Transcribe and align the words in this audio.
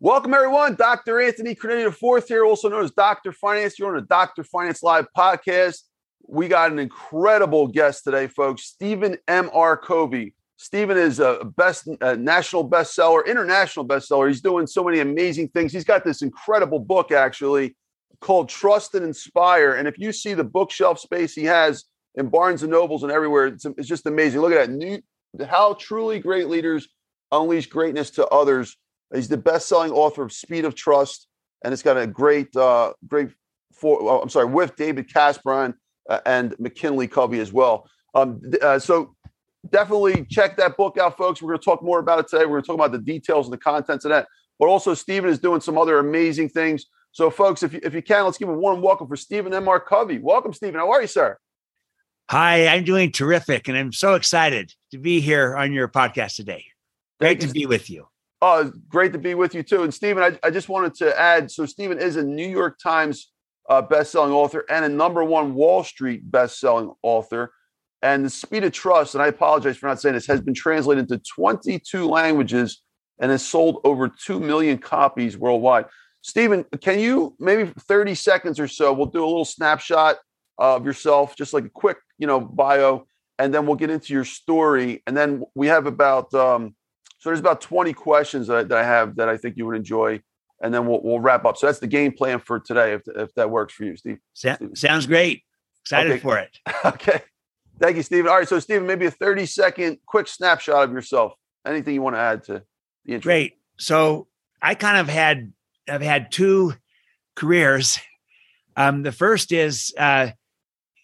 Welcome, 0.00 0.32
everyone. 0.32 0.76
Dr. 0.76 1.20
Anthony 1.20 1.56
Criniti 1.56 1.88
IV 1.88 2.28
here, 2.28 2.44
also 2.44 2.68
known 2.68 2.84
as 2.84 2.92
Dr. 2.92 3.32
Finance. 3.32 3.80
You're 3.80 3.88
on 3.88 3.96
the 3.96 4.02
Dr. 4.02 4.44
Finance 4.44 4.80
Live 4.80 5.08
podcast. 5.16 5.80
We 6.24 6.46
got 6.46 6.70
an 6.70 6.78
incredible 6.78 7.66
guest 7.66 8.04
today, 8.04 8.28
folks. 8.28 8.62
Stephen 8.62 9.18
M.R. 9.26 9.76
Covey. 9.76 10.34
Stephen 10.56 10.96
is 10.96 11.18
a 11.18 11.44
best 11.56 11.88
a 12.00 12.16
national 12.16 12.70
bestseller, 12.70 13.26
international 13.26 13.88
bestseller. 13.88 14.28
He's 14.28 14.40
doing 14.40 14.68
so 14.68 14.84
many 14.84 15.00
amazing 15.00 15.48
things. 15.48 15.72
He's 15.72 15.82
got 15.82 16.04
this 16.04 16.22
incredible 16.22 16.78
book, 16.78 17.10
actually, 17.10 17.76
called 18.20 18.48
Trust 18.48 18.94
and 18.94 19.04
Inspire. 19.04 19.72
And 19.72 19.88
if 19.88 19.98
you 19.98 20.12
see 20.12 20.32
the 20.32 20.44
bookshelf 20.44 21.00
space 21.00 21.34
he 21.34 21.42
has 21.46 21.86
in 22.14 22.28
Barnes 22.28 22.62
and 22.62 22.70
Nobles 22.70 23.02
and 23.02 23.10
everywhere, 23.10 23.48
it's, 23.48 23.64
it's 23.64 23.88
just 23.88 24.06
amazing. 24.06 24.42
Look 24.42 24.52
at 24.52 24.68
that. 24.68 24.70
New, 24.70 25.02
how 25.44 25.74
truly 25.74 26.20
great 26.20 26.46
leaders 26.46 26.86
unleash 27.32 27.66
greatness 27.66 28.10
to 28.10 28.28
others. 28.28 28.76
He's 29.14 29.28
the 29.28 29.36
best-selling 29.36 29.90
author 29.90 30.22
of 30.22 30.32
Speed 30.32 30.64
of 30.64 30.74
Trust, 30.74 31.28
and 31.64 31.72
it's 31.72 31.82
got 31.82 31.96
a 31.96 32.06
great, 32.06 32.54
uh, 32.56 32.92
great. 33.06 33.30
For 33.72 33.98
oh, 34.02 34.20
I'm 34.20 34.28
sorry, 34.28 34.46
with 34.46 34.74
David 34.76 35.08
Kasperson 35.08 35.74
uh, 36.08 36.20
and 36.26 36.52
McKinlee 36.56 37.10
Covey 37.10 37.38
as 37.38 37.52
well. 37.52 37.88
Um, 38.14 38.40
uh, 38.60 38.78
so 38.78 39.14
definitely 39.70 40.26
check 40.28 40.56
that 40.56 40.76
book 40.76 40.98
out, 40.98 41.16
folks. 41.16 41.40
We're 41.40 41.50
going 41.50 41.60
to 41.60 41.64
talk 41.64 41.82
more 41.82 42.00
about 42.00 42.18
it 42.18 42.28
today. 42.28 42.44
We're 42.44 42.60
going 42.60 42.62
to 42.62 42.66
talk 42.66 42.74
about 42.74 42.92
the 42.92 42.98
details 42.98 43.46
and 43.46 43.52
the 43.52 43.58
contents 43.58 44.04
of 44.04 44.10
that. 44.10 44.26
But 44.58 44.66
also, 44.66 44.94
Stephen 44.94 45.30
is 45.30 45.38
doing 45.38 45.60
some 45.60 45.78
other 45.78 45.98
amazing 45.98 46.48
things. 46.48 46.86
So, 47.12 47.30
folks, 47.30 47.62
if 47.62 47.72
you, 47.72 47.80
if 47.82 47.94
you 47.94 48.02
can, 48.02 48.24
let's 48.24 48.38
give 48.38 48.48
a 48.48 48.54
warm 48.54 48.82
welcome 48.82 49.06
for 49.06 49.16
Stephen 49.16 49.54
M.R. 49.54 49.80
Covey. 49.80 50.18
Welcome, 50.18 50.52
Stephen. 50.52 50.74
How 50.74 50.90
are 50.90 51.00
you, 51.00 51.06
sir? 51.06 51.38
Hi, 52.30 52.66
I'm 52.66 52.84
doing 52.84 53.10
terrific, 53.10 53.68
and 53.68 53.76
I'm 53.76 53.92
so 53.92 54.14
excited 54.14 54.74
to 54.90 54.98
be 54.98 55.20
here 55.20 55.56
on 55.56 55.72
your 55.72 55.88
podcast 55.88 56.36
today. 56.36 56.64
Great 57.18 57.40
to 57.40 57.48
be 57.48 57.64
with 57.64 57.88
you. 57.88 58.06
Oh, 58.40 58.70
great 58.88 59.12
to 59.12 59.18
be 59.18 59.34
with 59.34 59.54
you 59.54 59.62
too. 59.62 59.82
And 59.82 59.92
Stephen, 59.92 60.22
I, 60.22 60.38
I 60.46 60.50
just 60.50 60.68
wanted 60.68 60.94
to 60.96 61.18
add 61.18 61.50
so, 61.50 61.66
Stephen 61.66 61.98
is 61.98 62.16
a 62.16 62.22
New 62.22 62.46
York 62.46 62.78
Times 62.78 63.32
uh, 63.68 63.82
best-selling 63.82 64.32
author 64.32 64.64
and 64.70 64.84
a 64.84 64.88
number 64.88 65.24
one 65.24 65.54
Wall 65.54 65.82
Street 65.82 66.30
best-selling 66.30 66.92
author. 67.02 67.52
And 68.00 68.24
the 68.24 68.30
Speed 68.30 68.62
of 68.62 68.72
Trust, 68.72 69.14
and 69.14 69.22
I 69.22 69.26
apologize 69.26 69.76
for 69.76 69.88
not 69.88 70.00
saying 70.00 70.14
this, 70.14 70.26
has 70.26 70.40
been 70.40 70.54
translated 70.54 71.10
into 71.10 71.22
22 71.34 72.08
languages 72.08 72.80
and 73.18 73.32
has 73.32 73.44
sold 73.44 73.80
over 73.82 74.08
2 74.08 74.38
million 74.38 74.78
copies 74.78 75.36
worldwide. 75.36 75.86
Stephen, 76.22 76.64
can 76.80 77.00
you 77.00 77.34
maybe 77.40 77.72
30 77.80 78.14
seconds 78.14 78.60
or 78.60 78.68
so, 78.68 78.92
we'll 78.92 79.06
do 79.06 79.24
a 79.24 79.26
little 79.26 79.44
snapshot 79.44 80.16
of 80.58 80.86
yourself, 80.86 81.34
just 81.36 81.52
like 81.52 81.64
a 81.64 81.70
quick, 81.70 81.98
you 82.18 82.26
know, 82.26 82.40
bio, 82.40 83.04
and 83.38 83.52
then 83.52 83.66
we'll 83.66 83.76
get 83.76 83.90
into 83.90 84.12
your 84.12 84.24
story. 84.24 85.02
And 85.06 85.16
then 85.16 85.42
we 85.56 85.66
have 85.66 85.86
about, 85.86 86.32
um, 86.34 86.76
so 87.18 87.30
there's 87.30 87.40
about 87.40 87.60
20 87.60 87.92
questions 87.92 88.46
that 88.46 88.56
I, 88.56 88.62
that 88.64 88.78
I 88.78 88.84
have 88.84 89.16
that 89.16 89.28
I 89.28 89.36
think 89.36 89.56
you 89.56 89.66
would 89.66 89.76
enjoy. 89.76 90.22
And 90.60 90.74
then 90.74 90.86
we'll, 90.86 91.00
we'll 91.02 91.20
wrap 91.20 91.44
up. 91.44 91.56
So 91.56 91.66
that's 91.66 91.78
the 91.78 91.86
game 91.86 92.12
plan 92.12 92.40
for 92.40 92.58
today, 92.58 92.94
if, 92.94 93.02
if 93.06 93.32
that 93.34 93.50
works 93.50 93.74
for 93.74 93.84
you, 93.84 93.96
Steve. 93.96 94.18
Sounds 94.34 95.06
great. 95.06 95.42
Excited 95.82 96.12
okay. 96.12 96.20
for 96.20 96.38
it. 96.38 96.58
okay. 96.84 97.20
Thank 97.80 97.96
you, 97.96 98.02
Stephen. 98.02 98.28
All 98.28 98.38
right, 98.38 98.48
so 98.48 98.58
Stephen, 98.58 98.86
maybe 98.86 99.06
a 99.06 99.10
30 99.10 99.46
second 99.46 99.98
quick 100.04 100.26
snapshot 100.26 100.84
of 100.84 100.92
yourself. 100.92 101.34
Anything 101.64 101.94
you 101.94 102.02
want 102.02 102.16
to 102.16 102.20
add 102.20 102.44
to 102.44 102.62
the 103.04 103.14
intro? 103.14 103.28
Great. 103.28 103.54
So 103.78 104.26
I 104.60 104.74
kind 104.74 104.98
of 104.98 105.08
had 105.08 105.52
I've 105.88 106.02
had 106.02 106.30
two 106.30 106.74
careers. 107.34 107.98
Um, 108.76 109.02
the 109.02 109.12
first 109.12 109.52
is 109.52 109.92
uh, 109.98 110.30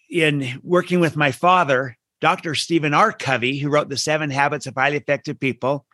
in 0.09 0.59
working 0.63 0.99
with 0.99 1.15
my 1.15 1.31
father, 1.31 1.97
Dr. 2.21 2.55
Stephen 2.55 2.93
R. 2.93 3.11
Covey, 3.11 3.57
who 3.57 3.69
wrote 3.69 3.89
The 3.89 3.97
Seven 3.97 4.29
Habits 4.29 4.67
of 4.67 4.75
Highly 4.75 4.97
Effective 4.97 5.39
People, 5.39 5.85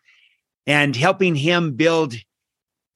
and 0.68 0.96
helping 0.96 1.36
him 1.36 1.74
build 1.74 2.16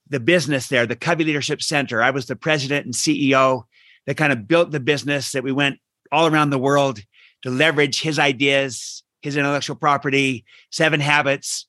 the 0.07 0.19
business 0.19 0.67
there, 0.67 0.85
the 0.85 0.95
Covey 0.95 1.23
Leadership 1.23 1.61
Center. 1.61 2.01
I 2.01 2.11
was 2.11 2.27
the 2.27 2.35
president 2.35 2.85
and 2.85 2.93
CEO 2.93 3.63
that 4.05 4.17
kind 4.17 4.31
of 4.31 4.47
built 4.47 4.71
the 4.71 4.79
business 4.79 5.31
that 5.31 5.43
we 5.43 5.51
went 5.51 5.79
all 6.11 6.27
around 6.27 6.51
the 6.51 6.59
world 6.59 6.99
to 7.41 7.49
leverage 7.49 8.01
his 8.01 8.19
ideas, 8.19 9.03
his 9.21 9.37
intellectual 9.37 9.75
property, 9.75 10.45
seven 10.71 10.99
habits 10.99 11.65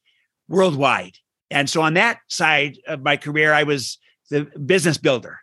worldwide. 0.48 1.16
And 1.50 1.68
so 1.70 1.82
on 1.82 1.94
that 1.94 2.18
side 2.28 2.78
of 2.86 3.02
my 3.02 3.16
career, 3.16 3.52
I 3.52 3.62
was 3.62 3.98
the 4.30 4.44
business 4.64 4.98
builder, 4.98 5.40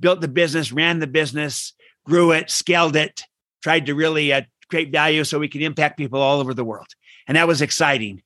built 0.00 0.20
the 0.20 0.28
business, 0.28 0.72
ran 0.72 0.98
the 0.98 1.06
business, 1.06 1.72
grew 2.04 2.32
it, 2.32 2.50
scaled 2.50 2.96
it, 2.96 3.22
tried 3.62 3.86
to 3.86 3.94
really 3.94 4.32
uh, 4.32 4.42
create 4.68 4.90
value 4.90 5.24
so 5.24 5.38
we 5.38 5.48
could 5.48 5.62
impact 5.62 5.98
people 5.98 6.20
all 6.20 6.40
over 6.40 6.54
the 6.54 6.64
world. 6.64 6.88
And 7.28 7.36
that 7.36 7.46
was 7.46 7.62
exciting. 7.62 8.22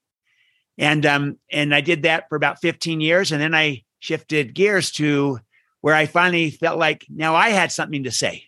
And 0.79 1.07
um, 1.07 1.39
and 1.51 1.75
I 1.75 1.81
did 1.81 2.03
that 2.03 2.29
for 2.29 2.37
about 2.37 2.61
15 2.61 3.01
years. 3.01 3.33
And 3.33 3.41
then 3.41 3.55
I 3.55 3.85
shifted 3.99 4.55
gears 4.55 4.91
to 4.93 5.41
where 5.81 5.95
I 5.95 6.07
finally 6.07 6.51
felt 6.51 6.79
like 6.79 7.07
now 7.09 7.35
I 7.35 7.51
had 7.51 7.73
something 7.73 8.05
to 8.05 8.11
say. 8.11 8.45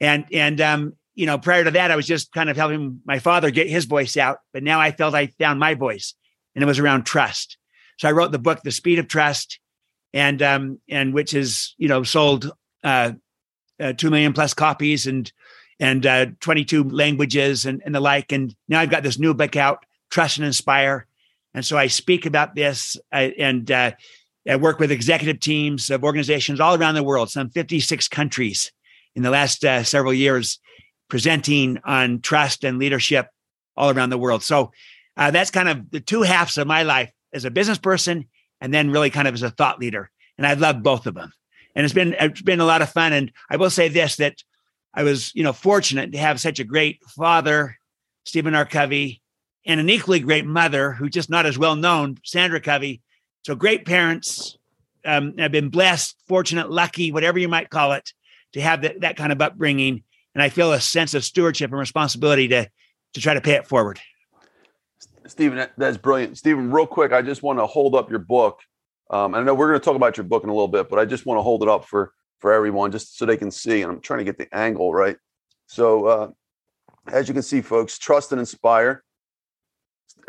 And 0.00 0.24
and 0.32 0.60
um, 0.60 0.94
you 1.14 1.26
know, 1.26 1.38
prior 1.38 1.64
to 1.64 1.70
that, 1.72 1.90
I 1.90 1.96
was 1.96 2.06
just 2.06 2.32
kind 2.32 2.50
of 2.50 2.56
helping 2.56 3.00
my 3.04 3.18
father 3.18 3.50
get 3.50 3.68
his 3.68 3.84
voice 3.84 4.16
out. 4.16 4.38
But 4.52 4.62
now 4.62 4.80
I 4.80 4.90
felt 4.90 5.14
I 5.14 5.28
found 5.38 5.60
my 5.60 5.74
voice, 5.74 6.14
and 6.54 6.62
it 6.62 6.66
was 6.66 6.78
around 6.78 7.04
trust. 7.04 7.56
So 7.98 8.08
I 8.08 8.12
wrote 8.12 8.32
the 8.32 8.38
book, 8.38 8.62
The 8.62 8.72
Speed 8.72 8.98
of 8.98 9.08
Trust, 9.08 9.60
and 10.12 10.42
um, 10.42 10.80
and 10.88 11.14
which 11.14 11.34
is 11.34 11.74
you 11.78 11.88
know 11.88 12.02
sold 12.02 12.50
uh, 12.82 13.12
uh, 13.78 13.92
two 13.92 14.10
million 14.10 14.32
plus 14.32 14.54
copies 14.54 15.06
and 15.06 15.30
and 15.80 16.06
uh, 16.06 16.26
22 16.40 16.84
languages 16.84 17.66
and, 17.66 17.82
and 17.84 17.94
the 17.94 18.00
like. 18.00 18.32
And 18.32 18.54
now 18.68 18.80
I've 18.80 18.90
got 18.90 19.02
this 19.02 19.18
new 19.18 19.34
book 19.34 19.56
out, 19.56 19.84
Trust 20.10 20.38
and 20.38 20.46
Inspire. 20.46 21.06
And 21.54 21.64
so 21.64 21.78
I 21.78 21.86
speak 21.86 22.26
about 22.26 22.54
this 22.54 22.96
uh, 23.12 23.30
and 23.38 23.70
uh, 23.70 23.92
I 24.48 24.56
work 24.56 24.78
with 24.78 24.90
executive 24.90 25.40
teams 25.40 25.88
of 25.88 26.04
organizations 26.04 26.60
all 26.60 26.74
around 26.74 26.96
the 26.96 27.02
world, 27.02 27.30
some 27.30 27.50
56 27.50 28.08
countries 28.08 28.72
in 29.14 29.22
the 29.22 29.30
last 29.30 29.64
uh, 29.64 29.84
several 29.84 30.12
years 30.12 30.58
presenting 31.08 31.78
on 31.84 32.20
trust 32.20 32.64
and 32.64 32.78
leadership 32.78 33.28
all 33.76 33.90
around 33.90 34.10
the 34.10 34.18
world. 34.18 34.42
So 34.42 34.72
uh, 35.16 35.30
that's 35.30 35.50
kind 35.50 35.68
of 35.68 35.90
the 35.90 36.00
two 36.00 36.22
halves 36.22 36.58
of 36.58 36.66
my 36.66 36.82
life 36.82 37.10
as 37.32 37.44
a 37.44 37.50
business 37.50 37.78
person, 37.78 38.26
and 38.60 38.72
then 38.72 38.90
really 38.90 39.10
kind 39.10 39.28
of 39.28 39.34
as 39.34 39.42
a 39.42 39.50
thought 39.50 39.78
leader. 39.78 40.10
And 40.38 40.46
I 40.46 40.54
love 40.54 40.82
both 40.82 41.06
of 41.06 41.14
them. 41.14 41.32
And 41.74 41.84
it's 41.84 41.94
been 41.94 42.14
it's 42.18 42.42
been 42.42 42.60
a 42.60 42.64
lot 42.64 42.82
of 42.82 42.90
fun. 42.90 43.12
And 43.12 43.32
I 43.50 43.56
will 43.56 43.70
say 43.70 43.88
this: 43.88 44.16
that 44.16 44.42
I 44.92 45.02
was 45.02 45.34
you 45.34 45.42
know 45.42 45.52
fortunate 45.52 46.12
to 46.12 46.18
have 46.18 46.40
such 46.40 46.60
a 46.60 46.64
great 46.64 47.02
father, 47.04 47.76
Stephen 48.24 48.54
R. 48.54 48.64
Covey, 48.64 49.22
and 49.66 49.80
an 49.80 49.88
equally 49.88 50.20
great 50.20 50.46
mother 50.46 50.92
who's 50.92 51.10
just 51.10 51.30
not 51.30 51.46
as 51.46 51.58
well 51.58 51.76
known, 51.76 52.18
Sandra 52.24 52.60
Covey. 52.60 53.00
So 53.44 53.54
great 53.54 53.84
parents. 53.84 54.58
Um, 55.04 55.34
I've 55.38 55.52
been 55.52 55.68
blessed, 55.68 56.16
fortunate, 56.26 56.70
lucky, 56.70 57.12
whatever 57.12 57.38
you 57.38 57.48
might 57.48 57.70
call 57.70 57.92
it, 57.92 58.12
to 58.52 58.60
have 58.60 58.82
that, 58.82 59.00
that 59.00 59.16
kind 59.16 59.32
of 59.32 59.40
upbringing 59.40 60.02
and 60.34 60.42
I 60.42 60.48
feel 60.48 60.72
a 60.72 60.80
sense 60.80 61.14
of 61.14 61.24
stewardship 61.24 61.70
and 61.70 61.78
responsibility 61.78 62.48
to 62.48 62.68
to 63.14 63.20
try 63.20 63.34
to 63.34 63.40
pay 63.40 63.52
it 63.52 63.66
forward. 63.66 64.00
Stephen, 65.26 65.68
that's 65.78 65.96
brilliant. 65.96 66.36
Stephen, 66.36 66.70
real 66.70 66.86
quick, 66.86 67.12
I 67.12 67.22
just 67.22 67.44
want 67.44 67.60
to 67.60 67.66
hold 67.66 67.94
up 67.94 68.10
your 68.10 68.18
book. 68.18 68.58
Um, 69.08 69.34
I 69.34 69.42
know 69.42 69.54
we're 69.54 69.68
going 69.68 69.80
to 69.80 69.84
talk 69.84 69.94
about 69.94 70.16
your 70.16 70.24
book 70.24 70.42
in 70.42 70.50
a 70.50 70.52
little 70.52 70.68
bit, 70.68 70.90
but 70.90 70.98
I 70.98 71.04
just 71.04 71.24
want 71.24 71.38
to 71.38 71.42
hold 71.42 71.62
it 71.62 71.68
up 71.68 71.84
for 71.84 72.12
for 72.40 72.52
everyone 72.52 72.90
just 72.90 73.16
so 73.16 73.24
they 73.24 73.36
can 73.36 73.50
see. 73.50 73.82
And 73.82 73.92
I'm 73.92 74.00
trying 74.00 74.18
to 74.18 74.24
get 74.24 74.36
the 74.36 74.52
angle 74.54 74.92
right. 74.92 75.16
So, 75.66 76.06
uh, 76.06 76.30
as 77.06 77.28
you 77.28 77.34
can 77.34 77.42
see, 77.42 77.60
folks, 77.60 77.98
trust 77.98 78.32
and 78.32 78.40
inspire. 78.40 79.03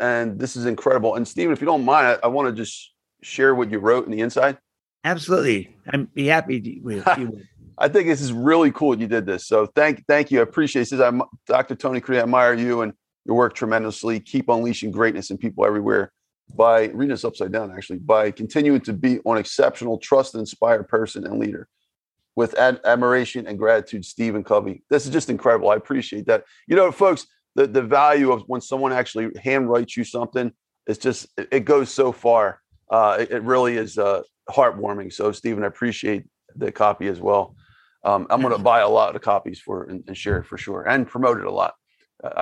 And 0.00 0.38
this 0.38 0.56
is 0.56 0.66
incredible. 0.66 1.14
And 1.14 1.26
Stephen, 1.26 1.52
if 1.52 1.60
you 1.60 1.66
don't 1.66 1.84
mind, 1.84 2.06
I, 2.06 2.26
I 2.26 2.26
want 2.28 2.48
to 2.48 2.52
just 2.52 2.92
share 3.22 3.54
what 3.54 3.70
you 3.70 3.78
wrote 3.78 4.06
in 4.06 4.12
the 4.12 4.20
inside. 4.20 4.58
Absolutely, 5.04 5.74
I'm 5.92 6.06
be 6.06 6.26
happy 6.26 6.60
to. 6.60 7.42
I 7.78 7.88
think 7.88 8.08
this 8.08 8.20
is 8.20 8.32
really 8.32 8.72
cool 8.72 8.98
you 8.98 9.06
did 9.06 9.26
this. 9.26 9.46
So 9.46 9.66
thank 9.66 10.04
thank 10.06 10.30
you. 10.30 10.40
I 10.40 10.42
appreciate 10.42 10.88
this. 10.88 11.00
I'm 11.00 11.22
Dr. 11.46 11.74
Tony 11.74 12.00
Criniti. 12.00 12.18
I 12.18 12.22
admire 12.22 12.54
you 12.54 12.82
and 12.82 12.92
your 13.24 13.36
work 13.36 13.54
tremendously. 13.54 14.18
Keep 14.20 14.48
unleashing 14.48 14.90
greatness 14.90 15.30
in 15.30 15.38
people 15.38 15.64
everywhere 15.66 16.12
by 16.54 16.86
reading 16.86 17.08
this 17.08 17.24
upside 17.24 17.52
down, 17.52 17.72
actually, 17.72 17.98
by 17.98 18.30
continuing 18.30 18.80
to 18.82 18.92
be 18.92 19.20
an 19.24 19.36
exceptional, 19.36 19.98
trust, 19.98 20.34
and 20.34 20.40
inspired 20.40 20.88
person 20.88 21.26
and 21.26 21.38
leader. 21.38 21.68
With 22.34 22.54
ad- 22.58 22.80
admiration 22.84 23.46
and 23.46 23.58
gratitude, 23.58 24.04
Stephen 24.04 24.44
Covey. 24.44 24.82
This 24.90 25.06
is 25.06 25.10
just 25.10 25.30
incredible. 25.30 25.70
I 25.70 25.76
appreciate 25.76 26.26
that. 26.26 26.44
You 26.66 26.76
know, 26.76 26.92
folks, 26.92 27.26
the, 27.56 27.66
the 27.66 27.82
value 27.82 28.30
of 28.30 28.42
when 28.46 28.60
someone 28.60 28.92
actually 28.92 29.30
hand 29.42 29.68
writes 29.68 29.96
you 29.96 30.04
something, 30.04 30.52
it's 30.86 30.98
just, 30.98 31.26
it, 31.36 31.48
it 31.50 31.60
goes 31.60 31.90
so 31.90 32.12
far. 32.12 32.60
Uh, 32.90 33.16
it, 33.18 33.30
it 33.32 33.42
really 33.42 33.76
is 33.76 33.98
uh, 33.98 34.22
heartwarming. 34.48 35.12
So, 35.12 35.32
Stephen, 35.32 35.64
I 35.64 35.66
appreciate 35.66 36.24
the 36.54 36.70
copy 36.70 37.08
as 37.08 37.20
well. 37.20 37.56
Um, 38.04 38.26
I'm 38.30 38.42
going 38.42 38.52
to 38.56 38.62
buy 38.62 38.80
a 38.80 38.88
lot 38.88 39.16
of 39.16 39.22
copies 39.22 39.58
for 39.58 39.84
and, 39.84 40.04
and, 40.06 40.16
share 40.16 40.38
it 40.38 40.44
for 40.44 40.58
sure 40.58 40.86
and 40.86 41.08
promote 41.08 41.38
it 41.38 41.46
a 41.46 41.50
lot 41.50 41.74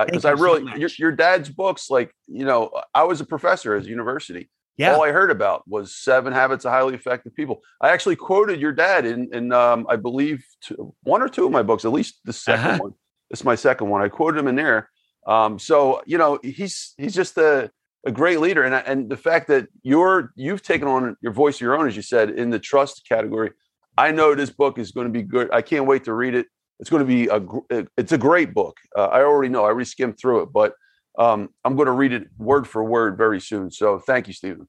because 0.05 0.25
uh, 0.25 0.29
I 0.29 0.31
really 0.31 0.65
so 0.71 0.77
your, 0.77 0.89
your 0.99 1.11
dad's 1.11 1.49
books 1.49 1.89
like 1.89 2.11
you 2.27 2.45
know 2.45 2.71
I 2.93 3.03
was 3.03 3.19
a 3.21 3.25
professor 3.25 3.75
at 3.75 3.85
a 3.85 3.89
university. 3.89 4.49
Yeah. 4.77 4.93
All 4.93 5.03
I 5.03 5.11
heard 5.11 5.31
about 5.31 5.67
was 5.67 5.95
Seven 5.95 6.33
Habits 6.33 6.65
of 6.65 6.71
Highly 6.71 6.95
Effective 6.95 7.33
People. 7.33 7.61
I 7.79 7.89
actually 7.89 8.17
quoted 8.17 8.59
your 8.59 8.73
dad 8.73 9.05
in 9.05 9.33
in 9.33 9.51
um, 9.51 9.85
I 9.89 9.95
believe 9.95 10.45
two, 10.61 10.93
one 11.03 11.21
or 11.21 11.29
two 11.29 11.45
of 11.45 11.51
my 11.51 11.63
books, 11.63 11.85
at 11.85 11.91
least 11.91 12.19
the 12.25 12.33
2nd 12.33 12.53
uh-huh. 12.53 12.77
one. 12.79 12.93
It's 13.29 13.43
my 13.43 13.55
second 13.55 13.89
one. 13.89 14.01
I 14.01 14.09
quoted 14.09 14.39
him 14.39 14.47
in 14.47 14.55
there. 14.55 14.89
Um, 15.25 15.59
so 15.59 16.01
you 16.05 16.17
know 16.17 16.39
he's 16.43 16.93
he's 16.97 17.15
just 17.15 17.37
a 17.37 17.71
a 18.05 18.11
great 18.11 18.39
leader, 18.39 18.63
and 18.63 18.75
and 18.75 19.09
the 19.09 19.17
fact 19.17 19.47
that 19.47 19.67
you're 19.81 20.31
you've 20.35 20.61
taken 20.61 20.87
on 20.87 21.17
your 21.21 21.33
voice 21.33 21.55
of 21.55 21.61
your 21.61 21.77
own, 21.77 21.87
as 21.87 21.95
you 21.95 22.01
said, 22.01 22.29
in 22.29 22.49
the 22.49 22.59
trust 22.59 23.07
category. 23.07 23.51
I 23.97 24.11
know 24.11 24.35
this 24.35 24.49
book 24.49 24.77
is 24.77 24.91
going 24.91 25.07
to 25.07 25.13
be 25.13 25.23
good. 25.23 25.49
I 25.53 25.61
can't 25.61 25.85
wait 25.85 26.03
to 26.03 26.13
read 26.13 26.35
it. 26.35 26.47
It's 26.79 26.89
going 26.89 26.99
to 26.99 27.07
be 27.07 27.27
a 27.27 27.85
it's 27.97 28.11
a 28.11 28.17
great 28.17 28.53
book. 28.53 28.77
Uh, 28.95 29.05
I 29.05 29.21
already 29.21 29.49
know. 29.49 29.61
I 29.61 29.67
already 29.67 29.85
skimmed 29.85 30.19
through 30.19 30.41
it, 30.43 30.49
but 30.53 30.73
um, 31.17 31.49
I'm 31.63 31.75
going 31.75 31.85
to 31.85 31.93
read 31.93 32.11
it 32.11 32.27
word 32.37 32.67
for 32.67 32.83
word 32.83 33.17
very 33.17 33.39
soon. 33.39 33.71
So 33.71 33.99
thank 33.99 34.27
you, 34.27 34.33
Stephen. 34.33 34.67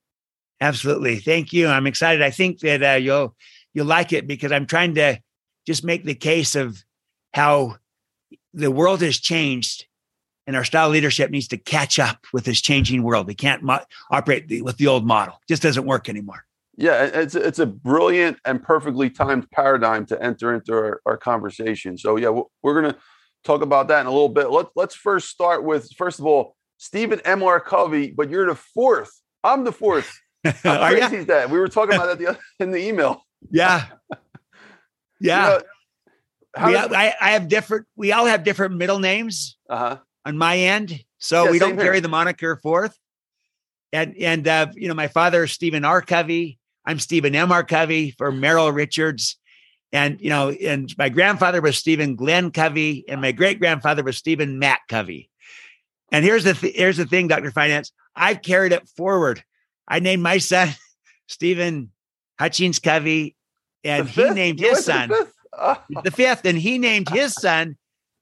Absolutely, 0.60 1.18
thank 1.18 1.52
you. 1.52 1.66
I'm 1.66 1.86
excited. 1.86 2.22
I 2.22 2.30
think 2.30 2.60
that 2.60 2.82
uh, 2.82 2.96
you'll 2.96 3.34
you'll 3.74 3.86
like 3.86 4.12
it 4.12 4.26
because 4.26 4.52
I'm 4.52 4.66
trying 4.66 4.94
to 4.94 5.18
just 5.66 5.84
make 5.84 6.04
the 6.04 6.14
case 6.14 6.54
of 6.54 6.82
how 7.34 7.76
the 8.54 8.70
world 8.70 9.02
has 9.02 9.18
changed 9.18 9.86
and 10.46 10.56
our 10.56 10.64
style 10.64 10.88
leadership 10.88 11.30
needs 11.30 11.48
to 11.48 11.56
catch 11.56 11.98
up 11.98 12.24
with 12.32 12.44
this 12.44 12.60
changing 12.60 13.02
world. 13.02 13.26
We 13.26 13.34
can't 13.34 13.62
mo- 13.62 13.84
operate 14.10 14.48
the, 14.48 14.62
with 14.62 14.76
the 14.76 14.86
old 14.86 15.06
model; 15.06 15.34
it 15.42 15.48
just 15.48 15.62
doesn't 15.62 15.84
work 15.84 16.08
anymore. 16.08 16.44
Yeah, 16.76 17.04
it's 17.04 17.34
it's 17.34 17.58
a 17.58 17.66
brilliant 17.66 18.38
and 18.44 18.62
perfectly 18.62 19.10
timed 19.10 19.50
paradigm 19.50 20.06
to 20.06 20.22
enter 20.22 20.54
into 20.54 20.72
our, 20.72 21.00
our 21.06 21.16
conversation. 21.16 21.98
So 21.98 22.16
yeah, 22.16 22.38
we're 22.62 22.80
going 22.80 22.92
to 22.92 22.98
talk 23.44 23.62
about 23.62 23.88
that 23.88 24.00
in 24.00 24.06
a 24.06 24.10
little 24.10 24.28
bit. 24.28 24.50
Let's 24.50 24.70
let's 24.76 24.94
first 24.94 25.28
start 25.28 25.64
with 25.64 25.90
first 25.96 26.18
of 26.18 26.26
all 26.26 26.54
Stephen 26.76 27.20
M. 27.24 27.42
R. 27.42 27.60
Covey, 27.60 28.10
but 28.10 28.30
you're 28.30 28.46
the 28.46 28.54
fourth. 28.54 29.10
I'm 29.42 29.64
the 29.64 29.72
fourth. 29.72 30.20
How 30.44 30.88
crazy 30.90 31.16
is 31.16 31.26
that? 31.26 31.50
We 31.50 31.58
were 31.58 31.68
talking 31.68 31.94
about 31.94 32.06
that 32.06 32.18
the 32.18 32.28
other, 32.28 32.38
in 32.60 32.70
the 32.70 32.86
email. 32.86 33.22
Yeah, 33.50 33.86
yeah. 35.20 35.60
You 36.58 36.72
know, 36.72 36.88
we, 36.88 36.96
I, 36.96 37.14
I 37.20 37.30
have 37.30 37.48
different. 37.48 37.86
We 37.96 38.12
all 38.12 38.26
have 38.26 38.44
different 38.44 38.76
middle 38.76 38.98
names. 38.98 39.56
Uh-huh 39.68 39.98
on 40.26 40.36
my 40.36 40.58
end. 40.58 41.04
So 41.18 41.44
yeah, 41.44 41.50
we 41.52 41.58
don't 41.58 41.78
carry 41.78 42.00
the 42.00 42.08
moniker 42.08 42.56
forth. 42.56 42.98
And 43.92 44.14
and 44.18 44.46
uh, 44.46 44.66
you 44.74 44.88
know, 44.88 44.94
my 44.94 45.08
father, 45.08 45.46
Stephen 45.46 45.84
R. 45.84 46.02
Covey. 46.02 46.58
I'm 46.84 46.98
Stephen 46.98 47.34
M. 47.34 47.50
R. 47.50 47.64
Covey 47.64 48.10
for 48.10 48.30
Merrill 48.30 48.72
Richards. 48.72 49.36
And 49.92 50.20
you 50.20 50.28
know, 50.28 50.50
and 50.50 50.92
my 50.98 51.08
grandfather 51.08 51.62
was 51.62 51.78
Stephen 51.78 52.16
Glenn 52.16 52.50
Covey, 52.50 53.04
and 53.08 53.20
my 53.20 53.32
great 53.32 53.60
grandfather 53.60 54.02
was 54.02 54.18
Stephen 54.18 54.58
Mack 54.58 54.88
Covey. 54.88 55.30
And 56.10 56.24
here's 56.24 56.44
the 56.44 56.54
th- 56.54 56.74
here's 56.76 56.96
the 56.96 57.06
thing, 57.06 57.28
Dr. 57.28 57.52
Finance. 57.52 57.92
I've 58.14 58.42
carried 58.42 58.72
it 58.72 58.88
forward. 58.88 59.42
I 59.86 60.00
named 60.00 60.22
my 60.22 60.38
son 60.38 60.70
Stephen 61.28 61.92
Hutchins 62.38 62.80
Covey, 62.80 63.36
and 63.84 64.08
he 64.08 64.28
named 64.30 64.58
his 64.58 64.84
son 64.84 65.08
the 66.02 66.10
fifth, 66.10 66.44
and 66.44 66.58
he 66.58 66.78
named 66.78 67.08
his 67.08 67.32
son 67.32 67.76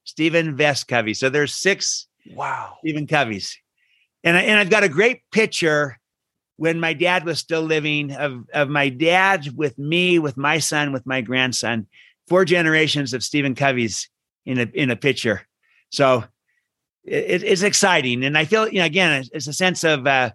Stephen 0.04 0.56
Vest 0.56 0.86
Covey. 0.88 1.14
So 1.14 1.28
there's 1.28 1.54
six 1.54 2.06
wow 2.32 2.76
Stephen 2.80 3.06
Coveys. 3.06 3.54
And, 4.22 4.36
I, 4.36 4.42
and 4.42 4.58
I've 4.58 4.70
got 4.70 4.84
a 4.84 4.88
great 4.88 5.22
picture 5.30 5.98
when 6.56 6.80
my 6.80 6.92
dad 6.92 7.24
was 7.24 7.38
still 7.38 7.62
living 7.62 8.12
of, 8.12 8.44
of 8.54 8.68
my 8.68 8.88
dad 8.88 9.48
with 9.56 9.76
me, 9.76 10.18
with 10.18 10.36
my 10.36 10.58
son, 10.58 10.92
with 10.92 11.04
my 11.04 11.20
grandson, 11.20 11.86
four 12.28 12.44
generations 12.44 13.12
of 13.12 13.24
Stephen 13.24 13.54
Coveys 13.54 14.08
in 14.46 14.58
a, 14.58 14.62
in 14.72 14.90
a 14.90 14.96
picture. 14.96 15.42
So 15.90 16.24
it, 17.04 17.42
it's 17.42 17.62
exciting. 17.62 18.24
And 18.24 18.38
I 18.38 18.44
feel, 18.44 18.68
you 18.68 18.78
know, 18.78 18.84
again, 18.84 19.24
it's 19.32 19.46
a 19.46 19.52
sense 19.52 19.84
of 19.84 20.06
uh, 20.06 20.30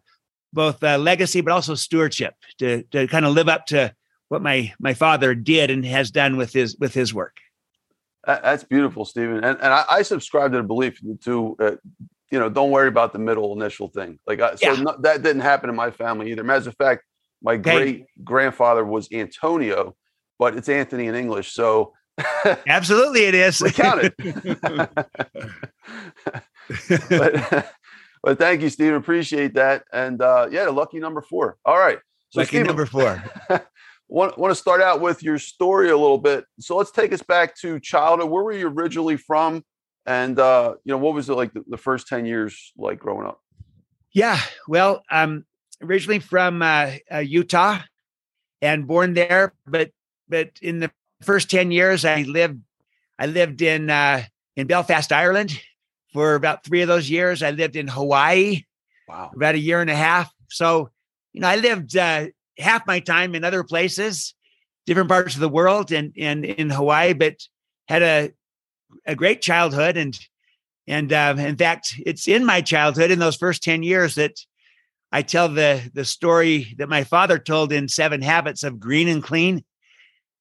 both 0.53 0.83
uh, 0.83 0.97
legacy, 0.97 1.41
but 1.41 1.53
also 1.53 1.73
stewardship 1.73 2.35
to, 2.59 2.83
to 2.91 3.07
kind 3.07 3.25
of 3.25 3.33
live 3.33 3.47
up 3.49 3.65
to 3.67 3.95
what 4.27 4.41
my, 4.41 4.73
my 4.79 4.93
father 4.93 5.33
did 5.33 5.71
and 5.71 5.85
has 5.85 6.11
done 6.11 6.37
with 6.37 6.53
his, 6.53 6.77
with 6.77 6.93
his 6.93 7.13
work. 7.13 7.37
That's 8.29 8.63
beautiful, 8.63 9.05
Stephen. 9.05 9.43
And 9.43 9.57
and 9.59 9.73
I, 9.73 9.85
I 9.89 10.01
subscribe 10.03 10.51
to 10.51 10.57
the 10.57 10.63
belief 10.63 10.99
to 11.23 11.55
uh, 11.59 11.71
you 12.31 12.39
know 12.39 12.49
don't 12.49 12.69
worry 12.69 12.87
about 12.87 13.11
the 13.11 13.19
middle 13.19 13.53
initial 13.53 13.87
thing. 13.87 14.19
Like 14.27 14.39
so 14.39 14.55
yeah. 14.61 14.81
no, 14.81 14.95
that 14.99 15.23
didn't 15.23 15.41
happen 15.41 15.69
in 15.69 15.75
my 15.75 15.91
family 15.91 16.31
either. 16.31 16.49
As 16.51 16.67
of 16.67 16.75
fact, 16.75 17.03
my 17.41 17.53
okay. 17.53 17.77
great 17.77 18.05
grandfather 18.23 18.85
was 18.85 19.11
Antonio, 19.11 19.95
but 20.37 20.55
it's 20.55 20.69
Anthony 20.69 21.07
in 21.07 21.15
English. 21.15 21.53
So 21.53 21.93
absolutely, 22.67 23.25
it 23.25 23.35
is. 23.35 23.61
we 23.61 23.71
count 23.71 24.01
it. 24.03 24.13
but, 27.09 27.73
but 28.21 28.37
thank 28.37 28.61
you, 28.61 28.69
Stephen. 28.69 28.95
Appreciate 28.95 29.55
that. 29.55 29.85
And 29.91 30.21
uh, 30.21 30.49
yeah, 30.51 30.67
lucky 30.67 30.99
number 30.99 31.21
four. 31.21 31.57
All 31.65 31.77
right. 31.77 31.97
So 32.29 32.41
lucky 32.41 32.49
Stephen, 32.49 32.67
number 32.67 32.85
four 32.85 33.23
want, 34.09 34.37
want 34.37 34.51
to 34.51 34.55
start 34.55 34.81
out 34.81 34.99
with 34.99 35.23
your 35.23 35.37
story 35.37 35.89
a 35.89 35.97
little 35.97 36.17
bit. 36.17 36.45
So 36.59 36.75
let's 36.75 36.91
take 36.91 37.13
us 37.13 37.21
back 37.21 37.55
to 37.59 37.79
childhood. 37.79 38.29
Where 38.29 38.43
were 38.43 38.51
you 38.51 38.67
originally 38.67 39.15
from? 39.15 39.63
And, 40.05 40.39
uh, 40.39 40.75
you 40.83 40.91
know, 40.91 40.97
what 40.97 41.13
was 41.13 41.29
it 41.29 41.33
like 41.33 41.53
the, 41.53 41.63
the 41.67 41.77
first 41.77 42.07
10 42.07 42.25
years 42.25 42.73
like 42.75 42.99
growing 42.99 43.27
up? 43.27 43.39
Yeah. 44.11 44.39
Well, 44.67 45.03
um, 45.11 45.45
originally 45.81 46.19
from 46.19 46.63
uh, 46.63 46.93
uh, 47.13 47.19
Utah 47.19 47.79
and 48.61 48.87
born 48.87 49.13
there, 49.13 49.53
but, 49.67 49.91
but 50.27 50.49
in 50.61 50.79
the 50.79 50.91
first 51.21 51.51
10 51.51 51.69
years, 51.69 52.03
I 52.03 52.23
lived, 52.23 52.59
I 53.19 53.27
lived 53.27 53.61
in, 53.61 53.91
uh, 53.91 54.23
in 54.55 54.65
Belfast, 54.65 55.11
Ireland 55.11 55.59
for 56.11 56.33
about 56.33 56.63
three 56.63 56.81
of 56.81 56.87
those 56.87 57.09
years. 57.09 57.43
I 57.43 57.51
lived 57.51 57.75
in 57.75 57.87
Hawaii. 57.87 58.63
Wow. 59.07 59.31
About 59.35 59.55
a 59.55 59.59
year 59.59 59.81
and 59.81 59.89
a 59.89 59.95
half. 59.95 60.31
So, 60.49 60.89
you 61.33 61.41
know, 61.41 61.47
I 61.47 61.57
lived, 61.57 61.95
uh, 61.95 62.27
half 62.59 62.85
my 62.85 62.99
time 62.99 63.35
in 63.35 63.43
other 63.43 63.63
places, 63.63 64.35
different 64.85 65.09
parts 65.09 65.35
of 65.35 65.41
the 65.41 65.49
world, 65.49 65.91
and 65.91 66.13
and 66.17 66.45
in 66.45 66.69
Hawaii, 66.69 67.13
but 67.13 67.35
had 67.87 68.03
a 68.03 68.31
a 69.05 69.15
great 69.15 69.41
childhood 69.41 69.97
and 69.97 70.19
and 70.87 71.13
uh, 71.13 71.35
in 71.37 71.55
fact, 71.55 71.95
it's 72.03 72.27
in 72.27 72.43
my 72.43 72.61
childhood 72.61 73.11
in 73.11 73.19
those 73.19 73.35
first 73.35 73.63
ten 73.63 73.83
years 73.83 74.15
that 74.15 74.33
I 75.11 75.21
tell 75.21 75.47
the 75.47 75.89
the 75.93 76.05
story 76.05 76.73
that 76.77 76.89
my 76.89 77.03
father 77.03 77.37
told 77.37 77.71
in 77.71 77.87
Seven 77.87 78.21
Habits 78.21 78.63
of 78.63 78.79
Green 78.79 79.07
and 79.07 79.23
Clean, 79.23 79.63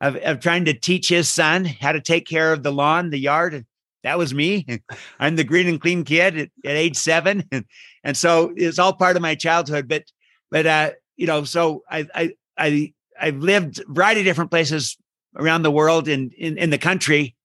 of, 0.01 0.17
of 0.17 0.41
trying 0.41 0.65
to 0.67 0.75
teach 0.75 1.09
his 1.09 1.29
son 1.29 1.65
how 1.65 1.93
to 1.93 2.01
take 2.01 2.27
care 2.27 2.53
of 2.53 2.63
the 2.63 2.73
lawn, 2.73 3.11
the 3.11 3.19
yard. 3.19 3.67
That 4.05 4.19
was 4.19 4.33
me. 4.33 4.67
I'm 5.21 5.37
the 5.37 5.45
green 5.45 5.67
and 5.67 5.81
clean 5.81 6.05
kid 6.05 6.39
at, 6.39 6.49
at 6.65 6.77
age 6.77 6.97
seven, 6.97 7.45
and, 7.53 7.65
and 8.05 8.17
so 8.17 8.53
it's 8.57 8.79
all 8.79 8.93
part 8.93 9.17
of 9.17 9.23
my 9.23 9.35
childhood. 9.35 9.89
But 9.89 10.05
but 10.51 10.67
uh, 10.67 10.91
you 11.19 11.27
know, 11.27 11.45
so 11.45 11.83
I 11.91 12.07
I 12.15 12.35
I 12.57 12.95
I've 13.21 13.37
lived 13.37 13.81
a 13.81 13.93
variety 13.93 14.21
of 14.23 14.25
different 14.25 14.51
places 14.51 14.97
around 15.37 15.63
the 15.63 15.71
world 15.71 16.09
and 16.09 16.33
in, 16.33 16.53
in, 16.53 16.59
in, 16.59 16.71
the 16.71 16.79
country, 16.79 17.37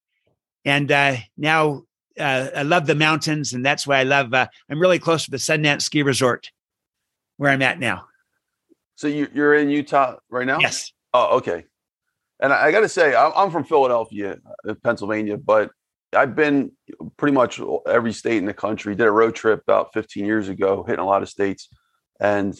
and 0.63 0.89
uh, 0.89 1.15
now 1.35 1.81
uh, 2.17 2.47
I 2.55 2.61
love 2.63 2.85
the 2.85 2.95
mountains, 2.95 3.51
and 3.51 3.65
that's 3.65 3.85
why 3.85 3.97
I 3.97 4.03
love. 4.03 4.33
Uh, 4.33 4.47
I'm 4.69 4.79
really 4.79 4.99
close 4.99 5.25
to 5.25 5.31
the 5.31 5.37
Sundance 5.37 5.81
Ski 5.81 6.03
Resort, 6.03 6.51
where 7.37 7.51
I'm 7.51 7.61
at 7.61 7.79
now. 7.79 8.05
So 8.95 9.07
you, 9.07 9.27
you're 9.33 9.55
in 9.55 9.69
Utah 9.69 10.17
right 10.29 10.45
now? 10.45 10.59
Yes. 10.59 10.93
Oh, 11.13 11.37
okay. 11.37 11.65
And 12.39 12.53
I, 12.53 12.67
I 12.67 12.71
got 12.71 12.81
to 12.81 12.89
say, 12.89 13.15
I'm 13.15 13.51
from 13.51 13.63
Philadelphia, 13.63 14.37
uh, 14.67 14.75
Pennsylvania, 14.83 15.37
but 15.37 15.71
I've 16.15 16.35
been 16.35 16.71
pretty 17.17 17.33
much 17.33 17.59
every 17.87 18.13
state 18.13 18.37
in 18.37 18.45
the 18.45 18.53
country. 18.53 18.95
Did 18.95 19.07
a 19.07 19.11
road 19.11 19.33
trip 19.33 19.61
about 19.63 19.93
15 19.93 20.25
years 20.25 20.49
ago, 20.49 20.83
hitting 20.83 21.03
a 21.03 21.05
lot 21.05 21.23
of 21.23 21.29
states, 21.29 21.69
and 22.19 22.55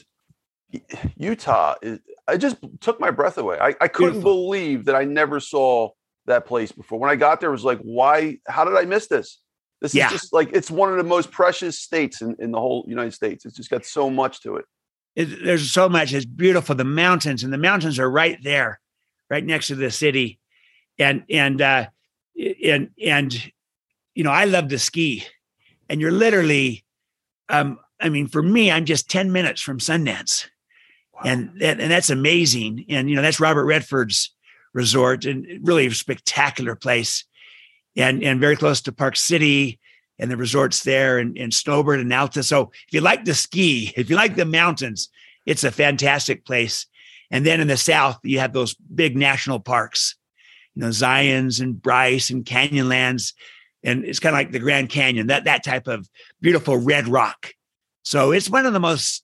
Utah, 1.17 1.75
is 1.81 1.99
I 2.27 2.37
just 2.37 2.57
took 2.79 2.99
my 2.99 3.11
breath 3.11 3.37
away. 3.37 3.57
I, 3.59 3.75
I 3.81 3.87
couldn't 3.87 4.13
Beautiful. 4.13 4.45
believe 4.45 4.85
that 4.85 4.95
I 4.95 5.03
never 5.03 5.39
saw 5.39 5.89
that 6.25 6.45
place 6.45 6.71
before. 6.71 6.99
When 6.99 7.09
I 7.09 7.15
got 7.15 7.39
there, 7.39 7.49
it 7.49 7.53
was 7.53 7.65
like, 7.65 7.79
why? 7.79 8.37
How 8.47 8.63
did 8.63 8.75
I 8.75 8.85
miss 8.85 9.07
this? 9.07 9.39
This 9.81 9.93
yeah. 9.93 10.05
is 10.05 10.13
just 10.13 10.33
like 10.33 10.49
it's 10.53 10.71
one 10.71 10.89
of 10.89 10.97
the 10.97 11.03
most 11.03 11.31
precious 11.31 11.77
states 11.77 12.21
in, 12.21 12.35
in 12.39 12.51
the 12.51 12.59
whole 12.59 12.85
United 12.87 13.13
States. 13.13 13.45
It's 13.45 13.57
just 13.57 13.69
got 13.69 13.85
so 13.85 14.09
much 14.09 14.41
to 14.41 14.55
it. 14.55 14.65
it. 15.15 15.43
There's 15.43 15.71
so 15.71 15.89
much. 15.89 16.13
It's 16.13 16.25
beautiful. 16.25 16.75
The 16.75 16.85
mountains 16.85 17.43
and 17.43 17.51
the 17.51 17.57
mountains 17.57 17.99
are 17.99 18.09
right 18.09 18.37
there, 18.41 18.79
right 19.29 19.43
next 19.45 19.67
to 19.67 19.75
the 19.75 19.91
city, 19.91 20.39
and 20.97 21.23
and 21.29 21.61
uh, 21.61 21.87
and 22.65 22.91
and 23.03 23.51
you 24.15 24.23
know 24.23 24.31
I 24.31 24.45
love 24.45 24.69
to 24.69 24.79
ski, 24.79 25.25
and 25.89 25.99
you're 25.99 26.11
literally, 26.11 26.85
um, 27.49 27.77
I 27.99 28.07
mean, 28.07 28.27
for 28.27 28.41
me, 28.41 28.71
I'm 28.71 28.85
just 28.85 29.09
ten 29.09 29.33
minutes 29.33 29.59
from 29.59 29.79
Sundance 29.79 30.47
and, 31.25 31.61
and 31.61 31.81
and 31.81 31.91
that's 31.91 32.09
amazing. 32.09 32.85
And 32.89 33.09
you 33.09 33.15
know, 33.15 33.21
that's 33.21 33.39
Robert 33.39 33.65
Redford's 33.65 34.33
resort, 34.73 35.25
and 35.25 35.45
really 35.67 35.87
a 35.87 35.91
spectacular 35.91 36.75
place, 36.75 37.25
and 37.95 38.23
and 38.23 38.39
very 38.39 38.55
close 38.55 38.81
to 38.81 38.91
Park 38.91 39.15
City 39.15 39.79
and 40.19 40.29
the 40.29 40.37
resorts 40.37 40.83
there, 40.83 41.17
and, 41.17 41.37
and 41.37 41.53
Snowbird 41.53 41.99
and 41.99 42.13
Alta. 42.13 42.43
So 42.43 42.71
if 42.87 42.93
you 42.93 43.01
like 43.01 43.25
to 43.25 43.33
ski, 43.33 43.93
if 43.97 44.09
you 44.09 44.15
like 44.15 44.35
the 44.35 44.45
mountains, 44.45 45.09
it's 45.45 45.63
a 45.63 45.71
fantastic 45.71 46.45
place. 46.45 46.85
And 47.31 47.45
then 47.45 47.59
in 47.59 47.67
the 47.67 47.77
south, 47.77 48.19
you 48.23 48.39
have 48.39 48.53
those 48.53 48.75
big 48.75 49.17
national 49.17 49.59
parks, 49.59 50.15
you 50.75 50.83
know, 50.83 50.91
Zion's 50.91 51.59
and 51.59 51.81
Bryce 51.81 52.29
and 52.29 52.45
Canyonlands. 52.45 53.33
And 53.83 54.05
it's 54.05 54.19
kind 54.19 54.35
of 54.35 54.39
like 54.39 54.51
the 54.51 54.59
Grand 54.59 54.89
Canyon, 54.89 55.27
that 55.27 55.45
that 55.45 55.63
type 55.63 55.87
of 55.87 56.07
beautiful 56.41 56.77
red 56.77 57.07
rock. 57.07 57.53
So 58.03 58.31
it's 58.31 58.49
one 58.49 58.65
of 58.65 58.73
the 58.73 58.79
most 58.79 59.22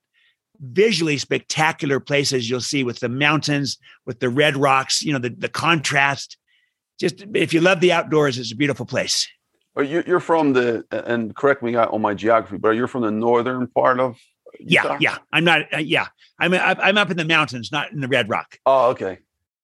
visually 0.60 1.18
spectacular 1.18 2.00
places 2.00 2.50
you'll 2.50 2.62
see 2.62 2.84
with 2.84 3.00
the 3.00 3.10
mountains, 3.10 3.78
with 4.06 4.20
the 4.20 4.30
red 4.30 4.58
rocks, 4.58 5.01
you 5.01 5.13
know, 5.13 5.20
the, 5.20 5.30
the 5.30 5.50
contrast. 5.50 6.38
Just 7.00 7.24
if 7.34 7.54
you 7.54 7.62
love 7.62 7.80
the 7.80 7.92
outdoors, 7.94 8.38
it's 8.38 8.51
a 8.51 8.56
beautiful 8.56 8.86
place. 8.86 9.28
Are 9.75 9.84
you, 9.84 10.04
you're 10.06 10.20
from 10.20 10.54
the, 10.54 10.84
and 10.92 11.34
correct 11.36 11.63
me 11.63 11.75
on 11.75 12.01
my 12.01 12.13
geography, 12.13 12.58
but 12.58 12.72
you're 12.72 12.88
from 12.88 13.04
the 13.04 13.12
northern 13.12 13.68
part 13.68 14.00
of 14.01 14.18
Yeah, 14.60 14.84
Utah? 14.84 14.98
yeah. 15.00 15.18
I'm 15.32 15.44
not. 15.46 15.74
Uh, 15.74 15.78
yeah, 15.78 16.08
I'm. 16.39 16.54
I'm 16.54 16.98
up 16.98 17.10
in 17.12 17.16
the 17.18 17.24
mountains, 17.24 17.72
not 17.72 17.92
in 17.92 18.01
the 18.01 18.08
Red 18.10 18.28
Rock. 18.30 18.58
Oh, 18.66 18.89
okay. 18.89 19.20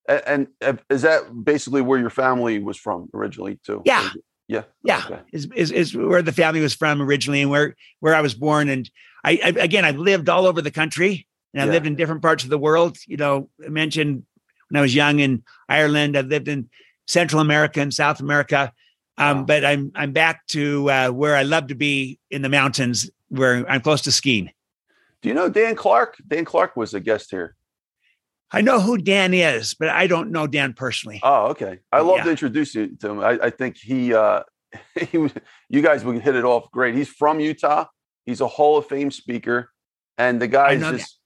And, 0.08 0.48
and 0.62 0.80
is 0.90 1.02
that 1.02 1.24
basically 1.44 1.82
where 1.82 2.00
your 2.00 2.12
family 2.12 2.60
was 2.60 2.78
from 2.78 3.10
originally 3.14 3.60
too? 3.66 3.82
Yeah. 3.86 4.08
Yeah. 4.48 4.62
Yeah, 4.84 5.02
Okay. 5.08 5.20
is, 5.34 5.50
is 5.56 5.72
is 5.72 5.96
where 5.98 6.22
the 6.22 6.32
family 6.32 6.62
was 6.62 6.76
from 6.76 7.02
originally, 7.02 7.42
and 7.42 7.50
where 7.50 7.76
where 8.00 8.14
I 8.14 8.22
was 8.22 8.36
born. 8.36 8.70
And 8.70 8.88
I, 9.26 9.40
I 9.44 9.50
again, 9.70 9.84
I've 9.86 9.98
lived 9.98 10.30
all 10.30 10.46
over 10.46 10.62
the 10.62 10.72
country, 10.72 11.28
and 11.54 11.62
I 11.62 11.66
Yeah. 11.66 11.72
lived 11.72 11.88
in 11.88 11.96
different 11.96 12.22
parts 12.22 12.44
of 12.44 12.50
the 12.50 12.58
world. 12.58 12.98
You 13.08 13.18
know, 13.18 13.50
I 13.66 13.70
mentioned 13.70 14.24
when 14.70 14.78
I 14.80 14.82
was 14.82 14.94
young 14.96 15.20
in 15.20 15.44
Ireland. 15.68 16.16
I've 16.18 16.28
lived 16.28 16.48
in 16.48 16.70
Central 17.08 17.42
America 17.42 17.82
and 17.82 17.94
South 17.94 18.20
America. 18.20 18.72
Um, 19.18 19.38
Wow. 19.40 19.44
But 19.46 19.66
I'm 19.66 19.92
I'm 19.96 20.12
back 20.12 20.46
to 20.48 20.90
uh, 20.92 21.10
where 21.10 21.36
I 21.36 21.44
love 21.44 21.68
to 21.68 21.76
be 21.76 22.20
in 22.30 22.42
the 22.42 22.50
mountains, 22.50 23.10
where 23.30 23.66
I'm 23.70 23.82
close 23.82 24.02
to 24.04 24.12
skiing. 24.12 24.52
Do 25.22 25.30
you 25.30 25.36
know 25.36 25.50
Dan 25.50 25.76
Clark? 25.76 26.18
Dan 26.28 26.46
Clark 26.46 26.76
was 26.78 26.94
a 26.94 27.00
guest 27.00 27.32
here. 27.32 27.56
I 28.52 28.62
know 28.62 28.80
who 28.80 28.98
Dan 28.98 29.34
is, 29.34 29.74
but 29.74 29.90
I 29.90 30.06
don't 30.08 30.30
know 30.32 30.46
Dan 30.48 30.74
personally. 30.74 31.20
Oh, 31.24 31.48
okay. 31.48 31.80
I 31.92 32.02
love 32.02 32.18
Yeah. 32.18 32.24
to 32.26 32.30
introduce 32.32 32.76
you 32.76 32.96
to 33.00 33.10
him. 33.10 33.20
I, 33.22 33.32
I 33.48 33.50
think 33.50 33.76
he, 33.78 34.14
uh, 34.14 34.44
he, 34.96 35.18
you 35.70 35.82
guys 35.82 36.06
would 36.06 36.22
hit 36.22 36.36
it 36.36 36.44
off 36.46 36.70
great. 36.72 36.94
He's 36.96 37.10
from 37.10 37.40
Utah. 37.40 37.86
He's 38.26 38.42
a 38.42 38.48
Hall 38.48 38.78
of 38.78 38.88
Fame 38.88 39.12
speaker, 39.12 39.72
and 40.18 40.42
the 40.42 40.48
guy's 40.48 40.82
just, 40.82 41.20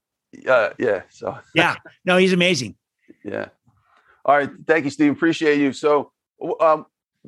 uh, 0.48 0.72
yeah. 0.78 1.04
So 1.10 1.38
yeah, 1.56 1.76
no, 2.06 2.18
he's 2.18 2.34
amazing. 2.34 2.76
yeah. 3.24 3.48
All 4.26 4.36
right. 4.36 4.50
Thank 4.68 4.86
you, 4.86 4.92
Steve. 4.92 5.12
Appreciate 5.12 5.60
you. 5.60 5.74
So, 5.74 6.12
um, 6.60 6.86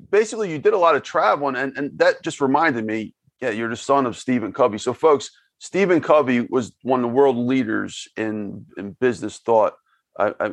basically, 0.09 0.51
you 0.51 0.59
did 0.59 0.73
a 0.73 0.77
lot 0.77 0.95
of 0.95 1.03
traveling, 1.03 1.55
and 1.55 1.77
and 1.77 1.97
that 1.99 2.21
just 2.23 2.41
reminded 2.41 2.85
me. 2.85 3.13
Yeah, 3.39 3.49
you're 3.49 3.69
the 3.69 3.75
son 3.75 4.05
of 4.05 4.15
Stephen 4.17 4.53
Covey. 4.53 4.77
So, 4.77 4.93
folks, 4.93 5.31
Stephen 5.57 5.99
Covey 5.99 6.41
was 6.41 6.73
one 6.83 6.99
of 6.99 7.09
the 7.09 7.15
world 7.15 7.37
leaders 7.37 8.07
in 8.17 8.65
in 8.77 8.91
business 8.99 9.39
thought. 9.39 9.73
I, 10.19 10.33
I 10.39 10.51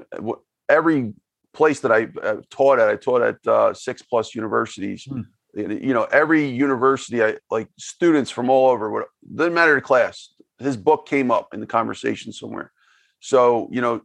every 0.69 1.13
place 1.53 1.81
that 1.81 1.91
I 1.91 2.09
uh, 2.23 2.37
taught 2.51 2.79
at, 2.79 2.89
I 2.89 2.97
taught 2.97 3.23
at 3.23 3.47
uh, 3.47 3.75
six 3.75 4.03
plus 4.03 4.35
universities. 4.35 5.05
Hmm. 5.05 5.23
You 5.55 5.95
know, 5.95 6.05
every 6.05 6.47
university, 6.47 7.23
I 7.23 7.37
like 7.51 7.69
students 7.79 8.31
from 8.31 8.51
all 8.51 8.69
over. 8.71 8.91
What 8.91 9.07
doesn't 9.35 9.55
matter 9.55 9.75
the 9.75 9.81
class. 9.81 10.35
His 10.59 10.77
book 10.77 11.07
came 11.07 11.31
up 11.31 11.55
in 11.55 11.61
the 11.61 11.67
conversation 11.67 12.33
somewhere. 12.33 12.73
So, 13.21 13.69
you 13.71 13.81
know, 13.81 14.03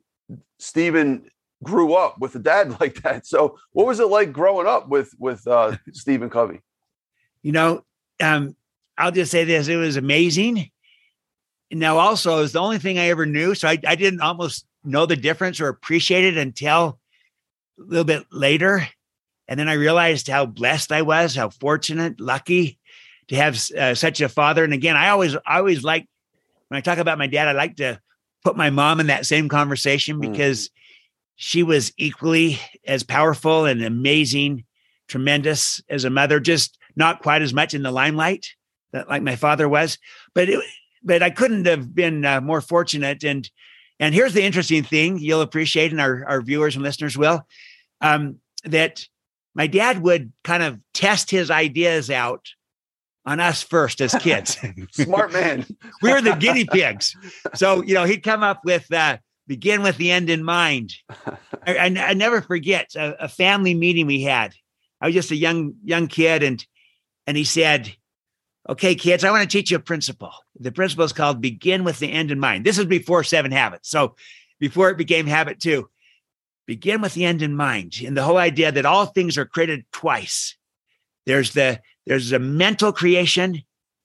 Stephen 0.59 1.29
grew 1.61 1.93
up 1.93 2.19
with 2.19 2.35
a 2.35 2.39
dad 2.39 2.77
like 2.79 3.01
that. 3.03 3.27
So, 3.27 3.57
what 3.71 3.87
was 3.87 3.99
it 3.99 4.07
like 4.07 4.31
growing 4.31 4.67
up 4.67 4.87
with 4.87 5.13
with 5.19 5.45
uh, 5.47 5.77
Stephen 5.91 6.29
Covey? 6.29 6.61
you 7.43 7.51
know, 7.51 7.83
um, 8.21 8.55
I'll 8.97 9.11
just 9.11 9.31
say 9.31 9.43
this: 9.43 9.67
it 9.67 9.75
was 9.75 9.97
amazing. 9.97 10.71
Now, 11.69 11.97
also, 11.97 12.37
it 12.37 12.41
was 12.41 12.53
the 12.53 12.61
only 12.61 12.79
thing 12.79 12.97
I 12.97 13.09
ever 13.09 13.25
knew, 13.25 13.53
so 13.53 13.67
I, 13.67 13.77
I 13.85 13.95
didn't 13.95 14.21
almost 14.21 14.65
know 14.83 15.05
the 15.05 15.15
difference 15.15 15.59
or 15.59 15.67
appreciate 15.67 16.23
it 16.23 16.37
until 16.37 16.99
a 17.79 17.83
little 17.83 18.05
bit 18.05 18.25
later. 18.31 18.87
And 19.47 19.59
then 19.59 19.67
I 19.69 19.73
realized 19.73 20.27
how 20.27 20.45
blessed 20.45 20.91
I 20.91 21.01
was, 21.01 21.35
how 21.35 21.49
fortunate, 21.49 22.19
lucky 22.19 22.79
to 23.27 23.35
have 23.35 23.59
uh, 23.77 23.95
such 23.95 24.21
a 24.21 24.29
father. 24.29 24.63
And 24.63 24.73
again, 24.73 24.95
I 24.95 25.09
always, 25.09 25.35
I 25.45 25.57
always 25.57 25.83
like 25.83 26.07
when 26.67 26.77
I 26.77 26.81
talk 26.81 26.97
about 26.97 27.17
my 27.17 27.27
dad, 27.27 27.47
I 27.47 27.51
like 27.51 27.75
to 27.77 27.99
put 28.43 28.57
my 28.57 28.69
mom 28.69 28.99
in 28.99 29.07
that 29.07 29.25
same 29.25 29.49
conversation 29.49 30.17
Mm. 30.17 30.31
because 30.31 30.69
she 31.35 31.63
was 31.63 31.91
equally 31.97 32.59
as 32.85 33.03
powerful 33.03 33.65
and 33.65 33.83
amazing, 33.83 34.65
tremendous 35.07 35.81
as 35.89 36.05
a 36.05 36.09
mother, 36.09 36.39
just 36.39 36.77
not 36.95 37.21
quite 37.21 37.41
as 37.41 37.53
much 37.53 37.73
in 37.73 37.83
the 37.83 37.91
limelight 37.91 38.47
that 38.91 39.09
like 39.09 39.23
my 39.23 39.35
father 39.35 39.67
was. 39.67 39.97
But 40.33 40.49
it, 40.49 40.63
but 41.03 41.21
I 41.23 41.31
couldn't 41.31 41.65
have 41.65 41.93
been 41.93 42.23
uh, 42.23 42.39
more 42.41 42.61
fortunate. 42.61 43.23
And 43.23 43.49
and 43.99 44.13
here's 44.13 44.33
the 44.33 44.43
interesting 44.43 44.83
thing 44.83 45.19
you'll 45.19 45.41
appreciate, 45.41 45.91
and 45.91 46.01
our, 46.01 46.25
our 46.27 46.41
viewers 46.41 46.75
and 46.75 46.83
listeners 46.83 47.17
will, 47.17 47.45
um, 48.01 48.39
that 48.63 49.05
my 49.55 49.67
dad 49.67 50.01
would 50.01 50.31
kind 50.43 50.63
of 50.63 50.79
test 50.93 51.29
his 51.31 51.51
ideas 51.51 52.09
out 52.09 52.49
on 53.25 53.39
us 53.39 53.61
first 53.61 54.01
as 54.01 54.13
kids. 54.15 54.57
Smart 54.91 55.31
man. 55.31 55.65
we 56.01 56.11
were 56.11 56.21
the 56.21 56.35
guinea 56.35 56.65
pigs. 56.65 57.15
So, 57.55 57.81
you 57.83 57.93
know, 57.93 58.03
he'd 58.03 58.23
come 58.23 58.43
up 58.43 58.61
with 58.65 58.91
uh, 58.91 59.17
begin 59.47 59.81
with 59.81 59.97
the 59.97 60.11
end 60.11 60.29
in 60.29 60.43
mind. 60.43 60.93
I, 61.65 61.75
I, 61.77 61.85
I 61.97 62.13
never 62.13 62.41
forget 62.41 62.95
a, 62.95 63.25
a 63.25 63.27
family 63.27 63.73
meeting 63.73 64.07
we 64.07 64.21
had. 64.21 64.53
I 65.01 65.07
was 65.07 65.15
just 65.15 65.31
a 65.31 65.35
young 65.35 65.75
young 65.83 66.07
kid, 66.07 66.43
and 66.43 66.65
and 67.27 67.35
he 67.35 67.43
said, 67.43 67.93
"Okay, 68.69 68.95
kids, 68.95 69.23
I 69.23 69.31
want 69.31 69.49
to 69.49 69.57
teach 69.57 69.69
you 69.69 69.77
a 69.77 69.81
principle. 69.81 70.31
The 70.59 70.71
principle 70.71 71.03
is 71.03 71.13
called 71.13 71.41
begin 71.41 71.83
with 71.83 71.99
the 71.99 72.11
end 72.11 72.31
in 72.31 72.39
mind. 72.39 72.65
This 72.65 72.77
is 72.77 72.85
before 72.85 73.23
Seven 73.23 73.51
Habits, 73.51 73.89
so 73.89 74.15
before 74.59 74.89
it 74.89 74.97
became 74.97 75.27
habit 75.27 75.59
two. 75.59 75.89
Begin 76.65 77.01
with 77.01 77.13
the 77.13 77.25
end 77.25 77.41
in 77.41 77.55
mind, 77.55 77.95
and 78.05 78.15
the 78.15 78.23
whole 78.23 78.37
idea 78.37 78.71
that 78.71 78.85
all 78.85 79.05
things 79.05 79.37
are 79.37 79.45
created 79.45 79.85
twice. 79.91 80.55
There's 81.25 81.53
the 81.53 81.81
there's 82.05 82.31
a 82.31 82.39
mental 82.39 82.93
creation 82.93 83.63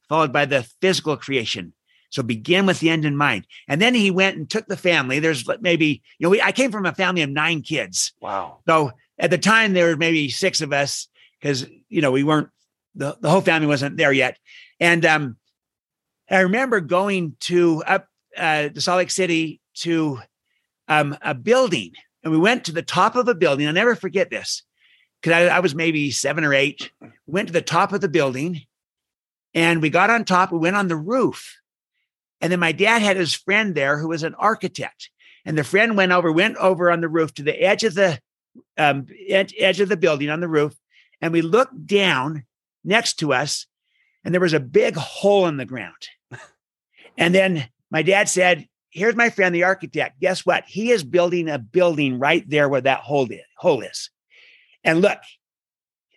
followed 0.09 0.33
by 0.33 0.45
the 0.45 0.63
physical 0.81 1.17
creation. 1.17 1.73
So 2.11 2.23
begin 2.23 2.65
with 2.65 2.81
the 2.81 2.91
end 2.91 3.05
in 3.05 3.17
mind. 3.17 3.47
And 3.69 3.83
then 3.83 3.95
he 3.95 4.11
went 4.11 4.37
and 4.37 4.49
took 4.49 4.67
the 4.67 4.77
family. 4.77 5.19
There's 5.19 5.45
maybe, 5.61 6.03
you 6.19 6.25
know, 6.25 6.31
we, 6.31 6.41
I 6.41 6.53
came 6.53 6.73
from 6.73 6.87
a 6.87 6.95
family 6.95 7.23
of 7.23 7.31
nine 7.31 7.61
kids. 7.61 8.15
Wow. 8.21 8.61
So 8.67 8.93
at 9.19 9.31
the 9.31 9.37
time, 9.37 9.75
there 9.75 9.89
were 9.89 9.97
maybe 9.97 10.31
six 10.31 10.63
of 10.63 10.73
us 10.73 11.09
because, 11.39 11.67
you 11.89 12.01
know, 12.01 12.11
we 12.11 12.25
weren't, 12.25 12.49
the, 12.95 13.17
the 13.21 13.29
whole 13.29 13.43
family 13.43 13.69
wasn't 13.69 13.99
there 13.99 14.13
yet. 14.13 14.39
And 14.81 15.05
um, 15.05 15.37
I 16.31 16.41
remember 16.41 16.81
going 16.81 17.37
to 17.41 17.83
up 17.87 18.07
uh, 18.37 18.71
to 18.71 18.81
Salt 18.81 18.99
Lake 18.99 19.11
City 19.11 19.61
to 19.81 20.21
um, 20.89 21.17
a 21.21 21.35
building. 21.35 21.93
And 22.29 22.35
we 22.35 22.43
went 22.43 22.67
to 22.67 22.73
the 22.73 22.83
top 22.83 23.17
of 23.17 23.27
a 23.27 23.35
building. 23.35 23.67
I'll 23.67 23.73
never 23.73 23.95
forget 23.95 24.29
this 24.29 24.63
because 25.23 25.33
I, 25.33 25.57
I 25.57 25.61
was 25.61 25.75
maybe 25.75 26.11
seven 26.11 26.45
or 26.45 26.53
eight. 26.53 26.91
We 27.01 27.09
went 27.27 27.49
to 27.49 27.55
the 27.55 27.63
top 27.63 27.95
of 27.95 28.03
the 28.03 28.09
building 28.09 28.67
and 29.55 29.81
we 29.81 29.89
got 29.89 30.11
on 30.11 30.27
top. 30.27 30.53
We 30.53 30.59
went 30.59 30.77
on 30.77 30.89
the 30.89 30.97
roof. 30.97 31.57
And 32.43 32.53
then 32.53 32.61
my 32.61 32.73
dad 32.73 33.01
had 33.01 33.17
his 33.17 33.33
friend 33.33 33.75
there 33.75 33.97
who 33.97 34.09
was 34.09 34.25
an 34.25 34.35
architect. 34.35 35.09
And 35.47 35.57
the 35.57 35.65
friend 35.65 35.97
went 35.97 36.13
over, 36.13 36.31
went 36.31 36.59
over 36.59 36.91
on 36.91 37.01
the 37.01 37.09
roof 37.09 37.33
to 37.37 37.43
the 37.43 37.59
edge 37.63 37.83
of 37.83 37.95
the 37.95 38.21
um, 38.77 39.07
edge, 39.27 39.55
edge 39.59 39.81
of 39.81 39.89
the 39.89 39.97
building 39.97 40.29
on 40.29 40.41
the 40.41 40.49
roof. 40.49 40.77
And 41.23 41.33
we 41.33 41.41
looked 41.41 41.87
down 41.87 42.45
next 42.85 43.15
to 43.21 43.33
us, 43.33 43.65
and 44.23 44.35
there 44.35 44.41
was 44.43 44.53
a 44.53 44.61
big 44.61 44.97
hole 44.97 45.47
in 45.47 45.57
the 45.57 45.65
ground. 45.65 46.09
And 47.17 47.35
then 47.35 47.69
my 47.91 48.03
dad 48.03 48.29
said, 48.29 48.68
Here's 48.91 49.17
my 49.17 49.31
friend, 49.31 49.55
the 49.55 49.65
architect. 49.65 50.21
Guess 50.21 50.47
what? 50.47 50.65
He 50.67 50.91
is 50.91 51.05
building 51.05 51.49
a 51.49 51.59
building 51.59 52.19
right 52.19 52.49
there 52.49 52.69
where 52.69 52.81
that 52.81 53.01
hole 53.01 53.31
is. 53.31 53.41
Hole 53.57 53.83
is. 53.83 54.11
And 54.85 55.01
look, 55.01 55.19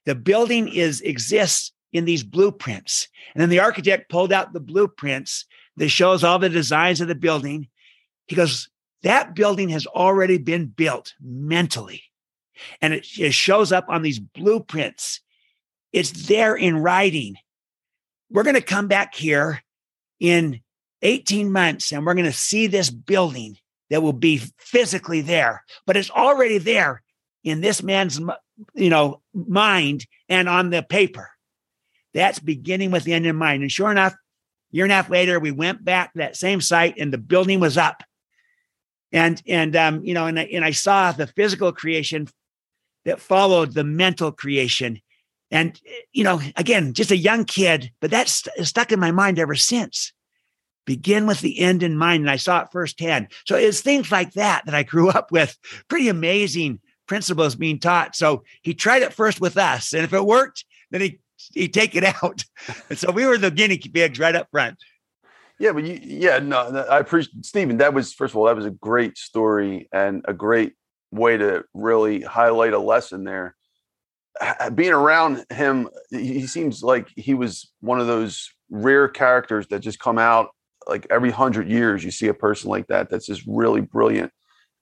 the 0.06 0.16
building 0.16 0.68
is 0.68 1.02
exists 1.02 1.74
in 1.92 2.06
these 2.06 2.24
blueprints. 2.24 3.08
And 3.34 3.42
then 3.42 3.50
the 3.50 3.60
architect 3.60 4.10
pulled 4.10 4.32
out 4.32 4.54
the 4.54 4.60
blueprints 4.60 5.46
that 5.78 5.90
shows 5.90 6.24
all 6.24 6.40
the 6.40 6.50
designs 6.50 7.02
of 7.02 7.08
the 7.08 7.16
building. 7.16 7.68
He 8.28 8.36
goes, 8.36 8.70
that 9.04 9.36
building 9.36 9.70
has 9.70 9.86
already 9.88 10.38
been 10.38 10.68
built 10.68 11.14
mentally. 11.22 12.04
And 12.82 12.94
it, 12.94 13.08
it 13.20 13.34
shows 13.34 13.72
up 13.72 13.86
on 13.90 14.02
these 14.02 14.20
blueprints. 14.20 15.20
It's 15.92 16.28
there 16.28 16.56
in 16.56 16.78
writing. 16.78 17.36
We're 18.30 18.44
going 18.44 18.56
to 18.56 18.62
come 18.62 18.88
back 18.88 19.16
here 19.16 19.62
in 20.20 20.62
18 21.02 21.52
months 21.52 21.92
and 21.92 22.06
we're 22.06 22.14
going 22.14 22.26
to 22.26 22.32
see 22.32 22.68
this 22.68 22.90
building 22.90 23.58
that 23.90 24.02
will 24.02 24.14
be 24.14 24.38
physically 24.58 25.22
there, 25.22 25.64
but 25.86 25.98
it's 25.98 26.12
already 26.12 26.58
there 26.58 27.02
in 27.44 27.62
this 27.62 27.84
man's 27.84 28.20
you 28.74 28.90
know 28.90 29.22
mind 29.34 30.06
and 30.30 30.48
on 30.48 30.70
the 30.70 30.84
paper. 30.84 31.30
That's 32.14 32.40
beginning 32.40 32.92
with 32.92 33.04
the 33.04 33.14
end 33.14 33.26
in 33.26 33.36
mind. 33.36 33.62
And 33.62 33.72
sure 33.72 33.92
enough, 33.92 34.14
year 34.72 34.86
and 34.86 34.92
a 34.92 34.96
half 34.96 35.10
later, 35.10 35.40
we 35.40 35.52
went 35.52 35.84
back 35.84 36.14
to 36.14 36.20
that 36.20 36.36
same 36.36 36.62
site 36.62 36.98
and 36.98 37.12
the 37.12 37.18
building 37.18 37.60
was 37.60 37.78
up. 37.78 38.04
And 39.12 39.42
and 39.48 39.76
um, 39.76 40.06
you 40.06 40.14
know, 40.14 40.28
and 40.28 40.40
I, 40.40 40.44
and 40.44 40.64
I 40.64 40.72
saw 40.72 41.12
the 41.12 41.28
physical 41.28 41.72
creation 41.72 42.28
that 43.06 43.20
followed 43.20 43.74
the 43.74 43.84
mental 43.84 44.32
creation. 44.32 45.02
And 45.50 45.80
you 46.14 46.24
know, 46.24 46.40
again, 46.56 46.94
just 46.94 47.12
a 47.12 47.18
young 47.18 47.44
kid, 47.44 47.92
but 48.00 48.10
that's 48.10 48.48
stuck 48.64 48.92
in 48.92 49.00
my 49.00 49.12
mind 49.12 49.38
ever 49.38 49.56
since. 49.56 50.14
Begin 50.92 51.26
with 51.26 51.40
the 51.40 51.58
end 51.58 51.84
in 51.84 51.96
mind, 51.96 52.20
and 52.20 52.30
I 52.30 52.36
saw 52.36 52.60
it 52.60 52.68
firsthand. 52.70 53.30
So 53.46 53.56
it's 53.56 53.80
things 53.80 54.12
like 54.12 54.34
that 54.34 54.66
that 54.66 54.76
I 54.76 54.84
grew 54.84 55.08
up 55.08 55.32
with. 55.32 55.58
Pretty 55.88 56.10
amazing 56.10 56.82
principles 57.08 57.56
being 57.56 57.80
taught. 57.80 58.14
So 58.14 58.44
he 58.62 58.74
tried 58.74 59.02
it 59.02 59.14
first 59.14 59.40
with 59.40 59.56
us, 59.58 59.94
and 59.94 60.04
if 60.04 60.12
it 60.12 60.26
worked, 60.26 60.66
then 60.90 61.00
he 61.00 61.20
he'd 61.54 61.74
take 61.74 61.96
it 61.96 62.04
out. 62.04 62.44
And 62.90 63.00
so 63.00 63.10
we 63.10 63.26
were 63.26 63.38
the 63.38 63.52
guinea 63.52 63.78
pigs 63.78 64.20
right 64.20 64.36
up 64.36 64.50
front. 64.52 64.84
Yeah, 65.60 65.72
but 65.72 65.86
you, 65.86 65.98
yeah, 66.04 66.40
no, 66.40 66.60
I 66.60 67.00
appreciate 67.00 67.46
Stephen. 67.46 67.78
That 67.78 67.94
was 67.94 68.12
first 68.12 68.34
of 68.34 68.38
all, 68.38 68.48
that 68.48 68.58
was 68.58 68.66
a 68.66 68.72
great 68.72 69.18
story 69.18 69.88
and 69.94 70.26
a 70.28 70.34
great 70.34 70.74
way 71.12 71.38
to 71.38 71.64
really 71.74 72.20
highlight 72.20 72.74
a 72.74 72.80
lesson 72.80 73.24
there. 73.24 73.56
Being 74.76 74.92
around 74.92 75.46
him, 75.50 75.88
he 76.10 76.48
seems 76.48 76.84
like 76.84 77.08
he 77.16 77.34
was 77.34 77.72
one 77.80 78.02
of 78.02 78.08
those 78.08 78.52
rare 78.70 79.08
characters 79.08 79.68
that 79.68 79.80
just 79.80 80.00
come 80.00 80.18
out 80.18 80.50
like 80.88 81.08
every 81.10 81.32
hundred 81.32 81.70
years 81.70 82.04
you 82.04 82.12
see 82.12 82.28
a 82.28 82.34
person 82.34 82.70
like 82.70 82.88
that 82.88 83.10
that's 83.10 83.26
just 83.26 83.44
really 83.48 83.82
brilliant. 83.82 84.32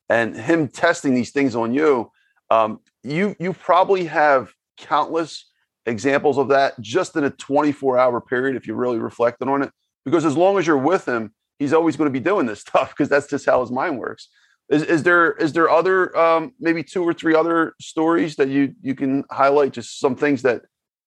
And 0.09 0.35
him 0.35 0.67
testing 0.67 1.13
these 1.13 1.31
things 1.31 1.55
on 1.55 1.73
you 1.73 2.11
um, 2.49 2.79
you 3.03 3.35
you 3.39 3.53
probably 3.53 4.05
have 4.05 4.51
countless 4.77 5.45
examples 5.85 6.37
of 6.37 6.49
that 6.49 6.79
just 6.79 7.15
in 7.15 7.23
a 7.23 7.29
24 7.29 7.97
hour 7.97 8.21
period 8.21 8.55
if 8.55 8.67
you 8.67 8.75
really 8.75 8.99
reflected 8.99 9.47
on 9.47 9.61
it. 9.61 9.71
Because 10.05 10.25
as 10.25 10.37
long 10.37 10.57
as 10.57 10.65
you're 10.65 10.77
with 10.77 11.07
him 11.07 11.33
he's 11.59 11.73
always 11.73 11.97
going 11.97 12.11
to 12.11 12.19
be 12.19 12.23
doing 12.23 12.45
this 12.45 12.61
stuff 12.67 12.89
because 12.89 13.09
that's 13.09 13.27
just 13.27 13.45
how 13.45 13.61
his 13.61 13.69
mind 13.69 13.99
works. 13.99 14.29
Is, 14.69 14.83
is 14.83 15.03
there 15.03 15.33
is 15.33 15.53
there 15.53 15.69
other 15.69 16.15
um, 16.17 16.53
maybe 16.59 16.83
two 16.83 17.03
or 17.03 17.13
three 17.13 17.35
other 17.35 17.73
stories 17.81 18.35
that 18.37 18.49
you 18.49 18.73
you 18.81 18.95
can 18.95 19.23
highlight? 19.31 19.73
Just 19.73 19.99
some 19.99 20.15
things 20.15 20.43
that 20.43 20.61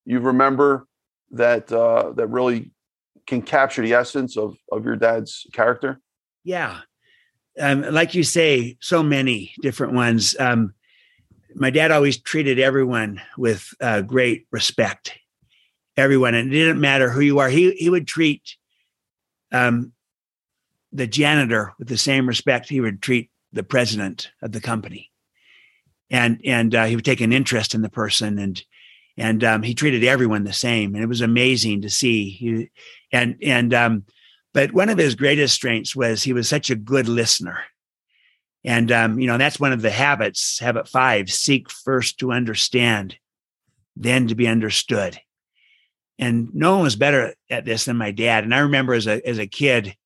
you 0.04 0.18
remember 0.18 0.86
that 1.30 1.72
uh, 1.72 2.12
that 2.16 2.26
really 2.26 2.72
can 3.26 3.42
capture 3.42 3.82
the 3.82 3.94
essence 3.94 4.36
of 4.36 4.56
of 4.70 4.84
your 4.84 4.96
dad's 4.96 5.46
character? 5.52 6.00
Yeah. 6.44 6.80
Um, 7.60 7.82
like 7.82 8.14
you 8.14 8.24
say 8.24 8.76
so 8.80 9.02
many 9.02 9.54
different 9.60 9.92
ones. 9.92 10.34
Um, 10.38 10.74
my 11.54 11.70
dad 11.70 11.90
always 11.90 12.18
treated 12.18 12.58
everyone 12.58 13.20
with 13.36 13.68
uh, 13.80 14.00
great 14.00 14.46
respect. 14.50 15.18
Everyone 15.96 16.34
and 16.34 16.48
it 16.48 16.56
didn't 16.56 16.80
matter 16.80 17.10
who 17.10 17.20
you 17.20 17.38
are. 17.38 17.50
He 17.50 17.72
he 17.72 17.90
would 17.90 18.06
treat 18.06 18.56
um, 19.52 19.92
the 20.90 21.06
janitor 21.06 21.74
with 21.78 21.88
the 21.88 21.98
same 21.98 22.26
respect 22.26 22.68
he 22.68 22.80
would 22.80 23.02
treat 23.02 23.30
the 23.52 23.62
president 23.62 24.30
of 24.40 24.52
the 24.52 24.60
company. 24.60 25.10
And 26.10 26.40
and 26.44 26.74
uh, 26.74 26.84
he 26.86 26.96
would 26.96 27.04
take 27.04 27.20
an 27.20 27.32
interest 27.32 27.74
in 27.74 27.82
the 27.82 27.90
person 27.90 28.38
and 28.38 28.62
and 29.16 29.44
um, 29.44 29.62
he 29.62 29.74
treated 29.74 30.04
everyone 30.04 30.44
the 30.44 30.52
same 30.52 30.94
and 30.94 31.02
it 31.02 31.08
was 31.08 31.20
amazing 31.20 31.82
to 31.82 31.90
see 31.90 32.30
he, 32.30 32.70
and 33.12 33.36
and 33.42 33.74
um, 33.74 34.04
but 34.54 34.72
one 34.72 34.88
of 34.88 34.98
his 34.98 35.14
greatest 35.14 35.54
strengths 35.54 35.96
was 35.96 36.22
he 36.22 36.32
was 36.32 36.48
such 36.48 36.70
a 36.70 36.76
good 36.76 37.08
listener. 37.08 37.58
And 38.64 38.92
um, 38.92 39.18
you 39.18 39.26
know 39.26 39.38
that's 39.38 39.60
one 39.60 39.72
of 39.72 39.82
the 39.82 39.90
habits 39.90 40.58
habit 40.58 40.88
five 40.88 41.30
seek 41.30 41.70
first 41.70 42.18
to 42.18 42.32
understand 42.32 43.16
then 43.96 44.28
to 44.28 44.34
be 44.34 44.48
understood. 44.48 45.18
And 46.18 46.54
no 46.54 46.74
one 46.74 46.84
was 46.84 46.96
better 46.96 47.34
at 47.50 47.64
this 47.64 47.86
than 47.86 47.96
my 47.96 48.12
dad. 48.12 48.44
And 48.44 48.54
i 48.54 48.60
remember 48.60 48.94
as 48.94 49.06
a 49.06 49.26
as 49.26 49.38
a 49.38 49.46
kid 49.46 49.96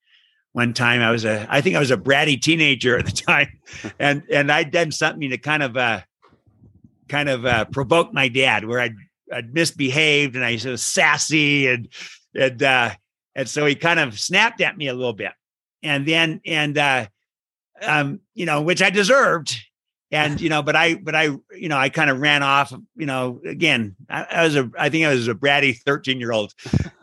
one 0.53 0.73
time 0.73 1.03
i 1.03 1.11
was 1.11 1.27
a 1.27 1.47
i 1.51 1.61
think 1.61 1.77
i 1.77 1.79
was 1.79 1.91
a 1.91 1.99
bratty 1.99 2.41
teenager 2.41 2.97
at 2.97 3.05
the 3.05 3.13
time 3.29 3.61
and 3.99 4.23
and 4.33 4.51
i'd 4.51 4.71
done 4.71 4.91
something 4.91 5.29
to 5.29 5.37
kind 5.37 5.63
of 5.63 5.77
uh 5.77 6.01
kind 7.09 7.29
of 7.29 7.47
uh 7.47 7.65
provoke 7.67 8.13
my 8.13 8.29
dad 8.29 8.65
where 8.65 8.81
i'd 8.81 8.95
i'd 9.33 9.55
misbehaved 9.55 10.37
and 10.37 10.45
i 10.45 10.53
was 10.53 10.83
sassy 10.83 11.67
and 11.67 11.89
and 12.35 12.63
uh 12.63 12.91
and 13.35 13.49
so 13.49 13.67
he 13.67 13.75
kind 13.75 14.01
of 14.01 14.19
snapped 14.19 14.63
at 14.63 14.79
me 14.79 14.89
a 14.89 14.95
little 14.95 15.13
bit. 15.13 15.33
And 15.83 16.07
then 16.07 16.41
and 16.47 16.79
uh 16.79 17.07
um 17.83 18.21
you 18.35 18.47
know 18.47 18.63
which 18.63 18.83
i 18.83 18.91
deserved. 18.91 19.57
And 20.13 20.41
you 20.41 20.49
know 20.49 20.63
but 20.63 20.77
i 20.77 20.95
but 20.95 21.15
i 21.15 21.25
you 21.53 21.69
know 21.69 21.77
i 21.77 21.89
kind 21.89 22.11
of 22.11 22.21
ran 22.21 22.43
off 22.43 22.73
you 22.95 23.07
know 23.07 23.41
again 23.45 23.97
I, 24.09 24.23
I, 24.23 24.45
was 24.45 24.55
a 24.55 24.71
i 24.79 24.89
think 24.89 25.05
i 25.05 25.09
was 25.09 25.27
a 25.27 25.35
bratty 25.35 25.77
13 25.77 26.21
year 26.21 26.31
old 26.31 26.55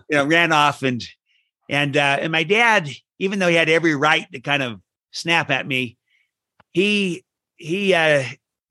you 0.09 0.17
know 0.17 0.25
ran 0.25 0.53
off 0.53 0.83
and 0.83 1.03
and 1.69 1.97
uh 1.97 2.17
and 2.21 2.31
my 2.31 2.43
dad 2.43 2.89
even 3.19 3.39
though 3.39 3.47
he 3.47 3.55
had 3.55 3.69
every 3.69 3.95
right 3.95 4.25
to 4.31 4.39
kind 4.39 4.63
of 4.63 4.79
snap 5.11 5.49
at 5.49 5.65
me, 5.65 5.97
he 6.71 7.23
he 7.55 7.93
uh, 7.93 8.23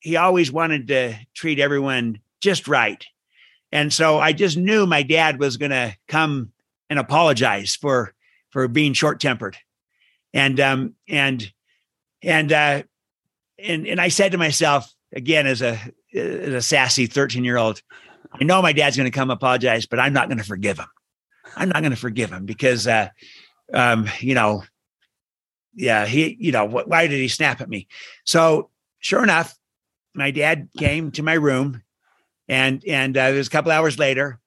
he 0.02 0.16
always 0.16 0.50
wanted 0.50 0.88
to 0.88 1.14
treat 1.34 1.60
everyone 1.60 2.18
just 2.40 2.66
right. 2.66 3.04
And 3.70 3.92
so 3.92 4.18
I 4.18 4.32
just 4.32 4.56
knew 4.56 4.84
my 4.84 5.02
dad 5.02 5.38
was 5.38 5.56
going 5.56 5.70
to 5.70 5.96
come 6.08 6.52
and 6.90 6.98
apologize 6.98 7.74
for 7.76 8.14
for 8.50 8.68
being 8.68 8.92
short 8.92 9.18
tempered, 9.18 9.56
and 10.34 10.60
um 10.60 10.94
and 11.08 11.50
and 12.22 12.52
uh 12.52 12.82
and 13.58 13.86
and 13.86 13.98
I 13.98 14.08
said 14.08 14.32
to 14.32 14.38
myself 14.38 14.92
again 15.14 15.46
as 15.46 15.62
a 15.62 15.78
as 16.14 16.52
a 16.52 16.60
sassy 16.60 17.06
thirteen 17.06 17.44
year 17.44 17.56
old, 17.56 17.80
I 18.38 18.44
know 18.44 18.60
my 18.60 18.72
dad's 18.72 18.96
going 18.96 19.10
to 19.10 19.16
come 19.16 19.30
apologize, 19.30 19.86
but 19.86 19.98
I'm 19.98 20.12
not 20.12 20.28
going 20.28 20.38
to 20.38 20.44
forgive 20.44 20.78
him. 20.78 20.88
I'm 21.56 21.70
not 21.70 21.80
going 21.80 21.92
to 21.92 21.96
forgive 21.96 22.30
him 22.30 22.44
because 22.44 22.86
uh, 22.86 23.08
um, 23.72 24.08
you 24.20 24.34
know, 24.34 24.64
yeah, 25.74 26.04
he, 26.04 26.36
you 26.38 26.52
know, 26.52 26.68
wh- 26.68 26.88
why 26.88 27.06
did 27.06 27.20
he 27.20 27.28
snap 27.28 27.62
at 27.62 27.70
me? 27.70 27.88
So 28.24 28.68
sure 28.98 29.22
enough, 29.22 29.56
my 30.14 30.30
dad 30.30 30.68
came 30.78 31.10
to 31.12 31.22
my 31.22 31.34
room 31.34 31.82
and, 32.48 32.84
and 32.86 33.16
uh, 33.16 33.22
it 33.22 33.36
was 33.36 33.46
a 33.46 33.50
couple 33.50 33.72
hours 33.72 33.98
later 33.98 34.38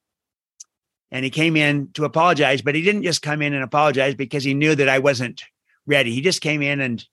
and 1.12 1.24
he 1.24 1.32
came 1.32 1.56
in 1.56 1.90
to 1.94 2.06
apologize, 2.06 2.62
but 2.62 2.76
he 2.76 2.82
didn't 2.82 3.04
just 3.04 3.22
come 3.22 3.42
in 3.42 3.54
and 3.54 3.64
apologize 3.64 4.16
because 4.16 4.44
he 4.44 4.54
knew 4.54 4.76
that 4.76 4.90
I 4.90 5.00
wasn't 5.00 5.44
ready. 5.86 6.14
He 6.14 6.22
just 6.22 6.42
came 6.42 6.62
in 6.62 6.82
and 6.82 7.06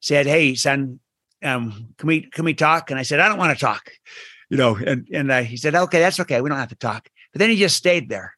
said, 0.00 0.26
Hey 0.26 0.54
son, 0.54 1.00
um, 1.42 1.94
can 1.98 2.06
we, 2.06 2.22
can 2.22 2.44
we 2.44 2.54
talk? 2.54 2.90
And 2.90 2.98
I 2.98 3.02
said, 3.02 3.20
I 3.20 3.28
don't 3.28 3.38
want 3.38 3.56
to 3.56 3.64
talk, 3.64 3.92
you 4.50 4.56
know, 4.56 4.76
and, 4.76 5.06
and 5.12 5.30
uh, 5.30 5.42
he 5.42 5.56
said, 5.56 5.74
okay, 5.74 6.00
that's 6.00 6.20
okay. 6.20 6.40
We 6.40 6.48
don't 6.48 6.58
have 6.58 6.70
to 6.70 6.74
talk. 6.74 7.08
But 7.32 7.38
then 7.38 7.50
he 7.50 7.56
just 7.56 7.76
stayed 7.76 8.08
there 8.08 8.34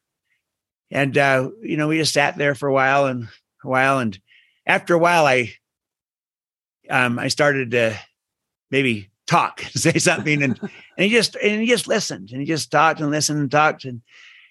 and 0.91 1.17
uh, 1.17 1.49
you 1.61 1.77
know 1.77 1.87
we 1.87 1.97
just 1.97 2.13
sat 2.13 2.37
there 2.37 2.53
for 2.53 2.67
a 2.67 2.73
while 2.73 3.05
and 3.05 3.27
a 3.63 3.67
while 3.67 3.99
and 3.99 4.19
after 4.67 4.93
a 4.93 4.99
while 4.99 5.25
i 5.25 5.51
um, 6.89 7.17
i 7.17 7.29
started 7.29 7.71
to 7.71 7.97
maybe 8.69 9.09
talk 9.31 9.61
say 9.75 9.97
something 9.97 10.43
and 10.43 10.59
and 10.61 10.71
he 11.05 11.09
just 11.09 11.35
and 11.35 11.61
he 11.61 11.67
just 11.67 11.87
listened 11.87 12.31
and 12.31 12.41
he 12.41 12.45
just 12.45 12.71
talked 12.71 12.99
and 12.99 13.11
listened 13.11 13.39
and 13.39 13.51
talked 13.51 13.85
and 13.85 14.01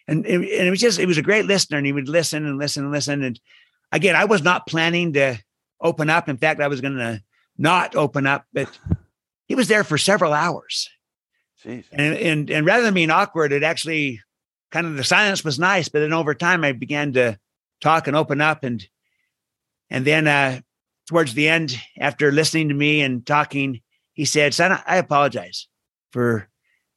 and 0.09 0.25
it, 0.27 0.35
and 0.35 0.67
it 0.67 0.71
was 0.71 0.81
just 0.81 0.99
it 0.99 1.07
was 1.07 1.19
a 1.19 1.23
great 1.23 1.47
listener 1.47 1.77
and 1.77 1.87
he 1.87 1.93
would 1.93 2.09
listen 2.09 2.47
and 2.47 2.59
listen 2.59 2.85
and 2.85 2.93
listen 2.93 3.23
and 3.23 3.41
again 3.93 4.17
i 4.17 4.25
was 4.25 4.43
not 4.43 4.67
planning 4.67 5.13
to 5.13 5.37
open 5.81 6.09
up 6.09 6.29
in 6.29 6.37
fact 6.37 6.61
i 6.61 6.69
was 6.69 6.81
going 6.81 6.97
to 6.97 7.23
not 7.59 7.95
open 7.95 8.27
up 8.27 8.45
but 8.53 8.69
he 9.47 9.55
was 9.55 9.69
there 9.69 9.85
for 9.85 9.99
several 9.99 10.33
hours 10.33 10.89
Jeez. 11.65 11.85
And, 11.93 12.17
and 12.17 12.51
and 12.51 12.67
rather 12.67 12.83
than 12.83 12.95
being 12.95 13.11
awkward 13.11 13.53
it 13.53 13.63
actually 13.63 14.21
kind 14.71 14.87
of 14.87 14.97
the 14.97 15.05
silence 15.05 15.45
was 15.45 15.59
nice, 15.59 15.89
but 15.89 16.01
then 16.01 16.13
over 16.13 16.35
time 16.35 16.65
I 16.65 16.73
began 16.73 17.13
to 17.15 17.39
talk 17.81 18.07
and 18.07 18.17
open 18.17 18.41
up 18.41 18.65
and 18.65 18.87
and 19.89 20.05
then 20.05 20.27
uh 20.27 20.61
towards 21.09 21.35
the 21.35 21.49
end, 21.49 21.77
after 21.99 22.31
listening 22.31 22.69
to 22.69 22.75
me 22.75 23.01
and 23.01 23.27
talking, 23.27 23.81
he 24.21 24.27
said, 24.27 24.53
Son, 24.53 24.79
I 24.87 24.99
apologize 24.99 25.67
for 26.11 26.47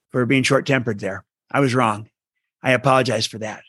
for 0.10 0.26
being 0.26 0.44
short-tempered 0.44 1.00
there. 1.00 1.24
I 1.50 1.62
was 1.62 1.74
wrong. 1.74 2.10
I 2.62 2.74
apologize 2.74 3.26
for 3.26 3.38
that. 3.38 3.64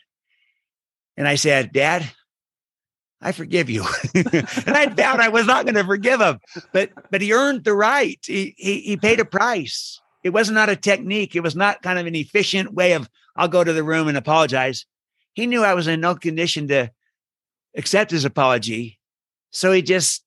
And 1.15 1.25
I 1.25 1.35
said, 1.35 1.71
Dad, 1.71 2.11
I 3.21 3.31
forgive 3.31 3.69
you. 3.69 3.85
and 4.13 4.75
I 4.75 4.87
vowed 4.87 5.21
I 5.21 5.29
was 5.29 5.45
not 5.45 5.63
going 5.63 5.75
to 5.75 5.85
forgive 5.85 6.19
him, 6.19 6.41
but 6.73 6.89
but 7.11 7.21
he 7.21 7.31
earned 7.31 7.63
the 7.63 7.73
right. 7.73 8.19
He, 8.25 8.55
he 8.57 8.81
he 8.81 8.97
paid 8.97 9.21
a 9.21 9.25
price. 9.25 10.01
It 10.21 10.31
was 10.31 10.51
not 10.51 10.67
a 10.67 10.75
technique. 10.75 11.33
It 11.33 11.43
was 11.43 11.55
not 11.55 11.81
kind 11.81 11.97
of 11.97 12.07
an 12.07 12.15
efficient 12.15 12.73
way 12.73 12.91
of 12.91 13.09
I'll 13.37 13.47
go 13.47 13.63
to 13.63 13.71
the 13.71 13.85
room 13.85 14.09
and 14.09 14.17
apologize. 14.17 14.85
He 15.31 15.47
knew 15.47 15.63
I 15.63 15.75
was 15.75 15.87
in 15.87 16.01
no 16.01 16.15
condition 16.15 16.67
to 16.67 16.91
accept 17.73 18.11
his 18.11 18.25
apology. 18.25 18.99
So 19.51 19.71
he 19.71 19.81
just 19.81 20.25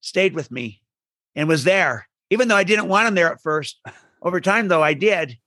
stayed 0.00 0.36
with 0.36 0.52
me 0.52 0.80
and 1.34 1.48
was 1.48 1.64
there, 1.64 2.07
even 2.30 2.48
though 2.48 2.56
I 2.56 2.64
didn't 2.64 2.88
want 2.88 3.08
him 3.08 3.14
there 3.14 3.32
at 3.32 3.42
first. 3.42 3.80
Over 4.22 4.40
time, 4.40 4.66
though, 4.66 4.82
I 4.82 4.94
did. 4.94 5.38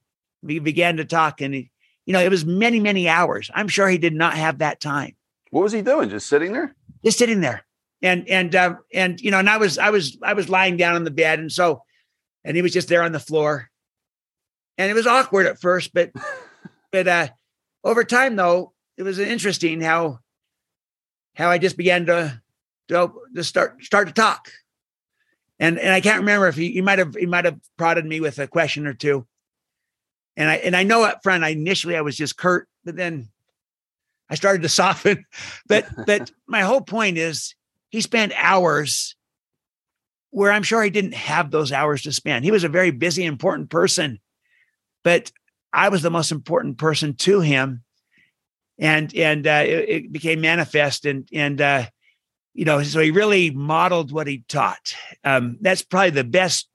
We 0.41 0.60
began 0.60 0.98
to 0.98 1.06
talk, 1.06 1.41
and 1.41 1.54
he, 1.54 1.70
you 2.06 2.13
know, 2.13 2.22
it 2.22 2.30
was 2.30 2.46
many, 2.46 2.80
many 2.80 3.10
hours. 3.10 3.52
I'm 3.54 3.67
sure 3.67 3.89
he 3.89 3.98
did 3.98 4.13
not 4.13 4.36
have 4.36 4.60
that 4.60 4.80
time. 4.80 5.15
What 5.50 5.63
was 5.63 5.74
he 5.74 5.82
doing? 5.82 6.10
Just 6.10 6.28
sitting 6.28 6.54
there? 6.54 6.74
Just 7.04 7.17
sitting 7.17 7.41
there. 7.41 7.65
And 8.02 8.28
and 8.30 8.56
uh, 8.56 8.76
and 8.94 9.20
you 9.20 9.30
know, 9.30 9.39
and 9.39 9.50
I 9.50 9.58
was 9.58 9.78
I 9.78 9.89
was 9.89 10.17
I 10.24 10.34
was 10.34 10.50
lying 10.50 10.78
down 10.78 10.96
on 10.96 11.04
the 11.04 11.12
bed, 11.12 11.38
and 11.38 11.52
so, 11.52 11.84
and 12.44 12.56
he 12.56 12.62
was 12.63 12.74
just 12.74 12.88
there 12.88 13.04
on 13.04 13.12
the 13.12 13.20
floor, 13.20 13.70
and 14.78 14.89
it 14.89 14.96
was 14.96 15.06
awkward 15.06 15.46
at 15.46 15.60
first, 15.60 15.94
but 15.94 16.12
but 16.91 17.08
uh, 17.08 17.28
over 17.84 18.04
time, 18.04 18.36
though, 18.36 18.74
it 18.98 19.04
was 19.04 19.20
interesting 19.20 19.82
how 19.82 20.20
how 21.36 21.50
I 21.50 21.58
just 21.58 21.78
began 21.78 22.06
to 22.08 22.41
to, 22.88 23.12
to 23.36 23.44
start 23.44 23.84
start 23.84 24.08
to 24.08 24.13
talk, 24.13 24.50
and 25.62 25.78
and 25.78 25.93
I 25.93 26.02
can't 26.02 26.19
remember 26.19 26.47
if 26.47 26.56
he, 26.56 26.71
he 26.71 26.82
might 26.82 26.97
have 26.97 27.13
he 27.13 27.28
might 27.28 27.45
have 27.45 27.60
prodded 27.78 28.06
me 28.06 28.19
with 28.19 28.39
a 28.39 28.47
question 28.47 28.88
or 28.88 28.95
two, 28.95 29.28
and 30.36 30.50
I 30.50 30.56
and 30.56 30.76
I 30.76 30.82
know 30.82 31.04
up 31.04 31.21
front, 31.21 31.43
I 31.43 31.50
initially 31.50 31.95
I 31.95 32.02
was 32.02 32.17
just 32.17 32.36
curt, 32.36 32.67
but 32.84 32.95
then 32.95 33.30
I 34.28 34.36
started 34.36 34.63
to 34.63 34.69
soften. 34.82 35.24
But 35.67 35.86
but 36.08 36.32
my 36.47 36.62
whole 36.62 36.82
point 36.82 37.19
is 37.19 37.54
he 37.89 38.02
spent 38.02 38.34
hours 38.36 39.15
where 40.32 40.52
I'm 40.52 40.63
sure 40.63 40.82
he 40.82 40.89
didn't 40.89 41.13
have 41.13 41.52
those 41.52 41.71
hours 41.71 42.02
to 42.04 42.12
spend. 42.12 42.43
He 42.43 42.52
was 42.52 42.63
a 42.63 42.69
very 42.69 42.89
busy, 42.89 43.24
important 43.24 43.69
person, 43.69 44.19
but 45.04 45.32
I 45.71 45.89
was 45.89 46.02
the 46.02 46.10
most 46.10 46.32
important 46.32 46.80
person 46.80 47.13
to 47.17 47.39
him, 47.39 47.84
and 48.80 49.15
and 49.15 49.45
uh, 49.45 49.63
it, 49.63 49.89
it, 49.89 50.12
became 50.12 50.41
manifest, 50.41 51.06
and 51.06 51.30
and 51.32 51.62
uh, 51.62 51.86
you 52.53 52.65
know, 52.65 52.83
so 52.83 52.99
he 52.99 53.11
really 53.11 53.49
modeled 53.51 54.11
what 54.11 54.27
he 54.27 54.43
taught. 54.47 54.93
Um, 55.23 55.57
that's 55.61 55.81
probably 55.81 56.09
the 56.11 56.23
best 56.23 56.67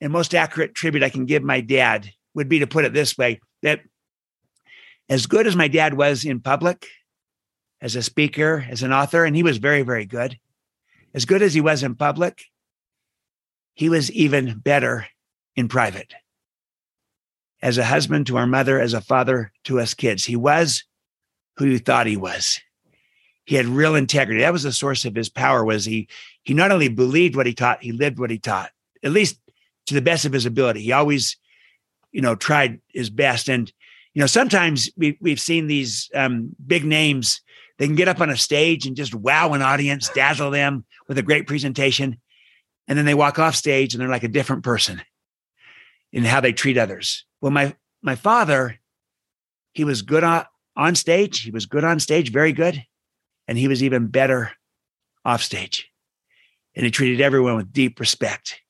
and 0.00 0.12
most 0.12 0.34
accurate 0.34 0.74
tribute 0.74 1.02
I 1.02 1.10
can 1.10 1.26
give 1.26 1.42
my 1.42 1.60
dad. 1.60 2.10
Would 2.34 2.48
be 2.48 2.60
to 2.60 2.66
put 2.66 2.84
it 2.84 2.92
this 2.92 3.18
way: 3.18 3.40
that 3.62 3.80
as 5.08 5.26
good 5.26 5.46
as 5.46 5.56
my 5.56 5.66
dad 5.66 5.94
was 5.94 6.24
in 6.24 6.40
public, 6.40 6.86
as 7.80 7.96
a 7.96 8.02
speaker, 8.02 8.64
as 8.70 8.82
an 8.82 8.92
author, 8.92 9.24
and 9.24 9.34
he 9.34 9.42
was 9.42 9.58
very, 9.58 9.82
very 9.82 10.06
good. 10.06 10.38
As 11.12 11.24
good 11.24 11.42
as 11.42 11.54
he 11.54 11.60
was 11.60 11.82
in 11.82 11.96
public, 11.96 12.42
he 13.74 13.88
was 13.88 14.12
even 14.12 14.58
better 14.58 15.06
in 15.56 15.66
private. 15.66 16.14
As 17.62 17.78
a 17.78 17.84
husband 17.84 18.26
to 18.28 18.36
our 18.36 18.46
mother, 18.46 18.78
as 18.78 18.94
a 18.94 19.00
father 19.00 19.52
to 19.64 19.80
us 19.80 19.94
kids, 19.94 20.24
he 20.24 20.36
was 20.36 20.84
who 21.56 21.66
you 21.66 21.78
thought 21.78 22.06
he 22.06 22.16
was. 22.16 22.60
He 23.50 23.56
had 23.56 23.66
real 23.66 23.96
integrity. 23.96 24.42
That 24.42 24.52
was 24.52 24.62
the 24.62 24.70
source 24.70 25.04
of 25.04 25.16
his 25.16 25.28
power. 25.28 25.64
Was 25.64 25.84
he? 25.84 26.06
He 26.44 26.54
not 26.54 26.70
only 26.70 26.86
believed 26.86 27.34
what 27.34 27.46
he 27.46 27.52
taught, 27.52 27.82
he 27.82 27.90
lived 27.90 28.20
what 28.20 28.30
he 28.30 28.38
taught. 28.38 28.70
At 29.02 29.10
least 29.10 29.40
to 29.86 29.94
the 29.94 30.00
best 30.00 30.24
of 30.24 30.32
his 30.32 30.46
ability. 30.46 30.82
He 30.82 30.92
always, 30.92 31.36
you 32.12 32.20
know, 32.20 32.36
tried 32.36 32.80
his 32.90 33.10
best. 33.10 33.48
And 33.48 33.72
you 34.14 34.20
know, 34.20 34.28
sometimes 34.28 34.88
we, 34.96 35.18
we've 35.20 35.40
seen 35.40 35.66
these 35.66 36.08
um, 36.14 36.54
big 36.64 36.84
names. 36.84 37.40
They 37.78 37.88
can 37.88 37.96
get 37.96 38.06
up 38.06 38.20
on 38.20 38.30
a 38.30 38.36
stage 38.36 38.86
and 38.86 38.94
just 38.94 39.16
wow 39.16 39.52
an 39.52 39.62
audience, 39.62 40.08
dazzle 40.10 40.52
them 40.52 40.84
with 41.08 41.18
a 41.18 41.22
great 41.22 41.48
presentation, 41.48 42.20
and 42.86 42.96
then 42.96 43.04
they 43.04 43.14
walk 43.14 43.40
off 43.40 43.56
stage 43.56 43.94
and 43.94 44.00
they're 44.00 44.08
like 44.08 44.22
a 44.22 44.28
different 44.28 44.62
person 44.62 45.02
in 46.12 46.24
how 46.24 46.38
they 46.38 46.52
treat 46.52 46.78
others. 46.78 47.24
Well, 47.40 47.50
my 47.50 47.74
my 48.00 48.14
father, 48.14 48.78
he 49.72 49.82
was 49.82 50.02
good 50.02 50.22
on, 50.22 50.44
on 50.76 50.94
stage. 50.94 51.42
He 51.42 51.50
was 51.50 51.66
good 51.66 51.82
on 51.82 51.98
stage, 51.98 52.30
very 52.30 52.52
good, 52.52 52.84
and 53.50 53.58
he 53.58 53.66
was 53.66 53.82
even 53.82 54.06
better 54.06 54.52
off 55.24 55.42
stage. 55.42 55.90
And 56.76 56.84
he 56.84 56.92
treated 56.92 57.20
everyone 57.20 57.56
with 57.56 57.72
deep 57.72 57.98
respect. 57.98 58.60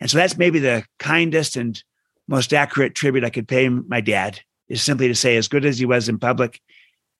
And 0.00 0.10
so 0.10 0.16
that's 0.16 0.38
maybe 0.38 0.58
the 0.58 0.82
kindest 0.98 1.56
and 1.56 1.80
most 2.26 2.54
accurate 2.54 2.94
tribute 2.94 3.22
I 3.22 3.28
could 3.28 3.46
pay 3.46 3.68
my 3.68 4.00
dad 4.00 4.40
is 4.66 4.80
simply 4.80 5.08
to 5.08 5.14
say, 5.14 5.36
as 5.36 5.46
good 5.46 5.66
as 5.66 5.78
he 5.78 5.84
was 5.84 6.08
in 6.08 6.18
public, 6.18 6.58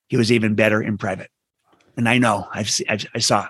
he 0.09 0.17
was 0.17 0.33
even 0.33 0.55
better 0.55 0.81
in 0.81 0.97
private. 0.97 1.31
And 1.99 2.09
I 2.09 2.17
know 2.17 2.49
I've, 2.55 2.71
I've 2.89 3.07
i 3.15 3.19
saw. 3.19 3.49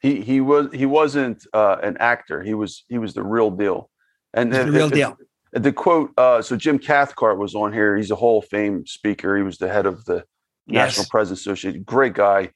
He 0.00 0.20
he 0.20 0.40
was 0.40 0.68
he 0.72 0.86
wasn't 0.86 1.44
uh, 1.52 1.78
an 1.82 1.96
actor. 1.98 2.42
He 2.42 2.54
was 2.54 2.84
he 2.88 2.98
was 2.98 3.12
the 3.12 3.24
real 3.24 3.50
deal. 3.50 3.90
And 4.32 4.52
the 4.52 4.70
real 4.70 4.88
deal. 4.88 5.18
The 5.52 5.72
quote. 5.72 6.12
Uh, 6.16 6.42
so 6.42 6.56
Jim 6.56 6.78
Cathcart 6.78 7.38
was 7.38 7.56
on 7.56 7.72
here. 7.72 7.96
He's 7.96 8.12
a 8.12 8.16
Hall 8.16 8.38
of 8.38 8.44
Fame 8.46 8.86
speaker. 8.86 9.36
He 9.36 9.42
was 9.42 9.58
the 9.58 9.68
head 9.68 9.84
of 9.84 10.04
the 10.04 10.24
yes. 10.68 10.90
National 10.90 11.06
Press 11.10 11.30
Association. 11.32 11.82
Great 11.82 12.14
guy. 12.14 12.50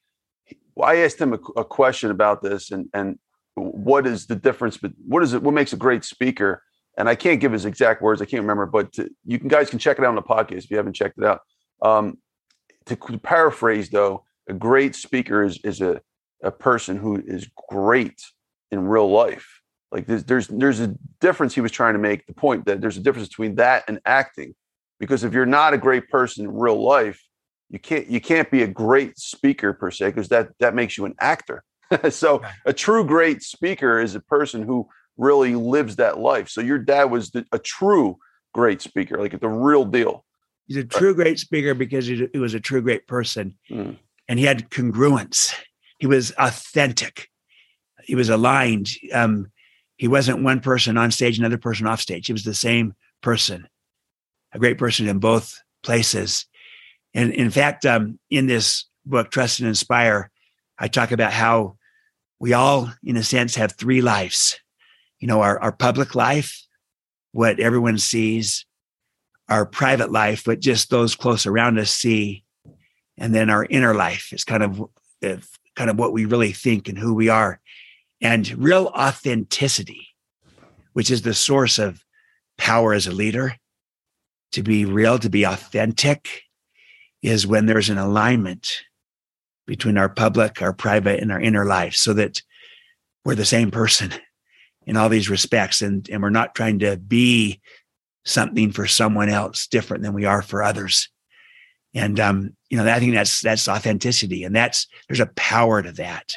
I 0.82 0.96
asked 0.96 1.20
him 1.20 1.32
a, 1.32 1.38
a 1.60 1.64
question 1.64 2.10
about 2.10 2.42
this, 2.42 2.70
and 2.70 2.88
and 2.94 3.18
what 3.54 4.06
is 4.06 4.26
the 4.26 4.36
difference? 4.36 4.76
But 4.76 4.92
what 5.06 5.22
is 5.22 5.32
it? 5.32 5.42
What 5.42 5.54
makes 5.54 5.72
a 5.72 5.76
great 5.76 6.04
speaker? 6.04 6.62
And 6.96 7.08
I 7.08 7.14
can't 7.14 7.40
give 7.40 7.52
his 7.52 7.64
exact 7.64 8.02
words. 8.02 8.22
I 8.22 8.24
can't 8.24 8.42
remember, 8.42 8.66
but 8.66 8.92
to, 8.94 9.10
you 9.24 9.38
can 9.38 9.48
guys 9.48 9.70
can 9.70 9.78
check 9.78 9.98
it 9.98 10.04
out 10.04 10.08
on 10.08 10.14
the 10.14 10.22
podcast 10.22 10.64
if 10.64 10.70
you 10.70 10.76
haven't 10.76 10.94
checked 10.94 11.18
it 11.18 11.24
out. 11.24 11.40
Um, 11.82 12.18
to, 12.86 12.94
to, 12.94 13.18
paraphrase, 13.18 13.90
though, 13.90 14.24
a 14.48 14.52
great 14.52 14.94
speaker 14.94 15.42
is 15.42 15.58
is 15.64 15.80
a 15.80 16.00
a 16.42 16.50
person 16.50 16.96
who 16.96 17.22
is 17.26 17.48
great 17.70 18.20
in 18.70 18.86
real 18.86 19.10
life. 19.10 19.60
Like 19.90 20.06
there's 20.06 20.24
there's 20.24 20.48
there's 20.48 20.80
a 20.80 20.94
difference. 21.20 21.54
He 21.54 21.60
was 21.60 21.72
trying 21.72 21.94
to 21.94 22.00
make 22.00 22.26
the 22.26 22.34
point 22.34 22.66
that 22.66 22.80
there's 22.80 22.96
a 22.96 23.00
difference 23.00 23.28
between 23.28 23.56
that 23.56 23.84
and 23.88 24.00
acting, 24.04 24.54
because 24.98 25.24
if 25.24 25.32
you're 25.32 25.46
not 25.46 25.74
a 25.74 25.78
great 25.78 26.08
person 26.08 26.44
in 26.44 26.52
real 26.52 26.82
life, 26.82 27.20
you 27.74 27.80
can't 27.80 28.06
you 28.06 28.20
can't 28.20 28.48
be 28.52 28.62
a 28.62 28.68
great 28.68 29.18
speaker 29.18 29.72
per 29.72 29.90
se, 29.90 30.06
because 30.06 30.28
that 30.28 30.50
that 30.60 30.76
makes 30.76 30.96
you 30.96 31.06
an 31.06 31.14
actor. 31.18 31.64
so 32.10 32.40
a 32.64 32.72
true 32.72 33.04
great 33.04 33.42
speaker 33.42 33.98
is 33.98 34.14
a 34.14 34.20
person 34.20 34.62
who 34.62 34.86
really 35.16 35.56
lives 35.56 35.96
that 35.96 36.20
life. 36.20 36.48
So 36.48 36.60
your 36.60 36.78
dad 36.78 37.10
was 37.10 37.32
the, 37.32 37.44
a 37.50 37.58
true 37.58 38.16
great 38.52 38.80
speaker, 38.80 39.18
like 39.18 39.40
the 39.40 39.48
real 39.48 39.84
deal. 39.84 40.24
He's 40.68 40.76
a 40.76 40.84
true 40.84 41.16
great 41.16 41.40
speaker 41.40 41.74
because 41.74 42.06
he, 42.06 42.28
he 42.32 42.38
was 42.38 42.54
a 42.54 42.60
true 42.60 42.80
great 42.80 43.08
person, 43.08 43.56
mm. 43.68 43.98
and 44.28 44.38
he 44.38 44.44
had 44.44 44.70
congruence. 44.70 45.52
He 45.98 46.06
was 46.06 46.32
authentic. 46.38 47.28
He 48.04 48.14
was 48.14 48.28
aligned. 48.28 48.90
Um, 49.12 49.48
he 49.96 50.06
wasn't 50.06 50.44
one 50.44 50.60
person 50.60 50.96
on 50.96 51.10
stage, 51.10 51.40
another 51.40 51.58
person 51.58 51.88
off 51.88 52.00
stage. 52.00 52.28
He 52.28 52.32
was 52.32 52.44
the 52.44 52.54
same 52.54 52.94
person, 53.20 53.66
a 54.52 54.60
great 54.60 54.78
person 54.78 55.08
in 55.08 55.18
both 55.18 55.60
places. 55.82 56.46
And 57.14 57.32
in 57.32 57.50
fact, 57.50 57.86
um, 57.86 58.18
in 58.30 58.46
this 58.46 58.86
book, 59.06 59.30
Trust 59.30 59.60
and 59.60 59.68
Inspire, 59.68 60.30
I 60.78 60.88
talk 60.88 61.12
about 61.12 61.32
how 61.32 61.76
we 62.40 62.52
all, 62.52 62.92
in 63.04 63.16
a 63.16 63.22
sense, 63.22 63.54
have 63.54 63.72
three 63.72 64.02
lives. 64.02 64.58
You 65.20 65.28
know, 65.28 65.40
our, 65.40 65.58
our 65.60 65.72
public 65.72 66.14
life, 66.14 66.66
what 67.32 67.60
everyone 67.60 67.98
sees, 67.98 68.66
our 69.48 69.64
private 69.64 70.10
life, 70.10 70.46
what 70.46 70.60
just 70.60 70.90
those 70.90 71.14
close 71.14 71.46
around 71.46 71.78
us 71.78 71.90
see, 71.90 72.44
and 73.16 73.34
then 73.34 73.50
our 73.50 73.64
inner 73.64 73.94
life 73.94 74.32
is 74.32 74.44
kind 74.44 74.62
of 74.62 74.82
kind 75.76 75.90
of 75.90 75.98
what 75.98 76.12
we 76.12 76.24
really 76.24 76.52
think 76.52 76.88
and 76.88 76.98
who 76.98 77.14
we 77.14 77.28
are, 77.28 77.60
and 78.20 78.50
real 78.58 78.86
authenticity, 78.86 80.08
which 80.92 81.10
is 81.10 81.22
the 81.22 81.34
source 81.34 81.78
of 81.78 82.04
power 82.58 82.92
as 82.92 83.06
a 83.06 83.12
leader. 83.12 83.56
To 84.52 84.62
be 84.62 84.84
real, 84.84 85.18
to 85.18 85.28
be 85.28 85.42
authentic, 85.42 86.43
is 87.24 87.46
when 87.46 87.64
there's 87.64 87.88
an 87.88 87.96
alignment 87.96 88.82
between 89.66 89.96
our 89.96 90.10
public, 90.10 90.60
our 90.60 90.74
private, 90.74 91.20
and 91.20 91.32
our 91.32 91.40
inner 91.40 91.64
life 91.64 91.94
so 91.94 92.12
that 92.12 92.42
we're 93.24 93.34
the 93.34 93.46
same 93.46 93.70
person 93.70 94.12
in 94.86 94.98
all 94.98 95.08
these 95.08 95.30
respects. 95.30 95.80
And, 95.80 96.06
and 96.10 96.22
we're 96.22 96.28
not 96.28 96.54
trying 96.54 96.80
to 96.80 96.98
be 96.98 97.62
something 98.26 98.72
for 98.72 98.86
someone 98.86 99.30
else 99.30 99.66
different 99.66 100.02
than 100.02 100.12
we 100.12 100.26
are 100.26 100.42
for 100.42 100.62
others. 100.62 101.08
And 101.94 102.20
um, 102.20 102.54
you 102.68 102.76
know, 102.76 102.86
I 102.86 102.98
think 102.98 103.14
that's 103.14 103.40
that's 103.40 103.68
authenticity, 103.68 104.42
and 104.42 104.54
that's 104.54 104.88
there's 105.08 105.20
a 105.20 105.30
power 105.36 105.80
to 105.80 105.92
that 105.92 106.36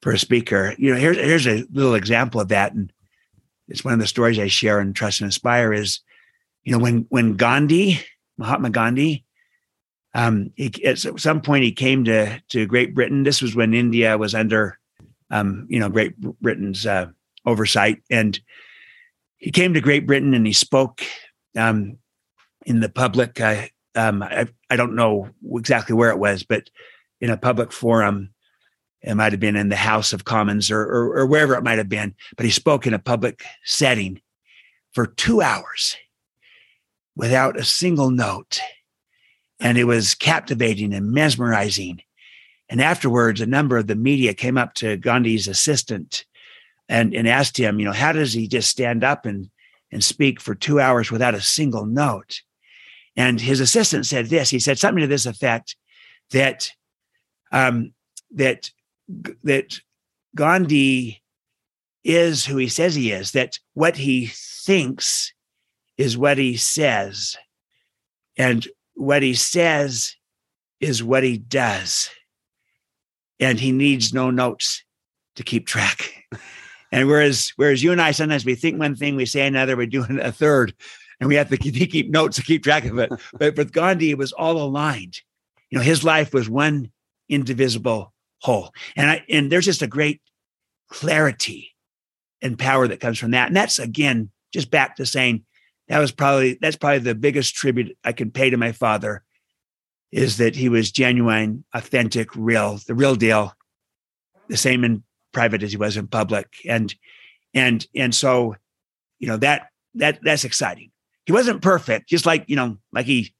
for 0.00 0.12
a 0.12 0.18
speaker. 0.18 0.74
You 0.78 0.94
know, 0.94 1.00
here's 1.00 1.16
here's 1.16 1.46
a 1.48 1.64
little 1.72 1.96
example 1.96 2.40
of 2.40 2.48
that, 2.48 2.72
and 2.72 2.92
it's 3.66 3.84
one 3.84 3.94
of 3.94 3.98
the 3.98 4.06
stories 4.06 4.38
I 4.38 4.46
share 4.46 4.80
in 4.80 4.92
Trust 4.92 5.20
and 5.20 5.26
Inspire. 5.26 5.72
Is 5.72 6.00
you 6.62 6.70
know 6.70 6.78
when 6.78 7.06
when 7.08 7.34
Gandhi, 7.34 8.00
Mahatma 8.38 8.70
Gandhi, 8.70 9.25
um, 10.16 10.50
he, 10.56 10.72
at 10.86 10.98
some 10.98 11.42
point 11.42 11.62
he 11.62 11.72
came 11.72 12.02
to 12.04 12.40
to 12.48 12.66
Great 12.66 12.94
Britain. 12.94 13.22
This 13.22 13.42
was 13.42 13.54
when 13.54 13.74
India 13.74 14.16
was 14.16 14.34
under, 14.34 14.78
um, 15.30 15.66
you 15.68 15.78
know, 15.78 15.90
Great 15.90 16.18
Britain's 16.40 16.86
uh, 16.86 17.08
oversight, 17.44 18.02
and 18.10 18.40
he 19.36 19.50
came 19.50 19.74
to 19.74 19.80
Great 19.82 20.06
Britain 20.06 20.32
and 20.32 20.46
he 20.46 20.54
spoke 20.54 21.02
um, 21.54 21.98
in 22.64 22.80
the 22.80 22.88
public. 22.88 23.38
Uh, 23.38 23.66
I, 23.94 24.46
I 24.70 24.76
don't 24.76 24.96
know 24.96 25.28
exactly 25.52 25.94
where 25.94 26.10
it 26.10 26.18
was, 26.18 26.42
but 26.42 26.70
in 27.20 27.28
a 27.28 27.36
public 27.36 27.70
forum, 27.70 28.30
it 29.02 29.14
might 29.16 29.32
have 29.32 29.40
been 29.40 29.56
in 29.56 29.68
the 29.68 29.76
House 29.76 30.14
of 30.14 30.24
Commons 30.24 30.70
or, 30.70 30.80
or, 30.80 31.18
or 31.18 31.26
wherever 31.26 31.54
it 31.54 31.62
might 31.62 31.78
have 31.78 31.90
been. 31.90 32.14
But 32.36 32.46
he 32.46 32.52
spoke 32.52 32.86
in 32.86 32.94
a 32.94 32.98
public 32.98 33.44
setting 33.64 34.22
for 34.92 35.06
two 35.06 35.42
hours 35.42 35.94
without 37.14 37.58
a 37.58 37.64
single 37.64 38.10
note 38.10 38.60
and 39.60 39.78
it 39.78 39.84
was 39.84 40.14
captivating 40.14 40.92
and 40.92 41.12
mesmerizing. 41.12 42.02
And 42.68 42.80
afterwards, 42.80 43.40
a 43.40 43.46
number 43.46 43.76
of 43.76 43.86
the 43.86 43.94
media 43.94 44.34
came 44.34 44.58
up 44.58 44.74
to 44.74 44.96
Gandhi's 44.96 45.48
assistant 45.48 46.24
and, 46.88 47.14
and 47.14 47.28
asked 47.28 47.56
him, 47.56 47.78
you 47.78 47.84
know, 47.84 47.92
how 47.92 48.12
does 48.12 48.32
he 48.32 48.48
just 48.48 48.68
stand 48.68 49.04
up 49.04 49.24
and, 49.24 49.50
and 49.92 50.02
speak 50.02 50.40
for 50.40 50.54
two 50.54 50.80
hours 50.80 51.10
without 51.10 51.34
a 51.34 51.40
single 51.40 51.86
note? 51.86 52.42
And 53.16 53.40
his 53.40 53.60
assistant 53.60 54.06
said 54.06 54.26
this. 54.26 54.50
He 54.50 54.58
said 54.58 54.78
something 54.78 55.00
to 55.00 55.06
this 55.06 55.26
effect 55.26 55.76
that 56.30 56.70
um, 57.52 57.92
that 58.32 58.70
that 59.44 59.80
Gandhi 60.34 61.22
is 62.04 62.44
who 62.44 62.56
he 62.56 62.68
says 62.68 62.94
he 62.94 63.12
is. 63.12 63.32
That 63.32 63.58
what 63.74 63.96
he 63.96 64.26
thinks 64.26 65.32
is 65.96 66.18
what 66.18 66.36
he 66.36 66.56
says, 66.56 67.36
and 68.36 68.66
what 68.96 69.22
he 69.22 69.34
says 69.34 70.16
is 70.80 71.02
what 71.02 71.22
he 71.22 71.38
does. 71.38 72.10
And 73.38 73.60
he 73.60 73.70
needs 73.70 74.12
no 74.12 74.30
notes 74.30 74.82
to 75.36 75.42
keep 75.42 75.66
track. 75.66 76.24
And 76.92 77.08
whereas 77.08 77.52
whereas 77.56 77.82
you 77.82 77.90
and 77.90 78.00
I 78.00 78.12
sometimes 78.12 78.44
we 78.44 78.54
think 78.54 78.78
one 78.78 78.94
thing, 78.94 79.16
we 79.16 79.26
say 79.26 79.44
another, 79.44 79.76
we 79.76 79.86
do 79.86 80.06
a 80.08 80.30
third, 80.30 80.72
and 81.20 81.28
we 81.28 81.34
have 81.34 81.48
to 81.50 81.56
keep, 81.56 81.74
keep 81.90 82.10
notes 82.10 82.36
to 82.36 82.42
keep 82.42 82.62
track 82.62 82.84
of 82.84 82.96
it. 82.98 83.10
But 83.38 83.56
with 83.56 83.72
Gandhi, 83.72 84.12
it 84.12 84.18
was 84.18 84.32
all 84.32 84.56
aligned. 84.62 85.20
You 85.68 85.78
know, 85.78 85.84
his 85.84 86.04
life 86.04 86.32
was 86.32 86.48
one 86.48 86.92
indivisible 87.28 88.14
whole. 88.40 88.72
And 88.94 89.10
I 89.10 89.24
and 89.28 89.50
there's 89.50 89.64
just 89.64 89.82
a 89.82 89.88
great 89.88 90.22
clarity 90.88 91.74
and 92.40 92.58
power 92.58 92.86
that 92.86 93.00
comes 93.00 93.18
from 93.18 93.32
that. 93.32 93.48
And 93.48 93.56
that's 93.56 93.78
again 93.78 94.30
just 94.52 94.70
back 94.70 94.96
to 94.96 95.06
saying 95.06 95.44
that 95.88 95.98
was 95.98 96.12
probably 96.12 96.58
that's 96.60 96.76
probably 96.76 96.98
the 96.98 97.14
biggest 97.14 97.54
tribute 97.54 97.96
I 98.04 98.12
can 98.12 98.30
pay 98.30 98.50
to 98.50 98.56
my 98.56 98.72
father 98.72 99.22
is 100.12 100.38
that 100.38 100.56
he 100.56 100.68
was 100.68 100.90
genuine, 100.90 101.64
authentic, 101.74 102.34
real, 102.34 102.78
the 102.86 102.94
real 102.94 103.16
deal, 103.16 103.52
the 104.48 104.56
same 104.56 104.84
in 104.84 105.02
private 105.32 105.62
as 105.62 105.72
he 105.72 105.76
was 105.76 105.96
in 105.96 106.06
public. 106.06 106.54
And 106.66 106.94
and 107.54 107.86
and 107.94 108.14
so, 108.14 108.56
you 109.18 109.28
know, 109.28 109.36
that 109.38 109.68
that 109.94 110.18
that's 110.22 110.44
exciting. 110.44 110.90
He 111.26 111.32
wasn't 111.32 111.62
perfect, 111.62 112.08
just 112.08 112.26
like, 112.26 112.44
you 112.46 112.56
know, 112.56 112.78
like 112.92 113.06
he 113.06 113.34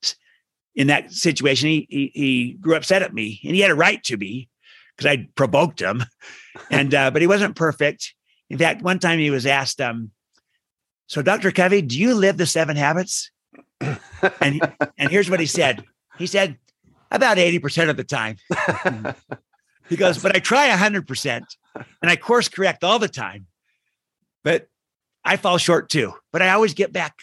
in 0.74 0.88
that 0.88 1.12
situation, 1.12 1.68
he, 1.70 1.86
he, 1.88 2.10
he 2.14 2.52
grew 2.60 2.76
upset 2.76 3.02
at 3.02 3.14
me, 3.14 3.40
and 3.44 3.54
he 3.54 3.62
had 3.62 3.70
a 3.70 3.74
right 3.74 4.02
to 4.04 4.16
be 4.16 4.48
because 4.96 5.10
I 5.10 5.28
provoked 5.34 5.80
him, 5.80 6.04
and 6.70 6.94
uh, 6.94 7.10
but 7.10 7.22
he 7.22 7.28
wasn't 7.28 7.56
perfect. 7.56 8.14
In 8.50 8.58
fact, 8.58 8.82
one 8.82 8.98
time 8.98 9.18
he 9.18 9.30
was 9.30 9.46
asked, 9.46 9.80
um, 9.80 10.10
"So, 11.06 11.22
Doctor 11.22 11.50
Covey, 11.50 11.82
do 11.82 11.98
you 11.98 12.14
live 12.14 12.36
the 12.36 12.46
seven 12.46 12.76
habits?" 12.76 13.30
and 13.80 14.60
and 14.98 15.10
here's 15.10 15.30
what 15.30 15.40
he 15.40 15.46
said. 15.46 15.84
He 16.18 16.26
said, 16.26 16.58
"About 17.10 17.38
eighty 17.38 17.58
percent 17.58 17.90
of 17.90 17.96
the 17.96 18.04
time." 18.04 18.36
he 19.88 19.96
goes, 19.96 20.22
"But 20.22 20.34
I 20.36 20.38
try 20.38 20.68
hundred 20.68 21.06
percent, 21.06 21.44
and 21.74 22.10
I 22.10 22.16
course 22.16 22.48
correct 22.48 22.84
all 22.84 22.98
the 22.98 23.08
time, 23.08 23.46
but 24.44 24.68
I 25.24 25.36
fall 25.36 25.58
short 25.58 25.88
too. 25.88 26.14
But 26.32 26.42
I 26.42 26.50
always 26.50 26.74
get 26.74 26.92
back 26.92 27.16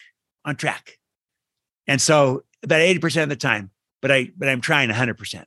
on 0.45 0.55
track." 0.55 0.97
And 1.87 2.01
so 2.01 2.43
about 2.63 2.79
80% 2.79 3.23
of 3.23 3.29
the 3.29 3.35
time, 3.35 3.71
but 4.01 4.11
I 4.11 4.31
but 4.37 4.49
I'm 4.49 4.61
trying 4.61 4.89
100%. 4.89 5.45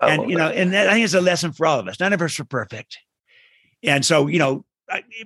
And 0.00 0.30
you 0.30 0.36
know, 0.36 0.48
that. 0.48 0.56
and 0.56 0.72
that, 0.72 0.88
I 0.88 0.92
think 0.92 1.04
it's 1.04 1.14
a 1.14 1.20
lesson 1.20 1.52
for 1.52 1.66
all 1.66 1.80
of 1.80 1.88
us. 1.88 1.98
None 1.98 2.12
of 2.12 2.22
us 2.22 2.38
are 2.38 2.44
perfect. 2.44 2.98
And 3.82 4.04
so, 4.04 4.26
you 4.26 4.38
know, 4.38 4.64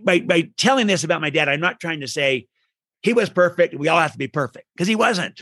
by 0.02 0.20
by 0.20 0.50
telling 0.56 0.86
this 0.86 1.04
about 1.04 1.20
my 1.20 1.30
dad, 1.30 1.48
I'm 1.48 1.60
not 1.60 1.80
trying 1.80 2.00
to 2.00 2.08
say 2.08 2.46
he 3.02 3.12
was 3.12 3.30
perfect. 3.30 3.74
We 3.74 3.88
all 3.88 4.00
have 4.00 4.12
to 4.12 4.18
be 4.18 4.28
perfect 4.28 4.66
because 4.74 4.88
he 4.88 4.96
wasn't. 4.96 5.40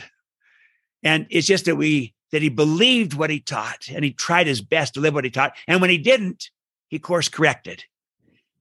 And 1.03 1.27
it's 1.29 1.47
just 1.47 1.65
that 1.65 1.75
we 1.75 2.13
that 2.31 2.41
he 2.41 2.49
believed 2.49 3.13
what 3.13 3.29
he 3.29 3.39
taught 3.39 3.87
and 3.93 4.03
he 4.03 4.11
tried 4.11 4.47
his 4.47 4.61
best 4.61 4.95
to 4.95 4.99
live 4.99 5.13
what 5.13 5.23
he 5.23 5.29
taught. 5.29 5.55
And 5.67 5.81
when 5.81 5.89
he 5.89 5.97
didn't, 5.97 6.49
he 6.89 6.99
course 6.99 7.29
corrected 7.29 7.83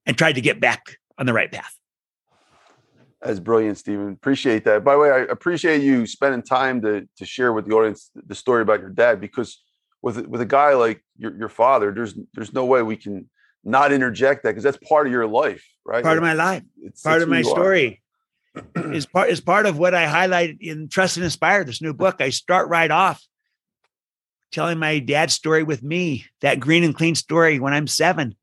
and 0.04 0.16
tried 0.16 0.34
to 0.34 0.40
get 0.40 0.60
back 0.60 0.98
on 1.18 1.26
the 1.26 1.32
right 1.32 1.50
path. 1.50 1.76
That's 3.20 3.40
brilliant, 3.40 3.78
Stephen. 3.78 4.12
Appreciate 4.12 4.64
that. 4.64 4.84
By 4.84 4.92
the 4.92 5.00
way, 5.00 5.10
I 5.10 5.18
appreciate 5.20 5.82
you 5.82 6.06
spending 6.06 6.42
time 6.42 6.80
to 6.82 7.08
to 7.16 7.24
share 7.24 7.52
with 7.52 7.66
the 7.66 7.74
audience 7.74 8.10
the 8.14 8.34
story 8.34 8.62
about 8.62 8.80
your 8.80 8.90
dad 8.90 9.20
because 9.20 9.62
with 10.02 10.26
with 10.26 10.40
a 10.40 10.46
guy 10.46 10.74
like 10.74 11.02
your, 11.16 11.36
your 11.36 11.48
father, 11.48 11.92
there's 11.92 12.14
there's 12.34 12.52
no 12.52 12.64
way 12.64 12.82
we 12.82 12.96
can 12.96 13.28
not 13.66 13.92
interject 13.92 14.44
that 14.44 14.50
because 14.50 14.62
that's 14.62 14.78
part 14.78 15.06
of 15.06 15.12
your 15.12 15.26
life, 15.26 15.66
right? 15.84 16.02
Part 16.02 16.16
of 16.16 16.22
my 16.22 16.34
life. 16.34 16.62
It's 16.80 17.02
part 17.02 17.20
of 17.20 17.28
my 17.28 17.42
story. 17.42 18.00
is 18.76 19.04
part 19.06 19.28
is 19.28 19.40
part 19.40 19.66
of 19.66 19.78
what 19.78 19.94
I 19.94 20.06
highlighted 20.06 20.58
in 20.60 20.88
Trust 20.88 21.16
and 21.16 21.24
Inspire, 21.24 21.64
this 21.64 21.82
new 21.82 21.92
book. 21.92 22.20
I 22.20 22.30
start 22.30 22.68
right 22.68 22.90
off 22.90 23.22
telling 24.52 24.78
my 24.78 25.00
dad's 25.00 25.34
story 25.34 25.62
with 25.64 25.82
me, 25.82 26.24
that 26.40 26.60
green 26.60 26.84
and 26.84 26.94
clean 26.94 27.14
story 27.14 27.58
when 27.58 27.74
I'm 27.74 27.86
seven, 27.86 28.36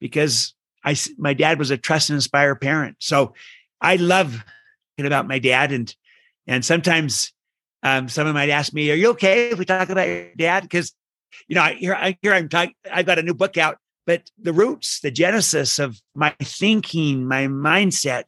because 0.00 0.54
I 0.84 0.96
my 1.18 1.34
dad 1.34 1.58
was 1.58 1.70
a 1.70 1.76
trust 1.76 2.08
and 2.08 2.14
inspire 2.14 2.54
parent. 2.54 2.96
So 3.00 3.34
I 3.80 3.96
love 3.96 4.42
talking 4.96 5.06
about 5.06 5.28
my 5.28 5.40
dad, 5.40 5.72
and 5.72 5.94
and 6.46 6.64
sometimes 6.64 7.32
um, 7.82 8.08
someone 8.08 8.34
might 8.34 8.50
ask 8.50 8.72
me, 8.72 8.90
"Are 8.90 8.94
you 8.94 9.10
okay 9.10 9.50
if 9.50 9.58
we 9.58 9.64
talk 9.64 9.90
about 9.90 10.06
your 10.06 10.34
dad?" 10.36 10.62
Because 10.62 10.94
you 11.48 11.56
know, 11.56 11.62
I, 11.62 11.74
here 11.74 11.94
I 11.94 12.16
here 12.22 12.32
I'm 12.32 12.48
talking. 12.48 12.74
I've 12.90 13.06
got 13.06 13.18
a 13.18 13.22
new 13.22 13.34
book 13.34 13.58
out, 13.58 13.78
but 14.06 14.30
the 14.38 14.52
roots, 14.52 15.00
the 15.00 15.10
genesis 15.10 15.78
of 15.78 16.00
my 16.14 16.34
thinking, 16.40 17.26
my 17.26 17.46
mindset, 17.46 18.24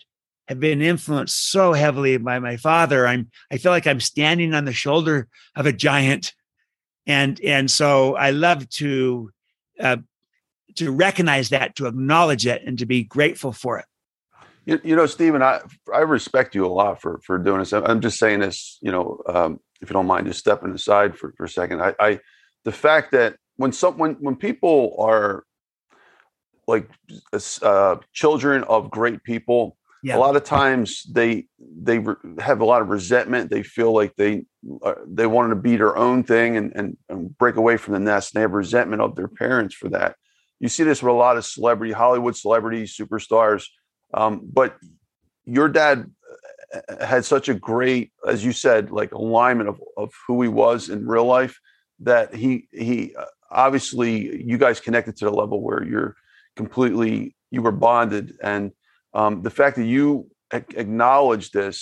have 0.48 0.58
been 0.58 0.82
influenced 0.82 1.50
so 1.50 1.74
heavily 1.74 2.16
by 2.16 2.38
my 2.38 2.56
father. 2.56 3.06
I'm 3.06 3.30
I 3.52 3.58
feel 3.58 3.70
like 3.70 3.86
I'm 3.86 4.00
standing 4.00 4.54
on 4.54 4.64
the 4.64 4.72
shoulder 4.72 5.28
of 5.54 5.66
a 5.66 5.72
giant, 5.72 6.34
and 7.06 7.40
and 7.42 7.70
so 7.70 8.16
I 8.16 8.30
love 8.30 8.68
to 8.70 9.30
uh, 9.78 9.98
to 10.76 10.90
recognize 10.90 11.50
that, 11.50 11.76
to 11.76 11.86
acknowledge 11.86 12.46
it, 12.46 12.62
and 12.66 12.78
to 12.78 12.86
be 12.86 13.04
grateful 13.04 13.52
for 13.52 13.78
it. 13.78 13.84
You, 14.64 14.80
you 14.82 14.96
know, 14.96 15.06
Stephen, 15.06 15.42
I 15.42 15.60
I 15.94 16.00
respect 16.00 16.54
you 16.54 16.66
a 16.66 16.68
lot 16.68 17.00
for 17.00 17.20
for 17.24 17.38
doing 17.38 17.60
this. 17.60 17.72
I'm 17.72 18.00
just 18.00 18.18
saying 18.18 18.40
this, 18.40 18.78
you 18.80 18.90
know, 18.90 19.20
um, 19.28 19.60
if 19.80 19.90
you 19.90 19.94
don't 19.94 20.06
mind, 20.06 20.26
just 20.26 20.40
stepping 20.40 20.72
aside 20.72 21.16
for, 21.16 21.32
for 21.36 21.44
a 21.44 21.48
second. 21.48 21.82
I, 21.82 21.94
I 22.00 22.20
the 22.64 22.72
fact 22.72 23.12
that 23.12 23.36
when 23.56 23.72
some 23.72 23.98
when 23.98 24.14
when 24.14 24.34
people 24.34 24.96
are 24.98 25.44
like 26.68 26.88
uh, 27.62 27.96
children 28.12 28.62
of 28.64 28.90
great 28.90 29.24
people, 29.24 29.76
yeah. 30.02 30.16
a 30.16 30.18
lot 30.18 30.36
of 30.36 30.44
times 30.44 31.04
they 31.10 31.46
they 31.58 31.98
re- 31.98 32.14
have 32.38 32.60
a 32.60 32.64
lot 32.64 32.82
of 32.82 32.88
resentment. 32.88 33.50
They 33.50 33.62
feel 33.62 33.92
like 33.92 34.14
they 34.16 34.44
uh, 34.84 34.94
they 35.06 35.26
wanted 35.26 35.50
to 35.50 35.60
be 35.60 35.76
their 35.76 35.96
own 35.96 36.22
thing 36.22 36.56
and, 36.56 36.72
and, 36.76 36.96
and 37.08 37.36
break 37.38 37.56
away 37.56 37.78
from 37.78 37.94
the 37.94 38.00
nest. 38.00 38.34
And 38.34 38.38
they 38.38 38.42
have 38.42 38.52
resentment 38.52 39.02
of 39.02 39.16
their 39.16 39.28
parents 39.28 39.74
for 39.74 39.88
that. 39.88 40.16
You 40.60 40.68
see 40.68 40.84
this 40.84 41.02
with 41.02 41.10
a 41.10 41.16
lot 41.16 41.36
of 41.36 41.44
celebrity, 41.44 41.92
Hollywood 41.92 42.36
celebrities, 42.36 42.96
superstars. 42.96 43.64
Um, 44.12 44.42
but 44.52 44.76
your 45.46 45.68
dad 45.68 46.10
uh, 46.74 47.04
had 47.04 47.24
such 47.24 47.48
a 47.48 47.54
great, 47.54 48.12
as 48.26 48.44
you 48.44 48.52
said, 48.52 48.90
like 48.90 49.12
alignment 49.12 49.68
of, 49.68 49.80
of 49.96 50.12
who 50.26 50.42
he 50.42 50.48
was 50.48 50.90
in 50.90 51.06
real 51.06 51.24
life 51.24 51.58
that 52.00 52.34
he 52.34 52.68
he 52.72 53.14
uh, 53.16 53.24
obviously 53.50 54.44
you 54.44 54.58
guys 54.58 54.80
connected 54.80 55.16
to 55.16 55.24
the 55.24 55.30
level 55.30 55.60
where 55.62 55.82
you're 55.82 56.16
completely 56.58 57.34
you 57.50 57.62
were 57.62 57.76
bonded 57.86 58.26
and 58.42 58.72
um, 59.14 59.42
the 59.42 59.54
fact 59.58 59.76
that 59.76 59.86
you 59.86 60.28
acknowledge 60.52 61.46
this 61.52 61.76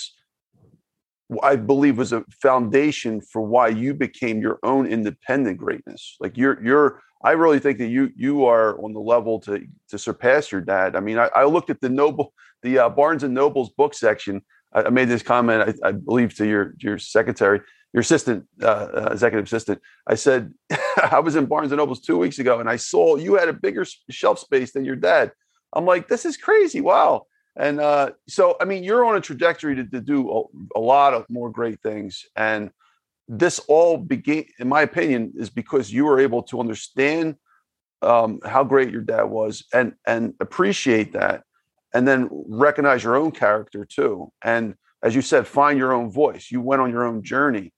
i 1.43 1.55
believe 1.55 1.97
was 1.97 2.13
a 2.13 2.23
foundation 2.41 3.19
for 3.31 3.41
why 3.41 3.67
you 3.67 3.93
became 3.93 4.39
your 4.39 4.59
own 4.71 4.85
independent 4.85 5.57
greatness 5.57 6.15
like 6.21 6.37
you're 6.37 6.57
you're 6.63 7.01
I 7.23 7.31
really 7.31 7.59
think 7.59 7.79
that 7.79 7.87
you 7.87 8.11
you 8.15 8.45
are 8.45 8.79
on 8.83 8.93
the 8.93 8.99
level 8.99 9.39
to 9.41 9.65
to 9.89 9.97
surpass 9.97 10.51
your 10.51 10.61
dad. 10.61 10.95
I 10.95 10.99
mean, 10.99 11.17
I, 11.17 11.29
I 11.35 11.45
looked 11.45 11.69
at 11.69 11.81
the 11.81 11.89
Noble, 11.89 12.33
the 12.61 12.79
uh, 12.79 12.89
Barnes 12.89 13.23
and 13.23 13.33
Noble's 13.33 13.71
book 13.71 13.93
section. 13.95 14.41
I, 14.73 14.83
I 14.83 14.89
made 14.89 15.09
this 15.09 15.23
comment, 15.23 15.75
I, 15.83 15.87
I, 15.87 15.91
believe, 15.93 16.35
to 16.35 16.45
your 16.45 16.75
your 16.77 16.99
secretary, 16.99 17.61
your 17.93 18.01
assistant, 18.01 18.45
uh, 18.61 18.65
uh, 18.67 19.09
executive 19.11 19.45
assistant. 19.45 19.81
I 20.07 20.15
said 20.15 20.53
I 21.11 21.19
was 21.19 21.35
in 21.35 21.45
Barnes 21.45 21.71
and 21.71 21.79
Noble's 21.79 22.01
two 22.01 22.17
weeks 22.17 22.39
ago, 22.39 22.59
and 22.59 22.69
I 22.69 22.75
saw 22.75 23.15
you 23.15 23.35
had 23.35 23.49
a 23.49 23.53
bigger 23.53 23.85
shelf 24.09 24.39
space 24.39 24.73
than 24.73 24.85
your 24.85 24.95
dad. 24.95 25.31
I'm 25.73 25.85
like, 25.85 26.07
this 26.07 26.25
is 26.25 26.37
crazy! 26.37 26.81
Wow. 26.81 27.27
And 27.55 27.79
uh, 27.79 28.11
so, 28.27 28.55
I 28.61 28.65
mean, 28.65 28.83
you're 28.83 29.03
on 29.03 29.15
a 29.15 29.21
trajectory 29.21 29.75
to, 29.75 29.83
to 29.83 29.99
do 29.99 30.29
a, 30.29 30.77
a 30.77 30.79
lot 30.79 31.15
of 31.15 31.25
more 31.27 31.49
great 31.49 31.81
things, 31.81 32.25
and 32.35 32.69
this 33.27 33.59
all 33.67 33.97
began, 33.97 34.45
in 34.59 34.69
my 34.69 34.81
opinion, 34.81 35.33
is 35.35 35.49
because 35.49 35.91
you 35.91 36.05
were 36.05 36.19
able 36.19 36.43
to 36.43 36.59
understand 36.59 37.35
um, 38.01 38.39
how 38.45 38.63
great 38.63 38.91
your 38.91 39.01
dad 39.01 39.23
was 39.23 39.65
and 39.73 39.93
and 40.05 40.33
appreciate 40.39 41.13
that, 41.13 41.43
and 41.93 42.07
then 42.07 42.29
recognize 42.31 43.03
your 43.03 43.15
own 43.15 43.31
character 43.31 43.85
too. 43.85 44.31
And 44.43 44.75
as 45.03 45.15
you 45.15 45.21
said, 45.21 45.47
find 45.47 45.77
your 45.77 45.93
own 45.93 46.11
voice. 46.11 46.49
You 46.51 46.61
went 46.61 46.81
on 46.81 46.91
your 46.91 47.05
own 47.05 47.23
journey, 47.23 47.73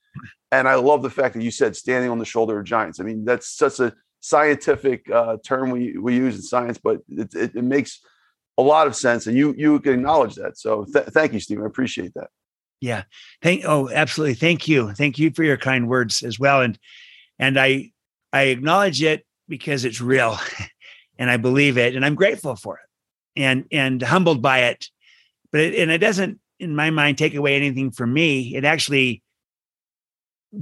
and 0.51 0.67
I 0.67 0.75
love 0.75 1.01
the 1.01 1.09
fact 1.09 1.35
that 1.35 1.43
you 1.43 1.51
said 1.51 1.75
standing 1.75 2.09
on 2.09 2.19
the 2.19 2.25
shoulder 2.25 2.59
of 2.59 2.65
giants. 2.65 2.99
I 2.99 3.03
mean, 3.03 3.25
that's 3.25 3.49
such 3.49 3.79
a 3.79 3.93
scientific 4.21 5.09
uh, 5.11 5.37
term 5.45 5.71
we 5.71 5.97
we 5.97 6.15
use 6.15 6.35
in 6.35 6.41
science, 6.41 6.77
but 6.77 6.99
it, 7.09 7.33
it, 7.33 7.55
it 7.55 7.63
makes 7.63 8.01
a 8.57 8.61
lot 8.61 8.87
of 8.87 8.95
sense, 8.95 9.27
and 9.27 9.37
you 9.37 9.53
you 9.57 9.79
can 9.79 9.93
acknowledge 9.93 10.35
that. 10.35 10.57
So 10.57 10.85
th- 10.85 11.07
thank 11.07 11.33
you, 11.33 11.39
Stephen. 11.39 11.63
I 11.63 11.67
appreciate 11.67 12.13
that. 12.15 12.29
Yeah. 12.81 13.03
Thank 13.41 13.63
oh, 13.65 13.89
absolutely. 13.89 14.35
Thank 14.35 14.67
you. 14.67 14.93
Thank 14.93 15.19
you 15.19 15.31
for 15.31 15.43
your 15.43 15.57
kind 15.57 15.87
words 15.87 16.23
as 16.23 16.39
well. 16.39 16.61
And 16.61 16.79
and 17.37 17.59
I 17.59 17.91
I 18.31 18.43
acknowledge 18.43 19.03
it 19.03 19.25
because 19.47 19.85
it's 19.85 20.01
real 20.01 20.37
and 21.19 21.29
I 21.29 21.37
believe 21.37 21.77
it 21.77 21.95
and 21.95 22.05
I'm 22.05 22.15
grateful 22.15 22.55
for 22.55 22.77
it 22.77 23.41
and 23.41 23.65
and 23.71 24.01
humbled 24.01 24.41
by 24.41 24.59
it. 24.63 24.87
But 25.51 25.61
it, 25.61 25.75
and 25.75 25.91
it 25.91 25.97
doesn't 25.97 26.39
in 26.59 26.75
my 26.75 26.89
mind 26.89 27.17
take 27.17 27.35
away 27.35 27.55
anything 27.55 27.91
from 27.91 28.13
me. 28.13 28.55
It 28.55 28.63
actually 28.63 29.23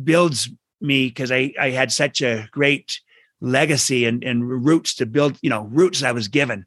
builds 0.03 0.49
me 0.81 1.07
because 1.07 1.31
I 1.31 1.53
I 1.59 1.71
had 1.71 1.91
such 1.91 2.21
a 2.21 2.47
great 2.51 2.99
legacy 3.41 4.05
and 4.05 4.23
and 4.23 4.65
roots 4.65 4.95
to 4.95 5.05
build, 5.05 5.37
you 5.41 5.49
know, 5.49 5.63
roots 5.63 6.03
I 6.03 6.11
was 6.11 6.27
given. 6.27 6.65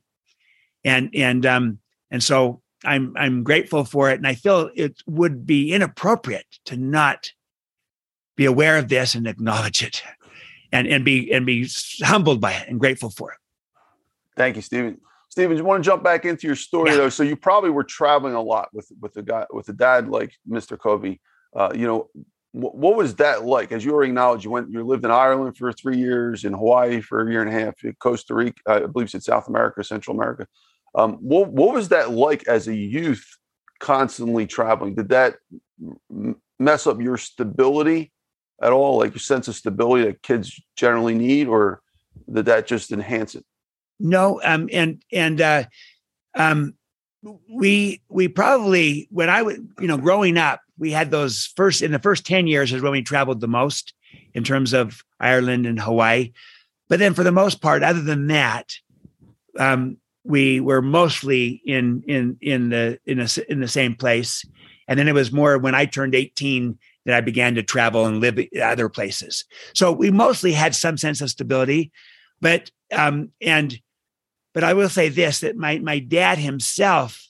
And 0.85 1.11
and 1.15 1.45
um 1.47 1.79
and 2.11 2.23
so 2.23 2.63
I'm 2.85 3.15
I'm 3.17 3.43
grateful 3.43 3.85
for 3.85 4.11
it, 4.11 4.17
and 4.17 4.27
I 4.27 4.35
feel 4.35 4.71
it 4.75 5.03
would 5.07 5.47
be 5.47 5.73
inappropriate 5.73 6.47
to 6.67 6.77
not 6.77 7.33
be 8.37 8.47
aware 8.47 8.79
of 8.79 8.89
this 8.89 9.15
and 9.15 9.27
acknowledge 9.27 9.83
it, 9.83 10.03
and 10.73 10.87
and 10.89 11.05
be 11.05 11.31
and 11.33 11.45
be 11.45 11.69
humbled 12.03 12.41
by 12.41 12.53
it 12.53 12.69
and 12.69 12.81
grateful 12.81 13.11
for 13.11 13.33
it. 13.33 13.39
Thank 14.37 14.57
you, 14.57 14.63
Stephen. 14.63 14.99
Stephen, 15.29 15.57
you 15.57 15.65
want 15.65 15.85
to 15.85 15.89
jump 15.89 16.03
back 16.03 16.25
into 16.25 16.47
your 16.47 16.57
story 16.57 16.91
yeah. 16.91 16.97
though? 16.97 17.09
So 17.09 17.23
you 17.23 17.37
probably 17.37 17.71
were 17.71 17.85
traveling 17.85 18.35
a 18.35 18.43
lot 18.43 18.71
with 18.73 18.91
with 19.01 19.17
a 19.17 19.23
guy 19.23 19.47
with 19.51 19.69
a 19.69 19.75
dad 19.75 20.09
like 20.09 20.33
Mr. 20.49 20.79
Covey. 20.79 21.21
Uh, 21.55 21.71
you 21.75 21.87
know, 21.87 22.09
what 22.53 22.97
was 22.97 23.15
that 23.17 23.45
like? 23.45 23.71
As 23.71 23.85
you 23.85 23.93
already 23.93 24.11
acknowledged, 24.11 24.45
you 24.45 24.51
went 24.51 24.71
you 24.71 24.83
lived 24.83 25.05
in 25.05 25.11
Ireland 25.11 25.57
for 25.57 25.73
three 25.73 25.99
years, 25.99 26.45
in 26.45 26.53
Hawaii 26.53 27.01
for 27.01 27.21
a 27.21 27.31
year 27.31 27.43
and 27.43 27.49
a 27.49 27.53
half, 27.53 27.75
Costa 28.01 28.35
Rica, 28.35 28.61
I 28.67 28.81
believe 28.81 29.07
it's 29.07 29.15
in 29.15 29.21
South 29.21 29.49
America, 29.49 29.85
Central 29.85 30.17
America. 30.17 30.47
Um, 30.95 31.15
what, 31.15 31.49
what 31.49 31.75
was 31.75 31.91
that 31.91 32.11
like 32.11 32.49
as 32.49 32.67
a 32.67 32.75
youth, 32.75 33.25
constantly 33.79 34.47
traveling? 34.47 34.97
Did 34.97 35.11
that 35.11 35.37
mess 36.59 36.87
up 36.87 37.01
your 37.01 37.17
stability 37.17 38.13
at 38.61 38.73
all, 38.73 38.99
like 38.99 39.13
your 39.13 39.21
sense 39.21 39.47
of 39.47 39.55
stability 39.55 40.05
that 40.07 40.23
kids 40.23 40.61
generally 40.77 41.15
need, 41.15 41.47
or 41.47 41.81
did 42.33 42.47
that 42.47 42.67
just 42.67 42.91
enhance 42.91 43.37
it? 43.37 43.45
No, 44.01 44.41
um, 44.43 44.69
and 44.73 45.03
and 45.13 45.41
uh, 45.41 45.65
um, 46.35 46.75
we 47.49 48.01
we 48.09 48.29
probably 48.29 49.09
when 49.11 49.29
I 49.29 49.43
was 49.43 49.59
you 49.79 49.87
know 49.87 49.99
growing 49.99 50.39
up, 50.39 50.61
we 50.79 50.91
had 50.91 51.11
those 51.11 51.53
first 51.57 51.83
in 51.83 51.93
the 51.93 51.99
first 51.99 52.27
ten 52.27 52.47
years 52.47 52.73
is 52.73 52.83
when 52.83 52.93
we 52.93 53.03
traveled 53.03 53.41
the 53.41 53.49
most 53.49 53.95
in 54.35 54.45
terms 54.45 54.73
of 54.73 55.03
Ireland 55.19 55.67
and 55.67 55.81
Hawaii. 55.81 56.33
But 56.89 56.99
then 56.99 57.15
for 57.15 57.23
the 57.23 57.33
most 57.33 57.61
part, 57.61 57.83
other 57.83 58.01
than 58.01 58.29
that, 58.29 58.73
um, 59.59 59.99
we 60.25 60.61
were 60.61 60.83
mostly 60.83 61.63
in 61.65 62.03
in 62.07 62.37
in 62.41 62.71
the 62.71 62.99
in 63.07 63.21
a, 63.21 63.29
in 63.49 63.61
the 63.61 63.69
same 63.69 63.95
place. 63.95 64.45
And 64.89 64.99
then 64.99 65.07
it 65.07 65.15
was 65.15 65.31
more 65.31 65.57
when 65.57 65.75
I 65.77 65.87
turned 65.87 66.17
18 66.17 66.77
that 67.07 67.15
I 67.15 67.21
began 67.21 67.55
to 67.55 67.63
travel 67.63 68.07
and 68.07 68.21
live 68.21 68.41
other 68.61 68.89
places. 68.89 69.45
So 69.73 69.93
we 69.93 70.11
mostly 70.11 70.51
had 70.51 70.75
some 70.75 70.97
sense 70.97 71.21
of 71.21 71.31
stability, 71.31 71.93
but 72.41 72.71
um, 72.93 73.31
and 73.41 73.79
but 74.53 74.65
I 74.65 74.75
will 74.75 74.89
say 74.89 75.09
this 75.09 75.41
that 75.41 75.57
my 75.57 75.79
my 75.79 75.99
dad 75.99 76.39
himself 76.39 77.29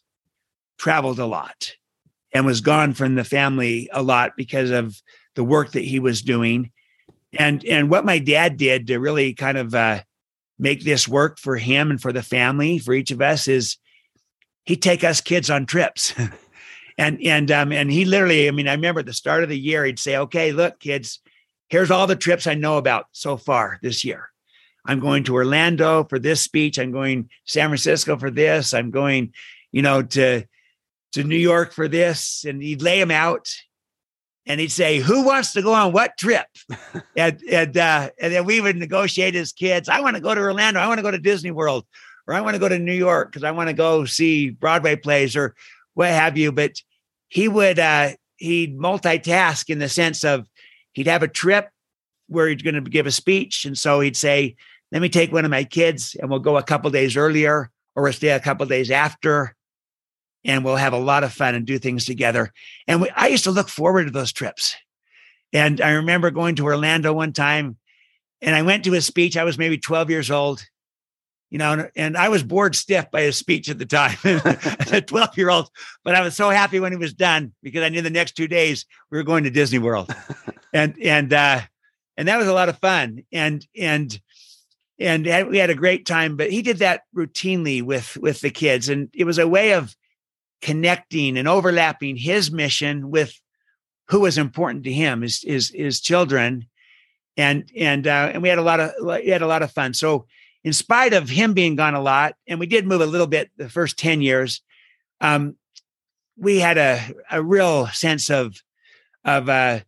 traveled 0.79 1.19
a 1.19 1.27
lot 1.27 1.75
and 2.33 2.47
was 2.47 2.61
gone 2.61 2.95
from 2.95 3.15
the 3.15 3.25
family 3.25 3.89
a 3.93 4.03
lot 4.03 4.33
because 4.37 4.71
of 4.71 5.01
the 5.35 5.45
work 5.45 5.73
that 5.73 5.85
he 5.85 6.01
was 6.01 6.23
doing. 6.23 6.71
And 7.39 7.65
and 7.65 7.91
what 7.91 8.05
my 8.05 8.19
dad 8.19 8.57
did 8.57 8.87
to 8.89 8.99
really 8.99 9.35
kind 9.35 9.59
of 9.59 9.75
uh, 9.75 10.01
make 10.59 10.85
this 10.85 11.07
work 11.07 11.39
for 11.39 11.57
him 11.57 11.91
and 11.91 12.01
for 12.01 12.13
the 12.13 12.23
family, 12.23 12.79
for 12.79 12.93
each 12.95 13.11
of 13.11 13.21
us, 13.21 13.47
is 13.47 13.77
he'd 14.65 14.83
take 14.83 15.05
us 15.05 15.21
kids 15.21 15.51
on 15.51 15.67
trips. 15.67 16.15
and 16.99 17.21
and 17.23 17.51
um 17.51 17.73
and 17.73 17.91
he 17.91 18.05
literally, 18.05 18.49
I 18.49 18.51
mean, 18.51 18.69
I 18.69 18.73
remember 18.73 19.01
at 19.01 19.07
the 19.07 19.13
start 19.13 19.43
of 19.43 19.49
the 19.49 19.59
year, 19.59 19.85
he'd 19.85 19.99
say, 19.99 20.17
Okay, 20.17 20.53
look, 20.53 20.81
kids, 20.81 21.21
here's 21.69 21.91
all 21.91 22.07
the 22.07 22.17
trips 22.17 22.47
I 22.47 22.55
know 22.55 22.79
about 22.79 23.07
so 23.13 23.37
far 23.37 23.79
this 23.83 24.05
year. 24.05 24.30
I'm 24.91 24.99
going 24.99 25.23
to 25.25 25.37
Orlando 25.37 26.03
for 26.03 26.19
this 26.19 26.41
speech. 26.41 26.77
I'm 26.77 26.91
going 26.91 27.31
San 27.45 27.69
Francisco 27.69 28.17
for 28.17 28.29
this. 28.29 28.75
I'm 28.75 28.91
going, 28.91 29.33
you 29.71 29.83
know, 29.83 30.03
to 30.03 30.43
to 31.13 31.23
New 31.23 31.37
York 31.37 31.73
for 31.73 31.87
this. 31.87 32.45
And 32.45 32.61
he'd 32.61 32.83
lay 32.83 32.99
them 32.99 33.13
out 33.13 33.49
and 34.47 34.59
he'd 34.59 34.73
say, 34.73 34.99
Who 34.99 35.25
wants 35.25 35.53
to 35.53 35.63
go 35.63 35.73
on 35.73 35.93
what 35.93 36.19
trip? 36.19 36.49
and 37.17 37.41
and 37.49 37.77
uh, 37.77 38.11
and 38.21 38.35
then 38.35 38.45
we 38.45 38.61
would 38.61 38.75
negotiate 38.75 39.37
as 39.37 39.53
kids. 39.53 39.89
I 39.89 40.01
want 40.01 40.17
to 40.17 40.23
go 40.23 40.35
to 40.35 40.41
Orlando. 40.41 40.81
I 40.81 40.89
want 40.89 40.99
to 40.99 41.05
go 41.05 41.13
to 41.13 41.19
Disney 41.19 41.53
World, 41.53 41.87
or 42.27 42.35
I 42.35 42.41
want 42.41 42.57
to 42.57 42.61
go 42.61 42.69
to 42.69 42.79
New 42.81 42.93
York 42.93 43.31
because 43.31 43.45
I 43.45 43.53
want 43.53 43.69
to 43.69 43.75
go 43.75 44.07
see 44.07 44.51
Broadway 44.51 44.97
plays 44.97 45.37
or 45.37 45.55
what 45.95 46.09
have 46.09 46.37
you. 46.37 46.51
But 46.51 46.83
he 47.29 47.47
would 47.47 47.79
uh 47.79 48.11
he'd 48.39 48.77
multitask 48.77 49.71
in 49.71 49.79
the 49.79 49.89
sense 49.89 50.25
of 50.25 50.49
he'd 50.95 51.07
have 51.07 51.23
a 51.23 51.29
trip 51.29 51.71
where 52.27 52.49
he's 52.49 52.63
going 52.63 52.75
to 52.75 52.81
give 52.81 53.07
a 53.07 53.13
speech. 53.13 53.65
And 53.65 53.79
so 53.79 54.01
he'd 54.01 54.17
say, 54.17 54.57
let 54.93 55.03
me 55.03 55.09
take 55.09 55.33
one 55.33 55.45
of 55.45 55.51
my 55.51 55.65
kids 55.65 56.17
and 56.19 56.31
we'll 56.31 56.41
go 56.41 56.57
a 56.57 56.63
couple 56.63 56.91
days 56.91 57.17
earlier 57.17 57.71
or 57.95 58.03
we'll 58.03 58.13
stay 58.13 58.31
a 58.31 58.41
couple 58.41 58.67
days 58.67 58.91
after 58.91 59.55
and 60.45 60.65
we'll 60.65 60.77
have 60.77 60.93
a 60.93 60.99
lot 60.99 61.25
of 61.25 61.33
fun 61.33 61.55
and 61.55 61.67
do 61.67 61.79
things 61.79 62.05
together. 62.05 62.53
And 62.87 63.03
we, 63.03 63.11
I 63.11 63.29
used 63.29 63.45
to 63.45 63.51
look 63.51 63.69
forward 63.69 64.07
to 64.07 64.11
those 64.11 64.33
trips. 64.33 64.75
And 65.53 65.81
I 65.81 65.93
remember 65.93 66.31
going 66.31 66.57
to 66.57 66.65
Orlando 66.65 67.13
one 67.13 67.33
time 67.33 67.77
and 68.41 68.55
I 68.55 68.63
went 68.63 68.85
to 68.85 68.93
his 68.93 69.07
speech. 69.07 69.37
I 69.37 69.45
was 69.45 69.59
maybe 69.59 69.79
12 69.79 70.11
years 70.11 70.31
old, 70.31 70.65
you 71.51 71.59
know, 71.59 71.89
and 71.95 72.17
I 72.17 72.29
was 72.29 72.43
bored 72.43 72.75
stiff 72.75 73.11
by 73.11 73.23
his 73.23 73.37
speech 73.37 73.69
at 73.69 73.79
the 73.79 73.87
time, 73.87 74.17
a 74.25 75.01
12 75.01 75.37
year 75.37 75.51
old. 75.51 75.71
But 76.05 76.15
I 76.15 76.23
was 76.23 76.37
so 76.37 76.51
happy 76.51 76.81
when 76.81 76.93
he 76.93 76.99
was 76.99 77.13
done 77.13 77.53
because 77.63 77.83
I 77.83 77.91
knew 77.91 78.03
the 78.03 78.11
next 78.11 78.33
two 78.33 78.49
days 78.49 78.87
we 79.11 79.19
were 79.19 79.25
going 79.25 79.45
to 79.45 79.51
Disney 79.51 79.79
World. 79.79 80.13
and, 80.73 80.97
and, 81.03 81.33
uh, 81.33 81.61
and 82.21 82.29
that 82.29 82.39
was 82.39 82.49
a 82.49 82.53
lot 82.53 82.69
of 82.69 82.79
fun. 82.79 83.25
And 83.33 83.67
and 83.75 84.21
and 85.01 85.25
we 85.49 85.57
had 85.59 85.71
a 85.71 85.75
great 85.75 86.05
time. 86.05 86.37
But 86.37 86.51
he 86.51 86.63
did 86.63 86.79
that 86.79 87.03
routinely 87.17 87.83
with 87.83 88.17
with 88.19 88.41
the 88.43 88.51
kids, 88.51 88.89
and 88.89 89.09
it 89.15 89.25
was 89.25 89.39
a 89.39 89.49
way 89.49 89.73
of 89.73 89.97
connecting 90.61 91.39
and 91.39 91.49
overlapping 91.49 92.17
his 92.17 92.51
mission 92.51 93.11
with 93.11 93.41
who 94.09 94.21
was 94.21 94.37
important 94.37 94.85
to 94.85 94.93
him, 94.93 95.23
his 95.23 95.43
his 95.43 95.71
his 95.71 96.01
children, 96.01 96.67
and 97.37 97.71
and 97.77 98.07
uh, 98.07 98.31
and 98.33 98.43
we 98.43 98.49
had 98.49 98.59
a 98.59 98.63
lot 98.63 98.81
of 98.81 98.93
we 99.03 99.29
had 99.29 99.43
a 99.43 99.47
lot 99.47 99.63
of 99.63 99.73
fun. 99.73 99.95
So 99.95 100.27
in 100.63 100.75
spite 100.75 101.15
of 101.15 101.31
him 101.31 101.55
being 101.55 101.77
gone 101.77 101.95
a 101.95 102.03
lot, 102.03 102.35
and 102.47 102.61
we 102.61 102.67
did 102.67 102.87
move 102.87 103.01
a 103.01 103.07
little 103.07 103.27
bit 103.27 103.51
the 103.57 103.71
first 103.71 103.99
ten 103.99 104.21
years, 104.21 104.61
um, 105.21 105.57
we 106.37 106.59
had 106.59 106.77
a 106.77 107.01
a 107.31 107.43
real 107.43 107.87
sense 107.89 108.29
of 108.29 108.63
of 109.25 109.49
uh, 109.49 109.81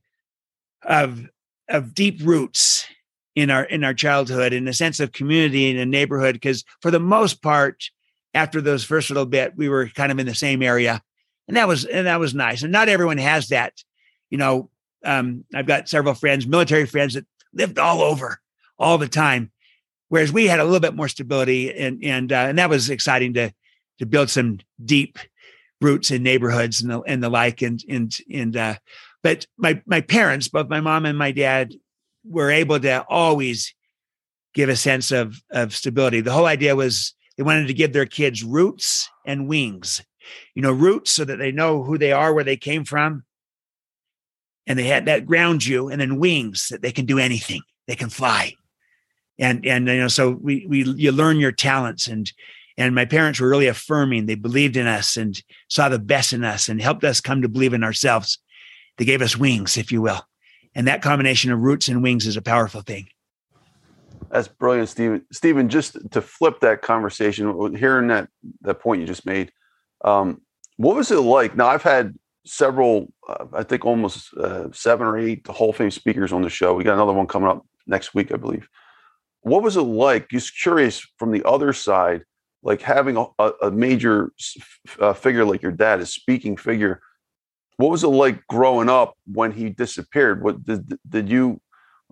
of 0.83 1.29
of 1.69 1.95
deep 1.95 2.21
roots 2.23 2.87
in 3.35 3.51
our 3.51 3.65
in 3.65 3.85
our 3.85 3.95
childhood 3.95 4.53
in 4.53 4.69
a 4.69 4.73
sense 4.73 5.01
of 5.01 5.13
community 5.13 5.71
in 5.71 5.79
a 5.79 5.87
neighborhood 5.87 6.35
because 6.35 6.65
for 6.81 6.91
the 6.91 7.01
most 7.01 7.43
part 7.43 7.91
after 8.35 8.61
those 8.61 8.85
first 8.85 9.11
little 9.11 9.27
bit 9.27 9.57
we 9.57 9.69
were 9.69 9.89
kind 9.89 10.13
of 10.13 10.19
in 10.19 10.27
the 10.27 10.35
same 10.35 10.63
area. 10.63 11.03
And 11.49 11.57
that 11.57 11.69
was 11.69 11.85
and 11.85 12.07
that 12.07 12.21
was 12.21 12.35
nice. 12.35 12.63
And 12.63 12.73
not 12.73 12.89
everyone 12.89 13.19
has 13.19 13.49
that 13.49 13.75
you 14.31 14.39
know 14.39 14.71
um, 15.05 15.45
i've 15.55 15.67
got 15.67 15.89
several 15.89 16.15
friends 16.15 16.47
military 16.47 16.87
friends 16.87 17.15
that 17.15 17.27
lived 17.53 17.79
all 17.79 18.01
over 18.01 18.41
all 18.79 18.99
the 18.99 19.09
time 19.09 19.51
whereas 20.09 20.33
we 20.33 20.47
had 20.47 20.61
a 20.61 20.65
little 20.65 20.81
bit 20.81 20.95
more 20.95 21.09
stability 21.09 21.73
and 21.77 22.03
and 22.05 22.33
uh, 22.33 22.47
and 22.49 22.59
that 22.59 22.71
was 22.71 22.89
exciting 22.89 23.35
to 23.35 23.53
to 23.99 24.07
build 24.07 24.31
some 24.31 24.59
deep 24.85 25.19
roots 25.81 26.11
in 26.11 26.23
neighborhoods 26.23 26.81
and 26.81 26.91
the, 26.91 27.01
and 27.01 27.23
the 27.23 27.29
like 27.29 27.63
and 27.63 27.83
and 27.89 28.17
and 28.33 28.57
uh, 28.57 28.75
but 29.23 29.47
my 29.57 29.81
my 29.87 30.01
parents, 30.01 30.49
both 30.49 30.69
my 30.69 30.81
mom 30.81 31.07
and 31.07 31.17
my 31.17 31.33
dad, 31.33 31.75
were 32.25 32.51
able 32.51 32.79
to 32.81 33.05
always 33.09 33.75
give 34.55 34.69
a 34.69 34.77
sense 34.77 35.11
of 35.11 35.43
of 35.51 35.75
stability. 35.75 36.21
The 36.21 36.33
whole 36.33 36.47
idea 36.47 36.77
was 36.77 37.15
they 37.37 37.43
wanted 37.43 37.67
to 37.69 37.75
give 37.75 37.93
their 37.93 38.07
kids 38.07 38.45
roots 38.45 39.09
and 39.27 39.49
wings. 39.49 40.03
You 40.55 40.63
know, 40.63 40.73
roots 40.73 41.11
so 41.11 41.25
that 41.25 41.39
they 41.39 41.51
know 41.51 41.83
who 41.83 41.99
they 41.99 42.13
are, 42.13 42.33
where 42.33 42.45
they 42.45 42.57
came 42.57 42.85
from, 42.85 43.25
and 44.67 44.79
they 44.79 44.87
had 44.87 45.07
that 45.07 45.27
ground 45.27 45.67
you, 45.67 45.89
and 45.89 46.01
then 46.01 46.21
wings 46.21 46.69
that 46.71 46.81
they 46.81 46.93
can 46.93 47.07
do 47.07 47.19
anything. 47.19 47.63
They 47.89 47.97
can 47.97 48.09
fly, 48.09 48.55
and 49.39 49.67
and 49.67 49.89
you 49.89 50.01
know, 50.01 50.09
so 50.09 50.31
we 50.31 50.67
we 50.69 50.85
you 50.85 51.11
learn 51.11 51.39
your 51.39 51.53
talents 51.53 52.07
and 52.07 52.33
and 52.79 52.95
my 52.95 53.05
parents 53.05 53.41
were 53.41 53.49
really 53.49 53.67
affirming. 53.67 54.27
They 54.27 54.35
believed 54.35 54.77
in 54.77 54.87
us 54.87 55.17
and 55.17 55.41
saw 55.69 55.89
the 55.89 55.99
best 55.99 56.33
in 56.33 56.45
us 56.45 56.69
and 56.69 56.81
helped 56.81 57.05
us 57.05 57.21
come 57.21 57.43
to 57.43 57.49
believe 57.49 57.75
in 57.75 57.85
ourselves. 57.85 58.39
They 58.99 59.05
gave 59.05 59.23
us 59.23 59.37
wings, 59.37 59.77
if 59.77 59.93
you 59.93 60.03
will. 60.03 60.27
And 60.75 60.87
that 60.87 61.03
combination 61.03 61.53
of 61.53 61.61
roots 61.61 61.89
and 61.89 62.03
wings 62.03 62.27
is 62.27 62.37
a 62.37 62.43
powerful 62.43 62.81
thing. 62.81 63.09
That's 64.31 64.49
brilliant, 64.49 64.89
Stephen. 64.89 65.27
Stephen, 65.31 65.69
just 65.69 65.99
to 66.13 66.23
flip 66.23 66.61
that 66.61 66.81
conversation, 66.81 67.77
hearing 67.77 68.09
that 68.09 68.29
that 68.63 68.81
point 68.81 69.03
you 69.03 69.07
just 69.07 69.27
made, 69.27 69.53
um, 70.05 70.41
what 70.77 70.97
was 70.97 71.11
it 71.11 71.17
like? 71.17 71.55
Now, 71.55 71.69
I've 71.69 71.83
had 71.83 72.15
several, 72.47 73.13
uh, 73.29 73.45
I 73.53 73.63
think 73.63 73.85
almost 73.85 74.33
uh, 74.35 74.69
seven 74.73 75.07
or 75.07 75.19
eight 75.19 75.47
Hall 75.47 75.71
of 75.71 75.77
Fame 75.77 75.91
speakers 75.91 76.33
on 76.33 76.43
the 76.43 76.49
show. 76.49 76.75
We 76.75 76.85
got 76.85 76.95
another 76.95 77.13
one 77.13 77.27
coming 77.27 77.49
up 77.49 77.67
next 77.87 78.15
week, 78.15 78.33
I 78.33 78.37
believe. 78.37 78.69
What 79.43 79.63
was 79.63 79.77
it 79.77 79.83
like? 79.83 80.31
Just 80.31 80.61
curious 80.61 81.07
from 81.19 81.31
the 81.31 81.47
other 81.47 81.73
side, 81.73 82.25
like 82.63 82.81
having 82.81 83.17
a, 83.17 83.51
a 83.63 83.71
major 83.71 84.33
uh, 84.99 85.13
figure 85.13 85.45
like 85.45 85.63
your 85.63 85.73
dad, 85.73 86.01
a 86.01 86.07
speaking 86.07 86.57
figure 86.57 87.03
what 87.83 87.91
was 87.91 88.05
it 88.05 88.09
like 88.09 88.47
growing 88.47 88.89
up 88.89 89.17
when 89.27 89.51
he 89.51 89.69
disappeared? 89.69 90.41
What 90.41 90.65
did 90.65 90.97
did 91.09 91.29
you? 91.29 91.61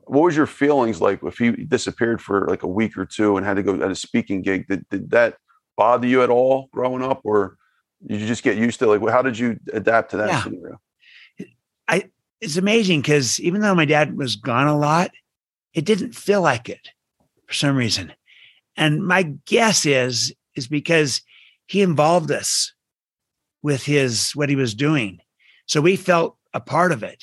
What 0.03 0.25
was 0.25 0.37
your 0.37 0.47
feelings 0.47 1.01
like 1.01 1.23
if 1.23 1.39
he 1.39 1.53
disappeared 1.53 2.21
for 2.21 2.49
like 2.49 2.65
a 2.65 2.67
week 2.67 2.99
or 2.99 3.07
two 3.07 3.37
and 3.37 3.47
had 3.47 3.55
to 3.55 3.63
go 3.63 3.75
at 3.75 3.89
a 3.89 3.95
speaking 3.95 4.43
gig? 4.43 4.67
Did 4.67 4.85
did 4.89 5.11
that 5.11 5.37
bother 5.77 6.09
you 6.09 6.25
at 6.25 6.31
all 6.31 6.69
growing 6.73 7.05
up, 7.05 7.21
or 7.23 7.57
did 8.05 8.21
you 8.21 8.27
just 8.27 8.43
get 8.43 8.57
used 8.57 8.81
to 8.81 8.89
like 8.89 9.09
how 9.09 9.23
did 9.23 9.39
you 9.39 9.61
adapt 9.73 10.11
to 10.11 10.17
that 10.17 10.31
yeah. 10.31 10.43
scenario? 10.43 10.81
I 11.87 12.11
it's 12.41 12.57
amazing 12.57 13.03
because 13.03 13.39
even 13.39 13.61
though 13.61 13.77
my 13.77 13.85
dad 13.85 14.17
was 14.17 14.35
gone 14.35 14.67
a 14.67 14.77
lot, 14.77 15.13
it 15.73 15.85
didn't 15.85 16.17
feel 16.17 16.43
like 16.43 16.69
it 16.69 16.89
for 17.47 17.55
some 17.55 17.77
reason. 17.77 18.13
And 18.77 19.07
my 19.07 19.35
guess 19.47 19.87
is 19.87 20.35
is 20.57 20.67
because 20.67 21.23
he 21.69 21.81
involved 21.81 22.33
us 22.33 22.75
with 23.63 23.85
his 23.85 24.33
what 24.33 24.49
he 24.49 24.57
was 24.57 24.75
doing 24.75 25.21
so 25.71 25.81
we 25.81 25.95
felt 25.95 26.37
a 26.53 26.59
part 26.59 26.91
of 26.91 27.05
it. 27.05 27.23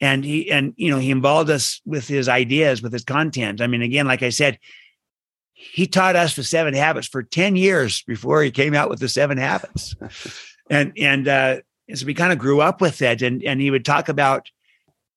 And 0.00 0.24
he 0.24 0.50
and 0.50 0.72
you 0.76 0.90
know, 0.90 0.98
he 0.98 1.10
involved 1.10 1.50
us 1.50 1.82
with 1.84 2.08
his 2.08 2.26
ideas, 2.26 2.80
with 2.80 2.90
his 2.90 3.04
content. 3.04 3.60
I 3.60 3.66
mean, 3.66 3.82
again, 3.82 4.06
like 4.06 4.22
I 4.22 4.30
said, 4.30 4.58
he 5.52 5.86
taught 5.86 6.16
us 6.16 6.34
the 6.34 6.42
seven 6.42 6.72
habits 6.72 7.06
for 7.06 7.22
10 7.22 7.56
years 7.56 8.02
before 8.06 8.42
he 8.42 8.50
came 8.50 8.74
out 8.74 8.88
with 8.88 8.98
the 8.98 9.10
seven 9.10 9.36
habits. 9.36 9.94
and 10.70 10.94
and 10.96 11.28
uh 11.28 11.56
so 11.94 12.06
we 12.06 12.14
kind 12.14 12.32
of 12.32 12.38
grew 12.38 12.62
up 12.62 12.80
with 12.80 13.02
it. 13.02 13.20
And 13.20 13.44
and 13.44 13.60
he 13.60 13.70
would 13.70 13.84
talk 13.84 14.08
about 14.08 14.48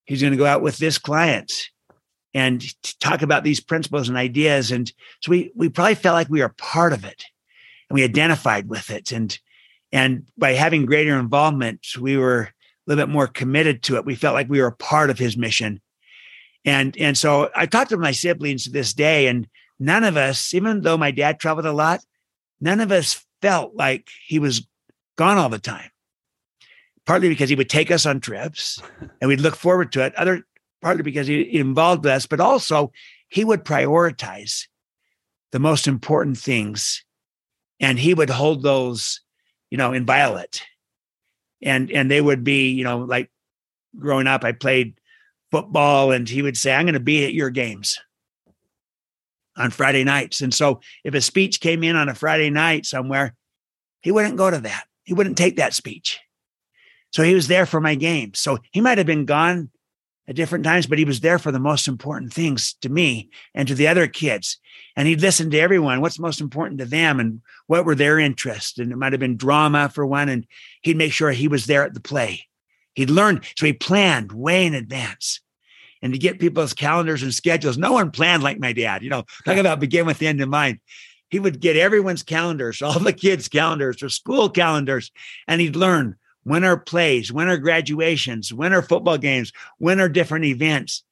he's 0.04 0.20
going 0.20 0.34
to 0.34 0.38
go 0.38 0.46
out 0.46 0.62
with 0.62 0.80
this 0.80 0.98
client 0.98 1.50
and 2.34 2.62
talk 3.00 3.22
about 3.22 3.46
these 3.46 3.62
principles 3.62 4.10
and 4.10 4.18
ideas. 4.18 4.70
And 4.70 4.92
so 5.22 5.32
we 5.32 5.54
we 5.56 5.70
probably 5.70 5.96
felt 5.96 6.16
like 6.16 6.30
we 6.30 6.42
were 6.42 6.54
part 6.58 6.92
of 6.92 7.06
it 7.06 7.24
and 7.90 7.96
we 7.96 8.04
identified 8.04 8.68
with 8.68 8.90
it. 8.90 9.14
And 9.14 9.40
and 9.94 10.26
by 10.38 10.54
having 10.54 10.86
greater 10.86 11.18
involvement, 11.18 11.86
we 12.02 12.18
were 12.18 12.42
a 12.42 12.52
little 12.88 13.06
bit 13.06 13.12
more 13.12 13.28
committed 13.28 13.84
to 13.84 13.96
it. 13.96 14.06
We 14.06 14.16
felt 14.16 14.34
like 14.34 14.50
we 14.50 14.60
were 14.60 14.68
a 14.68 14.76
part 14.76 15.10
of 15.10 15.20
his 15.20 15.38
mission. 15.38 15.80
And, 16.66 16.98
and 16.98 17.18
so 17.18 17.52
I 17.56 17.68
talked 17.68 17.92
to 17.92 17.98
my 17.98 18.12
siblings 18.12 18.64
to 18.64 18.72
this 18.72 18.94
day, 18.94 19.28
and 19.28 19.48
none 19.80 20.04
of 20.04 20.18
us, 20.18 20.54
even 20.54 20.82
though 20.82 20.98
my 20.98 21.12
dad 21.12 21.40
traveled 21.40 21.68
a 21.68 21.72
lot, 21.72 22.02
none 22.60 22.82
of 22.82 22.92
us 22.92 23.24
felt 23.42 23.76
like 23.76 24.10
he 24.26 24.40
was 24.40 24.68
gone 25.16 25.38
all 25.38 25.50
the 25.50 25.60
time. 25.60 25.92
Partly 27.06 27.30
because 27.30 27.50
he 27.50 27.56
would 27.56 27.70
take 27.70 27.92
us 27.92 28.06
on 28.06 28.20
trips 28.20 28.82
and 29.22 29.28
we'd 29.28 29.42
look 29.42 29.56
forward 29.56 29.92
to 29.92 30.04
it. 30.04 30.16
Other 30.16 30.44
partly 30.82 31.04
because 31.04 31.28
he, 31.28 31.46
he 31.46 31.60
involved 31.60 32.06
us, 32.06 32.26
but 32.26 32.40
also 32.40 32.92
he 33.30 33.44
would 33.44 33.64
prioritize 33.64 34.68
the 35.52 35.60
most 35.60 35.88
important 35.88 36.38
things 36.38 37.06
and 37.80 38.00
he 38.00 38.14
would 38.14 38.30
hold 38.30 38.64
those, 38.64 39.22
you 39.74 39.78
know, 39.78 39.92
inviolate. 39.92 40.64
And 41.64 41.92
and 41.92 42.12
they 42.12 42.22
would 42.22 42.44
be, 42.44 42.70
you 42.70 42.84
know, 42.84 43.00
like 43.00 43.32
growing 43.98 44.28
up, 44.28 44.44
I 44.44 44.52
played 44.52 44.94
football 45.50 46.12
and 46.12 46.30
he 46.30 46.44
would 46.44 46.56
say, 46.56 46.72
I'm 46.72 46.86
going 46.86 46.94
to 46.94 47.00
be 47.00 47.26
at 47.26 47.34
your 47.34 47.50
games 47.50 48.00
on 49.58 49.72
Friday 49.72 50.04
nights. 50.04 50.42
And 50.42 50.54
so 50.54 50.80
if 51.04 51.16
a 51.16 51.22
speech 51.22 51.60
came 51.60 51.84
in 51.84 51.96
on 51.96 52.08
a 52.08 52.14
Friday 52.14 52.52
night 52.52 52.86
somewhere, 52.86 53.34
he 54.02 54.12
wouldn't 54.12 54.38
go 54.38 54.52
to 54.52 54.60
that. 54.60 54.84
He 55.06 55.16
wouldn't 55.16 55.40
take 55.40 55.56
that 55.56 55.74
speech. 55.74 56.20
So 57.12 57.24
he 57.24 57.34
was 57.34 57.48
there 57.48 57.66
for 57.66 57.82
my 57.82 57.96
games. 57.96 58.40
So 58.40 58.60
he 58.72 58.80
might 58.80 59.00
have 59.00 59.08
been 59.08 59.26
gone 59.26 59.72
at 60.28 60.36
different 60.36 60.64
times, 60.64 60.88
but 60.88 60.98
he 60.98 61.06
was 61.06 61.20
there 61.20 61.40
for 61.40 61.52
the 61.52 61.60
most 61.60 61.88
important 61.88 62.34
things 62.34 62.76
to 62.82 62.90
me 62.90 63.30
and 63.54 63.68
to 63.68 63.76
the 63.76 63.88
other 63.88 64.08
kids. 64.08 64.58
And 64.96 65.08
he'd 65.08 65.22
listen 65.22 65.50
to 65.52 65.60
everyone, 65.60 66.02
what's 66.02 66.20
most 66.20 66.40
important 66.40 66.80
to 66.80 66.86
them 66.86 67.20
and 67.20 67.42
what 67.68 67.86
were 67.86 67.96
their 67.96 68.20
interests. 68.20 68.80
And 68.80 68.92
it 68.92 68.96
might 68.98 69.14
have 69.14 69.20
been 69.20 69.38
drama 69.38 69.90
for 69.90 70.06
one. 70.06 70.30
And 70.30 70.48
he'd 70.82 70.98
make 70.98 71.12
sure 71.12 71.32
he 71.32 71.48
was 71.48 71.66
there 71.66 71.84
at 71.84 71.94
the 71.94 72.00
play. 72.00 72.48
He'd 72.94 73.10
learned, 73.10 73.44
so 73.58 73.66
he 73.66 73.74
planned 73.74 74.32
way 74.32 74.66
in 74.66 74.74
advance. 74.74 75.42
And 76.02 76.14
to 76.14 76.20
get 76.20 76.40
people's 76.40 76.74
calendars 76.74 77.24
and 77.24 77.34
schedules, 77.34 77.78
no 77.78 77.94
one 77.94 78.12
planned 78.12 78.44
like 78.44 78.60
my 78.60 78.74
dad. 78.74 79.04
You 79.04 79.10
know, 79.10 79.24
talk 79.46 79.58
about 79.58 79.80
begin 79.80 80.06
with 80.06 80.20
the 80.20 80.28
end 80.28 80.42
in 80.42 80.50
mind. 80.50 80.80
He 81.30 81.40
would 81.40 81.60
get 81.60 81.76
everyone's 81.76 82.24
calendars, 82.24 82.82
all 82.84 83.00
the 83.00 83.14
kids' 83.14 83.50
calendars 83.50 84.04
or 84.04 84.10
school 84.10 84.50
calendars, 84.50 85.12
and 85.48 85.60
he'd 85.60 85.76
learn 85.76 86.16
when 86.44 86.64
are 86.64 86.78
plays, 86.78 87.32
when 87.32 87.48
are 87.48 87.58
graduations, 87.58 88.54
when 88.54 88.74
are 88.74 88.82
football 88.82 89.18
games, 89.18 89.52
when 89.78 90.00
are 90.00 90.10
different 90.10 90.46
events. 90.46 91.04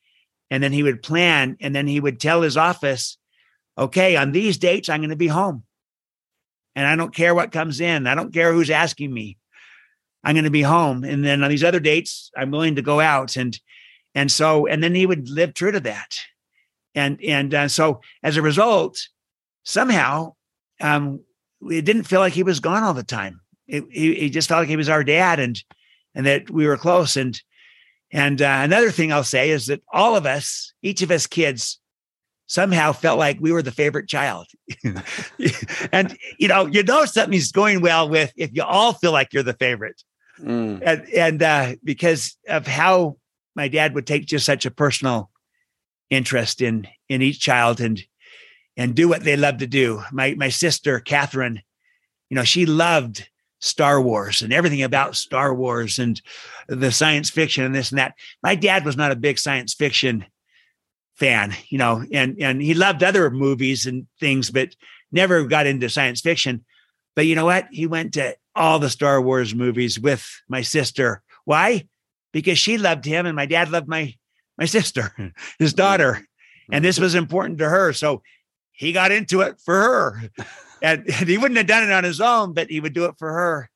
And 0.49 0.61
then 0.61 0.73
he 0.73 0.83
would 0.83 1.01
plan, 1.01 1.57
and 1.61 1.73
then 1.73 1.87
he 1.87 1.99
would 1.99 2.19
tell 2.19 2.41
his 2.41 2.57
office, 2.57 3.17
okay, 3.77 4.17
on 4.17 4.33
these 4.33 4.57
dates, 4.57 4.89
I'm 4.89 4.99
going 4.99 5.09
to 5.11 5.15
be 5.15 5.27
home. 5.27 5.63
And 6.75 6.85
I 6.87 6.95
don't 6.95 7.15
care 7.15 7.33
what 7.33 7.51
comes 7.51 7.79
in. 7.79 8.07
I 8.07 8.15
don't 8.15 8.33
care 8.33 8.53
who's 8.53 8.69
asking 8.69 9.13
me. 9.13 9.37
I'm 10.23 10.35
going 10.35 10.45
to 10.45 10.51
be 10.51 10.61
home. 10.61 11.03
And 11.03 11.23
then 11.23 11.43
on 11.43 11.49
these 11.49 11.63
other 11.63 11.79
dates, 11.79 12.31
I'm 12.35 12.51
willing 12.51 12.75
to 12.75 12.81
go 12.81 12.99
out. 12.99 13.37
And 13.37 13.59
and 14.13 14.31
so 14.31 14.67
and 14.67 14.83
then 14.83 14.93
he 14.93 15.05
would 15.05 15.29
live 15.29 15.53
true 15.53 15.71
to 15.71 15.79
that. 15.81 16.19
And 16.95 17.21
and 17.23 17.53
uh, 17.53 17.67
so 17.67 18.01
as 18.23 18.37
a 18.37 18.41
result, 18.41 19.07
somehow 19.63 20.35
um, 20.79 21.21
it 21.69 21.85
didn't 21.85 22.03
feel 22.03 22.19
like 22.19 22.33
he 22.33 22.43
was 22.43 22.59
gone 22.59 22.83
all 22.83 22.93
the 22.93 23.03
time. 23.03 23.41
It, 23.67 23.85
he, 23.89 24.15
he, 24.15 24.29
just 24.29 24.49
felt 24.49 24.59
like 24.59 24.69
he 24.69 24.75
was 24.75 24.89
our 24.89 25.03
dad, 25.03 25.39
and 25.39 25.61
and 26.15 26.25
that 26.25 26.49
we 26.49 26.67
were 26.67 26.77
close. 26.77 27.15
And 27.15 27.41
and 28.11 28.41
uh, 28.41 28.59
another 28.63 28.91
thing 28.91 29.11
I'll 29.11 29.23
say 29.23 29.51
is 29.51 29.67
that 29.67 29.81
all 29.91 30.15
of 30.15 30.25
us, 30.25 30.73
each 30.81 31.01
of 31.01 31.11
us 31.11 31.27
kids, 31.27 31.79
somehow 32.47 32.91
felt 32.91 33.17
like 33.17 33.37
we 33.39 33.51
were 33.51 33.61
the 33.61 33.71
favorite 33.71 34.09
child. 34.09 34.47
and 35.91 36.17
you 36.37 36.47
know, 36.47 36.65
you 36.65 36.83
know 36.83 37.05
something's 37.05 37.51
going 37.51 37.81
well 37.81 38.09
with 38.09 38.33
if 38.35 38.51
you 38.53 38.63
all 38.63 38.93
feel 38.93 39.11
like 39.11 39.33
you're 39.33 39.43
the 39.43 39.53
favorite. 39.53 40.03
Mm. 40.39 40.81
And, 40.83 41.09
and 41.09 41.43
uh, 41.43 41.75
because 41.83 42.37
of 42.49 42.67
how 42.67 43.17
my 43.55 43.67
dad 43.67 43.93
would 43.95 44.07
take 44.07 44.25
just 44.25 44.45
such 44.45 44.65
a 44.65 44.71
personal 44.71 45.29
interest 46.09 46.61
in 46.61 46.87
in 47.09 47.21
each 47.21 47.39
child 47.39 47.79
and 47.79 48.01
and 48.77 48.95
do 48.95 49.07
what 49.07 49.23
they 49.23 49.35
love 49.35 49.57
to 49.57 49.67
do. 49.67 50.03
My 50.11 50.35
my 50.35 50.49
sister 50.49 50.99
Catherine, 50.99 51.61
you 52.29 52.35
know, 52.35 52.43
she 52.43 52.65
loved 52.65 53.27
Star 53.61 54.01
Wars 54.01 54.41
and 54.41 54.51
everything 54.51 54.81
about 54.81 55.15
Star 55.15 55.53
Wars 55.53 55.99
and 55.99 56.19
the 56.67 56.91
science 56.91 57.29
fiction 57.29 57.63
and 57.63 57.73
this 57.73 57.91
and 57.91 57.99
that. 57.99 58.15
My 58.43 58.55
dad 58.55 58.83
was 58.83 58.97
not 58.97 59.11
a 59.11 59.15
big 59.15 59.37
science 59.37 59.73
fiction 59.73 60.25
fan, 61.15 61.53
you 61.69 61.77
know, 61.77 62.03
and 62.11 62.41
and 62.41 62.61
he 62.61 62.73
loved 62.73 63.03
other 63.03 63.29
movies 63.29 63.85
and 63.85 64.07
things, 64.19 64.49
but 64.49 64.75
never 65.11 65.43
got 65.45 65.67
into 65.67 65.89
science 65.89 66.21
fiction. 66.21 66.65
But 67.15 67.27
you 67.27 67.35
know 67.35 67.45
what? 67.45 67.67
He 67.71 67.85
went 67.85 68.15
to 68.15 68.35
all 68.55 68.79
the 68.79 68.89
Star 68.89 69.21
Wars 69.21 69.53
movies 69.53 69.99
with 69.99 70.27
my 70.49 70.63
sister. 70.63 71.21
Why? 71.45 71.87
Because 72.33 72.57
she 72.57 72.77
loved 72.77 73.05
him 73.05 73.25
and 73.25 73.35
my 73.35 73.45
dad 73.45 73.69
loved 73.69 73.87
my 73.87 74.15
my 74.57 74.65
sister, 74.65 75.13
his 75.59 75.73
daughter. 75.73 76.25
And 76.71 76.83
this 76.83 76.95
mm-hmm. 76.95 77.03
was 77.03 77.15
important 77.15 77.59
to 77.59 77.69
her. 77.69 77.93
So 77.93 78.23
he 78.71 78.91
got 78.91 79.11
into 79.11 79.41
it 79.41 79.59
for 79.63 79.75
her. 79.75 80.29
And, 80.81 81.05
and 81.19 81.27
he 81.29 81.37
wouldn't 81.37 81.57
have 81.57 81.67
done 81.67 81.83
it 81.83 81.91
on 81.91 82.03
his 82.03 82.21
own, 82.21 82.53
but 82.53 82.69
he 82.69 82.79
would 82.79 82.93
do 82.93 83.05
it 83.05 83.15
for 83.17 83.31
her. 83.31 83.69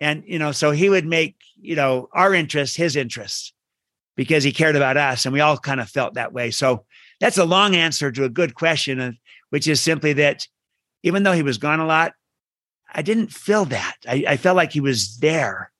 And, 0.00 0.22
you 0.26 0.38
know, 0.38 0.52
so 0.52 0.70
he 0.70 0.88
would 0.88 1.06
make, 1.06 1.36
you 1.60 1.74
know, 1.74 2.08
our 2.12 2.32
interests 2.32 2.76
his 2.76 2.94
interests 2.94 3.52
because 4.16 4.44
he 4.44 4.52
cared 4.52 4.76
about 4.76 4.96
us. 4.96 5.26
And 5.26 5.32
we 5.32 5.40
all 5.40 5.58
kind 5.58 5.80
of 5.80 5.88
felt 5.88 6.14
that 6.14 6.32
way. 6.32 6.50
So 6.50 6.84
that's 7.20 7.38
a 7.38 7.44
long 7.44 7.74
answer 7.74 8.12
to 8.12 8.24
a 8.24 8.28
good 8.28 8.54
question, 8.54 9.00
uh, 9.00 9.12
which 9.50 9.66
is 9.66 9.80
simply 9.80 10.12
that 10.14 10.46
even 11.02 11.22
though 11.22 11.32
he 11.32 11.42
was 11.42 11.58
gone 11.58 11.80
a 11.80 11.86
lot, 11.86 12.12
I 12.92 13.02
didn't 13.02 13.32
feel 13.32 13.64
that. 13.66 13.96
I, 14.06 14.24
I, 14.28 14.36
felt 14.36 14.56
like 14.56 14.72
he 14.72 14.80
was 14.80 15.18
there 15.18 15.70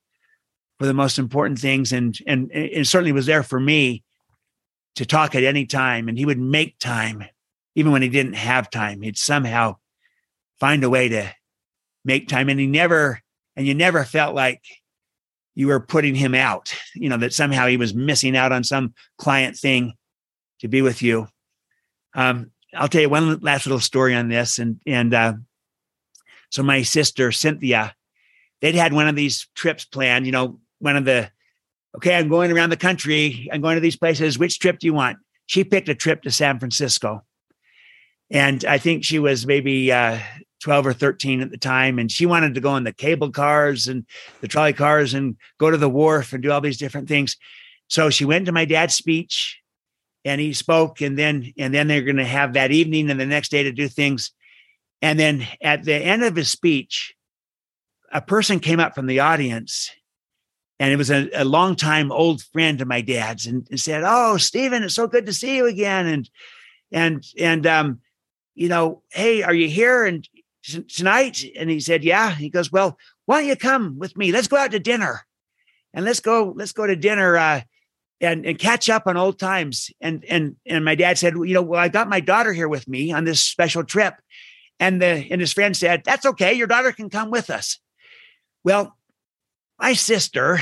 for 0.77 0.85
the 0.85 0.93
most 0.93 1.17
important 1.17 1.59
things, 1.59 1.91
and 1.91 2.17
and 2.27 2.51
and 2.51 2.87
certainly 2.87 3.11
was 3.11 3.25
there 3.25 3.41
for 3.41 3.59
me 3.59 4.03
to 4.95 5.05
talk 5.05 5.33
at 5.33 5.43
any 5.43 5.65
time. 5.65 6.07
And 6.07 6.17
he 6.17 6.25
would 6.25 6.39
make 6.39 6.77
time, 6.77 7.23
even 7.75 7.91
when 7.91 8.03
he 8.03 8.09
didn't 8.09 8.33
have 8.33 8.69
time. 8.69 9.01
He'd 9.01 9.17
somehow 9.17 9.77
find 10.59 10.83
a 10.83 10.89
way 10.89 11.09
to 11.09 11.33
make 12.05 12.27
time, 12.27 12.49
and 12.49 12.59
he 12.59 12.67
never 12.67 13.21
and 13.55 13.67
you 13.67 13.73
never 13.73 14.03
felt 14.05 14.35
like 14.35 14.63
you 15.55 15.67
were 15.67 15.79
putting 15.79 16.15
him 16.15 16.33
out. 16.33 16.73
You 16.95 17.09
know 17.09 17.17
that 17.17 17.33
somehow 17.33 17.67
he 17.67 17.77
was 17.77 17.93
missing 17.93 18.37
out 18.37 18.51
on 18.51 18.63
some 18.63 18.93
client 19.17 19.57
thing 19.57 19.93
to 20.59 20.67
be 20.67 20.81
with 20.81 21.01
you. 21.01 21.27
Um, 22.15 22.51
I'll 22.73 22.87
tell 22.87 23.01
you 23.01 23.09
one 23.09 23.39
last 23.39 23.65
little 23.65 23.79
story 23.79 24.15
on 24.15 24.29
this, 24.29 24.59
and 24.59 24.79
and 24.85 25.13
uh, 25.13 25.33
so 26.49 26.63
my 26.63 26.81
sister 26.83 27.31
Cynthia, 27.31 27.95
they'd 28.61 28.75
had 28.75 28.93
one 28.93 29.07
of 29.07 29.15
these 29.15 29.47
trips 29.55 29.85
planned. 29.85 30.25
You 30.25 30.31
know, 30.31 30.59
one 30.79 30.95
of 30.95 31.05
the 31.05 31.29
okay, 31.97 32.15
I'm 32.15 32.29
going 32.29 32.51
around 32.51 32.69
the 32.69 32.77
country. 32.77 33.49
I'm 33.51 33.61
going 33.61 33.75
to 33.75 33.81
these 33.81 33.97
places. 33.97 34.39
Which 34.39 34.59
trip 34.59 34.79
do 34.79 34.87
you 34.87 34.93
want? 34.93 35.17
She 35.47 35.63
picked 35.63 35.89
a 35.89 35.95
trip 35.95 36.21
to 36.23 36.31
San 36.31 36.59
Francisco, 36.59 37.23
and 38.29 38.63
I 38.65 38.77
think 38.77 39.03
she 39.03 39.19
was 39.19 39.45
maybe 39.45 39.91
uh, 39.91 40.19
12 40.59 40.87
or 40.87 40.93
13 40.93 41.41
at 41.41 41.51
the 41.51 41.57
time, 41.57 41.99
and 41.99 42.11
she 42.11 42.25
wanted 42.25 42.53
to 42.55 42.61
go 42.61 42.69
on 42.69 42.83
the 42.83 42.93
cable 42.93 43.31
cars 43.31 43.87
and 43.87 44.05
the 44.41 44.47
trolley 44.47 44.73
cars 44.73 45.13
and 45.13 45.37
go 45.57 45.71
to 45.71 45.77
the 45.77 45.89
wharf 45.89 46.33
and 46.33 46.43
do 46.43 46.51
all 46.51 46.61
these 46.61 46.77
different 46.77 47.07
things. 47.07 47.37
So 47.87 48.09
she 48.09 48.25
went 48.25 48.45
to 48.45 48.51
my 48.51 48.65
dad's 48.65 48.93
speech 48.93 49.59
and 50.25 50.39
he 50.41 50.53
spoke 50.53 51.01
and 51.01 51.17
then 51.17 51.53
and 51.57 51.73
then 51.73 51.87
they're 51.87 52.01
going 52.01 52.17
to 52.17 52.25
have 52.25 52.53
that 52.53 52.71
evening 52.71 53.09
and 53.09 53.19
the 53.19 53.25
next 53.25 53.49
day 53.49 53.63
to 53.63 53.71
do 53.71 53.87
things 53.87 54.31
and 55.01 55.19
then 55.19 55.47
at 55.61 55.83
the 55.83 55.95
end 55.95 56.23
of 56.23 56.35
his 56.35 56.49
speech, 56.49 57.15
a 58.11 58.21
person 58.21 58.59
came 58.59 58.79
up 58.79 58.95
from 58.95 59.07
the 59.07 59.19
audience 59.19 59.91
and 60.79 60.91
it 60.91 60.97
was 60.97 61.11
a, 61.11 61.29
a 61.33 61.45
longtime 61.45 62.11
old 62.11 62.41
friend 62.41 62.81
of 62.81 62.87
my 62.87 63.01
dad's 63.01 63.45
and, 63.45 63.67
and, 63.69 63.79
said, 63.79 64.03
Oh, 64.05 64.37
Stephen, 64.37 64.83
it's 64.83 64.95
so 64.95 65.07
good 65.07 65.25
to 65.25 65.33
see 65.33 65.57
you 65.57 65.67
again. 65.67 66.07
And, 66.07 66.29
and, 66.91 67.23
and, 67.37 67.67
um, 67.67 67.99
you 68.55 68.67
know, 68.67 69.03
hey, 69.11 69.43
are 69.43 69.53
you 69.53 69.69
here 69.69 70.05
and 70.05 70.27
tonight? 70.87 71.43
And 71.57 71.69
he 71.69 71.79
said, 71.79 72.03
Yeah. 72.03 72.31
He 72.31 72.49
goes, 72.49 72.71
Well, 72.71 72.97
why 73.25 73.39
don't 73.39 73.49
you 73.49 73.55
come 73.55 73.99
with 73.99 74.17
me? 74.17 74.31
Let's 74.31 74.47
go 74.47 74.57
out 74.57 74.71
to 74.71 74.79
dinner 74.79 75.25
and 75.93 76.05
let's 76.05 76.19
go, 76.19 76.53
let's 76.55 76.71
go 76.71 76.87
to 76.87 76.95
dinner. 76.95 77.37
Uh, 77.37 77.61
and, 78.21 78.45
and 78.45 78.59
catch 78.59 78.89
up 78.89 79.03
on 79.05 79.17
old 79.17 79.39
times. 79.39 79.91
And 80.01 80.25
and 80.25 80.55
and 80.65 80.83
my 80.83 80.95
dad 80.95 81.17
said, 81.17 81.35
you 81.35 81.53
know, 81.53 81.61
well, 81.61 81.79
I 81.79 81.87
got 81.87 82.09
my 82.09 82.19
daughter 82.19 82.53
here 82.53 82.67
with 82.67 82.87
me 82.87 83.11
on 83.11 83.23
this 83.23 83.39
special 83.39 83.83
trip. 83.83 84.15
And 84.79 85.01
the 85.01 85.27
and 85.31 85.41
his 85.41 85.53
friend 85.53 85.75
said, 85.75 86.03
That's 86.05 86.25
okay, 86.25 86.53
your 86.53 86.67
daughter 86.67 86.91
can 86.91 87.09
come 87.09 87.31
with 87.31 87.49
us. 87.49 87.79
Well, 88.63 88.97
my 89.79 89.93
sister, 89.93 90.59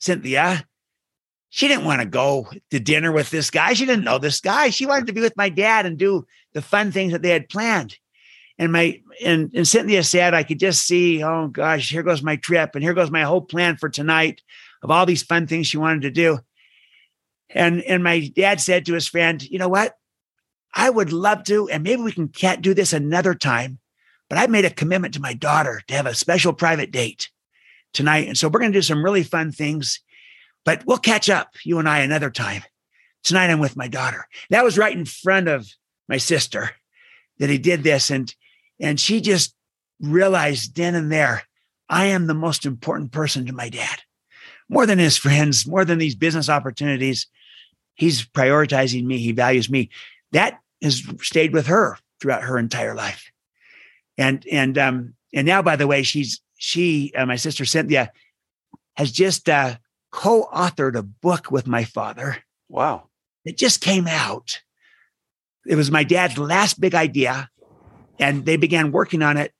Cynthia, 0.00 0.66
she 1.48 1.68
didn't 1.68 1.84
want 1.84 2.00
to 2.00 2.06
go 2.06 2.48
to 2.70 2.80
dinner 2.80 3.12
with 3.12 3.30
this 3.30 3.50
guy. 3.50 3.74
She 3.74 3.86
didn't 3.86 4.04
know 4.04 4.18
this 4.18 4.40
guy. 4.40 4.70
She 4.70 4.86
wanted 4.86 5.06
to 5.06 5.12
be 5.12 5.20
with 5.20 5.36
my 5.36 5.48
dad 5.48 5.86
and 5.86 5.96
do 5.96 6.26
the 6.52 6.62
fun 6.62 6.90
things 6.90 7.12
that 7.12 7.22
they 7.22 7.30
had 7.30 7.48
planned. 7.48 7.96
And 8.56 8.72
my 8.72 9.00
and, 9.24 9.50
and 9.54 9.66
Cynthia 9.66 10.04
said, 10.04 10.32
I 10.32 10.44
could 10.44 10.60
just 10.60 10.86
see, 10.86 11.22
oh 11.22 11.48
gosh, 11.48 11.90
here 11.90 12.04
goes 12.04 12.22
my 12.22 12.36
trip, 12.36 12.74
and 12.74 12.84
here 12.84 12.94
goes 12.94 13.10
my 13.10 13.22
whole 13.22 13.40
plan 13.40 13.76
for 13.76 13.88
tonight 13.88 14.42
of 14.82 14.90
all 14.90 15.06
these 15.06 15.22
fun 15.22 15.46
things 15.46 15.66
she 15.66 15.76
wanted 15.76 16.02
to 16.02 16.10
do. 16.10 16.38
And 17.50 17.82
and 17.82 18.04
my 18.04 18.32
dad 18.34 18.60
said 18.60 18.86
to 18.86 18.94
his 18.94 19.08
friend, 19.08 19.42
you 19.42 19.58
know 19.58 19.68
what? 19.68 19.96
I 20.72 20.90
would 20.90 21.12
love 21.12 21.44
to, 21.44 21.68
and 21.68 21.82
maybe 21.82 22.02
we 22.02 22.12
can 22.12 22.28
can't 22.28 22.62
do 22.62 22.74
this 22.74 22.92
another 22.92 23.34
time, 23.34 23.80
but 24.28 24.38
I 24.38 24.46
made 24.46 24.64
a 24.64 24.70
commitment 24.70 25.14
to 25.14 25.20
my 25.20 25.34
daughter 25.34 25.82
to 25.88 25.94
have 25.94 26.06
a 26.06 26.14
special 26.14 26.52
private 26.52 26.92
date 26.92 27.30
tonight. 27.92 28.28
And 28.28 28.38
so 28.38 28.48
we're 28.48 28.60
going 28.60 28.72
to 28.72 28.78
do 28.78 28.82
some 28.82 29.04
really 29.04 29.24
fun 29.24 29.50
things, 29.50 30.00
but 30.64 30.84
we'll 30.86 30.98
catch 30.98 31.28
up, 31.28 31.54
you 31.64 31.78
and 31.80 31.88
I, 31.88 32.00
another 32.00 32.30
time. 32.30 32.62
Tonight 33.24 33.50
I'm 33.50 33.60
with 33.60 33.76
my 33.76 33.88
daughter. 33.88 34.26
That 34.50 34.64
was 34.64 34.78
right 34.78 34.96
in 34.96 35.06
front 35.06 35.48
of 35.48 35.68
my 36.08 36.18
sister 36.18 36.70
that 37.38 37.50
he 37.50 37.58
did 37.58 37.82
this. 37.82 38.10
And, 38.10 38.32
and 38.80 38.98
she 38.98 39.20
just 39.20 39.54
realized 40.00 40.76
then 40.76 40.94
and 40.94 41.10
there, 41.10 41.44
I 41.88 42.06
am 42.06 42.26
the 42.26 42.34
most 42.34 42.66
important 42.66 43.12
person 43.12 43.46
to 43.46 43.52
my 43.52 43.68
dad, 43.68 44.00
more 44.68 44.86
than 44.86 44.98
his 44.98 45.16
friends, 45.16 45.66
more 45.66 45.84
than 45.84 45.98
these 45.98 46.14
business 46.14 46.48
opportunities. 46.48 47.26
He's 47.94 48.24
prioritizing 48.26 49.04
me. 49.04 49.18
He 49.18 49.32
values 49.32 49.70
me. 49.70 49.90
That 50.32 50.58
has 50.82 51.02
stayed 51.20 51.52
with 51.52 51.66
her 51.66 51.98
throughout 52.20 52.42
her 52.42 52.58
entire 52.58 52.94
life. 52.94 53.30
And 54.18 54.44
and 54.50 54.78
um 54.78 55.14
and 55.32 55.46
now, 55.46 55.62
by 55.62 55.76
the 55.76 55.86
way, 55.86 56.02
she's 56.02 56.40
she 56.56 57.12
uh, 57.16 57.26
my 57.26 57.36
sister 57.36 57.64
Cynthia 57.64 58.12
has 58.96 59.10
just 59.10 59.48
uh, 59.48 59.76
co-authored 60.12 60.96
a 60.96 61.02
book 61.02 61.50
with 61.50 61.66
my 61.66 61.84
father. 61.84 62.38
Wow! 62.68 63.08
It 63.44 63.58
just 63.58 63.80
came 63.80 64.06
out. 64.06 64.60
It 65.66 65.76
was 65.76 65.90
my 65.90 66.04
dad's 66.04 66.38
last 66.38 66.80
big 66.80 66.94
idea, 66.94 67.50
and 68.18 68.44
they 68.44 68.56
began 68.56 68.92
working 68.92 69.22
on 69.22 69.36
it 69.36 69.52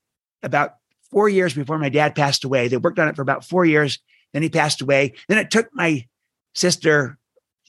about 0.43 0.77
four 1.11 1.29
years 1.29 1.55
before 1.55 1.79
my 1.79 1.89
dad 1.89 2.15
passed 2.15 2.45
away. 2.45 2.69
They 2.69 2.77
worked 2.77 2.99
on 2.99 3.09
it 3.09 3.17
for 3.17 3.23
about 3.23 3.45
four 3.45 3.65
years. 3.65 3.99
Then 4.33 4.43
he 4.43 4.49
passed 4.49 4.81
away. 4.81 5.15
Then 5.29 5.39
it 5.39 5.51
took 5.51 5.69
my 5.73 6.07
sister. 6.55 7.19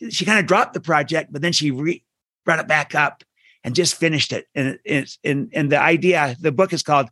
She 0.10 0.26
kind 0.26 0.40
of 0.40 0.48
dropped 0.48 0.74
the 0.74 0.82
project, 0.82 1.32
but 1.32 1.42
then 1.42 1.54
she 1.54 1.72
re- 1.72 2.04
brought 2.44 2.60
it 2.60 2.68
back 2.68 2.96
up 2.96 3.24
and 3.64 3.76
just 3.76 3.96
finished 3.96 4.34
it. 4.34 4.48
And 4.56 4.80
and 5.24 5.50
and 5.54 5.72
the 5.72 5.80
idea, 5.80 6.36
the 6.40 6.52
book 6.52 6.74
is 6.74 6.84
called 6.84 7.10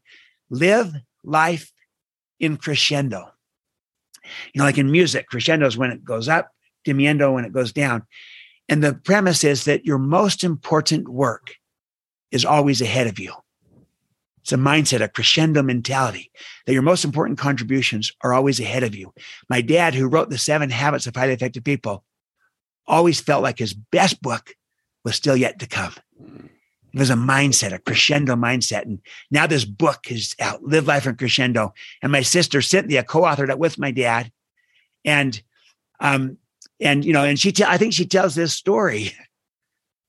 "Live 0.50 0.94
Life 1.24 1.72
in 2.40 2.58
Crescendo." 2.58 3.32
You 4.54 4.60
know, 4.60 4.64
like 4.64 4.78
in 4.78 4.92
music, 4.92 5.28
crescendo 5.28 5.68
is 5.68 5.78
when 5.78 5.92
it 5.92 6.04
goes 6.04 6.30
up, 6.30 6.52
diminuendo 6.86 7.34
when 7.34 7.46
it 7.46 7.54
goes 7.54 7.74
down. 7.74 8.04
And 8.70 8.84
the 8.84 8.94
premise 8.94 9.44
is 9.44 9.66
that 9.66 9.86
your 9.86 9.98
most 9.98 10.44
important 10.44 11.10
work 11.10 11.56
is 12.32 12.46
always 12.46 12.82
ahead 12.82 13.08
of 13.08 13.20
you. 13.20 13.34
It's 14.44 14.52
a 14.52 14.58
mindset, 14.58 15.02
a 15.02 15.08
crescendo 15.08 15.64
mentality 15.64 16.30
that 16.66 16.74
your 16.74 16.82
most 16.82 17.06
important 17.06 17.40
contributions 17.40 18.12
are 18.22 18.34
always 18.34 18.60
ahead 18.60 18.84
of 18.84 18.94
you. 18.94 19.14
My 19.50 19.62
dad, 19.62 19.96
who 19.96 20.08
wrote 20.08 20.30
The 20.30 20.38
Seven 20.38 20.70
Habits 20.70 21.08
of 21.08 21.16
Highly 21.16 21.32
Effective 21.32 21.64
People, 21.64 22.04
always 22.86 23.22
felt 23.22 23.42
like 23.42 23.58
his 23.58 23.74
best 23.74 24.22
book 24.22 24.54
was 25.06 25.16
still 25.16 25.38
yet 25.38 25.60
to 25.60 25.66
come. 25.66 25.94
It 26.94 27.00
was 27.00 27.10
a 27.10 27.16
mindset, 27.16 27.72
a 27.72 27.80
crescendo 27.80 28.36
mindset. 28.36 28.82
And 28.82 29.00
now 29.32 29.48
this 29.48 29.64
book 29.64 30.12
is 30.12 30.36
out, 30.42 30.62
Live 30.62 30.88
Life 30.88 31.08
in 31.08 31.16
Crescendo. 31.16 31.74
And 32.02 32.12
my 32.12 32.22
sister 32.22 32.62
Cynthia 32.62 33.04
co-authored 33.04 33.50
it 33.50 33.58
with 33.58 33.80
my 33.80 33.92
dad. 33.92 34.30
And 35.06 35.42
um, 36.02 36.38
and 36.82 37.06
you 37.06 37.14
know, 37.14 37.24
and 37.24 37.40
she, 37.40 37.54
I 37.66 37.78
think 37.78 37.94
she 37.94 38.06
tells 38.06 38.36
this 38.36 38.54
story 38.54 39.14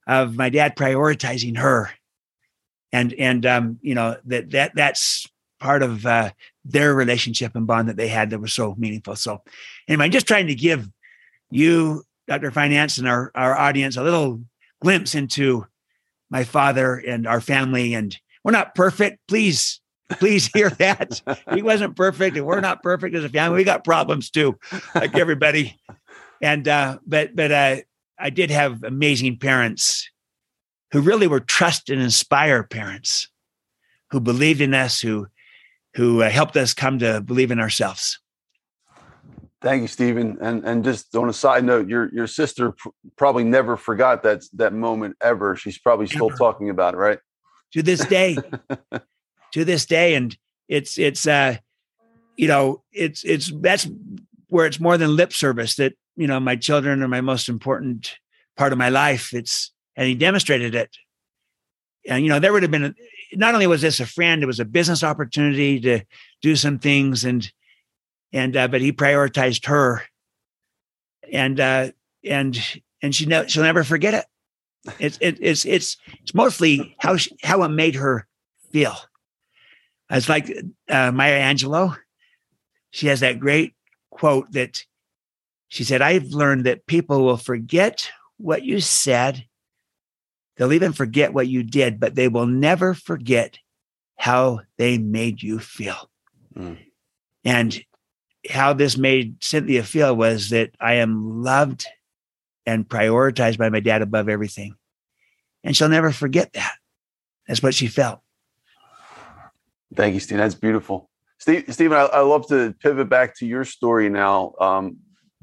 of 0.09 0.37
my 0.37 0.51
dad 0.51 0.75
prioritizing 0.77 1.57
her 1.57 1.91
and 2.95 3.13
and 3.15 3.45
um, 3.45 3.79
you 3.83 3.95
know 3.95 4.17
that 4.25 4.51
that 4.53 4.73
that's 4.77 5.27
part 5.59 5.83
of 5.83 6.07
uh, 6.07 6.31
their 6.65 6.95
relationship 6.95 7.57
and 7.57 7.67
bond 7.67 7.89
that 7.89 7.97
they 7.97 8.07
had 8.07 8.31
that 8.31 8.39
was 8.39 8.53
so 8.53 8.77
meaningful. 8.79 9.17
So, 9.17 9.43
anyway, 9.89 10.05
I'm 10.05 10.11
just 10.13 10.29
trying 10.29 10.47
to 10.47 10.55
give 10.55 10.89
you, 11.51 12.05
Dr. 12.29 12.53
Finance, 12.53 12.99
and 12.99 13.09
our 13.09 13.33
our 13.35 13.57
audience 13.57 13.97
a 13.97 14.05
little 14.05 14.41
glimpse 14.81 15.17
into 15.17 15.67
my 16.31 16.45
father 16.45 16.95
and 16.95 17.27
our 17.27 17.41
family. 17.41 17.95
And 17.95 18.17
we're 18.45 18.53
not 18.53 18.77
perfect. 18.77 19.19
Please, 19.27 19.81
please 20.11 20.47
hear 20.47 20.71
that. 20.71 21.21
he 21.53 21.63
wasn't 21.63 21.97
perfect, 21.97 22.37
and 22.37 22.47
we're 22.47 22.61
not 22.61 22.83
perfect 22.83 23.17
as 23.17 23.25
a 23.25 23.29
family. 23.29 23.57
We 23.57 23.65
got 23.65 23.83
problems 23.83 24.31
too, 24.31 24.57
like 24.95 25.17
everybody. 25.17 25.77
And 26.41 26.69
uh, 26.69 26.99
but 27.05 27.35
but 27.35 27.51
uh, 27.51 27.77
I 28.21 28.31
did 28.31 28.53
have 28.53 28.85
amazing 28.85 29.39
parents 29.39 30.09
who 30.95 31.01
really 31.01 31.27
were 31.27 31.41
trust 31.41 31.91
and 31.91 32.01
inspire 32.01 32.63
parents 32.63 33.29
who 34.13 34.21
believed 34.21 34.61
in 34.61 34.73
us, 34.73 35.01
who 35.01 35.27
who 35.97 36.23
uh, 36.23 36.31
helped 36.31 36.57
us 36.57 36.73
come 36.73 37.01
to 37.01 37.21
believe 37.21 37.51
in 37.51 37.59
ourselves. 37.59 38.21
Thank 39.61 39.83
you, 39.83 39.89
Stephen. 39.89 40.39
And 40.41 40.65
and 40.65 40.85
just 40.85 41.17
on 41.17 41.29
a 41.29 41.33
side 41.33 41.65
note, 41.65 41.89
your 41.89 42.15
your 42.15 42.29
sister 42.29 42.71
pr- 42.71 42.91
probably 43.17 43.43
never 43.43 43.77
forgot 43.77 44.23
that 44.23 44.45
that 44.53 44.73
moment 44.73 45.17
ever. 45.21 45.57
She's 45.57 45.79
probably 45.79 46.07
still 46.07 46.31
ever. 46.31 46.37
talking 46.37 46.71
about 46.71 46.95
it, 46.95 46.99
right? 46.99 47.19
To 47.73 47.83
this 47.83 48.07
day, 48.07 48.39
to 49.53 49.65
this 49.65 49.87
day, 49.87 50.15
and 50.15 50.37
it's 50.69 50.97
it's 50.97 51.27
uh, 51.27 51.57
you 52.37 52.47
know, 52.47 52.85
it's 52.93 53.25
it's 53.25 53.51
that's 53.61 53.91
where 54.47 54.67
it's 54.67 54.79
more 54.79 54.97
than 54.97 55.17
lip 55.17 55.33
service. 55.33 55.75
That 55.75 55.95
you 56.15 56.29
know, 56.29 56.39
my 56.39 56.55
children 56.55 57.03
are 57.03 57.09
my 57.09 57.21
most 57.21 57.49
important 57.49 58.17
part 58.57 58.71
of 58.71 58.79
my 58.79 58.91
life. 58.91 59.35
It's 59.35 59.74
and 59.97 60.09
he 60.09 60.15
demonstrated 60.15 60.75
it. 60.75 60.97
And 62.07 62.23
you 62.25 62.31
know, 62.31 62.39
there 62.39 62.53
would 62.53 62.63
have 62.63 62.71
been 62.71 62.95
not 63.33 63.55
only 63.55 63.67
was 63.67 63.83
this 63.83 64.01
a 64.01 64.07
friend, 64.07 64.43
it 64.43 64.47
was 64.47 64.61
a 64.61 64.65
business 64.65 65.03
opportunity 65.03 65.81
to 65.81 66.01
do 66.43 66.57
some 66.57 66.79
things, 66.79 67.25
and 67.25 67.51
and 68.33 68.57
uh, 68.57 68.69
but 68.69 68.81
he 68.81 68.93
prioritized 68.93 69.67
her, 69.67 70.03
and 71.33 71.59
uh, 71.59 71.91
and 72.23 72.59
and 73.03 73.15
she 73.15 73.27
ne- 73.27 73.49
she'll 73.49 73.63
never 73.63 73.85
forget 73.85 74.15
it. 74.15 74.25
It's 74.99 75.19
it, 75.21 75.39
it's 75.41 75.65
it's 75.65 75.97
it's 76.21 76.35
mostly 76.35 76.95
how 76.99 77.17
she, 77.17 77.35
how 77.43 77.63
it 77.63 77.71
made 77.71 77.95
her 77.95 78.27
feel. 78.71 78.97
It's 80.11 80.29
like 80.29 80.55
uh, 80.89 81.11
Maya 81.13 81.41
Angelou. 81.41 81.97
She 82.91 83.07
has 83.07 83.21
that 83.21 83.41
great 83.41 83.75
quote 84.11 84.53
that 84.53 84.85
she 85.69 85.85
said, 85.85 86.03
"I've 86.03 86.27
learned 86.27 86.65
that 86.67 86.87
people 86.87 87.25
will 87.25 87.39
forget 87.39 88.11
what 88.37 88.63
you 88.63 88.81
said 88.81 89.47
They'll 90.57 90.73
even 90.73 90.93
forget 90.93 91.35
what 91.35 91.49
you 91.49 91.63
did, 91.63 91.99
but 91.99 92.15
they 92.15 92.29
will 92.29 92.47
never 92.47 92.95
forget 92.95 93.59
how 94.17 94.61
they 94.79 94.99
made 94.99 95.43
you 95.43 95.59
feel. 95.59 96.11
Mm. 96.57 96.79
And 97.45 97.85
how 98.49 98.73
this 98.73 98.97
made 98.97 99.43
Cynthia 99.43 99.83
feel 99.83 100.15
was 100.15 100.51
that 100.51 100.71
I 100.81 100.95
am 100.95 101.43
loved 101.43 101.87
and 102.67 102.89
prioritized 102.89 103.59
by 103.59 103.69
my 103.69 103.81
dad 103.81 104.03
above 104.03 104.29
everything. 104.29 104.77
And 105.63 105.77
she'll 105.77 105.89
never 105.89 106.13
forget 106.13 106.53
that. 106.53 106.75
That's 107.49 107.63
what 107.63 107.75
she 107.75 107.87
felt. 107.87 108.21
Thank 109.95 110.15
you, 110.15 110.21
Steve. 110.21 110.39
That's 110.39 110.55
beautiful. 110.55 111.11
Steve, 111.39 111.65
Stephen, 111.69 111.97
I, 111.97 112.05
I 112.05 112.21
love 112.21 112.47
to 112.49 112.75
pivot 112.81 113.09
back 113.09 113.37
to 113.37 113.47
your 113.47 113.65
story 113.65 114.09
now, 114.09 114.55
um, 114.61 114.97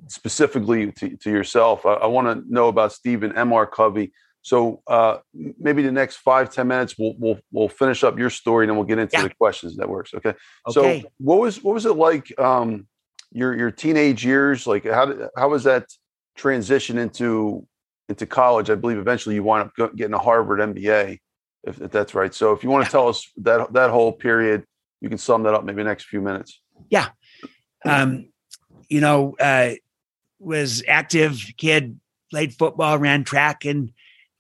specifically 0.08 0.92
to, 0.94 1.16
to 1.18 1.30
yourself. 1.30 1.86
I, 1.86 1.94
I 1.94 2.06
want 2.08 2.28
to 2.28 2.54
know 2.54 2.68
about 2.68 2.92
Stephen 2.92 3.36
M.R. 3.38 3.68
Covey. 3.68 4.12
So 4.42 4.82
uh, 4.88 5.18
maybe 5.34 5.84
the 5.84 5.92
next 5.92 6.18
five 6.18 6.52
ten 6.52 6.68
minutes 6.68 6.96
we'll 6.98 7.14
we'll 7.18 7.40
we'll 7.52 7.70
finish 7.70 8.04
up 8.04 8.18
your 8.18 8.30
story 8.30 8.66
and 8.66 8.72
then 8.72 8.78
we'll 8.78 8.88
get 8.88 9.00
into 9.00 9.18
yeah. 9.18 9.24
the 9.24 9.34
questions. 9.36 9.78
That 9.78 9.90
works. 9.90 10.14
Okay? 10.14 10.34
okay. 10.68 11.02
So 11.02 11.10
what 11.20 11.40
was 11.40 11.62
what 11.62 11.74
was 11.74 11.86
it 11.86 11.96
like 11.96 12.38
um, 12.40 12.88
your 13.32 13.56
your 13.56 13.72
teenage 13.72 14.26
years? 14.26 14.66
Like 14.66 14.86
how 14.86 15.06
did, 15.06 15.28
how 15.38 15.50
was 15.50 15.64
that 15.66 15.86
transition 16.36 16.98
into 16.98 17.68
into 18.10 18.26
college? 18.26 18.70
I 18.70 18.76
believe 18.76 18.98
eventually 18.98 19.36
you 19.36 19.44
wind 19.44 19.70
up 19.80 19.96
getting 19.96 20.14
a 20.14 20.20
Harvard 20.20 20.60
MBA, 20.60 21.20
if, 21.64 21.80
if 21.80 21.92
that's 21.92 22.16
right. 22.16 22.34
So 22.34 22.52
if 22.52 22.64
you 22.64 22.70
want 22.70 22.86
to 22.86 22.92
tell 22.92 23.08
us 23.08 23.30
that 23.38 23.72
that 23.74 23.92
whole 23.92 24.12
period, 24.12 24.66
you 25.02 25.10
can 25.10 25.20
sum 25.20 25.44
that 25.44 25.54
up 25.54 25.64
maybe 25.64 25.84
next 25.84 26.06
few 26.06 26.22
minutes. 26.22 26.60
Yeah. 26.90 27.10
Um, 27.86 28.30
you 28.90 29.02
know, 29.02 29.36
uh, 29.40 29.74
was 30.40 30.84
active 30.88 31.40
kid, 31.58 32.00
played 32.30 32.54
football, 32.54 32.98
ran 32.98 33.24
track, 33.24 33.66
and 33.66 33.92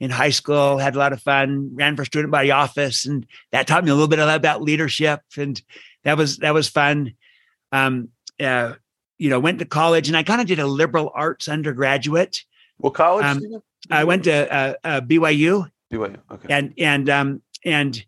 in 0.01 0.09
high 0.09 0.31
school, 0.31 0.79
had 0.79 0.95
a 0.95 0.97
lot 0.97 1.13
of 1.13 1.21
fun, 1.21 1.69
ran 1.75 1.95
for 1.95 2.03
student 2.03 2.31
body 2.31 2.49
office, 2.49 3.05
and 3.05 3.25
that 3.51 3.67
taught 3.67 3.85
me 3.85 3.91
a 3.91 3.93
little 3.93 4.07
bit 4.07 4.17
about 4.17 4.63
leadership, 4.63 5.21
and 5.37 5.61
that 6.03 6.17
was 6.17 6.37
that 6.37 6.55
was 6.55 6.67
fun. 6.67 7.13
Um, 7.71 8.09
uh, 8.39 8.73
you 9.19 9.29
know, 9.29 9.39
went 9.39 9.59
to 9.59 9.65
college, 9.65 10.07
and 10.07 10.17
I 10.17 10.23
kind 10.23 10.41
of 10.41 10.47
did 10.47 10.57
a 10.57 10.65
liberal 10.65 11.11
arts 11.13 11.47
undergraduate. 11.47 12.43
What 12.77 12.95
college? 12.95 13.25
Um, 13.25 13.61
I 13.91 14.03
went 14.03 14.23
to 14.23 14.51
uh, 14.51 14.73
uh, 14.83 15.01
BYU. 15.01 15.69
BYU, 15.93 16.17
okay. 16.31 16.47
And 16.51 16.73
and 16.79 17.07
um, 17.07 17.43
and 17.63 18.03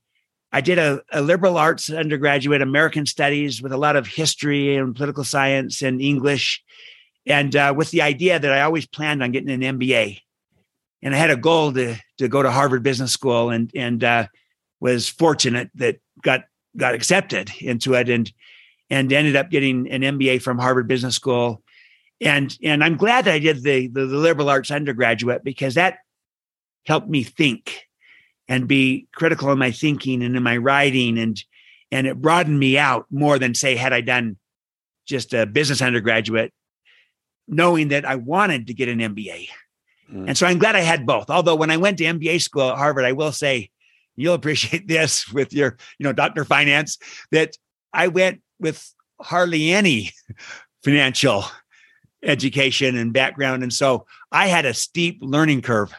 I 0.51 0.61
did 0.61 0.79
a, 0.79 1.03
a 1.11 1.21
liberal 1.21 1.59
arts 1.59 1.91
undergraduate, 1.91 2.63
American 2.63 3.05
Studies, 3.05 3.61
with 3.61 3.71
a 3.71 3.77
lot 3.77 3.95
of 3.95 4.07
history 4.07 4.75
and 4.75 4.95
political 4.95 5.23
science 5.23 5.83
and 5.83 6.01
English, 6.01 6.63
and 7.27 7.55
uh, 7.55 7.71
with 7.77 7.91
the 7.91 8.01
idea 8.01 8.39
that 8.39 8.51
I 8.51 8.61
always 8.61 8.87
planned 8.87 9.21
on 9.21 9.31
getting 9.31 9.51
an 9.51 9.77
MBA 9.77 10.22
and 11.03 11.13
I 11.13 11.17
had 11.17 11.29
a 11.29 11.37
goal 11.37 11.73
to 11.73 11.95
to 12.17 12.27
go 12.27 12.41
to 12.41 12.49
Harvard 12.49 12.81
Business 12.81 13.11
School, 13.11 13.49
and 13.49 13.69
and 13.75 14.03
uh, 14.03 14.27
was 14.79 15.07
fortunate 15.07 15.69
that 15.75 15.99
got 16.21 16.45
got 16.75 16.95
accepted 16.95 17.51
into 17.59 17.93
it, 17.93 18.09
and 18.09 18.31
and 18.89 19.11
ended 19.11 19.35
up 19.35 19.51
getting 19.51 19.91
an 19.91 20.01
MBA 20.01 20.41
from 20.41 20.57
Harvard 20.57 20.87
Business 20.87 21.15
School, 21.15 21.61
and 22.21 22.57
and 22.63 22.83
I'm 22.83 22.95
glad 22.95 23.25
that 23.25 23.35
I 23.35 23.39
did 23.39 23.61
the 23.61 23.87
the, 23.87 24.05
the 24.05 24.17
liberal 24.17 24.49
arts 24.49 24.71
undergraduate 24.71 25.43
because 25.43 25.75
that 25.75 25.97
helped 26.85 27.09
me 27.09 27.23
think 27.23 27.83
and 28.47 28.67
be 28.67 29.07
critical 29.13 29.51
in 29.51 29.59
my 29.59 29.71
thinking 29.71 30.23
and 30.23 30.35
in 30.37 30.43
my 30.43 30.55
writing, 30.55 31.19
and 31.19 31.43
and 31.91 32.07
it 32.07 32.21
broadened 32.21 32.59
me 32.59 32.77
out 32.77 33.05
more 33.11 33.37
than 33.37 33.53
say 33.53 33.75
had 33.75 33.91
I 33.91 33.99
done 33.99 34.37
just 35.05 35.33
a 35.33 35.45
business 35.45 35.81
undergraduate, 35.81 36.53
knowing 37.45 37.89
that 37.89 38.05
I 38.05 38.15
wanted 38.15 38.67
to 38.67 38.73
get 38.73 38.87
an 38.87 38.99
MBA 38.99 39.49
Mm. 40.11 40.29
And 40.29 40.37
so 40.37 40.47
I'm 40.47 40.59
glad 40.59 40.75
I 40.75 40.81
had 40.81 41.05
both. 41.05 41.29
Although 41.29 41.55
when 41.55 41.71
I 41.71 41.77
went 41.77 41.97
to 41.99 42.03
MBA 42.03 42.41
school 42.41 42.69
at 42.69 42.77
Harvard, 42.77 43.05
I 43.05 43.11
will 43.11 43.31
say 43.31 43.69
you'll 44.15 44.33
appreciate 44.33 44.87
this 44.87 45.27
with 45.31 45.53
your, 45.53 45.77
you 45.99 46.03
know, 46.03 46.13
Dr. 46.13 46.45
Finance, 46.45 46.97
that 47.31 47.57
I 47.93 48.07
went 48.07 48.41
with 48.59 48.93
hardly 49.21 49.71
any 49.71 50.11
financial 50.83 51.45
education 52.23 52.97
and 52.97 53.13
background. 53.13 53.63
And 53.63 53.73
so 53.73 54.05
I 54.31 54.47
had 54.47 54.65
a 54.65 54.73
steep 54.73 55.19
learning 55.21 55.61
curve 55.61 55.93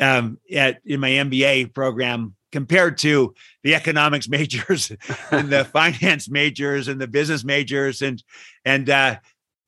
um, 0.00 0.38
at 0.52 0.80
in 0.84 1.00
my 1.00 1.10
MBA 1.10 1.74
program 1.74 2.34
compared 2.50 2.98
to 2.98 3.34
the 3.64 3.74
economics 3.74 4.28
majors 4.28 4.92
and 5.30 5.50
the 5.50 5.64
finance 5.64 6.28
majors 6.28 6.88
and 6.88 7.00
the 7.00 7.08
business 7.08 7.44
majors 7.44 8.02
and 8.02 8.22
and 8.64 8.88
uh, 8.88 9.16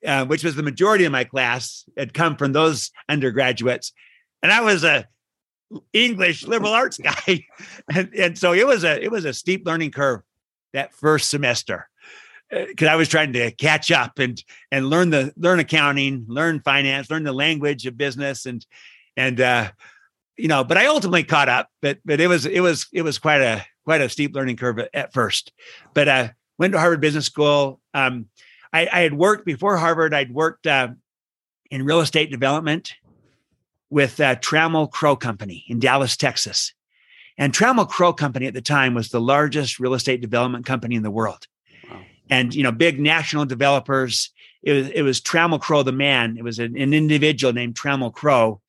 uh, 0.04 0.24
which 0.26 0.44
was 0.44 0.54
the 0.54 0.62
majority 0.62 1.04
of 1.04 1.12
my 1.12 1.24
class 1.24 1.84
had 1.96 2.14
come 2.14 2.36
from 2.36 2.52
those 2.52 2.90
undergraduates, 3.08 3.92
and 4.42 4.52
I 4.52 4.60
was 4.60 4.84
a 4.84 5.06
English 5.92 6.44
liberal 6.46 6.72
arts 6.72 6.98
guy, 7.02 7.46
and, 7.92 8.14
and 8.14 8.38
so 8.38 8.52
it 8.52 8.66
was 8.66 8.84
a 8.84 9.02
it 9.02 9.10
was 9.10 9.24
a 9.24 9.32
steep 9.32 9.66
learning 9.66 9.90
curve 9.90 10.22
that 10.72 10.92
first 10.92 11.30
semester 11.30 11.88
because 12.50 12.88
uh, 12.88 12.90
I 12.90 12.96
was 12.96 13.08
trying 13.08 13.32
to 13.32 13.50
catch 13.52 13.90
up 13.90 14.18
and 14.18 14.42
and 14.70 14.90
learn 14.90 15.10
the 15.10 15.32
learn 15.36 15.60
accounting, 15.60 16.24
learn 16.28 16.60
finance, 16.60 17.10
learn 17.10 17.24
the 17.24 17.32
language 17.32 17.86
of 17.86 17.96
business, 17.96 18.46
and 18.46 18.64
and 19.16 19.40
uh, 19.40 19.70
you 20.36 20.48
know, 20.48 20.64
but 20.64 20.76
I 20.76 20.86
ultimately 20.86 21.24
caught 21.24 21.48
up. 21.48 21.68
But 21.80 21.98
but 22.04 22.20
it 22.20 22.26
was 22.26 22.46
it 22.46 22.60
was 22.60 22.86
it 22.92 23.02
was 23.02 23.18
quite 23.18 23.40
a 23.40 23.64
quite 23.84 24.00
a 24.00 24.08
steep 24.08 24.34
learning 24.34 24.56
curve 24.56 24.80
at 24.92 25.12
first. 25.12 25.52
But 25.94 26.08
uh, 26.08 26.28
went 26.58 26.72
to 26.72 26.78
Harvard 26.78 27.00
Business 27.00 27.26
School. 27.26 27.80
Um, 27.92 28.26
I, 28.74 28.88
I 28.92 29.00
had 29.02 29.14
worked 29.14 29.46
before 29.46 29.76
Harvard. 29.76 30.12
I'd 30.12 30.34
worked 30.34 30.66
uh, 30.66 30.88
in 31.70 31.84
real 31.84 32.00
estate 32.00 32.30
development 32.30 32.94
with 33.88 34.20
uh, 34.20 34.34
Trammell 34.36 34.90
Crow 34.90 35.14
Company 35.14 35.64
in 35.68 35.78
Dallas, 35.78 36.16
Texas. 36.16 36.74
And 37.38 37.52
Trammell 37.52 37.88
Crow 37.88 38.12
Company 38.12 38.46
at 38.46 38.54
the 38.54 38.60
time 38.60 38.92
was 38.92 39.08
the 39.08 39.20
largest 39.20 39.78
real 39.78 39.94
estate 39.94 40.20
development 40.20 40.66
company 40.66 40.96
in 40.96 41.04
the 41.04 41.10
world. 41.10 41.46
Wow. 41.88 42.00
And 42.28 42.52
you 42.52 42.64
know, 42.64 42.72
big 42.72 42.98
national 42.98 43.44
developers. 43.44 44.30
It 44.62 44.72
was 44.72 44.88
it 44.88 45.02
was 45.02 45.20
Trammell 45.20 45.60
Crow 45.60 45.84
the 45.84 45.92
man. 45.92 46.36
It 46.36 46.42
was 46.42 46.58
an, 46.58 46.76
an 46.76 46.92
individual 46.92 47.52
named 47.52 47.76
Trammell 47.76 48.12
Crow 48.12 48.60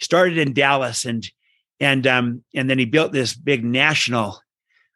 started 0.00 0.38
in 0.38 0.54
Dallas 0.54 1.04
and 1.04 1.30
and 1.78 2.06
um 2.06 2.42
and 2.54 2.68
then 2.68 2.78
he 2.78 2.84
built 2.84 3.12
this 3.12 3.34
big 3.34 3.64
national 3.64 4.40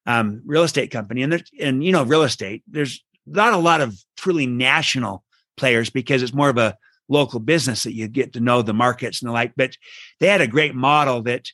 um 0.06 0.42
real 0.44 0.62
estate 0.62 0.90
company 0.90 1.22
and 1.22 1.32
there 1.32 1.40
and 1.60 1.84
you 1.84 1.92
know 1.92 2.04
real 2.04 2.22
estate 2.22 2.62
there's 2.66 3.02
not 3.30 3.52
a 3.52 3.58
lot 3.58 3.80
of 3.80 3.96
truly 4.16 4.46
national 4.46 5.24
players 5.56 5.90
because 5.90 6.22
it's 6.22 6.34
more 6.34 6.50
of 6.50 6.58
a 6.58 6.76
local 7.08 7.40
business 7.40 7.82
that 7.82 7.94
you 7.94 8.06
get 8.06 8.32
to 8.32 8.40
know 8.40 8.62
the 8.62 8.72
markets 8.72 9.20
and 9.20 9.28
the 9.28 9.32
like 9.32 9.52
but 9.56 9.76
they 10.20 10.28
had 10.28 10.40
a 10.40 10.46
great 10.46 10.74
model 10.74 11.22
that 11.22 11.48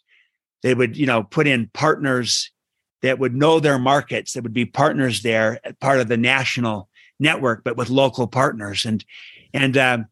they 0.63 0.75
would 0.75 0.97
you 0.97 1.07
know 1.07 1.23
put 1.23 1.47
in 1.47 1.71
partners 1.73 2.51
that 3.03 3.19
would 3.19 3.35
know 3.35 3.61
their 3.61 3.79
markets 3.79 4.33
that 4.33 4.43
would 4.43 4.53
be 4.53 4.67
partners 4.67 5.23
there 5.23 5.61
part 5.81 6.01
of 6.01 6.09
the 6.09 6.17
national 6.17 6.89
network 7.19 7.65
but 7.65 7.77
with 7.77 7.91
local 7.91 8.27
partners. 8.27 8.85
And 8.85 9.05
and 9.55 9.77
um, 9.77 10.07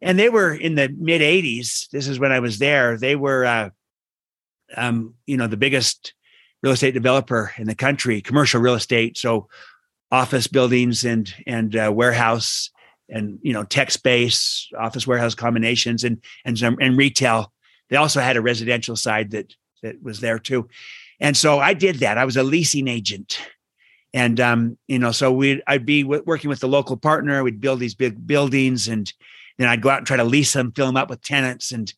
and 0.00 0.18
they 0.18 0.28
were 0.28 0.54
in 0.54 0.74
the 0.74 0.88
mid 0.88 1.20
80s 1.20 1.88
this 1.90 2.08
is 2.08 2.18
when 2.18 2.32
i 2.32 2.40
was 2.40 2.58
there. 2.58 2.96
They 2.96 3.16
were 3.16 3.44
uh, 3.44 3.70
um, 4.76 5.14
you 5.26 5.36
know 5.36 5.46
the 5.46 5.56
biggest 5.56 6.14
real 6.62 6.72
estate 6.72 6.94
developer 6.94 7.52
in 7.56 7.66
the 7.66 7.74
country 7.74 8.20
commercial 8.20 8.60
real 8.60 8.74
estate. 8.74 9.16
So 9.16 9.48
office 10.10 10.46
buildings 10.46 11.04
and 11.04 11.34
and 11.46 11.76
uh, 11.76 11.90
warehouse 11.94 12.70
and 13.08 13.38
you 13.42 13.52
know 13.52 13.64
tech 13.64 13.90
space 13.90 14.68
office 14.78 15.06
warehouse 15.06 15.34
combinations 15.34 16.04
and 16.04 16.22
and 16.44 16.60
and 16.62 16.96
retail 16.96 17.52
they 17.90 17.96
also 17.96 18.20
had 18.20 18.36
a 18.36 18.42
residential 18.42 18.96
side 18.96 19.30
that 19.30 19.54
that 19.82 20.02
was 20.02 20.20
there 20.20 20.38
too 20.38 20.68
and 21.20 21.36
so 21.36 21.58
i 21.58 21.74
did 21.74 21.96
that 21.96 22.18
i 22.18 22.24
was 22.24 22.36
a 22.36 22.42
leasing 22.42 22.88
agent 22.88 23.40
and 24.14 24.40
um 24.40 24.78
you 24.88 24.98
know 24.98 25.12
so 25.12 25.30
we 25.30 25.62
i'd 25.66 25.86
be 25.86 26.02
w- 26.02 26.22
working 26.26 26.48
with 26.48 26.60
the 26.60 26.68
local 26.68 26.96
partner 26.96 27.42
we'd 27.42 27.60
build 27.60 27.80
these 27.80 27.94
big 27.94 28.26
buildings 28.26 28.88
and 28.88 29.12
then 29.58 29.68
I'd 29.68 29.82
go 29.82 29.90
out 29.90 29.98
and 29.98 30.06
try 30.06 30.16
to 30.16 30.24
lease 30.24 30.52
them, 30.52 30.72
fill 30.72 30.86
them 30.86 30.96
up 30.96 31.10
with 31.10 31.22
tenants. 31.22 31.72
And 31.72 31.92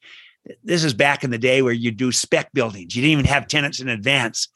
this 0.64 0.82
is 0.82 0.94
back 0.94 1.22
in 1.22 1.30
the 1.30 1.38
day 1.38 1.62
where 1.62 1.72
you 1.72 1.90
do 1.90 2.10
spec 2.10 2.52
buildings. 2.52 2.96
You 2.96 3.02
didn't 3.02 3.12
even 3.12 3.24
have 3.26 3.46
tenants 3.46 3.80
in 3.80 3.88
advance. 3.88 4.48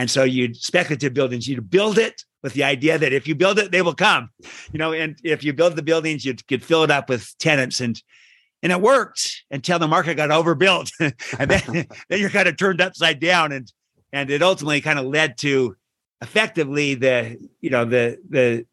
And 0.00 0.10
so 0.10 0.24
you'd 0.24 0.56
speculative 0.56 1.12
buildings, 1.12 1.46
you'd 1.46 1.68
build 1.68 1.98
it 1.98 2.24
with 2.42 2.54
the 2.54 2.64
idea 2.64 2.96
that 2.96 3.12
if 3.12 3.28
you 3.28 3.34
build 3.34 3.58
it, 3.58 3.70
they 3.70 3.82
will 3.82 3.94
come. 3.94 4.30
You 4.72 4.78
know, 4.78 4.94
and 4.94 5.18
if 5.22 5.44
you 5.44 5.52
build 5.52 5.76
the 5.76 5.82
buildings, 5.82 6.24
you 6.24 6.34
could 6.48 6.64
fill 6.64 6.84
it 6.84 6.90
up 6.90 7.10
with 7.10 7.36
tenants 7.36 7.82
and 7.82 8.02
and 8.62 8.72
it 8.72 8.80
worked 8.80 9.44
until 9.50 9.78
the 9.78 9.86
market 9.86 10.14
got 10.14 10.30
overbuilt. 10.40 10.90
and 10.98 11.14
then, 11.50 11.86
then 12.08 12.18
you're 12.18 12.30
kind 12.30 12.48
of 12.48 12.56
turned 12.56 12.80
upside 12.80 13.20
down. 13.20 13.52
And 13.52 13.70
and 14.10 14.30
it 14.30 14.40
ultimately 14.40 14.80
kind 14.80 14.98
of 14.98 15.04
led 15.04 15.36
to 15.38 15.76
effectively 16.22 16.94
the, 16.94 17.36
you 17.60 17.68
know, 17.68 17.84
the 17.84 18.16
the 18.26 18.64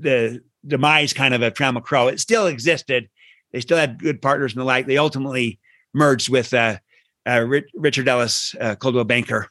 the 0.00 0.42
demise 0.66 1.12
kind 1.12 1.32
of 1.32 1.42
a 1.42 1.52
Trammell 1.52 1.84
Crow. 1.84 2.08
It 2.08 2.18
still 2.18 2.48
existed. 2.48 3.08
They 3.52 3.60
still 3.60 3.78
had 3.78 4.02
good 4.02 4.20
partners 4.20 4.54
and 4.54 4.60
the 4.60 4.64
like. 4.64 4.88
They 4.88 4.98
ultimately 4.98 5.60
merged 5.94 6.28
with 6.28 6.52
uh, 6.52 6.78
uh, 7.24 7.46
Richard 7.74 8.08
Ellis 8.08 8.56
uh, 8.60 8.74
Coldwell 8.74 9.04
Banker, 9.04 9.48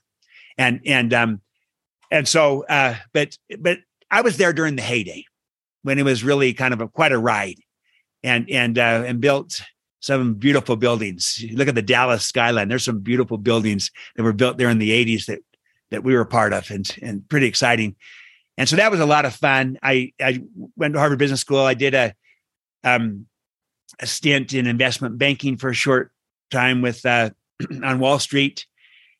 and 0.59 0.81
and 0.85 1.13
um, 1.13 1.41
and 2.11 2.27
so, 2.27 2.65
uh, 2.65 2.95
but 3.13 3.35
but 3.57 3.79
I 4.11 4.21
was 4.21 4.37
there 4.37 4.53
during 4.53 4.75
the 4.75 4.83
heyday 4.83 5.25
when 5.81 5.97
it 5.97 6.03
was 6.03 6.23
really 6.23 6.53
kind 6.53 6.73
of 6.73 6.81
a, 6.81 6.87
quite 6.87 7.13
a 7.13 7.17
ride, 7.17 7.59
and 8.21 8.47
and 8.51 8.77
uh, 8.77 9.03
and 9.07 9.21
built 9.21 9.61
some 10.01 10.35
beautiful 10.35 10.75
buildings. 10.75 11.39
You 11.39 11.55
look 11.57 11.67
at 11.67 11.75
the 11.75 11.81
Dallas 11.81 12.25
skyline. 12.25 12.67
There's 12.67 12.83
some 12.83 12.99
beautiful 12.99 13.37
buildings 13.37 13.89
that 14.15 14.23
were 14.23 14.33
built 14.33 14.57
there 14.57 14.69
in 14.69 14.79
the 14.79 14.91
80s 14.91 15.25
that 15.25 15.39
that 15.91 16.03
we 16.03 16.13
were 16.13 16.25
part 16.25 16.51
of, 16.53 16.69
and 16.69 16.93
and 17.01 17.27
pretty 17.29 17.47
exciting. 17.47 17.95
And 18.57 18.67
so 18.67 18.75
that 18.75 18.91
was 18.91 18.99
a 18.99 19.05
lot 19.05 19.23
of 19.23 19.33
fun. 19.33 19.79
I, 19.81 20.11
I 20.21 20.41
went 20.75 20.93
to 20.93 20.99
Harvard 20.99 21.17
Business 21.17 21.39
School. 21.39 21.59
I 21.59 21.75
did 21.75 21.93
a, 21.93 22.13
um, 22.83 23.25
a 24.01 24.05
stint 24.05 24.53
in 24.53 24.67
investment 24.67 25.17
banking 25.17 25.55
for 25.55 25.69
a 25.69 25.73
short 25.73 26.11
time 26.51 26.81
with 26.81 27.05
uh, 27.05 27.29
on 27.83 27.99
Wall 27.99 28.19
Street 28.19 28.65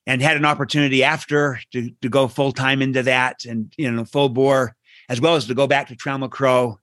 and 0.09 0.23
had 0.23 0.37
an 0.37 0.45
opportunity 0.45 1.03
after 1.03 1.59
to, 1.71 1.91
to 2.01 2.09
go 2.09 2.27
full 2.27 2.51
time 2.51 2.81
into 2.81 3.03
that 3.03 3.45
and 3.45 3.71
you 3.77 3.89
know 3.91 4.03
full 4.03 4.27
bore 4.27 4.75
as 5.07 5.21
well 5.21 5.35
as 5.35 5.45
to 5.45 5.53
go 5.53 5.67
back 5.67 5.87
to 5.87 5.95
Trammell 5.95 6.31
Crow. 6.31 6.79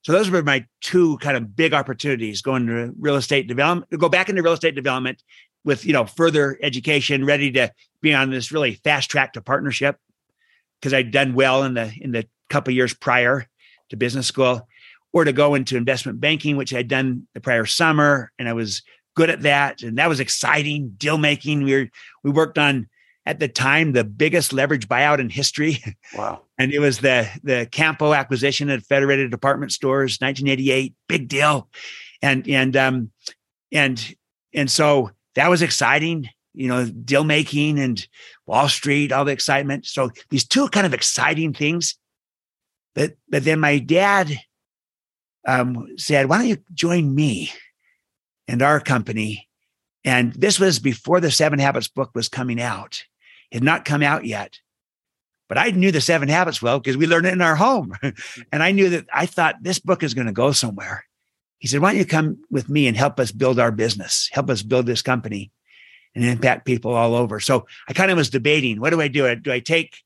So 0.00 0.12
those 0.12 0.30
were 0.30 0.42
my 0.42 0.64
two 0.80 1.18
kind 1.18 1.36
of 1.36 1.54
big 1.54 1.74
opportunities 1.74 2.40
going 2.40 2.66
to 2.66 2.92
real 2.98 3.16
estate 3.16 3.46
development, 3.46 3.90
go 3.98 4.08
back 4.08 4.30
into 4.30 4.42
real 4.42 4.54
estate 4.54 4.74
development 4.74 5.22
with 5.64 5.84
you 5.84 5.92
know 5.92 6.06
further 6.06 6.58
education, 6.62 7.26
ready 7.26 7.52
to 7.52 7.70
be 8.00 8.14
on 8.14 8.30
this 8.30 8.50
really 8.50 8.74
fast 8.76 9.10
track 9.10 9.34
to 9.34 9.42
partnership 9.42 9.98
because 10.80 10.94
I'd 10.94 11.10
done 11.10 11.34
well 11.34 11.64
in 11.64 11.74
the 11.74 11.92
in 12.00 12.12
the 12.12 12.26
couple 12.48 12.72
of 12.72 12.76
years 12.76 12.94
prior 12.94 13.46
to 13.90 13.96
business 13.96 14.26
school, 14.26 14.66
or 15.12 15.24
to 15.24 15.32
go 15.34 15.54
into 15.54 15.76
investment 15.76 16.22
banking, 16.22 16.56
which 16.56 16.72
I'd 16.72 16.88
done 16.88 17.28
the 17.34 17.40
prior 17.40 17.66
summer, 17.66 18.32
and 18.38 18.48
I 18.48 18.54
was 18.54 18.82
good 19.14 19.30
at 19.30 19.42
that, 19.42 19.82
and 19.82 19.98
that 19.98 20.08
was 20.08 20.20
exciting. 20.20 20.94
Deal 20.96 21.18
making. 21.18 21.62
We 21.62 21.74
were 21.74 21.88
we 22.22 22.30
worked 22.30 22.58
on 22.58 22.88
at 23.24 23.38
the 23.38 23.48
time 23.48 23.92
the 23.92 24.04
biggest 24.04 24.52
leverage 24.52 24.88
buyout 24.88 25.18
in 25.18 25.30
history. 25.30 25.82
Wow! 26.16 26.42
and 26.58 26.72
it 26.72 26.78
was 26.78 26.98
the 26.98 27.28
the 27.42 27.66
Campeau 27.70 28.16
acquisition 28.16 28.68
at 28.68 28.84
Federated 28.84 29.30
Department 29.30 29.72
Stores, 29.72 30.18
1988, 30.20 30.94
big 31.08 31.28
deal, 31.28 31.68
and 32.20 32.48
and 32.48 32.76
um 32.76 33.10
and 33.72 34.14
and 34.52 34.70
so 34.70 35.10
that 35.34 35.48
was 35.48 35.62
exciting 35.62 36.28
you 36.54 36.68
know, 36.68 36.84
deal 36.84 37.24
making 37.24 37.78
and 37.78 38.06
Wall 38.46 38.68
Street, 38.68 39.12
all 39.12 39.24
the 39.24 39.32
excitement. 39.32 39.86
So 39.86 40.10
these 40.30 40.46
two 40.46 40.68
kind 40.68 40.86
of 40.86 40.94
exciting 40.94 41.52
things. 41.52 41.96
But 42.94 43.12
but 43.28 43.44
then 43.44 43.60
my 43.60 43.78
dad 43.78 44.38
um, 45.46 45.88
said, 45.96 46.28
"Why 46.28 46.38
don't 46.38 46.48
you 46.48 46.58
join 46.74 47.14
me 47.14 47.50
and 48.48 48.62
our 48.62 48.80
company?" 48.80 49.48
And 50.04 50.32
this 50.32 50.58
was 50.58 50.78
before 50.78 51.20
the 51.20 51.30
Seven 51.30 51.58
Habits 51.58 51.88
book 51.88 52.10
was 52.14 52.28
coming 52.28 52.60
out; 52.60 53.04
it 53.50 53.56
had 53.56 53.64
not 53.64 53.84
come 53.84 54.02
out 54.02 54.24
yet. 54.24 54.60
But 55.48 55.58
I 55.58 55.70
knew 55.70 55.92
the 55.92 56.00
Seven 56.00 56.28
Habits 56.28 56.62
well 56.62 56.80
because 56.80 56.96
we 56.96 57.06
learned 57.06 57.26
it 57.26 57.34
in 57.34 57.42
our 57.42 57.56
home, 57.56 57.94
and 58.52 58.62
I 58.62 58.72
knew 58.72 58.88
that 58.90 59.06
I 59.12 59.26
thought 59.26 59.62
this 59.62 59.78
book 59.78 60.02
is 60.02 60.14
going 60.14 60.26
to 60.26 60.32
go 60.32 60.52
somewhere. 60.52 61.04
He 61.58 61.68
said, 61.68 61.80
"Why 61.80 61.92
don't 61.92 61.98
you 61.98 62.06
come 62.06 62.42
with 62.50 62.68
me 62.68 62.86
and 62.86 62.96
help 62.96 63.20
us 63.20 63.32
build 63.32 63.58
our 63.60 63.70
business, 63.70 64.28
help 64.32 64.50
us 64.50 64.62
build 64.62 64.86
this 64.86 65.02
company?" 65.02 65.52
and 66.14 66.24
impact 66.24 66.66
people 66.66 66.92
all 66.92 67.14
over. 67.14 67.40
So 67.40 67.66
I 67.88 67.92
kind 67.92 68.10
of 68.10 68.16
was 68.16 68.30
debating 68.30 68.80
what 68.80 68.90
do 68.90 69.00
I 69.00 69.08
do? 69.08 69.34
Do 69.36 69.52
I 69.52 69.60
take 69.60 70.02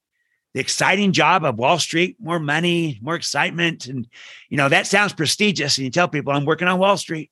the 0.55 0.61
exciting 0.61 1.13
job 1.13 1.45
of 1.45 1.59
Wall 1.59 1.79
Street, 1.79 2.17
more 2.21 2.39
money, 2.39 2.99
more 3.03 3.17
excitement? 3.17 3.87
And, 3.87 4.07
you 4.49 4.57
know, 4.57 4.69
that 4.69 4.87
sounds 4.87 5.13
prestigious. 5.13 5.79
And 5.79 5.85
you 5.85 5.91
tell 5.91 6.09
people 6.09 6.33
I'm 6.33 6.45
working 6.45 6.69
on 6.69 6.79
Wall 6.79 6.97
Street. 6.97 7.31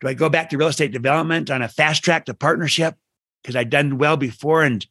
Do 0.00 0.08
I 0.08 0.14
go 0.14 0.28
back 0.28 0.50
to 0.50 0.58
real 0.58 0.68
estate 0.68 0.92
development 0.92 1.50
on 1.50 1.62
a 1.62 1.68
fast 1.68 2.02
track 2.02 2.26
to 2.26 2.34
partnership? 2.34 2.96
Because 3.42 3.56
I'd 3.56 3.70
done 3.70 3.98
well 3.98 4.16
before 4.16 4.62
and 4.62 4.86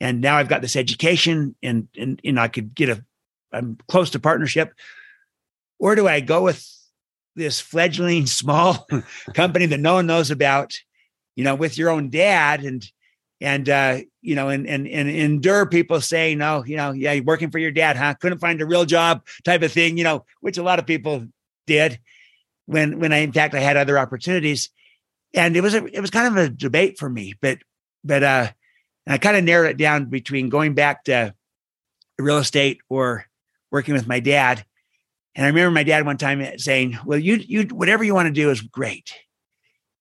and 0.00 0.20
now 0.20 0.36
I've 0.36 0.48
got 0.48 0.62
this 0.62 0.76
education 0.76 1.56
and 1.62 1.88
and 1.96 2.20
you 2.22 2.32
know 2.32 2.42
I 2.42 2.48
could 2.48 2.74
get 2.74 2.88
a 2.88 3.04
I'm 3.52 3.78
close 3.88 4.10
to 4.10 4.20
partnership. 4.20 4.72
Or 5.78 5.94
do 5.94 6.08
I 6.08 6.20
go 6.20 6.42
with 6.42 6.66
this 7.34 7.60
fledgling 7.60 8.26
small 8.26 8.86
company 9.34 9.66
that 9.66 9.80
no 9.80 9.94
one 9.94 10.06
knows 10.06 10.30
about 10.30 10.74
you 11.38 11.44
know, 11.44 11.54
with 11.54 11.78
your 11.78 11.88
own 11.88 12.10
dad 12.10 12.64
and 12.64 12.84
and 13.40 13.68
uh, 13.68 13.98
you 14.20 14.34
know, 14.34 14.48
and 14.48 14.66
and 14.66 14.88
and 14.88 15.08
endure 15.08 15.66
people 15.66 16.00
saying, 16.00 16.38
"No, 16.38 16.64
you 16.64 16.76
know, 16.76 16.90
yeah, 16.90 17.12
you're 17.12 17.22
working 17.22 17.52
for 17.52 17.60
your 17.60 17.70
dad, 17.70 17.96
huh? 17.96 18.14
Couldn't 18.14 18.40
find 18.40 18.60
a 18.60 18.66
real 18.66 18.84
job," 18.84 19.24
type 19.44 19.62
of 19.62 19.70
thing, 19.70 19.96
you 19.96 20.02
know, 20.02 20.24
which 20.40 20.58
a 20.58 20.64
lot 20.64 20.80
of 20.80 20.86
people 20.86 21.28
did. 21.68 22.00
When 22.68 22.98
when 22.98 23.14
I 23.14 23.18
in 23.18 23.32
fact 23.32 23.54
I 23.54 23.60
had 23.60 23.78
other 23.78 23.98
opportunities, 23.98 24.68
and 25.32 25.56
it 25.56 25.62
was 25.62 25.72
a 25.72 25.86
it 25.86 26.00
was 26.00 26.10
kind 26.10 26.26
of 26.26 26.36
a 26.36 26.50
debate 26.50 26.98
for 26.98 27.08
me, 27.08 27.34
but 27.40 27.58
but 28.04 28.22
uh, 28.22 28.48
I 29.06 29.16
kind 29.16 29.38
of 29.38 29.44
narrowed 29.44 29.70
it 29.70 29.78
down 29.78 30.04
between 30.10 30.50
going 30.50 30.74
back 30.74 31.04
to 31.04 31.34
real 32.18 32.36
estate 32.36 32.80
or 32.90 33.24
working 33.70 33.94
with 33.94 34.06
my 34.06 34.20
dad. 34.20 34.66
And 35.34 35.46
I 35.46 35.48
remember 35.48 35.70
my 35.70 35.82
dad 35.82 36.04
one 36.04 36.18
time 36.18 36.58
saying, 36.58 36.98
"Well, 37.06 37.18
you 37.18 37.36
you 37.36 37.62
whatever 37.68 38.04
you 38.04 38.14
want 38.14 38.26
to 38.26 38.32
do 38.34 38.50
is 38.50 38.60
great." 38.60 39.14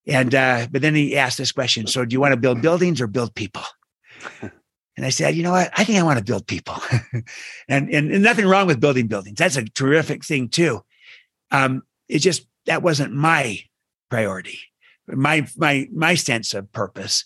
And 0.05 0.35
uh, 0.35 0.67
but 0.69 0.81
then 0.81 0.93
he 0.93 1.15
asked 1.15 1.37
this 1.37 1.53
question: 1.53 1.87
So, 1.87 2.03
do 2.03 2.13
you 2.13 2.19
want 2.19 2.33
to 2.33 2.39
build 2.39 2.61
buildings 2.61 2.99
or 2.99 3.07
build 3.07 3.33
people? 3.33 3.63
And 4.97 5.05
I 5.05 5.09
said, 5.09 5.35
you 5.35 5.43
know 5.43 5.51
what? 5.51 5.71
I 5.77 5.83
think 5.83 5.99
I 5.99 6.03
want 6.03 6.17
to 6.17 6.25
build 6.25 6.47
people, 6.47 6.73
and, 7.69 7.87
and, 7.93 8.11
and 8.11 8.23
nothing 8.23 8.47
wrong 8.47 8.65
with 8.65 8.79
building 8.79 9.05
buildings. 9.05 9.37
That's 9.37 9.55
a 9.55 9.63
terrific 9.63 10.25
thing 10.25 10.49
too. 10.49 10.83
Um, 11.51 11.83
it 12.09 12.19
just 12.19 12.47
that 12.67 12.83
wasn't 12.83 13.13
my 13.13 13.59
priority, 14.09 14.59
my 15.07 15.47
my 15.57 15.87
my 15.93 16.15
sense 16.15 16.53
of 16.53 16.71
purpose. 16.71 17.25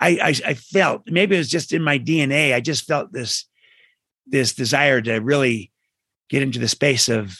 I, 0.00 0.18
I 0.22 0.50
I 0.50 0.54
felt 0.54 1.02
maybe 1.06 1.36
it 1.36 1.38
was 1.38 1.50
just 1.50 1.72
in 1.72 1.82
my 1.82 1.98
DNA. 1.98 2.54
I 2.54 2.60
just 2.60 2.86
felt 2.86 3.12
this 3.12 3.46
this 4.26 4.54
desire 4.54 5.00
to 5.02 5.18
really 5.18 5.72
get 6.28 6.42
into 6.42 6.58
the 6.58 6.68
space 6.68 7.08
of 7.08 7.38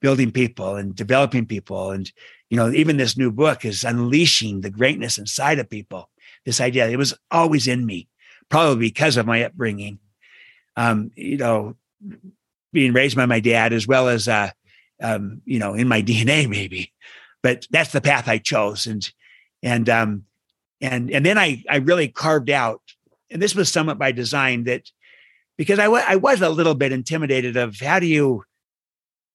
building 0.00 0.32
people 0.32 0.76
and 0.76 0.94
developing 0.94 1.46
people 1.46 1.92
and 1.92 2.10
you 2.50 2.56
know 2.56 2.70
even 2.70 2.96
this 2.96 3.16
new 3.16 3.30
book 3.30 3.64
is 3.64 3.84
unleashing 3.84 4.60
the 4.60 4.70
greatness 4.70 5.16
inside 5.16 5.58
of 5.58 5.70
people 5.70 6.10
this 6.44 6.60
idea 6.60 6.88
it 6.88 6.96
was 6.96 7.14
always 7.30 7.68
in 7.68 7.86
me 7.86 8.08
probably 8.48 8.88
because 8.88 9.16
of 9.16 9.26
my 9.26 9.44
upbringing 9.44 9.98
um 10.76 11.10
you 11.14 11.36
know 11.36 11.76
being 12.72 12.92
raised 12.92 13.16
by 13.16 13.26
my 13.26 13.38
dad 13.38 13.72
as 13.72 13.86
well 13.86 14.08
as 14.08 14.26
uh 14.26 14.50
um 15.02 15.42
you 15.44 15.58
know 15.58 15.74
in 15.74 15.88
my 15.88 16.02
dna 16.10 16.48
maybe 16.48 16.92
but 17.42 17.66
that's 17.70 17.92
the 17.92 18.00
path 18.00 18.28
i 18.28 18.38
chose 18.38 18.86
and 18.86 19.12
and 19.62 19.88
um 19.88 20.24
and 20.80 21.10
and 21.10 21.26
then 21.26 21.38
i 21.38 21.62
i 21.68 21.76
really 21.76 22.08
carved 22.08 22.50
out 22.50 22.80
and 23.30 23.40
this 23.40 23.54
was 23.54 23.70
somewhat 23.70 23.98
by 23.98 24.12
design 24.12 24.64
that 24.64 24.90
because 25.58 25.78
I, 25.78 25.84
w- 25.84 26.04
I 26.06 26.16
was 26.16 26.40
a 26.40 26.48
little 26.48 26.74
bit 26.74 26.92
intimidated 26.92 27.56
of 27.56 27.78
how 27.78 27.98
do 27.98 28.06
you 28.06 28.44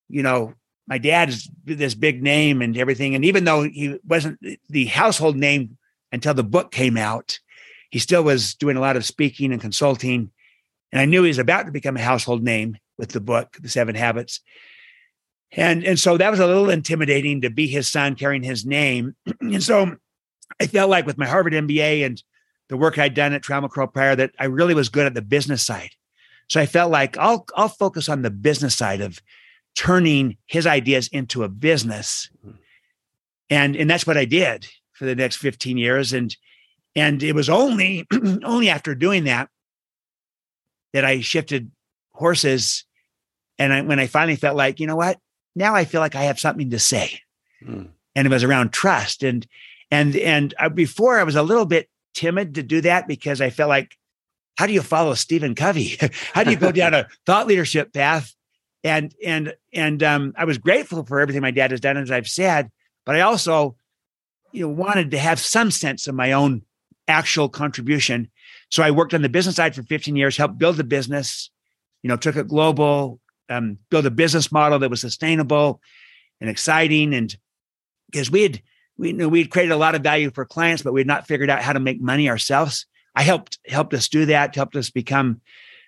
you 0.10 0.24
know, 0.24 0.54
my 0.88 0.98
dad 0.98 1.30
is 1.30 1.50
this 1.66 1.96
big 1.96 2.24
name 2.24 2.62
and 2.62 2.78
everything. 2.78 3.14
And 3.16 3.26
even 3.26 3.44
though 3.44 3.64
he 3.64 4.00
wasn't 4.06 4.40
the 4.70 4.86
household 4.86 5.36
name 5.36 5.78
until 6.12 6.34
the 6.34 6.44
book 6.44 6.72
came 6.72 6.98
out, 6.98 7.40
he 7.90 8.00
still 8.00 8.24
was 8.24 8.56
doing 8.56 8.78
a 8.78 8.82
lot 8.82 8.96
of 8.96 9.06
speaking 9.06 9.52
and 9.52 9.62
consulting. 9.62 10.32
And 10.92 11.02
I 11.02 11.06
knew 11.06 11.24
he 11.24 11.30
was 11.30 11.40
about 11.40 11.66
to 11.66 11.72
become 11.72 11.98
a 11.98 12.02
household 12.02 12.42
name 12.42 12.78
with 12.98 13.10
the 13.10 13.20
book, 13.20 13.58
The 13.60 13.70
Seven 13.70 13.96
Habits. 13.96 14.40
And, 15.52 15.84
and 15.84 16.00
so 16.00 16.18
that 16.18 16.30
was 16.30 16.40
a 16.40 16.48
little 16.48 16.70
intimidating 16.70 17.42
to 17.42 17.50
be 17.50 17.68
his 17.68 17.88
son 17.88 18.16
carrying 18.16 18.44
his 18.44 18.66
name. 18.66 19.16
and 19.42 19.64
so 19.64 19.96
I 20.60 20.68
felt 20.68 20.90
like 20.90 21.06
with 21.06 21.18
my 21.18 21.26
Harvard 21.26 21.54
MBA 21.54 22.06
and 22.06 22.22
the 22.70 22.78
work 22.78 22.98
I'd 22.98 23.14
done 23.14 23.34
at 23.34 23.44
Trammell 23.44 23.70
Crow 23.70 23.88
prior 23.88 24.16
that 24.16 24.32
I 24.40 24.46
really 24.46 24.74
was 24.74 24.90
good 24.90 25.06
at 25.06 25.14
the 25.14 25.22
business 25.22 25.64
side. 25.64 25.92
So 26.50 26.60
I 26.60 26.66
felt 26.66 26.92
like 26.92 27.18
I'll 27.18 27.46
I'll 27.56 27.70
focus 27.70 28.08
on 28.08 28.22
the 28.22 28.30
business 28.30 28.76
side 28.76 29.02
of 29.02 29.22
turning 29.78 30.38
his 30.48 30.66
ideas 30.66 31.08
into 31.10 31.44
a 31.44 31.50
business. 31.50 32.32
And, 33.50 33.76
and 33.76 33.88
that's 33.88 34.08
what 34.08 34.18
I 34.18 34.26
did 34.26 34.68
for 34.94 35.06
the 35.06 35.16
next 35.16 35.36
15 35.36 35.78
years. 35.78 36.14
And, 36.14 36.36
and 36.96 37.22
it 37.22 37.36
was 37.36 37.48
only, 37.48 38.08
only 38.44 38.70
after 38.70 38.96
doing 38.96 39.26
that, 39.26 39.50
that 40.94 41.06
I 41.06 41.22
shifted 41.22 41.72
horses. 42.12 42.86
And 43.60 43.72
I, 43.72 43.82
when 43.82 44.00
I 44.00 44.08
finally 44.08 44.36
felt 44.36 44.58
like, 44.58 44.80
you 44.80 44.88
know 44.88 44.96
what, 44.96 45.20
now 45.58 45.76
I 45.76 45.86
feel 45.86 46.02
like 46.02 46.16
I 46.16 46.24
have 46.24 46.40
something 46.40 46.70
to 46.70 46.80
say. 46.80 47.22
Mm. 47.64 47.90
And 48.16 48.26
it 48.26 48.30
was 48.30 48.44
around 48.44 48.72
trust. 48.72 49.24
And, 49.24 49.46
and, 49.92 50.16
and 50.16 50.54
I, 50.60 50.70
before 50.70 51.20
I 51.20 51.24
was 51.24 51.36
a 51.36 51.44
little 51.44 51.66
bit 51.66 51.90
timid 52.14 52.56
to 52.56 52.64
do 52.64 52.82
that 52.82 53.08
because 53.08 53.42
I 53.42 53.50
felt 53.50 53.70
like, 53.70 53.96
how 54.58 54.66
do 54.66 54.74
you 54.74 54.82
follow 54.82 55.14
Stephen 55.14 55.56
Covey? 55.56 55.98
how 56.34 56.44
do 56.44 56.52
you 56.52 56.58
go 56.58 56.72
down 56.72 56.94
a 56.94 57.08
thought 57.26 57.48
leadership 57.48 57.94
path 57.94 58.34
and 58.84 59.14
and 59.24 59.56
and 59.74 60.02
um, 60.04 60.34
I 60.38 60.46
was 60.46 60.58
grateful 60.58 61.04
for 61.06 61.20
everything 61.20 61.42
my 61.42 61.52
dad 61.52 61.72
has 61.72 61.80
done, 61.80 61.98
as 61.98 62.12
I've 62.12 62.28
said. 62.28 62.72
But 63.06 63.16
I 63.16 63.22
also, 63.22 63.76
you 64.52 64.62
know, 64.62 64.74
wanted 64.74 65.12
to 65.12 65.18
have 65.18 65.40
some 65.40 65.72
sense 65.72 66.08
of 66.08 66.16
my 66.16 66.32
own 66.32 66.64
actual 67.08 67.50
contribution. 67.50 68.30
So 68.70 68.84
I 68.84 68.92
worked 68.92 69.14
on 69.14 69.22
the 69.22 69.30
business 69.30 69.56
side 69.56 69.76
for 69.76 69.84
15 69.84 70.16
years, 70.16 70.38
helped 70.38 70.58
build 70.58 70.78
the 70.78 70.84
business. 70.84 71.50
You 72.04 72.10
know, 72.10 72.18
took 72.18 72.36
it 72.36 72.48
global, 72.48 73.20
um, 73.50 73.78
build 73.90 74.06
a 74.06 74.12
business 74.12 74.52
model 74.52 74.80
that 74.80 74.90
was 74.90 75.02
sustainable 75.02 75.82
and 76.42 76.50
exciting, 76.50 77.14
and 77.14 77.36
because 78.12 78.32
we 78.32 78.44
had 78.44 78.62
we 78.98 79.10
you 79.10 79.14
know 79.14 79.28
we 79.28 79.40
had 79.40 79.52
created 79.52 79.72
a 79.72 79.78
lot 79.78 79.96
of 79.96 80.04
value 80.04 80.32
for 80.32 80.46
clients, 80.46 80.84
but 80.84 80.94
we 80.94 81.00
had 81.00 81.08
not 81.08 81.28
figured 81.28 81.50
out 81.50 81.62
how 81.62 81.74
to 81.74 81.80
make 81.80 82.02
money 82.02 82.30
ourselves. 82.30 82.86
I 83.16 83.24
helped 83.24 83.60
helped 83.66 83.94
us 83.94 84.08
do 84.08 84.26
that, 84.28 84.56
helped 84.56 84.76
us 84.76 84.90
become 84.90 85.42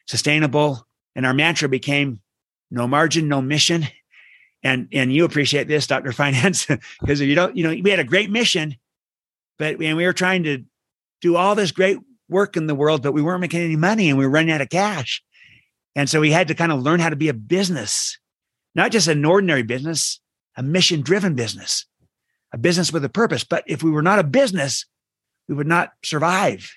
sustainable, 0.07 0.85
and 1.15 1.25
our 1.25 1.33
mantra 1.33 1.69
became 1.69 2.21
no 2.71 2.87
margin, 2.87 3.27
no 3.27 3.41
mission. 3.41 3.87
And 4.63 4.87
and 4.91 5.13
you 5.13 5.25
appreciate 5.25 5.67
this, 5.67 5.87
Dr. 5.87 6.11
Finance, 6.13 6.67
because 6.99 7.21
you 7.21 7.35
don't, 7.35 7.55
you 7.55 7.63
know, 7.63 7.81
we 7.81 7.89
had 7.89 7.99
a 7.99 8.03
great 8.03 8.29
mission, 8.29 8.75
but 9.57 9.79
and 9.81 9.97
we 9.97 10.05
were 10.05 10.13
trying 10.13 10.43
to 10.43 10.63
do 11.21 11.35
all 11.35 11.55
this 11.55 11.71
great 11.71 11.97
work 12.29 12.55
in 12.55 12.67
the 12.67 12.75
world, 12.75 13.03
but 13.03 13.11
we 13.11 13.21
weren't 13.21 13.41
making 13.41 13.61
any 13.61 13.75
money 13.75 14.09
and 14.09 14.17
we 14.17 14.25
were 14.25 14.31
running 14.31 14.51
out 14.51 14.61
of 14.61 14.69
cash. 14.69 15.23
And 15.95 16.09
so 16.09 16.19
we 16.19 16.31
had 16.31 16.47
to 16.47 16.55
kind 16.55 16.71
of 16.71 16.81
learn 16.81 16.99
how 16.99 17.09
to 17.09 17.15
be 17.15 17.29
a 17.29 17.33
business, 17.33 18.17
not 18.75 18.91
just 18.91 19.07
an 19.07 19.25
ordinary 19.25 19.63
business, 19.63 20.19
a 20.55 20.63
mission 20.63 21.01
driven 21.01 21.35
business, 21.35 21.85
a 22.53 22.57
business 22.57 22.93
with 22.93 23.03
a 23.05 23.09
purpose. 23.09 23.43
But 23.43 23.63
if 23.67 23.83
we 23.83 23.91
were 23.91 24.01
not 24.01 24.19
a 24.19 24.23
business, 24.23 24.85
we 25.47 25.55
would 25.55 25.67
not 25.67 25.91
survive. 26.03 26.71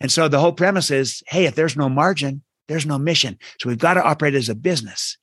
And 0.00 0.10
so 0.10 0.28
the 0.28 0.40
whole 0.40 0.52
premise 0.52 0.90
is 0.90 1.22
hey, 1.28 1.46
if 1.46 1.54
there's 1.54 1.76
no 1.76 1.88
margin, 1.88 2.42
there's 2.68 2.86
no 2.86 2.98
mission. 2.98 3.38
So 3.60 3.68
we've 3.68 3.78
got 3.78 3.94
to 3.94 4.02
operate 4.02 4.34
as 4.34 4.48
a 4.48 4.54
business, 4.54 5.16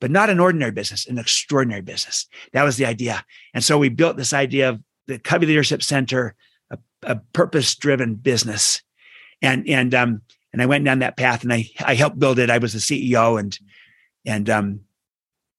but 0.00 0.10
not 0.10 0.30
an 0.30 0.40
ordinary 0.40 0.72
business, 0.72 1.06
an 1.06 1.18
extraordinary 1.18 1.82
business. 1.82 2.26
That 2.52 2.64
was 2.64 2.76
the 2.76 2.86
idea. 2.86 3.24
And 3.54 3.64
so 3.64 3.78
we 3.78 3.88
built 3.88 4.16
this 4.16 4.32
idea 4.32 4.70
of 4.70 4.80
the 5.06 5.18
Covey 5.18 5.46
Leadership 5.46 5.82
Center, 5.82 6.34
a, 6.70 6.78
a 7.02 7.16
purpose 7.32 7.74
driven 7.74 8.14
business. 8.14 8.82
And, 9.40 9.68
and, 9.68 9.94
um, 9.94 10.22
and 10.52 10.60
I 10.60 10.66
went 10.66 10.84
down 10.84 11.00
that 11.00 11.16
path 11.16 11.42
and 11.42 11.52
I, 11.52 11.68
I 11.84 11.94
helped 11.94 12.18
build 12.18 12.38
it. 12.38 12.50
I 12.50 12.58
was 12.58 12.72
the 12.72 12.78
CEO 12.78 13.38
and, 13.38 13.58
and, 14.26 14.50
um, 14.50 14.80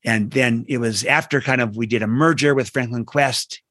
and 0.05 0.31
then 0.31 0.65
it 0.67 0.77
was 0.77 1.03
after 1.05 1.41
kind 1.41 1.61
of 1.61 1.77
we 1.77 1.87
did 1.87 2.03
a 2.03 2.07
merger 2.07 2.53
with 2.53 2.69
Franklin 2.69 3.05
Quest. 3.05 3.61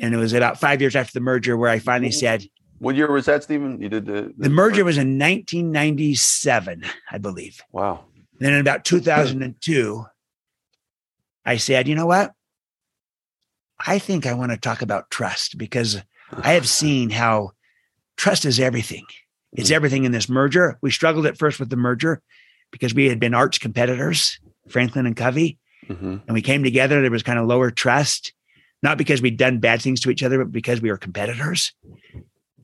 And 0.00 0.14
it 0.14 0.16
was 0.16 0.32
about 0.32 0.60
five 0.60 0.80
years 0.80 0.94
after 0.94 1.12
the 1.12 1.20
merger 1.20 1.56
where 1.56 1.70
I 1.70 1.80
finally 1.80 2.12
said, 2.12 2.46
what 2.78 2.94
year 2.94 3.10
was 3.10 3.26
that, 3.26 3.42
Stephen? 3.42 3.80
You 3.82 3.88
did 3.88 4.06
the, 4.06 4.32
the, 4.36 4.44
the 4.44 4.50
merger 4.50 4.84
was 4.84 4.96
in 4.96 5.18
1997, 5.18 6.84
I 7.10 7.18
believe. 7.18 7.60
Wow. 7.72 8.04
Then 8.38 8.52
in 8.52 8.60
about 8.60 8.84
2002, 8.84 10.06
I 11.44 11.56
said, 11.56 11.88
you 11.88 11.96
know 11.96 12.06
what? 12.06 12.32
I 13.84 13.98
think 13.98 14.26
I 14.26 14.34
want 14.34 14.52
to 14.52 14.56
talk 14.58 14.82
about 14.82 15.10
trust 15.10 15.58
because 15.58 16.00
I 16.32 16.52
have 16.52 16.68
seen 16.68 17.10
how 17.10 17.52
trust 18.16 18.44
is 18.44 18.60
everything. 18.60 19.06
It's 19.52 19.70
mm. 19.70 19.74
everything 19.74 20.04
in 20.04 20.12
this 20.12 20.28
merger. 20.28 20.78
We 20.82 20.90
struggled 20.90 21.26
at 21.26 21.38
first 21.38 21.58
with 21.58 21.70
the 21.70 21.76
merger 21.76 22.22
because 22.70 22.94
we 22.94 23.08
had 23.08 23.20
been 23.20 23.34
arch 23.34 23.60
competitors, 23.60 24.38
Franklin 24.68 25.06
and 25.06 25.16
Covey, 25.16 25.58
mm-hmm. 25.86 26.16
and 26.26 26.34
we 26.34 26.42
came 26.42 26.62
together. 26.62 27.00
There 27.00 27.10
was 27.10 27.22
kind 27.22 27.38
of 27.38 27.46
lower 27.46 27.70
trust, 27.70 28.32
not 28.82 28.98
because 28.98 29.22
we'd 29.22 29.38
done 29.38 29.58
bad 29.58 29.80
things 29.80 30.00
to 30.00 30.10
each 30.10 30.22
other, 30.22 30.38
but 30.38 30.52
because 30.52 30.80
we 30.80 30.90
were 30.90 30.98
competitors 30.98 31.72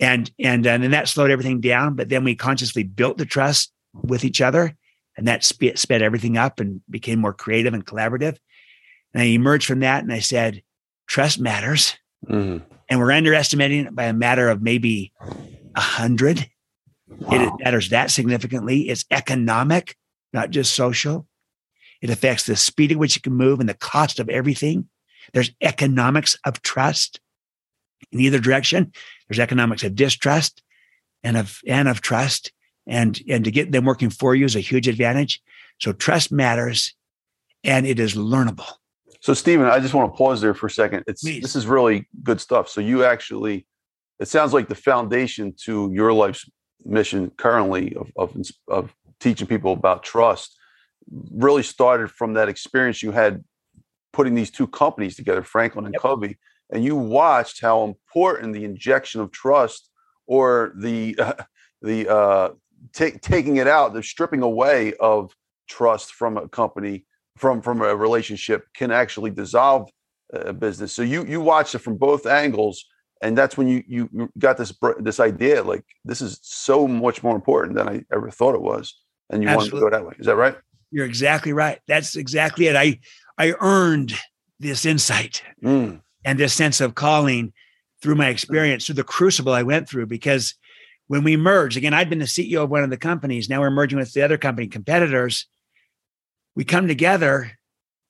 and 0.01 0.31
and 0.39 0.67
and 0.67 0.83
then 0.83 0.91
that 0.91 1.09
slowed 1.09 1.31
everything 1.31 1.61
down. 1.61 1.95
But 1.95 2.09
then 2.09 2.25
we 2.25 2.35
consciously 2.35 2.83
built 2.83 3.19
the 3.19 3.27
trust 3.27 3.73
with 3.93 4.25
each 4.25 4.41
other, 4.41 4.77
and 5.17 5.29
that 5.29 5.45
sped, 5.45 5.79
sped 5.79 6.03
everything 6.03 6.37
up 6.37 6.61
and 6.61 6.81
became 6.91 7.19
more 7.19 7.33
creative 7.33 7.75
and 7.75 7.87
collaborative. 7.87 8.37
And 9.13 9.23
I 9.23 9.27
emerged 9.27 9.67
from 9.67 9.81
that, 9.81 10.03
and 10.03 10.13
I 10.13 10.19
said, 10.19 10.63
trust 11.07 11.39
matters, 11.39 11.97
mm-hmm. 12.27 12.65
and 12.89 13.01
we're 13.01 13.13
underestimating 13.13 13.87
it 13.87 13.95
by 13.95 14.05
a 14.05 14.13
matter 14.13 14.49
of 14.49 14.63
maybe 14.63 15.13
a 15.75 15.81
hundred. 15.81 16.49
Wow. 17.09 17.29
It 17.33 17.65
matters 17.65 17.91
that 17.91 18.11
significantly. 18.11 18.89
It's 18.89 19.05
economic, 19.11 19.97
not 20.33 20.51
just 20.51 20.75
social. 20.75 21.27
It 22.01 22.11
affects 22.11 22.47
the 22.47 22.57
speed 22.57 22.93
at 22.93 22.99
which 22.99 23.17
you 23.17 23.23
can 23.23 23.35
move 23.35 23.61
and 23.61 23.69
the 23.69 23.75
cost 23.75 24.19
of 24.19 24.29
everything. 24.29 24.89
There's 25.33 25.51
economics 25.61 26.37
of 26.45 26.63
trust 26.63 27.21
in 28.13 28.21
either 28.21 28.39
direction. 28.39 28.93
There's 29.29 29.39
economics 29.39 29.83
of 29.85 29.95
distrust 29.95 30.63
and 31.23 31.37
of 31.37 31.61
and 31.67 31.89
of 31.89 32.01
trust, 32.01 32.53
and 32.87 33.19
and 33.29 33.45
to 33.45 33.51
get 33.51 33.73
them 33.73 33.85
working 33.85 34.11
for 34.11 34.35
you 34.35 34.45
is 34.45 34.57
a 34.57 34.61
huge 34.61 34.89
advantage. 34.89 35.41
So 35.81 35.93
trust 35.93 36.31
matters, 36.31 36.95
and 37.63 37.87
it 37.87 37.99
is 37.99 38.15
learnable. 38.15 38.71
So 39.21 39.33
Stephen, 39.33 39.67
I 39.67 39.81
just 39.81 39.95
want 39.95 40.13
to 40.13 40.17
pause 40.17 40.43
there 40.43 40.53
for 40.53 40.67
a 40.67 40.71
second. 40.71 41.05
It's 41.07 41.23
Please. 41.23 41.43
this 41.43 41.57
is 41.57 41.67
really 41.67 42.07
good 42.23 42.41
stuff. 42.41 42.69
So 42.69 42.83
you 42.83 43.05
actually, 43.05 43.67
it 44.21 44.29
sounds 44.29 44.53
like 44.53 44.69
the 44.69 44.75
foundation 44.75 45.55
to 45.65 45.91
your 45.95 46.13
life's 46.13 46.49
mission 46.85 47.31
currently 47.37 47.95
of, 47.95 48.11
of, 48.17 48.37
of 48.69 48.95
teaching 49.21 49.47
people 49.47 49.73
about 49.73 50.03
trust 50.03 50.57
really 51.33 51.63
started 51.63 52.11
from 52.11 52.35
that 52.35 52.49
experience 52.49 53.03
you 53.03 53.13
had 53.13 53.45
putting 54.13 54.35
these 54.35 54.51
two 54.51 54.67
companies 54.67 55.17
together, 55.17 55.43
Franklin 55.43 55.85
and 55.85 55.95
yep. 55.95 56.03
Covey, 56.03 56.39
and 56.71 56.85
you 56.85 56.97
watched 56.97 57.61
how 57.61 57.85
important 57.85 58.55
the 58.55 58.65
injection 58.65 59.21
of 59.21 59.31
trust 59.31 59.91
or 60.27 60.73
the 60.77 61.17
uh, 61.19 61.35
the 61.83 62.09
uh, 62.09 62.49
t- 62.95 63.19
taking 63.21 63.57
it 63.57 63.67
out, 63.67 63.93
the 63.93 64.03
stripping 64.03 64.43
away 64.43 64.95
of 64.95 65.35
trust 65.69 66.15
from 66.15 66.39
a 66.39 66.49
company, 66.49 67.05
from 67.37 67.61
from 67.61 67.83
a 67.83 67.95
relationship, 67.95 68.67
can 68.75 68.91
actually 68.91 69.31
dissolve 69.31 69.91
a 70.33 70.53
business. 70.53 70.93
So 70.93 71.03
you 71.03 71.25
you 71.27 71.41
watched 71.41 71.75
it 71.75 71.81
from 71.81 71.97
both 71.97 72.25
angles, 72.27 72.85
and 73.25 73.39
that's 73.39 73.57
when 73.57 73.67
you 73.67 73.83
you 73.89 74.31
got 74.39 74.59
this 74.59 74.73
this 75.01 75.19
idea 75.19 75.63
like 75.63 75.85
this 76.05 76.21
is 76.21 76.39
so 76.43 76.87
much 76.87 77.23
more 77.23 77.35
important 77.35 77.75
than 77.75 77.89
I 77.89 78.05
ever 78.13 78.31
thought 78.31 78.55
it 78.55 78.61
was, 78.61 78.95
and 79.31 79.43
you 79.43 79.49
Absolutely. 79.49 79.81
wanted 79.81 79.91
to 79.91 79.91
go 79.91 80.03
that 80.03 80.09
way. 80.09 80.15
Is 80.19 80.27
that 80.27 80.37
right? 80.37 80.57
You're 80.91 81.07
exactly 81.07 81.53
right. 81.55 81.81
That's 81.89 82.17
exactly 82.17 82.67
it. 82.67 82.77
I 82.77 83.01
I 83.39 83.55
earned 83.61 84.15
this 84.61 84.85
insight 84.85 85.43
mm. 85.63 86.01
and 86.25 86.39
this 86.39 86.53
sense 86.53 86.83
of 86.83 86.95
calling 86.95 87.53
through 88.03 88.17
my 88.17 88.29
experience, 88.29 88.85
through 88.85 88.97
the 88.97 89.05
crucible 89.05 89.55
I 89.55 89.63
went 89.63 89.89
through, 89.89 90.07
because 90.07 90.55
when 91.07 91.25
we 91.25 91.37
merged, 91.37 91.79
again, 91.79 91.95
I'd 91.95 92.11
been 92.11 92.19
the 92.19 92.27
CEO 92.27 92.65
of 92.65 92.71
one 92.71 92.85
of 92.85 92.91
the 92.91 92.99
companies. 92.99 93.49
Now 93.49 93.61
we're 93.61 93.71
merging 93.71 93.99
with 93.99 94.13
the 94.13 94.23
other 94.23 94.37
company 94.37 94.67
competitors. 94.67 95.47
We 96.55 96.65
come 96.65 96.87
together, 96.87 97.53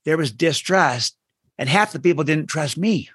there 0.04 0.16
was 0.16 0.32
distrust, 0.32 1.16
and 1.56 1.68
half 1.68 1.92
the 1.92 2.00
people 2.00 2.24
didn't 2.24 2.48
trust 2.48 2.76
me. 2.76 3.08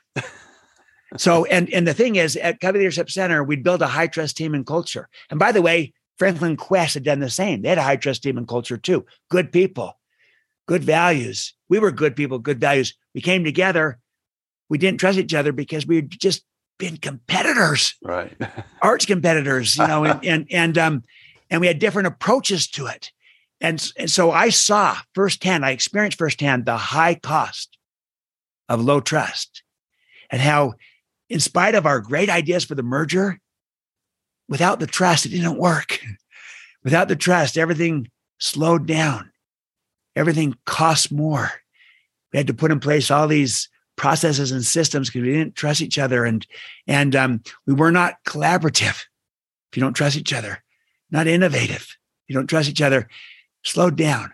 So, 1.17 1.45
and 1.45 1.69
and 1.73 1.87
the 1.87 1.93
thing 1.93 2.15
is, 2.15 2.35
at 2.37 2.59
Covey 2.59 2.79
Leadership 2.79 3.09
Center, 3.09 3.43
we'd 3.43 3.63
build 3.63 3.81
a 3.81 3.87
high 3.87 4.07
trust 4.07 4.37
team 4.37 4.53
and 4.53 4.65
culture. 4.65 5.09
And 5.29 5.39
by 5.39 5.51
the 5.51 5.61
way, 5.61 5.93
Franklin 6.17 6.57
Quest 6.57 6.93
had 6.93 7.03
done 7.03 7.19
the 7.19 7.29
same. 7.29 7.61
They 7.61 7.69
had 7.69 7.77
a 7.77 7.83
high 7.83 7.95
trust 7.95 8.23
team 8.23 8.37
and 8.37 8.47
culture 8.47 8.77
too. 8.77 9.05
Good 9.29 9.51
people, 9.51 9.97
good 10.67 10.83
values. 10.83 11.53
We 11.67 11.79
were 11.79 11.91
good 11.91 12.15
people, 12.15 12.39
good 12.39 12.59
values. 12.59 12.95
We 13.13 13.21
came 13.21 13.43
together. 13.43 13.99
We 14.69 14.77
didn't 14.77 14.99
trust 14.99 15.17
each 15.17 15.33
other 15.33 15.51
because 15.51 15.87
we 15.87 15.97
had 15.97 16.11
just 16.11 16.43
been 16.77 16.97
competitors, 16.97 17.95
right? 18.03 18.35
Arch 18.81 19.07
competitors, 19.07 19.77
you 19.77 19.87
know, 19.87 20.05
and 20.05 20.25
and 20.25 20.47
and 20.51 20.77
um, 20.77 21.03
and 21.49 21.61
we 21.61 21.67
had 21.67 21.79
different 21.79 22.07
approaches 22.07 22.67
to 22.69 22.87
it. 22.87 23.11
And, 23.61 23.91
and 23.97 24.09
so 24.09 24.31
I 24.31 24.49
saw 24.49 24.97
firsthand, 25.13 25.65
I 25.65 25.71
experienced 25.71 26.17
firsthand 26.17 26.65
the 26.65 26.77
high 26.77 27.15
cost 27.15 27.77
of 28.69 28.81
low 28.81 29.01
trust 29.01 29.63
and 30.29 30.41
how, 30.41 30.75
in 31.29 31.39
spite 31.39 31.75
of 31.75 31.85
our 31.85 32.01
great 32.01 32.29
ideas 32.29 32.65
for 32.65 32.75
the 32.75 32.83
merger, 32.83 33.39
without 34.47 34.79
the 34.79 34.87
trust, 34.87 35.25
it 35.25 35.29
didn't 35.29 35.57
work. 35.57 35.99
Without 36.83 37.07
the 37.07 37.15
trust, 37.15 37.57
everything 37.57 38.09
slowed 38.39 38.87
down. 38.87 39.31
Everything 40.15 40.55
cost 40.65 41.11
more. 41.11 41.51
We 42.31 42.37
had 42.37 42.47
to 42.47 42.53
put 42.53 42.71
in 42.71 42.79
place 42.79 43.11
all 43.11 43.27
these 43.27 43.69
processes 43.95 44.51
and 44.51 44.65
systems 44.65 45.09
because 45.09 45.21
we 45.21 45.33
didn't 45.33 45.55
trust 45.55 45.81
each 45.81 45.99
other, 45.99 46.25
and 46.25 46.45
and 46.87 47.15
um, 47.15 47.43
we 47.67 47.73
were 47.73 47.91
not 47.91 48.23
collaborative. 48.25 49.03
If 49.71 49.77
you 49.77 49.81
don't 49.81 49.93
trust 49.93 50.17
each 50.17 50.33
other, 50.33 50.63
not 51.11 51.27
innovative. 51.27 51.95
You 52.27 52.35
don't 52.35 52.47
trust 52.47 52.69
each 52.69 52.81
other. 52.81 53.07
Slowed 53.63 53.97
down, 53.97 54.33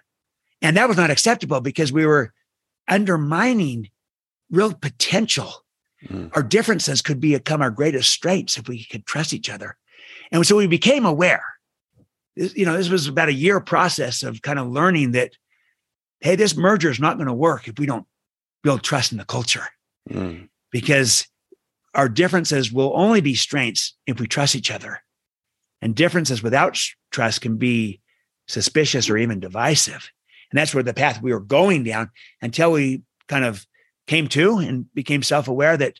and 0.61 0.77
that 0.77 0.87
was 0.87 0.97
not 0.97 1.09
acceptable 1.09 1.61
because 1.61 1.91
we 1.91 2.05
were 2.05 2.31
undermining 2.87 3.89
real 4.51 4.73
potential. 4.73 5.64
Mm. 6.07 6.31
Our 6.35 6.43
differences 6.43 7.01
could 7.01 7.19
become 7.19 7.61
our 7.61 7.71
greatest 7.71 8.11
strengths 8.11 8.57
if 8.57 8.67
we 8.67 8.85
could 8.85 9.05
trust 9.05 9.33
each 9.33 9.49
other. 9.49 9.77
And 10.31 10.45
so 10.45 10.55
we 10.55 10.67
became 10.67 11.05
aware. 11.05 11.43
You 12.35 12.65
know, 12.65 12.75
this 12.75 12.89
was 12.89 13.07
about 13.07 13.29
a 13.29 13.33
year 13.33 13.59
process 13.59 14.23
of 14.23 14.41
kind 14.41 14.59
of 14.59 14.67
learning 14.67 15.11
that, 15.11 15.31
hey, 16.19 16.35
this 16.35 16.55
merger 16.55 16.89
is 16.89 16.99
not 16.99 17.17
going 17.17 17.27
to 17.27 17.33
work 17.33 17.67
if 17.67 17.79
we 17.79 17.85
don't 17.85 18.05
build 18.63 18.83
trust 18.83 19.11
in 19.11 19.17
the 19.17 19.25
culture. 19.25 19.67
Mm. 20.09 20.49
Because 20.71 21.27
our 21.93 22.09
differences 22.09 22.71
will 22.71 22.91
only 22.95 23.21
be 23.21 23.35
strengths 23.35 23.93
if 24.05 24.19
we 24.19 24.27
trust 24.27 24.55
each 24.55 24.71
other. 24.71 25.01
And 25.81 25.95
differences 25.95 26.43
without 26.43 26.77
trust 27.11 27.41
can 27.41 27.57
be 27.57 28.01
suspicious 28.47 29.09
or 29.09 29.17
even 29.17 29.39
divisive. 29.39 30.11
And 30.51 30.59
that's 30.59 30.73
where 30.73 30.83
the 30.83 30.93
path 30.93 31.21
we 31.21 31.33
were 31.33 31.39
going 31.39 31.83
down 31.83 32.11
until 32.41 32.71
we 32.71 33.01
kind 33.27 33.45
of 33.45 33.65
came 34.07 34.27
to 34.29 34.57
and 34.57 34.91
became 34.93 35.23
self 35.23 35.47
aware 35.47 35.77
that 35.77 35.99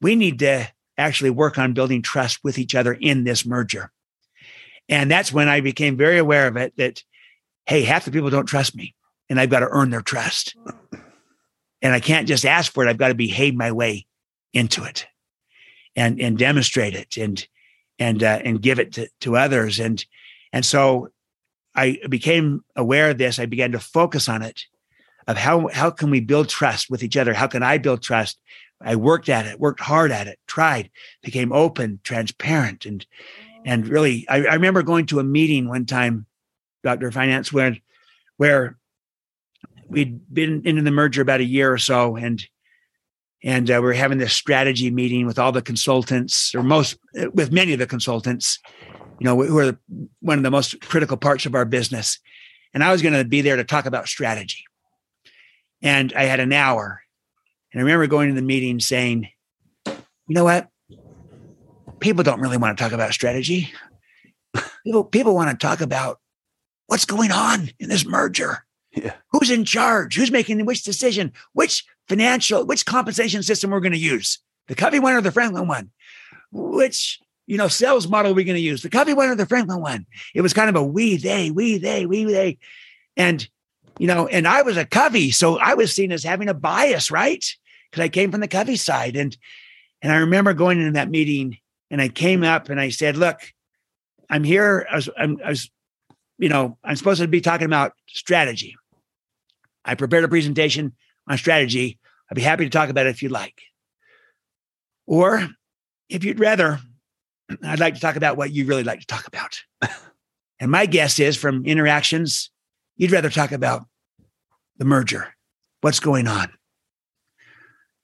we 0.00 0.14
need 0.14 0.38
to 0.40 0.68
actually 0.96 1.30
work 1.30 1.58
on 1.58 1.72
building 1.72 2.02
trust 2.02 2.40
with 2.42 2.58
each 2.58 2.74
other 2.74 2.92
in 2.92 3.24
this 3.24 3.46
merger. 3.46 3.90
And 4.88 5.10
that's 5.10 5.32
when 5.32 5.48
I 5.48 5.60
became 5.60 5.96
very 5.96 6.18
aware 6.18 6.46
of 6.46 6.56
it 6.56 6.76
that, 6.76 7.02
hey, 7.66 7.82
half 7.82 8.04
the 8.04 8.10
people 8.10 8.30
don't 8.30 8.46
trust 8.46 8.74
me 8.74 8.94
and 9.28 9.38
I've 9.38 9.50
got 9.50 9.60
to 9.60 9.68
earn 9.70 9.90
their 9.90 10.02
trust. 10.02 10.56
And 11.80 11.92
I 11.92 12.00
can't 12.00 12.26
just 12.26 12.44
ask 12.44 12.72
for 12.72 12.84
it. 12.84 12.90
I've 12.90 12.98
got 12.98 13.08
to 13.08 13.14
behave 13.14 13.54
my 13.54 13.70
way 13.70 14.06
into 14.52 14.84
it 14.84 15.06
and, 15.94 16.20
and 16.20 16.36
demonstrate 16.36 16.94
it 16.94 17.16
and, 17.16 17.46
and, 17.98 18.22
uh, 18.22 18.40
and 18.44 18.60
give 18.60 18.78
it 18.78 18.94
to, 18.94 19.08
to 19.20 19.36
others. 19.36 19.78
And, 19.78 20.04
and 20.52 20.64
so 20.64 21.10
I 21.74 21.98
became 22.08 22.64
aware 22.74 23.10
of 23.10 23.18
this. 23.18 23.38
I 23.38 23.46
began 23.46 23.72
to 23.72 23.78
focus 23.78 24.28
on 24.28 24.42
it 24.42 24.62
of 25.28 25.36
how, 25.36 25.68
how 25.68 25.90
can 25.90 26.10
we 26.10 26.20
build 26.20 26.48
trust 26.48 26.90
with 26.90 27.04
each 27.04 27.16
other? 27.16 27.34
How 27.34 27.46
can 27.46 27.62
I 27.62 27.78
build 27.78 28.02
trust 28.02 28.40
I 28.80 28.96
worked 28.96 29.28
at 29.28 29.46
it, 29.46 29.58
worked 29.58 29.80
hard 29.80 30.10
at 30.10 30.26
it, 30.26 30.38
tried, 30.46 30.90
became 31.22 31.52
open, 31.52 32.00
transparent, 32.04 32.84
and 32.84 33.04
and 33.64 33.88
really, 33.88 34.24
I, 34.28 34.36
I 34.44 34.54
remember 34.54 34.82
going 34.82 35.06
to 35.06 35.18
a 35.18 35.24
meeting 35.24 35.68
one 35.68 35.84
time, 35.84 36.26
Doctor 36.84 37.10
Finance, 37.10 37.52
where 37.52 37.76
where 38.36 38.78
we'd 39.88 40.20
been 40.32 40.62
into 40.64 40.82
the 40.82 40.90
merger 40.90 41.22
about 41.22 41.40
a 41.40 41.44
year 41.44 41.72
or 41.72 41.78
so, 41.78 42.16
and 42.16 42.44
and 43.42 43.70
uh, 43.70 43.74
we 43.74 43.80
we're 43.80 43.94
having 43.94 44.18
this 44.18 44.32
strategy 44.32 44.90
meeting 44.90 45.26
with 45.26 45.38
all 45.38 45.52
the 45.52 45.62
consultants, 45.62 46.54
or 46.54 46.62
most 46.62 46.98
with 47.34 47.50
many 47.50 47.72
of 47.72 47.80
the 47.80 47.86
consultants, 47.86 48.60
you 49.18 49.24
know, 49.24 49.42
who 49.42 49.58
are 49.58 49.78
one 50.20 50.38
of 50.38 50.44
the 50.44 50.50
most 50.52 50.80
critical 50.82 51.16
parts 51.16 51.46
of 51.46 51.54
our 51.54 51.64
business. 51.64 52.20
And 52.74 52.84
I 52.84 52.92
was 52.92 53.02
going 53.02 53.14
to 53.14 53.24
be 53.24 53.40
there 53.40 53.56
to 53.56 53.64
talk 53.64 53.86
about 53.86 54.06
strategy. 54.06 54.67
And 55.82 56.12
I 56.14 56.24
had 56.24 56.40
an 56.40 56.52
hour, 56.52 57.02
and 57.72 57.80
I 57.80 57.84
remember 57.84 58.06
going 58.06 58.28
to 58.28 58.34
the 58.34 58.42
meeting 58.42 58.80
saying, 58.80 59.28
you 59.86 59.94
know 60.28 60.44
what? 60.44 60.68
People 62.00 62.24
don't 62.24 62.40
really 62.40 62.56
want 62.56 62.76
to 62.76 62.82
talk 62.82 62.92
about 62.92 63.12
strategy. 63.12 63.72
People, 64.84 65.04
people 65.04 65.34
want 65.34 65.50
to 65.50 65.66
talk 65.66 65.80
about 65.80 66.20
what's 66.86 67.04
going 67.04 67.30
on 67.30 67.70
in 67.78 67.88
this 67.88 68.04
merger. 68.06 68.64
Yeah. 68.92 69.14
Who's 69.30 69.50
in 69.50 69.64
charge? 69.64 70.16
Who's 70.16 70.30
making 70.30 70.64
which 70.64 70.82
decision? 70.82 71.32
Which 71.52 71.84
financial, 72.08 72.64
which 72.66 72.86
compensation 72.86 73.42
system 73.42 73.70
we're 73.70 73.80
going 73.80 73.92
to 73.92 73.98
use? 73.98 74.38
The 74.66 74.74
Covey 74.74 74.98
one 74.98 75.14
or 75.14 75.20
the 75.20 75.32
Franklin 75.32 75.68
one? 75.68 75.90
Which, 76.50 77.20
you 77.46 77.56
know, 77.56 77.68
sales 77.68 78.08
model 78.08 78.32
are 78.32 78.34
we 78.34 78.44
going 78.44 78.56
to 78.56 78.62
use? 78.62 78.82
The 78.82 78.90
Covey 78.90 79.14
one 79.14 79.28
or 79.28 79.34
the 79.34 79.46
Franklin 79.46 79.80
one? 79.80 80.06
It 80.34 80.40
was 80.40 80.54
kind 80.54 80.68
of 80.68 80.76
a 80.76 80.82
we, 80.82 81.16
they, 81.16 81.50
we, 81.50 81.78
they, 81.78 82.06
we, 82.06 82.24
they. 82.24 82.58
And 83.16 83.48
you 83.98 84.06
know, 84.06 84.26
and 84.28 84.46
I 84.46 84.62
was 84.62 84.76
a 84.76 84.84
Covey, 84.84 85.30
so 85.30 85.58
I 85.58 85.74
was 85.74 85.92
seen 85.92 86.12
as 86.12 86.22
having 86.22 86.48
a 86.48 86.54
bias, 86.54 87.10
right? 87.10 87.44
Because 87.90 88.04
I 88.04 88.08
came 88.08 88.30
from 88.30 88.40
the 88.40 88.48
Covey 88.48 88.76
side. 88.76 89.16
And 89.16 89.36
and 90.00 90.12
I 90.12 90.18
remember 90.18 90.54
going 90.54 90.78
into 90.78 90.92
that 90.92 91.10
meeting 91.10 91.58
and 91.90 92.00
I 92.00 92.08
came 92.08 92.44
up 92.44 92.68
and 92.68 92.80
I 92.80 92.90
said, 92.90 93.16
look, 93.16 93.40
I'm 94.30 94.44
here. 94.44 94.86
I 94.90 94.96
was, 94.96 95.08
I'm, 95.18 95.38
I 95.44 95.48
was, 95.50 95.70
you 96.38 96.48
know, 96.48 96.78
I'm 96.84 96.96
supposed 96.96 97.20
to 97.20 97.28
be 97.28 97.40
talking 97.40 97.66
about 97.66 97.92
strategy. 98.06 98.76
I 99.84 99.94
prepared 99.94 100.24
a 100.24 100.28
presentation 100.28 100.94
on 101.28 101.38
strategy. 101.38 101.98
I'd 102.30 102.36
be 102.36 102.42
happy 102.42 102.64
to 102.64 102.70
talk 102.70 102.90
about 102.90 103.06
it 103.06 103.10
if 103.10 103.22
you'd 103.22 103.32
like. 103.32 103.60
Or 105.06 105.48
if 106.08 106.24
you'd 106.24 106.38
rather, 106.38 106.78
I'd 107.64 107.80
like 107.80 107.94
to 107.94 108.00
talk 108.00 108.16
about 108.16 108.36
what 108.36 108.52
you 108.52 108.66
really 108.66 108.84
like 108.84 109.00
to 109.00 109.06
talk 109.06 109.26
about. 109.26 109.62
and 110.60 110.70
my 110.70 110.86
guess 110.86 111.18
is 111.18 111.36
from 111.36 111.64
interactions 111.64 112.50
You'd 112.98 113.12
rather 113.12 113.30
talk 113.30 113.52
about 113.52 113.86
the 114.76 114.84
merger, 114.84 115.34
what's 115.80 116.00
going 116.00 116.28
on. 116.28 116.52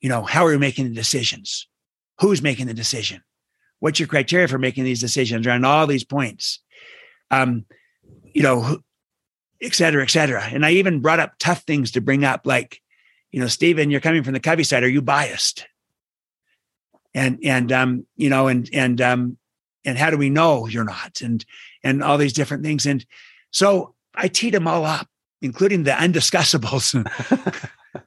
You 0.00 0.08
know, 0.08 0.22
how 0.22 0.46
are 0.46 0.50
we 0.50 0.58
making 0.58 0.88
the 0.88 0.94
decisions? 0.94 1.68
Who's 2.20 2.40
making 2.40 2.66
the 2.66 2.74
decision? 2.74 3.22
What's 3.80 3.98
your 3.98 4.08
criteria 4.08 4.48
for 4.48 4.58
making 4.58 4.84
these 4.84 5.00
decisions 5.00 5.46
around 5.46 5.66
all 5.66 5.86
these 5.86 6.04
points? 6.04 6.60
Um, 7.30 7.66
you 8.32 8.42
know, 8.42 8.78
et 9.60 9.74
cetera, 9.74 10.02
et 10.02 10.10
cetera. 10.10 10.42
And 10.42 10.64
I 10.64 10.72
even 10.72 11.00
brought 11.00 11.20
up 11.20 11.34
tough 11.38 11.62
things 11.62 11.90
to 11.92 12.00
bring 12.00 12.24
up, 12.24 12.46
like, 12.46 12.80
you 13.30 13.40
know, 13.40 13.48
Stephen, 13.48 13.90
you're 13.90 14.00
coming 14.00 14.22
from 14.22 14.34
the 14.34 14.40
Covey 14.40 14.64
side. 14.64 14.84
Are 14.84 14.88
you 14.88 15.02
biased? 15.02 15.66
And 17.14 17.38
and 17.44 17.72
um, 17.72 18.06
you 18.16 18.28
know, 18.28 18.48
and 18.48 18.68
and 18.72 19.00
um, 19.00 19.38
and 19.84 19.96
how 19.98 20.10
do 20.10 20.16
we 20.16 20.30
know 20.30 20.66
you're 20.66 20.84
not? 20.84 21.20
And 21.20 21.44
and 21.82 22.02
all 22.02 22.18
these 22.18 22.32
different 22.32 22.64
things. 22.64 22.86
And 22.86 23.04
so 23.50 23.93
I 24.14 24.28
teed 24.28 24.54
them 24.54 24.68
all 24.68 24.84
up, 24.84 25.08
including 25.42 25.84
the 25.84 25.92
undiscussables, 25.92 26.94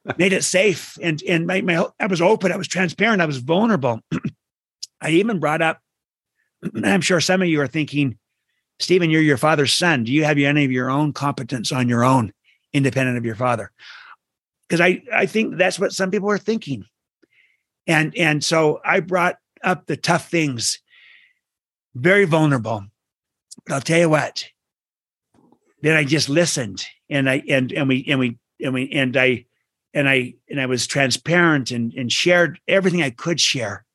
made 0.17 0.33
it 0.33 0.43
safe. 0.43 0.97
And 1.01 1.21
and 1.27 1.47
my, 1.47 1.61
my 1.61 1.85
I 1.99 2.07
was 2.07 2.21
open, 2.21 2.51
I 2.51 2.57
was 2.57 2.67
transparent, 2.67 3.21
I 3.21 3.25
was 3.25 3.37
vulnerable. 3.37 4.01
I 5.01 5.11
even 5.11 5.39
brought 5.39 5.61
up 5.61 5.79
I'm 6.83 7.01
sure 7.01 7.19
some 7.19 7.41
of 7.41 7.47
you 7.47 7.61
are 7.61 7.67
thinking, 7.67 8.17
Stephen, 8.79 9.09
you're 9.09 9.21
your 9.21 9.37
father's 9.37 9.73
son. 9.73 10.03
Do 10.03 10.11
you 10.11 10.23
have 10.23 10.37
any 10.37 10.65
of 10.65 10.71
your 10.71 10.89
own 10.89 11.13
competence 11.13 11.71
on 11.71 11.89
your 11.89 12.03
own, 12.03 12.31
independent 12.73 13.17
of 13.17 13.25
your 13.25 13.35
father? 13.35 13.71
Because 14.67 14.81
I, 14.81 15.01
I 15.13 15.25
think 15.25 15.57
that's 15.57 15.79
what 15.79 15.93
some 15.93 16.11
people 16.11 16.29
are 16.29 16.37
thinking. 16.37 16.85
And, 17.87 18.15
and 18.17 18.43
so 18.43 18.81
I 18.83 18.99
brought 18.99 19.37
up 19.63 19.85
the 19.85 19.97
tough 19.97 20.29
things, 20.29 20.79
very 21.95 22.25
vulnerable. 22.25 22.85
But 23.65 23.75
I'll 23.75 23.81
tell 23.81 23.99
you 23.99 24.09
what, 24.09 24.45
then 25.81 25.95
I 25.95 26.03
just 26.03 26.29
listened 26.29 26.85
and 27.09 27.29
I, 27.29 27.43
and, 27.49 27.71
and 27.71 27.87
we, 27.87 28.05
and 28.07 28.19
we, 28.19 28.37
and 28.63 28.73
we, 28.73 28.89
and 28.91 29.15
I, 29.15 29.45
and 29.93 30.09
I, 30.09 30.33
and 30.49 30.59
I 30.59 30.65
was 30.65 30.87
transparent 30.87 31.71
and, 31.71 31.93
and 31.93 32.11
shared 32.11 32.59
everything 32.67 33.01
I 33.01 33.09
could 33.09 33.39
share 33.39 33.85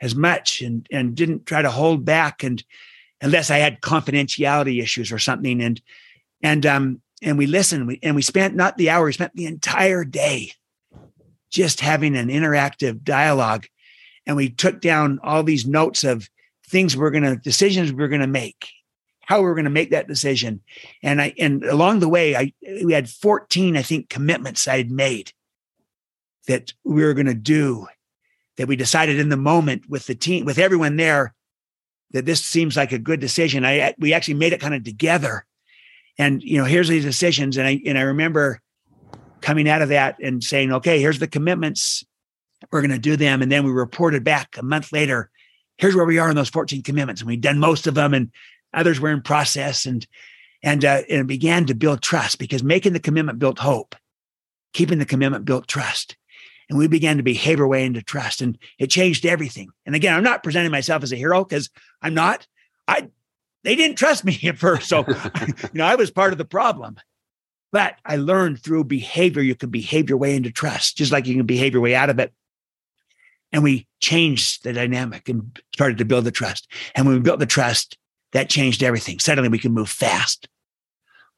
as 0.00 0.14
much 0.14 0.60
and, 0.62 0.86
and 0.90 1.14
didn't 1.14 1.46
try 1.46 1.62
to 1.62 1.70
hold 1.70 2.04
back 2.04 2.42
and, 2.42 2.62
unless 3.20 3.50
I 3.50 3.58
had 3.58 3.80
confidentiality 3.80 4.82
issues 4.82 5.12
or 5.12 5.18
something. 5.18 5.60
And 5.60 5.80
and 6.42 6.64
um 6.66 7.02
and 7.22 7.36
we 7.36 7.46
listened 7.46 7.86
we, 7.86 7.98
and 8.02 8.14
we 8.14 8.22
spent 8.22 8.54
not 8.54 8.76
the 8.76 8.90
hour, 8.90 9.06
we 9.06 9.12
spent 9.12 9.34
the 9.34 9.46
entire 9.46 10.04
day 10.04 10.52
just 11.50 11.80
having 11.80 12.16
an 12.16 12.28
interactive 12.28 13.02
dialogue. 13.02 13.66
And 14.26 14.36
we 14.36 14.50
took 14.50 14.80
down 14.80 15.18
all 15.22 15.42
these 15.42 15.66
notes 15.66 16.04
of 16.04 16.28
things 16.66 16.96
we're 16.96 17.10
gonna 17.10 17.36
decisions 17.36 17.92
we're 17.92 18.08
gonna 18.08 18.26
make, 18.26 18.68
how 19.28 19.40
we 19.40 19.44
were 19.44 19.54
gonna 19.54 19.68
make 19.68 19.90
that 19.90 20.08
decision. 20.08 20.62
And 21.02 21.20
I 21.20 21.34
and 21.38 21.62
along 21.64 22.00
the 22.00 22.08
way, 22.08 22.34
I 22.34 22.54
we 22.82 22.94
had 22.94 23.10
14, 23.10 23.76
I 23.76 23.82
think, 23.82 24.08
commitments 24.08 24.66
I 24.66 24.78
had 24.78 24.90
made 24.90 25.32
that 26.46 26.72
we 26.82 27.04
were 27.04 27.12
gonna 27.12 27.34
do 27.34 27.86
that 28.56 28.68
we 28.68 28.74
decided 28.74 29.20
in 29.20 29.28
the 29.28 29.36
moment 29.36 29.84
with 29.86 30.06
the 30.06 30.14
team, 30.14 30.46
with 30.46 30.58
everyone 30.58 30.96
there, 30.96 31.34
that 32.12 32.24
this 32.24 32.42
seems 32.42 32.74
like 32.74 32.90
a 32.90 32.98
good 32.98 33.20
decision. 33.20 33.66
I 33.66 33.94
we 33.98 34.14
actually 34.14 34.34
made 34.34 34.54
it 34.54 34.62
kind 34.62 34.74
of 34.74 34.82
together. 34.82 35.44
And 36.16 36.42
you 36.42 36.56
know, 36.56 36.64
here's 36.64 36.88
these 36.88 37.04
decisions. 37.04 37.58
And 37.58 37.66
I 37.68 37.82
and 37.84 37.98
I 37.98 38.02
remember 38.02 38.62
coming 39.42 39.68
out 39.68 39.82
of 39.82 39.90
that 39.90 40.18
and 40.20 40.42
saying, 40.42 40.72
okay, 40.72 41.00
here's 41.00 41.18
the 41.18 41.28
commitments. 41.28 42.02
We're 42.72 42.80
going 42.80 42.90
to 42.90 42.98
do 42.98 43.16
them. 43.16 43.42
And 43.42 43.52
then 43.52 43.64
we 43.64 43.70
reported 43.70 44.24
back 44.24 44.56
a 44.58 44.64
month 44.64 44.90
later. 44.90 45.30
Here's 45.76 45.94
where 45.94 46.04
we 46.04 46.18
are 46.18 46.28
in 46.28 46.34
those 46.34 46.48
14 46.48 46.82
commitments. 46.82 47.20
And 47.20 47.28
we've 47.28 47.40
done 47.40 47.58
most 47.58 47.86
of 47.86 47.94
them 47.94 48.14
and 48.14 48.32
others 48.72 49.00
were 49.00 49.10
in 49.10 49.22
process. 49.22 49.86
And 49.86 50.06
and, 50.62 50.84
uh, 50.84 51.02
and 51.08 51.28
began 51.28 51.66
to 51.66 51.74
build 51.74 52.02
trust 52.02 52.38
because 52.38 52.62
making 52.62 52.92
the 52.92 53.00
commitment 53.00 53.38
built 53.38 53.58
hope. 53.58 53.94
Keeping 54.72 54.98
the 54.98 55.06
commitment 55.06 55.44
built 55.44 55.68
trust. 55.68 56.16
And 56.68 56.78
we 56.78 56.88
began 56.88 57.16
to 57.16 57.22
behave 57.22 57.60
our 57.60 57.66
way 57.66 57.84
into 57.84 58.02
trust 58.02 58.42
and 58.42 58.58
it 58.78 58.88
changed 58.88 59.24
everything. 59.24 59.70
And 59.86 59.94
again 59.94 60.14
i'm 60.14 60.22
not 60.22 60.42
presenting 60.42 60.70
myself 60.70 61.02
as 61.02 61.12
a 61.12 61.16
hero 61.16 61.44
because 61.44 61.70
i'm 62.02 62.14
not. 62.14 62.46
I 62.86 63.08
they 63.64 63.74
didn't 63.74 63.96
trust 63.96 64.24
me 64.24 64.38
at 64.44 64.58
first. 64.58 64.88
So 64.88 65.04
you 65.08 65.54
know 65.72 65.86
i 65.86 65.94
was 65.94 66.10
part 66.10 66.32
of 66.32 66.38
the 66.38 66.44
problem. 66.44 66.96
But 67.72 67.96
i 68.04 68.16
learned 68.16 68.62
through 68.62 68.84
behavior 68.84 69.40
you 69.40 69.54
can 69.54 69.70
behave 69.70 70.10
your 70.10 70.18
way 70.18 70.36
into 70.36 70.50
trust 70.50 70.98
just 70.98 71.10
like 71.10 71.26
you 71.26 71.36
can 71.36 71.46
behave 71.46 71.72
your 71.72 71.82
way 71.82 71.94
out 71.94 72.10
of 72.10 72.18
it. 72.18 72.34
And 73.50 73.62
we 73.62 73.86
changed 74.00 74.62
the 74.62 74.74
dynamic 74.74 75.30
and 75.30 75.58
started 75.72 75.96
to 75.98 76.04
build 76.04 76.24
the 76.24 76.30
trust. 76.30 76.70
And 76.94 77.06
when 77.06 77.14
we 77.14 77.22
built 77.22 77.38
the 77.38 77.46
trust 77.46 77.96
that 78.32 78.48
changed 78.48 78.82
everything 78.82 79.18
suddenly 79.18 79.48
we 79.48 79.58
can 79.58 79.72
move 79.72 79.88
fast 79.88 80.48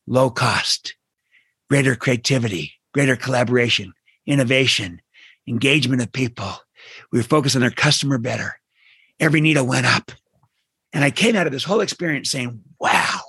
low 0.07 0.30
cost 0.30 0.95
greater 1.68 1.95
creativity 1.95 2.74
greater 2.93 3.16
collaboration 3.16 3.93
innovation 4.26 5.01
engagement 5.51 6.03
of 6.03 6.12
people. 6.12 6.53
We 7.12 7.18
were 7.18 7.24
focused 7.24 7.57
on 7.57 7.62
our 7.62 7.70
customer 7.70 8.18
better. 8.18 8.59
Every 9.18 9.41
needle 9.41 9.66
went 9.66 9.86
up. 9.86 10.12
And 10.93 11.05
I 11.05 11.11
came 11.11 11.36
out 11.36 11.47
of 11.47 11.53
this 11.53 11.64
whole 11.64 11.80
experience 11.80 12.30
saying, 12.30 12.61
wow, 12.80 13.20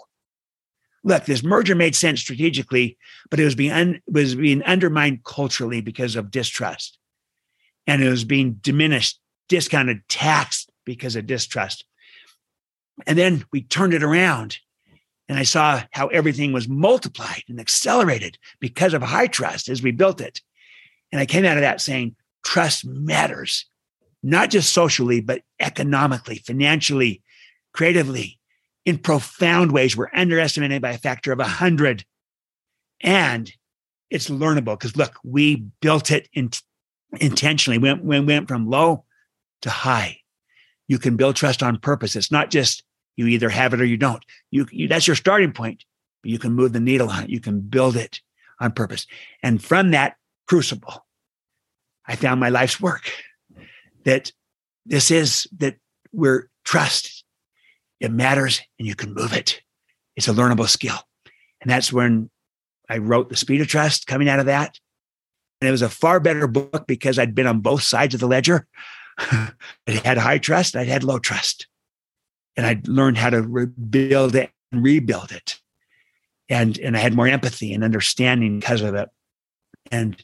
look, 1.03 1.26
this 1.26 1.43
merger 1.43 1.76
made 1.76 1.95
sense 1.95 2.22
strategically, 2.22 2.97
but 3.30 3.39
it 3.39 3.43
was 3.43 3.55
being, 3.55 3.72
un- 3.72 4.01
was 4.07 4.36
being 4.36 4.64
undermined 4.64 5.24
culturally 5.24 5.82
because 5.82 6.16
of 6.16 6.32
distrust. 6.32 6.97
And 7.88 8.01
it 8.01 8.09
was 8.09 8.24
being 8.24 8.53
diminished, 8.53 9.20
discounted, 9.49 10.01
taxed 10.07 10.72
because 10.86 11.16
of 11.16 11.28
distrust. 11.28 11.84
And 13.08 13.18
then 13.18 13.45
we 13.52 13.64
turned 13.64 13.93
it 13.93 14.04
around 14.04 14.60
and 15.32 15.39
I 15.39 15.43
saw 15.43 15.82
how 15.91 16.08
everything 16.08 16.52
was 16.52 16.68
multiplied 16.68 17.43
and 17.47 17.58
accelerated 17.58 18.38
because 18.60 18.93
of 18.93 19.02
high 19.02 19.28
trust 19.28 19.70
as 19.70 19.82
we 19.82 19.91
built 19.91 20.20
it. 20.20 20.41
And 21.12 21.22
I 21.22 21.26
came 21.26 21.45
out 21.45 21.56
of 21.56 21.62
that 21.62 21.80
saying, 21.80 22.18
trust 22.43 22.86
matters, 22.86 23.66
not 24.22 24.49
just 24.49 24.74
socially, 24.74 25.22
but 25.22 25.43
economically, 25.60 26.36
financially, 26.36 27.22
creatively, 27.74 28.39
in 28.86 28.97
profound 28.97 29.72
ways. 29.72 29.95
We're 29.95 30.10
underestimated 30.14 30.82
by 30.82 30.91
a 30.91 30.97
factor 30.97 31.32
of 31.32 31.39
100. 31.39 32.04
And 32.99 33.49
it's 34.10 34.30
learnable 34.30 34.78
because 34.78 34.97
look, 34.97 35.18
we 35.24 35.68
built 35.82 36.12
it 36.12 36.28
in, 36.34 36.49
intentionally. 37.22 37.78
We 37.78 37.89
went, 37.89 38.04
we 38.04 38.20
went 38.20 38.49
from 38.49 38.70
low 38.70 39.06
to 39.62 39.70
high. 39.70 40.18
You 40.89 40.99
can 40.99 41.16
build 41.16 41.38
trust 41.38 41.64
on 41.64 41.80
purpose. 41.80 42.18
It's 42.18 42.34
not 42.34 42.49
just 42.49 42.84
you 43.16 43.28
either 43.28 43.49
have 43.49 43.74
it 43.74 43.82
or 43.82 43.86
you 43.86 43.97
don't. 43.97 44.24
You, 44.49 44.68
you 44.72 44.88
that's 44.88 45.07
your 45.07 45.16
starting 45.16 45.51
point, 45.51 45.86
but 46.22 46.32
you 46.32 46.39
can 46.39 46.53
move 46.53 46.74
the 46.74 46.80
needle 46.80 47.09
on 47.09 47.24
it. 47.24 47.30
You 47.30 47.39
can 47.39 47.62
build 47.62 47.95
it 47.95 48.22
on 48.59 48.72
purpose. 48.72 49.07
And 49.43 49.64
from 49.64 49.91
that 49.91 50.16
crucible, 50.47 51.05
I 52.05 52.16
found 52.16 52.39
my 52.39 52.49
life's 52.49 52.80
work. 52.80 53.12
That 54.03 54.32
this 54.86 55.12
is 55.12 55.47
that 55.57 55.76
we're 56.12 56.49
trust. 56.66 57.24
It 57.99 58.12
matters 58.12 58.62
and 58.80 58.88
you 58.88 58.95
can 58.95 59.14
move 59.14 59.34
it. 59.34 59.62
It's 60.16 60.28
a 60.28 60.34
learnable 60.34 60.68
skill. 60.68 60.97
And 61.62 61.70
that's 61.70 61.93
when 61.93 62.30
I 62.89 62.97
wrote 62.97 63.30
The 63.30 63.36
Speed 63.36 63.62
of 63.62 63.68
Trust 63.68 64.07
coming 64.07 64.28
out 64.28 64.39
of 64.39 64.47
that. 64.47 64.80
And 65.59 65.68
it 65.68 65.72
was 65.72 65.84
a 65.84 65.89
far 65.89 66.20
better 66.20 66.47
book 66.47 66.88
because 66.88 67.20
I'd 67.20 67.36
been 67.36 67.47
on 67.47 67.59
both 67.59 67.84
sides 67.84 68.16
of 68.16 68.20
the 68.20 68.28
ledger. 68.28 68.68
I 69.18 69.51
had 70.03 70.18
high 70.18 70.39
trust, 70.39 70.76
I'd 70.76 70.88
had 70.88 71.03
low 71.03 71.20
trust. 71.20 71.68
And 72.58 72.66
I'd 72.66 72.88
learned 72.88 73.18
how 73.18 73.30
to 73.30 73.41
rebuild 73.41 74.36
it 74.36 74.52
and 74.72 74.84
rebuild 74.84 75.32
it. 75.32 75.60
And, 76.49 76.78
and 76.80 76.97
I 76.97 76.99
had 76.99 77.14
more 77.14 77.28
empathy 77.28 77.74
and 77.74 77.84
understanding 77.84 78.60
because 78.60 78.82
of 78.82 78.95
it. 78.95 79.10
And 79.91 80.22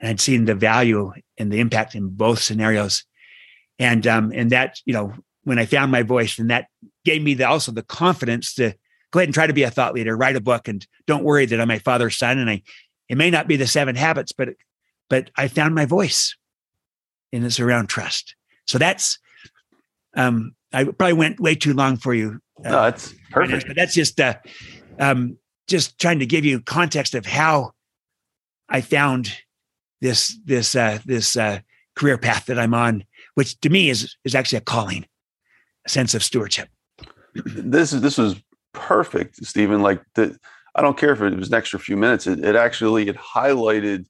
and 0.00 0.10
I'd 0.10 0.20
seen 0.20 0.44
the 0.44 0.54
value 0.54 1.12
and 1.38 1.50
the 1.50 1.60
impact 1.60 1.94
in 1.94 2.08
both 2.08 2.40
scenarios. 2.40 3.04
And 3.78 4.06
um, 4.06 4.32
and 4.34 4.50
that, 4.50 4.80
you 4.84 4.92
know, 4.92 5.14
when 5.44 5.58
I 5.58 5.66
found 5.66 5.92
my 5.92 6.02
voice, 6.02 6.38
and 6.38 6.50
that 6.50 6.66
gave 7.04 7.22
me 7.22 7.34
the, 7.34 7.46
also 7.46 7.72
the 7.72 7.82
confidence 7.82 8.54
to 8.54 8.74
go 9.12 9.20
ahead 9.20 9.28
and 9.28 9.34
try 9.34 9.46
to 9.46 9.52
be 9.52 9.62
a 9.62 9.70
thought 9.70 9.94
leader, 9.94 10.16
write 10.16 10.34
a 10.34 10.40
book, 10.40 10.66
and 10.66 10.84
don't 11.06 11.24
worry 11.24 11.46
that 11.46 11.60
I'm 11.60 11.68
my 11.68 11.78
father's 11.78 12.16
son. 12.16 12.38
And 12.38 12.50
I, 12.50 12.62
it 13.08 13.16
may 13.16 13.30
not 13.30 13.46
be 13.46 13.56
the 13.56 13.66
seven 13.66 13.94
habits, 13.94 14.32
but 14.32 14.48
but 15.08 15.30
I 15.36 15.46
found 15.46 15.74
my 15.74 15.84
voice, 15.84 16.34
and 17.32 17.44
it's 17.44 17.60
around 17.60 17.86
trust. 17.86 18.34
So 18.66 18.78
that's, 18.78 19.18
um, 20.16 20.55
I 20.72 20.84
probably 20.84 21.14
went 21.14 21.40
way 21.40 21.54
too 21.54 21.72
long 21.72 21.96
for 21.96 22.14
you. 22.14 22.40
Uh, 22.64 22.70
no, 22.70 22.82
that's 22.82 23.14
perfect. 23.30 23.66
But 23.66 23.76
that's 23.76 23.94
just, 23.94 24.20
uh, 24.20 24.34
um, 24.98 25.38
just 25.68 25.98
trying 25.98 26.18
to 26.18 26.26
give 26.26 26.44
you 26.44 26.60
context 26.60 27.14
of 27.14 27.26
how 27.26 27.72
I 28.68 28.80
found 28.80 29.32
this 30.00 30.38
this 30.44 30.74
uh, 30.74 30.98
this 31.04 31.36
uh, 31.36 31.60
career 31.94 32.18
path 32.18 32.46
that 32.46 32.58
I'm 32.58 32.74
on, 32.74 33.04
which 33.34 33.58
to 33.60 33.70
me 33.70 33.88
is 33.88 34.16
is 34.24 34.34
actually 34.34 34.58
a 34.58 34.62
calling, 34.62 35.06
a 35.86 35.88
sense 35.88 36.14
of 36.14 36.22
stewardship. 36.22 36.68
This 37.34 37.92
is 37.92 38.00
this 38.00 38.18
was 38.18 38.36
perfect, 38.72 39.44
Stephen. 39.44 39.82
Like 39.82 40.02
the, 40.14 40.38
I 40.74 40.82
don't 40.82 40.98
care 40.98 41.12
if 41.12 41.20
it 41.20 41.36
was 41.36 41.48
an 41.48 41.54
extra 41.54 41.78
few 41.78 41.96
minutes. 41.96 42.26
It, 42.26 42.44
it 42.44 42.56
actually 42.56 43.08
it 43.08 43.16
highlighted 43.16 44.06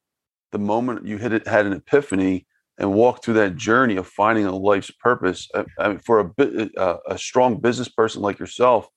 the 0.52 0.58
moment 0.58 1.06
you 1.06 1.18
hit 1.18 1.32
it, 1.32 1.46
had 1.46 1.66
an 1.66 1.72
epiphany 1.72 2.46
and 2.78 2.92
walk 2.92 3.24
through 3.24 3.34
that 3.34 3.56
journey 3.56 3.96
of 3.96 4.06
finding 4.06 4.44
a 4.44 4.54
life's 4.54 4.90
purpose. 4.90 5.48
I, 5.54 5.64
I 5.78 5.88
mean, 5.88 5.98
for 5.98 6.18
a 6.18 6.24
bit, 6.24 6.76
uh, 6.76 6.98
a 7.08 7.18
strong 7.18 7.58
business 7.60 7.88
person 7.88 8.22
like 8.22 8.38
yourself, 8.38 8.88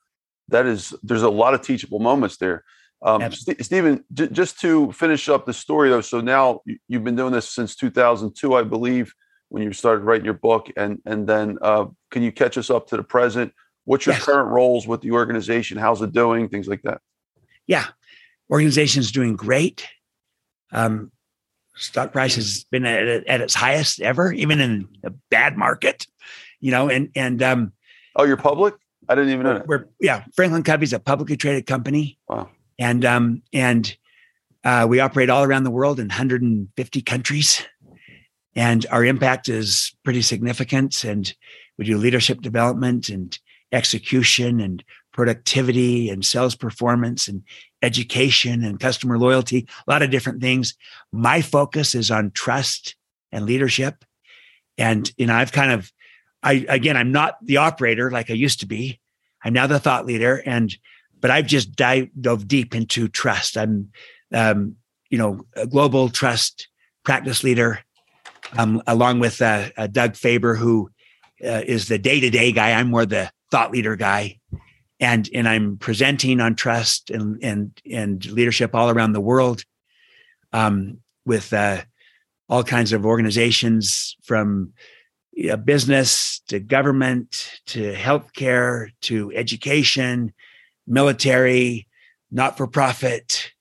that 0.49 0.65
is 0.65 0.93
there's 1.03 1.23
a 1.23 1.29
lot 1.29 1.53
of 1.53 1.61
teachable 1.61 1.99
moments 1.99 2.37
there. 2.37 2.63
Um, 3.01 3.31
St- 3.31 3.63
Stephen, 3.63 4.03
j- 4.13 4.27
just 4.27 4.59
to 4.61 4.91
finish 4.91 5.29
up 5.29 5.45
the 5.45 5.53
story 5.53 5.89
though, 5.89 6.01
so 6.01 6.19
now 6.19 6.61
you've 6.87 7.03
been 7.03 7.15
doing 7.15 7.31
this 7.31 7.49
since 7.49 7.75
2002, 7.75 8.55
I 8.55 8.63
believe, 8.63 9.13
when 9.47 9.63
you 9.63 9.71
started 9.71 10.03
writing 10.03 10.25
your 10.25 10.33
book, 10.33 10.69
and 10.75 11.01
and 11.05 11.27
then 11.27 11.57
uh, 11.61 11.85
can 12.11 12.23
you 12.23 12.31
catch 12.31 12.57
us 12.57 12.69
up 12.69 12.87
to 12.87 12.97
the 12.97 13.03
present? 13.03 13.53
What's 13.85 14.05
your 14.05 14.15
yes. 14.15 14.25
current 14.25 14.49
roles 14.49 14.85
with 14.85 15.01
the 15.01 15.11
organization? 15.11 15.77
How's 15.77 16.01
it 16.01 16.11
doing? 16.11 16.49
Things 16.49 16.67
like 16.67 16.81
that. 16.83 16.99
Yeah, 17.65 17.85
organization's 18.49 19.11
doing 19.11 19.35
great. 19.35 19.87
Um, 20.71 21.11
stock 21.75 22.11
price 22.11 22.35
has 22.35 22.65
been 22.65 22.85
at, 22.85 23.27
at 23.27 23.41
its 23.41 23.53
highest 23.53 24.01
ever, 24.01 24.31
even 24.33 24.59
in 24.59 24.87
a 25.03 25.11
bad 25.29 25.57
market. 25.57 26.07
You 26.59 26.71
know, 26.71 26.89
and 26.89 27.09
and 27.15 27.41
um, 27.41 27.73
oh, 28.15 28.25
you're 28.25 28.37
public. 28.37 28.75
I 29.07 29.15
didn't 29.15 29.31
even 29.31 29.43
know. 29.43 29.53
That. 29.55 29.67
We're 29.67 29.85
yeah, 29.99 30.25
Franklin 30.35 30.63
Covey 30.63 30.83
is 30.83 30.93
a 30.93 30.99
publicly 30.99 31.37
traded 31.37 31.65
company. 31.65 32.17
Wow 32.27 32.49
and 32.79 33.03
um, 33.05 33.43
and 33.53 33.95
uh, 34.63 34.87
we 34.89 34.99
operate 34.99 35.29
all 35.29 35.43
around 35.43 35.65
the 35.65 35.71
world 35.71 35.99
in 35.99 36.07
150 36.07 37.01
countries, 37.01 37.67
and 38.55 38.85
our 38.89 39.05
impact 39.05 39.49
is 39.49 39.93
pretty 40.03 40.21
significant. 40.21 41.03
And 41.03 41.31
we 41.77 41.85
do 41.85 41.97
leadership 41.97 42.41
development 42.41 43.09
and 43.09 43.37
execution 43.71 44.59
and 44.59 44.83
productivity 45.11 46.09
and 46.09 46.25
sales 46.25 46.55
performance 46.55 47.27
and 47.27 47.43
education 47.81 48.63
and 48.63 48.79
customer 48.79 49.17
loyalty, 49.17 49.67
a 49.87 49.91
lot 49.91 50.01
of 50.01 50.11
different 50.11 50.41
things. 50.41 50.75
My 51.11 51.41
focus 51.41 51.95
is 51.95 52.11
on 52.11 52.31
trust 52.31 52.95
and 53.31 53.45
leadership. 53.45 54.05
And, 54.77 55.11
you 55.17 55.27
know, 55.27 55.35
I've 55.35 55.51
kind 55.51 55.71
of, 55.71 55.91
I, 56.43 56.65
again, 56.69 56.95
I'm 56.95 57.11
not 57.11 57.35
the 57.41 57.57
operator 57.57 58.11
like 58.11 58.29
I 58.29 58.33
used 58.33 58.61
to 58.61 58.65
be. 58.65 58.99
I'm 59.43 59.53
now 59.53 59.67
the 59.67 59.79
thought 59.79 60.05
leader. 60.05 60.41
And, 60.45 60.75
but 61.19 61.31
I've 61.31 61.47
just 61.47 61.75
dived, 61.75 62.09
dove 62.21 62.47
deep 62.47 62.75
into 62.75 63.07
trust. 63.07 63.57
I'm, 63.57 63.91
um, 64.33 64.75
you 65.09 65.17
know, 65.17 65.45
a 65.55 65.67
global 65.67 66.09
trust 66.09 66.69
practice 67.03 67.43
leader, 67.43 67.79
um, 68.57 68.81
along 68.87 69.19
with 69.19 69.41
uh, 69.41 69.69
uh, 69.75 69.87
Doug 69.87 70.15
Faber, 70.15 70.55
who 70.55 70.89
uh, 71.43 71.63
is 71.65 71.87
the 71.87 71.97
day 71.97 72.19
to 72.19 72.29
day 72.29 72.51
guy. 72.51 72.71
I'm 72.71 72.89
more 72.89 73.05
the 73.05 73.31
thought 73.51 73.71
leader 73.71 73.95
guy 73.95 74.39
and 74.99 75.29
and 75.33 75.47
I'm 75.47 75.77
presenting 75.77 76.39
on 76.41 76.55
trust 76.55 77.09
and 77.09 77.41
and 77.43 77.81
and 77.89 78.25
leadership 78.25 78.75
all 78.75 78.89
around 78.89 79.13
the 79.13 79.21
world, 79.21 79.63
um, 80.51 80.99
with 81.25 81.53
uh, 81.53 81.81
all 82.49 82.63
kinds 82.63 82.91
of 82.91 83.05
organizations 83.05 84.17
from 84.23 84.73
uh, 85.49 85.55
business 85.55 86.41
to 86.47 86.59
government 86.59 87.59
to 87.67 87.93
healthcare 87.93 88.89
to 89.01 89.31
education, 89.33 90.33
military, 90.85 91.87
not 92.31 92.57
for 92.57 92.67
profit, 92.67 93.51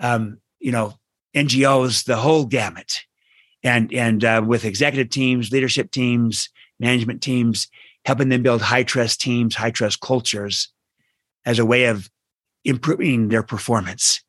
um, 0.00 0.38
you 0.60 0.72
know, 0.72 0.94
NGOs, 1.34 2.04
the 2.04 2.16
whole 2.16 2.44
gamut, 2.44 3.04
and 3.62 3.92
and 3.92 4.22
uh, 4.22 4.42
with 4.46 4.66
executive 4.66 5.08
teams, 5.08 5.50
leadership 5.50 5.90
teams, 5.90 6.50
management 6.78 7.22
teams, 7.22 7.68
helping 8.04 8.28
them 8.28 8.42
build 8.42 8.60
high 8.60 8.82
trust 8.82 9.22
teams, 9.22 9.54
high 9.54 9.70
trust 9.70 10.00
cultures 10.00 10.73
as 11.46 11.58
a 11.58 11.66
way 11.66 11.84
of 11.84 12.10
improving 12.64 13.28
their 13.28 13.42
performance. 13.42 14.22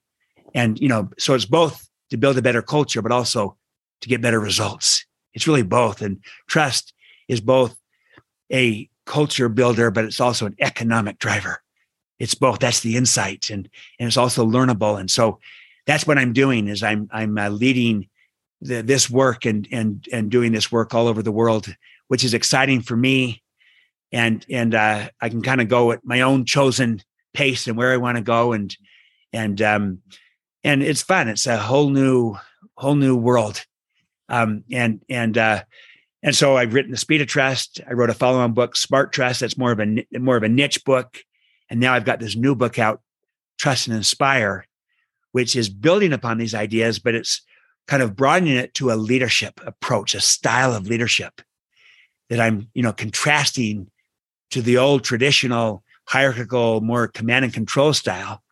And, 0.53 0.79
you 0.79 0.87
know, 0.87 1.09
so 1.17 1.33
it's 1.33 1.45
both 1.45 1.89
to 2.09 2.17
build 2.17 2.37
a 2.37 2.41
better 2.41 2.61
culture, 2.61 3.01
but 3.01 3.11
also 3.11 3.57
to 4.01 4.09
get 4.09 4.21
better 4.21 4.39
results. 4.39 5.05
It's 5.33 5.47
really 5.47 5.63
both. 5.63 6.01
And 6.01 6.19
trust 6.47 6.93
is 7.27 7.41
both 7.41 7.75
a 8.51 8.89
culture 9.05 9.49
builder, 9.49 9.91
but 9.91 10.05
it's 10.05 10.19
also 10.19 10.45
an 10.45 10.55
economic 10.59 11.19
driver. 11.19 11.61
It's 12.19 12.35
both. 12.35 12.59
That's 12.59 12.79
the 12.79 12.95
insight, 12.95 13.49
and 13.49 13.67
and 13.99 14.07
it's 14.07 14.17
also 14.17 14.45
learnable. 14.45 14.97
And 14.99 15.11
so 15.11 15.39
that's 15.85 16.07
what 16.07 16.17
I'm 16.17 16.31
doing. 16.31 16.69
Is 16.69 16.81
I'm 16.81 17.09
I'm 17.11 17.37
uh, 17.37 17.49
leading 17.49 18.07
the, 18.61 18.81
this 18.81 19.09
work 19.09 19.45
and 19.45 19.67
and 19.71 20.07
and 20.13 20.31
doing 20.31 20.53
this 20.53 20.71
work 20.71 20.93
all 20.93 21.07
over 21.07 21.21
the 21.21 21.31
world, 21.31 21.75
which 22.07 22.23
is 22.23 22.33
exciting 22.33 22.81
for 22.81 22.95
me 22.95 23.43
and 24.15 24.45
and 24.49 24.73
uh, 24.73 25.09
I 25.19 25.27
can 25.27 25.41
kind 25.41 25.59
of 25.59 25.67
go 25.67 25.91
at 25.91 26.05
my 26.05 26.21
own 26.21 26.45
chosen 26.45 27.03
pace 27.33 27.67
and 27.67 27.75
where 27.75 27.91
I 27.91 27.97
want 27.97 28.15
to 28.15 28.23
go, 28.23 28.53
and 28.53 28.75
and 29.33 29.61
um, 29.61 29.99
and 30.63 30.81
it's 30.81 31.01
fun. 31.01 31.27
It's 31.27 31.45
a 31.45 31.57
whole 31.57 31.89
new 31.89 32.37
whole 32.77 32.95
new 32.95 33.17
world, 33.17 33.65
um, 34.29 34.63
and 34.71 35.01
and 35.09 35.37
uh, 35.37 35.63
and 36.23 36.33
so 36.33 36.55
I've 36.55 36.73
written 36.73 36.91
the 36.91 36.97
Speed 36.97 37.21
of 37.21 37.27
Trust. 37.27 37.81
I 37.85 37.91
wrote 37.91 38.09
a 38.09 38.13
follow-on 38.13 38.53
book, 38.53 38.77
Smart 38.77 39.11
Trust. 39.11 39.41
That's 39.41 39.57
more 39.57 39.73
of 39.73 39.81
a 39.81 40.05
more 40.17 40.37
of 40.37 40.43
a 40.43 40.49
niche 40.49 40.85
book, 40.85 41.17
and 41.69 41.81
now 41.81 41.93
I've 41.93 42.05
got 42.05 42.21
this 42.21 42.37
new 42.37 42.55
book 42.55 42.79
out, 42.79 43.01
Trust 43.57 43.87
and 43.87 43.97
Inspire, 43.97 44.65
which 45.33 45.57
is 45.57 45.67
building 45.67 46.13
upon 46.13 46.37
these 46.37 46.55
ideas, 46.55 46.99
but 46.99 47.15
it's 47.15 47.41
kind 47.85 48.01
of 48.01 48.15
broadening 48.15 48.55
it 48.55 48.73
to 48.75 48.91
a 48.91 48.95
leadership 48.95 49.59
approach, 49.65 50.15
a 50.15 50.21
style 50.21 50.73
of 50.73 50.87
leadership 50.87 51.41
that 52.29 52.39
I'm, 52.39 52.69
you 52.73 52.81
know, 52.81 52.93
contrasting 52.93 53.91
to 54.51 54.61
the 54.61 54.77
old 54.77 55.03
traditional 55.03 55.83
hierarchical, 56.07 56.81
more 56.81 57.07
command 57.07 57.45
and 57.45 57.53
control 57.53 57.93
style. 57.93 58.43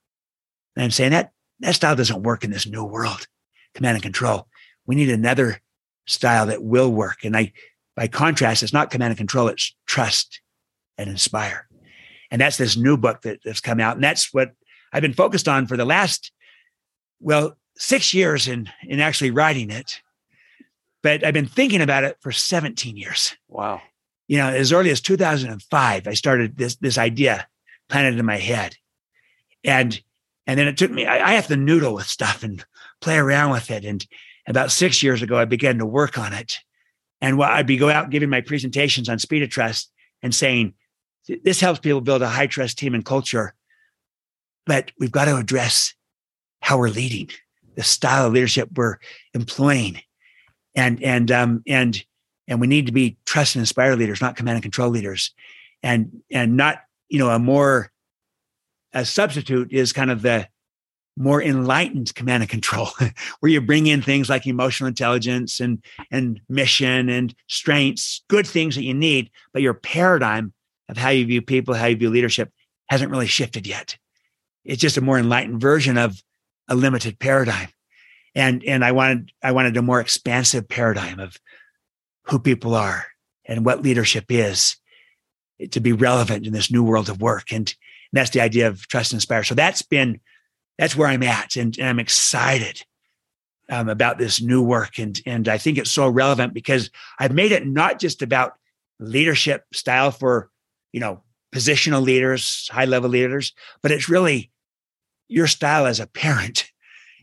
And 0.75 0.83
I'm 0.83 0.91
saying 0.91 1.11
that 1.11 1.31
that 1.59 1.75
style 1.75 1.95
doesn't 1.95 2.23
work 2.23 2.43
in 2.43 2.51
this 2.51 2.67
new 2.67 2.83
world, 2.83 3.27
command 3.73 3.95
and 3.95 4.03
control. 4.03 4.47
We 4.85 4.95
need 4.95 5.09
another 5.09 5.61
style 6.07 6.47
that 6.47 6.63
will 6.63 6.91
work. 6.91 7.23
And 7.23 7.37
I, 7.37 7.53
by 7.95 8.07
contrast, 8.07 8.63
it's 8.63 8.73
not 8.73 8.89
command 8.89 9.11
and 9.11 9.17
control, 9.17 9.47
it's 9.47 9.75
trust 9.85 10.41
and 10.97 11.09
inspire. 11.09 11.67
And 12.31 12.41
that's 12.41 12.57
this 12.57 12.75
new 12.75 12.97
book 12.97 13.21
that, 13.21 13.39
that's 13.45 13.61
come 13.61 13.79
out. 13.79 13.95
And 13.95 14.03
that's 14.03 14.33
what 14.33 14.53
I've 14.91 15.01
been 15.01 15.13
focused 15.13 15.47
on 15.47 15.67
for 15.67 15.77
the 15.77 15.85
last, 15.85 16.31
well, 17.19 17.55
six 17.77 18.13
years 18.13 18.47
in, 18.47 18.69
in 18.83 18.99
actually 18.99 19.31
writing 19.31 19.69
it. 19.69 20.01
But 21.03 21.23
I've 21.23 21.33
been 21.33 21.47
thinking 21.47 21.81
about 21.81 22.03
it 22.03 22.17
for 22.21 22.31
17 22.31 22.97
years. 22.97 23.35
Wow 23.47 23.81
you 24.33 24.39
know, 24.39 24.49
as 24.49 24.73
early 24.73 24.89
as 24.89 24.99
2005, 24.99 26.07
I 26.07 26.13
started 26.15 26.57
this 26.57 26.75
this 26.77 26.97
idea 26.97 27.47
planted 27.87 28.17
in 28.17 28.25
my 28.25 28.37
head, 28.37 28.75
and 29.63 30.01
and 30.47 30.59
then 30.59 30.67
it 30.67 30.75
took 30.75 30.89
me. 30.89 31.05
I, 31.05 31.33
I 31.33 31.33
have 31.33 31.45
to 31.49 31.55
noodle 31.55 31.93
with 31.93 32.07
stuff 32.07 32.41
and 32.41 32.65
play 32.99 33.17
around 33.17 33.51
with 33.51 33.69
it. 33.69 33.85
And 33.85 34.03
about 34.47 34.71
six 34.71 35.03
years 35.03 35.21
ago, 35.21 35.37
I 35.37 35.45
began 35.45 35.77
to 35.77 35.85
work 35.85 36.17
on 36.17 36.33
it. 36.33 36.57
And 37.21 37.37
while 37.37 37.51
I'd 37.51 37.67
be 37.67 37.77
go 37.77 37.91
out 37.91 38.09
giving 38.09 38.31
my 38.31 38.41
presentations 38.41 39.07
on 39.07 39.19
speed 39.19 39.43
of 39.43 39.51
trust 39.51 39.91
and 40.23 40.33
saying, 40.33 40.73
this 41.43 41.59
helps 41.59 41.79
people 41.79 42.01
build 42.01 42.23
a 42.23 42.27
high 42.27 42.47
trust 42.47 42.79
team 42.79 42.95
and 42.95 43.05
culture, 43.05 43.53
but 44.65 44.91
we've 44.99 45.11
got 45.11 45.25
to 45.25 45.37
address 45.37 45.93
how 46.59 46.79
we're 46.79 46.89
leading, 46.89 47.29
the 47.75 47.83
style 47.83 48.25
of 48.25 48.33
leadership 48.33 48.69
we're 48.75 48.97
employing, 49.35 50.01
and 50.73 51.03
and 51.03 51.29
um 51.29 51.61
and 51.67 52.03
and 52.47 52.59
we 52.59 52.67
need 52.67 52.87
to 52.87 52.91
be 52.91 53.17
trust 53.25 53.55
and 53.55 53.61
inspire 53.61 53.95
leaders 53.95 54.21
not 54.21 54.35
command 54.35 54.55
and 54.55 54.63
control 54.63 54.89
leaders. 54.89 55.33
And 55.81 56.21
and 56.31 56.55
not 56.57 56.81
you 57.09 57.19
know 57.19 57.29
a 57.29 57.39
more 57.39 57.91
a 58.93 59.05
substitute 59.05 59.71
is 59.71 59.93
kind 59.93 60.11
of 60.11 60.21
the 60.21 60.47
more 61.15 61.41
enlightened 61.41 62.13
command 62.15 62.41
and 62.41 62.49
control 62.49 62.89
where 63.39 63.51
you 63.51 63.61
bring 63.61 63.87
in 63.87 64.01
things 64.01 64.29
like 64.29 64.47
emotional 64.47 64.87
intelligence 64.87 65.59
and 65.59 65.83
and 66.09 66.41
mission 66.49 67.09
and 67.09 67.35
strengths 67.47 68.23
good 68.29 68.47
things 68.47 68.75
that 68.75 68.83
you 68.83 68.93
need 68.93 69.29
but 69.51 69.61
your 69.61 69.75
paradigm 69.75 70.53
of 70.89 70.97
how 70.97 71.09
you 71.09 71.25
view 71.25 71.41
people 71.41 71.73
how 71.73 71.85
you 71.85 71.95
view 71.95 72.09
leadership 72.09 72.51
hasn't 72.89 73.11
really 73.11 73.27
shifted 73.27 73.65
yet. 73.65 73.97
It's 74.65 74.81
just 74.81 74.97
a 74.97 75.01
more 75.01 75.17
enlightened 75.17 75.61
version 75.61 75.97
of 75.97 76.21
a 76.67 76.75
limited 76.75 77.19
paradigm. 77.19 77.69
And 78.35 78.63
and 78.63 78.83
i 78.83 78.91
wanted 78.91 79.31
i 79.43 79.51
wanted 79.51 79.77
a 79.77 79.83
more 79.83 79.99
expansive 79.99 80.67
paradigm 80.67 81.19
of 81.19 81.37
who 82.23 82.39
people 82.39 82.75
are 82.75 83.05
and 83.45 83.65
what 83.65 83.83
leadership 83.83 84.25
is 84.29 84.77
to 85.71 85.79
be 85.79 85.93
relevant 85.93 86.45
in 86.45 86.53
this 86.53 86.71
new 86.71 86.83
world 86.83 87.09
of 87.09 87.21
work. 87.21 87.51
And, 87.51 87.67
and 88.11 88.19
that's 88.19 88.31
the 88.31 88.41
idea 88.41 88.67
of 88.67 88.87
trust 88.87 89.11
and 89.11 89.17
inspire. 89.17 89.43
So 89.43 89.55
that's 89.55 89.81
been, 89.81 90.19
that's 90.77 90.95
where 90.95 91.07
I'm 91.07 91.23
at. 91.23 91.55
And, 91.55 91.77
and 91.77 91.87
I'm 91.87 91.99
excited 91.99 92.83
um, 93.69 93.89
about 93.89 94.17
this 94.17 94.41
new 94.41 94.61
work. 94.61 94.97
And, 94.97 95.19
and 95.25 95.47
I 95.47 95.57
think 95.57 95.77
it's 95.77 95.91
so 95.91 96.07
relevant 96.07 96.53
because 96.53 96.89
I've 97.19 97.33
made 97.33 97.51
it 97.51 97.65
not 97.65 97.99
just 97.99 98.21
about 98.21 98.53
leadership 98.99 99.65
style 99.73 100.11
for, 100.11 100.49
you 100.91 100.99
know, 100.99 101.23
positional 101.53 102.01
leaders, 102.01 102.67
high 102.71 102.85
level 102.85 103.09
leaders, 103.09 103.53
but 103.81 103.91
it's 103.91 104.09
really 104.09 104.51
your 105.27 105.47
style 105.47 105.85
as 105.85 105.99
a 105.99 106.07
parent 106.07 106.71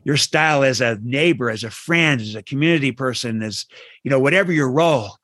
your 0.05 0.17
style 0.17 0.63
as 0.63 0.81
a 0.81 0.99
neighbor, 1.03 1.51
as 1.51 1.65
a 1.65 1.71
friend, 1.71 2.21
as 2.21 2.35
a 2.35 2.43
community 2.43 2.93
person, 2.93 3.43
as 3.43 3.67
you 4.03 4.11
know, 4.11 4.19
whatever 4.19 4.53
your 4.53 4.71
role, 4.71 5.17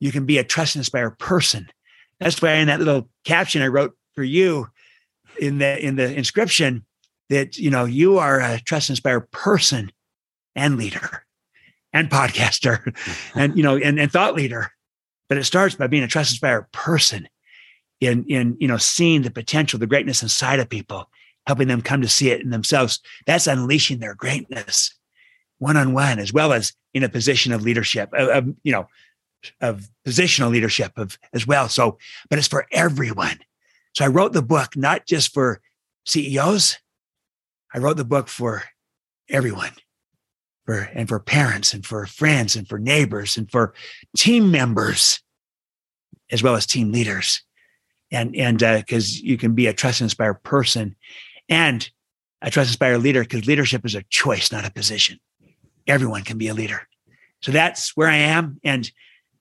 you 0.00 0.12
can 0.12 0.26
be 0.26 0.38
a 0.38 0.44
trust 0.44 0.74
and 0.74 0.80
inspire 0.80 1.10
person. 1.10 1.68
That's 2.20 2.40
why 2.40 2.54
in 2.54 2.68
that 2.68 2.78
little 2.78 3.08
caption 3.24 3.62
I 3.62 3.68
wrote 3.68 3.94
for 4.14 4.22
you 4.22 4.68
in 5.40 5.58
the 5.58 5.84
in 5.84 5.96
the 5.96 6.12
inscription 6.14 6.84
that 7.30 7.56
you 7.56 7.70
know 7.70 7.84
you 7.84 8.18
are 8.18 8.40
a 8.40 8.60
trust 8.60 8.88
and 8.88 8.94
inspire 8.94 9.20
person 9.20 9.90
and 10.54 10.76
leader 10.76 11.24
and 11.92 12.10
podcaster 12.10 12.94
and 13.34 13.56
you 13.56 13.62
know 13.62 13.76
and, 13.76 13.98
and 13.98 14.12
thought 14.12 14.34
leader. 14.34 14.70
But 15.28 15.38
it 15.38 15.44
starts 15.44 15.74
by 15.74 15.86
being 15.86 16.02
a 16.02 16.08
trust 16.08 16.30
and 16.30 16.34
inspire 16.34 16.68
person 16.72 17.28
in 18.00 18.24
in 18.28 18.56
you 18.60 18.68
know 18.68 18.76
seeing 18.76 19.22
the 19.22 19.30
potential, 19.30 19.78
the 19.78 19.86
greatness 19.86 20.22
inside 20.22 20.60
of 20.60 20.68
people 20.68 21.08
helping 21.46 21.68
them 21.68 21.82
come 21.82 22.02
to 22.02 22.08
see 22.08 22.30
it 22.30 22.40
in 22.40 22.50
themselves. 22.50 23.00
That's 23.26 23.46
unleashing 23.46 23.98
their 23.98 24.14
greatness 24.14 24.94
one 25.62 25.76
on 25.76 25.92
one, 25.92 26.18
as 26.18 26.32
well 26.32 26.52
as 26.52 26.72
in 26.92 27.04
a 27.04 27.08
position 27.08 27.52
of 27.52 27.62
leadership, 27.62 28.12
of, 28.14 28.28
of, 28.28 28.54
you 28.64 28.72
know, 28.72 28.88
of 29.60 29.88
positional 30.04 30.50
leadership 30.50 30.90
of 30.96 31.16
as 31.32 31.46
well. 31.46 31.68
So, 31.68 31.98
but 32.28 32.40
it's 32.40 32.48
for 32.48 32.66
everyone. 32.72 33.38
So 33.94 34.04
I 34.04 34.08
wrote 34.08 34.32
the 34.32 34.42
book 34.42 34.76
not 34.76 35.06
just 35.06 35.32
for 35.32 35.60
CEOs. 36.04 36.78
I 37.72 37.78
wrote 37.78 37.96
the 37.96 38.04
book 38.04 38.26
for 38.26 38.64
everyone, 39.28 39.70
for 40.66 40.80
and 40.94 41.08
for 41.08 41.20
parents 41.20 41.72
and 41.72 41.86
for 41.86 42.06
friends 42.06 42.56
and 42.56 42.68
for 42.68 42.80
neighbors 42.80 43.36
and 43.36 43.48
for 43.48 43.72
team 44.16 44.50
members, 44.50 45.22
as 46.32 46.42
well 46.42 46.56
as 46.56 46.66
team 46.66 46.90
leaders. 46.90 47.40
And 48.10 48.34
and 48.34 48.58
because 48.58 49.16
uh, 49.16 49.20
you 49.22 49.38
can 49.38 49.54
be 49.54 49.68
a 49.68 49.72
trust 49.72 50.00
inspired 50.00 50.42
person 50.42 50.96
and 51.48 51.88
I 52.40 52.50
trust 52.50 52.70
inspire 52.70 52.98
leader 52.98 53.22
because 53.22 53.46
leadership 53.46 53.84
is 53.84 53.94
a 53.94 54.02
choice, 54.04 54.50
not 54.50 54.66
a 54.66 54.70
position. 54.70 55.18
Everyone 55.86 56.22
can 56.22 56.38
be 56.38 56.48
a 56.48 56.54
leader. 56.54 56.88
So 57.40 57.52
that's 57.52 57.96
where 57.96 58.08
I 58.08 58.16
am. 58.16 58.58
And 58.64 58.90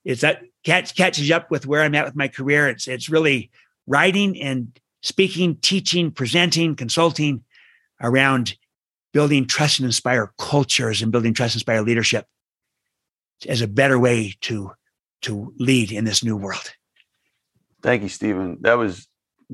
it's 0.04 0.22
that 0.22 0.42
catch, 0.64 0.96
catches 0.96 1.32
up 1.32 1.52
with 1.52 1.66
where 1.66 1.82
I'm 1.82 1.96
at 1.96 2.06
with 2.06 2.16
my 2.16 2.28
career. 2.28 2.68
It's 2.68 2.88
it's 2.88 3.10
really 3.10 3.52
writing 3.88 4.40
and 4.42 4.80
speaking, 5.02 5.56
teaching, 5.58 6.12
presenting, 6.12 6.76
consulting 6.76 7.44
around 8.02 8.56
building 9.14 9.46
trust 9.46 9.80
and 9.80 9.86
inspire 9.86 10.34
cultures 10.38 11.02
and 11.02 11.12
building 11.12 11.34
trust 11.34 11.56
and 11.56 11.60
inspire 11.60 11.82
leadership 11.82 12.26
as 13.48 13.62
a 13.62 13.68
better 13.68 14.00
way 14.00 14.36
to 14.42 14.72
to 15.24 15.54
lead 15.58 15.92
in 15.92 16.06
this 16.06 16.24
new 16.24 16.36
world. 16.36 16.74
Thank 17.82 18.04
you, 18.04 18.10
Stephen. 18.10 18.58
That 18.62 18.78
was 18.78 19.08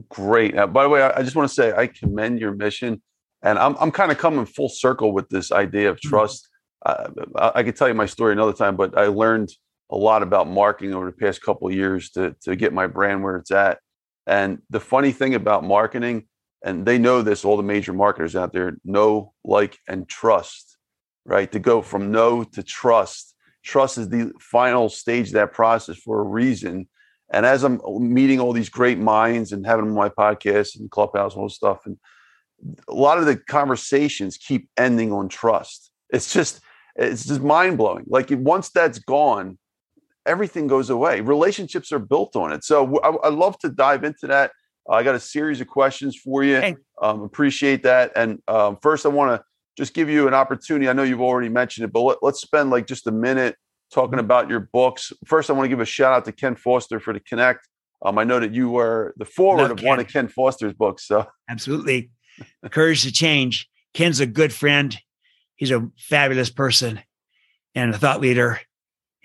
great. 0.09 0.57
Uh, 0.57 0.67
by 0.67 0.83
the 0.83 0.89
way, 0.89 1.01
I, 1.01 1.19
I 1.19 1.23
just 1.23 1.35
want 1.35 1.49
to 1.49 1.53
say 1.53 1.73
I 1.73 1.87
commend 1.87 2.39
your 2.39 2.53
mission, 2.53 3.01
and 3.41 3.57
I'm 3.59 3.75
I'm 3.79 3.91
kind 3.91 4.11
of 4.11 4.17
coming 4.17 4.45
full 4.45 4.69
circle 4.69 5.11
with 5.13 5.29
this 5.29 5.51
idea 5.51 5.89
of 5.89 5.97
mm-hmm. 5.97 6.09
trust. 6.09 6.47
Mm-hmm. 6.85 7.31
Uh, 7.35 7.51
I, 7.53 7.59
I 7.59 7.63
could 7.63 7.75
tell 7.75 7.87
you 7.87 7.93
my 7.93 8.05
story 8.05 8.33
another 8.33 8.53
time, 8.53 8.75
but 8.75 8.97
I 8.97 9.07
learned 9.07 9.51
a 9.89 9.95
lot 9.95 10.21
about 10.21 10.47
marketing 10.47 10.93
over 10.93 11.05
the 11.05 11.17
past 11.17 11.41
couple 11.41 11.67
of 11.67 11.73
years 11.73 12.09
to 12.11 12.35
to 12.41 12.55
get 12.55 12.73
my 12.73 12.87
brand 12.87 13.23
where 13.23 13.37
it's 13.37 13.51
at. 13.51 13.79
And 14.27 14.59
the 14.69 14.81
funny 14.81 15.13
thing 15.13 15.35
about 15.35 15.63
marketing, 15.63 16.27
and 16.63 16.85
they 16.85 16.97
know 16.97 17.21
this, 17.21 17.45
all 17.45 17.55
the 17.55 17.63
major 17.63 17.93
marketers 17.93 18.35
out 18.35 18.51
there 18.51 18.77
know, 18.83 19.33
like, 19.45 19.77
and 19.87 20.07
trust, 20.07 20.77
right? 21.25 21.49
To 21.53 21.59
go 21.59 21.81
from 21.81 22.11
know 22.11 22.43
to 22.43 22.61
trust. 22.61 23.33
Trust 23.63 23.97
is 23.97 24.09
the 24.09 24.33
final 24.39 24.89
stage 24.89 25.27
of 25.27 25.33
that 25.33 25.53
process 25.53 25.97
for 25.97 26.19
a 26.19 26.23
reason. 26.23 26.89
And 27.31 27.45
as 27.45 27.63
I'm 27.63 27.81
meeting 27.99 28.39
all 28.39 28.53
these 28.53 28.69
great 28.69 28.99
minds 28.99 29.51
and 29.51 29.65
having 29.65 29.85
them 29.85 29.97
on 29.97 30.03
my 30.03 30.09
podcast 30.09 30.79
and 30.79 30.89
clubhouse 30.89 31.33
and 31.33 31.41
all 31.41 31.47
this 31.47 31.55
stuff, 31.55 31.85
and 31.85 31.97
a 32.87 32.93
lot 32.93 33.17
of 33.17 33.25
the 33.25 33.35
conversations 33.35 34.37
keep 34.37 34.69
ending 34.77 35.11
on 35.11 35.27
trust. 35.27 35.91
It's 36.09 36.33
just, 36.33 36.61
it's 36.95 37.25
just 37.25 37.41
mind 37.41 37.77
blowing. 37.77 38.05
Like 38.07 38.29
once 38.31 38.69
that's 38.69 38.99
gone, 38.99 39.57
everything 40.25 40.67
goes 40.67 40.89
away. 40.89 41.21
Relationships 41.21 41.91
are 41.91 41.99
built 41.99 42.35
on 42.35 42.53
it. 42.53 42.63
So 42.63 42.99
I, 42.99 43.27
I 43.27 43.29
love 43.29 43.57
to 43.59 43.69
dive 43.69 44.03
into 44.03 44.27
that. 44.27 44.51
Uh, 44.89 44.93
I 44.93 45.03
got 45.03 45.15
a 45.15 45.19
series 45.19 45.61
of 45.61 45.67
questions 45.67 46.15
for 46.15 46.43
you. 46.43 46.55
Hey. 46.61 46.75
Um, 47.01 47.21
appreciate 47.21 47.83
that. 47.83 48.13
And 48.15 48.41
um, 48.47 48.77
first, 48.81 49.05
I 49.05 49.09
want 49.09 49.39
to 49.39 49.45
just 49.77 49.93
give 49.93 50.09
you 50.09 50.27
an 50.27 50.33
opportunity. 50.33 50.89
I 50.89 50.93
know 50.93 51.03
you've 51.03 51.21
already 51.21 51.49
mentioned 51.49 51.85
it, 51.85 51.93
but 51.93 52.01
let, 52.01 52.17
let's 52.21 52.41
spend 52.41 52.69
like 52.69 52.87
just 52.87 53.05
a 53.05 53.11
minute 53.11 53.55
talking 53.93 54.19
about 54.19 54.49
your 54.49 54.59
books. 54.59 55.13
First, 55.25 55.49
I 55.49 55.53
want 55.53 55.65
to 55.65 55.69
give 55.69 55.79
a 55.79 55.85
shout 55.85 56.13
out 56.13 56.25
to 56.25 56.31
Ken 56.31 56.55
Foster 56.55 56.99
for 56.99 57.13
the 57.13 57.19
Connect. 57.19 57.67
Um, 58.05 58.17
I 58.17 58.23
know 58.23 58.39
that 58.39 58.53
you 58.53 58.69
were 58.69 59.13
the 59.17 59.25
foreword 59.25 59.71
of 59.71 59.77
Ken. 59.77 59.87
one 59.87 59.99
of 59.99 60.07
Ken 60.07 60.27
Foster's 60.27 60.73
books. 60.73 61.07
So 61.07 61.25
absolutely, 61.49 62.11
courage 62.69 63.03
to 63.03 63.11
change. 63.11 63.67
Ken's 63.93 64.19
a 64.19 64.25
good 64.25 64.53
friend. 64.53 64.97
He's 65.55 65.71
a 65.71 65.89
fabulous 65.97 66.51
person 66.51 66.99
and 67.73 67.93
a 67.93 67.97
thought 67.97 68.21
leader 68.21 68.59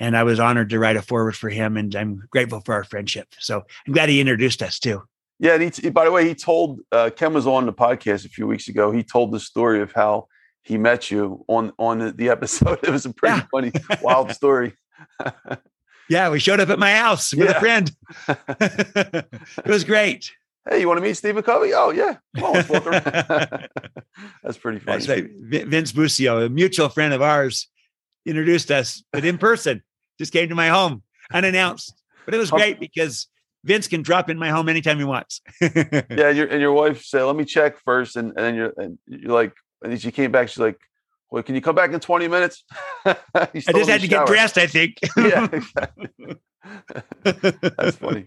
and 0.03 0.17
I 0.17 0.25
was 0.25 0.41
honored 0.41 0.71
to 0.71 0.81
write 0.81 0.97
a 0.97 1.03
foreword 1.03 1.37
for 1.37 1.49
him, 1.49 1.77
and 1.77 1.95
I'm 1.95 2.25
grateful 2.29 2.61
for 2.61 2.75
our 2.75 2.83
friendship. 2.83 3.29
So 3.39 3.63
I'm 3.87 3.93
glad 3.93 4.09
he 4.09 4.21
introduced 4.21 4.61
us 4.61 4.81
too. 4.81 5.03
Yeah, 5.39 5.55
and 5.55 5.75
he, 5.75 5.91
by 5.91 6.05
the 6.05 6.11
way, 6.11 6.27
he 6.27 6.35
told 6.35 6.81
uh, 6.91 7.11
Ken 7.15 7.33
was 7.33 7.47
on 7.47 7.67
the 7.67 7.73
podcast 7.73 8.27
a 8.27 8.29
few 8.29 8.49
weeks 8.49 8.67
ago. 8.67 8.91
He 8.91 9.05
told 9.05 9.31
the 9.31 9.39
story 9.39 9.81
of 9.81 9.93
how 9.93 10.27
he 10.63 10.79
met 10.79 11.11
you 11.11 11.45
on 11.49 11.73
on 11.79 12.17
the 12.17 12.29
episode. 12.29 12.79
It 12.83 12.91
was 12.91 13.05
a 13.07 13.13
pretty 13.13 13.37
yeah. 13.37 13.47
funny, 13.51 13.73
wild 14.01 14.31
story. 14.35 14.75
yeah, 16.09 16.31
we 16.31 16.39
showed 16.39 16.61
up 16.61 16.69
at 16.71 16.79
my 16.79 16.95
house 16.95 17.35
with 17.35 17.49
yeah. 17.49 17.57
a 17.57 17.61
friend. 17.61 17.93
it 18.29 19.67
was 19.67 19.85
great. 19.85 20.33
Hey, 20.69 20.81
you 20.81 20.87
want 20.87 20.99
to 20.99 21.03
meet 21.03 21.17
Stephen 21.17 21.43
Covey? 21.43 21.73
Oh 21.75 21.91
yeah, 21.91 22.19
on, 22.41 22.53
That's 24.43 24.59
pretty 24.59 24.79
funny. 24.79 25.05
That's 25.05 25.67
Vince 25.67 25.93
Busio, 25.93 26.47
a 26.47 26.49
mutual 26.49 26.89
friend 26.89 27.13
of 27.13 27.21
ours, 27.21 27.69
introduced 28.25 28.71
us, 28.71 29.03
but 29.13 29.25
in 29.25 29.39
person 29.39 29.83
just 30.19 30.33
came 30.33 30.49
to 30.49 30.55
my 30.55 30.69
home 30.69 31.03
unannounced. 31.33 31.95
But 32.25 32.35
it 32.35 32.39
was 32.39 32.53
great 32.53 32.79
because 32.79 33.27
Vince 33.65 33.89
can 33.89 34.03
drop 34.03 34.31
in 34.31 34.39
my 34.39 34.51
home 34.51 34.69
anytime 34.69 34.99
he 34.99 35.05
wants. 35.05 35.41
yeah, 35.61 36.31
your 36.31 36.47
and 36.47 36.61
your 36.61 36.73
wife 36.73 37.03
said, 37.03 37.25
"Let 37.25 37.35
me 37.35 37.45
check 37.45 37.79
first. 37.79 38.15
and, 38.15 38.29
and 38.29 38.39
then 38.39 38.55
you're 38.55 38.73
and 38.77 38.99
you're 39.07 39.33
like, 39.33 39.53
and 39.83 40.01
she 40.01 40.11
came 40.11 40.33
back. 40.33 40.49
She's 40.49 40.59
like, 40.59 40.81
"Well, 41.31 41.43
can 41.43 41.55
you 41.55 41.61
come 41.61 41.75
back 41.75 41.93
in 41.93 42.01
20 42.01 42.29
minutes?" 42.29 42.65
I 43.05 43.49
just 43.55 43.89
had 43.89 44.01
to 44.01 44.09
get 44.09 44.27
dressed. 44.27 44.59
I 44.59 44.67
think. 44.67 44.99
yeah, 45.17 45.49
exactly. 45.53 46.09
That's 47.23 47.97
funny. 47.97 48.27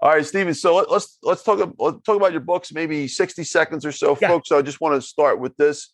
All 0.00 0.10
right, 0.10 0.24
Stephen. 0.24 0.54
So 0.54 0.76
let, 0.76 0.86
us 0.86 0.90
let's, 0.90 1.18
let's 1.22 1.42
talk 1.42 1.74
let's 1.78 2.02
talk 2.02 2.16
about 2.16 2.32
your 2.32 2.40
books, 2.40 2.72
maybe 2.72 3.08
60 3.08 3.42
seconds 3.44 3.84
or 3.84 3.92
so, 3.92 4.16
yeah. 4.20 4.28
folks. 4.28 4.48
So 4.48 4.58
I 4.58 4.62
just 4.62 4.80
want 4.80 4.94
to 4.94 5.06
start 5.06 5.40
with 5.40 5.56
this 5.56 5.92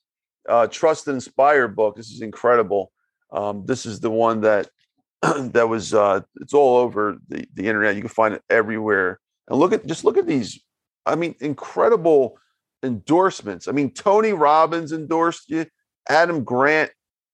uh, 0.49 0.67
Trust 0.67 1.09
and 1.09 1.17
Inspire 1.17 1.69
book. 1.69 1.97
This 1.97 2.11
is 2.11 2.21
incredible. 2.21 2.93
Um, 3.33 3.65
this 3.67 3.87
is 3.87 4.01
the 4.01 4.11
one 4.11 4.43
that 4.43 4.69
that 5.23 5.69
was 5.69 5.95
uh, 5.95 6.21
it's 6.41 6.55
all 6.55 6.77
over 6.79 7.17
the, 7.29 7.47
the 7.55 7.67
internet. 7.67 7.97
You 7.97 8.03
can 8.03 8.11
find 8.11 8.35
it 8.35 8.43
everywhere. 8.51 9.21
And 9.49 9.59
look 9.59 9.73
at 9.73 9.87
just 9.87 10.05
look 10.05 10.19
at 10.19 10.27
these. 10.27 10.61
I 11.07 11.17
mean, 11.17 11.35
incredible 11.41 12.39
endorsements. 12.85 13.69
I 13.69 13.73
mean, 13.73 13.93
Tony 13.93 14.33
Robbins 14.33 14.93
endorsed 14.93 15.49
you, 15.49 15.67
Adam 16.09 16.45
Grant. 16.45 16.91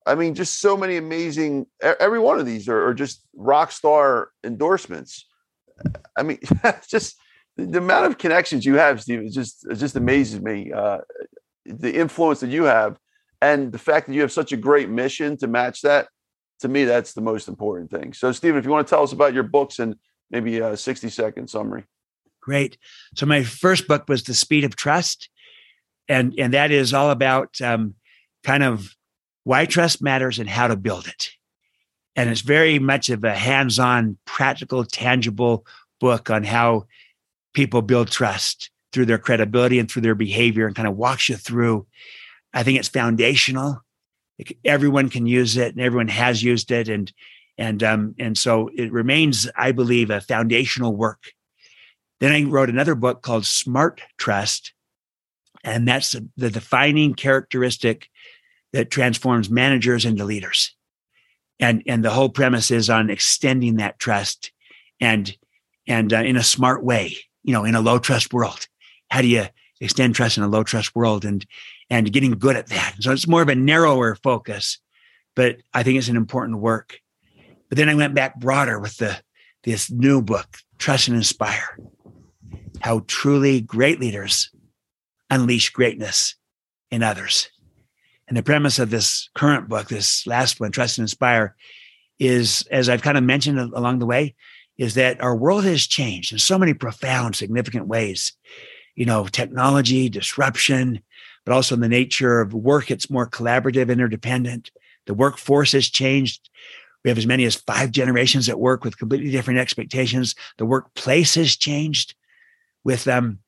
I 0.07 0.15
mean, 0.15 0.35
just 0.35 0.61
so 0.61 0.77
many 0.77 0.97
amazing. 0.97 1.67
Every 1.83 2.19
one 2.19 2.41
of 2.41 2.47
these 2.47 2.69
are, 2.69 2.87
are 2.87 2.95
just 2.95 3.27
rock 3.35 3.73
star 3.73 4.31
endorsements. 4.45 5.27
I 6.17 6.23
mean, 6.23 6.39
just 6.89 7.17
the 7.57 7.79
amount 7.79 8.07
of 8.07 8.19
connections 8.19 8.65
you 8.65 8.77
have, 8.77 9.03
Steve, 9.03 9.21
it 9.21 9.33
just 9.33 9.67
it 9.69 9.77
just 9.77 9.97
amazes 9.97 10.41
me. 10.41 10.73
Uh, 10.73 10.99
the 11.67 11.95
influence 11.95 12.41
that 12.41 12.51
you 12.51 12.65
have, 12.65 12.99
and 13.43 13.71
the 13.71 13.79
fact 13.79 14.07
that 14.07 14.15
you 14.15 14.23
have 14.23 14.33
such 14.33 14.53
a 14.53 14.57
great 14.57 14.89
mission 14.89 15.37
to 15.39 15.47
match 15.47 15.83
that 15.83 16.09
to 16.61 16.69
me, 16.69 16.85
that's 16.85 17.15
the 17.15 17.21
most 17.21 17.49
important 17.49 17.91
thing. 17.91 18.13
So, 18.13 18.33
Stephen, 18.33 18.59
if 18.59 18.65
you 18.65 18.71
want 18.71 18.87
to 18.87 18.91
tell 18.91 19.03
us 19.03 19.13
about 19.13 19.35
your 19.35 19.43
books 19.43 19.79
and 19.79 19.97
maybe 20.31 20.59
a 20.59 20.77
60 20.77 21.09
second 21.09 21.49
summary. 21.49 21.85
Great. 22.41 22.79
So, 23.17 23.27
my 23.27 23.43
first 23.43 23.89
book 23.89 24.05
was 24.09 24.23
The 24.23 24.35
Speed 24.35 24.65
of 24.65 24.77
Trust. 24.77 25.29
And, 26.11 26.35
and 26.39 26.55
that 26.55 26.71
is 26.71 26.93
all 26.93 27.11
about 27.11 27.61
um, 27.61 27.95
kind 28.45 28.63
of 28.63 28.95
why 29.45 29.65
trust 29.65 30.03
matters 30.03 30.39
and 30.39 30.49
how 30.49 30.67
to 30.67 30.77
build 30.77 31.07
it. 31.07 31.31
And 32.17 32.29
it's 32.29 32.41
very 32.41 32.79
much 32.79 33.09
of 33.09 33.25
a 33.25 33.35
hands 33.35 33.79
on, 33.79 34.19
practical, 34.27 34.85
tangible 34.85 35.65
book 36.01 36.29
on 36.29 36.45
how 36.45 36.87
people 37.55 37.83
build 37.83 38.11
trust 38.11 38.71
through 38.93 39.07
their 39.07 39.19
credibility 39.19 39.79
and 39.79 39.91
through 39.91 40.03
their 40.03 40.15
behavior 40.15 40.67
and 40.67 40.75
kind 40.75 40.89
of 40.89 40.97
walks 40.97 41.29
you 41.29 41.37
through. 41.37 41.87
I 42.53 42.63
think 42.65 42.79
it's 42.79 42.89
foundational 42.89 43.81
everyone 44.65 45.09
can 45.09 45.27
use 45.27 45.57
it 45.57 45.75
and 45.75 45.81
everyone 45.81 46.09
has 46.09 46.43
used 46.43 46.71
it 46.71 46.89
and 46.89 47.13
and 47.59 47.83
um, 47.83 48.15
and 48.19 48.37
so 48.39 48.71
it 48.75 48.93
remains 48.93 49.49
i 49.57 49.73
believe 49.73 50.11
a 50.11 50.21
foundational 50.21 50.95
work 50.95 51.33
then 52.21 52.33
i 52.33 52.43
wrote 52.49 52.71
another 52.71 52.95
book 52.95 53.23
called 53.23 53.47
smart 53.47 54.01
trust 54.19 54.73
and 55.65 55.87
that's 55.87 56.17
the 56.37 56.51
defining 56.51 57.15
characteristic 57.15 58.09
that 58.73 58.91
transforms 58.91 59.51
managers 59.51 60.05
into 60.05 60.25
leaders 60.25 60.75
and 61.59 61.83
and 61.87 62.05
the 62.05 62.11
whole 62.11 62.29
premise 62.29 62.71
is 62.71 62.89
on 62.89 63.11
extending 63.11 63.77
that 63.77 63.99
trust 63.99 64.53
and 65.01 65.37
and 65.87 66.13
uh, 66.13 66.19
in 66.19 66.37
a 66.37 66.43
smart 66.43 66.85
way 66.85 67.17
you 67.43 67.53
know 67.53 67.65
in 67.65 67.75
a 67.75 67.81
low 67.81 67.99
trust 67.99 68.33
world 68.33 68.67
how 69.11 69.21
do 69.21 69.29
you 69.29 69.47
extend 69.81 70.15
trust 70.15 70.37
in 70.37 70.43
a 70.43 70.49
low 70.49 70.63
trust 70.63 70.95
world 70.95 71.25
and 71.25 71.47
and 71.89 72.13
getting 72.13 72.33
good 72.33 72.57
at 72.57 72.69
that. 72.69 72.95
So 73.01 73.13
it's 73.13 73.27
more 73.27 73.43
of 73.43 73.49
a 73.49 73.55
narrower 73.55 74.15
focus, 74.15 74.79
but 75.35 75.57
I 75.75 75.83
think 75.83 75.99
it's 75.99 76.09
an 76.09 76.17
important 76.17 76.61
work. 76.61 77.01
But 77.69 77.79
then 77.79 77.89
I 77.89 77.95
went 77.95 78.15
back 78.15 78.39
broader 78.39 78.79
with 78.79 78.97
the 78.99 79.21
this 79.65 79.91
new 79.91 80.23
book, 80.23 80.59
Trust 80.79 81.09
and 81.09 81.17
Inspire. 81.17 81.79
How 82.81 83.05
truly 83.07 83.61
great 83.61 84.01
leaders 84.01 84.51
unleash 85.31 85.71
greatness 85.71 86.35
in 86.91 87.03
others. 87.03 87.49
And 88.29 88.37
the 88.37 88.43
premise 88.43 88.79
of 88.79 88.91
this 88.91 89.29
current 89.35 89.69
book, 89.69 89.89
this 89.89 90.27
last 90.27 90.61
one, 90.61 90.71
Trust 90.71 90.99
and 90.99 91.05
Inspire, 91.05 91.57
is, 92.19 92.67
as 92.71 92.89
I've 92.89 93.03
kind 93.03 93.19
of 93.19 93.25
mentioned 93.25 93.59
along 93.59 93.99
the 93.99 94.07
way, 94.07 94.35
is 94.79 94.95
that 94.95 95.21
our 95.21 95.37
world 95.37 95.65
has 95.65 95.87
changed 95.87 96.33
in 96.33 96.39
so 96.39 96.59
many 96.59 96.73
profound, 96.75 97.37
significant 97.37 97.87
ways. 97.87 98.33
You 98.95 99.05
know, 99.07 99.27
technology, 99.27 100.09
disruption, 100.09 101.03
but 101.45 101.53
also 101.53 101.75
in 101.75 101.81
the 101.81 101.89
nature 101.89 102.41
of 102.41 102.55
work, 102.55 102.91
it's 102.91 103.11
more 103.11 103.29
collaborative, 103.29 103.91
interdependent. 103.91 104.71
The 105.07 105.15
workforce 105.15 105.73
has 105.73 105.89
changed. 105.89 106.51
We 107.03 107.11
have 107.11 107.19
as 107.19 107.27
many 107.27 107.45
as 107.45 107.57
five 107.57 107.91
generations 107.91 108.49
at 108.49 108.61
work 108.61 108.85
with 108.85 108.99
completely 108.99 109.31
different 109.31 109.59
expectations. 109.59 110.35
The 110.59 110.67
workplace 110.67 111.35
has 111.35 111.57
changed 111.57 112.15
with 112.85 113.09
um, 113.09 113.39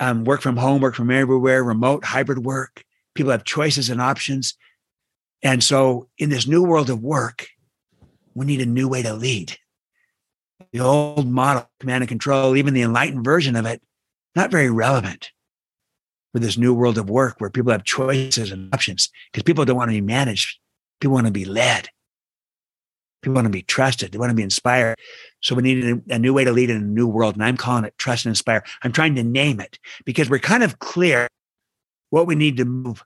um, 0.00 0.24
work 0.24 0.40
from 0.40 0.56
home, 0.56 0.80
work 0.80 0.94
from 0.94 1.10
everywhere, 1.10 1.62
remote, 1.62 2.04
hybrid 2.04 2.44
work. 2.44 2.84
People 3.14 3.32
have 3.32 3.44
choices 3.44 3.90
and 3.90 4.00
options. 4.00 4.54
And 5.42 5.62
so, 5.62 6.08
in 6.18 6.30
this 6.30 6.46
new 6.46 6.62
world 6.62 6.90
of 6.90 7.02
work, 7.02 7.48
we 8.34 8.46
need 8.46 8.60
a 8.60 8.66
new 8.66 8.88
way 8.88 9.02
to 9.02 9.14
lead. 9.14 9.56
The 10.72 10.80
old 10.80 11.28
model, 11.28 11.68
command 11.80 12.02
and 12.02 12.08
control, 12.08 12.56
even 12.56 12.74
the 12.74 12.82
enlightened 12.82 13.24
version 13.24 13.56
of 13.56 13.66
it, 13.66 13.82
not 14.34 14.50
very 14.50 14.70
relevant 14.70 15.30
for 16.32 16.40
this 16.40 16.58
new 16.58 16.74
world 16.74 16.98
of 16.98 17.08
work 17.08 17.40
where 17.40 17.50
people 17.50 17.72
have 17.72 17.84
choices 17.84 18.52
and 18.52 18.72
options 18.74 19.10
because 19.32 19.44
people 19.44 19.64
don't 19.64 19.76
want 19.76 19.90
to 19.90 19.96
be 19.96 20.00
managed. 20.00 20.58
People 21.00 21.14
want 21.14 21.26
to 21.26 21.32
be 21.32 21.44
led. 21.44 21.88
People 23.22 23.34
want 23.34 23.46
to 23.46 23.50
be 23.50 23.62
trusted. 23.62 24.12
They 24.12 24.18
want 24.18 24.30
to 24.30 24.36
be 24.36 24.42
inspired. 24.42 24.96
So 25.40 25.54
we 25.54 25.62
need 25.62 25.84
a, 25.84 26.14
a, 26.14 26.18
new 26.18 26.32
way 26.32 26.44
to 26.44 26.52
lead 26.52 26.70
in 26.70 26.76
a 26.76 26.80
new 26.80 27.06
world. 27.06 27.34
And 27.34 27.44
I'm 27.44 27.56
calling 27.56 27.84
it 27.84 27.98
trust 27.98 28.24
and 28.24 28.30
inspire. 28.30 28.62
I'm 28.82 28.92
trying 28.92 29.16
to 29.16 29.24
name 29.24 29.60
it 29.60 29.78
because 30.04 30.30
we're 30.30 30.38
kind 30.38 30.62
of 30.62 30.78
clear 30.78 31.28
what 32.10 32.26
we 32.26 32.34
need 32.34 32.56
to 32.58 32.64
move 32.64 33.04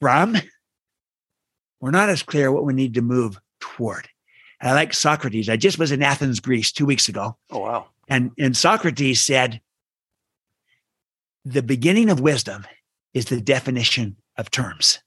from. 0.00 0.36
We're 1.80 1.90
not 1.90 2.08
as 2.08 2.22
clear 2.22 2.52
what 2.52 2.64
we 2.64 2.72
need 2.72 2.94
to 2.94 3.02
move 3.02 3.40
toward. 3.60 4.08
And 4.60 4.70
I 4.70 4.74
like 4.74 4.92
Socrates. 4.92 5.48
I 5.48 5.56
just 5.56 5.78
was 5.78 5.92
in 5.92 6.02
Athens, 6.02 6.40
Greece 6.40 6.72
two 6.72 6.86
weeks 6.86 7.08
ago. 7.08 7.36
Oh, 7.50 7.60
wow. 7.60 7.86
And, 8.08 8.32
and 8.38 8.56
Socrates 8.56 9.20
said, 9.20 9.60
the 11.44 11.62
beginning 11.62 12.10
of 12.10 12.20
wisdom 12.20 12.66
is 13.14 13.26
the 13.26 13.40
definition 13.40 14.16
of 14.36 14.50
terms. 14.50 15.00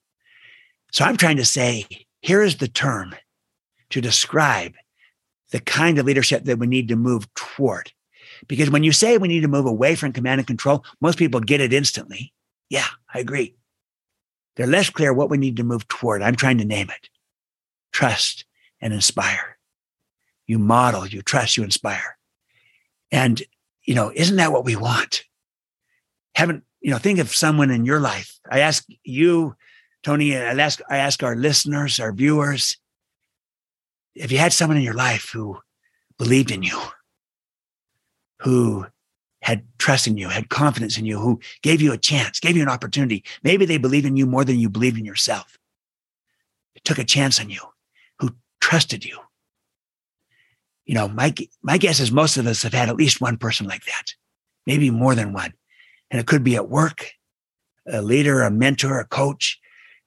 So 0.91 1.05
I'm 1.05 1.17
trying 1.17 1.37
to 1.37 1.45
say, 1.45 1.85
here 2.21 2.41
is 2.41 2.57
the 2.57 2.67
term 2.67 3.15
to 3.91 4.01
describe 4.01 4.73
the 5.51 5.59
kind 5.59 5.99
of 5.99 6.05
leadership 6.05 6.45
that 6.45 6.59
we 6.59 6.67
need 6.67 6.87
to 6.87 6.95
move 6.95 7.31
toward. 7.35 7.91
Because 8.47 8.69
when 8.69 8.83
you 8.83 8.91
say 8.91 9.17
we 9.17 9.27
need 9.27 9.41
to 9.41 9.47
move 9.47 9.65
away 9.65 9.95
from 9.95 10.13
command 10.13 10.39
and 10.39 10.47
control, 10.47 10.83
most 10.99 11.17
people 11.17 11.39
get 11.39 11.61
it 11.61 11.73
instantly. 11.73 12.33
Yeah, 12.69 12.87
I 13.13 13.19
agree. 13.19 13.55
They're 14.55 14.67
less 14.67 14.89
clear 14.89 15.13
what 15.13 15.29
we 15.29 15.37
need 15.37 15.57
to 15.57 15.63
move 15.63 15.87
toward. 15.87 16.21
I'm 16.21 16.35
trying 16.35 16.57
to 16.57 16.65
name 16.65 16.89
it 16.89 17.09
trust 17.91 18.45
and 18.79 18.93
inspire. 18.93 19.57
You 20.47 20.57
model, 20.57 21.05
you 21.05 21.21
trust, 21.21 21.57
you 21.57 21.63
inspire. 21.63 22.17
And, 23.11 23.41
you 23.83 23.93
know, 23.93 24.11
isn't 24.15 24.37
that 24.37 24.51
what 24.51 24.65
we 24.65 24.75
want? 24.75 25.23
Haven't, 26.35 26.63
you 26.79 26.91
know, 26.91 26.97
think 26.97 27.19
of 27.19 27.35
someone 27.35 27.69
in 27.69 27.85
your 27.85 27.99
life. 27.99 28.39
I 28.49 28.59
ask 28.59 28.85
you, 29.03 29.55
Tony, 30.03 30.35
I 30.35 30.57
ask, 30.57 30.79
I 30.89 30.97
ask 30.97 31.21
our 31.21 31.35
listeners, 31.35 31.99
our 31.99 32.13
viewers, 32.13 32.77
if 34.15 34.31
you 34.31 34.37
had 34.37 34.53
someone 34.53 34.77
in 34.77 34.83
your 34.83 34.93
life 34.93 35.29
who 35.31 35.57
believed 36.17 36.51
in 36.51 36.63
you, 36.63 36.79
who 38.39 38.85
had 39.41 39.65
trust 39.79 40.07
in 40.07 40.17
you, 40.17 40.29
had 40.29 40.49
confidence 40.49 40.97
in 40.97 41.05
you, 41.05 41.19
who 41.19 41.39
gave 41.61 41.81
you 41.81 41.93
a 41.93 41.97
chance, 41.97 42.39
gave 42.39 42.55
you 42.55 42.61
an 42.61 42.69
opportunity. 42.69 43.23
Maybe 43.43 43.65
they 43.65 43.77
believe 43.77 44.05
in 44.05 44.17
you 44.17 44.25
more 44.25 44.45
than 44.45 44.59
you 44.59 44.69
believe 44.69 44.97
in 44.97 45.05
yourself. 45.05 45.57
They 46.75 46.81
took 46.83 46.99
a 46.99 47.03
chance 47.03 47.39
on 47.39 47.49
you, 47.49 47.61
who 48.19 48.31
trusted 48.59 49.03
you. 49.03 49.17
You 50.85 50.95
know, 50.95 51.07
my, 51.07 51.33
my 51.61 51.77
guess 51.77 51.99
is 51.99 52.11
most 52.11 52.37
of 52.37 52.47
us 52.47 52.63
have 52.63 52.73
had 52.73 52.89
at 52.89 52.97
least 52.97 53.21
one 53.21 53.37
person 53.37 53.67
like 53.67 53.85
that, 53.85 54.13
maybe 54.67 54.89
more 54.89 55.15
than 55.15 55.33
one. 55.33 55.53
And 56.09 56.19
it 56.19 56.27
could 56.27 56.43
be 56.43 56.55
at 56.55 56.69
work, 56.69 57.11
a 57.87 58.01
leader, 58.01 58.41
a 58.41 58.51
mentor, 58.51 58.99
a 58.99 59.05
coach, 59.05 59.59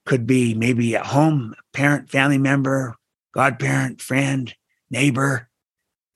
could 0.05 0.27
be 0.27 0.55
maybe 0.55 0.95
at 0.95 1.07
home, 1.07 1.55
a 1.59 1.77
parent, 1.77 2.11
family 2.11 2.39
member, 2.39 2.97
godparent, 3.35 4.01
friend, 4.01 4.55
neighbor, 4.91 5.49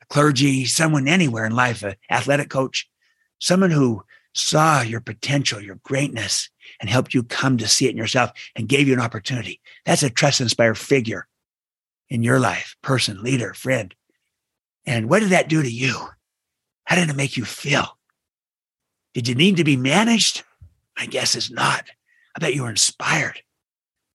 clergy, 0.09 0.65
someone 0.65 1.09
anywhere 1.09 1.45
in 1.45 1.55
life, 1.55 1.83
an 1.83 1.97
athletic 2.11 2.49
coach, 2.49 2.89
someone 3.39 3.71
who 3.71 4.03
saw 4.35 4.81
your 4.81 5.01
potential, 5.01 5.61
your 5.61 5.81
greatness, 5.83 6.49
and 6.81 6.89
helped 6.89 7.13
you 7.13 7.23
come 7.23 7.59
to 7.59 7.69
see 7.69 7.87
it 7.87 7.91
in 7.91 7.97
yourself 7.97 8.31
and 8.55 8.69
gave 8.69 8.87
you 8.87 8.95
an 8.95 9.01
opportunity. 9.01 9.61
That's 9.85 10.03
a 10.03 10.11
trust 10.11 10.41
inspired 10.41 10.79
figure 10.79 11.27
in 12.09 12.23
your 12.23 12.39
life, 12.39 12.77
person, 12.83 13.23
leader, 13.23 13.53
friend. 13.53 13.95
And 14.87 15.11
what 15.11 15.21
did 15.21 15.31
that 15.31 15.49
do 15.49 15.63
to 15.63 15.71
you? 15.71 16.09
How 16.85 16.97
did 16.97 17.11
it 17.11 17.17
make 17.17 17.37
you 17.37 17.45
feel? 17.45 17.99
Did 19.13 19.29
you 19.29 19.35
need 19.35 19.57
to 19.57 19.65
be 19.65 19.77
managed? 19.77 20.45
My 20.99 21.07
guess 21.07 21.35
is 21.35 21.51
not. 21.51 21.85
I 22.37 22.39
bet 22.39 22.55
you 22.55 22.63
were 22.63 22.71
inspired 22.71 23.43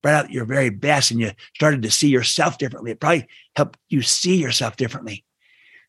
brought 0.04 0.26
out 0.26 0.32
your 0.32 0.46
very 0.46 0.70
best 0.70 1.10
and 1.10 1.20
you 1.20 1.32
started 1.56 1.82
to 1.82 1.90
see 1.90 2.10
yourself 2.10 2.60
differently. 2.60 2.92
It 2.92 3.00
probably 3.00 3.26
helped 3.56 3.80
you 3.90 4.04
see 4.04 4.36
yourself 4.36 4.76
differently. 4.76 5.24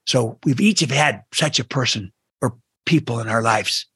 So 0.06 0.38
we've 0.44 0.60
each 0.60 0.80
have 0.80 0.90
had 0.90 1.24
such 1.34 1.58
a 1.58 1.64
person 1.64 2.12
or 2.40 2.56
people 2.86 3.20
in 3.20 3.28
our 3.28 3.42
lives. 3.42 3.86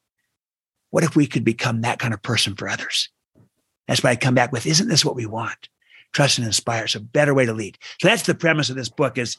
What 0.90 1.04
if 1.04 1.14
we 1.14 1.26
could 1.26 1.44
become 1.44 1.82
that 1.82 2.00
kind 2.00 2.12
of 2.12 2.20
person 2.20 2.56
for 2.56 2.68
others? 2.68 3.08
That's 3.86 4.02
why 4.02 4.10
I 4.10 4.16
come 4.16 4.34
back 4.34 4.52
with, 4.52 4.66
isn't 4.66 4.88
this 4.88 5.04
what 5.04 5.16
we 5.16 5.26
want? 5.26 5.68
Trust 6.12 6.38
and 6.38 6.46
inspire. 6.46 6.84
It's 6.84 6.94
a 6.94 7.00
better 7.00 7.32
way 7.32 7.46
to 7.46 7.52
lead. 7.52 7.78
So 8.00 8.08
that's 8.08 8.22
the 8.22 8.34
premise 8.34 8.70
of 8.70 8.76
this 8.76 8.88
book 8.88 9.18
is 9.18 9.36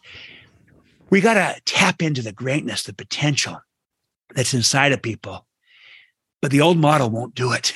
we 1.09 1.21
got 1.21 1.33
to 1.33 1.59
tap 1.65 2.01
into 2.01 2.21
the 2.21 2.31
greatness, 2.31 2.83
the 2.83 2.93
potential 2.93 3.59
that's 4.33 4.53
inside 4.53 4.91
of 4.91 5.01
people. 5.01 5.45
But 6.41 6.51
the 6.51 6.61
old 6.61 6.77
model 6.77 7.09
won't 7.09 7.35
do 7.35 7.51
it 7.51 7.73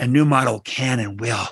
a 0.00 0.06
new 0.06 0.24
model 0.24 0.60
can 0.60 0.98
and 0.98 1.20
will. 1.20 1.46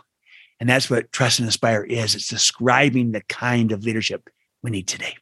And 0.58 0.68
that's 0.68 0.90
what 0.90 1.12
Trust 1.12 1.38
and 1.38 1.46
Inspire 1.46 1.84
is. 1.84 2.14
It's 2.14 2.28
describing 2.28 3.12
the 3.12 3.20
kind 3.28 3.70
of 3.70 3.84
leadership 3.84 4.28
we 4.62 4.70
need 4.70 4.88
today. 4.88 5.14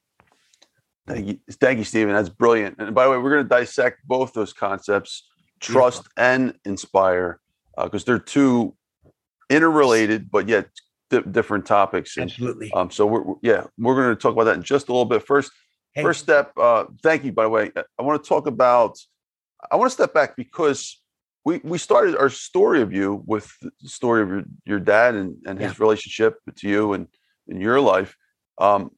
Thank 1.07 1.27
you, 1.27 1.39
thank 1.51 1.79
you, 1.79 1.85
Stephen. 1.85 2.15
That's 2.15 2.31
brilliant. 2.31 2.77
And 2.79 2.95
by 2.95 3.05
the 3.05 3.11
way, 3.11 3.19
we're 3.19 3.31
going 3.31 3.45
to 3.45 3.49
dissect 3.49 4.07
both 4.07 4.33
those 4.33 4.53
concepts, 4.53 5.29
trust 5.61 6.05
Beautiful. 6.05 6.13
and 6.17 6.55
inspire, 6.65 7.41
because 7.77 8.03
uh, 8.03 8.07
they're 8.07 8.19
two 8.19 8.75
interrelated 9.51 10.31
but 10.31 10.49
yet 10.49 10.69
different 11.31 11.67
topics. 11.67 12.17
And, 12.17 12.31
Absolutely. 12.31 12.73
Um, 12.73 12.91
so 12.91 13.07
we're 13.07 13.35
yeah, 13.43 13.67
we're 13.79 13.95
going 13.95 14.09
to 14.09 14.21
talk 14.21 14.33
about 14.33 14.45
that 14.45 14.57
in 14.57 14.63
just 14.63 14.89
a 14.89 14.93
little 14.93 15.05
bit. 15.05 15.25
First, 15.25 15.53
hey. 15.95 16.03
first 16.03 16.21
step. 16.21 16.53
Uh, 16.57 16.87
thank 17.03 17.25
you. 17.25 17.33
By 17.33 17.45
the 17.45 17.51
way, 17.51 17.71
I 17.77 18.03
want 18.03 18.23
to 18.23 18.29
talk 18.29 18.47
about. 18.47 18.99
I 19.71 19.77
want 19.77 19.91
to 19.91 19.95
step 19.95 20.13
back 20.13 20.37
because 20.37 21.01
we 21.47 21.61
we 21.63 21.79
started 21.79 22.17
our 22.17 22.29
story 22.29 22.83
of 22.83 22.93
you 22.93 23.23
with 23.25 23.49
the 23.61 23.89
story 23.89 24.21
of 24.21 24.29
your, 24.29 24.43
your 24.65 24.81
dad 24.81 25.15
and, 25.15 25.37
and 25.47 25.61
his 25.61 25.71
yeah. 25.71 25.77
relationship 25.79 26.41
to 26.57 26.69
you 26.69 26.93
and 26.93 27.07
in 27.47 27.61
your 27.61 27.81
life. 27.81 28.17
Um, 28.59 28.91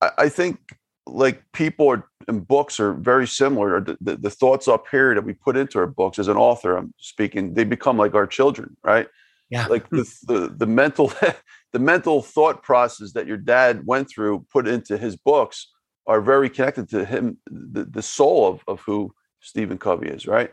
I, 0.00 0.10
I, 0.18 0.28
think 0.30 0.58
like 1.06 1.42
people 1.52 1.90
are, 1.90 2.08
in 2.26 2.40
books 2.40 2.80
are 2.80 2.94
very 2.94 3.26
similar. 3.26 3.82
The, 3.82 3.98
the, 4.00 4.16
the, 4.16 4.30
thoughts 4.30 4.66
up 4.66 4.86
here 4.90 5.14
that 5.14 5.24
we 5.24 5.34
put 5.34 5.58
into 5.58 5.78
our 5.78 5.86
books 5.86 6.18
as 6.18 6.28
an 6.28 6.38
author, 6.38 6.76
I'm 6.76 6.94
speaking, 6.96 7.52
they 7.52 7.64
become 7.64 7.98
like 7.98 8.14
our 8.14 8.26
children, 8.26 8.76
right? 8.82 9.08
Yeah. 9.50 9.66
Like 9.66 9.90
the, 9.90 10.10
the, 10.22 10.54
the 10.56 10.66
mental, 10.66 11.12
the 11.72 11.78
mental 11.78 12.22
thought 12.22 12.62
process 12.62 13.12
that 13.12 13.26
your 13.26 13.36
dad 13.36 13.82
went 13.84 14.08
through, 14.08 14.46
put 14.50 14.66
into 14.66 14.96
his 14.96 15.16
books 15.16 15.70
are 16.06 16.22
very 16.22 16.48
connected 16.48 16.88
to 16.90 17.04
him, 17.04 17.36
the, 17.46 17.84
the 17.84 18.02
soul 18.02 18.48
of, 18.48 18.62
of 18.68 18.80
who 18.80 19.12
Stephen 19.40 19.76
Covey 19.76 20.08
is, 20.08 20.26
right? 20.26 20.50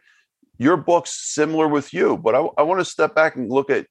Your 0.62 0.78
book's 0.78 1.34
similar 1.34 1.68
with 1.68 1.92
you, 1.92 2.18
but 2.18 2.36
I, 2.36 2.48
I 2.58 2.62
want 2.62 2.80
to 2.80 2.86
step 2.86 3.16
back 3.16 3.36
and 3.36 3.50
look 3.50 3.70
at 3.72 3.88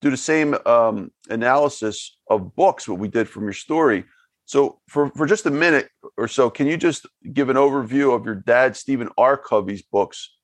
do 0.00 0.10
the 0.10 0.16
same 0.16 0.54
um, 0.66 1.10
analysis 1.28 2.16
of 2.28 2.54
books 2.56 2.88
what 2.88 2.98
we 2.98 3.08
did 3.08 3.28
from 3.28 3.44
your 3.44 3.52
story. 3.52 4.04
So 4.46 4.80
for 4.88 5.10
for 5.10 5.26
just 5.26 5.46
a 5.46 5.50
minute 5.50 5.88
or 6.16 6.28
so, 6.28 6.48
can 6.48 6.66
you 6.66 6.76
just 6.76 7.06
give 7.32 7.50
an 7.50 7.56
overview 7.56 8.14
of 8.14 8.24
your 8.24 8.34
dad, 8.34 8.76
Stephen 8.76 9.10
R. 9.18 9.36
Covey's 9.36 9.82
books 9.82 10.34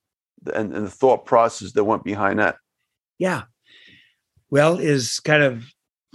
and, 0.54 0.74
and 0.74 0.86
the 0.86 0.90
thought 0.90 1.24
process 1.24 1.72
that 1.72 1.84
went 1.84 2.04
behind 2.04 2.38
that? 2.38 2.56
Yeah. 3.18 3.42
Well, 4.50 4.76
his 4.76 5.20
kind 5.20 5.42
of 5.42 5.64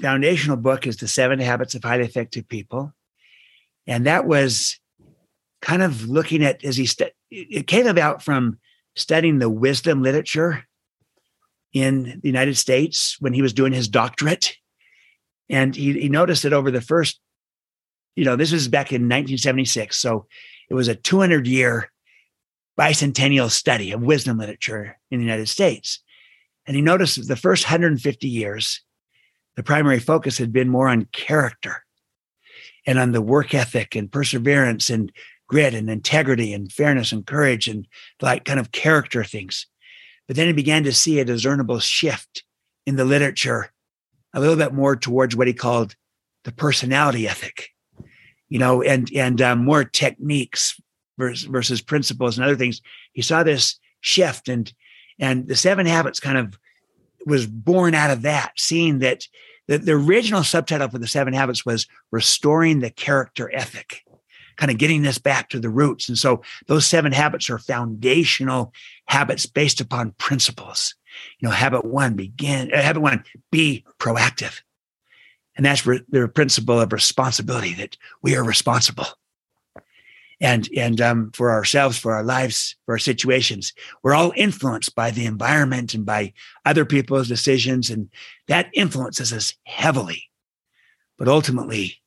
foundational 0.02 0.58
book 0.58 0.86
is 0.86 0.98
The 0.98 1.08
Seven 1.08 1.40
Habits 1.40 1.74
of 1.74 1.84
Highly 1.84 2.04
Effective 2.06 2.48
People. 2.48 2.94
And 3.88 4.06
that 4.06 4.28
was 4.28 4.80
kind 5.62 5.82
of 5.82 6.08
looking 6.08 6.44
at 6.44 6.64
as 6.66 6.78
he 6.78 6.86
st- 6.86 7.14
it 7.32 7.68
came 7.68 7.88
about 7.88 8.22
from 8.22 8.60
studying 8.96 9.40
the 9.40 9.50
wisdom 9.50 10.02
literature 10.02 10.66
in 11.74 12.20
the 12.22 12.28
United 12.28 12.56
States 12.56 13.18
when 13.20 13.34
he 13.34 13.42
was 13.42 13.54
doing 13.54 13.74
his 13.74 13.88
doctorate. 13.88 14.56
And 15.50 15.76
he, 15.76 15.94
he 15.94 16.10
noticed 16.10 16.44
that 16.44 16.54
over 16.54 16.72
the 16.72 16.82
first, 16.82 17.20
you 18.16 18.24
know, 18.24 18.36
this 18.36 18.52
was 18.52 18.68
back 18.68 18.92
in 18.92 19.04
1976. 19.04 19.98
So 19.98 20.26
it 20.70 20.74
was 20.74 20.88
a 20.88 20.96
200 20.96 21.46
year 21.48 21.92
bicentennial 22.80 23.50
study 23.50 23.92
of 23.92 24.02
wisdom 24.02 24.38
literature 24.38 24.98
in 25.12 25.20
the 25.20 25.26
United 25.26 25.50
States. 25.50 26.02
And 26.66 26.76
he 26.76 26.82
noticed 26.82 27.18
that 27.18 27.28
the 27.28 27.36
first 27.36 27.66
150 27.66 28.28
years, 28.28 28.82
the 29.56 29.64
primary 29.64 30.00
focus 30.00 30.38
had 30.38 30.52
been 30.52 30.70
more 30.70 30.88
on 30.88 31.08
character 31.12 31.84
and 32.88 33.00
on 33.00 33.12
the 33.12 33.22
work 33.22 33.54
ethic 33.54 33.96
and 33.96 34.12
perseverance 34.12 34.90
and 34.90 35.12
grit 35.48 35.74
and 35.74 35.90
integrity 35.90 36.54
and 36.54 36.72
fairness 36.72 37.12
and 37.12 37.26
courage 37.26 37.68
and 37.68 37.88
like 38.22 38.46
kind 38.46 38.60
of 38.60 38.72
character 38.72 39.24
things. 39.24 39.68
But 40.28 40.36
then 40.36 40.48
he 40.48 40.54
began 40.54 40.84
to 40.84 40.94
see 40.94 41.20
a 41.20 41.26
discernible 41.26 41.80
shift 41.80 42.44
in 42.86 42.96
the 42.96 43.06
literature, 43.06 43.72
a 44.34 44.40
little 44.40 44.56
bit 44.56 44.74
more 44.74 44.96
towards 44.96 45.36
what 45.36 45.48
he 45.48 45.54
called 45.54 45.96
the 46.44 46.52
personality 46.52 47.28
ethic, 47.28 47.70
you 48.50 48.60
know, 48.60 48.82
and 48.82 49.10
and 49.16 49.42
um, 49.42 49.64
more 49.64 49.84
techniques 49.84 50.80
versus, 51.18 51.48
versus 51.48 51.82
principles 51.82 52.38
and 52.38 52.46
other 52.46 52.56
things. 52.56 52.82
He 53.14 53.22
saw 53.22 53.44
this 53.44 53.80
shift, 54.02 54.48
and 54.48 54.72
and 55.20 55.48
the 55.48 55.56
Seven 55.56 55.86
Habits 55.86 56.20
kind 56.20 56.38
of 56.38 56.58
was 57.26 57.48
born 57.48 57.96
out 57.96 58.12
of 58.12 58.22
that, 58.24 58.54
seeing 58.58 59.00
that 59.00 59.28
the, 59.68 59.80
the 59.80 59.94
original 59.94 60.44
subtitle 60.44 60.90
for 60.90 61.00
the 61.00 61.08
Seven 61.08 61.34
Habits 61.34 61.66
was 61.66 61.88
restoring 62.12 62.80
the 62.80 62.92
character 62.92 63.52
ethic 63.54 64.04
kind 64.58 64.72
of 64.72 64.78
getting 64.78 65.02
this 65.02 65.18
back 65.18 65.50
to 65.50 65.60
the 65.60 65.70
roots. 65.70 66.10
And 66.10 66.18
so 66.18 66.42
those 66.68 66.86
seven 66.86 67.12
habits 67.12 67.50
are 67.50 67.58
foundational 67.58 68.74
habits 69.08 69.46
based 69.46 69.82
upon 69.82 70.12
principles. 70.18 70.96
You 71.40 71.48
know, 71.48 71.54
habit 71.54 71.86
one, 71.86 72.16
begin, 72.16 72.74
uh, 72.74 72.82
habit 72.82 73.02
one, 73.02 73.24
be 73.52 73.86
proactive. 74.00 74.62
And 75.56 75.66
that's 75.66 75.86
re- 75.86 76.04
the 76.10 76.28
principle 76.28 76.80
of 76.80 76.92
responsibility 76.92 77.74
that 77.76 77.98
we 78.22 78.36
are 78.36 78.44
responsible. 78.44 79.08
And, 80.42 80.68
and 80.76 81.00
um, 81.00 81.32
for 81.34 81.52
ourselves, 81.52 81.98
for 81.98 82.14
our 82.14 82.24
lives, 82.24 82.76
for 82.86 82.96
our 82.96 83.00
situations, 83.00 83.72
we're 84.04 84.14
all 84.14 84.34
influenced 84.36 84.94
by 84.94 85.12
the 85.12 85.26
environment 85.26 85.94
and 85.94 86.06
by 86.06 86.34
other 86.66 86.84
people's 86.84 87.30
decisions. 87.30 87.90
And 87.90 88.10
that 88.48 88.70
influences 88.74 89.32
us 89.32 89.54
heavily. 89.64 90.30
But 91.18 91.30
ultimately, 91.30 92.02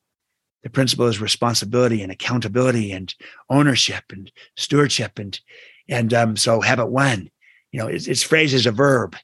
the 0.63 0.69
principle 0.69 1.07
is 1.07 1.21
responsibility 1.21 2.01
and 2.01 2.11
accountability 2.11 2.91
and 2.91 3.13
ownership 3.49 4.03
and 4.09 4.31
stewardship. 4.57 5.17
And, 5.17 5.39
and 5.87 6.13
um, 6.13 6.35
so 6.35 6.61
habit 6.61 6.87
one, 6.87 7.29
you 7.71 7.79
know, 7.79 7.87
it's, 7.87 8.07
it's 8.07 8.23
phrased 8.23 8.55
as 8.55 8.65
a 8.65 8.71
verb, 8.71 9.15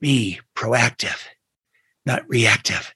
be 0.00 0.40
proactive, 0.56 1.20
not 2.06 2.28
reactive. 2.28 2.94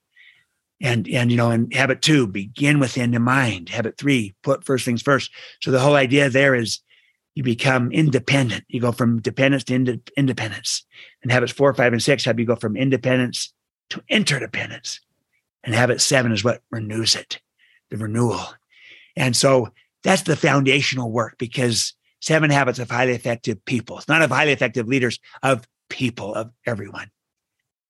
And, 0.81 1.09
and, 1.09 1.31
you 1.31 1.37
know, 1.37 1.51
in 1.51 1.71
habit 1.71 2.03
two, 2.03 2.27
begin 2.27 2.79
within 2.79 3.11
the 3.11 3.19
mind. 3.19 3.71
Habit 3.71 3.97
three, 3.97 4.35
put 4.43 4.65
first 4.65 4.85
things 4.85 5.03
first. 5.03 5.31
So 5.63 5.71
the 5.71 5.81
whole 5.81 5.95
idea 5.95 6.29
there 6.29 6.55
is 6.55 6.81
you 7.35 7.43
become 7.43 7.93
independent. 7.93 8.65
You 8.69 8.81
go 8.81 8.93
from 8.93 9.21
dependence 9.21 9.65
to 9.65 9.75
ind- 9.75 10.11
independence. 10.17 10.85
And 11.23 11.31
habits 11.31 11.53
four, 11.53 11.73
five, 11.75 11.93
and 11.93 12.03
six 12.03 12.25
have 12.25 12.39
you 12.39 12.47
go 12.47 12.57
from 12.57 12.77
independence 12.77 13.53
to 13.91 14.03
interdependence. 14.09 15.01
And 15.63 15.75
habit 15.75 16.01
seven 16.01 16.33
is 16.33 16.45
what 16.45 16.63
renews 16.71 17.15
it, 17.15 17.41
the 17.91 17.97
renewal. 17.97 18.41
And 19.17 19.37
so 19.37 19.69
that's 20.05 20.23
the 20.23 20.37
foundational 20.37 21.11
work 21.11 21.37
because 21.39 21.95
seven 22.21 22.51
habits 22.51 22.79
of 22.79 22.91
highly 22.91 23.13
effective 23.13 23.65
people. 23.65 23.99
It's 23.99 24.09
not 24.09 24.23
of 24.23 24.31
highly 24.31 24.53
effective 24.53 24.87
leaders, 24.87 25.19
of 25.43 25.67
people, 25.89 26.35
of 26.35 26.51
everyone. 26.67 27.11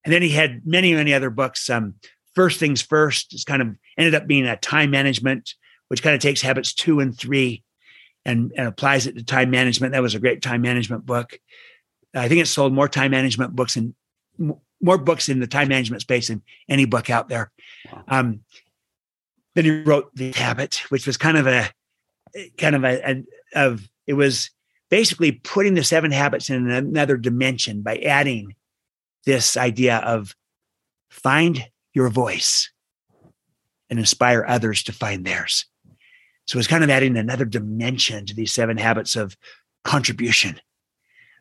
And 0.03 0.13
then 0.13 0.21
he 0.21 0.29
had 0.29 0.61
many, 0.65 0.93
many 0.93 1.13
other 1.13 1.29
books. 1.29 1.69
Um, 1.69 1.95
first 2.33 2.59
things 2.59 2.81
first 2.81 3.33
is 3.33 3.43
kind 3.43 3.61
of 3.61 3.75
ended 3.97 4.15
up 4.15 4.27
being 4.27 4.45
a 4.45 4.55
time 4.57 4.91
management, 4.91 5.55
which 5.87 6.03
kind 6.03 6.15
of 6.15 6.21
takes 6.21 6.41
habits 6.41 6.73
two 6.73 6.99
and 6.99 7.17
three 7.17 7.63
and, 8.25 8.51
and 8.57 8.67
applies 8.67 9.07
it 9.07 9.15
to 9.15 9.23
time 9.23 9.49
management. 9.49 9.93
That 9.93 10.01
was 10.01 10.15
a 10.15 10.19
great 10.19 10.41
time 10.41 10.61
management 10.61 11.05
book. 11.05 11.39
I 12.13 12.27
think 12.27 12.41
it 12.41 12.47
sold 12.47 12.73
more 12.73 12.87
time 12.87 13.11
management 13.11 13.55
books 13.55 13.75
and 13.75 13.95
more 14.81 14.97
books 14.97 15.29
in 15.29 15.39
the 15.39 15.47
time 15.47 15.67
management 15.67 16.01
space 16.01 16.27
than 16.27 16.41
any 16.69 16.85
book 16.85 17.09
out 17.09 17.29
there. 17.29 17.51
Wow. 17.91 18.03
Um, 18.07 18.41
then 19.57 19.65
he 19.65 19.81
wrote 19.81 20.13
The 20.13 20.31
Habit, 20.33 20.83
which 20.89 21.07
was 21.07 21.17
kind 21.17 21.35
of 21.35 21.47
a 21.47 21.67
kind 22.59 22.75
of 22.75 22.83
a, 22.83 23.09
a 23.09 23.23
of 23.55 23.89
it 24.05 24.13
was 24.13 24.51
basically 24.91 25.31
putting 25.31 25.73
the 25.73 25.83
seven 25.83 26.11
habits 26.11 26.51
in 26.51 26.69
another 26.69 27.17
dimension 27.17 27.81
by 27.81 27.97
adding 27.97 28.53
this 29.25 29.57
idea 29.57 29.97
of 29.97 30.35
find 31.09 31.67
your 31.95 32.09
voice 32.09 32.69
and 33.89 33.97
inspire 33.97 34.45
others 34.47 34.83
to 34.83 34.93
find 34.93 35.25
theirs. 35.25 35.65
So 36.45 36.59
it's 36.59 36.67
kind 36.67 36.83
of 36.83 36.91
adding 36.91 37.17
another 37.17 37.45
dimension 37.45 38.27
to 38.27 38.35
these 38.35 38.53
seven 38.53 38.77
habits 38.77 39.15
of 39.15 39.35
contribution, 39.83 40.61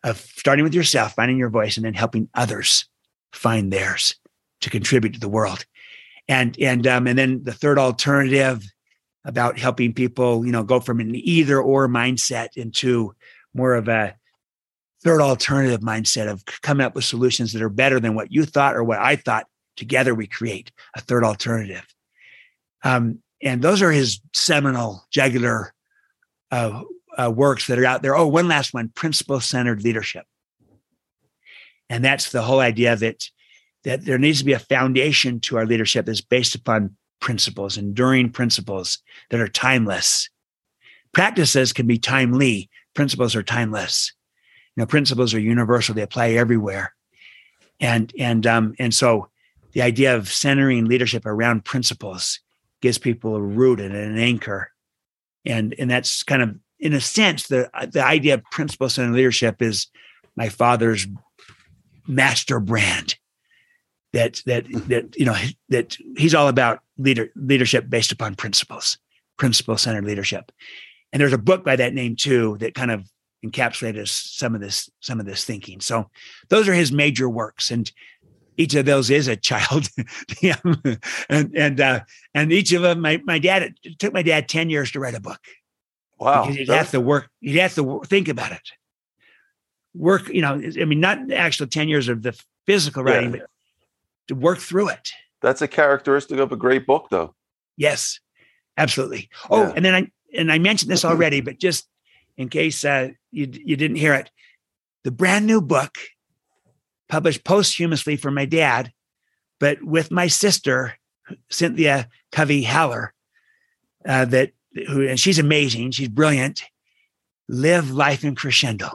of 0.05 0.17
starting 0.17 0.65
with 0.65 0.75
yourself, 0.75 1.15
finding 1.15 1.37
your 1.37 1.51
voice, 1.51 1.77
and 1.77 1.85
then 1.85 1.93
helping 1.93 2.31
others 2.33 2.89
find 3.35 3.71
theirs 3.71 4.15
to 4.63 4.71
contribute 4.71 5.13
to 5.13 5.21
the 5.21 5.29
world. 5.29 5.67
And 6.29 6.59
and 6.61 6.87
um, 6.87 7.07
and 7.07 7.19
then 7.19 7.45
the 7.45 7.53
third 7.53 7.79
alternative 7.79 8.65
about 9.25 9.59
helping 9.59 9.93
people, 9.93 10.45
you 10.45 10.53
know, 10.53 10.65
go 10.65 10.81
from 10.81 11.01
an 11.01 11.15
either 11.15 11.61
or 11.61 11.89
mindset 11.89 12.57
into 12.57 13.15
more 13.55 13.75
of 13.75 13.89
a 13.89 14.17
third 15.03 15.21
alternative 15.21 15.81
mindset 15.81 16.29
of 16.29 16.45
coming 16.63 16.85
up 16.85 16.95
with 16.95 17.05
solutions 17.05 17.53
that 17.53 17.63
are 17.63 17.69
better 17.69 18.01
than 18.01 18.15
what 18.15 18.33
you 18.33 18.45
thought 18.45 18.77
or 18.77 18.83
what 18.83 18.99
I 18.99 19.17
thought. 19.17 19.47
Together, 19.77 20.15
we 20.15 20.27
create 20.27 20.73
a 20.97 21.03
third 21.03 21.23
alternative. 21.23 21.85
Um, 22.83 23.21
and 23.43 23.61
those 23.61 23.83
are 23.83 23.93
his 23.93 24.21
seminal 24.33 25.05
jugular 25.11 25.75
uh, 26.51 26.83
uh, 27.17 27.31
works 27.31 27.67
that 27.67 27.79
are 27.79 27.85
out 27.85 28.01
there. 28.01 28.17
Oh, 28.17 28.27
one 28.27 28.49
last 28.49 28.73
one: 28.73 28.89
principle-centered 28.89 29.85
leadership, 29.85 30.25
and 31.91 32.03
that's 32.03 32.31
the 32.31 32.41
whole 32.41 32.61
idea 32.61 32.97
that 32.97 33.29
that 33.87 34.05
there 34.05 34.19
needs 34.19 34.41
to 34.41 34.45
be 34.45 34.53
a 34.53 34.59
foundation 34.59 35.39
to 35.39 35.57
our 35.57 35.65
leadership 35.65 36.07
that's 36.07 36.21
based 36.21 36.57
upon 36.57 36.97
principles, 37.21 37.79
enduring 37.79 38.29
principles 38.29 38.99
that 39.31 39.41
are 39.41 39.47
timeless. 39.47 40.29
Practices 41.13 41.73
can 41.73 41.87
be 41.87 41.97
timely, 41.97 42.69
principles 42.95 43.37
are 43.37 43.45
timeless. 43.45 44.13
You 44.75 44.83
know, 44.83 44.87
principles 44.87 45.33
are 45.35 45.41
universal, 45.41 45.95
they 45.95 46.03
apply 46.03 46.31
everywhere. 46.31 46.95
And 47.79 48.13
and 48.19 48.45
um, 48.45 48.75
and 48.81 48.93
so 48.93 49.29
the 49.73 49.83
idea 49.83 50.17
of 50.17 50.33
centering 50.33 50.87
leadership 50.87 51.25
around 51.25 51.65
principles 51.65 52.41
gives 52.83 52.99
people 52.99 53.37
a 53.37 53.41
root 53.41 53.79
and 53.81 53.95
an 53.95 54.19
anchor. 54.19 54.73
And 55.45 55.77
and 55.79 55.89
that's 55.89 56.25
kind 56.25 56.43
of 56.43 56.57
in 56.81 56.93
a 56.93 57.01
sense, 57.01 57.47
the 57.47 57.71
the 57.93 58.05
idea 58.05 58.35
of 58.35 58.45
principles 58.51 58.95
centered 58.95 59.15
leadership 59.15 59.63
is 59.63 59.87
my 60.35 60.49
father's 60.49 61.07
master 62.09 62.59
brand 62.59 63.17
that 64.17 64.43
that 64.47 64.65
mm-hmm. 64.67 64.89
that 64.89 65.17
you 65.17 65.27
know 65.27 65.37
that 65.69 65.97
he's 66.17 66.35
all 66.35 66.49
about 66.49 66.81
leader 66.97 67.29
leadership 67.37 67.89
based 67.89 68.13
upon 68.13 68.35
principles, 68.35 68.99
principle 69.37 69.77
centered 69.77 70.05
leadership. 70.05 70.51
And 71.13 71.21
there's 71.21 71.35
a 71.35 71.39
book 71.39 71.65
by 71.65 71.77
that 71.77 71.95
name 71.95 72.17
too 72.17 72.57
that 72.61 72.75
kind 72.75 72.91
of 72.91 73.09
encapsulates 73.45 74.09
some 74.09 74.55
of 74.55 74.61
this 74.61 74.91
some 75.01 75.21
of 75.21 75.27
this 75.27 75.45
thinking. 75.45 75.81
So 75.81 76.11
those 76.49 76.67
are 76.67 76.75
his 76.75 76.91
major 76.93 77.29
works, 77.29 77.71
and 77.71 77.91
each 78.57 78.75
of 78.75 78.87
those 78.87 79.11
is 79.11 79.29
a 79.29 79.37
child. 79.51 79.89
and 81.29 81.55
and 81.55 81.81
uh, 81.81 82.01
and 82.35 82.53
each 82.53 82.73
of 82.73 82.83
them, 82.83 83.01
my 83.01 83.21
my 83.25 83.39
dad 83.39 83.75
it 83.83 83.99
took 83.99 84.15
my 84.15 84.23
dad 84.23 84.49
ten 84.49 84.71
years 84.71 84.91
to 84.93 85.01
write 85.01 85.15
a 85.15 85.21
book. 85.21 85.41
Wow, 86.19 86.47
because 86.47 86.57
he'd 86.57 86.69
have 86.69 86.91
to 86.93 87.01
work. 87.01 87.29
He'd 87.41 87.59
have 87.59 87.75
to 87.75 88.01
think 88.07 88.29
about 88.29 88.53
it. 88.53 88.73
Work, 89.95 90.29
you 90.29 90.41
know. 90.41 90.55
I 90.55 90.87
mean, 90.87 91.01
not 91.01 91.31
actual 91.31 91.67
ten 91.67 91.89
years 91.89 92.09
of 92.09 92.23
the 92.23 92.39
physical 92.67 93.05
writing, 93.05 93.35
yeah. 93.35 93.41
but 93.41 93.51
to 94.29 94.35
work 94.35 94.59
through 94.59 94.89
it. 94.89 95.11
That's 95.43 95.63
a 95.63 95.69
characteristic 95.69 96.39
of 96.39 96.53
a 96.53 96.57
great 96.57 96.87
book, 96.87 97.09
though. 97.11 97.35
Yes, 97.77 98.21
absolutely. 98.77 99.29
Oh, 99.51 99.65
yeah. 99.65 99.73
and 99.77 99.85
then 99.85 99.95
I 99.95 100.11
and 100.37 100.51
I 100.51 100.59
mentioned 100.59 100.91
this 100.91 101.05
already, 101.05 101.41
but 101.41 101.59
just 101.59 101.89
in 102.37 102.49
case 102.49 102.85
uh, 102.85 103.11
you 103.31 103.49
you 103.53 103.77
didn't 103.77 103.97
hear 103.97 104.15
it, 104.15 104.31
the 105.05 105.11
brand 105.11 105.47
new 105.47 105.61
book 105.61 105.99
published 107.09 107.45
posthumously 107.45 108.17
for 108.17 108.31
my 108.31 108.45
dad, 108.45 108.93
but 109.61 109.83
with 109.83 110.11
my 110.11 110.27
sister 110.27 110.95
Cynthia 111.51 112.09
Covey 112.33 112.63
Haller, 112.63 113.15
uh, 114.07 114.25
that 114.27 114.53
who 114.89 115.07
and 115.07 115.19
she's 115.19 115.39
amazing, 115.39 115.91
she's 115.93 116.09
brilliant. 116.09 116.65
Live 117.49 117.91
life 117.91 118.25
in 118.25 118.35
crescendo. 118.35 118.91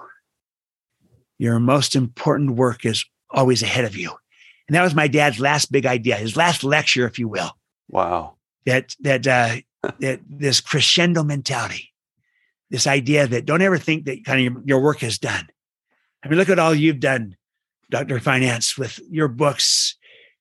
Your 1.38 1.60
most 1.60 1.96
important 1.96 2.52
work 2.52 2.86
is 2.86 3.06
always 3.30 3.64
ahead 3.64 3.86
of 3.86 3.96
you. 3.96 4.12
And 4.72 4.78
that 4.78 4.84
was 4.84 4.96
my 4.96 5.10
dad's 5.10 5.38
last 5.38 5.70
big 5.70 5.86
idea, 5.86 6.16
his 6.16 6.38
last 6.38 6.64
lecture, 6.64 7.06
if 7.06 7.20
you 7.20 7.28
will. 7.28 7.52
Wow. 7.90 8.36
That 8.66 8.96
that 9.02 9.28
uh, 9.28 9.58
that 10.00 10.22
this 10.30 10.62
crescendo 10.62 11.26
mentality, 11.26 11.92
this 12.70 12.88
idea 12.88 13.28
that 13.28 13.46
don't 13.46 13.62
ever 13.62 13.78
think 13.78 14.06
that 14.06 14.24
kind 14.24 14.40
of 14.40 14.44
your, 14.46 14.64
your 14.66 14.82
work 14.82 15.04
is 15.04 15.20
done. 15.20 15.46
I 16.24 16.30
mean, 16.30 16.38
look 16.38 16.48
at 16.48 16.58
all 16.58 16.74
you've 16.74 17.02
done, 17.02 17.36
Dr. 17.90 18.22
Finance, 18.22 18.78
with 18.78 19.02
your 19.10 19.28
books, 19.28 19.98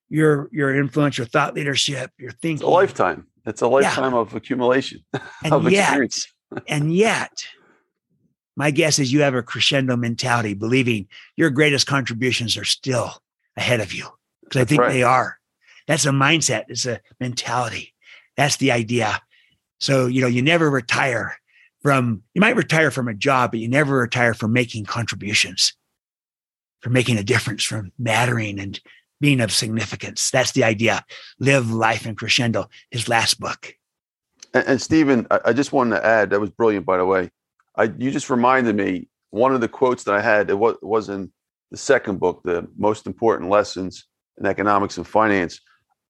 your 0.08 0.48
your 0.52 0.76
influence, 0.80 1.18
your 1.18 1.26
thought 1.26 1.54
leadership, 1.54 2.12
your 2.16 2.30
thinking. 2.30 2.58
It's 2.58 2.62
a 2.62 2.68
lifetime. 2.68 3.26
It's 3.46 3.62
a 3.62 3.66
lifetime 3.66 4.12
yeah. 4.12 4.20
of 4.20 4.32
accumulation. 4.36 5.04
And 5.42 5.52
of 5.52 5.72
yet, 5.72 6.14
and 6.68 6.94
yet, 6.94 7.32
my 8.56 8.70
guess 8.70 9.00
is 9.00 9.12
you 9.12 9.22
have 9.22 9.34
a 9.34 9.42
crescendo 9.42 9.96
mentality, 9.96 10.54
believing 10.54 11.08
your 11.34 11.50
greatest 11.50 11.88
contributions 11.88 12.56
are 12.56 12.64
still 12.64 13.24
ahead 13.56 13.80
of 13.80 13.92
you 13.92 14.06
because 14.50 14.62
I 14.62 14.64
think 14.64 14.80
right. 14.80 14.92
they 14.92 15.02
are. 15.02 15.38
That's 15.86 16.06
a 16.06 16.10
mindset. 16.10 16.64
It's 16.68 16.86
a 16.86 17.00
mentality. 17.20 17.94
That's 18.36 18.56
the 18.56 18.72
idea. 18.72 19.20
So, 19.78 20.06
you 20.06 20.20
know, 20.20 20.26
you 20.26 20.42
never 20.42 20.68
retire 20.68 21.38
from, 21.82 22.22
you 22.34 22.40
might 22.40 22.56
retire 22.56 22.90
from 22.90 23.08
a 23.08 23.14
job, 23.14 23.52
but 23.52 23.60
you 23.60 23.68
never 23.68 23.98
retire 23.98 24.34
from 24.34 24.52
making 24.52 24.84
contributions, 24.84 25.72
from 26.80 26.92
making 26.92 27.16
a 27.16 27.22
difference, 27.22 27.64
from 27.64 27.92
mattering 27.98 28.58
and 28.58 28.80
being 29.20 29.40
of 29.40 29.52
significance. 29.52 30.30
That's 30.30 30.52
the 30.52 30.64
idea. 30.64 31.04
Live 31.38 31.70
life 31.70 32.06
in 32.06 32.16
crescendo, 32.16 32.68
his 32.90 33.08
last 33.08 33.38
book. 33.38 33.74
And, 34.52 34.66
and 34.66 34.82
Stephen, 34.82 35.26
I, 35.30 35.40
I, 35.46 35.52
just 35.52 35.72
wanted 35.72 35.96
to 35.96 36.04
add, 36.04 36.30
that 36.30 36.40
was 36.40 36.50
brilliant, 36.50 36.84
by 36.84 36.96
the 36.96 37.06
way. 37.06 37.30
I, 37.76 37.84
you 37.84 38.10
just 38.10 38.30
reminded 38.30 38.76
me 38.76 39.08
one 39.30 39.54
of 39.54 39.60
the 39.60 39.68
quotes 39.68 40.04
that 40.04 40.14
I 40.14 40.20
had, 40.20 40.50
it 40.50 40.58
was, 40.58 40.76
was 40.82 41.08
in 41.08 41.32
the 41.70 41.76
second 41.76 42.18
book, 42.18 42.42
The 42.42 42.68
Most 42.76 43.06
Important 43.06 43.48
Lessons 43.48 44.06
in 44.40 44.46
economics 44.46 44.96
and 44.96 45.06
finance. 45.06 45.60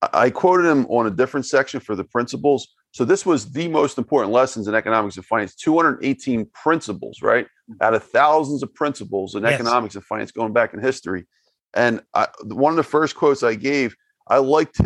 I 0.00 0.30
quoted 0.30 0.66
him 0.66 0.86
on 0.86 1.06
a 1.06 1.10
different 1.10 1.44
section 1.44 1.80
for 1.80 1.94
the 1.94 2.04
principles. 2.04 2.68
So 2.92 3.04
this 3.04 3.26
was 3.26 3.52
the 3.52 3.68
most 3.68 3.98
important 3.98 4.32
lessons 4.32 4.66
in 4.66 4.74
economics 4.74 5.16
and 5.16 5.26
finance 5.26 5.54
218 5.56 6.46
principles, 6.54 7.20
right? 7.20 7.44
Mm-hmm. 7.44 7.82
Out 7.82 7.94
of 7.94 8.04
thousands 8.04 8.62
of 8.62 8.72
principles 8.74 9.34
in 9.34 9.42
yes. 9.42 9.52
economics 9.52 9.96
and 9.96 10.04
finance 10.04 10.32
going 10.32 10.52
back 10.52 10.72
in 10.72 10.80
history. 10.80 11.26
And 11.74 12.00
I, 12.14 12.28
one 12.44 12.72
of 12.72 12.76
the 12.76 12.82
first 12.82 13.14
quotes 13.14 13.42
I 13.42 13.54
gave, 13.54 13.94
I 14.26 14.38
liked. 14.38 14.80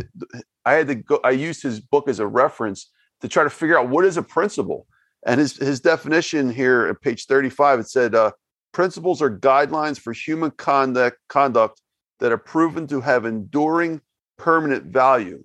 I 0.64 0.72
had 0.72 0.88
to 0.88 0.94
go. 0.96 1.20
I 1.22 1.30
used 1.30 1.62
his 1.62 1.80
book 1.80 2.08
as 2.08 2.18
a 2.18 2.26
reference 2.26 2.90
to 3.20 3.28
try 3.28 3.44
to 3.44 3.50
figure 3.50 3.78
out 3.78 3.88
what 3.88 4.04
is 4.04 4.16
a 4.16 4.22
principle. 4.22 4.86
And 5.26 5.40
his 5.40 5.56
his 5.56 5.80
definition 5.80 6.50
here 6.50 6.86
at 6.88 7.00
page 7.00 7.24
35, 7.24 7.80
it 7.80 7.88
said, 7.88 8.14
uh, 8.14 8.32
principles 8.72 9.22
are 9.22 9.30
guidelines 9.30 9.98
for 9.98 10.12
human 10.12 10.50
conduct 10.50 11.18
conduct 11.28 11.80
that 12.20 12.32
are 12.32 12.38
proven 12.38 12.86
to 12.88 13.00
have 13.00 13.24
enduring 13.24 14.00
permanent 14.38 14.84
value. 14.86 15.44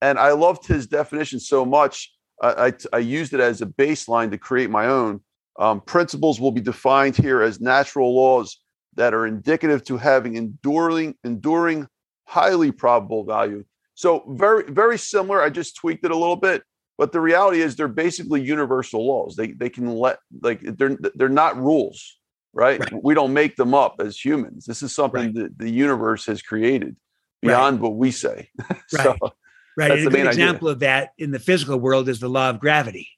And 0.00 0.18
I 0.18 0.32
loved 0.32 0.66
his 0.66 0.86
definition 0.86 1.40
so 1.40 1.64
much. 1.64 2.12
I, 2.42 2.66
I, 2.66 2.72
I 2.92 2.98
used 2.98 3.32
it 3.32 3.40
as 3.40 3.62
a 3.62 3.66
baseline 3.66 4.30
to 4.30 4.38
create 4.38 4.70
my 4.70 4.86
own. 4.86 5.20
Um, 5.58 5.80
principles 5.80 6.40
will 6.40 6.50
be 6.52 6.60
defined 6.60 7.16
here 7.16 7.40
as 7.40 7.60
natural 7.60 8.14
laws 8.14 8.60
that 8.96 9.14
are 9.14 9.26
indicative 9.26 9.84
to 9.84 9.96
having 9.96 10.36
enduring, 10.36 11.14
enduring, 11.24 11.86
highly 12.26 12.72
probable 12.72 13.24
value. 13.24 13.64
So 13.94 14.24
very, 14.28 14.64
very 14.70 14.98
similar. 14.98 15.40
I 15.40 15.50
just 15.50 15.76
tweaked 15.76 16.04
it 16.04 16.10
a 16.10 16.16
little 16.16 16.36
bit, 16.36 16.62
but 16.98 17.12
the 17.12 17.20
reality 17.20 17.60
is 17.60 17.76
they're 17.76 17.88
basically 17.88 18.42
universal 18.42 19.06
laws. 19.06 19.36
They 19.36 19.52
they 19.52 19.70
can 19.70 19.86
let 19.86 20.18
like 20.42 20.60
they're 20.62 20.96
they're 21.14 21.28
not 21.28 21.56
rules, 21.56 22.18
right? 22.54 22.80
right. 22.80 23.04
We 23.04 23.14
don't 23.14 23.32
make 23.32 23.56
them 23.56 23.74
up 23.74 23.96
as 24.00 24.22
humans. 24.22 24.64
This 24.64 24.82
is 24.82 24.94
something 24.94 25.26
right. 25.26 25.34
that 25.34 25.58
the 25.58 25.70
universe 25.70 26.26
has 26.26 26.42
created 26.42 26.96
beyond 27.42 27.76
right. 27.76 27.82
what 27.82 27.96
we 27.96 28.10
say. 28.10 28.48
so 28.88 29.16
right. 29.20 29.32
Right. 29.76 29.90
a 29.98 30.08
good 30.08 30.26
example 30.26 30.68
idea. 30.68 30.72
of 30.72 30.78
that 30.80 31.10
in 31.18 31.30
the 31.32 31.38
physical 31.38 31.78
world 31.78 32.08
is 32.08 32.20
the 32.20 32.28
law 32.28 32.50
of 32.50 32.60
gravity. 32.60 33.08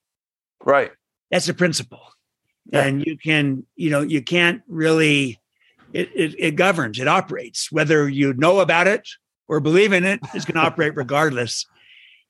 Right. 0.64 0.90
That's 1.30 1.48
a 1.48 1.54
principle. 1.54 2.02
Yeah. 2.72 2.84
And 2.84 3.06
you 3.06 3.16
can, 3.16 3.66
you 3.76 3.90
know, 3.90 4.00
you 4.00 4.22
can't 4.22 4.62
really 4.66 5.38
it, 5.92 6.10
it, 6.14 6.34
it 6.38 6.56
governs, 6.56 6.98
it 6.98 7.08
operates. 7.08 7.70
Whether 7.70 8.08
you 8.08 8.34
know 8.34 8.60
about 8.60 8.86
it 8.86 9.08
or 9.48 9.60
believe 9.60 9.92
in 9.92 10.04
it, 10.04 10.20
it's 10.34 10.44
going 10.44 10.60
to 10.60 10.66
operate 10.66 10.96
regardless. 10.96 11.66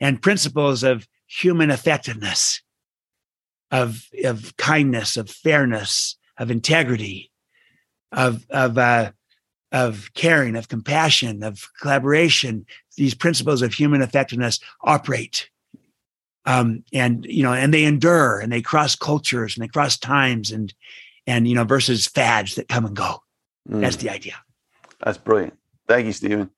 And 0.00 0.20
principles 0.20 0.82
of 0.82 1.08
human 1.26 1.70
effectiveness, 1.70 2.62
of, 3.70 4.06
of 4.24 4.56
kindness, 4.56 5.16
of 5.16 5.30
fairness, 5.30 6.16
of 6.38 6.50
integrity, 6.50 7.30
of, 8.12 8.46
of 8.50 8.78
uh, 8.78 9.12
of 9.72 10.10
caring, 10.14 10.56
of 10.56 10.68
compassion, 10.68 11.42
of 11.42 11.68
collaboration. 11.80 12.64
These 12.96 13.14
principles 13.14 13.62
of 13.62 13.74
human 13.74 14.00
effectiveness 14.00 14.60
operate. 14.82 15.50
Um, 16.44 16.84
and 16.92 17.26
you 17.26 17.42
know, 17.42 17.52
and 17.52 17.74
they 17.74 17.84
endure 17.84 18.38
and 18.38 18.52
they 18.52 18.62
cross 18.62 18.94
cultures 18.94 19.56
and 19.56 19.64
they 19.64 19.68
cross 19.68 19.98
times 19.98 20.52
and 20.52 20.72
and 21.26 21.48
you 21.48 21.54
know, 21.54 21.64
versus 21.64 22.06
fads 22.06 22.54
that 22.54 22.68
come 22.68 22.86
and 22.86 22.94
go. 22.94 23.22
Mm. 23.68 23.80
That's 23.80 23.96
the 23.96 24.10
idea. 24.10 24.34
That's 25.04 25.18
brilliant. 25.18 25.54
Thank 25.88 26.06
you, 26.06 26.12
Stephen. 26.12 26.50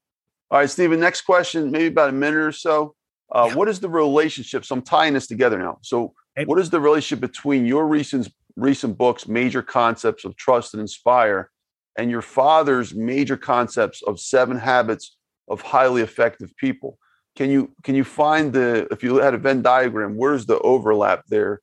All 0.50 0.58
right, 0.58 0.70
Stephen, 0.70 1.00
next 1.00 1.22
question, 1.22 1.70
maybe 1.70 1.86
about 1.86 2.10
a 2.10 2.12
minute 2.12 2.38
or 2.38 2.52
so. 2.52 2.94
Uh, 3.30 3.46
yeah. 3.48 3.54
What 3.54 3.68
is 3.68 3.80
the 3.80 3.88
relationship? 3.88 4.64
So 4.64 4.74
I'm 4.74 4.82
tying 4.82 5.14
this 5.14 5.26
together 5.26 5.58
now. 5.58 5.78
So, 5.82 6.14
what 6.44 6.58
is 6.58 6.70
the 6.70 6.80
relationship 6.80 7.20
between 7.20 7.66
your 7.66 7.86
recent 7.86 8.28
recent 8.58 8.98
books, 8.98 9.28
Major 9.28 9.62
Concepts 9.62 10.24
of 10.24 10.36
Trust 10.36 10.74
and 10.74 10.80
Inspire, 10.80 11.50
and 11.96 12.10
your 12.10 12.22
father's 12.22 12.94
major 12.94 13.36
concepts 13.36 14.02
of 14.02 14.20
seven 14.20 14.58
habits 14.58 15.16
of 15.48 15.62
highly 15.62 16.02
effective 16.02 16.54
people. 16.56 16.98
Can 17.36 17.50
you 17.50 17.72
can 17.82 17.94
you 17.94 18.04
find 18.04 18.52
the 18.52 18.88
if 18.90 19.02
you 19.02 19.16
had 19.16 19.34
a 19.34 19.38
Venn 19.38 19.62
diagram, 19.62 20.16
where's 20.16 20.46
the 20.46 20.58
overlap 20.60 21.24
there 21.28 21.60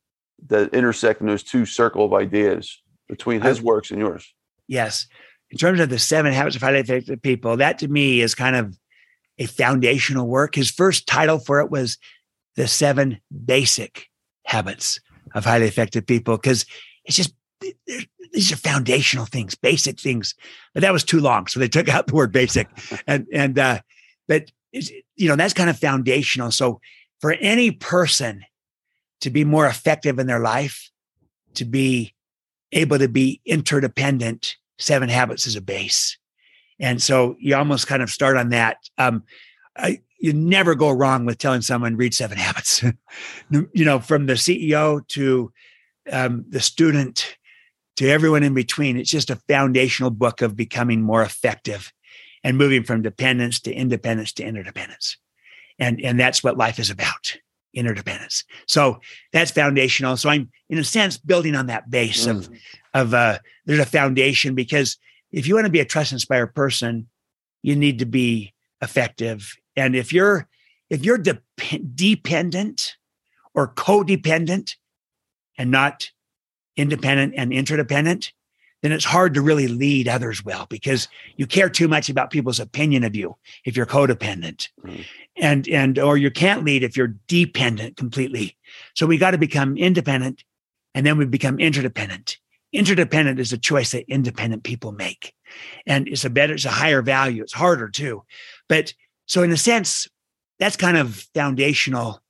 that 0.48 0.74
intersect 0.74 1.22
in 1.22 1.28
those 1.28 1.44
two 1.44 1.66
circle 1.66 2.06
of 2.06 2.14
ideas 2.14 2.82
between 3.10 3.42
his 3.42 3.62
works 3.62 3.92
and 3.92 4.00
yours? 4.00 4.34
Yes. 4.68 5.08
In 5.52 5.58
terms 5.58 5.80
of 5.80 5.90
the 5.90 6.00
seven 6.00 6.34
habits 6.34 6.56
of 6.56 6.62
highly 6.62 6.80
effective 6.80 7.22
people, 7.22 7.58
that 7.58 7.80
to 7.80 7.88
me 7.88 8.22
is 8.22 8.36
kind 8.36 8.56
of 8.56 8.78
a 9.38 9.46
foundational 9.46 10.28
work. 10.28 10.56
His 10.56 10.72
first 10.72 11.08
title 11.08 11.40
for 11.40 11.60
it 11.60 11.70
was 11.70 11.98
the 12.56 12.68
seven 12.68 13.20
basic 13.46 14.08
habits 14.46 15.00
of 15.36 15.46
highly 15.46 15.68
effective 15.68 16.08
people 16.08 16.38
because 16.38 16.66
it's 17.04 17.16
just 17.16 17.34
these 18.34 18.52
are 18.52 18.58
foundational 18.58 19.26
things, 19.26 19.56
basic 19.56 20.00
things. 20.00 20.34
But 20.74 20.82
that 20.82 20.94
was 20.94 21.04
too 21.04 21.20
long, 21.20 21.48
so 21.48 21.60
they 21.60 21.68
took 21.68 21.88
out 21.88 22.08
the 22.08 22.16
word 22.16 22.32
basic. 22.32 22.68
And 23.08 23.28
and 23.32 23.60
uh, 23.60 23.80
but 24.28 24.52
you 24.72 25.28
know 25.28 25.36
that's 25.36 25.54
kind 25.54 25.70
of 25.70 25.78
foundational. 25.78 26.52
So 26.52 26.82
for 27.22 27.34
any 27.34 27.72
person 27.72 28.44
to 29.22 29.30
be 29.30 29.44
more 29.44 29.68
effective 29.68 30.20
in 30.20 30.28
their 30.28 30.40
life, 30.40 30.90
to 31.56 31.66
be 31.66 32.14
able 32.72 33.00
to 33.00 33.08
be 33.08 33.42
interdependent, 33.46 34.56
seven 34.80 35.10
habits 35.10 35.48
is 35.48 35.56
a 35.56 35.62
base. 35.62 36.18
And 36.80 37.02
so 37.02 37.36
you 37.40 37.56
almost 37.56 37.88
kind 37.88 38.04
of 38.04 38.10
start 38.10 38.36
on 38.38 38.50
that. 38.50 38.78
Um, 38.98 39.24
I, 39.78 40.02
you 40.20 40.34
never 40.34 40.76
go 40.76 40.92
wrong 40.92 41.26
with 41.26 41.38
telling 41.38 41.62
someone 41.62 41.98
read 41.98 42.14
seven 42.14 42.38
habits. 42.38 42.84
you 43.50 43.86
know, 43.86 44.00
from 44.00 44.26
the 44.26 44.34
CEO 44.34 45.06
to 45.10 45.52
um, 46.12 46.46
the 46.50 46.62
student 46.62 47.38
to 47.98 48.10
everyone 48.10 48.44
in 48.44 48.54
between. 48.54 48.98
It's 48.98 49.10
just 49.10 49.30
a 49.30 49.42
foundational 49.48 50.12
book 50.12 50.42
of 50.42 50.56
becoming 50.56 51.02
more 51.02 51.22
effective 51.22 51.94
and 52.44 52.58
moving 52.58 52.84
from 52.84 53.02
dependence 53.02 53.60
to 53.62 53.74
independence 53.74 54.34
to 54.34 54.44
interdependence. 54.44 55.18
And, 55.80 56.00
and 56.02 56.20
that's 56.20 56.44
what 56.44 56.58
life 56.58 56.80
is 56.80 56.90
about 56.90 57.38
interdependence. 57.74 58.44
So 58.68 59.00
that's 59.34 59.52
foundational. 59.52 60.16
So 60.16 60.30
I'm, 60.30 60.50
in 60.70 60.78
a 60.78 60.84
sense, 60.84 61.18
building 61.18 61.56
on 61.56 61.68
that 61.68 61.90
base 61.90 62.26
mm. 62.26 62.32
of, 62.32 62.50
of 62.94 63.14
uh, 63.14 63.40
there's 63.66 63.80
a 63.80 63.86
foundation 63.86 64.56
because 64.56 64.98
if 65.32 65.48
you 65.48 65.56
want 65.56 65.66
to 65.66 65.72
be 65.72 65.82
a 65.82 65.86
trust 65.86 66.14
inspired 66.14 66.56
person, 66.56 67.10
you 67.62 67.76
need 67.76 68.00
to 68.00 68.06
be 68.06 68.54
effective. 68.82 69.54
And 69.76 69.96
if 69.96 70.14
you're 70.14 70.48
if 70.90 71.04
you're 71.04 71.18
de- 71.18 71.42
dependent 71.96 72.96
or 73.54 73.74
codependent 73.74 74.76
and 75.58 75.72
not 75.72 76.12
independent 76.78 77.34
and 77.38 77.52
interdependent, 77.52 78.34
then 78.82 78.92
it's 78.92 79.06
hard 79.06 79.34
to 79.34 79.42
really 79.42 79.68
lead 79.68 80.08
others 80.08 80.46
well 80.46 80.68
because 80.70 81.08
you 81.38 81.48
care 81.48 81.70
too 81.70 81.88
much 81.88 82.10
about 82.10 82.30
people's 82.30 82.60
opinion 82.60 83.04
of 83.04 83.16
you 83.16 83.36
if 83.64 83.76
you're 83.76 83.86
codependent. 83.86 84.70
Mm-hmm. 84.86 85.02
And 85.38 85.68
and 85.70 86.00
or 86.00 86.18
you 86.18 86.30
can't 86.32 86.64
lead 86.64 86.84
if 86.84 86.96
you're 86.96 87.16
dependent 87.28 87.98
completely. 87.98 88.56
So 88.94 89.06
we 89.06 89.18
got 89.18 89.32
to 89.32 89.38
become 89.38 89.78
independent 89.78 90.44
and 90.94 91.06
then 91.06 91.18
we 91.18 91.26
become 91.26 91.60
interdependent. 91.60 92.38
Interdependent 92.72 93.40
is 93.40 93.54
a 93.54 93.58
choice 93.58 93.92
that 93.92 94.10
independent 94.10 94.64
people 94.64 94.92
make. 94.92 95.34
And 95.86 96.08
it's 96.08 96.26
a 96.26 96.30
better, 96.30 96.54
it's 96.54 96.66
a 96.66 96.70
higher 96.70 97.02
value. 97.02 97.42
It's 97.42 97.54
harder 97.54 97.90
too. 97.90 98.24
But 98.68 98.94
so 99.26 99.44
in 99.44 99.52
a 99.52 99.58
sense, 99.58 100.08
that's 100.60 100.76
kind 100.76 100.98
of 100.98 101.28
foundational. 101.34 102.22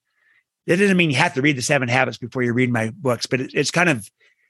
That 0.67 0.77
doesn't 0.77 0.97
mean 0.97 1.11
you 1.11 1.17
have 1.17 1.35
to 1.35 1.41
read 1.41 1.57
the 1.57 1.61
seven 1.61 1.89
habits 1.89 2.17
before 2.17 2.41
you 2.41 2.53
read 2.53 2.71
my 2.71 2.91
books, 2.95 3.25
but 3.25 3.39
it's 3.39 3.71
kind 3.71 3.89
of 3.89 4.09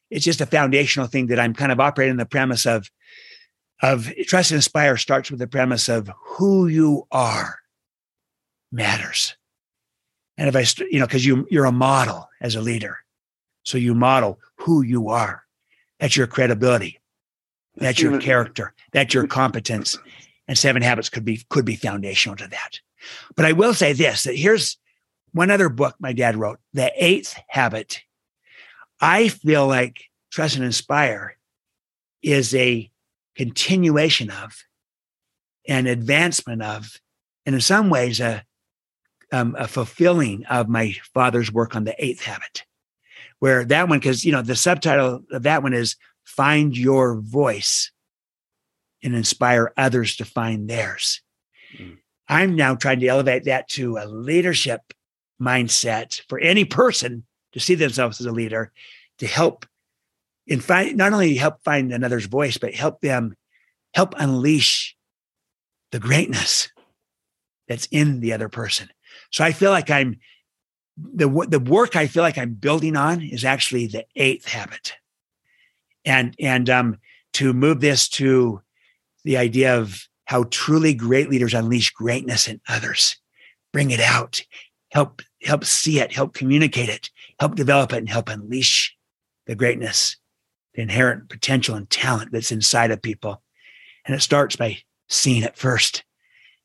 it's 0.10 0.24
just 0.24 0.42
a 0.42 0.46
foundational 0.46 1.08
thing 1.08 1.28
that 1.28 1.40
I'm 1.40 1.54
kind 1.54 1.72
of 1.72 1.80
operating 1.80 2.18
the 2.18 2.26
premise 2.26 2.66
of 2.66 2.90
of 3.82 4.12
trust 4.26 4.52
and 4.52 4.58
inspire 4.58 4.98
starts 4.98 5.30
with 5.30 5.40
the 5.40 5.48
premise 5.48 5.90
of 5.90 6.10
who 6.24 6.68
you 6.68 7.08
are 7.12 7.58
matters. 8.72 9.36
And 10.38 10.48
if 10.48 10.56
I, 10.56 10.86
you 10.90 11.00
know, 11.00 11.06
because 11.06 11.26
you 11.26 11.48
you're 11.50 11.66
a 11.66 11.72
model 11.72 12.30
as 12.42 12.56
a 12.56 12.62
leader, 12.62 13.00
so 13.64 13.78
you 13.78 13.94
model 13.94 14.40
who 14.58 14.82
you 14.82 15.10
are. 15.10 15.44
That's 16.00 16.16
your 16.16 16.28
credibility. 16.28 17.00
That's 17.78 18.02
your 18.02 18.20
character. 18.20 18.74
That's 18.92 19.14
your 19.14 19.28
competence. 19.28 19.98
And 20.48 20.58
seven 20.58 20.82
habits 20.82 21.10
could 21.10 21.26
be 21.26 21.44
could 21.50 21.66
be 21.66 21.76
foundational 21.76 22.36
to 22.38 22.48
that. 22.48 22.80
But 23.36 23.46
I 23.46 23.52
will 23.52 23.74
say 23.74 23.94
this: 23.94 24.24
that 24.24 24.36
here's 24.36 24.78
one 25.32 25.52
other 25.52 25.70
book 25.70 25.96
my 26.00 26.14
dad 26.14 26.36
wrote, 26.36 26.60
The 26.74 26.92
Eighth 26.96 27.36
Habit 27.48 28.02
I 29.00 29.28
feel 29.28 29.68
like 29.68 30.06
Trust 30.32 30.56
and 30.56 30.66
Inspire 30.66 31.38
is 32.22 32.56
a 32.56 32.90
continuation 33.36 34.32
of, 34.32 34.64
an 35.68 35.88
advancement 35.88 36.62
of, 36.62 37.00
and 37.46 37.56
in 37.56 37.62
some 37.62 37.90
ways, 37.90 38.20
a, 38.20 38.44
um, 39.32 39.56
a 39.60 39.68
fulfilling 39.68 40.46
of 40.46 40.70
my 40.70 40.96
father's 41.14 41.52
work 41.52 41.76
on 41.76 41.84
the 41.84 41.96
eighth 42.04 42.22
habit. 42.22 42.64
Where 43.40 43.66
that 43.66 43.90
one, 43.90 44.00
because, 44.00 44.24
you 44.24 44.32
know, 44.32 44.42
the 44.42 44.56
subtitle 44.56 45.24
of 45.32 45.44
that 45.44 45.62
one 45.62 45.74
is 45.74 45.98
Find 46.24 46.76
Your 46.76 47.20
Voice 47.20 47.92
and 49.06 49.16
Inspire 49.16 49.72
Others 49.78 50.18
to 50.18 50.26
Find 50.26 50.70
Theirs. 50.70 51.22
Mm. 51.80 51.98
I'm 52.28 52.56
now 52.56 52.76
trying 52.76 53.00
to 53.02 53.08
elevate 53.08 53.46
that 53.46 53.70
to 53.70 53.98
a 53.98 54.08
leadership 54.08 54.82
mindset 55.42 56.22
for 56.28 56.40
any 56.40 56.66
person 56.66 57.24
to 57.54 57.60
see 57.60 57.76
themselves 57.76 58.20
as 58.20 58.26
a 58.26 58.32
leader, 58.32 58.72
to 59.20 59.28
help 59.28 59.66
in 60.48 60.60
find 60.60 60.98
not 60.98 61.14
only 61.14 61.36
help 61.36 61.64
find 61.64 61.94
another's 61.94 62.26
voice, 62.26 62.58
but 62.58 62.74
help 62.74 63.02
them 63.02 63.36
help 63.94 64.14
unleash 64.18 64.96
the 65.92 66.00
greatness 66.00 66.70
that's 67.68 67.88
in 67.92 68.20
the 68.20 68.34
other 68.34 68.50
person. 68.50 68.90
So 69.32 69.44
I 69.44 69.52
feel 69.52 69.72
like 69.72 69.90
I'm 69.90 70.20
the 70.98 71.30
the 71.48 71.60
work 71.60 71.96
I 71.96 72.08
feel 72.08 72.24
like 72.24 72.38
I'm 72.38 72.54
building 72.54 72.96
on 72.96 73.22
is 73.22 73.46
actually 73.46 73.88
the 73.88 74.06
eighth 74.16 74.48
habit, 74.48 74.94
and 76.04 76.36
and 76.40 76.70
um 76.70 76.98
to 77.34 77.54
move 77.54 77.82
this 77.82 78.08
to 78.08 78.62
the 79.26 79.38
idea 79.38 79.78
of 79.78 80.08
how 80.26 80.46
truly 80.46 80.94
great 80.94 81.30
leaders 81.30 81.54
unleash 81.54 81.92
greatness 81.92 82.48
in 82.48 82.62
others, 82.70 83.18
bring 83.74 83.92
it 83.92 84.00
out, 84.00 84.42
help 84.92 85.22
help 85.44 85.66
see 85.66 86.00
it, 86.00 86.14
help 86.14 86.34
communicate 86.34 86.90
it, 86.90 87.10
help 87.40 87.56
develop 87.56 87.92
it, 87.92 87.98
and 87.98 88.10
help 88.10 88.30
unleash 88.30 88.96
the 89.46 89.56
greatness, 89.56 90.18
the 90.74 90.82
inherent 90.82 91.30
potential 91.30 91.76
and 91.76 91.90
talent 91.90 92.32
that's 92.32 92.52
inside 92.52 92.92
of 92.92 93.02
people. 93.02 93.42
And 94.06 94.16
it 94.16 94.22
starts 94.22 94.56
by 94.56 94.78
seeing 95.10 95.44
it 95.44 95.58
first. 95.58 96.04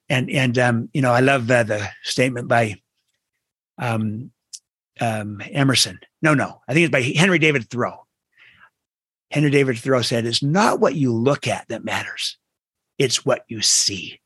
And 0.09 0.31
and 0.31 0.59
um, 0.59 0.89
you 0.93 1.03
know, 1.03 1.13
I 1.13 1.21
love 1.21 1.51
uh, 1.51 1.63
the 1.63 1.89
statement 2.03 2.49
by 2.49 2.77
um, 3.79 4.31
um, 5.01 5.41
Emerson. 5.51 5.99
No, 6.23 6.35
no, 6.35 6.61
I 6.69 6.75
think 6.75 6.85
it's 6.85 6.93
by 6.93 7.03
Henry 7.19 7.39
David 7.39 7.69
Thoreau. 7.71 8.07
Henry 9.31 9.51
David 9.51 9.79
Thoreau 9.79 10.03
said, 10.03 10.27
"It's 10.27 10.43
not 10.43 10.81
what 10.81 10.97
you 10.97 11.15
look 11.15 11.47
at 11.47 11.69
that 11.69 11.85
matters; 11.85 12.37
it's 13.01 13.27
what 13.27 13.45
you 13.49 13.61
see." 13.61 14.21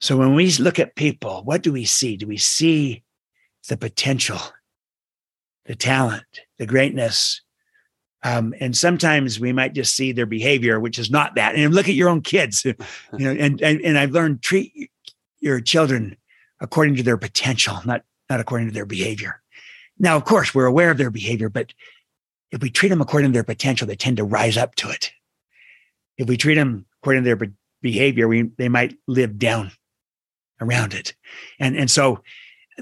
So 0.00 0.18
when 0.18 0.34
we 0.34 0.50
look 0.52 0.78
at 0.78 0.96
people, 0.96 1.42
what 1.44 1.62
do 1.62 1.72
we 1.72 1.86
see? 1.86 2.18
Do 2.18 2.26
we 2.26 2.36
see 2.36 3.02
the 3.68 3.76
potential, 3.78 4.38
the 5.64 5.74
talent, 5.74 6.26
the 6.58 6.66
greatness? 6.66 7.40
Um, 8.22 8.54
and 8.60 8.76
sometimes 8.76 9.40
we 9.40 9.52
might 9.52 9.72
just 9.72 9.96
see 9.96 10.12
their 10.12 10.26
behavior, 10.26 10.78
which 10.78 10.98
is 10.98 11.10
not 11.10 11.34
that. 11.36 11.54
And 11.56 11.74
look 11.74 11.88
at 11.88 11.94
your 11.94 12.10
own 12.10 12.20
kids, 12.20 12.64
you 12.64 12.74
know. 13.18 13.30
And 13.30 13.62
and, 13.62 13.80
and 13.80 13.98
I've 13.98 14.12
learned 14.12 14.42
treat 14.42 14.90
your 15.40 15.60
children 15.60 16.16
according 16.60 16.96
to 16.96 17.02
their 17.02 17.16
potential, 17.16 17.80
not 17.84 18.02
not 18.28 18.40
according 18.40 18.68
to 18.68 18.74
their 18.74 18.86
behavior. 18.86 19.42
Now, 19.98 20.16
of 20.16 20.24
course, 20.24 20.54
we're 20.54 20.66
aware 20.66 20.90
of 20.90 20.98
their 20.98 21.10
behavior, 21.10 21.48
but 21.48 21.72
if 22.50 22.60
we 22.60 22.68
treat 22.68 22.88
them 22.88 23.00
according 23.00 23.30
to 23.30 23.34
their 23.34 23.44
potential, 23.44 23.86
they 23.86 23.96
tend 23.96 24.16
to 24.18 24.24
rise 24.24 24.56
up 24.56 24.74
to 24.76 24.90
it. 24.90 25.12
If 26.18 26.28
we 26.28 26.36
treat 26.36 26.54
them 26.54 26.86
according 27.04 27.22
to 27.22 27.36
their 27.36 27.50
behavior, 27.82 28.26
we 28.26 28.44
they 28.56 28.70
might 28.70 28.96
live 29.06 29.38
down 29.38 29.70
around 30.58 30.94
it. 30.94 31.14
And 31.60 31.76
and 31.76 31.90
so, 31.90 32.22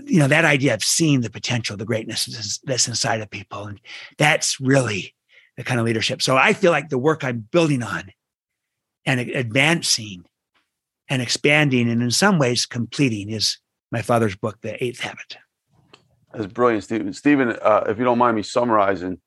you 0.04 0.20
know, 0.20 0.28
that 0.28 0.44
idea 0.44 0.74
of 0.74 0.84
seeing 0.84 1.22
the 1.22 1.30
potential, 1.30 1.76
the 1.76 1.84
greatness 1.84 2.60
that's 2.64 2.86
inside 2.86 3.20
of 3.20 3.28
people, 3.30 3.64
and 3.64 3.80
that's 4.18 4.60
really 4.60 5.16
the 5.56 5.64
kind 5.64 5.80
of 5.80 5.86
leadership. 5.86 6.22
So 6.22 6.36
I 6.36 6.52
feel 6.52 6.70
like 6.70 6.88
the 6.88 6.98
work 6.98 7.24
I'm 7.24 7.48
building 7.50 7.82
on 7.82 8.12
and 9.04 9.18
advancing 9.18 10.24
and 11.08 11.20
expanding 11.20 11.90
and 11.90 12.00
in 12.00 12.12
some 12.12 12.38
ways 12.38 12.64
completing 12.64 13.28
is 13.28 13.58
my 13.90 14.02
father's 14.02 14.36
book, 14.36 14.60
The 14.60 14.82
Eighth 14.82 15.00
Habit. 15.00 15.36
That's 16.32 16.46
brilliant, 16.46 16.84
Stephen. 16.84 17.12
Stephen, 17.12 17.58
uh, 17.60 17.84
if 17.88 17.98
you 17.98 18.04
don't 18.04 18.18
mind 18.18 18.36
me 18.36 18.42
summarizing, 18.44 19.20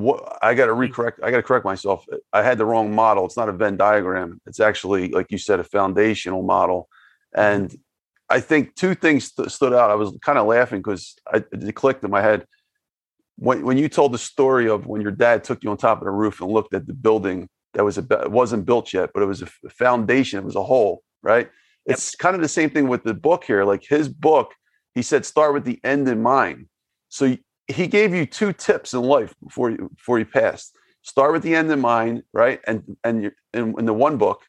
what 0.00 0.38
I 0.42 0.54
got 0.54 0.66
to 0.66 0.72
recorrect. 0.72 1.22
I 1.22 1.30
got 1.30 1.38
to 1.38 1.42
correct 1.42 1.64
myself. 1.64 2.06
I 2.32 2.42
had 2.42 2.58
the 2.58 2.66
wrong 2.66 2.94
model. 2.94 3.24
It's 3.24 3.36
not 3.36 3.48
a 3.48 3.52
Venn 3.52 3.76
diagram. 3.76 4.40
It's 4.46 4.60
actually, 4.60 5.08
like 5.10 5.30
you 5.30 5.38
said, 5.38 5.60
a 5.60 5.64
foundational 5.64 6.42
model. 6.42 6.88
Mm-hmm. 7.36 7.62
And 7.62 7.78
I 8.28 8.40
think 8.40 8.74
two 8.74 8.94
things 8.94 9.32
st- 9.32 9.50
stood 9.50 9.72
out. 9.72 9.90
I 9.90 9.94
was 9.96 10.16
kind 10.22 10.38
of 10.38 10.46
laughing 10.46 10.80
because 10.80 11.16
it 11.32 11.74
clicked 11.74 12.04
in 12.04 12.10
my 12.10 12.22
head 12.22 12.46
when 13.36 13.64
when 13.64 13.78
you 13.78 13.88
told 13.88 14.12
the 14.12 14.18
story 14.18 14.68
of 14.68 14.86
when 14.86 15.00
your 15.00 15.10
dad 15.10 15.42
took 15.42 15.64
you 15.64 15.70
on 15.70 15.76
top 15.76 15.98
of 15.98 16.04
the 16.04 16.10
roof 16.10 16.40
and 16.40 16.50
looked 16.50 16.74
at 16.74 16.86
the 16.86 16.92
building 16.92 17.48
that 17.74 17.84
was 17.84 17.98
a 17.98 18.06
it 18.22 18.30
wasn't 18.30 18.66
built 18.66 18.92
yet, 18.92 19.10
but 19.14 19.22
it 19.22 19.26
was 19.26 19.42
a 19.42 19.46
foundation. 19.70 20.38
It 20.38 20.44
was 20.44 20.56
a 20.56 20.62
hole, 20.62 21.02
right? 21.22 21.48
Yep. 21.86 21.94
It's 21.94 22.14
kind 22.14 22.34
of 22.34 22.42
the 22.42 22.48
same 22.48 22.70
thing 22.70 22.88
with 22.88 23.02
the 23.02 23.14
book 23.14 23.44
here. 23.44 23.64
Like 23.64 23.84
his 23.88 24.08
book, 24.08 24.52
he 24.94 25.02
said, 25.02 25.24
start 25.24 25.54
with 25.54 25.64
the 25.64 25.80
end 25.82 26.08
in 26.08 26.22
mind. 26.22 26.66
So 27.08 27.36
he 27.70 27.86
gave 27.86 28.14
you 28.14 28.26
two 28.26 28.52
tips 28.52 28.94
in 28.94 29.02
life 29.02 29.34
before 29.42 29.70
you 29.70 29.90
before 29.96 30.18
you 30.18 30.26
passed. 30.26 30.76
Start 31.02 31.32
with 31.32 31.42
the 31.42 31.54
end 31.54 31.70
in 31.70 31.80
mind, 31.80 32.22
right? 32.32 32.60
And 32.66 32.96
and 33.04 33.22
you 33.22 33.30
in, 33.54 33.74
in 33.78 33.86
the 33.86 33.94
one 33.94 34.16
book, 34.16 34.42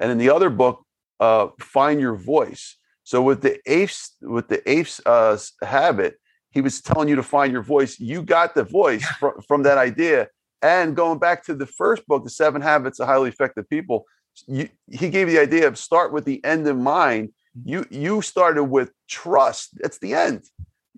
and 0.00 0.10
in 0.10 0.18
the 0.18 0.30
other 0.30 0.50
book, 0.50 0.84
uh, 1.20 1.48
find 1.60 2.00
your 2.00 2.14
voice. 2.14 2.76
So 3.04 3.22
with 3.22 3.40
the 3.42 3.60
eighth 3.66 4.10
with 4.20 4.48
the 4.48 4.68
eighth 4.70 5.00
uh, 5.06 5.38
habit, 5.62 6.16
he 6.50 6.60
was 6.60 6.80
telling 6.80 7.08
you 7.08 7.16
to 7.16 7.22
find 7.22 7.52
your 7.52 7.62
voice. 7.62 8.00
You 8.00 8.22
got 8.22 8.54
the 8.54 8.64
voice 8.64 9.06
from, 9.20 9.40
from 9.46 9.62
that 9.64 9.78
idea. 9.78 10.28
And 10.62 10.96
going 10.96 11.18
back 11.18 11.44
to 11.44 11.54
the 11.54 11.66
first 11.66 12.06
book, 12.06 12.24
The 12.24 12.30
Seven 12.30 12.62
Habits 12.62 12.98
of 12.98 13.06
Highly 13.06 13.28
Effective 13.28 13.68
People, 13.68 14.06
you, 14.48 14.68
he 14.90 15.10
gave 15.10 15.28
the 15.28 15.38
idea 15.38 15.68
of 15.68 15.78
start 15.78 16.12
with 16.12 16.24
the 16.24 16.44
end 16.44 16.66
in 16.66 16.82
mind. 16.82 17.32
You 17.64 17.86
you 17.90 18.22
started 18.22 18.64
with 18.64 18.90
trust. 19.08 19.70
That's 19.80 19.98
the 19.98 20.14
end. 20.14 20.44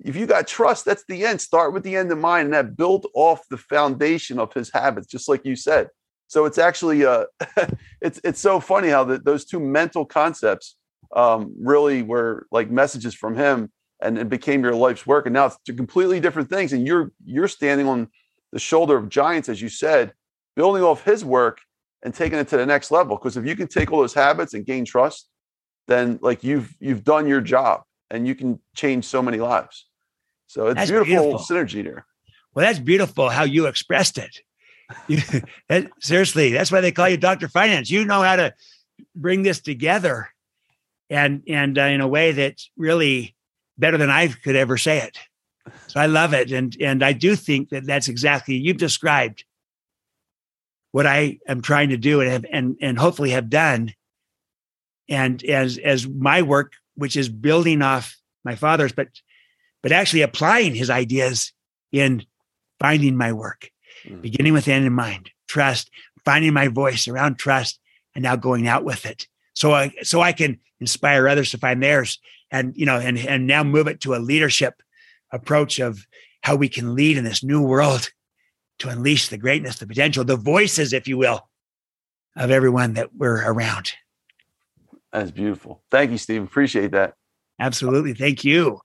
If 0.05 0.17
you 0.17 0.27
got 0.27 0.47
trust, 0.47 0.85
that's 0.85 1.05
the 1.09 1.25
end. 1.25 1.41
Start 1.41 1.73
with 1.73 1.83
the 1.83 1.97
end 1.97 2.11
in 2.13 2.21
mind, 2.21 2.47
and 2.47 2.55
that 2.55 2.77
built 2.77 3.09
off 3.15 3.43
the 3.49 3.57
foundation 3.57 4.39
of 4.39 4.53
his 4.53 4.71
habits, 4.73 5.07
just 5.07 5.29
like 5.29 5.45
you 5.45 5.57
said. 5.57 5.89
So 6.29 6.45
it's 6.45 6.59
actually 6.59 7.05
uh, 7.05 7.25
it's 8.01 8.21
it's 8.23 8.41
so 8.41 8.61
funny 8.61 8.89
how 8.89 9.05
the, 9.05 9.19
those 9.19 9.45
two 9.45 9.61
mental 9.61 10.05
concepts 10.05 10.77
um, 11.15 11.55
really 11.59 12.03
were 12.03 12.47
like 12.51 12.71
messages 12.71 13.15
from 13.15 13.37
him 13.37 13.73
and 14.01 14.19
it 14.19 14.29
became 14.29 14.63
your 14.63 14.75
life's 14.75 15.07
work. 15.07 15.27
And 15.27 15.33
now 15.33 15.47
it's 15.47 15.59
two 15.65 15.75
completely 15.75 16.21
different 16.21 16.49
things. 16.49 16.73
And 16.73 16.87
you're 16.87 17.13
you're 17.25 17.49
standing 17.49 17.89
on 17.89 18.09
the 18.53 18.59
shoulder 18.59 18.97
of 18.97 19.09
giants, 19.09 19.49
as 19.49 19.61
you 19.61 19.69
said, 19.69 20.13
building 20.57 20.83
off 20.83 21.05
his 21.05 21.25
work 21.25 21.61
and 22.03 22.15
taking 22.15 22.39
it 22.39 22.49
to 22.49 22.57
the 22.57 22.67
next 22.67 22.91
level. 22.91 23.17
Because 23.17 23.37
if 23.37 23.45
you 23.45 23.57
can 23.57 23.67
take 23.67 23.91
all 23.93 24.01
those 24.01 24.15
habits 24.15 24.55
and 24.55 24.65
gain 24.65 24.85
trust, 24.85 25.29
then 25.89 26.19
like 26.23 26.45
you've 26.45 26.75
you've 26.79 27.05
done 27.05 27.27
your 27.27 27.41
job 27.41 27.83
and 28.11 28.27
you 28.27 28.35
can 28.35 28.61
change 28.75 29.05
so 29.05 29.21
many 29.21 29.39
lives. 29.39 29.88
So 30.49 30.69
it's 30.69 30.91
beautiful, 30.91 31.05
beautiful, 31.05 31.39
synergy 31.39 31.85
there. 31.85 32.07
Well, 32.55 32.67
that's 32.67 32.79
beautiful 32.79 33.29
how 33.29 33.45
you 33.45 33.67
expressed 33.67 34.19
it. 34.19 34.41
You, 35.07 35.21
that, 35.69 35.91
seriously, 36.01 36.51
that's 36.51 36.73
why 36.73 36.81
they 36.81 36.93
call 36.93 37.11
you 37.11 37.19
Dr. 37.19 37.47
Finance. 37.47 37.91
You 37.91 38.07
know 38.07 38.23
how 38.23 38.37
to 38.37 38.55
bring 39.15 39.43
this 39.43 39.61
together 39.61 40.31
and 41.11 41.43
and 41.47 41.79
uh, 41.79 41.83
in 41.83 42.01
a 42.01 42.09
way 42.09 42.33
that's 42.33 42.71
really 42.77 43.37
better 43.77 43.99
than 43.99 44.09
I 44.09 44.29
could 44.29 44.57
ever 44.57 44.79
say 44.79 44.99
it. 44.99 45.19
So 45.89 46.01
I 46.01 46.07
love 46.07 46.33
it, 46.33 46.51
and 46.53 46.75
and 46.81 47.03
I 47.03 47.13
do 47.13 47.37
think 47.37 47.69
that 47.69 47.85
that's 47.85 48.09
exactly 48.09 48.57
you've 48.57 48.79
described 48.79 49.45
what 50.93 51.07
I 51.07 51.39
am 51.47 51.61
trying 51.61 51.91
to 51.91 51.99
do 51.99 52.23
and 52.23 52.31
have 52.31 52.47
and 52.51 52.77
and 52.81 52.99
hopefully 52.99 53.31
have 53.31 53.51
done. 53.51 53.93
And 55.09 55.45
as 55.45 55.79
as 55.79 56.09
my 56.09 56.41
work, 56.41 56.73
which 56.95 57.17
is 57.17 57.29
building 57.29 57.83
off 57.83 58.17
my 58.45 58.55
father's, 58.55 58.93
but 58.93 59.09
but 59.83 59.93
actually 59.93 60.23
applying 60.23 60.75
his 60.75 60.91
ideas 60.91 61.53
in 61.93 62.25
finding 62.81 63.17
my 63.17 63.33
work, 63.33 63.71
mm. 64.05 64.21
beginning 64.21 64.53
with 64.53 64.69
end 64.69 64.87
in 64.87 64.93
mind, 64.93 65.31
trust, 65.49 65.91
finding 66.25 66.53
my 66.53 66.69
voice 66.69 67.09
around 67.09 67.39
trust, 67.39 67.81
and 68.15 68.23
now 68.23 68.37
going 68.37 68.67
out 68.67 68.85
with 68.85 69.07
it. 69.07 69.27
So 69.55 69.73
I 69.73 69.93
so 70.03 70.21
I 70.21 70.33
can 70.33 70.59
inspire 70.81 71.29
others 71.29 71.51
to 71.51 71.59
find 71.59 71.83
theirs 71.83 72.19
and 72.51 72.77
you 72.77 72.87
know 72.87 72.99
and 72.99 73.19
and 73.19 73.47
now 73.47 73.65
move 73.65 73.87
it 73.89 74.01
to 74.03 74.15
a 74.15 74.19
leadership 74.19 74.83
approach 75.33 75.79
of 75.79 76.07
how 76.43 76.57
we 76.57 76.69
can 76.69 76.95
lead 76.95 77.17
in 77.17 77.25
this 77.25 77.43
new 77.43 77.63
world 77.63 78.11
to 78.79 78.89
unleash 78.89 79.29
the 79.29 79.39
greatness 79.39 79.79
the 79.79 79.87
potential 79.87 80.25
the 80.25 80.37
voices 80.37 80.93
if 80.93 81.09
you 81.09 81.19
will 81.19 81.49
of 82.37 82.51
everyone 82.51 82.95
that 82.95 83.15
we're 83.17 83.45
around. 83.45 83.93
That's 85.13 85.31
beautiful. 85.31 85.83
Thank 85.91 86.13
you 86.13 86.19
stephen. 86.19 86.45
Appreciate 86.47 86.93
that. 86.93 87.15
Absolutely. 87.59 88.15
Thank 88.15 88.45
you 88.45 88.81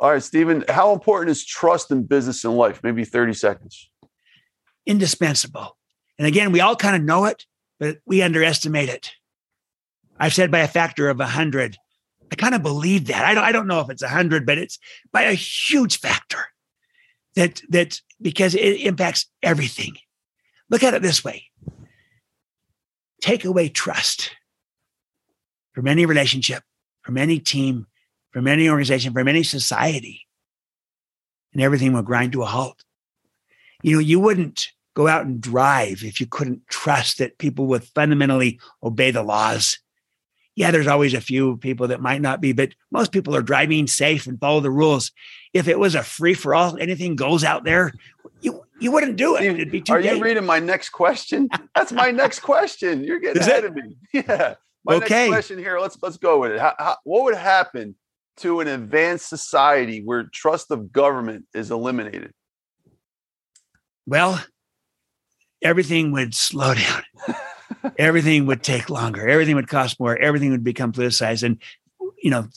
all 0.00 0.10
right 0.10 0.22
stephen 0.22 0.64
how 0.68 0.92
important 0.92 1.30
is 1.30 1.44
trust 1.44 1.90
in 1.90 2.02
business 2.02 2.44
and 2.44 2.56
life 2.56 2.80
maybe 2.82 3.04
30 3.04 3.34
seconds 3.34 3.90
indispensable 4.86 5.76
and 6.18 6.26
again 6.26 6.52
we 6.52 6.60
all 6.60 6.76
kind 6.76 6.96
of 6.96 7.02
know 7.02 7.26
it 7.26 7.46
but 7.78 7.98
we 8.06 8.22
underestimate 8.22 8.88
it 8.88 9.12
i've 10.18 10.34
said 10.34 10.50
by 10.50 10.60
a 10.60 10.68
factor 10.68 11.08
of 11.08 11.18
100 11.18 11.76
I 12.30 12.36
kind 12.36 12.54
of 12.54 12.62
believe 12.62 13.06
that. 13.06 13.24
I 13.24 13.34
don't, 13.34 13.44
I 13.44 13.52
don't 13.52 13.66
know 13.66 13.80
if 13.80 13.90
it's 13.90 14.02
a 14.02 14.08
hundred, 14.08 14.46
but 14.46 14.58
it's 14.58 14.78
by 15.12 15.22
a 15.22 15.32
huge 15.32 15.98
factor 15.98 16.44
that 17.34 17.60
that 17.70 18.00
because 18.22 18.54
it 18.54 18.80
impacts 18.80 19.26
everything. 19.42 19.96
Look 20.68 20.82
at 20.82 20.94
it 20.94 21.02
this 21.02 21.24
way. 21.24 21.44
Take 23.20 23.44
away 23.44 23.68
trust 23.68 24.30
from 25.72 25.88
any 25.88 26.06
relationship, 26.06 26.62
from 27.02 27.18
any 27.18 27.38
team, 27.40 27.86
from 28.30 28.46
any 28.46 28.68
organization, 28.68 29.12
from 29.12 29.28
any 29.28 29.42
society, 29.42 30.26
and 31.52 31.62
everything 31.62 31.92
will 31.92 32.02
grind 32.02 32.32
to 32.32 32.42
a 32.42 32.46
halt. 32.46 32.84
You 33.82 33.94
know, 33.94 34.00
you 34.00 34.20
wouldn't 34.20 34.68
go 34.94 35.08
out 35.08 35.24
and 35.24 35.40
drive 35.40 36.02
if 36.04 36.20
you 36.20 36.26
couldn't 36.26 36.66
trust 36.68 37.18
that 37.18 37.38
people 37.38 37.66
would 37.66 37.84
fundamentally 37.84 38.60
obey 38.82 39.10
the 39.10 39.22
laws 39.22 39.78
yeah, 40.60 40.70
there's 40.70 40.86
always 40.86 41.14
a 41.14 41.22
few 41.22 41.56
people 41.56 41.88
that 41.88 42.02
might 42.02 42.20
not 42.20 42.42
be, 42.42 42.52
but 42.52 42.74
most 42.90 43.12
people 43.12 43.34
are 43.34 43.40
driving 43.40 43.86
safe 43.86 44.26
and 44.26 44.38
follow 44.38 44.60
the 44.60 44.70
rules. 44.70 45.10
If 45.54 45.68
it 45.68 45.78
was 45.78 45.94
a 45.94 46.02
free 46.02 46.34
for 46.34 46.54
all, 46.54 46.76
anything 46.76 47.16
goes 47.16 47.44
out 47.44 47.64
there, 47.64 47.92
you 48.42 48.62
you 48.78 48.92
wouldn't 48.92 49.16
do 49.16 49.36
it. 49.36 49.44
It'd 49.44 49.70
be 49.70 49.80
too. 49.80 49.94
Are 49.94 50.00
you 50.00 50.20
reading 50.20 50.44
my 50.44 50.58
next 50.58 50.90
question? 50.90 51.48
That's 51.74 51.92
my 51.92 52.10
next 52.10 52.40
question. 52.40 53.04
You're 53.04 53.20
getting 53.20 53.40
Is 53.40 53.48
ahead 53.48 53.64
it? 53.64 53.70
of 53.70 53.74
me. 53.74 53.96
Yeah. 54.12 54.56
My 54.84 54.94
okay. 54.94 55.28
next 55.28 55.30
question 55.30 55.58
here. 55.58 55.78
Let's 55.78 55.96
let's 56.02 56.16
go 56.16 56.40
with 56.40 56.52
it. 56.52 56.60
How, 56.60 56.74
how, 56.78 56.96
what 57.04 57.24
would 57.24 57.36
happen 57.36 57.94
to 58.38 58.60
an 58.60 58.68
advanced 58.68 59.28
society 59.28 60.02
where 60.02 60.24
trust 60.24 60.70
of 60.70 60.92
government 60.92 61.44
is 61.54 61.70
eliminated? 61.70 62.32
Well, 64.06 64.42
everything 65.62 66.12
would 66.12 66.34
slow 66.34 66.74
down. 66.74 67.02
everything 67.98 68.46
would 68.46 68.62
take 68.62 68.90
longer. 68.90 69.28
Everything 69.28 69.54
would 69.56 69.68
cost 69.68 70.00
more. 70.00 70.16
Everything 70.16 70.50
would 70.50 70.64
become 70.64 70.92
politicized. 70.92 71.42
And 71.42 71.58
you 72.22 72.30
know, 72.30 72.48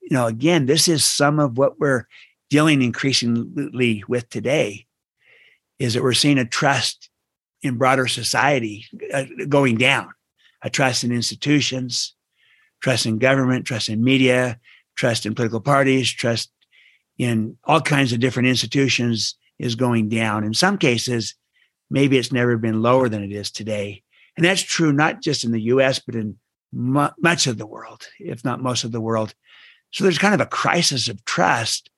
you 0.00 0.14
know, 0.14 0.26
again, 0.26 0.66
this 0.66 0.88
is 0.88 1.04
some 1.04 1.38
of 1.38 1.58
what 1.58 1.78
we're 1.78 2.06
dealing 2.50 2.82
increasingly 2.82 4.04
with 4.08 4.28
today. 4.28 4.86
Is 5.78 5.94
that 5.94 6.02
we're 6.02 6.14
seeing 6.14 6.38
a 6.38 6.44
trust 6.46 7.10
in 7.62 7.76
broader 7.76 8.06
society 8.06 8.86
uh, 9.12 9.24
going 9.48 9.76
down, 9.76 10.08
a 10.62 10.70
trust 10.70 11.04
in 11.04 11.12
institutions, 11.12 12.14
trust 12.80 13.04
in 13.04 13.18
government, 13.18 13.66
trust 13.66 13.88
in 13.88 14.02
media, 14.02 14.58
trust 14.96 15.26
in 15.26 15.34
political 15.34 15.60
parties, 15.60 16.10
trust 16.10 16.50
in 17.18 17.56
all 17.64 17.80
kinds 17.80 18.12
of 18.12 18.20
different 18.20 18.48
institutions 18.48 19.36
is 19.58 19.74
going 19.74 20.08
down. 20.08 20.44
In 20.44 20.54
some 20.54 20.78
cases, 20.78 21.34
maybe 21.90 22.18
it's 22.18 22.32
never 22.32 22.56
been 22.56 22.82
lower 22.82 23.08
than 23.08 23.22
it 23.22 23.32
is 23.32 23.50
today. 23.50 24.02
And 24.36 24.44
that's 24.44 24.62
true 24.62 24.92
not 24.92 25.22
just 25.22 25.44
in 25.44 25.52
the 25.52 25.62
US, 25.62 25.98
but 25.98 26.14
in 26.14 26.36
mu- 26.72 27.08
much 27.18 27.46
of 27.46 27.58
the 27.58 27.66
world, 27.66 28.06
if 28.18 28.44
not 28.44 28.62
most 28.62 28.84
of 28.84 28.92
the 28.92 29.00
world. 29.00 29.34
So 29.92 30.04
there's 30.04 30.18
kind 30.18 30.34
of 30.34 30.40
a 30.40 30.46
crisis 30.46 31.08
of 31.08 31.24
trust. 31.24 31.90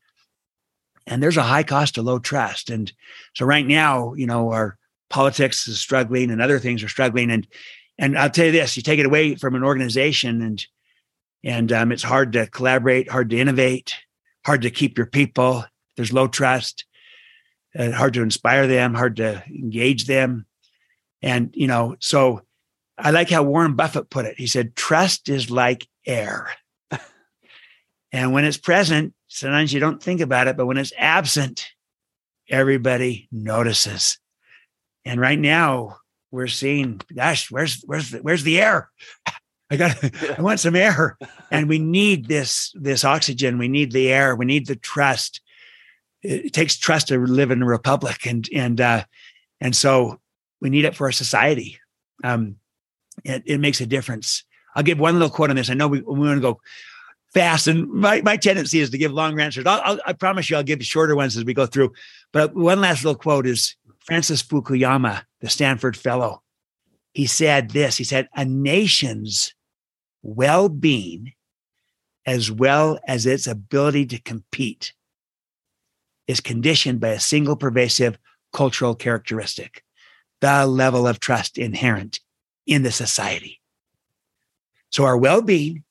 And 1.06 1.22
there's 1.22 1.38
a 1.38 1.42
high 1.42 1.62
cost 1.62 1.94
to 1.94 2.02
low 2.02 2.18
trust. 2.18 2.70
And 2.70 2.92
so 3.34 3.46
right 3.46 3.66
now, 3.66 4.12
you 4.14 4.26
know, 4.26 4.52
our 4.52 4.76
politics 5.08 5.66
is 5.66 5.80
struggling 5.80 6.30
and 6.30 6.42
other 6.42 6.58
things 6.58 6.82
are 6.82 6.88
struggling. 6.88 7.30
And 7.30 7.46
and 8.00 8.16
I'll 8.16 8.30
tell 8.30 8.46
you 8.46 8.52
this, 8.52 8.76
you 8.76 8.82
take 8.82 9.00
it 9.00 9.06
away 9.06 9.34
from 9.34 9.56
an 9.56 9.64
organization 9.64 10.40
and 10.40 10.64
and 11.44 11.72
um, 11.72 11.92
it's 11.92 12.02
hard 12.02 12.32
to 12.32 12.46
collaborate, 12.46 13.10
hard 13.10 13.30
to 13.30 13.38
innovate, 13.38 13.94
hard 14.44 14.62
to 14.62 14.70
keep 14.70 14.96
your 14.96 15.06
people. 15.06 15.64
There's 15.96 16.12
low 16.12 16.28
trust, 16.28 16.84
uh, 17.78 17.92
hard 17.92 18.14
to 18.14 18.22
inspire 18.22 18.66
them, 18.66 18.94
hard 18.94 19.16
to 19.16 19.42
engage 19.46 20.06
them. 20.06 20.46
And, 21.22 21.50
you 21.54 21.66
know, 21.66 21.96
so 22.00 22.42
I 22.96 23.10
like 23.10 23.30
how 23.30 23.42
Warren 23.42 23.74
Buffett 23.74 24.10
put 24.10 24.26
it. 24.26 24.38
He 24.38 24.46
said, 24.46 24.76
trust 24.76 25.28
is 25.28 25.50
like 25.50 25.88
air. 26.06 26.50
and 28.12 28.32
when 28.32 28.44
it's 28.44 28.56
present, 28.56 29.14
sometimes 29.28 29.72
you 29.72 29.80
don't 29.80 30.02
think 30.02 30.20
about 30.20 30.48
it, 30.48 30.56
but 30.56 30.66
when 30.66 30.78
it's 30.78 30.92
absent, 30.96 31.68
everybody 32.48 33.28
notices. 33.30 34.18
And 35.04 35.20
right 35.20 35.38
now, 35.38 35.98
we're 36.30 36.46
seeing, 36.48 37.00
gosh, 37.14 37.50
where's 37.50 37.82
where's 37.86 38.10
the, 38.10 38.18
where's 38.18 38.42
the 38.42 38.60
air? 38.60 38.90
I 39.70 39.76
got 39.76 39.96
I 40.38 40.42
want 40.42 40.60
some 40.60 40.76
air. 40.76 41.18
And 41.50 41.68
we 41.68 41.78
need 41.98 42.28
this 42.28 42.72
this 42.74 43.04
oxygen. 43.04 43.58
We 43.58 43.68
need 43.68 43.92
the 43.92 44.12
air. 44.12 44.36
We 44.36 44.46
need 44.46 44.66
the 44.66 44.76
trust. 44.76 45.40
It 46.22 46.52
takes 46.52 46.76
trust 46.76 47.08
to 47.08 47.18
live 47.18 47.50
in 47.50 47.62
a 47.62 47.66
republic. 47.66 48.26
And 48.26 48.48
and 48.54 48.80
uh 48.80 49.04
and 49.60 49.74
so 49.74 50.20
we 50.60 50.70
need 50.70 50.84
it 50.84 50.96
for 50.96 51.06
our 51.06 51.12
society. 51.12 51.78
Um 52.24 52.56
it, 53.24 53.42
it 53.46 53.58
makes 53.58 53.80
a 53.80 53.86
difference. 53.86 54.44
I'll 54.74 54.82
give 54.82 54.98
one 54.98 55.14
little 55.14 55.30
quote 55.30 55.50
on 55.50 55.56
this. 55.56 55.70
I 55.70 55.74
know 55.74 55.88
we, 55.88 56.00
we 56.02 56.20
want 56.20 56.36
to 56.36 56.40
go 56.40 56.60
fast, 57.34 57.66
and 57.66 57.88
my, 57.90 58.22
my 58.22 58.36
tendency 58.36 58.78
is 58.78 58.90
to 58.90 58.98
give 58.98 59.12
long 59.12 59.38
answers. 59.40 59.66
I'll, 59.66 59.80
I'll, 59.84 59.98
i 60.06 60.12
promise 60.12 60.48
you, 60.48 60.56
I'll 60.56 60.62
give 60.62 60.82
shorter 60.84 61.16
ones 61.16 61.36
as 61.36 61.44
we 61.44 61.52
go 61.52 61.66
through. 61.66 61.92
But 62.32 62.54
one 62.54 62.80
last 62.80 63.04
little 63.04 63.18
quote 63.18 63.46
is 63.46 63.74
Francis 64.04 64.42
Fukuyama, 64.42 65.22
the 65.40 65.48
Stanford 65.48 65.96
Fellow. 65.96 66.42
He 67.12 67.26
said 67.26 67.70
this. 67.70 67.96
He 67.96 68.04
said, 68.04 68.28
"A 68.36 68.44
nation's 68.44 69.52
well 70.34 70.68
being, 70.68 71.32
as 72.26 72.50
well 72.50 72.98
as 73.06 73.26
its 73.26 73.46
ability 73.46 74.06
to 74.06 74.20
compete, 74.20 74.92
is 76.26 76.40
conditioned 76.40 77.00
by 77.00 77.08
a 77.08 77.20
single 77.20 77.56
pervasive 77.56 78.18
cultural 78.52 78.94
characteristic 78.94 79.82
the 80.40 80.66
level 80.66 81.06
of 81.06 81.20
trust 81.20 81.58
inherent 81.58 82.20
in 82.66 82.82
the 82.82 82.92
society. 82.92 83.60
So, 84.90 85.04
our 85.04 85.16
well 85.16 85.42
being 85.42 85.84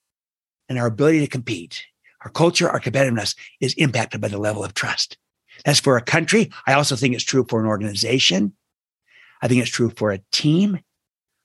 and 0.70 0.80
our 0.80 0.88
ability 0.88 1.20
to 1.20 1.28
compete, 1.28 1.86
our 2.24 2.32
culture, 2.32 2.70
our 2.70 2.80
competitiveness 2.80 3.36
is 3.60 3.74
impacted 3.76 4.22
by 4.22 4.28
the 4.30 4.38
level 4.38 4.64
of 4.64 4.74
trust. 4.74 5.18
That's 5.66 5.80
for 5.80 5.98
a 5.98 6.02
country. 6.02 6.52
I 6.66 6.74
also 6.74 6.96
think 6.96 7.14
it's 7.14 7.24
true 7.24 7.46
for 7.50 7.60
an 7.60 7.66
organization. 7.66 8.54
I 9.42 9.48
think 9.48 9.62
it's 9.62 9.72
true 9.72 9.92
for 9.96 10.12
a 10.12 10.22
team. 10.32 10.80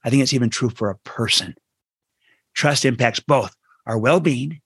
I 0.05 0.11
think 0.11 0.23
it's 0.23 0.33
even 0.33 0.51
true 0.51 0.71
for 0.71 0.91
a 0.91 0.99
person. 0.99 1.55
Trust 2.55 2.85
impacts 2.85 3.21
both 3.21 3.55
our 3.87 3.99
well 3.99 4.21
being, 4.21 4.61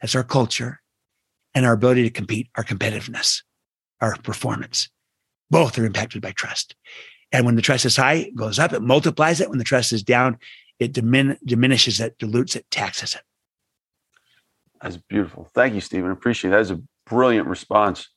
that's 0.00 0.14
our 0.14 0.24
culture, 0.24 0.80
and 1.54 1.66
our 1.66 1.72
ability 1.72 2.04
to 2.04 2.10
compete, 2.10 2.48
our 2.56 2.64
competitiveness, 2.64 3.42
our 4.00 4.16
performance. 4.16 4.88
Both 5.50 5.78
are 5.78 5.84
impacted 5.84 6.22
by 6.22 6.32
trust. 6.32 6.74
And 7.32 7.44
when 7.44 7.56
the 7.56 7.62
trust 7.62 7.84
is 7.84 7.96
high, 7.96 8.14
it 8.14 8.36
goes 8.36 8.58
up, 8.58 8.72
it 8.72 8.80
multiplies 8.80 9.40
it. 9.40 9.50
When 9.50 9.58
the 9.58 9.64
trust 9.64 9.92
is 9.92 10.02
down, 10.02 10.38
it 10.78 10.92
dimin- 10.92 11.38
diminishes 11.44 12.00
it, 12.00 12.18
dilutes 12.18 12.56
it, 12.56 12.70
taxes 12.70 13.14
it. 13.14 13.22
That's 14.80 14.96
beautiful. 14.96 15.50
Thank 15.54 15.74
you, 15.74 15.80
Stephen. 15.80 16.10
Appreciate 16.10 16.50
it. 16.50 16.52
That 16.52 16.60
is 16.60 16.70
a 16.70 16.80
brilliant 17.06 17.48
response. 17.48 18.08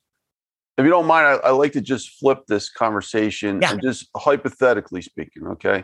If 0.77 0.85
you 0.85 0.91
don't 0.91 1.07
mind, 1.07 1.25
I, 1.27 1.47
I 1.47 1.51
like 1.51 1.73
to 1.73 1.81
just 1.81 2.19
flip 2.19 2.39
this 2.47 2.69
conversation 2.69 3.61
yeah. 3.61 3.71
and 3.71 3.81
just 3.81 4.07
hypothetically 4.15 5.01
speaking, 5.01 5.47
okay? 5.47 5.83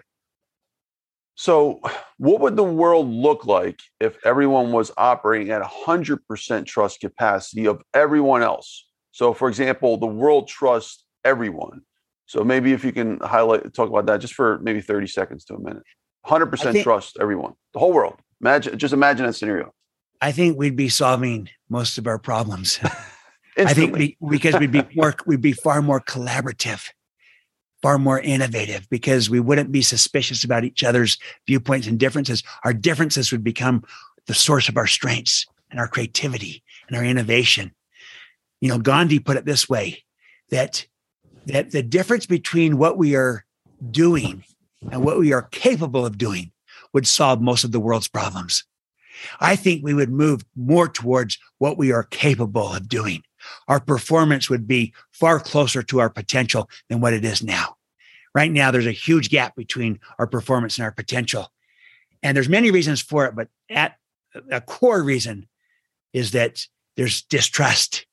So, 1.39 1.79
what 2.17 2.41
would 2.41 2.55
the 2.55 2.63
world 2.63 3.07
look 3.07 3.45
like 3.45 3.79
if 3.99 4.17
everyone 4.25 4.71
was 4.71 4.91
operating 4.97 5.51
at 5.51 5.61
100% 5.61 6.65
trust 6.65 6.99
capacity 6.99 7.67
of 7.67 7.79
everyone 7.93 8.41
else? 8.41 8.87
So, 9.11 9.35
for 9.35 9.47
example, 9.47 9.97
the 9.97 10.07
world 10.07 10.47
trusts 10.47 11.05
everyone. 11.23 11.81
So, 12.25 12.43
maybe 12.43 12.73
if 12.73 12.83
you 12.83 12.91
can 12.91 13.19
highlight, 13.19 13.71
talk 13.75 13.87
about 13.87 14.07
that 14.07 14.17
just 14.19 14.33
for 14.33 14.57
maybe 14.63 14.81
30 14.81 15.05
seconds 15.05 15.45
to 15.45 15.53
a 15.53 15.59
minute. 15.59 15.83
100% 16.25 16.71
think, 16.71 16.83
trust 16.83 17.17
everyone, 17.21 17.53
the 17.73 17.79
whole 17.79 17.93
world. 17.93 18.15
Imagine, 18.41 18.75
just 18.79 18.95
imagine 18.95 19.27
that 19.27 19.33
scenario. 19.33 19.71
I 20.19 20.31
think 20.31 20.57
we'd 20.57 20.75
be 20.75 20.89
solving 20.89 21.49
most 21.69 21.99
of 21.99 22.07
our 22.07 22.17
problems. 22.17 22.79
I 23.57 23.75
think 23.75 23.95
we, 23.95 24.17
because 24.27 24.59
we'd 24.59 24.71
be 24.71 24.83
more, 24.95 25.13
we'd 25.27 25.41
be 25.41 25.53
far 25.53 25.83
more 25.83 26.01
collaborative 26.01 26.89
far 27.81 27.97
more 27.97 28.19
innovative 28.19 28.89
because 28.89 29.29
we 29.29 29.39
wouldn't 29.39 29.71
be 29.71 29.81
suspicious 29.81 30.43
about 30.43 30.63
each 30.63 30.83
other's 30.83 31.17
viewpoints 31.45 31.87
and 31.87 31.99
differences. 31.99 32.43
Our 32.63 32.73
differences 32.73 33.31
would 33.31 33.43
become 33.43 33.83
the 34.25 34.33
source 34.33 34.69
of 34.69 34.77
our 34.77 34.87
strengths 34.87 35.45
and 35.69 35.79
our 35.79 35.87
creativity 35.87 36.63
and 36.87 36.97
our 36.97 37.03
innovation. 37.03 37.73
You 38.61 38.69
know, 38.69 38.79
Gandhi 38.79 39.19
put 39.19 39.37
it 39.37 39.45
this 39.45 39.69
way 39.69 40.03
that 40.49 40.85
that 41.45 41.71
the 41.71 41.83
difference 41.83 42.25
between 42.25 42.77
what 42.77 42.97
we 42.97 43.15
are 43.15 43.45
doing 43.91 44.43
and 44.91 45.03
what 45.03 45.17
we 45.17 45.31
are 45.31 45.43
capable 45.43 46.05
of 46.05 46.17
doing 46.17 46.51
would 46.93 47.07
solve 47.07 47.41
most 47.41 47.63
of 47.63 47.71
the 47.71 47.79
world's 47.79 48.07
problems. 48.07 48.65
I 49.39 49.55
think 49.55 49.83
we 49.83 49.93
would 49.93 50.11
move 50.11 50.45
more 50.55 50.87
towards 50.87 51.37
what 51.57 51.77
we 51.77 51.91
are 51.91 52.03
capable 52.03 52.73
of 52.73 52.89
doing 52.89 53.23
our 53.67 53.79
performance 53.79 54.49
would 54.49 54.67
be 54.67 54.93
far 55.11 55.39
closer 55.39 55.83
to 55.83 55.99
our 55.99 56.09
potential 56.09 56.69
than 56.89 57.01
what 57.01 57.13
it 57.13 57.25
is 57.25 57.43
now. 57.43 57.75
Right 58.33 58.51
now, 58.51 58.71
there's 58.71 58.85
a 58.85 58.91
huge 58.91 59.29
gap 59.29 59.55
between 59.55 59.99
our 60.19 60.27
performance 60.27 60.77
and 60.77 60.85
our 60.85 60.91
potential. 60.91 61.51
And 62.21 62.35
there's 62.35 62.49
many 62.49 62.71
reasons 62.71 63.01
for 63.01 63.25
it, 63.25 63.35
but 63.35 63.47
at 63.69 63.97
a 64.51 64.61
core 64.61 65.01
reason 65.01 65.47
is 66.13 66.31
that 66.31 66.65
there's 66.95 67.23
distrust 67.23 68.05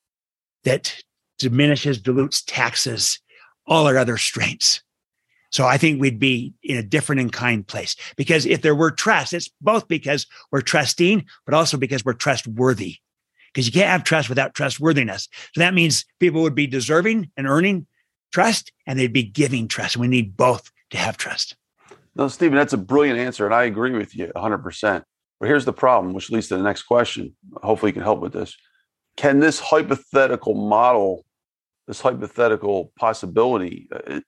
that 0.65 0.95
diminishes, 1.39 2.01
dilutes, 2.01 2.43
taxes 2.43 3.21
all 3.67 3.87
our 3.87 3.99
other 3.99 4.17
strengths. 4.17 4.83
So 5.51 5.67
I 5.67 5.79
think 5.79 6.01
we'd 6.01 6.19
be 6.19 6.53
in 6.63 6.77
a 6.77 6.83
different 6.83 7.21
and 7.21 7.33
kind 7.33 7.67
place 7.67 7.95
because 8.17 8.45
if 8.45 8.63
there 8.63 8.75
were 8.75 8.91
trust, 8.91 9.33
it's 9.33 9.51
both 9.61 9.87
because 9.89 10.27
we're 10.51 10.63
trusting, 10.63 11.25
but 11.45 11.55
also 11.55 11.77
because 11.77 12.05
we're 12.05 12.15
trustworthy 12.15 12.97
because 13.55 13.67
you 13.67 13.73
can't 13.73 13.89
have 13.89 14.05
trust 14.05 14.29
without 14.29 14.53
trustworthiness. 14.55 15.29
So 15.55 15.61
that 15.61 15.75
means 15.75 16.05
people 16.19 16.43
would 16.43 16.57
be 16.57 16.67
deserving 16.67 17.31
and 17.37 17.47
earning 17.47 17.87
trust 18.33 18.73
and 18.87 18.99
they'd 18.99 19.13
be 19.13 19.23
giving 19.23 19.69
trust. 19.69 19.97
We 19.97 20.09
need 20.09 20.37
both 20.37 20.71
to 20.91 20.99
have 20.99 21.17
trust. 21.17 21.57
No, 22.17 22.29
Stephen, 22.29 22.57
that's 22.57 22.73
a 22.73 22.79
brilliant 22.79 23.19
answer. 23.19 23.47
And 23.47 23.55
I 23.55 23.65
agree 23.65 23.93
with 23.93 24.15
you 24.17 24.33
100%. 24.35 25.05
But 25.41 25.47
here's 25.49 25.65
the 25.65 25.73
problem, 25.73 26.15
which 26.15 26.31
leads 26.31 26.49
to 26.49 26.57
the 26.57 26.63
next 26.63 26.83
question. 26.83 27.35
Hopefully, 27.63 27.91
you 27.91 27.95
can 27.95 28.03
help 28.03 28.21
with 28.21 28.33
this. 28.33 28.57
Can 29.17 29.41
this 29.41 29.61
hypothetical 29.61 30.55
model, 30.55 31.25
this 31.87 32.01
hypothetical 32.01 32.93
possibility, 32.99 33.89
uh, 33.93 34.21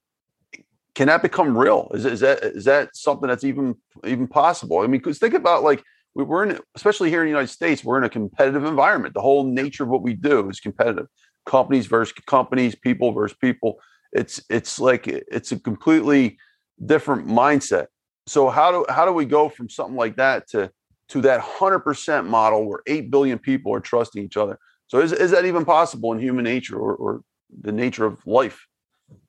can 0.94 1.08
that 1.08 1.22
become 1.22 1.56
real? 1.56 1.90
Is, 1.92 2.06
is 2.06 2.20
that 2.20 2.42
is 2.42 2.64
that 2.64 2.96
something 2.96 3.28
that's 3.28 3.44
even 3.44 3.76
even 4.04 4.26
possible? 4.26 4.78
I 4.78 4.82
mean, 4.82 4.92
because 4.92 5.18
think 5.18 5.34
about 5.34 5.62
like 5.62 5.82
we're 6.24 6.44
in, 6.44 6.58
especially 6.74 7.10
here 7.10 7.20
in 7.20 7.26
the 7.26 7.30
United 7.30 7.52
States, 7.52 7.84
we're 7.84 7.98
in 7.98 8.04
a 8.04 8.08
competitive 8.08 8.64
environment. 8.64 9.14
The 9.14 9.20
whole 9.20 9.44
nature 9.44 9.82
of 9.82 9.90
what 9.90 10.02
we 10.02 10.14
do 10.14 10.48
is 10.48 10.60
competitive. 10.60 11.06
Companies 11.44 11.86
versus 11.86 12.14
companies, 12.26 12.74
people 12.74 13.12
versus 13.12 13.36
people. 13.40 13.78
It's 14.12 14.40
it's 14.48 14.78
like 14.80 15.06
it's 15.06 15.52
a 15.52 15.60
completely 15.60 16.38
different 16.84 17.26
mindset. 17.26 17.86
So 18.26 18.48
how 18.48 18.72
do 18.72 18.86
how 18.88 19.04
do 19.04 19.12
we 19.12 19.26
go 19.26 19.48
from 19.48 19.68
something 19.68 19.96
like 19.96 20.16
that 20.16 20.48
to 20.48 20.70
to 21.10 21.20
that 21.20 21.40
hundred 21.40 21.80
percent 21.80 22.28
model 22.28 22.66
where 22.66 22.80
eight 22.86 23.10
billion 23.10 23.38
people 23.38 23.72
are 23.74 23.80
trusting 23.80 24.24
each 24.24 24.36
other? 24.36 24.58
So 24.86 25.00
is 25.00 25.12
is 25.12 25.30
that 25.32 25.44
even 25.44 25.64
possible 25.64 26.12
in 26.12 26.18
human 26.18 26.44
nature 26.44 26.78
or, 26.78 26.94
or 26.94 27.20
the 27.60 27.72
nature 27.72 28.06
of 28.06 28.26
life? 28.26 28.66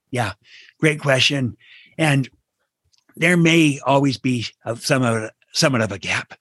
Yeah, 0.10 0.34
great 0.80 1.02
question. 1.02 1.58
And 1.98 2.30
there 3.16 3.38
may 3.38 3.80
always 3.86 4.18
be 4.18 4.46
some 4.76 5.04
of 5.04 5.32
somewhat 5.52 5.82
of 5.82 5.92
a 5.92 6.00
gap 6.00 6.34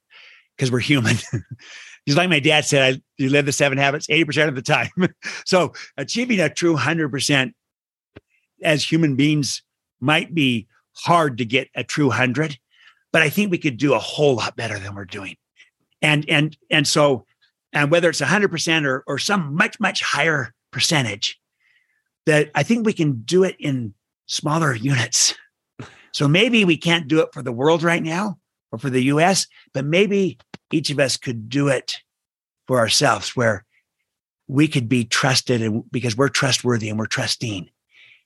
because 0.56 0.70
we're 0.70 0.80
human. 0.80 1.16
Just 2.06 2.16
like 2.16 2.30
my 2.30 2.40
dad 2.40 2.64
said, 2.64 2.94
I, 2.94 3.02
you 3.18 3.30
live 3.30 3.46
the 3.46 3.52
seven 3.52 3.78
habits 3.78 4.06
80% 4.06 4.48
of 4.48 4.54
the 4.54 4.62
time. 4.62 4.90
so 5.44 5.72
achieving 5.96 6.40
a 6.40 6.48
true 6.48 6.76
100% 6.76 7.52
as 8.62 8.90
human 8.90 9.16
beings 9.16 9.62
might 10.00 10.34
be 10.34 10.68
hard 10.94 11.38
to 11.38 11.44
get 11.44 11.68
a 11.74 11.84
true 11.84 12.08
100, 12.08 12.58
but 13.12 13.22
I 13.22 13.28
think 13.28 13.50
we 13.50 13.58
could 13.58 13.76
do 13.76 13.94
a 13.94 13.98
whole 13.98 14.36
lot 14.36 14.56
better 14.56 14.78
than 14.78 14.94
we're 14.94 15.04
doing. 15.04 15.36
And 16.02 16.28
and 16.28 16.56
and 16.70 16.86
so 16.86 17.24
and 17.72 17.90
whether 17.90 18.10
it's 18.10 18.20
100% 18.20 18.86
or 18.86 19.02
or 19.06 19.18
some 19.18 19.54
much 19.54 19.80
much 19.80 20.02
higher 20.02 20.54
percentage 20.70 21.40
that 22.26 22.50
I 22.54 22.62
think 22.62 22.84
we 22.84 22.92
can 22.92 23.22
do 23.22 23.44
it 23.44 23.56
in 23.58 23.94
smaller 24.26 24.74
units. 24.74 25.34
So 26.12 26.28
maybe 26.28 26.64
we 26.64 26.76
can't 26.76 27.08
do 27.08 27.20
it 27.20 27.28
for 27.32 27.42
the 27.42 27.52
world 27.52 27.82
right 27.82 28.02
now 28.02 28.38
or 28.76 28.78
for 28.78 28.90
the 28.90 29.04
US, 29.04 29.46
but 29.72 29.84
maybe 29.84 30.38
each 30.70 30.90
of 30.90 30.98
us 30.98 31.16
could 31.16 31.48
do 31.48 31.68
it 31.68 31.98
for 32.66 32.78
ourselves 32.78 33.34
where 33.34 33.64
we 34.48 34.68
could 34.68 34.88
be 34.88 35.04
trusted 35.04 35.62
and 35.62 35.90
because 35.90 36.16
we're 36.16 36.28
trustworthy 36.28 36.88
and 36.88 36.98
we're 36.98 37.06
trusting 37.06 37.68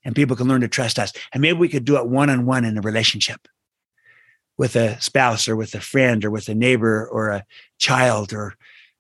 and 0.04 0.16
people 0.16 0.36
can 0.36 0.48
learn 0.48 0.60
to 0.62 0.68
trust 0.68 0.98
us. 0.98 1.12
And 1.32 1.40
maybe 1.40 1.58
we 1.58 1.68
could 1.68 1.84
do 1.84 1.96
it 1.96 2.06
one 2.06 2.30
on 2.30 2.46
one 2.46 2.64
in 2.64 2.76
a 2.76 2.82
relationship 2.82 3.48
with 4.58 4.76
a 4.76 5.00
spouse 5.00 5.48
or 5.48 5.56
with 5.56 5.74
a 5.74 5.80
friend 5.80 6.24
or 6.24 6.30
with 6.30 6.48
a 6.48 6.54
neighbor 6.54 7.06
or 7.06 7.28
a 7.30 7.44
child 7.78 8.32
or 8.32 8.54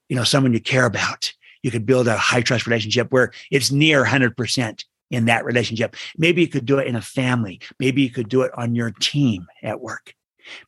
you 0.08 0.16
know 0.16 0.24
someone 0.24 0.52
you 0.52 0.60
care 0.60 0.86
about. 0.86 1.32
You 1.62 1.70
could 1.70 1.84
build 1.84 2.08
a 2.08 2.16
high 2.16 2.40
trust 2.40 2.66
relationship 2.66 3.12
where 3.12 3.32
it's 3.50 3.70
near 3.70 4.04
100% 4.04 4.84
in 5.10 5.26
that 5.26 5.44
relationship. 5.44 5.94
Maybe 6.16 6.40
you 6.40 6.48
could 6.48 6.64
do 6.64 6.78
it 6.78 6.86
in 6.86 6.96
a 6.96 7.02
family. 7.02 7.60
Maybe 7.78 8.02
you 8.02 8.10
could 8.10 8.28
do 8.28 8.42
it 8.42 8.52
on 8.56 8.74
your 8.74 8.92
team 8.92 9.46
at 9.62 9.80
work. 9.80 10.14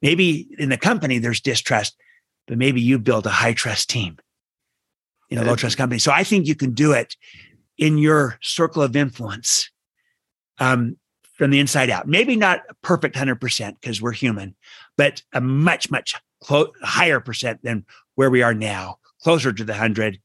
Maybe 0.00 0.48
in 0.58 0.68
the 0.68 0.76
company 0.76 1.18
there's 1.18 1.40
distrust, 1.40 1.96
but 2.46 2.58
maybe 2.58 2.80
you 2.80 2.98
build 2.98 3.26
a 3.26 3.30
high 3.30 3.52
trust 3.52 3.90
team, 3.90 4.18
in 5.30 5.38
a 5.38 5.44
low 5.44 5.56
trust 5.56 5.76
company. 5.76 5.98
So 5.98 6.12
I 6.12 6.24
think 6.24 6.46
you 6.46 6.54
can 6.54 6.72
do 6.72 6.92
it 6.92 7.16
in 7.78 7.98
your 7.98 8.38
circle 8.42 8.82
of 8.82 8.94
influence 8.96 9.70
um, 10.58 10.96
from 11.34 11.50
the 11.50 11.58
inside 11.58 11.90
out. 11.90 12.06
Maybe 12.06 12.36
not 12.36 12.60
a 12.68 12.74
perfect 12.82 13.16
100% 13.16 13.80
because 13.80 14.02
we're 14.02 14.12
human, 14.12 14.54
but 14.96 15.22
a 15.32 15.40
much, 15.40 15.90
much 15.90 16.14
clo- 16.42 16.72
higher 16.82 17.20
percent 17.20 17.62
than 17.62 17.86
where 18.14 18.30
we 18.30 18.42
are 18.42 18.54
now, 18.54 18.98
closer 19.22 19.52
to 19.52 19.64
the 19.64 19.72
100. 19.72 20.20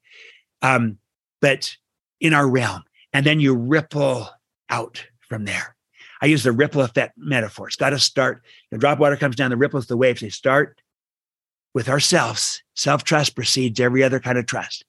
Um, 0.62 0.98
but 1.42 1.78
in 2.20 2.34
our 2.34 2.48
realm. 2.48 2.84
And 3.14 3.26
then 3.26 3.40
you 3.40 3.56
ripple 3.56 4.30
out 4.70 5.06
from 5.22 5.46
there. 5.46 5.77
I 6.22 6.26
use 6.26 6.44
the 6.44 6.52
ripple 6.52 6.82
effect 6.82 7.18
metaphor. 7.18 7.68
It's 7.68 7.76
got 7.76 7.92
to 7.92 8.00
start. 8.00 8.44
The 8.72 8.78
drop 8.78 9.00
water 9.00 9.18
comes 9.18 9.36
down, 9.36 9.52
the 9.52 9.58
ripples, 9.58 9.88
the 9.88 9.98
waves. 9.98 10.22
They 10.22 10.30
start 10.30 10.82
with 11.74 11.90
ourselves. 11.90 12.64
Self 12.76 13.04
trust 13.04 13.36
precedes 13.36 13.80
every 13.80 14.04
other 14.04 14.20
kind 14.20 14.38
of 14.38 14.46
trust. 14.46 14.84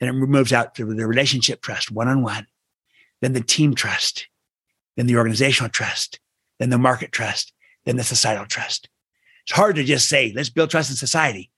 And 0.00 0.08
it 0.08 0.12
moves 0.12 0.52
out 0.52 0.74
to 0.76 0.84
the 0.84 1.06
relationship 1.06 1.60
trust, 1.62 1.90
one 1.90 2.06
on 2.06 2.22
one, 2.22 2.46
then 3.20 3.32
the 3.32 3.40
team 3.40 3.74
trust, 3.74 4.28
then 4.96 5.06
the 5.06 5.16
organizational 5.16 5.70
trust, 5.70 6.20
then 6.58 6.70
the 6.70 6.78
market 6.78 7.10
trust, 7.10 7.52
then 7.84 7.96
the 7.96 8.04
societal 8.04 8.46
trust. 8.46 8.88
It's 9.44 9.56
hard 9.56 9.76
to 9.76 9.84
just 9.84 10.08
say, 10.08 10.32
let's 10.36 10.50
build 10.50 10.70
trust 10.70 10.90
in 10.90 10.96
society. 10.96 11.50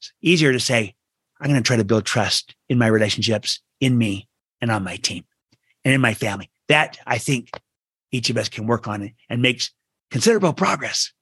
It's 0.00 0.12
easier 0.20 0.52
to 0.52 0.60
say, 0.60 0.94
I'm 1.40 1.48
going 1.48 1.62
to 1.62 1.66
try 1.66 1.76
to 1.76 1.84
build 1.84 2.04
trust 2.04 2.54
in 2.68 2.78
my 2.78 2.88
relationships, 2.88 3.60
in 3.80 3.96
me, 3.96 4.28
and 4.60 4.70
on 4.70 4.82
my 4.82 4.96
team, 4.96 5.24
and 5.84 5.94
in 5.94 6.00
my 6.00 6.14
family. 6.14 6.50
That 6.68 6.98
I 7.06 7.18
think 7.18 7.50
each 8.12 8.30
of 8.30 8.36
us 8.36 8.48
can 8.48 8.66
work 8.66 8.88
on 8.88 9.02
it 9.02 9.12
and 9.28 9.42
makes 9.42 9.70
considerable 10.10 10.52
progress. 10.52 11.12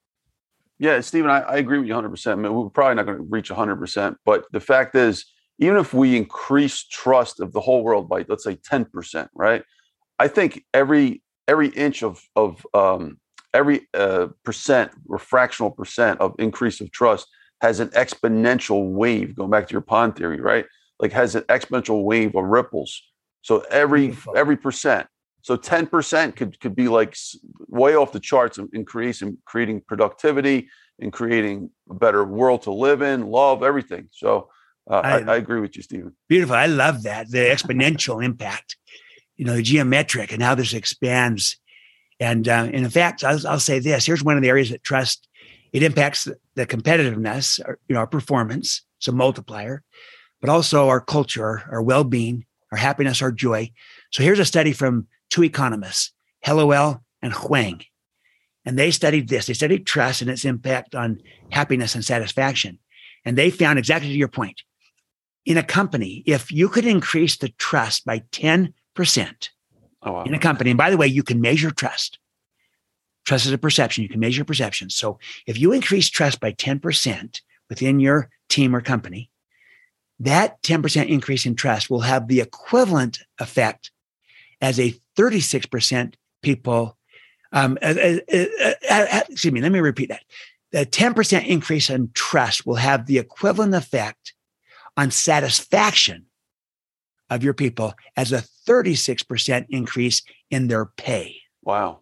Yeah, 0.79 1.01
Stephen, 1.01 1.31
I, 1.31 1.41
I 1.41 1.57
agree 1.57 1.79
with 1.79 1.89
you 1.89 1.95
100%. 1.95 2.33
I 2.33 2.35
mean, 2.35 2.53
we're 2.53 2.69
probably 2.69 2.97
not 2.97 3.07
going 3.07 3.19
to 3.19 3.25
reach 3.25 3.51
100%, 3.51 4.17
but 4.25 4.45
the 4.53 4.61
fact 4.61 4.95
is, 4.95 5.25
even 5.59 5.79
if 5.79 5.95
we 5.95 6.17
increase 6.17 6.85
trust 6.85 7.41
of 7.41 7.53
the 7.53 7.61
whole 7.61 7.83
world 7.83 8.09
by, 8.09 8.27
let's 8.29 8.45
say, 8.45 8.57
10%, 8.57 9.29
right? 9.35 9.63
I 10.19 10.29
think 10.29 10.65
every 10.73 11.23
every 11.49 11.69
inch 11.69 12.03
of 12.03 12.23
of 12.35 12.67
um, 12.75 13.19
every 13.55 13.87
uh, 13.95 14.29
percent 14.45 14.91
or 15.09 15.19
fractional 15.19 15.71
percent 15.71 16.21
of 16.21 16.35
increase 16.39 16.81
of 16.81 16.91
trust 16.91 17.27
has 17.61 17.81
an 17.81 17.89
exponential 17.89 18.93
wave. 18.93 19.37
Going 19.37 19.51
back 19.51 19.69
to 19.69 19.73
your 19.73 19.81
pond 19.81 20.17
theory, 20.17 20.41
right? 20.41 20.67
Like 21.01 21.13
has 21.13 21.35
an 21.35 21.43
exponential 21.45 22.05
wave 22.05 22.35
of 22.35 22.45
ripples. 22.45 23.03
So 23.43 23.61
every 23.71 24.07
Beautiful. 24.07 24.37
every 24.37 24.57
percent. 24.57 25.07
So 25.47 25.57
ten 25.57 25.87
percent 25.87 26.35
could 26.35 26.59
could 26.59 26.75
be 26.75 26.89
like 26.89 27.17
way 27.69 27.95
off 27.95 28.11
the 28.11 28.21
charts 28.21 28.59
in, 28.59 28.69
in 28.73 28.85
creating 28.85 29.39
creating 29.45 29.83
productivity 29.87 30.69
and 30.99 31.13
creating 31.13 31.71
a 31.89 31.95
better 31.95 32.25
world 32.25 32.63
to 32.63 32.73
live 32.73 33.03
in, 33.03 33.29
love, 33.29 33.63
everything. 33.63 34.09
So 34.11 34.49
uh, 34.91 35.03
I, 35.05 35.19
I, 35.19 35.35
I, 35.35 35.37
agree 35.37 35.61
with 35.61 35.77
you, 35.77 35.83
Stephen. 35.83 36.17
Beautiful. 36.29 36.57
I 36.57 36.67
love 36.67 37.03
that 37.05 37.31
the 37.31 37.39
exponential 37.55 38.25
impact 38.25 38.77
you 39.37 39.45
know, 39.45 39.55
the 39.55 39.63
geometric 39.63 40.33
and 40.33 40.43
how 40.43 40.55
this 40.55 40.75
expands. 40.75 41.57
And, 42.19 42.49
uh, 42.49 42.65
and 42.65 42.75
in 42.75 42.91
fact, 42.91 43.23
I'll, 43.23 43.47
I'll, 43.47 43.61
say 43.61 43.79
this: 43.79 44.07
here's 44.07 44.25
one 44.25 44.37
of 44.37 44.43
the 44.43 44.49
areas 44.49 44.71
that 44.71 44.83
trust 44.83 45.29
it 45.73 45.83
impacts 45.83 46.25
the, 46.25 46.39
the 46.55 46.67
competitiveness, 46.67 47.61
or, 47.67 47.79
you 47.89 47.95
know, 47.95 48.01
our 48.01 48.07
performance, 48.07 48.83
it's 48.99 49.09
a 49.09 49.13
multiplier, 49.13 49.83
but 50.41 50.49
also 50.49 50.89
our 50.89 51.01
culture, 51.01 51.63
our 51.71 51.83
well-being, 51.83 52.47
our 52.73 52.79
happiness, 52.79 53.21
our 53.21 53.33
joy. 53.33 53.71
So 54.11 54.23
here's 54.23 54.39
a 54.39 54.47
study 54.47 54.73
from 54.73 55.07
two 55.31 55.45
economists, 55.45 56.13
Helliwell 56.45 57.01
and 57.23 57.33
Huang, 57.33 57.83
and 58.65 58.79
they 58.79 58.91
studied 58.91 59.29
this. 59.29 59.47
They 59.47 59.55
studied 59.55 59.87
trust 59.87 60.23
and 60.23 60.31
its 60.31 60.45
impact 60.45 60.95
on 60.95 61.21
happiness 61.51 61.95
and 61.95 62.05
satisfaction, 62.05 62.79
and 63.25 63.37
they 63.37 63.51
found 63.51 63.79
exactly 63.79 64.09
to 64.11 64.17
your 64.17 64.29
point. 64.29 64.63
In 65.45 65.57
a 65.57 65.63
company, 65.63 66.25
if 66.27 66.51
you 66.51 66.69
could 66.69 66.87
increase 66.87 67.37
the 67.37 67.51
trust 67.51 68.05
by 68.05 68.23
10 68.33 68.75
percent 68.97 69.51
oh, 70.03 70.13
wow. 70.13 70.25
in 70.25 70.35
a 70.35 70.41
company. 70.41 70.71
And 70.71 70.79
by 70.79 70.91
the 70.91 70.97
way, 70.97 71.07
you 71.07 71.23
can 71.23 71.41
measure 71.41 71.71
trust. 71.71 72.19
Trust 73.25 73.47
is 73.47 73.53
a 73.53 73.59
perception. 73.59 74.03
You 74.03 74.09
can 74.09 74.21
measure 74.21 74.45
perception. 74.45 74.91
So 74.91 75.21
if 75.47 75.59
you 75.59 75.73
increase 75.73 76.09
trust 76.09 76.41
by 76.41 76.53
10% 76.53 77.41
within 77.69 78.01
your 78.01 78.31
team 78.49 78.75
or 78.75 78.81
company, 78.81 79.31
that 80.19 80.61
10% 80.63 81.09
increase 81.09 81.45
in 81.47 81.55
trust 81.55 81.91
will 81.91 82.01
have 82.01 82.27
the 82.27 82.41
equivalent 82.41 83.19
effect 83.39 83.91
as 84.61 84.81
a 84.81 84.95
36% 85.17 86.15
people. 86.43 86.97
Um, 87.53 87.79
uh, 87.83 87.95
uh, 88.33 88.73
uh, 88.91 89.23
excuse 89.29 89.53
me, 89.53 89.61
let 89.61 89.73
me 89.73 89.81
repeat 89.81 90.09
that. 90.09 90.23
The 90.73 90.85
10% 90.85 91.47
increase 91.47 91.91
in 91.91 92.11
trust 92.13 92.67
will 92.67 92.75
have 92.77 93.07
the 93.07 93.19
equivalent 93.19 93.75
effect 93.75 94.35
on 94.97 95.11
satisfaction 95.11 96.27
of 97.31 97.43
your 97.43 97.55
people 97.55 97.95
as 98.17 98.33
a 98.33 98.45
36% 98.69 99.67
increase 99.71 100.23
in 100.51 100.69
their 100.69 100.87
pay. 100.87 101.37
Wow. 101.63 102.01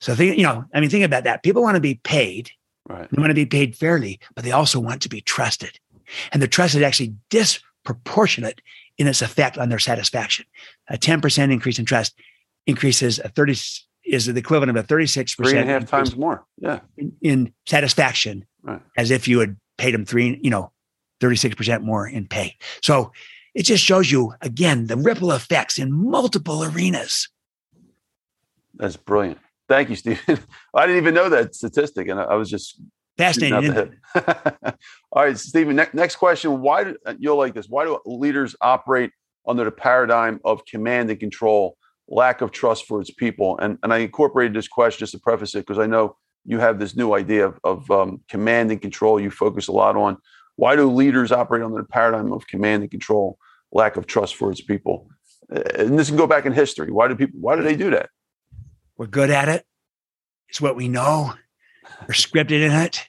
So 0.00 0.14
think, 0.14 0.36
you 0.36 0.44
know, 0.44 0.64
I 0.72 0.80
mean, 0.80 0.90
think 0.90 1.04
about 1.04 1.24
that. 1.24 1.42
People 1.42 1.62
want 1.62 1.74
to 1.74 1.80
be 1.80 1.96
paid. 1.96 2.50
Right. 2.88 3.08
They 3.10 3.20
want 3.20 3.30
to 3.30 3.34
be 3.34 3.46
paid 3.46 3.76
fairly, 3.76 4.20
but 4.34 4.44
they 4.44 4.52
also 4.52 4.80
want 4.80 5.02
to 5.02 5.08
be 5.08 5.20
trusted. 5.20 5.78
And 6.32 6.40
the 6.40 6.48
trust 6.48 6.74
is 6.74 6.82
actually 6.82 7.14
disproportionate 7.28 8.62
in 8.98 9.06
its 9.06 9.22
effect 9.22 9.56
on 9.56 9.68
their 9.68 9.78
satisfaction. 9.78 10.44
A 10.88 10.98
10% 10.98 11.52
increase 11.52 11.78
in 11.78 11.84
trust 11.84 12.14
increases 12.66 13.18
a 13.18 13.28
30 13.28 13.56
is 14.04 14.26
the 14.26 14.36
equivalent 14.36 14.76
of 14.76 14.84
a 14.84 14.86
36% 14.86 15.36
three 15.36 15.58
and 15.58 15.68
a 15.68 15.72
half 15.72 15.86
times 15.86 16.16
more. 16.16 16.44
Yeah. 16.58 16.80
In, 16.96 17.12
in 17.20 17.52
satisfaction 17.66 18.46
right. 18.62 18.80
as 18.96 19.10
if 19.10 19.28
you 19.28 19.38
had 19.38 19.56
paid 19.76 19.94
them 19.94 20.04
three, 20.04 20.38
you 20.42 20.50
know, 20.50 20.72
36% 21.20 21.82
more 21.82 22.06
in 22.06 22.26
pay. 22.26 22.56
So 22.82 23.12
it 23.54 23.62
just 23.62 23.84
shows 23.84 24.10
you, 24.10 24.34
again, 24.40 24.86
the 24.86 24.96
ripple 24.96 25.32
effects 25.32 25.78
in 25.78 25.92
multiple 25.92 26.64
arenas. 26.64 27.28
That's 28.74 28.96
brilliant. 28.96 29.38
Thank 29.68 29.90
you, 29.90 29.96
Stephen. 29.96 30.38
I 30.74 30.86
didn't 30.86 31.02
even 31.02 31.14
know 31.14 31.28
that 31.28 31.54
statistic, 31.54 32.08
and 32.08 32.18
I 32.18 32.34
was 32.36 32.48
just 32.48 32.80
fascinating. 33.18 33.94
All 34.14 35.24
right, 35.24 35.38
Stephen. 35.38 35.76
Ne- 35.76 35.86
next 35.92 36.16
question: 36.16 36.60
Why 36.60 36.84
do 36.84 36.96
uh, 37.04 37.14
you'll 37.18 37.36
like 37.36 37.54
this? 37.54 37.68
Why 37.68 37.84
do 37.84 37.98
leaders 38.06 38.56
operate 38.60 39.10
under 39.46 39.64
the 39.64 39.70
paradigm 39.70 40.40
of 40.44 40.64
command 40.64 41.10
and 41.10 41.20
control, 41.20 41.76
lack 42.08 42.40
of 42.40 42.50
trust 42.50 42.86
for 42.86 43.00
its 43.00 43.10
people? 43.10 43.58
And 43.58 43.78
and 43.82 43.92
I 43.92 43.98
incorporated 43.98 44.54
this 44.54 44.68
question 44.68 45.00
just 45.00 45.12
to 45.12 45.18
preface 45.18 45.54
it 45.54 45.66
because 45.66 45.78
I 45.78 45.86
know 45.86 46.16
you 46.46 46.58
have 46.60 46.78
this 46.78 46.96
new 46.96 47.14
idea 47.14 47.46
of, 47.46 47.58
of 47.64 47.90
um, 47.90 48.22
command 48.30 48.70
and 48.70 48.80
control. 48.80 49.20
You 49.20 49.30
focus 49.30 49.68
a 49.68 49.72
lot 49.72 49.96
on. 49.96 50.16
Why 50.56 50.74
do 50.76 50.90
leaders 50.90 51.30
operate 51.30 51.62
under 51.62 51.76
the 51.76 51.84
paradigm 51.84 52.32
of 52.32 52.46
command 52.46 52.82
and 52.82 52.90
control? 52.90 53.38
lack 53.72 53.96
of 53.96 54.06
trust 54.06 54.36
for 54.36 54.50
its 54.50 54.60
people. 54.60 55.08
And 55.50 55.98
this 55.98 56.08
can 56.08 56.16
go 56.16 56.26
back 56.26 56.46
in 56.46 56.52
history. 56.52 56.90
Why 56.90 57.08
do 57.08 57.16
people? 57.16 57.40
Why 57.40 57.56
do 57.56 57.62
they 57.62 57.76
do 57.76 57.90
that? 57.90 58.10
We're 58.96 59.06
good 59.06 59.30
at 59.30 59.48
it. 59.48 59.64
It's 60.48 60.60
what 60.60 60.76
we 60.76 60.88
know. 60.88 61.34
We're 62.02 62.14
scripted 62.14 62.62
in 62.62 62.72
it. 62.72 63.08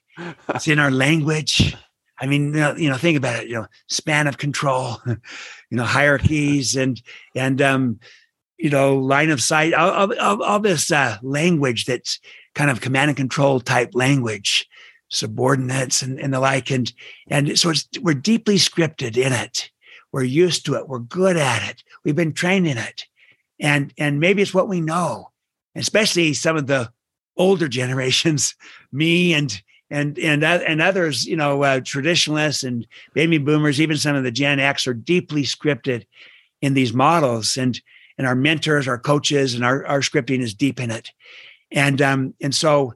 It's 0.50 0.68
in 0.68 0.80
our 0.80 0.92
language. 0.92 1.76
I 2.20 2.26
mean, 2.26 2.54
you 2.54 2.60
know, 2.60 2.76
you 2.76 2.90
know, 2.90 2.98
think 2.98 3.18
about 3.18 3.44
it. 3.44 3.50
You 3.50 3.56
know, 3.56 3.68
span 3.88 4.28
of 4.28 4.38
control. 4.38 4.98
You 5.06 5.78
know, 5.78 5.86
hierarchies 5.86 6.76
and 6.76 7.02
and 7.36 7.62
um, 7.62 8.00
you 8.58 8.70
know, 8.70 8.98
line 8.98 9.30
of 9.30 9.42
sight. 9.42 9.74
All, 9.74 10.14
all, 10.20 10.44
all 10.44 10.60
this 10.60 10.92
uh, 10.92 11.18
language 11.24 11.86
that's 11.86 12.20
kind 12.56 12.70
of 12.70 12.82
command 12.82 13.10
and 13.10 13.18
control 13.18 13.62
type 13.62 13.92
language, 13.94 14.68
subordinates 15.10 16.02
and, 16.02 16.20
and 16.20 16.34
the 16.34 16.40
like. 16.40 16.70
And, 16.70 16.92
and 17.30 17.58
so 17.58 17.70
it's, 17.70 17.88
we're 18.02 18.14
deeply 18.14 18.56
scripted 18.56 19.16
in 19.16 19.32
it. 19.32 19.72
We're 20.12 20.24
used 20.24 20.66
to 20.66 20.76
it. 20.76 20.90
We're 20.90 21.00
good 21.00 21.38
at 21.38 21.70
it. 21.70 21.84
We've 22.04 22.16
been 22.16 22.34
trained 22.34 22.68
in 22.68 22.78
it. 22.78 23.06
And, 23.62 23.94
and 23.98 24.20
maybe 24.20 24.42
it's 24.42 24.54
what 24.54 24.68
we 24.68 24.82
know, 24.82 25.32
especially 25.76 26.34
some 26.34 26.58
of 26.58 26.68
the 26.68 26.92
older 27.40 27.68
generations, 27.68 28.54
me 28.92 29.34
and, 29.34 29.62
and, 29.90 30.20
and, 30.20 30.44
and 30.44 30.82
others, 30.82 31.26
you 31.26 31.36
know, 31.36 31.64
uh, 31.64 31.80
traditionalists 31.80 32.64
and 32.64 32.86
baby 33.16 33.40
boomers, 33.40 33.82
even 33.82 33.98
some 33.98 34.16
of 34.16 34.24
the 34.24 34.32
Gen 34.32 34.60
X 34.60 34.86
are 34.86 34.94
deeply 34.94 35.42
scripted 35.42 36.06
in 36.62 36.76
these 36.76 36.94
models. 36.94 37.58
And, 37.58 37.82
and 38.20 38.28
our 38.28 38.36
mentors, 38.36 38.88
our 38.88 39.00
coaches, 39.00 39.56
and 39.56 39.66
our, 39.66 39.86
our 39.88 40.02
scripting 40.02 40.42
is 40.42 40.54
deep 40.54 40.80
in 40.80 40.92
it. 40.92 41.10
And, 41.72 42.02
um, 42.02 42.34
and 42.42 42.54
so 42.54 42.94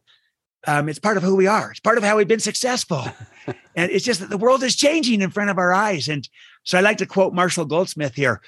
um, 0.68 0.88
it's 0.88 1.00
part 1.00 1.18
of 1.18 1.24
who 1.24 1.36
we 1.36 1.48
are. 1.48 1.72
It's 1.72 1.80
part 1.80 1.98
of 1.98 2.04
how 2.04 2.18
we've 2.18 2.28
been 2.28 2.40
successful. 2.40 3.06
and 3.76 3.92
it's 3.92 4.06
just 4.06 4.20
that 4.20 4.30
the 4.30 4.38
world 4.38 4.64
is 4.64 4.76
changing 4.76 5.22
in 5.22 5.32
front 5.32 5.50
of 5.50 5.58
our 5.58 5.74
eyes. 5.74 6.08
And 6.08 6.28
so 6.64 6.78
I 6.78 6.82
like 6.82 6.98
to 6.98 7.06
quote 7.06 7.34
Marshall 7.34 7.66
Goldsmith 7.66 8.16
here 8.16 8.42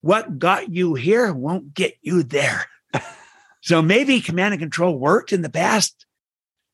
What 0.00 0.38
got 0.38 0.72
you 0.72 0.94
here 0.94 1.32
won't 1.32 1.74
get 1.74 1.96
you 2.02 2.22
there. 2.22 2.66
So 3.60 3.82
maybe 3.82 4.20
command 4.20 4.54
and 4.54 4.60
control 4.60 4.98
worked 4.98 5.32
in 5.32 5.42
the 5.42 5.50
past, 5.50 6.06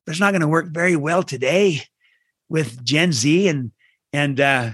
but 0.05 0.13
it's 0.13 0.21
not 0.21 0.33
going 0.33 0.43
to 0.43 0.49
work 0.49 0.69
very 0.69 0.97
well 0.97 1.23
today 1.23 1.83
with 2.49 2.85
Gen 2.85 3.13
Z 3.13 3.49
and, 3.49 3.73
and, 4.13 4.41
uh, 4.41 4.71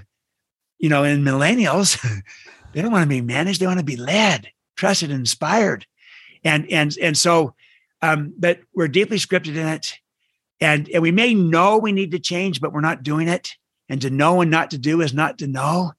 you 0.79 0.89
know, 0.89 1.05
and 1.05 1.25
millennials. 1.27 2.01
they 2.73 2.83
don't 2.83 2.93
want 2.93 3.05
to 3.05 3.09
be 3.09 3.21
managed. 3.21 3.61
They 3.61 3.67
want 3.67 3.79
to 3.79 3.85
be 3.85 3.97
led, 3.97 4.51
trusted, 4.77 5.11
inspired. 5.11 5.87
And, 6.45 6.71
and, 6.71 6.95
and 7.01 7.17
so, 7.17 7.55
um, 8.03 8.35
but 8.37 8.61
we're 8.75 8.89
deeply 8.89 9.17
scripted 9.17 9.57
in 9.57 9.67
it 9.67 9.99
and, 10.63 10.89
and 10.91 11.03
we 11.03 11.11
may 11.11 11.35
know 11.35 11.77
we 11.77 11.91
need 11.91 12.13
to 12.13 12.21
change, 12.21 12.61
but 12.61 12.73
we're 12.73 12.81
not 12.81 13.03
doing 13.03 13.27
it. 13.27 13.57
And 13.89 14.01
to 14.03 14.11
know 14.11 14.41
and 14.41 14.51
not 14.51 14.71
to 14.71 14.79
do 14.79 15.01
is 15.01 15.13
not 15.13 15.39
to 15.39 15.49
know. 15.49 15.93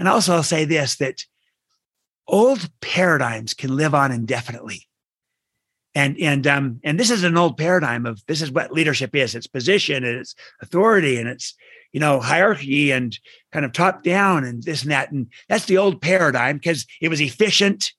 And 0.00 0.08
also, 0.08 0.34
I'll 0.34 0.42
say 0.42 0.64
this 0.64 0.96
that 0.96 1.24
old 2.26 2.68
paradigms 2.80 3.54
can 3.54 3.76
live 3.76 3.94
on 3.94 4.10
indefinitely. 4.10 4.88
And 5.94 6.18
and 6.18 6.46
um 6.46 6.80
and 6.82 6.98
this 6.98 7.10
is 7.10 7.24
an 7.24 7.36
old 7.36 7.56
paradigm 7.56 8.06
of 8.06 8.24
this 8.26 8.42
is 8.42 8.50
what 8.50 8.72
leadership 8.72 9.14
is. 9.14 9.34
It's 9.34 9.46
position 9.46 10.04
and 10.04 10.18
it's 10.18 10.34
authority 10.60 11.18
and 11.18 11.28
it's 11.28 11.54
you 11.92 12.00
know 12.00 12.20
hierarchy 12.20 12.90
and 12.90 13.16
kind 13.52 13.64
of 13.64 13.72
top 13.72 14.02
down 14.02 14.44
and 14.44 14.62
this 14.62 14.82
and 14.82 14.90
that. 14.90 15.12
And 15.12 15.28
that's 15.48 15.66
the 15.66 15.78
old 15.78 16.02
paradigm 16.02 16.56
because 16.56 16.86
it 17.00 17.08
was 17.08 17.20
efficient, 17.20 17.92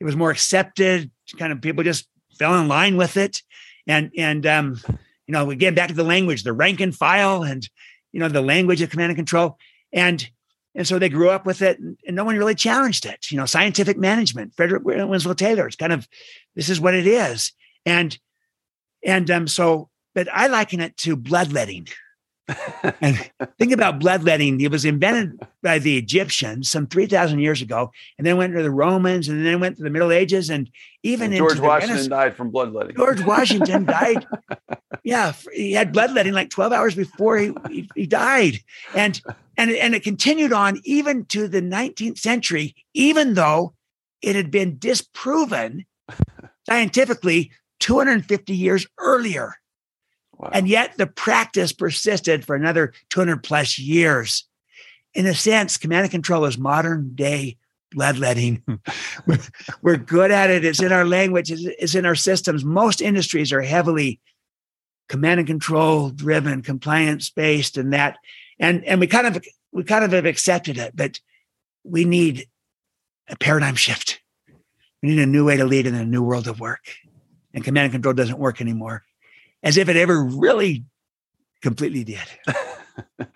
it 0.00 0.04
was 0.04 0.16
more 0.16 0.30
accepted. 0.30 1.10
Kind 1.38 1.52
of 1.52 1.60
people 1.60 1.84
just 1.84 2.08
fell 2.38 2.58
in 2.58 2.68
line 2.68 2.96
with 2.96 3.16
it. 3.16 3.42
And 3.86 4.10
and 4.16 4.46
um 4.46 4.80
you 5.26 5.32
know, 5.32 5.50
again, 5.50 5.74
back 5.74 5.88
to 5.88 5.94
the 5.94 6.04
language, 6.04 6.42
the 6.42 6.52
rank 6.52 6.80
and 6.80 6.94
file 6.94 7.42
and, 7.42 7.68
you 8.12 8.20
know, 8.20 8.28
the 8.28 8.42
language 8.42 8.80
of 8.80 8.90
command 8.90 9.10
and 9.10 9.16
control. 9.16 9.58
And, 9.92 10.28
and 10.76 10.86
so 10.86 10.98
they 10.98 11.08
grew 11.08 11.30
up 11.30 11.46
with 11.46 11.62
it 11.62 11.80
and, 11.80 11.98
and 12.06 12.14
no 12.14 12.24
one 12.24 12.36
really 12.36 12.54
challenged 12.54 13.06
it. 13.06 13.30
You 13.30 13.38
know, 13.38 13.46
scientific 13.46 13.96
management, 13.98 14.54
Frederick 14.54 14.84
Winslow 14.84 15.34
Taylor, 15.34 15.66
it's 15.66 15.74
kind 15.74 15.92
of, 15.92 16.06
this 16.54 16.68
is 16.68 16.80
what 16.80 16.94
it 16.94 17.06
is. 17.06 17.52
And, 17.84 18.16
and 19.04 19.30
um, 19.30 19.48
so, 19.48 19.88
but 20.14 20.28
I 20.32 20.46
liken 20.46 20.80
it 20.80 20.96
to 20.98 21.16
bloodletting 21.16 21.88
and 23.00 23.30
think 23.58 23.72
about 23.72 23.98
bloodletting. 23.98 24.60
It 24.60 24.70
was 24.70 24.84
invented 24.84 25.40
by 25.62 25.78
the 25.78 25.98
Egyptians 25.98 26.70
some 26.70 26.86
3,000 26.86 27.40
years 27.40 27.60
ago, 27.60 27.90
and 28.18 28.26
then 28.26 28.36
went 28.36 28.54
to 28.54 28.62
the 28.62 28.70
Romans, 28.70 29.28
and 29.28 29.44
then 29.44 29.60
went 29.60 29.76
to 29.78 29.82
the 29.82 29.90
Middle 29.90 30.12
Ages, 30.12 30.50
and 30.50 30.70
even 31.02 31.32
and 31.32 31.38
George 31.38 31.58
Washington 31.58 32.08
died 32.08 32.36
from 32.36 32.50
bloodletting. 32.50 32.96
George 32.96 33.22
Washington 33.22 33.84
died. 33.86 34.26
Yeah, 35.02 35.32
he 35.52 35.72
had 35.72 35.92
bloodletting 35.92 36.32
like 36.32 36.50
12 36.50 36.72
hours 36.72 36.94
before 36.94 37.38
he, 37.38 37.52
he, 37.68 37.88
he 37.94 38.06
died. 38.06 38.60
And, 38.94 39.20
and, 39.56 39.70
and 39.70 39.94
it 39.94 40.02
continued 40.02 40.52
on 40.52 40.80
even 40.84 41.24
to 41.26 41.48
the 41.48 41.62
19th 41.62 42.18
century, 42.18 42.74
even 42.94 43.34
though 43.34 43.74
it 44.22 44.36
had 44.36 44.50
been 44.50 44.78
disproven 44.78 45.84
scientifically 46.66 47.52
250 47.80 48.54
years 48.54 48.86
earlier. 48.98 49.54
Wow. 50.38 50.50
And 50.52 50.68
yet 50.68 50.96
the 50.96 51.06
practice 51.06 51.72
persisted 51.72 52.44
for 52.44 52.54
another 52.54 52.92
200 53.10 53.42
plus 53.42 53.78
years. 53.78 54.44
In 55.14 55.26
a 55.26 55.34
sense, 55.34 55.78
command 55.78 56.02
and 56.02 56.10
control 56.10 56.44
is 56.44 56.58
modern 56.58 57.14
day 57.14 57.56
bloodletting. 57.92 58.62
we're, 59.82 59.96
good 59.96 60.30
at 60.30 60.50
it. 60.50 60.64
It's 60.64 60.82
in 60.82 60.92
our 60.92 61.06
language, 61.06 61.50
it's 61.50 61.94
in 61.94 62.04
our 62.04 62.14
systems. 62.14 62.64
Most 62.64 63.00
industries 63.00 63.52
are 63.52 63.62
heavily 63.62 64.20
command 65.08 65.40
and 65.40 65.46
control 65.46 66.10
driven, 66.10 66.62
compliance 66.62 67.30
based, 67.30 67.78
and 67.78 67.92
that. 67.92 68.18
And, 68.58 68.84
and 68.84 69.00
we 69.00 69.06
kind 69.06 69.26
of 69.26 69.42
we 69.72 69.84
kind 69.84 70.04
of 70.04 70.12
have 70.12 70.26
accepted 70.26 70.78
it, 70.78 70.94
but 70.94 71.20
we 71.84 72.04
need 72.04 72.46
a 73.28 73.36
paradigm 73.36 73.74
shift. 73.74 74.20
We 75.02 75.10
need 75.10 75.18
a 75.18 75.26
new 75.26 75.44
way 75.44 75.56
to 75.56 75.64
lead 75.64 75.86
in 75.86 75.94
a 75.94 76.04
new 76.04 76.22
world 76.22 76.48
of 76.48 76.60
work. 76.60 76.80
And 77.54 77.64
command 77.64 77.86
and 77.86 77.92
control 77.92 78.14
doesn't 78.14 78.38
work 78.38 78.60
anymore 78.60 79.04
as 79.66 79.76
if 79.76 79.88
it 79.88 79.96
ever 79.96 80.22
really 80.22 80.84
completely 81.60 82.04
did. 82.04 82.22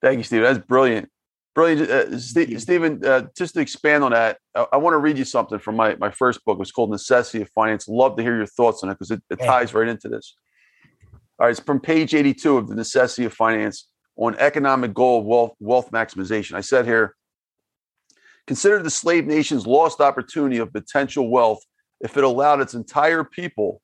Thank 0.00 0.18
you, 0.18 0.22
Stephen. 0.22 0.44
That's 0.44 0.64
brilliant. 0.64 1.10
Brilliant. 1.52 1.90
Uh, 1.90 2.18
St- 2.20 2.60
Stephen, 2.60 3.04
uh, 3.04 3.22
just 3.36 3.54
to 3.54 3.60
expand 3.60 4.04
on 4.04 4.12
that, 4.12 4.38
I, 4.54 4.66
I 4.74 4.76
want 4.76 4.94
to 4.94 4.98
read 4.98 5.18
you 5.18 5.24
something 5.24 5.58
from 5.58 5.74
my, 5.74 5.96
my 5.96 6.12
first 6.12 6.44
book. 6.44 6.58
It's 6.60 6.70
called 6.70 6.92
Necessity 6.92 7.42
of 7.42 7.50
Finance. 7.50 7.88
Love 7.88 8.16
to 8.16 8.22
hear 8.22 8.36
your 8.36 8.46
thoughts 8.46 8.84
on 8.84 8.90
it 8.90 8.94
because 8.94 9.10
it, 9.10 9.20
it 9.30 9.40
ties 9.44 9.74
right 9.74 9.88
into 9.88 10.08
this. 10.08 10.36
All 11.40 11.46
right, 11.46 11.50
it's 11.50 11.58
from 11.58 11.80
page 11.80 12.14
82 12.14 12.56
of 12.56 12.68
The 12.68 12.76
Necessity 12.76 13.24
of 13.24 13.32
Finance 13.32 13.88
on 14.14 14.36
economic 14.38 14.94
goal 14.94 15.18
of 15.18 15.24
wealth, 15.26 15.54
wealth 15.58 15.90
maximization. 15.90 16.54
I 16.54 16.60
said 16.60 16.84
here, 16.84 17.16
consider 18.46 18.80
the 18.80 18.90
slave 18.90 19.26
nation's 19.26 19.66
lost 19.66 20.00
opportunity 20.00 20.58
of 20.58 20.72
potential 20.72 21.28
wealth 21.28 21.64
if 22.00 22.16
it 22.16 22.22
allowed 22.22 22.60
its 22.60 22.74
entire 22.74 23.24
people 23.24 23.82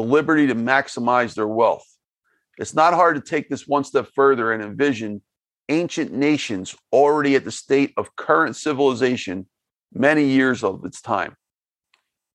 the 0.00 0.06
liberty 0.06 0.46
to 0.46 0.54
maximize 0.54 1.34
their 1.34 1.46
wealth. 1.46 1.86
It's 2.56 2.74
not 2.74 2.94
hard 2.94 3.16
to 3.16 3.20
take 3.20 3.50
this 3.50 3.66
one 3.66 3.84
step 3.84 4.08
further 4.14 4.50
and 4.50 4.62
envision 4.62 5.20
ancient 5.68 6.10
nations 6.10 6.74
already 6.90 7.34
at 7.36 7.44
the 7.44 7.52
state 7.52 7.92
of 7.98 8.16
current 8.16 8.56
civilization 8.56 9.46
many 9.92 10.24
years 10.24 10.64
of 10.64 10.86
its 10.86 11.02
time. 11.02 11.36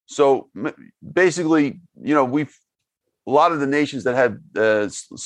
So 0.05 0.49
basically, 1.13 1.81
you 1.99 2.13
know, 2.13 2.23
we've 2.23 2.55
a 3.27 3.31
lot 3.31 3.51
of 3.51 3.59
the 3.59 3.65
nations 3.65 4.03
that 4.03 4.13
had 4.13 4.33
uh, 4.55 4.85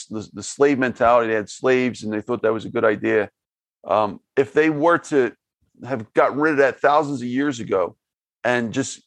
the, 0.10 0.30
the, 0.32 0.44
slave 0.44 0.80
mentality, 0.80 1.28
they 1.28 1.34
had 1.34 1.50
slaves 1.50 2.04
and 2.04 2.14
they 2.14 2.22
thought 2.22 2.42
that 2.44 2.54
was 2.54 2.64
a 2.64 2.70
good 2.70 2.86
idea. 2.86 3.30
Um, 3.86 4.22
if 4.38 4.54
they 4.54 4.70
were 4.70 5.00
to 5.10 5.34
have 5.86 6.14
got 6.14 6.38
rid 6.38 6.52
of 6.52 6.58
that 6.60 6.80
thousands 6.80 7.22
of 7.22 7.28
years 7.28 7.60
ago 7.60 7.98
and 8.46 8.72
just 8.72 9.02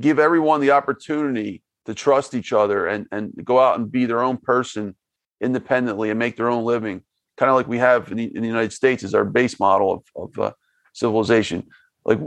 give 0.00 0.18
everyone 0.18 0.60
the 0.60 0.72
opportunity 0.72 1.62
to 1.90 1.94
trust 1.94 2.34
each 2.34 2.52
other 2.52 2.86
and 2.86 3.06
and 3.10 3.32
go 3.44 3.58
out 3.58 3.78
and 3.78 3.90
be 3.90 4.06
their 4.06 4.22
own 4.22 4.38
person 4.38 4.94
independently 5.40 6.10
and 6.10 6.18
make 6.18 6.36
their 6.36 6.50
own 6.54 6.64
living, 6.64 7.02
kind 7.36 7.50
of 7.50 7.56
like 7.56 7.68
we 7.74 7.78
have 7.78 8.10
in 8.12 8.16
the, 8.20 8.28
in 8.36 8.42
the 8.42 8.52
United 8.56 8.72
States 8.72 9.02
is 9.02 9.14
our 9.14 9.24
base 9.24 9.58
model 9.58 9.88
of, 9.96 10.02
of 10.22 10.38
uh, 10.38 10.52
civilization. 10.92 11.58
Like, 12.04 12.20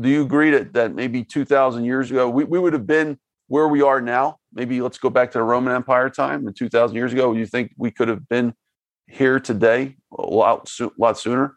do 0.00 0.08
you 0.08 0.22
agree 0.22 0.50
that 0.50 0.72
that 0.74 0.94
maybe 0.94 1.24
two 1.24 1.44
thousand 1.44 1.84
years 1.84 2.10
ago 2.10 2.28
we, 2.28 2.44
we 2.44 2.58
would 2.58 2.72
have 2.72 2.86
been 2.86 3.18
where 3.48 3.68
we 3.68 3.82
are 3.82 4.00
now? 4.00 4.38
Maybe 4.52 4.80
let's 4.80 4.98
go 4.98 5.10
back 5.10 5.32
to 5.32 5.38
the 5.38 5.44
Roman 5.44 5.74
Empire 5.74 6.10
time 6.10 6.46
and 6.46 6.54
two 6.56 6.68
thousand 6.68 6.96
years 6.96 7.12
ago. 7.12 7.32
You 7.32 7.46
think 7.46 7.72
we 7.76 7.90
could 7.90 8.08
have 8.08 8.28
been 8.28 8.54
here 9.08 9.40
today 9.40 9.96
a 10.16 10.22
lot, 10.22 10.70
a 10.80 10.90
lot 10.98 11.18
sooner? 11.18 11.56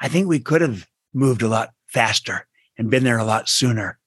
I 0.00 0.08
think 0.08 0.26
we 0.26 0.40
could 0.40 0.62
have 0.62 0.86
moved 1.12 1.42
a 1.42 1.48
lot 1.48 1.70
faster 1.86 2.46
and 2.78 2.90
been 2.90 3.04
there 3.04 3.18
a 3.18 3.24
lot 3.24 3.48
sooner 3.48 3.98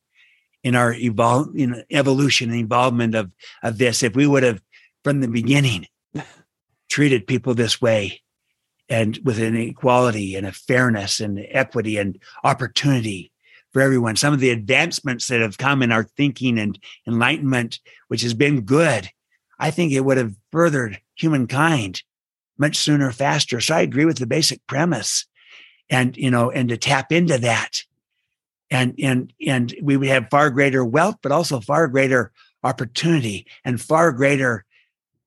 in 0.66 0.76
our 0.76 0.94
evolve, 0.94 1.48
you 1.54 1.68
know, 1.68 1.84
evolution 1.92 2.50
and 2.50 2.60
involvement 2.60 3.14
of 3.14 3.32
of 3.62 3.78
this. 3.78 4.02
If 4.02 4.16
we 4.16 4.26
would 4.26 4.42
have 4.42 4.62
from 5.04 5.22
the 5.22 5.28
beginning 5.28 5.86
treated 6.90 7.28
people 7.28 7.54
this 7.54 7.80
way, 7.80 8.24
and 8.90 9.20
with 9.24 9.40
an 9.40 9.56
equality 9.56 10.36
and 10.36 10.46
a 10.46 10.52
fairness 10.52 11.20
and 11.20 11.46
equity 11.50 11.98
and 11.98 12.20
opportunity 12.44 13.32
for 13.72 13.82
everyone, 13.84 14.16
some 14.16 14.34
of 14.34 14.40
the 14.40 14.50
advancements 14.50 15.28
that 15.28 15.40
have 15.40 15.60
come 15.60 15.84
in 15.84 15.92
our 15.92 16.04
thinking 16.04 16.58
and 16.58 16.80
enlightenment, 17.08 17.80
which 18.08 18.24
has 18.24 18.34
been 18.34 18.62
good, 18.62 19.08
I 19.60 19.70
think 19.70 19.92
it 19.92 20.02
would 20.02 20.18
have 20.18 20.34
furthered 20.52 21.00
humankind 21.14 22.02
much 22.58 22.78
sooner, 22.78 23.12
faster. 23.12 23.62
So 23.62 23.76
I 23.76 23.82
agree 23.82 24.06
with 24.06 24.18
the 24.18 24.26
basic 24.26 24.66
premise, 24.66 25.28
and 25.92 26.18
you 26.18 26.32
know, 26.32 26.50
and 26.50 26.70
to 26.70 26.78
tap 26.78 27.12
into 27.12 27.38
that 27.38 27.84
and 28.76 28.95
and 29.02 29.34
and 29.45 29.76
we 29.81 29.97
would 29.97 30.07
have 30.07 30.30
far 30.30 30.49
greater 30.49 30.84
wealth, 30.84 31.18
but 31.22 31.31
also 31.31 31.60
far 31.60 31.88
greater 31.88 32.31
opportunity 32.64 33.47
and 33.64 33.81
far 33.81 34.11
greater 34.11 34.65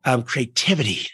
um, 0.04 0.22
creativity 0.22 1.08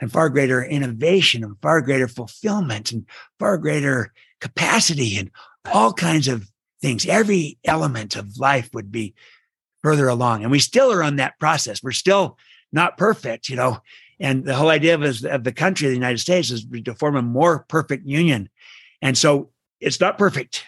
and 0.00 0.12
far 0.12 0.28
greater 0.28 0.62
innovation 0.62 1.44
and 1.44 1.56
far 1.60 1.80
greater 1.80 2.08
fulfillment 2.08 2.92
and 2.92 3.06
far 3.38 3.58
greater 3.58 4.12
capacity 4.40 5.16
and 5.16 5.30
all 5.72 5.92
kinds 5.92 6.28
of 6.28 6.50
things. 6.80 7.06
Every 7.06 7.58
element 7.64 8.16
of 8.16 8.38
life 8.38 8.70
would 8.74 8.92
be 8.92 9.14
further 9.82 10.08
along. 10.08 10.42
And 10.42 10.50
we 10.50 10.58
still 10.58 10.92
are 10.92 11.02
on 11.02 11.16
that 11.16 11.38
process. 11.38 11.82
We're 11.82 11.92
still 11.92 12.38
not 12.72 12.98
perfect, 12.98 13.48
you 13.48 13.56
know. 13.56 13.78
And 14.18 14.44
the 14.44 14.54
whole 14.54 14.70
idea 14.70 14.94
of, 14.94 15.24
of 15.24 15.44
the 15.44 15.52
country, 15.52 15.88
the 15.88 15.94
United 15.94 16.18
States, 16.18 16.50
is 16.50 16.66
to 16.84 16.94
form 16.94 17.16
a 17.16 17.22
more 17.22 17.64
perfect 17.68 18.06
union. 18.06 18.48
And 19.02 19.16
so 19.16 19.50
it's 19.80 20.00
not 20.00 20.18
perfect, 20.18 20.64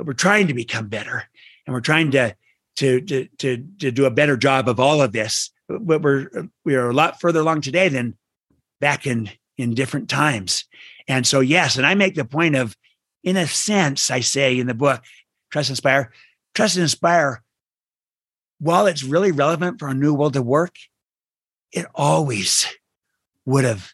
but 0.00 0.06
we're 0.06 0.14
trying 0.14 0.46
to 0.46 0.54
become 0.54 0.88
better. 0.88 1.24
And 1.66 1.74
we're 1.74 1.82
trying 1.82 2.10
to 2.12 2.34
to 2.76 3.02
to 3.02 3.28
to, 3.36 3.58
to 3.80 3.92
do 3.92 4.06
a 4.06 4.10
better 4.10 4.34
job 4.38 4.66
of 4.66 4.80
all 4.80 5.02
of 5.02 5.12
this. 5.12 5.50
But 5.68 6.00
we're 6.00 6.30
we 6.64 6.74
are 6.74 6.88
a 6.88 6.94
lot 6.94 7.20
further 7.20 7.40
along 7.40 7.60
today 7.60 7.90
than 7.90 8.16
back 8.80 9.06
in 9.06 9.28
in 9.58 9.74
different 9.74 10.08
times. 10.08 10.64
And 11.06 11.26
so 11.26 11.40
yes, 11.40 11.76
and 11.76 11.84
I 11.84 11.94
make 11.94 12.14
the 12.14 12.24
point 12.24 12.56
of, 12.56 12.74
in 13.22 13.36
a 13.36 13.46
sense, 13.46 14.10
I 14.10 14.20
say 14.20 14.58
in 14.58 14.68
the 14.68 14.74
book, 14.74 15.02
Trust 15.52 15.68
Inspire, 15.68 16.12
Trust 16.54 16.76
and 16.76 16.82
Inspire, 16.84 17.42
while 18.58 18.86
it's 18.86 19.02
really 19.02 19.32
relevant 19.32 19.78
for 19.78 19.88
a 19.88 19.94
new 19.94 20.14
world 20.14 20.32
to 20.32 20.42
work, 20.42 20.76
it 21.72 21.84
always 21.94 22.66
would 23.44 23.64
have 23.64 23.92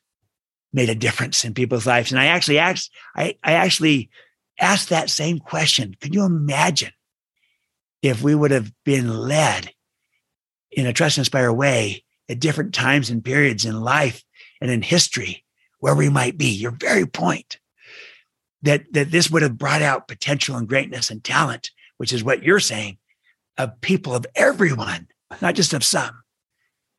made 0.72 0.88
a 0.88 0.94
difference 0.94 1.44
in 1.44 1.52
people's 1.52 1.86
lives. 1.86 2.12
And 2.12 2.20
I 2.20 2.26
actually 2.26 2.60
asked, 2.60 2.92
I, 3.16 3.36
I 3.42 3.54
actually 3.54 4.08
asked 4.60 4.88
that 4.88 5.10
same 5.10 5.38
question. 5.38 5.94
Can 6.00 6.12
you 6.12 6.24
imagine 6.24 6.92
if 8.02 8.22
we 8.22 8.34
would 8.34 8.50
have 8.50 8.72
been 8.84 9.08
led 9.08 9.72
in 10.70 10.86
a 10.86 10.92
trust 10.92 11.18
inspire 11.18 11.52
way 11.52 12.04
at 12.28 12.40
different 12.40 12.74
times 12.74 13.10
and 13.10 13.24
periods 13.24 13.64
in 13.64 13.80
life 13.80 14.24
and 14.60 14.70
in 14.70 14.82
history 14.82 15.44
where 15.80 15.94
we 15.94 16.08
might 16.08 16.36
be? 16.38 16.48
Your 16.48 16.72
very 16.72 17.06
point 17.06 17.58
that, 18.62 18.84
that 18.92 19.10
this 19.10 19.30
would 19.30 19.42
have 19.42 19.58
brought 19.58 19.82
out 19.82 20.08
potential 20.08 20.56
and 20.56 20.68
greatness 20.68 21.10
and 21.10 21.22
talent, 21.22 21.70
which 21.98 22.12
is 22.12 22.24
what 22.24 22.42
you're 22.42 22.60
saying, 22.60 22.98
of 23.58 23.80
people 23.80 24.14
of 24.14 24.26
everyone, 24.34 25.08
not 25.40 25.54
just 25.54 25.72
of 25.72 25.84
some. 25.84 26.22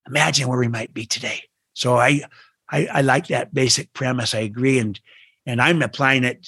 Imagine 0.08 0.48
where 0.48 0.60
we 0.60 0.68
might 0.68 0.94
be 0.94 1.06
today. 1.06 1.44
So 1.74 1.98
I, 1.98 2.24
I, 2.70 2.88
I 2.88 3.02
like 3.02 3.28
that 3.28 3.54
basic 3.54 3.94
premise. 3.94 4.34
I 4.34 4.40
agree, 4.40 4.80
and 4.80 5.00
and 5.46 5.62
I'm 5.62 5.82
applying 5.82 6.24
it, 6.24 6.48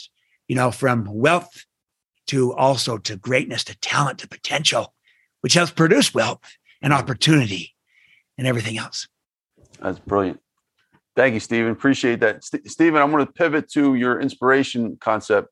you 0.49 0.55
know, 0.55 0.71
from 0.71 1.05
wealth 1.05 1.65
to 2.27 2.53
also 2.53 2.97
to 2.97 3.15
greatness, 3.15 3.63
to 3.63 3.79
talent, 3.79 4.19
to 4.19 4.27
potential, 4.27 4.93
which 5.39 5.53
helps 5.53 5.71
produce 5.71 6.13
wealth 6.13 6.41
and 6.81 6.91
opportunity 6.91 7.75
and 8.37 8.45
everything 8.45 8.77
else. 8.77 9.07
That's 9.81 9.99
brilliant. 9.99 10.41
Thank 11.15 11.33
you, 11.33 11.39
Stephen. 11.39 11.71
Appreciate 11.71 12.19
that. 12.19 12.43
St- 12.43 12.69
Stephen, 12.69 13.01
I'm 13.01 13.11
going 13.11 13.25
to 13.25 13.31
pivot 13.31 13.71
to 13.71 13.95
your 13.95 14.19
inspiration 14.19 14.97
concept. 14.99 15.47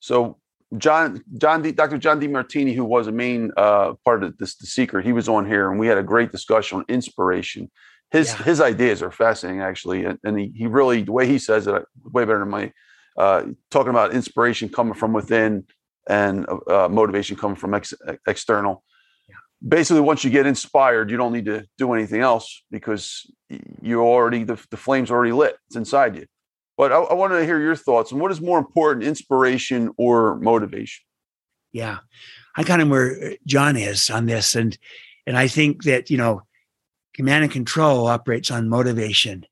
So, 0.00 0.38
John, 0.76 1.22
John, 1.38 1.62
D, 1.62 1.72
Dr. 1.72 1.98
John 1.98 2.20
Demartini, 2.20 2.74
who 2.74 2.84
was 2.84 3.06
a 3.06 3.12
main 3.12 3.50
uh, 3.56 3.94
part 4.04 4.22
of 4.22 4.36
this, 4.38 4.56
the 4.56 4.66
secret, 4.66 5.04
he 5.04 5.12
was 5.12 5.28
on 5.28 5.46
here, 5.46 5.70
and 5.70 5.80
we 5.80 5.86
had 5.86 5.98
a 5.98 6.02
great 6.02 6.30
discussion 6.30 6.78
on 6.78 6.84
inspiration 6.88 7.70
his 8.10 8.28
yeah. 8.28 8.42
his 8.44 8.60
ideas 8.60 9.02
are 9.02 9.10
fascinating 9.10 9.60
actually 9.60 10.04
and, 10.04 10.18
and 10.24 10.38
he, 10.38 10.52
he 10.54 10.66
really 10.66 11.02
the 11.02 11.12
way 11.12 11.26
he 11.26 11.38
says 11.38 11.66
it 11.66 11.84
way 12.04 12.24
better 12.24 12.40
than 12.40 12.48
my 12.48 12.72
uh, 13.20 13.44
talking 13.70 13.90
about 13.90 14.12
inspiration 14.12 14.68
coming 14.68 14.94
from 14.94 15.12
within 15.12 15.64
and 16.08 16.46
uh, 16.68 16.88
motivation 16.90 17.36
coming 17.36 17.56
from 17.56 17.74
ex- 17.74 17.94
external 18.26 18.82
yeah. 19.28 19.34
basically 19.66 20.00
once 20.00 20.24
you 20.24 20.30
get 20.30 20.46
inspired 20.46 21.10
you 21.10 21.16
don't 21.16 21.32
need 21.32 21.44
to 21.44 21.64
do 21.76 21.92
anything 21.92 22.20
else 22.20 22.62
because 22.70 23.30
you 23.82 24.00
already 24.00 24.44
the, 24.44 24.58
the 24.70 24.76
flame's 24.76 25.10
already 25.10 25.32
lit 25.32 25.56
it's 25.66 25.76
inside 25.76 26.16
you 26.16 26.26
but 26.76 26.92
I, 26.92 26.96
I 26.96 27.14
wanted 27.14 27.38
to 27.38 27.44
hear 27.44 27.60
your 27.60 27.76
thoughts 27.76 28.12
on 28.12 28.18
what 28.18 28.30
is 28.30 28.40
more 28.40 28.58
important 28.58 29.04
inspiration 29.04 29.90
or 29.98 30.36
motivation 30.40 31.04
yeah 31.72 31.98
i 32.56 32.64
kind 32.64 32.82
of 32.82 32.88
where 32.88 33.36
john 33.46 33.76
is 33.76 34.08
on 34.08 34.26
this 34.26 34.56
and 34.56 34.76
and 35.26 35.36
i 35.36 35.46
think 35.46 35.84
that 35.84 36.10
you 36.10 36.16
know 36.16 36.42
Command 37.14 37.44
and 37.44 37.52
control 37.52 38.06
operates 38.06 38.50
on 38.50 38.68
motivation. 38.68 39.44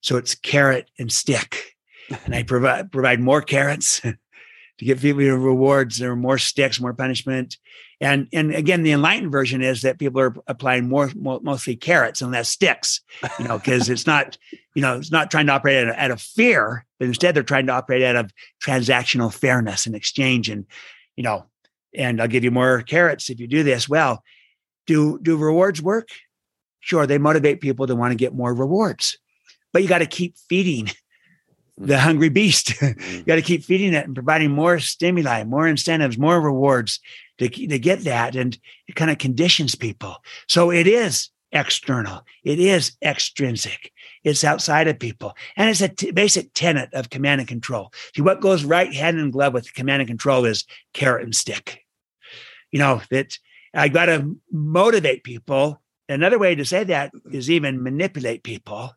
So 0.00 0.16
it's 0.16 0.34
carrot 0.34 0.90
and 0.98 1.10
stick. 1.10 1.76
And 2.24 2.34
I 2.34 2.42
provide 2.42 2.92
provide 2.92 3.20
more 3.20 3.42
carrots 3.42 4.00
to 4.80 4.84
give 4.84 5.00
people 5.00 5.22
rewards. 5.22 5.98
There 5.98 6.10
are 6.10 6.16
more 6.16 6.38
sticks, 6.38 6.80
more 6.80 6.94
punishment. 6.94 7.56
And 8.00 8.28
and 8.32 8.54
again, 8.54 8.82
the 8.82 8.92
enlightened 8.92 9.30
version 9.30 9.62
is 9.62 9.82
that 9.82 9.98
people 9.98 10.20
are 10.20 10.34
applying 10.46 10.88
more, 10.88 11.10
more 11.14 11.38
mostly 11.42 11.76
carrots 11.76 12.22
and 12.22 12.32
less 12.32 12.48
sticks, 12.48 13.02
you 13.38 13.46
know, 13.46 13.58
because 13.58 13.90
it's 13.90 14.06
not, 14.06 14.38
you 14.74 14.80
know, 14.80 14.96
it's 14.96 15.12
not 15.12 15.30
trying 15.30 15.46
to 15.46 15.52
operate 15.52 15.84
out 15.84 15.90
of, 15.90 15.96
out 15.96 16.10
of 16.10 16.22
fear, 16.22 16.86
but 16.98 17.08
instead 17.08 17.34
they're 17.34 17.42
trying 17.42 17.66
to 17.66 17.74
operate 17.74 18.02
out 18.02 18.16
of 18.16 18.32
transactional 18.64 19.32
fairness 19.32 19.84
and 19.84 19.94
exchange. 19.94 20.48
And, 20.48 20.64
you 21.14 21.22
know, 21.22 21.44
and 21.94 22.22
I'll 22.22 22.28
give 22.28 22.44
you 22.44 22.50
more 22.50 22.80
carrots 22.80 23.28
if 23.28 23.38
you 23.38 23.46
do 23.46 23.62
this. 23.62 23.86
Well, 23.86 24.22
do 24.86 25.18
do 25.20 25.36
rewards 25.36 25.82
work? 25.82 26.08
Sure, 26.80 27.06
they 27.06 27.18
motivate 27.18 27.60
people 27.60 27.86
to 27.86 27.94
want 27.94 28.12
to 28.12 28.16
get 28.16 28.34
more 28.34 28.54
rewards, 28.54 29.18
but 29.74 29.82
you 29.82 29.88
got 29.88 29.98
to 29.98 30.06
keep 30.06 30.36
feeding 30.48 30.88
the 31.80 31.98
hungry 31.98 32.28
beast. 32.28 32.70
you 32.82 32.88
mm-hmm. 32.88 33.22
got 33.22 33.36
to 33.36 33.42
keep 33.42 33.64
feeding 33.64 33.94
it 33.94 34.06
and 34.06 34.14
providing 34.14 34.50
more 34.50 34.78
stimuli, 34.78 35.44
more 35.44 35.66
incentives, 35.66 36.18
more 36.18 36.40
rewards 36.40 37.00
to, 37.38 37.48
to 37.48 37.78
get 37.78 38.00
that. 38.00 38.36
And 38.36 38.58
it 38.86 38.94
kind 38.94 39.10
of 39.10 39.18
conditions 39.18 39.74
people. 39.74 40.16
So 40.48 40.70
it 40.70 40.86
is 40.86 41.30
external, 41.52 42.22
it 42.44 42.60
is 42.60 42.92
extrinsic, 43.02 43.92
it's 44.22 44.44
outside 44.44 44.86
of 44.86 45.00
people. 45.00 45.34
And 45.56 45.68
it's 45.68 45.80
a 45.80 45.88
t- 45.88 46.12
basic 46.12 46.54
tenet 46.54 46.92
of 46.94 47.10
command 47.10 47.40
and 47.40 47.48
control. 47.48 47.92
See, 48.14 48.22
what 48.22 48.40
goes 48.40 48.62
right 48.64 48.92
hand 48.92 49.18
in 49.18 49.32
glove 49.32 49.54
with 49.54 49.74
command 49.74 50.02
and 50.02 50.08
control 50.08 50.44
is 50.44 50.64
carrot 50.94 51.24
and 51.24 51.34
stick. 51.34 51.84
You 52.70 52.78
know, 52.78 53.02
that 53.10 53.36
I 53.74 53.88
got 53.88 54.06
to 54.06 54.36
motivate 54.52 55.24
people 55.24 55.80
Another 56.10 56.40
way 56.40 56.56
to 56.56 56.64
say 56.64 56.82
that 56.84 57.12
is 57.30 57.48
even 57.48 57.84
manipulate 57.84 58.42
people. 58.42 58.90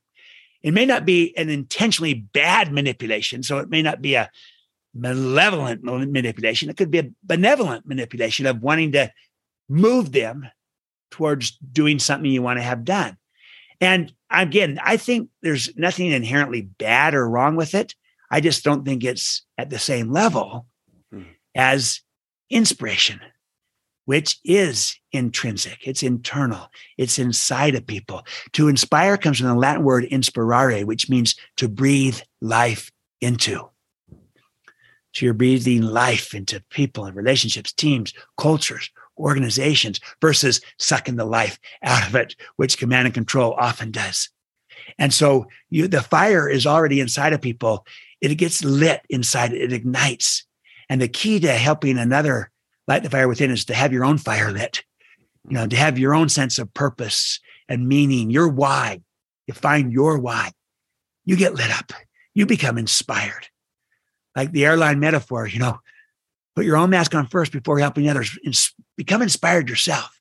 It 0.64 0.74
may 0.74 0.86
not 0.86 1.06
be 1.06 1.36
an 1.38 1.50
intentionally 1.50 2.14
bad 2.14 2.72
manipulation. 2.72 3.44
So 3.44 3.58
it 3.60 3.70
may 3.70 3.82
not 3.82 4.02
be 4.02 4.16
a 4.16 4.32
malevolent 4.96 5.84
manipulation. 5.84 6.70
It 6.70 6.78
could 6.78 6.92
be 6.92 7.00
a 7.00 7.10
benevolent 7.24 7.86
manipulation 7.86 8.46
of 8.46 8.64
wanting 8.64 8.94
to 8.94 9.12
move 9.68 10.12
them 10.12 10.48
towards 11.12 11.52
doing 11.58 12.00
something 12.00 12.32
you 12.32 12.42
want 12.42 12.60
to 12.60 12.64
have 12.64 12.86
done. 12.86 13.18
And 13.82 14.14
again, 14.30 14.80
I 14.82 14.98
think 14.98 15.30
there's 15.42 15.76
nothing 15.76 16.12
inherently 16.12 16.62
bad 16.62 17.14
or 17.14 17.30
wrong 17.30 17.56
with 17.56 17.76
it. 17.76 17.96
I 18.32 18.40
just 18.40 18.64
don't 18.64 18.86
think 18.86 19.04
it's 19.04 19.46
at 19.58 19.70
the 19.70 19.80
same 19.80 20.12
level 20.12 20.66
hmm. 21.12 21.24
as 21.54 22.02
inspiration 22.50 23.20
which 24.06 24.40
is 24.44 24.98
intrinsic, 25.12 25.80
it's 25.84 26.04
internal, 26.04 26.68
it's 26.98 27.20
inside 27.20 27.76
of 27.76 27.88
people. 27.88 28.26
To 28.54 28.68
inspire 28.68 29.18
comes 29.18 29.40
from 29.40 29.48
the 29.48 29.56
Latin 29.56 29.84
word 29.84 30.06
inspirare, 30.06 30.86
which 30.86 31.10
means 31.10 31.36
to 31.58 31.68
breathe 31.68 32.20
life 32.42 32.92
into. 33.22 33.70
So 35.14 35.26
you're 35.26 35.34
breathing 35.34 35.84
life 35.84 36.34
into 36.34 36.64
people 36.70 37.06
and 37.06 37.16
relationships, 37.16 37.72
teams, 37.72 38.14
cultures, 38.38 38.90
organizations, 39.18 40.00
versus 40.20 40.60
sucking 40.80 41.18
the 41.18 41.26
life 41.26 41.60
out 41.84 42.08
of 42.08 42.16
it, 42.16 42.36
which 42.56 42.80
command 42.80 43.06
and 43.06 43.14
control 43.14 43.54
often 43.54 43.92
does. 43.92 44.30
And 44.98 45.14
so 45.14 45.46
you, 45.70 45.88
the 45.88 46.02
fire 46.02 46.50
is 46.50 46.66
already 46.66 47.00
inside 47.00 47.32
of 47.32 47.42
people. 47.42 47.86
It 48.22 48.34
gets 48.36 48.64
lit 48.64 49.02
inside, 49.10 49.54
it 49.54 49.72
ignites. 49.72 50.46
And 50.90 51.00
the 51.00 51.08
key 51.08 51.40
to 51.42 51.52
helping 51.54 51.98
another 51.98 52.50
light 52.88 53.04
the 53.04 53.10
fire 53.10 53.28
within 53.28 53.52
is 53.52 53.66
to 53.66 53.74
have 53.74 53.94
your 53.94 54.06
own 54.06 54.18
fire 54.18 54.52
lit, 54.52 54.84
you 55.48 55.54
know, 55.54 55.68
to 55.68 55.76
have 55.76 55.98
your 55.98 56.14
own 56.14 56.30
sense 56.30 56.60
of 56.60 56.74
purpose 56.74 57.40
and 57.70 57.88
meaning, 57.88 58.30
your 58.30 58.48
why. 58.48 59.02
You 59.48 59.54
find 59.54 59.92
your 59.92 60.18
why. 60.20 60.52
You 61.26 61.36
get 61.36 61.56
lit 61.56 61.72
up. 61.72 61.92
You 62.34 62.46
become 62.46 62.78
inspired. 62.78 63.48
Like 64.36 64.52
the 64.52 64.66
airline 64.66 65.00
metaphor, 65.00 65.48
you 65.48 65.60
know, 65.60 65.80
put 66.56 66.66
your 66.66 66.78
own 66.78 66.90
mask 66.90 67.14
on 67.14 67.28
first 67.28 67.52
before 67.52 67.80
helping 67.80 68.10
others. 68.10 68.38
Become 68.98 69.22
inspired 69.22 69.70
yourself 69.70 70.20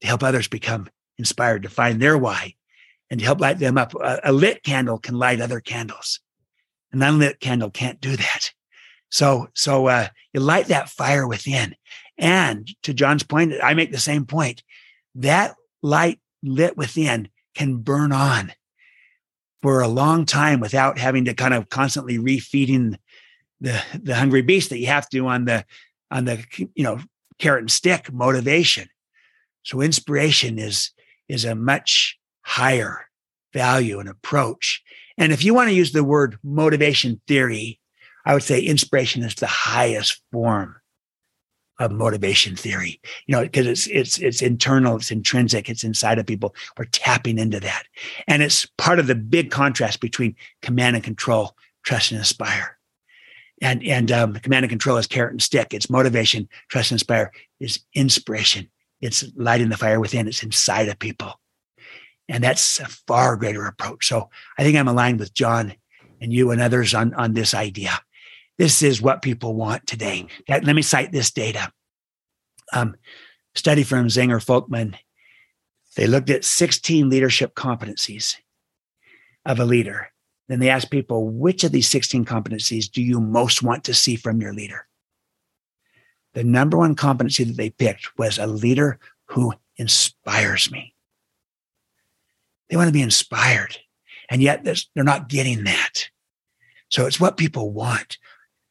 to 0.00 0.06
help 0.06 0.22
others 0.22 0.48
become 0.48 0.88
inspired 1.18 1.62
to 1.62 1.68
find 1.68 2.00
their 2.00 2.18
why 2.18 2.54
and 3.10 3.20
to 3.20 3.26
help 3.26 3.40
light 3.40 3.58
them 3.58 3.78
up. 3.78 3.94
A, 3.94 4.20
a 4.24 4.32
lit 4.32 4.62
candle 4.62 4.98
can 4.98 5.18
light 5.18 5.40
other 5.40 5.60
candles. 5.60 6.20
An 6.92 7.02
unlit 7.02 7.40
candle 7.40 7.70
can't 7.70 8.00
do 8.00 8.16
that. 8.16 8.52
So, 9.10 9.48
so 9.54 9.86
uh, 9.86 10.08
you 10.32 10.40
light 10.40 10.66
that 10.66 10.88
fire 10.88 11.26
within. 11.26 11.74
And 12.18 12.68
to 12.82 12.94
John's 12.94 13.22
point, 13.22 13.54
I 13.62 13.74
make 13.74 13.92
the 13.92 13.98
same 13.98 14.26
point. 14.26 14.62
That 15.14 15.54
light 15.82 16.20
lit 16.42 16.76
within 16.76 17.28
can 17.54 17.78
burn 17.78 18.12
on 18.12 18.52
for 19.62 19.80
a 19.80 19.88
long 19.88 20.26
time 20.26 20.60
without 20.60 20.98
having 20.98 21.24
to 21.24 21.34
kind 21.34 21.54
of 21.54 21.68
constantly 21.68 22.18
refeeding 22.18 22.96
the 23.60 23.82
the 24.00 24.14
hungry 24.14 24.42
beast 24.42 24.70
that 24.70 24.78
you 24.78 24.86
have 24.86 25.08
to 25.08 25.26
on 25.26 25.46
the 25.46 25.64
on 26.10 26.24
the 26.24 26.44
you 26.74 26.84
know 26.84 27.00
carrot 27.38 27.62
and 27.62 27.70
stick 27.70 28.12
motivation. 28.12 28.88
So 29.62 29.80
inspiration 29.80 30.58
is 30.58 30.90
is 31.28 31.44
a 31.44 31.54
much 31.54 32.18
higher 32.42 33.06
value 33.52 33.98
and 33.98 34.08
approach. 34.08 34.82
And 35.18 35.32
if 35.32 35.42
you 35.42 35.54
want 35.54 35.68
to 35.68 35.74
use 35.74 35.92
the 35.92 36.04
word 36.04 36.38
motivation 36.44 37.20
theory, 37.26 37.80
I 38.26 38.34
would 38.34 38.42
say 38.42 38.60
inspiration 38.60 39.22
is 39.22 39.36
the 39.36 39.46
highest 39.46 40.20
form 40.32 40.76
of 41.78 41.92
motivation 41.92 42.56
theory, 42.56 43.00
you 43.26 43.32
know, 43.32 43.42
because 43.42 43.66
it's 43.66 43.86
it's 43.86 44.18
it's 44.18 44.42
internal, 44.42 44.96
it's 44.96 45.10
intrinsic, 45.10 45.68
it's 45.68 45.84
inside 45.84 46.18
of 46.18 46.26
people. 46.26 46.54
We're 46.76 46.86
tapping 46.86 47.38
into 47.38 47.60
that. 47.60 47.84
And 48.26 48.42
it's 48.42 48.66
part 48.78 48.98
of 48.98 49.06
the 49.06 49.14
big 49.14 49.50
contrast 49.50 50.00
between 50.00 50.34
command 50.62 50.96
and 50.96 51.04
control, 51.04 51.56
trust 51.84 52.10
and 52.10 52.18
inspire. 52.18 52.78
And 53.62 53.82
and 53.84 54.10
um, 54.10 54.34
command 54.34 54.64
and 54.64 54.70
control 54.70 54.96
is 54.96 55.06
carrot 55.06 55.32
and 55.32 55.42
stick. 55.42 55.72
It's 55.72 55.88
motivation, 55.88 56.48
trust 56.68 56.90
and 56.90 56.96
inspire 56.96 57.32
is 57.60 57.80
inspiration. 57.94 58.68
It's 59.00 59.24
lighting 59.36 59.68
the 59.68 59.76
fire 59.76 60.00
within, 60.00 60.26
it's 60.26 60.42
inside 60.42 60.88
of 60.88 60.98
people. 60.98 61.38
And 62.28 62.42
that's 62.42 62.80
a 62.80 62.86
far 62.86 63.36
greater 63.36 63.66
approach. 63.66 64.08
So 64.08 64.30
I 64.58 64.62
think 64.62 64.76
I'm 64.76 64.88
aligned 64.88 65.20
with 65.20 65.34
John 65.34 65.74
and 66.20 66.32
you 66.32 66.50
and 66.50 66.60
others 66.60 66.94
on, 66.94 67.14
on 67.14 67.34
this 67.34 67.54
idea. 67.54 68.00
This 68.58 68.82
is 68.82 69.02
what 69.02 69.22
people 69.22 69.54
want 69.54 69.86
today. 69.86 70.26
Let 70.48 70.64
me 70.64 70.82
cite 70.82 71.12
this 71.12 71.30
data. 71.30 71.72
Um, 72.72 72.96
study 73.54 73.82
from 73.82 74.06
Zenger 74.06 74.44
Folkman. 74.44 74.96
They 75.96 76.06
looked 76.06 76.30
at 76.30 76.44
16 76.44 77.08
leadership 77.08 77.54
competencies 77.54 78.36
of 79.44 79.60
a 79.60 79.64
leader. 79.64 80.08
Then 80.48 80.60
they 80.60 80.68
asked 80.68 80.90
people, 80.90 81.28
which 81.28 81.64
of 81.64 81.72
these 81.72 81.88
16 81.88 82.24
competencies 82.24 82.90
do 82.90 83.02
you 83.02 83.20
most 83.20 83.62
want 83.62 83.84
to 83.84 83.94
see 83.94 84.16
from 84.16 84.40
your 84.40 84.52
leader? 84.52 84.86
The 86.34 86.44
number 86.44 86.76
one 86.76 86.94
competency 86.94 87.44
that 87.44 87.56
they 87.56 87.70
picked 87.70 88.18
was 88.18 88.38
a 88.38 88.46
leader 88.46 88.98
who 89.26 89.54
inspires 89.76 90.70
me. 90.70 90.94
They 92.68 92.76
want 92.76 92.88
to 92.88 92.92
be 92.92 93.02
inspired. 93.02 93.78
And 94.28 94.42
yet 94.42 94.64
they're 94.64 95.04
not 95.04 95.28
getting 95.28 95.64
that. 95.64 96.10
So 96.88 97.06
it's 97.06 97.20
what 97.20 97.36
people 97.36 97.72
want. 97.72 98.18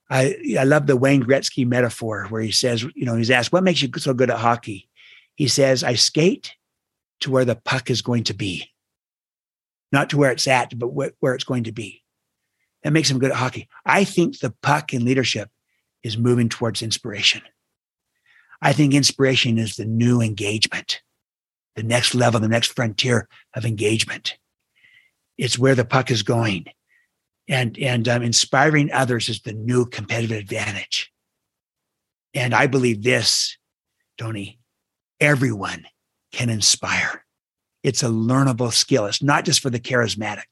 I, 0.09 0.55
I 0.59 0.63
love 0.63 0.87
the 0.87 0.97
Wayne 0.97 1.23
Gretzky 1.23 1.65
metaphor 1.65 2.27
where 2.29 2.41
he 2.41 2.51
says, 2.51 2.83
you 2.95 3.05
know, 3.05 3.15
he's 3.15 3.31
asked, 3.31 3.51
what 3.51 3.63
makes 3.63 3.81
you 3.81 3.89
so 3.97 4.13
good 4.13 4.29
at 4.29 4.37
hockey? 4.37 4.87
He 5.35 5.47
says, 5.47 5.83
I 5.83 5.95
skate 5.95 6.53
to 7.21 7.31
where 7.31 7.45
the 7.45 7.55
puck 7.55 7.89
is 7.89 8.01
going 8.01 8.23
to 8.25 8.33
be, 8.33 8.71
not 9.91 10.09
to 10.11 10.17
where 10.17 10.31
it's 10.31 10.47
at, 10.47 10.77
but 10.77 10.89
wh- 10.89 11.23
where 11.23 11.33
it's 11.33 11.43
going 11.43 11.63
to 11.63 11.71
be. 11.71 12.03
That 12.83 12.93
makes 12.93 13.09
him 13.09 13.17
good 13.17 13.31
at 13.31 13.37
hockey. 13.37 13.67
I 13.85 14.03
think 14.03 14.39
the 14.39 14.53
puck 14.61 14.93
in 14.93 15.05
leadership 15.05 15.49
is 16.03 16.17
moving 16.17 16.49
towards 16.49 16.83
inspiration. 16.83 17.41
I 18.61 18.73
think 18.73 18.93
inspiration 18.93 19.57
is 19.57 19.75
the 19.75 19.85
new 19.85 20.21
engagement, 20.21 21.01
the 21.75 21.83
next 21.83 22.13
level, 22.13 22.39
the 22.39 22.47
next 22.47 22.73
frontier 22.73 23.27
of 23.55 23.65
engagement. 23.65 24.37
It's 25.37 25.57
where 25.57 25.75
the 25.75 25.83
puck 25.83 26.11
is 26.11 26.21
going 26.23 26.67
and 27.47 27.77
and 27.77 28.07
um, 28.07 28.23
inspiring 28.23 28.91
others 28.91 29.29
is 29.29 29.41
the 29.41 29.53
new 29.53 29.85
competitive 29.85 30.37
advantage. 30.37 31.11
And 32.33 32.53
I 32.53 32.67
believe 32.67 33.03
this, 33.03 33.57
Tony, 34.17 34.59
everyone 35.19 35.85
can 36.31 36.49
inspire. 36.49 37.23
It's 37.83 38.03
a 38.03 38.07
learnable 38.07 38.73
skill. 38.73 39.05
It's 39.05 39.23
not 39.23 39.45
just 39.45 39.61
for 39.61 39.69
the 39.69 39.79
charismatic. 39.79 40.43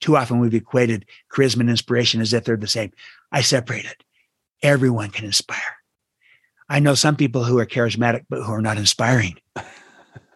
Too 0.00 0.16
often 0.16 0.38
we've 0.38 0.54
equated 0.54 1.06
charisma 1.32 1.60
and 1.60 1.70
inspiration 1.70 2.20
as 2.20 2.32
if 2.32 2.44
they're 2.44 2.56
the 2.56 2.68
same. 2.68 2.92
I 3.32 3.40
separate 3.40 3.84
it. 3.84 4.04
Everyone 4.62 5.10
can 5.10 5.24
inspire. 5.24 5.76
I 6.68 6.80
know 6.80 6.94
some 6.94 7.16
people 7.16 7.42
who 7.42 7.58
are 7.58 7.66
charismatic, 7.66 8.26
but 8.28 8.42
who 8.42 8.52
are 8.52 8.62
not 8.62 8.76
inspiring. 8.76 9.38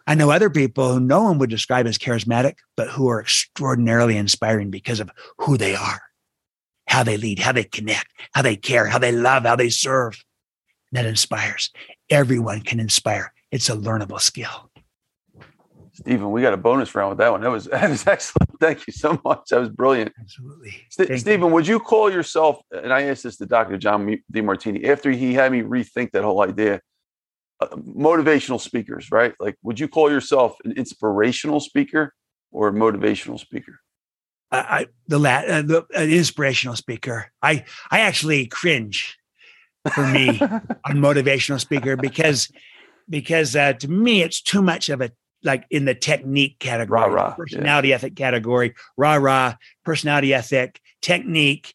I 0.05 0.15
know 0.15 0.31
other 0.31 0.49
people 0.49 0.93
who 0.93 0.99
no 0.99 1.23
one 1.23 1.37
would 1.39 1.49
describe 1.49 1.87
as 1.87 1.97
charismatic, 1.97 2.55
but 2.75 2.89
who 2.89 3.07
are 3.07 3.21
extraordinarily 3.21 4.17
inspiring 4.17 4.69
because 4.69 4.99
of 4.99 5.09
who 5.37 5.57
they 5.57 5.75
are, 5.75 6.01
how 6.87 7.03
they 7.03 7.15
lead, 7.15 7.39
how 7.39 7.53
they 7.53 7.63
connect, 7.63 8.07
how 8.33 8.41
they 8.41 8.57
care, 8.57 8.87
how 8.87 8.99
they 8.99 9.11
love, 9.11 9.43
how 9.43 9.55
they 9.55 9.69
serve. 9.69 10.23
That 10.91 11.05
inspires. 11.05 11.71
Everyone 12.09 12.61
can 12.61 12.79
inspire. 12.79 13.33
It's 13.51 13.69
a 13.69 13.75
learnable 13.75 14.19
skill. 14.19 14.69
Stephen, 15.93 16.31
we 16.31 16.41
got 16.41 16.53
a 16.53 16.57
bonus 16.57 16.93
round 16.95 17.09
with 17.09 17.17
that 17.19 17.31
one. 17.31 17.41
That 17.41 17.51
was 17.51 17.65
that 17.71 17.89
was 17.89 18.05
excellent. 18.05 18.49
Thank 18.59 18.85
you 18.87 18.93
so 18.93 19.19
much. 19.23 19.49
That 19.49 19.59
was 19.59 19.69
brilliant. 19.69 20.11
Absolutely. 20.19 20.85
St- 20.89 21.19
Stephen, 21.19 21.47
you. 21.47 21.53
would 21.53 21.67
you 21.67 21.79
call 21.79 22.11
yourself? 22.11 22.59
And 22.71 22.91
I 22.91 23.03
asked 23.03 23.23
this 23.23 23.37
to 23.37 23.45
Dr. 23.45 23.77
John 23.77 24.17
Demartini 24.31 24.85
after 24.85 25.11
he 25.11 25.33
had 25.33 25.51
me 25.51 25.61
rethink 25.61 26.11
that 26.11 26.23
whole 26.23 26.41
idea 26.41 26.81
motivational 27.71 28.59
speakers, 28.59 29.11
right? 29.11 29.33
Like, 29.39 29.57
would 29.63 29.79
you 29.79 29.87
call 29.87 30.11
yourself 30.11 30.57
an 30.63 30.73
inspirational 30.73 31.59
speaker 31.59 32.13
or 32.51 32.69
a 32.69 32.71
motivational 32.71 33.39
speaker? 33.39 33.79
I, 34.51 34.87
the, 35.07 35.17
la- 35.17 35.43
uh, 35.47 35.61
the 35.63 35.85
an 35.95 36.11
inspirational 36.11 36.75
speaker. 36.75 37.31
I 37.41 37.65
I 37.89 38.01
actually 38.01 38.45
cringe 38.45 39.17
for 39.95 40.05
me 40.05 40.39
on 40.85 40.97
motivational 40.97 41.59
speaker 41.59 41.95
because 41.95 42.51
because 43.09 43.55
uh, 43.55 43.73
to 43.73 43.87
me 43.87 44.21
it's 44.21 44.41
too 44.41 44.61
much 44.61 44.89
of 44.89 45.01
a 45.01 45.11
like 45.43 45.65
in 45.69 45.85
the 45.85 45.95
technique 45.95 46.59
category, 46.59 47.01
rah, 47.01 47.07
rah, 47.07 47.33
personality 47.33 47.89
yeah. 47.89 47.95
ethic 47.95 48.15
category, 48.15 48.75
rah 48.95 49.15
rah, 49.15 49.55
personality 49.83 50.33
ethic, 50.33 50.79
technique, 51.01 51.73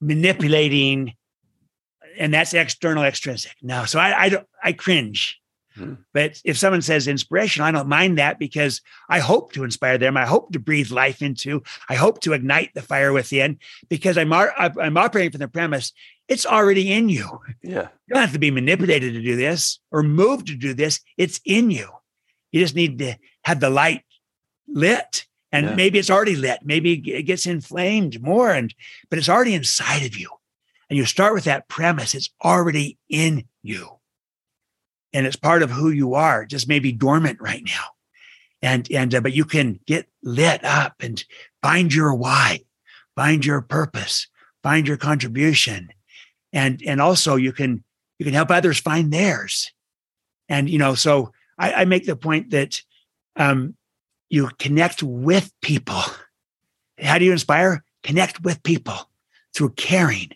manipulating, 0.00 1.14
and 2.18 2.32
that's 2.32 2.54
external 2.54 3.04
extrinsic. 3.04 3.56
No, 3.62 3.84
so 3.84 3.98
I 3.98 4.24
I 4.24 4.28
don't 4.28 4.46
I 4.62 4.72
cringe. 4.72 5.38
Hmm. 5.74 5.94
But 6.12 6.38
if 6.44 6.58
someone 6.58 6.82
says 6.82 7.08
inspiration, 7.08 7.64
I 7.64 7.70
don't 7.70 7.88
mind 7.88 8.18
that 8.18 8.38
because 8.38 8.82
I 9.08 9.20
hope 9.20 9.52
to 9.52 9.64
inspire 9.64 9.96
them. 9.96 10.18
I 10.18 10.26
hope 10.26 10.52
to 10.52 10.58
breathe 10.58 10.90
life 10.90 11.22
into. 11.22 11.62
I 11.88 11.94
hope 11.94 12.20
to 12.22 12.34
ignite 12.34 12.74
the 12.74 12.82
fire 12.82 13.10
within 13.10 13.58
because 13.88 14.18
I'm 14.18 14.32
I'm 14.32 14.98
operating 14.98 15.30
from 15.30 15.40
the 15.40 15.48
premise 15.48 15.92
it's 16.28 16.46
already 16.46 16.92
in 16.92 17.08
you. 17.08 17.40
Yeah, 17.62 17.88
you 18.06 18.14
don't 18.14 18.22
have 18.22 18.32
to 18.32 18.38
be 18.38 18.50
manipulated 18.50 19.12
to 19.14 19.22
do 19.22 19.36
this 19.36 19.78
or 19.90 20.02
moved 20.02 20.46
to 20.48 20.56
do 20.56 20.74
this. 20.74 21.00
It's 21.16 21.40
in 21.44 21.70
you. 21.70 21.88
You 22.50 22.60
just 22.60 22.74
need 22.74 22.98
to 22.98 23.16
have 23.44 23.60
the 23.60 23.70
light 23.70 24.02
lit, 24.68 25.26
and 25.50 25.66
yeah. 25.66 25.74
maybe 25.74 25.98
it's 25.98 26.10
already 26.10 26.36
lit. 26.36 26.60
Maybe 26.62 26.94
it 26.94 27.24
gets 27.24 27.46
inflamed 27.46 28.22
more, 28.22 28.50
and 28.50 28.74
but 29.10 29.18
it's 29.18 29.28
already 29.28 29.54
inside 29.54 30.04
of 30.04 30.16
you 30.16 30.30
and 30.92 30.98
you 30.98 31.06
start 31.06 31.32
with 31.32 31.44
that 31.44 31.68
premise, 31.68 32.14
it's 32.14 32.28
already 32.44 32.98
in 33.08 33.44
you. 33.62 33.88
And 35.14 35.26
it's 35.26 35.36
part 35.36 35.62
of 35.62 35.70
who 35.70 35.88
you 35.88 36.12
are, 36.12 36.44
just 36.44 36.68
maybe 36.68 36.92
dormant 36.92 37.40
right 37.40 37.62
now. 37.64 37.84
And, 38.60 38.86
and, 38.92 39.14
uh, 39.14 39.22
but 39.22 39.32
you 39.32 39.46
can 39.46 39.80
get 39.86 40.06
lit 40.22 40.62
up 40.62 40.96
and 41.00 41.24
find 41.62 41.94
your 41.94 42.14
why, 42.14 42.60
find 43.16 43.42
your 43.42 43.62
purpose, 43.62 44.28
find 44.62 44.86
your 44.86 44.98
contribution. 44.98 45.88
And, 46.52 46.82
and 46.86 47.00
also 47.00 47.36
you 47.36 47.54
can, 47.54 47.82
you 48.18 48.26
can 48.26 48.34
help 48.34 48.50
others 48.50 48.78
find 48.78 49.10
theirs. 49.10 49.72
And, 50.50 50.68
you 50.68 50.76
know, 50.76 50.94
so 50.94 51.32
I, 51.56 51.72
I 51.72 51.84
make 51.86 52.04
the 52.04 52.16
point 52.16 52.50
that, 52.50 52.82
um, 53.36 53.76
you 54.28 54.50
connect 54.58 55.02
with 55.02 55.50
people. 55.62 56.02
How 57.00 57.16
do 57.16 57.24
you 57.24 57.32
inspire? 57.32 57.82
Connect 58.02 58.42
with 58.42 58.62
people 58.62 59.08
through 59.54 59.70
caring, 59.70 60.32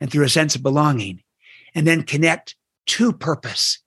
and 0.00 0.10
through 0.10 0.24
a 0.24 0.28
sense 0.28 0.54
of 0.54 0.62
belonging, 0.62 1.22
and 1.74 1.86
then 1.86 2.02
connect 2.02 2.56
to 2.86 3.12
purpose 3.12 3.78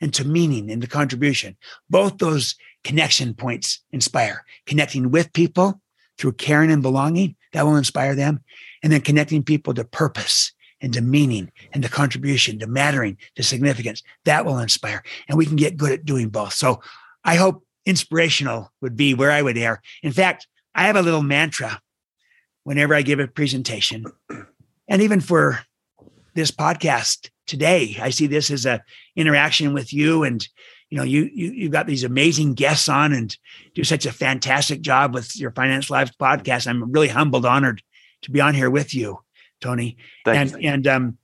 and 0.00 0.12
to 0.14 0.26
meaning 0.26 0.70
and 0.70 0.82
to 0.82 0.88
contribution. 0.88 1.56
Both 1.88 2.18
those 2.18 2.54
connection 2.84 3.34
points 3.34 3.80
inspire. 3.92 4.44
Connecting 4.66 5.10
with 5.10 5.32
people 5.32 5.80
through 6.18 6.32
caring 6.32 6.70
and 6.70 6.82
belonging, 6.82 7.36
that 7.52 7.64
will 7.64 7.76
inspire 7.76 8.14
them. 8.14 8.40
And 8.82 8.92
then 8.92 9.02
connecting 9.02 9.42
people 9.42 9.74
to 9.74 9.84
purpose 9.84 10.52
and 10.80 10.92
to 10.94 11.02
meaning 11.02 11.52
and 11.72 11.82
to 11.82 11.88
contribution, 11.88 12.58
to 12.58 12.66
mattering, 12.66 13.18
to 13.36 13.42
significance, 13.42 14.02
that 14.24 14.44
will 14.44 14.58
inspire. 14.58 15.02
And 15.28 15.36
we 15.36 15.46
can 15.46 15.56
get 15.56 15.76
good 15.76 15.92
at 15.92 16.06
doing 16.06 16.30
both. 16.30 16.54
So 16.54 16.80
I 17.24 17.36
hope 17.36 17.64
inspirational 17.84 18.72
would 18.80 18.96
be 18.96 19.14
where 19.14 19.30
I 19.30 19.42
would 19.42 19.58
err. 19.58 19.82
In 20.02 20.12
fact, 20.12 20.46
I 20.74 20.86
have 20.86 20.96
a 20.96 21.02
little 21.02 21.22
mantra 21.22 21.80
whenever 22.64 22.94
I 22.94 23.02
give 23.02 23.20
a 23.20 23.26
presentation 23.26 24.04
and 24.90 25.00
even 25.00 25.20
for 25.20 25.60
this 26.34 26.50
podcast 26.50 27.30
today 27.46 27.96
i 28.02 28.10
see 28.10 28.26
this 28.26 28.50
as 28.50 28.66
a 28.66 28.82
interaction 29.16 29.72
with 29.72 29.92
you 29.92 30.22
and 30.22 30.46
you 30.90 30.98
know 30.98 31.04
you, 31.04 31.30
you 31.32 31.52
you've 31.52 31.72
got 31.72 31.86
these 31.86 32.04
amazing 32.04 32.52
guests 32.52 32.88
on 32.88 33.14
and 33.14 33.38
do 33.74 33.82
such 33.82 34.04
a 34.04 34.12
fantastic 34.12 34.82
job 34.82 35.14
with 35.14 35.34
your 35.36 35.52
finance 35.52 35.88
live 35.88 36.10
podcast 36.18 36.66
i'm 36.66 36.92
really 36.92 37.08
humbled 37.08 37.46
honored 37.46 37.82
to 38.20 38.30
be 38.30 38.40
on 38.40 38.52
here 38.52 38.68
with 38.68 38.94
you 38.94 39.18
tony 39.62 39.96
Thanks. 40.26 40.52
and 40.52 40.64
and 40.64 40.86
um 40.86 41.18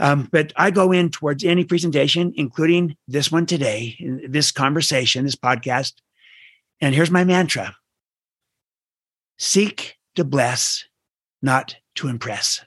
um, 0.00 0.28
but 0.30 0.52
I 0.56 0.70
go 0.70 0.92
in 0.92 1.10
towards 1.10 1.44
any 1.44 1.64
presentation, 1.64 2.32
including 2.36 2.96
this 3.08 3.32
one 3.32 3.46
today, 3.46 3.96
this 4.28 4.52
conversation, 4.52 5.24
this 5.24 5.34
podcast. 5.34 5.94
And 6.80 6.94
here's 6.94 7.10
my 7.10 7.24
mantra 7.24 7.74
seek 9.38 9.96
to 10.14 10.24
bless, 10.24 10.84
not 11.42 11.76
to 11.96 12.08
impress. 12.08 12.64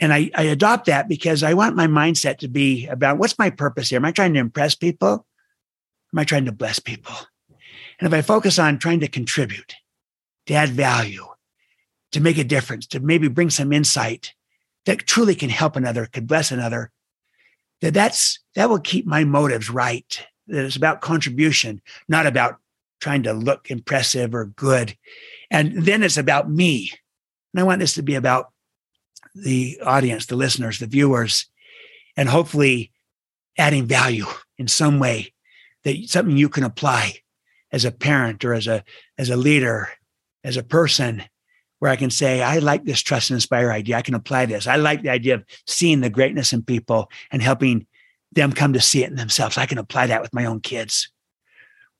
And 0.00 0.12
I, 0.14 0.30
I 0.34 0.44
adopt 0.44 0.86
that 0.86 1.08
because 1.08 1.42
I 1.42 1.54
want 1.54 1.76
my 1.76 1.86
mindset 1.86 2.38
to 2.38 2.48
be 2.48 2.86
about 2.86 3.18
what's 3.18 3.38
my 3.38 3.50
purpose 3.50 3.90
here? 3.90 3.98
Am 3.98 4.04
I 4.04 4.12
trying 4.12 4.32
to 4.34 4.40
impress 4.40 4.74
people? 4.74 5.26
Am 6.12 6.18
I 6.18 6.24
trying 6.24 6.46
to 6.46 6.52
bless 6.52 6.78
people? 6.78 7.14
And 7.98 8.06
if 8.06 8.14
I 8.14 8.22
focus 8.22 8.58
on 8.58 8.78
trying 8.78 9.00
to 9.00 9.08
contribute, 9.08 9.74
to 10.46 10.54
add 10.54 10.70
value, 10.70 11.26
to 12.12 12.20
make 12.20 12.38
a 12.38 12.44
difference, 12.44 12.86
to 12.88 13.00
maybe 13.00 13.28
bring 13.28 13.50
some 13.50 13.72
insight 13.72 14.32
that 14.86 15.06
truly 15.06 15.34
can 15.34 15.50
help 15.50 15.76
another, 15.76 16.06
could 16.06 16.26
bless 16.26 16.50
another, 16.50 16.90
that 17.82 17.94
that's 17.94 18.38
that 18.54 18.70
will 18.70 18.80
keep 18.80 19.06
my 19.06 19.24
motives 19.24 19.70
right. 19.70 20.26
That 20.48 20.64
it's 20.64 20.76
about 20.76 21.02
contribution, 21.02 21.82
not 22.08 22.26
about 22.26 22.56
trying 23.00 23.22
to 23.24 23.32
look 23.32 23.70
impressive 23.70 24.34
or 24.34 24.46
good. 24.46 24.96
And 25.50 25.84
then 25.84 26.02
it's 26.02 26.16
about 26.16 26.50
me. 26.50 26.90
And 27.52 27.60
I 27.60 27.64
want 27.64 27.80
this 27.80 27.94
to 27.94 28.02
be 28.02 28.14
about 28.14 28.50
the 29.34 29.80
audience, 29.84 30.26
the 30.26 30.36
listeners, 30.36 30.78
the 30.78 30.86
viewers, 30.86 31.46
and 32.16 32.28
hopefully 32.28 32.92
adding 33.58 33.86
value 33.86 34.26
in 34.58 34.68
some 34.68 34.98
way 34.98 35.32
that 35.84 36.08
something 36.08 36.36
you 36.36 36.48
can 36.48 36.64
apply 36.64 37.14
as 37.72 37.84
a 37.84 37.92
parent 37.92 38.44
or 38.44 38.54
as 38.54 38.66
a 38.66 38.84
as 39.18 39.30
a 39.30 39.36
leader, 39.36 39.88
as 40.44 40.56
a 40.56 40.62
person, 40.62 41.22
where 41.78 41.90
I 41.90 41.96
can 41.96 42.10
say, 42.10 42.42
I 42.42 42.58
like 42.58 42.84
this 42.84 43.00
trust 43.00 43.30
and 43.30 43.36
inspire 43.36 43.72
idea. 43.72 43.96
I 43.96 44.02
can 44.02 44.14
apply 44.14 44.46
this. 44.46 44.66
I 44.66 44.76
like 44.76 45.02
the 45.02 45.10
idea 45.10 45.34
of 45.34 45.44
seeing 45.66 46.00
the 46.00 46.10
greatness 46.10 46.52
in 46.52 46.62
people 46.62 47.10
and 47.30 47.42
helping 47.42 47.86
them 48.32 48.52
come 48.52 48.74
to 48.74 48.80
see 48.80 49.02
it 49.02 49.10
in 49.10 49.16
themselves. 49.16 49.58
I 49.58 49.66
can 49.66 49.78
apply 49.78 50.06
that 50.08 50.22
with 50.22 50.34
my 50.34 50.44
own 50.44 50.60
kids 50.60 51.10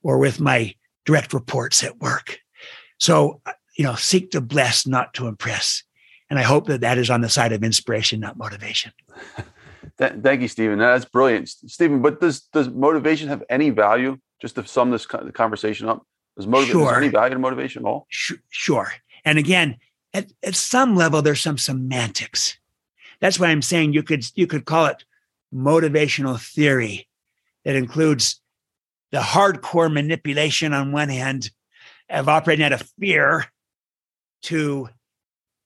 or 0.02 0.19
with 0.19 0.39
my 0.39 0.74
direct 1.05 1.32
reports 1.32 1.82
at 1.82 1.98
work. 1.98 2.39
So, 2.98 3.40
you 3.77 3.85
know, 3.85 3.94
seek 3.94 4.31
to 4.32 4.40
bless, 4.40 4.86
not 4.86 5.15
to 5.15 5.27
impress. 5.27 5.82
And 6.31 6.39
I 6.39 6.43
hope 6.43 6.69
that 6.69 6.81
that 6.81 6.97
is 6.97 7.11
on 7.11 7.20
the 7.20 7.28
side 7.28 7.52
of 7.52 7.62
inspiration, 7.65 8.20
not 8.20 8.39
motivation. 8.39 8.93
Thank 9.98 10.40
you, 10.40 10.48
Stephen. 10.48 10.78
That's 10.78 11.05
brilliant, 11.05 11.48
Stephen. 11.48 12.01
But 12.01 12.20
does 12.20 12.40
does 12.52 12.70
motivation 12.70 13.28
have 13.28 13.43
any 13.51 13.70
value? 13.70 14.16
Just 14.40 14.55
to 14.55 14.66
sum 14.66 14.90
this 14.90 15.05
conversation 15.05 15.89
up, 15.89 16.07
does 16.36 16.47
motivation 16.47 16.81
sure. 16.81 16.97
any 16.97 17.09
value 17.09 17.35
to 17.35 17.40
motivation 17.40 17.85
at 17.85 17.89
all? 17.89 18.07
Sure. 18.09 18.93
And 19.27 19.39
again, 19.39 19.77
at, 20.15 20.32
at 20.43 20.55
some 20.55 20.97
level, 20.97 21.20
there's 21.20 21.43
some 21.43 21.59
semantics. 21.59 22.59
That's 23.20 23.39
why 23.39 23.48
I'm 23.48 23.61
saying 23.61 23.93
you 23.93 24.02
could 24.02 24.24
you 24.35 24.47
could 24.47 24.65
call 24.65 24.86
it 24.86 25.05
motivational 25.55 26.40
theory 26.40 27.09
that 27.65 27.77
includes 27.77 28.40
the 29.12 29.19
hardcore 29.19 29.93
manipulation 29.93 30.73
on 30.73 30.93
one 30.93 31.09
hand 31.09 31.51
of 32.09 32.28
operating 32.28 32.65
out 32.65 32.73
of 32.73 32.89
fear 32.98 33.47
to 34.43 34.89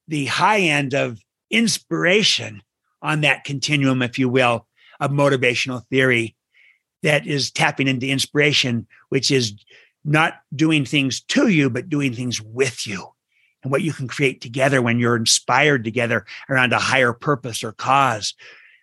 the 0.07 0.25
high 0.25 0.59
end 0.59 0.93
of 0.93 1.19
inspiration 1.49 2.61
on 3.01 3.21
that 3.21 3.43
continuum, 3.43 4.01
if 4.01 4.17
you 4.17 4.29
will, 4.29 4.67
of 4.99 5.11
motivational 5.11 5.85
theory 5.87 6.35
that 7.03 7.27
is 7.27 7.51
tapping 7.51 7.87
into 7.87 8.07
inspiration, 8.07 8.87
which 9.09 9.29
is 9.29 9.53
not 10.03 10.35
doing 10.55 10.85
things 10.85 11.21
to 11.21 11.47
you, 11.47 11.69
but 11.69 11.89
doing 11.89 12.13
things 12.13 12.41
with 12.41 12.87
you 12.87 13.07
and 13.63 13.71
what 13.71 13.81
you 13.81 13.91
can 13.91 14.07
create 14.07 14.41
together 14.41 14.81
when 14.81 14.99
you're 14.99 15.15
inspired 15.15 15.83
together 15.83 16.25
around 16.49 16.71
a 16.71 16.79
higher 16.79 17.13
purpose 17.13 17.63
or 17.63 17.71
cause. 17.71 18.33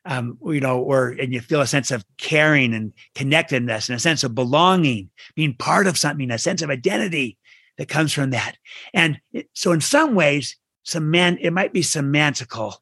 Um, 0.04 0.36
you 0.44 0.58
know, 0.58 0.80
or 0.80 1.10
and 1.10 1.32
you 1.32 1.40
feel 1.40 1.60
a 1.60 1.66
sense 1.66 1.92
of 1.92 2.04
caring 2.18 2.74
and 2.74 2.92
connectedness 3.14 3.88
and 3.88 3.94
a 3.94 4.00
sense 4.00 4.24
of 4.24 4.34
belonging, 4.34 5.10
being 5.36 5.54
part 5.54 5.86
of 5.86 5.96
something, 5.96 6.28
a 6.32 6.38
sense 6.38 6.60
of 6.60 6.70
identity 6.70 7.38
that 7.78 7.88
comes 7.88 8.12
from 8.12 8.30
that. 8.30 8.56
And 8.92 9.20
so, 9.54 9.70
in 9.70 9.80
some 9.80 10.16
ways, 10.16 10.56
semant 10.84 11.38
it 11.40 11.52
might 11.52 11.72
be 11.72 11.82
semantical. 11.82 12.74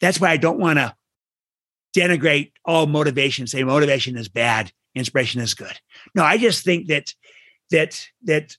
That's 0.00 0.20
why 0.20 0.30
I 0.30 0.36
don't 0.36 0.58
want 0.58 0.78
to 0.78 0.94
denigrate 1.96 2.52
all 2.64 2.86
motivation, 2.86 3.46
say 3.46 3.64
motivation 3.64 4.16
is 4.16 4.28
bad, 4.28 4.72
inspiration 4.94 5.40
is 5.40 5.54
good. 5.54 5.78
No, 6.14 6.22
I 6.24 6.38
just 6.38 6.64
think 6.64 6.88
that 6.88 7.14
that 7.70 8.06
that 8.24 8.56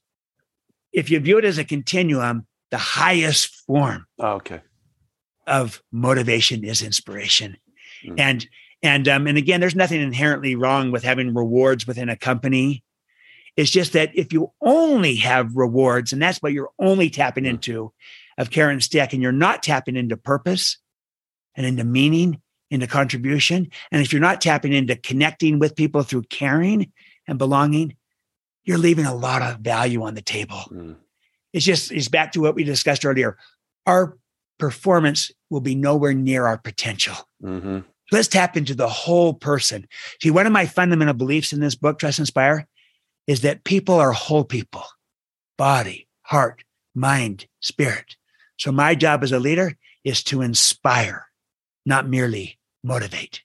if 0.92 1.10
you 1.10 1.20
view 1.20 1.38
it 1.38 1.46
as 1.46 1.58
a 1.58 1.64
continuum, 1.64 2.46
the 2.70 2.78
highest 2.78 3.56
form 3.68 4.06
oh, 4.20 4.34
okay. 4.34 4.62
of 5.48 5.82
motivation 5.92 6.64
is 6.64 6.82
inspiration. 6.82 7.58
Mm. 8.06 8.20
And 8.20 8.48
and 8.84 9.08
um, 9.08 9.28
and 9.28 9.38
again, 9.38 9.60
there's 9.60 9.76
nothing 9.76 10.02
inherently 10.02 10.56
wrong 10.56 10.92
with 10.92 11.04
having 11.04 11.34
rewards 11.34 11.86
within 11.86 12.10
a 12.10 12.18
company. 12.18 12.84
It's 13.58 13.72
just 13.72 13.94
that 13.94 14.12
if 14.16 14.32
you 14.32 14.52
only 14.62 15.16
have 15.18 15.56
rewards, 15.56 16.14
and 16.14 16.22
that's 16.22 16.42
what 16.42 16.54
you're 16.54 16.72
only 16.80 17.10
tapping 17.10 17.44
mm. 17.44 17.50
into 17.50 17.94
of 18.42 18.50
carrot 18.50 18.94
and 18.94 19.14
and 19.14 19.22
you're 19.22 19.32
not 19.32 19.62
tapping 19.62 19.96
into 19.96 20.18
purpose 20.18 20.78
and 21.56 21.66
into 21.66 21.84
meaning, 21.84 22.42
into 22.70 22.88
contribution, 22.88 23.70
and 23.92 24.02
if 24.02 24.12
you're 24.12 24.22
not 24.22 24.42
tapping 24.42 24.74
into 24.74 24.96
connecting 24.96 25.60
with 25.60 25.76
people 25.76 26.02
through 26.04 26.24
caring 26.24 26.92
and 27.28 27.38
belonging, 27.38 27.96
you're 28.64 28.78
leaving 28.78 29.06
a 29.06 29.14
lot 29.14 29.42
of 29.42 29.60
value 29.60 30.02
on 30.04 30.16
the 30.16 30.22
table. 30.22 30.62
Mm. 30.72 30.96
It's 31.54 31.66
just 31.66 31.92
it's 31.92 32.08
back 32.08 32.32
to 32.32 32.42
what 32.42 32.56
we 32.56 32.64
discussed 32.64 33.06
earlier. 33.06 33.38
Our 33.86 34.18
performance 34.58 35.32
will 35.50 35.62
be 35.62 35.76
nowhere 35.76 36.14
near 36.14 36.46
our 36.46 36.58
potential. 36.58 37.16
Mm-hmm. 37.44 37.80
Let's 38.12 38.28
tap 38.28 38.58
into 38.58 38.76
the 38.76 38.90
whole 38.90 39.34
person. 39.34 39.88
See, 40.22 40.32
one 40.32 40.46
of 40.46 40.54
my 40.54 40.66
fundamental 40.66 41.14
beliefs 41.14 41.54
in 41.54 41.60
this 41.60 41.76
book, 41.76 42.00
Trust 42.00 42.20
Inspire, 42.20 42.68
is 43.28 43.42
that 43.42 43.64
people 43.64 43.96
are 43.96 44.12
whole 44.12 44.44
people 44.44 44.84
body, 45.58 46.08
heart, 46.24 46.64
mind, 46.96 47.46
spirit. 47.62 48.16
So, 48.62 48.72
my 48.72 48.94
job 48.94 49.24
as 49.24 49.32
a 49.32 49.40
leader 49.40 49.76
is 50.04 50.24
to 50.26 50.44
inspire, 50.44 51.26
not 51.84 52.08
merely 52.08 52.60
motivate. 52.84 53.42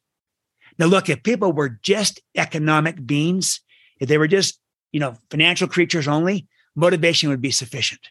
Now, 0.79 0.85
look, 0.85 1.09
if 1.09 1.23
people 1.23 1.55
were 1.55 1.71
just 1.71 2.21
economic 2.37 3.07
beings, 3.07 3.63
if 3.99 4.11
they 4.11 4.19
were 4.19 4.29
just, 4.29 4.61
you 4.93 5.01
know, 5.01 5.17
financial 5.31 5.69
creatures 5.69 6.07
only, 6.07 6.47
motivation 6.75 7.31
would 7.31 7.41
be 7.41 7.51
sufficient. 7.51 8.11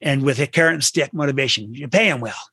And 0.00 0.22
with 0.22 0.38
a 0.38 0.46
carrot 0.46 0.72
and 0.72 0.82
stick 0.82 1.12
motivation, 1.12 1.74
you 1.74 1.86
pay 1.86 2.08
them 2.08 2.22
well. 2.22 2.48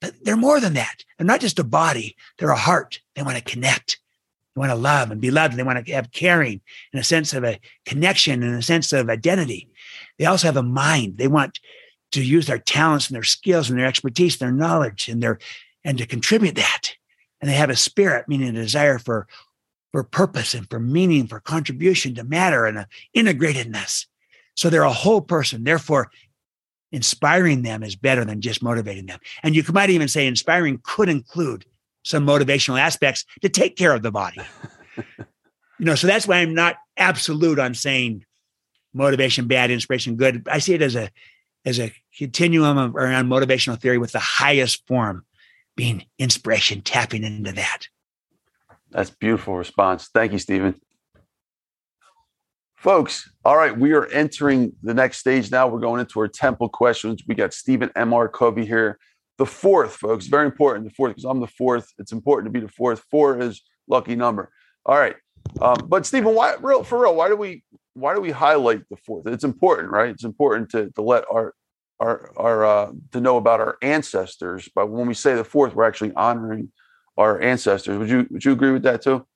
But 0.00 0.14
they're 0.22 0.36
more 0.36 0.60
than 0.60 0.74
that. 0.74 1.02
They're 1.18 1.26
not 1.26 1.40
just 1.40 1.58
a 1.58 1.64
body, 1.64 2.14
they're 2.38 2.50
a 2.50 2.56
heart. 2.56 3.00
They 3.16 3.24
want 3.24 3.36
to 3.36 3.42
connect. 3.42 3.98
They 4.54 4.60
want 4.60 4.70
to 4.70 4.76
love 4.76 5.10
and 5.10 5.20
be 5.20 5.32
loved. 5.32 5.56
They 5.56 5.64
want 5.64 5.84
to 5.84 5.92
have 5.92 6.12
caring 6.12 6.60
and 6.92 7.00
a 7.00 7.04
sense 7.04 7.34
of 7.34 7.42
a 7.42 7.58
connection 7.84 8.44
and 8.44 8.54
a 8.54 8.62
sense 8.62 8.92
of 8.92 9.10
identity. 9.10 9.70
They 10.20 10.26
also 10.26 10.46
have 10.46 10.56
a 10.56 10.62
mind. 10.62 11.18
They 11.18 11.26
want 11.26 11.58
to 12.14 12.24
use 12.24 12.46
their 12.46 12.58
talents 12.58 13.08
and 13.08 13.14
their 13.14 13.22
skills 13.22 13.70
and 13.70 13.78
their 13.78 13.86
expertise, 13.86 14.38
their 14.38 14.52
knowledge, 14.52 15.08
and 15.08 15.22
their 15.22 15.38
and 15.84 15.98
to 15.98 16.06
contribute 16.06 16.54
that. 16.56 16.94
And 17.40 17.50
they 17.50 17.54
have 17.54 17.70
a 17.70 17.76
spirit, 17.76 18.28
meaning 18.28 18.48
a 18.48 18.52
desire 18.52 18.98
for 18.98 19.26
for 19.92 20.02
purpose 20.02 20.54
and 20.54 20.68
for 20.68 20.80
meaning, 20.80 21.28
for 21.28 21.38
contribution 21.38 22.16
to 22.16 22.24
matter 22.24 22.66
and 22.66 22.78
a 22.78 22.88
integratedness. 23.16 24.06
So 24.56 24.68
they're 24.68 24.82
a 24.82 24.92
whole 24.92 25.20
person. 25.20 25.62
Therefore, 25.62 26.10
inspiring 26.90 27.62
them 27.62 27.82
is 27.82 27.94
better 27.94 28.24
than 28.24 28.40
just 28.40 28.62
motivating 28.62 29.06
them. 29.06 29.20
And 29.42 29.54
you 29.54 29.62
might 29.72 29.90
even 29.90 30.08
say 30.08 30.26
inspiring 30.26 30.80
could 30.82 31.08
include 31.08 31.64
some 32.04 32.26
motivational 32.26 32.78
aspects 32.78 33.24
to 33.42 33.48
take 33.48 33.76
care 33.76 33.92
of 33.92 34.02
the 34.02 34.10
body. 34.10 34.40
you 35.78 35.86
know, 35.86 35.94
so 35.94 36.06
that's 36.06 36.26
why 36.26 36.36
I'm 36.36 36.54
not 36.54 36.76
absolute 36.96 37.58
on 37.58 37.74
saying 37.74 38.24
motivation 38.92 39.46
bad, 39.46 39.70
inspiration 39.70 40.16
good. 40.16 40.46
I 40.50 40.58
see 40.58 40.74
it 40.74 40.82
as 40.82 40.94
a 40.94 41.10
as 41.64 41.80
a 41.80 41.92
continuum 42.16 42.78
of, 42.78 42.94
around 42.94 43.28
motivational 43.28 43.80
theory 43.80 43.98
with 43.98 44.12
the 44.12 44.18
highest 44.18 44.86
form 44.86 45.24
being 45.76 46.04
inspiration, 46.18 46.80
tapping 46.82 47.24
into 47.24 47.52
that. 47.52 47.88
That's 48.90 49.10
beautiful 49.10 49.56
response. 49.56 50.08
Thank 50.14 50.32
you, 50.32 50.38
Stephen. 50.38 50.80
Folks, 52.76 53.30
all 53.44 53.56
right, 53.56 53.76
we 53.76 53.92
are 53.92 54.06
entering 54.06 54.72
the 54.82 54.94
next 54.94 55.18
stage 55.18 55.50
now. 55.50 55.66
We're 55.66 55.80
going 55.80 56.00
into 56.00 56.20
our 56.20 56.28
temple 56.28 56.68
questions. 56.68 57.22
We 57.26 57.34
got 57.34 57.54
Stephen 57.54 57.90
M.R. 57.96 58.28
Covey 58.28 58.66
here. 58.66 58.98
The 59.38 59.46
fourth, 59.46 59.96
folks, 59.96 60.26
very 60.26 60.46
important. 60.46 60.84
The 60.84 60.94
fourth, 60.94 61.12
because 61.12 61.24
I'm 61.24 61.40
the 61.40 61.46
fourth. 61.46 61.90
It's 61.98 62.12
important 62.12 62.52
to 62.52 62.60
be 62.60 62.64
the 62.64 62.70
fourth. 62.70 63.02
Four 63.10 63.40
is 63.40 63.62
lucky 63.88 64.14
number. 64.14 64.50
All 64.86 64.96
right. 64.96 65.16
Um, 65.60 65.86
but 65.88 66.06
Stephen, 66.06 66.34
why 66.34 66.56
real 66.60 66.84
for 66.84 67.02
real, 67.02 67.16
why 67.16 67.28
do 67.28 67.36
we 67.36 67.64
why 67.94 68.14
do 68.14 68.20
we 68.20 68.30
highlight 68.30 68.88
the 68.88 68.96
fourth? 68.96 69.26
It's 69.26 69.44
important, 69.44 69.90
right? 69.90 70.10
It's 70.10 70.24
important 70.24 70.70
to 70.70 70.90
to 70.90 71.02
let 71.02 71.24
our 71.30 71.54
our 72.00 72.32
our 72.36 72.64
uh, 72.64 72.92
to 73.12 73.20
know 73.20 73.36
about 73.36 73.60
our 73.60 73.76
ancestors. 73.82 74.68
But 74.74 74.90
when 74.90 75.06
we 75.06 75.14
say 75.14 75.34
the 75.34 75.44
fourth, 75.44 75.74
we're 75.74 75.84
actually 75.84 76.12
honoring 76.14 76.70
our 77.16 77.40
ancestors. 77.40 77.98
Would 77.98 78.10
you 78.10 78.26
would 78.30 78.44
you 78.44 78.52
agree 78.52 78.72
with 78.72 78.82
that 78.82 79.02
too? 79.02 79.26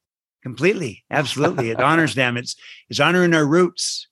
Completely, 0.43 1.05
absolutely. 1.11 1.71
It 1.71 1.81
honors 1.81 2.15
them. 2.15 2.37
It's 2.37 2.57
it's 2.89 3.01
honoring 3.01 3.35
our 3.35 3.47
roots, 3.47 4.09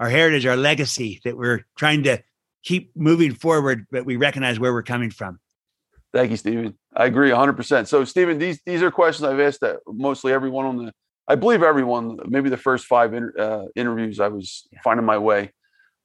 our 0.00 0.08
heritage, 0.08 0.46
our 0.46 0.56
legacy 0.56 1.20
that 1.24 1.36
we're 1.36 1.66
trying 1.76 2.02
to 2.04 2.22
keep 2.62 2.96
moving 2.96 3.34
forward, 3.34 3.86
but 3.90 4.04
we 4.04 4.16
recognize 4.16 4.58
where 4.58 4.72
we're 4.72 4.82
coming 4.82 5.10
from. 5.10 5.38
Thank 6.12 6.30
you, 6.30 6.36
Stephen. 6.36 6.74
I 6.94 7.06
agree 7.06 7.30
100%. 7.30 7.86
So, 7.86 8.04
Stephen, 8.04 8.38
these 8.38 8.60
these 8.66 8.82
are 8.82 8.90
questions 8.90 9.24
I've 9.24 9.40
asked 9.40 9.60
that 9.60 9.78
mostly 9.86 10.32
everyone 10.32 10.66
on 10.66 10.76
the, 10.76 10.92
I 11.28 11.34
believe 11.34 11.62
everyone, 11.62 12.18
maybe 12.26 12.50
the 12.50 12.56
first 12.56 12.86
five 12.86 13.14
inter, 13.14 13.32
uh, 13.38 13.66
interviews 13.76 14.20
I 14.20 14.28
was 14.28 14.66
yeah. 14.72 14.80
finding 14.82 15.06
my 15.06 15.18
way, 15.18 15.52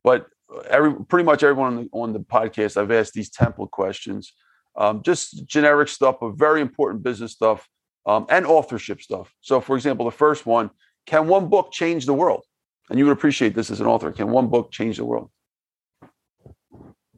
but 0.04 0.28
every 0.70 0.94
pretty 1.06 1.26
much 1.26 1.44
everyone 1.44 1.68
on 1.68 1.84
the, 1.84 1.90
on 1.92 2.14
the 2.14 2.20
podcast, 2.20 2.78
I've 2.78 2.92
asked 2.92 3.14
these 3.14 3.30
template 3.30 3.72
questions 3.72 4.34
um, 4.78 5.02
just 5.02 5.46
generic 5.48 5.88
stuff, 5.88 6.18
but 6.22 6.38
very 6.38 6.62
important 6.62 7.04
business 7.04 7.32
stuff 7.32 7.68
um, 8.06 8.26
and 8.30 8.46
authorship 8.46 9.02
stuff. 9.02 9.34
So, 9.42 9.60
for 9.60 9.76
example, 9.76 10.06
the 10.06 10.12
first 10.12 10.46
one 10.46 10.70
can 11.08 11.28
one 11.28 11.48
book 11.48 11.72
change 11.72 12.06
the 12.06 12.14
world? 12.14 12.44
And 12.90 13.00
you 13.00 13.06
would 13.06 13.14
appreciate 13.14 13.56
this 13.56 13.72
as 13.72 13.82
an 13.82 13.88
author. 13.88 14.12
Can 14.12 14.30
one 14.30 14.48
book 14.48 14.72
change 14.72 14.98
the 14.98 15.06
world? 15.06 15.30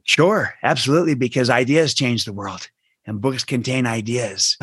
Sure, 0.04 0.54
absolutely, 0.62 1.14
because 1.14 1.50
ideas 1.50 1.94
change 1.94 2.24
the 2.24 2.32
world. 2.32 2.68
and 3.06 3.20
books 3.20 3.44
contain 3.44 3.86
ideas. 3.86 4.56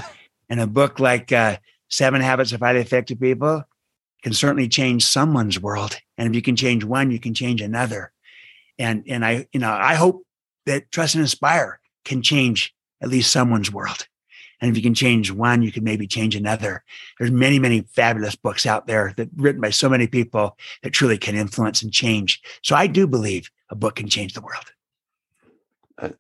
and 0.50 0.60
a 0.60 0.68
book 0.68 1.00
like 1.00 1.32
uh, 1.32 1.58
Seven 1.90 2.22
Habits 2.22 2.52
of 2.52 2.62
Highly 2.62 2.82
Effective 2.82 3.20
People 3.20 3.64
can 4.24 4.34
certainly 4.34 4.68
change 4.68 5.06
someone's 5.06 5.60
world. 5.60 5.98
And 6.18 6.28
if 6.28 6.36
you 6.36 6.42
can 6.42 6.56
change 6.56 6.84
one, 6.84 7.12
you 7.12 7.20
can 7.20 7.34
change 7.34 7.62
another. 7.62 8.12
And 8.80 9.04
and 9.08 9.26
I, 9.26 9.48
you 9.54 9.60
know, 9.60 9.72
I 9.72 9.96
hope 9.96 10.26
that 10.66 10.92
Trust 10.92 11.16
and 11.16 11.22
Inspire 11.22 11.80
can 12.06 12.22
change 12.22 12.74
at 13.02 13.10
least 13.10 13.32
someone's 13.32 13.72
world. 13.72 14.08
And 14.60 14.72
if 14.72 14.76
you 14.76 14.82
can 14.82 14.96
change 14.96 15.32
one, 15.32 15.62
you 15.62 15.72
can 15.72 15.84
maybe 15.84 16.08
change 16.08 16.36
another. 16.36 16.84
There's 17.20 17.32
many, 17.32 17.60
many 17.60 17.82
fabulous 17.82 18.36
books 18.36 18.66
out 18.66 18.88
there 18.88 19.14
that 19.18 19.30
written 19.36 19.62
by 19.62 19.70
so 19.70 19.88
many 19.88 20.08
people 20.08 20.58
that 20.82 20.92
truly 20.92 21.18
can 21.18 21.36
influence 21.36 21.84
and 21.84 21.94
change. 21.94 22.42
So 22.64 22.76
I 22.76 22.88
do 22.88 23.06
believe 23.06 23.52
a 23.70 23.76
book 23.76 23.98
can 23.98 24.10
change 24.10 24.34
the 24.34 24.42
world. 24.42 24.72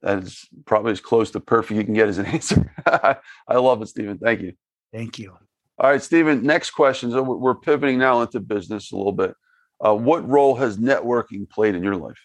That 0.02 0.23
is 0.23 0.48
probably 0.65 0.91
as 0.91 1.02
close 1.02 1.31
to 1.31 1.39
perfect 1.39 1.77
you 1.77 1.84
can 1.84 1.94
get 1.94 2.10
as 2.10 2.18
an 2.19 2.26
answer. 2.38 2.73
I 2.85 3.57
love 3.57 3.81
it, 3.81 3.88
Stephen. 3.88 4.18
Thank 4.18 4.41
you. 4.41 4.53
Thank 4.94 5.19
you. 5.19 5.38
All 5.79 5.91
right, 5.91 6.01
Stephen. 6.01 6.41
Next 6.43 6.71
question. 6.71 7.11
So 7.11 7.21
we're 7.21 7.55
pivoting 7.55 7.99
now 7.99 8.21
into 8.21 8.39
business 8.39 8.91
a 8.91 8.97
little 8.97 9.11
bit. 9.11 9.35
Uh, 9.79 9.93
what 9.93 10.27
role 10.27 10.55
has 10.55 10.77
networking 10.77 11.47
played 11.47 11.75
in 11.75 11.83
your 11.83 11.95
life? 11.95 12.19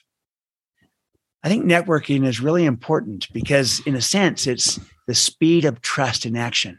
I 1.44 1.48
think 1.48 1.64
networking 1.64 2.26
is 2.26 2.40
really 2.40 2.64
important 2.64 3.30
because, 3.32 3.80
in 3.80 3.94
a 3.94 4.00
sense, 4.00 4.46
it's 4.46 4.80
the 5.06 5.14
speed 5.14 5.64
of 5.64 5.82
trust 5.82 6.24
in 6.24 6.36
action. 6.36 6.78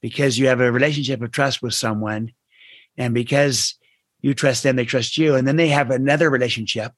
Because 0.00 0.38
you 0.38 0.46
have 0.46 0.60
a 0.60 0.72
relationship 0.72 1.20
of 1.22 1.32
trust 1.32 1.60
with 1.60 1.74
someone, 1.74 2.32
and 2.96 3.12
because 3.12 3.74
you 4.20 4.32
trust 4.32 4.62
them, 4.62 4.76
they 4.76 4.84
trust 4.84 5.18
you. 5.18 5.34
And 5.34 5.46
then 5.46 5.56
they 5.56 5.68
have 5.68 5.90
another 5.90 6.30
relationship 6.30 6.92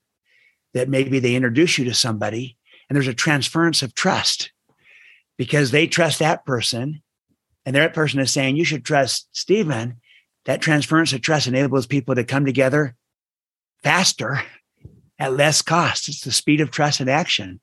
that 0.74 0.88
maybe 0.88 1.18
they 1.18 1.34
introduce 1.34 1.78
you 1.78 1.86
to 1.86 1.94
somebody, 1.94 2.56
and 2.88 2.94
there's 2.94 3.09
a 3.09 3.14
transference 3.14 3.82
of 3.82 3.94
trust 3.94 4.52
because 5.38 5.70
they 5.70 5.86
trust 5.86 6.18
that 6.18 6.44
person, 6.44 7.02
and 7.70 7.76
that 7.76 7.94
person 7.94 8.18
is 8.18 8.32
saying, 8.32 8.56
You 8.56 8.64
should 8.64 8.84
trust 8.84 9.28
Stephen. 9.30 10.01
That 10.44 10.60
transference 10.60 11.12
of 11.12 11.20
trust 11.20 11.47
enables 11.47 11.86
people 11.86 12.16
to 12.16 12.24
come 12.24 12.44
together 12.44 12.97
faster 13.84 14.42
at 15.20 15.34
less 15.34 15.62
cost. 15.62 16.09
It's 16.09 16.22
the 16.22 16.32
speed 16.32 16.60
of 16.60 16.72
trust 16.72 16.98
and 16.98 17.09
action. 17.09 17.60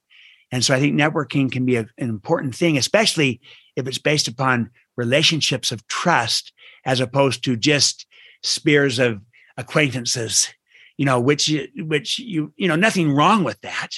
And 0.50 0.64
so 0.64 0.74
I 0.74 0.80
think 0.80 0.96
networking 0.96 1.52
can 1.52 1.66
be 1.66 1.76
a, 1.76 1.90
an 1.98 2.08
important 2.08 2.56
thing, 2.56 2.78
especially 2.78 3.42
if 3.76 3.86
it's 3.86 3.98
based 3.98 4.30
upon 4.30 4.70
relationships 4.96 5.74
of 5.74 5.86
trust 5.88 6.54
as 6.86 7.02
opposed 7.02 7.44
to 7.44 7.58
just 7.58 8.06
spears 8.44 9.00
of 9.00 9.20
acquaintances, 9.58 10.48
you 10.96 11.04
know, 11.04 11.20
which, 11.20 11.54
which 11.76 12.18
you, 12.18 12.54
you 12.56 12.70
know, 12.70 12.78
nothing 12.78 13.12
wrong 13.12 13.44
with 13.44 13.60
that. 13.60 13.90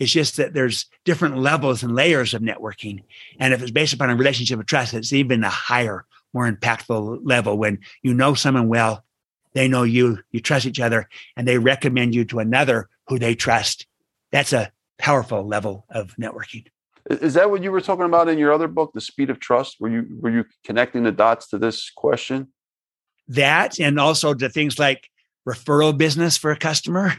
It's 0.00 0.10
just 0.10 0.38
that 0.38 0.54
there's 0.54 0.86
different 1.04 1.38
levels 1.38 1.84
and 1.84 1.94
layers 1.94 2.34
of 2.34 2.42
networking. 2.42 3.04
And 3.38 3.54
if 3.54 3.62
it's 3.62 3.70
based 3.70 3.92
upon 3.92 4.10
a 4.10 4.16
relationship 4.16 4.58
of 4.58 4.66
trust, 4.66 4.94
it's 4.94 5.12
even 5.12 5.44
a 5.44 5.50
higher, 5.50 6.06
more 6.32 6.50
impactful 6.50 7.20
level 7.22 7.56
when 7.56 7.78
you 8.02 8.14
know 8.14 8.34
someone 8.34 8.68
well 8.68 9.04
they 9.52 9.68
know 9.68 9.82
you, 9.82 10.18
you 10.30 10.40
trust 10.40 10.66
each 10.66 10.80
other, 10.80 11.08
and 11.36 11.46
they 11.46 11.58
recommend 11.58 12.14
you 12.14 12.24
to 12.26 12.38
another 12.38 12.88
who 13.08 13.18
they 13.18 13.34
trust. 13.34 13.86
That's 14.30 14.52
a 14.52 14.70
powerful 14.98 15.46
level 15.46 15.86
of 15.90 16.14
networking. 16.16 16.66
Is 17.08 17.34
that 17.34 17.50
what 17.50 17.62
you 17.62 17.72
were 17.72 17.80
talking 17.80 18.04
about 18.04 18.28
in 18.28 18.38
your 18.38 18.52
other 18.52 18.68
book, 18.68 18.92
The 18.92 19.00
Speed 19.00 19.30
of 19.30 19.40
Trust? 19.40 19.80
Were 19.80 19.88
you 19.88 20.06
were 20.20 20.30
you 20.30 20.44
connecting 20.64 21.02
the 21.02 21.12
dots 21.12 21.48
to 21.48 21.58
this 21.58 21.90
question? 21.90 22.48
That 23.28 23.80
and 23.80 23.98
also 23.98 24.34
to 24.34 24.48
things 24.48 24.78
like 24.78 25.08
referral 25.48 25.96
business 25.96 26.36
for 26.36 26.50
a 26.50 26.56
customer. 26.56 27.14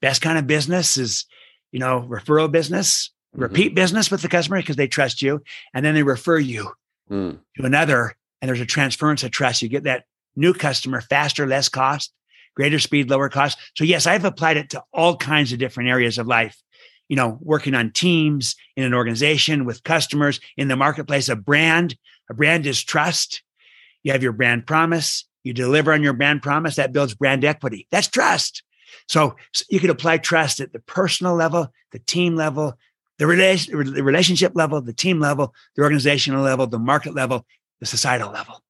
Best 0.00 0.20
kind 0.20 0.36
of 0.36 0.46
business 0.46 0.96
is, 0.96 1.26
you 1.72 1.80
know, 1.80 2.06
referral 2.08 2.50
business, 2.50 3.10
mm-hmm. 3.34 3.42
repeat 3.42 3.74
business 3.74 4.10
with 4.10 4.22
the 4.22 4.28
customer 4.28 4.58
because 4.58 4.76
they 4.76 4.86
trust 4.86 5.22
you, 5.22 5.42
and 5.74 5.84
then 5.84 5.94
they 5.94 6.02
refer 6.04 6.38
you 6.38 6.70
mm. 7.10 7.38
to 7.56 7.64
another, 7.64 8.14
and 8.40 8.48
there's 8.48 8.60
a 8.60 8.66
transference 8.66 9.24
of 9.24 9.32
trust. 9.32 9.62
You 9.62 9.68
get 9.68 9.84
that 9.84 10.04
new 10.36 10.54
customer 10.54 11.00
faster, 11.00 11.46
less 11.46 11.68
cost, 11.68 12.12
greater 12.54 12.78
speed, 12.78 13.10
lower 13.10 13.28
cost. 13.28 13.58
So, 13.76 13.84
yes, 13.84 14.06
I've 14.06 14.24
applied 14.24 14.56
it 14.56 14.70
to 14.70 14.84
all 14.92 15.16
kinds 15.16 15.52
of 15.52 15.58
different 15.58 15.90
areas 15.90 16.18
of 16.18 16.26
life. 16.26 16.62
You 17.08 17.16
know, 17.16 17.38
working 17.42 17.74
on 17.74 17.90
teams 17.90 18.54
in 18.76 18.84
an 18.84 18.94
organization 18.94 19.64
with 19.64 19.82
customers 19.82 20.40
in 20.56 20.68
the 20.68 20.76
marketplace, 20.76 21.28
a 21.28 21.36
brand. 21.36 21.96
A 22.30 22.34
brand 22.34 22.64
is 22.66 22.82
trust. 22.82 23.42
You 24.02 24.12
have 24.12 24.22
your 24.22 24.32
brand 24.32 24.66
promise. 24.66 25.26
You 25.44 25.52
deliver 25.52 25.92
on 25.92 26.02
your 26.02 26.12
brand 26.12 26.40
promise. 26.40 26.76
That 26.76 26.92
builds 26.92 27.14
brand 27.14 27.44
equity. 27.44 27.86
That's 27.90 28.08
trust. 28.08 28.62
So, 29.08 29.36
you 29.68 29.80
can 29.80 29.90
apply 29.90 30.18
trust 30.18 30.60
at 30.60 30.72
the 30.72 30.80
personal 30.80 31.34
level, 31.34 31.68
the 31.90 31.98
team 32.00 32.36
level, 32.36 32.74
the, 33.18 33.24
rela- 33.24 33.94
the 33.94 34.02
relationship 34.02 34.52
level, 34.54 34.80
the 34.80 34.92
team 34.92 35.20
level, 35.20 35.54
the 35.76 35.82
organizational 35.82 36.42
level, 36.42 36.66
the 36.66 36.78
market 36.78 37.14
level, 37.14 37.46
the 37.80 37.86
societal 37.86 38.30
level. 38.32 38.62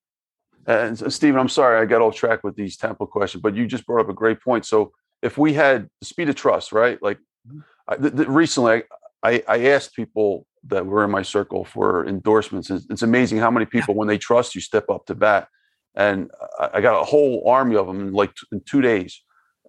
And 0.67 1.13
Stephen, 1.13 1.41
I'm 1.41 1.49
sorry 1.49 1.81
I 1.81 1.87
got 1.87 2.03
off 2.03 2.15
track 2.15 2.45
with 2.45 2.55
these 2.55 2.77
temple 2.77 3.07
questions, 3.07 3.43
but 3.43 3.55
you 3.55 3.67
just 3.67 3.87
brought 3.87 4.01
up 4.01 4.09
a 4.09 4.15
great 4.15 4.41
point. 4.41 4.65
So 4.65 4.93
if 5.23 5.39
we 5.39 5.53
had 5.55 5.89
the 6.01 6.07
speed 6.07 6.29
of 6.29 6.37
trust, 6.37 6.73
right? 6.73 7.03
Like 7.03 7.19
mm-hmm. 7.49 7.61
I, 7.89 7.97
the, 7.97 8.11
the, 8.11 8.31
recently, 8.31 8.83
I, 9.23 9.43
I 9.49 9.67
asked 9.67 9.95
people 9.95 10.47
that 10.65 10.87
were 10.87 11.05
in 11.05 11.11
my 11.11 11.23
circle 11.23 11.65
for 11.65 12.07
endorsements. 12.07 12.71
It's, 12.71 12.87
it's 12.91 13.03
amazing 13.03 13.39
how 13.39 13.51
many 13.51 13.67
people, 13.67 13.95
yeah. 13.95 13.99
when 13.99 14.09
they 14.09 14.19
trust 14.19 14.55
you, 14.55 14.61
step 14.61 14.89
up 14.89 15.07
to 15.07 15.15
bat. 15.15 15.49
And 15.95 16.31
I, 16.59 16.71
I 16.75 16.81
got 16.81 17.01
a 17.01 17.05
whole 17.05 17.49
army 17.49 17.77
of 17.77 17.87
them 17.87 18.01
in 18.01 18.13
like 18.13 18.35
t- 18.35 18.47
in 18.53 18.61
two 18.61 18.81
days. 18.81 19.21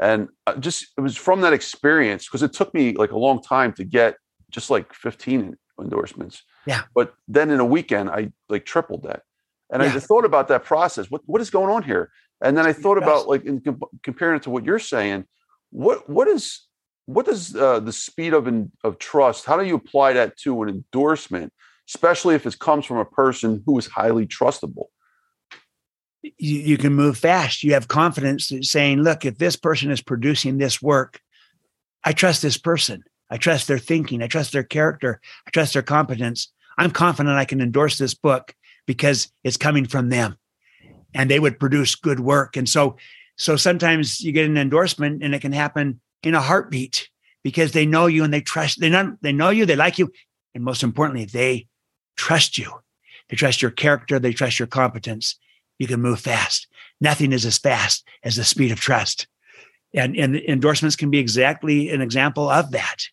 And 0.01 0.29
just 0.59 0.87
it 0.97 1.01
was 1.01 1.15
from 1.15 1.41
that 1.41 1.53
experience 1.53 2.25
because 2.25 2.43
it 2.43 2.53
took 2.53 2.73
me 2.73 2.93
like 2.93 3.11
a 3.11 3.17
long 3.17 3.41
time 3.41 3.73
to 3.73 3.83
get 3.83 4.15
just 4.51 4.69
like 4.69 4.93
15 4.93 5.55
endorsements. 5.79 6.43
Yeah. 6.65 6.83
But 6.95 7.13
then 7.27 7.49
in 7.51 7.59
a 7.59 7.65
weekend, 7.65 8.09
I 8.09 8.31
like 8.49 8.65
tripled 8.65 9.03
that. 9.03 9.23
And 9.71 9.81
yeah. 9.81 9.89
I 9.89 9.91
just 9.91 10.07
thought 10.07 10.25
about 10.25 10.47
that 10.49 10.63
process. 10.63 11.07
What 11.09 11.21
what 11.25 11.41
is 11.41 11.49
going 11.49 11.73
on 11.73 11.83
here? 11.83 12.11
And 12.41 12.57
then 12.57 12.65
I 12.65 12.73
thought 12.73 12.97
about 12.97 13.27
like 13.27 13.45
in 13.45 13.61
comp- 13.61 13.83
comparing 14.03 14.37
it 14.37 14.43
to 14.43 14.49
what 14.49 14.65
you're 14.65 14.79
saying. 14.79 15.25
What 15.71 16.09
what 16.09 16.27
is 16.27 16.67
what 17.05 17.25
does 17.25 17.55
uh, 17.55 17.79
the 17.79 17.91
speed 17.91 18.33
of 18.33 18.47
in, 18.47 18.71
of 18.83 18.97
trust? 18.97 19.45
How 19.45 19.57
do 19.57 19.65
you 19.65 19.75
apply 19.75 20.13
that 20.13 20.37
to 20.39 20.63
an 20.63 20.69
endorsement, 20.69 21.51
especially 21.89 22.35
if 22.35 22.45
it 22.45 22.59
comes 22.59 22.85
from 22.85 22.97
a 22.97 23.05
person 23.05 23.61
who 23.65 23.77
is 23.77 23.87
highly 23.87 24.25
trustable? 24.25 24.85
You, 26.23 26.59
you 26.59 26.77
can 26.77 26.93
move 26.93 27.17
fast. 27.17 27.63
You 27.63 27.73
have 27.73 27.87
confidence 27.87 28.51
saying, 28.61 29.01
"Look, 29.01 29.25
if 29.25 29.37
this 29.37 29.55
person 29.55 29.91
is 29.91 30.01
producing 30.01 30.57
this 30.57 30.81
work, 30.81 31.21
I 32.03 32.13
trust 32.13 32.41
this 32.41 32.57
person. 32.57 33.03
I 33.29 33.37
trust 33.37 33.67
their 33.67 33.79
thinking. 33.79 34.21
I 34.21 34.27
trust 34.27 34.51
their 34.53 34.63
character. 34.63 35.19
I 35.47 35.51
trust 35.51 35.73
their 35.73 35.81
competence. 35.81 36.51
I'm 36.77 36.91
confident 36.91 37.35
I 37.35 37.45
can 37.45 37.61
endorse 37.61 37.97
this 37.97 38.13
book 38.13 38.55
because 38.85 39.31
it's 39.43 39.57
coming 39.57 39.85
from 39.85 40.09
them 40.09 40.37
and 41.13 41.29
they 41.29 41.39
would 41.39 41.59
produce 41.59 41.95
good 41.95 42.19
work. 42.19 42.57
And 42.57 42.67
so, 42.67 42.97
so 43.37 43.55
sometimes 43.55 44.21
you 44.21 44.31
get 44.31 44.45
an 44.45 44.57
endorsement 44.57 45.23
and 45.23 45.33
it 45.33 45.41
can 45.41 45.51
happen 45.51 46.01
in 46.23 46.35
a 46.35 46.41
heartbeat 46.41 47.09
because 47.43 47.71
they 47.71 47.85
know 47.85 48.07
you 48.07 48.23
and 48.23 48.33
they 48.33 48.41
trust, 48.41 48.79
they 48.79 48.89
know, 48.89 49.15
they 49.21 49.31
know 49.31 49.49
you, 49.49 49.65
they 49.65 49.75
like 49.75 49.99
you. 49.99 50.11
And 50.55 50.63
most 50.63 50.83
importantly, 50.83 51.25
they 51.25 51.67
trust 52.15 52.57
you. 52.57 52.71
They 53.29 53.35
trust 53.35 53.61
your 53.61 53.71
character. 53.71 54.19
They 54.19 54.33
trust 54.33 54.59
your 54.59 54.67
competence. 54.67 55.39
You 55.83 55.87
can 55.87 56.01
move 56.01 56.21
fast. 56.21 56.67
Nothing 57.01 57.33
is 57.33 57.45
as 57.45 57.57
fast 57.57 58.07
as 58.23 58.37
the 58.37 58.45
speed 58.45 58.71
of 58.71 58.79
trust. 58.79 59.27
And, 59.93 60.15
and 60.15 60.37
endorsements 60.37 60.95
can 60.95 61.11
be 61.11 61.17
exactly 61.17 61.89
an 61.89 61.99
example 61.99 62.49
of 62.49 62.71
that. 62.71 63.03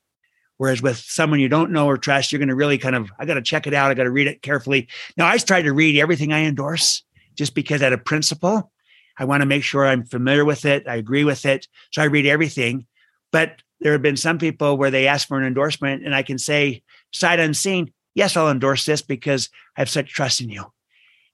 Whereas 0.56 0.80
with 0.80 0.98
someone 0.98 1.40
you 1.40 1.48
don't 1.48 1.72
know 1.72 1.86
or 1.86 1.98
trust, 1.98 2.30
you're 2.30 2.38
going 2.38 2.48
to 2.48 2.55
really 2.55 2.78
kind 2.78 2.94
of, 2.94 3.10
I 3.18 3.24
got 3.24 3.34
to 3.34 3.42
check 3.42 3.66
it 3.66 3.74
out. 3.74 3.90
I 3.90 3.94
got 3.94 4.05
to 4.05 4.10
read 4.12 4.28
it 4.28 4.40
carefully. 4.42 4.86
Now, 5.16 5.26
I 5.26 5.36
try 5.38 5.62
to 5.62 5.72
read 5.72 5.98
everything 5.98 6.32
I 6.32 6.44
endorse 6.44 7.02
just 7.34 7.56
because 7.56 7.82
at 7.82 7.92
a 7.92 7.98
principle, 7.98 8.70
I 9.18 9.24
want 9.24 9.40
to 9.40 9.47
make 9.47 9.64
sure 9.64 9.84
I'm 9.84 10.05
familiar 10.05 10.44
with 10.44 10.64
it. 10.64 10.86
I 10.86 10.94
agree 10.94 11.24
with 11.24 11.44
it. 11.44 11.66
So 11.90 12.02
I 12.02 12.05
read 12.05 12.26
everything. 12.26 12.86
But 13.32 13.62
there 13.80 13.90
have 13.90 14.02
been 14.02 14.16
some 14.16 14.38
people 14.38 14.76
where 14.76 14.92
they 14.92 15.09
ask 15.09 15.26
for 15.26 15.40
an 15.40 15.44
endorsement 15.44 16.06
and 16.06 16.14
I 16.14 16.22
can 16.22 16.38
say, 16.38 16.84
sight 17.12 17.40
unseen, 17.40 17.92
yes, 18.14 18.36
I'll 18.36 18.48
endorse 18.48 18.84
this 18.84 19.02
because 19.02 19.48
I 19.76 19.80
have 19.80 19.90
such 19.90 20.14
trust 20.14 20.40
in 20.40 20.51
you. 20.51 20.66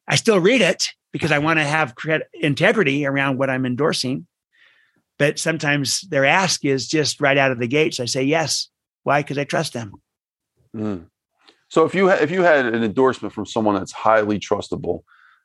I 0.09 0.17
still 0.17 0.41
read 0.41 0.63
it 0.63 0.95
because 1.13 1.33
I 1.33 1.39
want 1.39 1.59
to 1.59 1.65
have 1.65 1.95
integrity 2.35 3.07
around 3.07 3.39
what 3.39 3.51
I'm 3.51 3.67
endorsing. 3.67 4.27
But 5.19 5.39
sometimes 5.39 6.03
their 6.03 6.27
ask 6.27 6.65
is 6.65 6.87
just 6.87 7.21
right 7.21 7.39
out 7.39 7.51
of 7.51 7.59
the 7.59 7.67
gates. 7.67 8.01
I 8.01 8.05
say, 8.05 8.23
yes, 8.25 8.69
why? 9.03 9.23
Because 9.23 9.39
I 9.39 9.45
trust 9.45 9.73
them. 9.73 9.93
Mm. 10.75 11.07
So 11.69 11.85
if 11.85 11.95
you 11.95 12.09
ha- 12.09 12.19
if 12.21 12.31
you 12.31 12.43
had 12.43 12.67
an 12.67 12.83
endorsement 12.83 13.33
from 13.35 13.47
someone 13.47 13.75
that's 13.75 13.93
highly 13.93 14.39
trustable, 14.39 15.03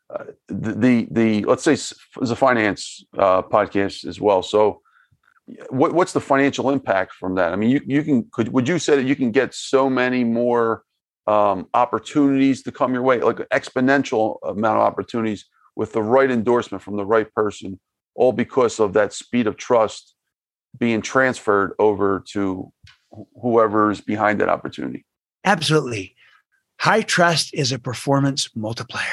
uh, 0.10 0.26
the, 0.48 0.74
the, 0.74 1.08
the 1.10 1.44
let's 1.46 1.64
say 1.64 1.74
as 1.74 2.32
a 2.32 2.36
finance 2.36 3.04
uh, 3.18 3.42
podcast 3.42 4.06
as 4.06 4.20
well. 4.20 4.44
So 4.44 4.82
what, 5.70 5.94
what's 5.94 6.14
the 6.14 6.22
financial 6.22 6.70
impact 6.70 7.14
from 7.14 7.36
that? 7.36 7.54
I 7.54 7.56
mean, 7.56 7.70
you 7.70 7.82
you 7.86 8.04
can 8.04 8.28
could 8.32 8.50
would 8.50 8.68
you 8.68 8.78
say 8.78 8.96
that 8.96 9.06
you 9.06 9.16
can 9.16 9.32
get 9.32 9.54
so 9.54 9.90
many 9.90 10.24
more 10.24 10.84
um, 11.28 11.68
opportunities 11.74 12.64
to 12.64 12.72
come 12.72 12.94
your 12.94 13.04
way, 13.04 13.20
like 13.20 13.38
exponential 13.50 14.38
amount 14.44 14.78
of 14.78 14.84
opportunities 14.84 15.46
with 15.76 15.94
the 15.94 16.04
right 16.04 16.30
endorsement 16.30 16.84
from 16.84 16.98
the 16.98 17.06
right 17.06 17.32
person, 17.34 17.80
all 18.16 18.32
because 18.32 18.80
of 18.80 18.94
that 18.94 19.14
speed 19.14 19.48
of 19.48 19.58
trust 19.58 20.16
being 20.78 21.02
transferred 21.02 21.74
over 21.80 22.24
to 22.32 22.72
whoever's 23.42 24.02
behind 24.02 24.40
that 24.42 24.50
opportunity. 24.50 25.06
Absolutely. 25.44 26.16
High 26.80 27.02
trust 27.02 27.54
is 27.54 27.72
a 27.72 27.80
performance 27.80 28.50
multiplier. 28.56 29.06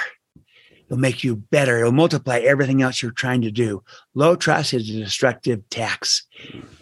It'll 0.86 0.98
make 0.98 1.22
you 1.22 1.36
better. 1.36 1.78
It'll 1.78 1.92
multiply 1.92 2.38
everything 2.38 2.80
else 2.80 3.02
you're 3.02 3.10
trying 3.10 3.42
to 3.42 3.50
do. 3.50 3.82
Low 4.14 4.36
trust 4.36 4.72
is 4.72 4.88
a 4.88 4.92
destructive 5.00 5.68
tax. 5.68 6.26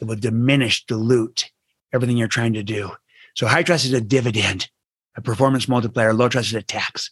It 0.01 0.05
will 0.05 0.15
diminish, 0.17 0.87
dilute 0.87 1.51
everything 1.93 2.17
you're 2.17 2.29
trying 2.29 2.53
to 2.53 2.63
do. 2.63 2.93
So 3.35 3.47
high 3.47 3.65
trust 3.65 3.85
is 3.85 3.93
a 3.93 4.01
dividend, 4.01 4.71
a 5.17 5.23
performance 5.23 5.69
multiplier. 5.69 6.13
Low 6.13 6.29
trust 6.29 6.49
is 6.49 6.55
a 6.55 6.63
tax. 6.63 7.11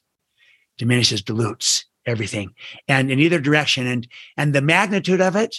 Diminishes, 0.79 1.23
dilutes 1.23 1.87
everything. 2.07 2.55
And 2.89 3.11
in 3.11 3.19
either 3.19 3.41
direction. 3.41 3.87
And 3.87 4.07
and 4.37 4.55
the 4.55 4.63
magnitude 4.63 5.21
of 5.21 5.37
it 5.37 5.57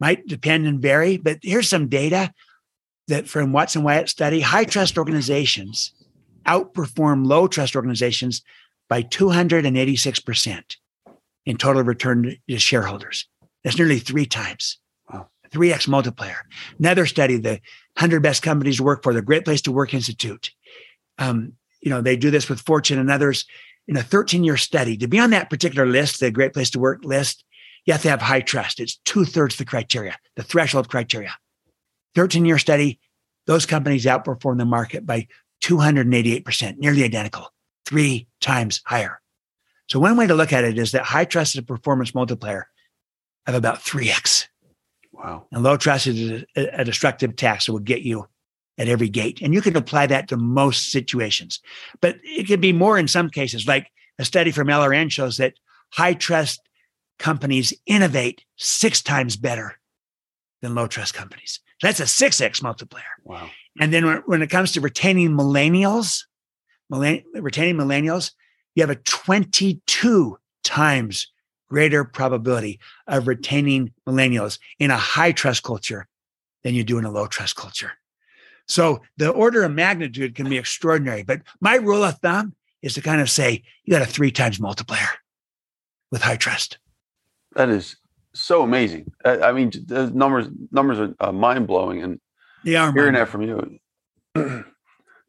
might 0.00 0.26
depend 0.26 0.66
and 0.66 0.80
vary, 0.80 1.16
but 1.16 1.38
here's 1.42 1.68
some 1.68 1.88
data 1.88 2.32
that 3.08 3.28
from 3.28 3.52
Watson 3.52 3.82
Wyatt 3.82 4.08
study, 4.08 4.40
high 4.40 4.64
trust 4.64 4.98
organizations 4.98 5.92
outperform 6.46 7.26
low 7.26 7.46
trust 7.46 7.76
organizations 7.76 8.42
by 8.88 9.02
286% 9.02 10.76
in 11.46 11.56
total 11.56 11.82
return 11.82 12.36
to 12.48 12.58
shareholders. 12.58 13.28
That's 13.62 13.78
nearly 13.78 13.98
three 13.98 14.26
times. 14.26 14.78
Wow. 15.10 15.28
3x 15.52 15.88
multiplier. 15.88 16.46
Another 16.78 17.06
study, 17.06 17.36
the 17.36 17.60
100 17.96 18.22
best 18.22 18.42
companies 18.42 18.76
to 18.78 18.82
work 18.82 19.02
for, 19.02 19.14
the 19.14 19.22
Great 19.22 19.44
Place 19.44 19.62
to 19.62 19.72
Work 19.72 19.94
Institute. 19.94 20.50
Um, 21.18 21.54
you 21.84 21.90
know, 21.90 22.00
they 22.00 22.16
do 22.16 22.30
this 22.30 22.48
with 22.48 22.62
Fortune 22.62 22.98
and 22.98 23.10
others 23.10 23.44
in 23.86 23.96
a 23.96 24.02
13 24.02 24.42
year 24.42 24.56
study. 24.56 24.96
To 24.96 25.06
be 25.06 25.20
on 25.20 25.30
that 25.30 25.50
particular 25.50 25.86
list, 25.86 26.18
the 26.18 26.30
Great 26.30 26.54
Place 26.54 26.70
to 26.70 26.78
Work 26.78 27.04
list, 27.04 27.44
you 27.84 27.92
have 27.92 28.02
to 28.02 28.08
have 28.08 28.22
high 28.22 28.40
trust. 28.40 28.80
It's 28.80 28.96
two 29.04 29.26
thirds 29.26 29.56
the 29.56 29.66
criteria, 29.66 30.16
the 30.34 30.42
threshold 30.42 30.88
criteria. 30.88 31.36
13 32.14 32.46
year 32.46 32.58
study, 32.58 32.98
those 33.46 33.66
companies 33.66 34.06
outperform 34.06 34.56
the 34.56 34.64
market 34.64 35.04
by 35.04 35.28
288%, 35.62 36.78
nearly 36.78 37.04
identical, 37.04 37.52
three 37.84 38.28
times 38.40 38.80
higher. 38.86 39.20
So, 39.86 40.00
one 40.00 40.16
way 40.16 40.26
to 40.26 40.34
look 40.34 40.54
at 40.54 40.64
it 40.64 40.78
is 40.78 40.92
that 40.92 41.04
high 41.04 41.26
trust 41.26 41.54
is 41.54 41.58
a 41.58 41.62
performance 41.62 42.14
multiplier 42.14 42.66
of 43.46 43.54
about 43.54 43.80
3x. 43.80 44.46
Wow. 45.12 45.44
And 45.52 45.62
low 45.62 45.76
trust 45.76 46.06
is 46.06 46.44
a, 46.56 46.80
a 46.80 46.84
destructive 46.84 47.36
tax 47.36 47.66
that 47.66 47.72
will 47.72 47.80
get 47.80 48.00
you 48.00 48.26
at 48.78 48.88
every 48.88 49.08
gate. 49.08 49.40
And 49.40 49.54
you 49.54 49.60
can 49.60 49.76
apply 49.76 50.06
that 50.06 50.28
to 50.28 50.36
most 50.36 50.90
situations, 50.90 51.60
but 52.00 52.16
it 52.22 52.46
can 52.46 52.60
be 52.60 52.72
more 52.72 52.98
in 52.98 53.08
some 53.08 53.30
cases. 53.30 53.66
Like 53.66 53.90
a 54.18 54.24
study 54.24 54.50
from 54.50 54.68
LRN 54.68 55.10
shows 55.10 55.36
that 55.36 55.54
high 55.92 56.14
trust 56.14 56.60
companies 57.18 57.72
innovate 57.86 58.44
six 58.56 59.02
times 59.02 59.36
better 59.36 59.78
than 60.62 60.74
low 60.74 60.86
trust 60.86 61.14
companies. 61.14 61.60
So 61.80 61.86
that's 61.86 62.00
a 62.00 62.04
6x 62.04 62.62
multiplier. 62.62 63.04
Wow. 63.24 63.48
And 63.78 63.92
then 63.92 64.06
when, 64.06 64.16
when 64.26 64.42
it 64.42 64.50
comes 64.50 64.72
to 64.72 64.80
retaining 64.80 65.30
millennials, 65.30 66.24
millenn- 66.92 67.24
retaining 67.34 67.76
millennials, 67.76 68.32
you 68.74 68.82
have 68.82 68.90
a 68.90 68.96
22 68.96 70.38
times 70.62 71.28
greater 71.68 72.04
probability 72.04 72.80
of 73.06 73.26
retaining 73.26 73.92
millennials 74.06 74.58
in 74.78 74.90
a 74.90 74.96
high 74.96 75.32
trust 75.32 75.62
culture 75.62 76.06
than 76.62 76.74
you 76.74 76.84
do 76.84 76.98
in 76.98 77.04
a 77.04 77.10
low 77.10 77.26
trust 77.26 77.56
culture. 77.56 77.92
So 78.66 79.02
the 79.16 79.30
order 79.30 79.62
of 79.62 79.72
magnitude 79.72 80.34
can 80.34 80.48
be 80.48 80.58
extraordinary. 80.58 81.22
But 81.22 81.42
my 81.60 81.76
rule 81.76 82.04
of 82.04 82.18
thumb 82.18 82.54
is 82.82 82.94
to 82.94 83.00
kind 83.00 83.20
of 83.20 83.30
say 83.30 83.62
you 83.84 83.92
got 83.92 84.02
a 84.02 84.06
three 84.06 84.30
times 84.30 84.60
multiplier 84.60 85.08
with 86.10 86.22
high 86.22 86.36
trust. 86.36 86.78
That 87.54 87.68
is 87.68 87.96
so 88.32 88.62
amazing. 88.62 89.12
I 89.24 89.52
mean, 89.52 89.70
the 89.86 90.10
numbers 90.10 90.48
numbers 90.70 90.98
are 90.98 91.14
uh, 91.20 91.32
mind 91.32 91.66
blowing, 91.66 92.02
and 92.02 92.20
they 92.64 92.76
are 92.76 92.92
hearing 92.92 93.14
that 93.14 93.28
from 93.28 93.42
you. 93.42 93.78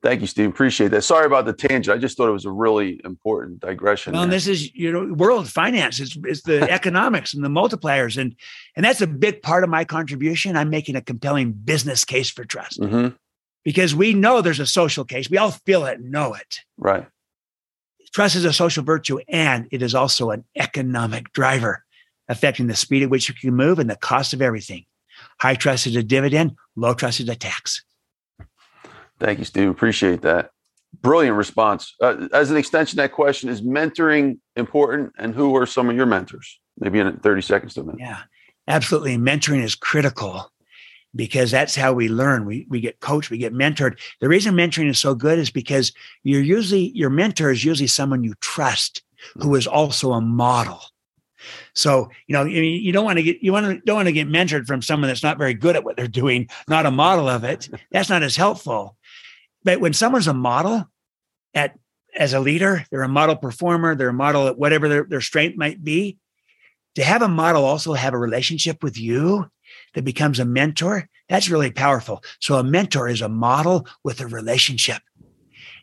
Thank 0.06 0.22
you, 0.22 0.28
Steve. 0.28 0.50
Appreciate 0.50 0.90
that. 0.90 1.02
Sorry 1.02 1.26
about 1.26 1.46
the 1.46 1.54
tangent. 1.54 1.96
I 1.96 2.00
just 2.00 2.16
thought 2.16 2.30
it 2.30 2.34
was 2.34 2.46
a 2.46 2.52
really 2.52 3.02
important 3.04 3.60
digression. 3.60 4.14
Well, 4.14 4.22
and 4.22 4.32
this 4.32 4.48
is 4.48 4.74
you 4.76 4.92
know 4.92 5.14
world 5.14 5.50
finance. 5.50 6.00
It's, 6.00 6.16
it's 6.24 6.42
the 6.44 6.62
economics 6.72 7.34
and 7.34 7.44
the 7.44 7.50
multipliers, 7.50 8.18
and 8.18 8.36
and 8.76 8.86
that's 8.86 9.02
a 9.02 9.08
big 9.08 9.42
part 9.42 9.64
of 9.64 9.70
my 9.70 9.84
contribution. 9.84 10.56
I'm 10.56 10.70
making 10.70 10.96
a 10.96 11.02
compelling 11.02 11.54
business 11.54 12.06
case 12.06 12.30
for 12.30 12.46
trust 12.46 12.82
mm-hmm. 12.82 13.16
Because 13.66 13.96
we 13.96 14.14
know 14.14 14.40
there's 14.40 14.60
a 14.60 14.68
social 14.68 15.04
case. 15.04 15.30
We 15.30 15.40
all 15.40 15.52
feel 15.52 15.86
it, 15.86 16.00
and 16.00 16.12
know 16.12 16.34
it. 16.36 16.60
Right. 16.78 17.08
Trust 18.14 18.38
is 18.38 18.46
a 18.46 18.54
social 18.54 18.84
virtue, 18.84 19.20
and 19.28 19.68
it 19.72 19.82
is 19.82 19.94
also 19.94 20.30
an 20.30 20.46
economic 20.56 21.34
driver, 21.34 21.84
affecting 22.30 22.68
the 22.68 22.76
speed 22.76 23.04
at 23.04 23.10
which 23.10 23.28
you 23.28 23.36
can 23.36 23.54
move 23.54 23.80
and 23.80 23.90
the 23.90 23.98
cost 23.98 24.32
of 24.32 24.42
everything. 24.42 24.86
High 25.42 25.56
trust 25.56 25.88
is 25.88 25.96
a 25.98 26.04
dividend. 26.04 26.56
Low 26.78 26.94
trust 26.94 27.20
is 27.20 27.28
a 27.28 27.36
tax. 27.36 27.84
Thank 29.20 29.40
you, 29.40 29.46
Steve. 29.46 29.70
Appreciate 29.70 30.22
that. 30.22 30.52
Brilliant 31.02 31.36
response. 31.36 31.94
Uh, 32.02 32.28
as 32.32 32.52
an 32.52 32.58
extension, 32.58 32.98
that 32.98 33.12
question 33.12 33.50
is 33.50 33.62
mentoring 33.62 34.40
important, 34.56 35.12
and 35.18 35.36
who 35.36 35.56
are 35.58 35.66
some 35.66 35.90
of 35.90 35.96
your 35.96 36.06
mentors? 36.06 36.60
Maybe 36.78 37.00
in 37.00 37.18
30 37.18 37.42
seconds 37.42 37.74
to 37.74 37.82
a 37.82 37.84
minute. 37.84 38.00
Yeah, 38.00 38.20
absolutely. 38.68 39.18
Mentoring 39.18 39.64
is 39.64 39.76
critical 39.76 40.52
because 41.16 41.52
that's 41.52 41.76
how 41.76 41.94
we 41.94 42.10
learn. 42.10 42.46
We 42.46 42.66
we 42.70 42.80
get 42.80 43.00
coached, 43.00 43.30
we 43.30 43.38
get 43.38 43.54
mentored. 43.54 44.00
The 44.20 44.28
reason 44.28 44.56
mentoring 44.56 44.90
is 44.90 45.00
so 45.00 45.16
good 45.16 45.40
is 45.40 45.50
because 45.50 45.94
you're 46.24 46.42
usually 46.42 46.92
your 46.94 47.10
mentor 47.10 47.52
is 47.52 47.64
usually 47.64 47.88
someone 47.88 48.24
you 48.24 48.34
trust 48.42 49.04
who 49.36 49.56
is 49.56 49.68
also 49.68 50.12
a 50.12 50.22
model. 50.22 50.82
So, 51.74 52.10
you 52.28 52.34
know, 52.34 52.44
you 52.44 52.92
don't 52.92 53.06
want 53.06 53.18
to 53.18 53.24
get 53.24 53.38
you 53.42 53.52
want 53.54 53.66
to 53.66 53.82
don't 53.86 53.98
want 53.98 54.08
to 54.08 54.14
get 54.14 54.28
mentored 54.28 54.66
from 54.66 54.82
someone 54.82 55.08
that's 55.08 55.24
not 55.24 55.38
very 55.38 55.54
good 55.54 55.76
at 55.76 55.84
what 55.84 55.96
they're 55.96 56.08
doing, 56.08 56.50
not 56.68 56.86
a 56.86 56.92
model 56.92 57.30
of 57.30 57.44
it. 57.44 57.70
That's 57.92 58.10
not 58.10 58.24
as 58.24 58.36
helpful. 58.36 58.98
But 59.64 59.80
when 59.80 59.94
someone's 59.94 60.28
a 60.28 60.34
model 60.34 60.90
at 61.54 61.78
as 62.16 62.34
a 62.34 62.40
leader, 62.40 62.86
they're 62.90 63.04
a 63.04 63.10
model 63.10 63.36
performer, 63.36 63.96
they're 63.96 64.10
a 64.10 64.14
model 64.14 64.48
at 64.48 64.58
whatever 64.58 64.88
their, 64.88 65.04
their 65.04 65.22
strength 65.22 65.58
might 65.58 65.84
be. 65.84 66.18
To 66.96 67.04
have 67.04 67.22
a 67.22 67.28
model 67.28 67.66
also 67.66 67.94
have 67.94 68.14
a 68.14 68.18
relationship 68.18 68.82
with 68.82 68.98
you 68.98 69.50
that 69.96 70.06
becomes 70.06 70.40
a 70.40 70.46
mentor, 70.46 71.10
that's 71.28 71.50
really 71.50 71.72
powerful. 71.72 72.24
So 72.40 72.56
a 72.56 72.64
mentor 72.64 73.10
is 73.10 73.22
a 73.22 73.30
model 73.30 73.88
with 74.04 74.22
a 74.22 74.28
relationship. 74.28 75.02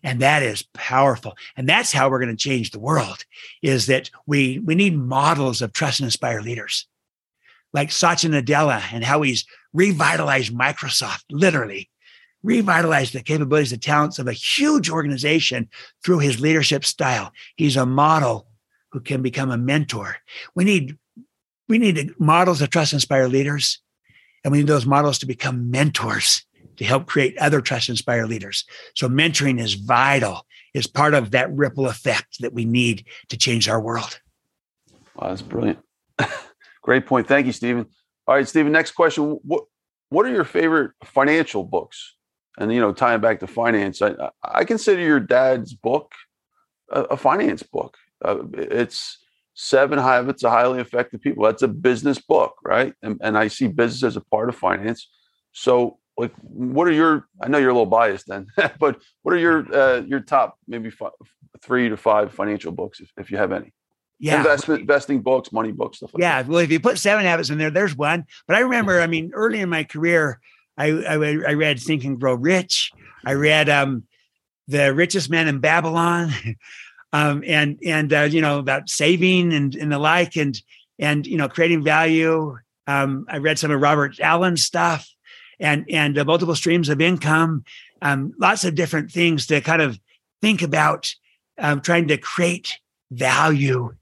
And 0.05 0.20
that 0.20 0.43
is 0.43 0.64
powerful. 0.74 1.34
And 1.56 1.68
that's 1.68 1.93
how 1.93 2.09
we're 2.09 2.18
going 2.18 2.36
to 2.36 2.36
change 2.36 2.70
the 2.70 2.80
world 2.80 3.24
is 3.62 3.86
that 3.86 4.10
we, 4.26 4.60
we 4.60 4.74
need 4.74 4.97
models 4.97 5.62
of 5.62 5.72
trust 5.72 6.01
and 6.01 6.06
inspire 6.06 6.40
leaders 6.40 6.86
like 7.72 7.90
Satya 7.90 8.30
Nadella 8.30 8.82
and 8.93 9.05
how 9.05 9.22
he's 9.22 9.44
revitalized 9.72 10.52
Microsoft, 10.52 11.24
literally 11.30 11.89
revitalized 12.43 13.12
the 13.12 13.22
capabilities 13.22 13.72
and 13.72 13.82
talents 13.82 14.18
of 14.18 14.26
a 14.26 14.32
huge 14.32 14.90
organization 14.90 15.68
through 16.05 16.18
his 16.18 16.40
leadership 16.40 16.84
style. 16.84 17.32
He's 17.56 17.76
a 17.76 17.86
model 17.86 18.48
who 18.90 19.01
can 19.01 19.22
become 19.22 19.51
a 19.51 19.56
mentor. 19.56 20.16
We 20.55 20.64
need 20.64 20.98
we 21.68 21.78
need 21.78 22.12
models 22.18 22.60
of 22.60 22.70
trust 22.70 22.93
inspire 22.93 23.28
leaders, 23.28 23.80
and 24.44 24.52
we 24.52 24.59
need 24.59 24.66
those 24.66 24.86
models 24.86 25.19
to 25.20 25.27
become 25.27 25.70
mentors 25.70 26.44
to 26.77 26.85
help 26.85 27.06
create 27.06 27.36
other 27.39 27.60
trust 27.60 27.89
inspire 27.89 28.27
leaders. 28.27 28.64
So 28.94 29.09
mentoring 29.09 29.60
is 29.60 29.74
vital, 29.74 30.47
is 30.74 30.86
part 30.86 31.14
of 31.14 31.31
that 31.32 31.52
ripple 31.52 31.86
effect 31.86 32.40
that 32.40 32.52
we 32.52 32.64
need 32.64 33.05
to 33.28 33.36
change 33.36 33.69
our 33.69 33.81
world. 33.81 34.20
Wow, 35.16 35.28
that's 35.28 35.43
brilliant. 35.43 35.78
Great 36.82 37.06
point. 37.06 37.28
Thank 37.28 37.47
you, 37.47 37.52
Stephen. 37.52 37.86
All 38.27 38.35
right, 38.35 38.48
Stephen, 38.48 38.73
next 38.73 38.93
question. 38.93 39.39
What 39.43 39.64
what 40.09 40.27
are 40.27 40.32
your 40.32 40.44
favorite 40.44 40.93
financial 41.05 41.64
books? 41.64 42.14
and 42.59 42.73
you 42.73 42.81
know 42.81 42.93
tying 42.93 43.20
back 43.20 43.40
to 43.40 43.47
finance 43.47 44.02
i 44.02 44.14
i 44.43 44.64
consider 44.64 45.01
your 45.01 45.20
dad's 45.20 45.74
book 45.74 46.12
a, 46.90 47.02
a 47.02 47.16
finance 47.16 47.62
book 47.62 47.97
uh, 48.24 48.39
it's 48.55 49.19
seven 49.55 49.99
habits 49.99 50.43
of 50.45 50.51
highly 50.51 50.81
effective 50.81 51.20
people. 51.20 51.45
That's 51.45 51.62
a 51.62 51.69
business 51.69 52.19
book 52.19 52.55
right? 52.65 52.95
And, 53.03 53.20
and 53.23 53.37
i 53.37 53.49
see 53.49 53.69
business 53.69 54.03
as 54.03 54.16
a 54.16 54.20
part 54.20 54.49
of 54.49 54.57
finance. 54.57 55.09
So 55.53 55.99
like 56.19 56.33
what 56.43 56.87
are 56.87 56.93
your 56.93 57.27
i 57.41 57.49
know 57.49 57.57
you're 57.59 57.70
a 57.70 57.73
little 57.73 57.87
biased 57.87 58.27
then 58.29 58.47
but 58.79 59.01
what 59.23 59.35
are 59.35 59.39
your 59.39 59.74
uh, 59.74 60.01
your 60.01 60.20
top 60.20 60.59
maybe 60.69 60.91
five, 60.91 61.12
three 61.62 61.89
to 61.89 61.97
five 61.97 62.33
financial 62.35 62.70
books 62.70 63.01
if, 63.01 63.11
if 63.16 63.31
you 63.31 63.39
have 63.39 63.53
any? 63.53 63.73
Yeah. 64.19 64.39
Investment 64.39 64.83
investing 64.83 65.20
books 65.20 65.53
money 65.53 65.73
books 65.73 65.99
stuff 65.99 66.15
like 66.15 66.20
yeah 66.20 66.43
that. 66.43 66.51
well 66.51 66.61
if 66.61 66.70
you 66.70 66.81
put 66.81 66.99
seven 66.99 67.24
habits 67.24 67.51
in 67.51 67.59
there 67.59 67.70
there's 67.70 67.97
one. 67.97 68.24
But 68.47 68.57
i 68.57 68.61
remember 68.61 69.01
i 69.01 69.07
mean 69.07 69.31
early 69.35 69.61
in 69.61 69.69
my 69.69 69.85
career 69.85 70.41
I, 70.77 70.87
I, 70.87 71.15
I 71.15 71.53
read 71.55 71.81
Think 71.81 72.05
and 72.05 72.19
Grow 72.19 72.35
Rich. 72.35 72.93
I 73.24 73.35
read 73.35 73.69
um, 73.69 74.05
The 74.69 74.95
Richest 74.95 75.31
Man 75.31 75.49
in 75.49 75.61
Babylon, 75.61 76.33
um, 77.12 77.43
and 77.47 77.78
and 77.84 78.12
uh, 78.12 78.22
you 78.22 78.40
know 78.40 78.59
about 78.59 78.89
saving 78.89 79.52
and 79.52 79.74
and 79.74 79.93
the 79.93 79.98
like, 79.98 80.36
and 80.36 80.60
and 80.98 81.26
you 81.26 81.36
know 81.36 81.48
creating 81.48 81.82
value. 81.82 82.56
Um, 82.86 83.26
I 83.28 83.39
read 83.39 83.59
some 83.59 83.70
of 83.70 83.80
Robert 83.80 84.18
Allen's 84.20 84.62
stuff, 84.62 85.09
and 85.60 85.84
and 85.90 86.18
uh, 86.18 86.24
multiple 86.24 86.55
streams 86.55 86.89
of 86.89 87.01
income. 87.01 87.64
Um, 88.01 88.32
lots 88.39 88.64
of 88.64 88.74
different 88.74 89.10
things 89.10 89.47
to 89.47 89.60
kind 89.60 89.82
of 89.82 89.98
think 90.40 90.62
about 90.62 91.14
um, 91.59 91.80
trying 91.80 92.09
to 92.09 92.16
create 92.16 92.78
value 93.10 93.94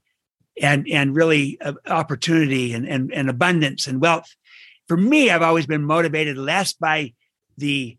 and 0.61 0.87
and 0.87 1.15
really 1.15 1.59
uh, 1.61 1.73
opportunity 1.87 2.73
and, 2.73 2.87
and 2.87 3.13
and 3.13 3.29
abundance 3.29 3.87
and 3.87 4.01
wealth 4.01 4.35
for 4.91 4.97
me, 4.97 5.29
I've 5.29 5.41
always 5.41 5.65
been 5.65 5.85
motivated 5.85 6.37
less 6.37 6.73
by 6.73 7.13
the 7.57 7.97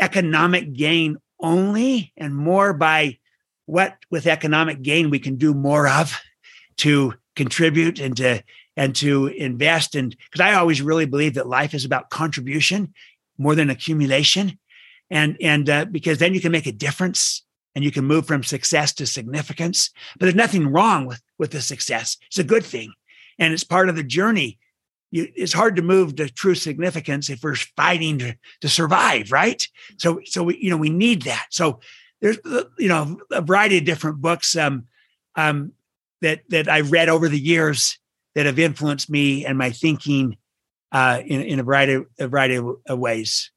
economic 0.00 0.72
gain 0.72 1.18
only 1.38 2.10
and 2.16 2.34
more 2.34 2.72
by 2.72 3.18
what 3.66 3.96
with 4.10 4.26
economic 4.26 4.82
gain 4.82 5.10
we 5.10 5.18
can 5.18 5.36
do 5.36 5.54
more 5.54 5.88
of 5.88 6.20
to 6.78 7.14
contribute 7.36 8.00
and 8.00 8.16
to 8.16 8.42
and 8.76 8.94
to 8.96 9.26
invest 9.26 9.94
and 9.94 10.16
because 10.30 10.40
I 10.40 10.54
always 10.54 10.80
really 10.80 11.06
believe 11.06 11.34
that 11.34 11.46
life 11.46 11.74
is 11.74 11.84
about 11.84 12.10
contribution 12.10 12.94
more 13.38 13.54
than 13.54 13.70
accumulation. 13.70 14.58
And 15.10 15.36
and 15.40 15.68
uh, 15.68 15.84
because 15.86 16.18
then 16.18 16.34
you 16.34 16.40
can 16.40 16.52
make 16.52 16.66
a 16.66 16.72
difference 16.72 17.42
and 17.74 17.84
you 17.84 17.90
can 17.90 18.04
move 18.04 18.26
from 18.26 18.42
success 18.42 18.92
to 18.94 19.06
significance. 19.06 19.90
But 20.18 20.26
there's 20.26 20.34
nothing 20.34 20.68
wrong 20.68 21.06
with 21.06 21.20
with 21.38 21.50
the 21.50 21.60
success. 21.60 22.16
It's 22.28 22.38
a 22.38 22.44
good 22.44 22.64
thing. 22.64 22.92
And 23.38 23.52
it's 23.52 23.64
part 23.64 23.88
of 23.88 23.96
the 23.96 24.02
journey. 24.02 24.58
You, 25.10 25.28
it's 25.34 25.52
hard 25.52 25.76
to 25.76 25.82
move 25.82 26.16
to 26.16 26.30
true 26.30 26.54
significance 26.54 27.28
if 27.28 27.42
we're 27.42 27.56
fighting 27.56 28.18
to, 28.20 28.34
to 28.62 28.68
survive 28.68 29.30
right? 29.30 29.66
So 29.98 30.20
so 30.24 30.44
we 30.44 30.56
you 30.58 30.70
know 30.70 30.78
we 30.78 30.90
need 30.90 31.22
that. 31.22 31.46
So 31.50 31.80
there's 32.22 32.38
uh, 32.46 32.64
you 32.78 32.88
know 32.88 33.18
a 33.30 33.42
variety 33.42 33.76
of 33.76 33.84
different 33.84 34.22
books 34.22 34.56
um 34.56 34.86
um 35.36 35.72
that 36.22 36.40
that 36.48 36.68
I've 36.68 36.90
read 36.90 37.10
over 37.10 37.28
the 37.28 37.38
years 37.38 37.98
that 38.34 38.46
have 38.46 38.58
influenced 38.58 39.10
me 39.10 39.44
and 39.44 39.58
my 39.58 39.70
thinking 39.70 40.38
uh, 40.92 41.20
in 41.26 41.42
in 41.42 41.60
a 41.60 41.62
variety 41.62 41.94
of, 41.94 42.06
a 42.18 42.28
variety 42.28 42.56
of, 42.56 42.98
ways. 42.98 43.50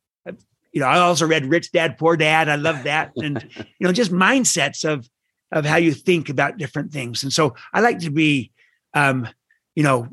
You 0.74 0.82
know, 0.82 0.88
I 0.88 1.00
also 1.00 1.26
read 1.26 1.46
Rich 1.46 1.72
Dad 1.72 1.98
Poor 1.98 2.18
Dad. 2.18 2.50
I 2.50 2.56
love 2.56 2.84
that, 2.84 3.14
and 3.16 3.48
you 3.56 3.88
know, 3.88 3.94
just 3.94 4.12
mindsets 4.12 4.84
of 4.84 5.08
of 5.52 5.66
how 5.66 5.78
you 5.78 5.94
think 5.94 6.28
about 6.28 6.58
different 6.58 6.92
things. 6.92 7.24
And 7.24 7.32
so 7.32 7.56
I 7.72 7.80
like 7.80 8.00
to 8.00 8.10
be, 8.10 8.52
um, 8.94 9.30
you 9.76 9.84
know, 9.84 10.10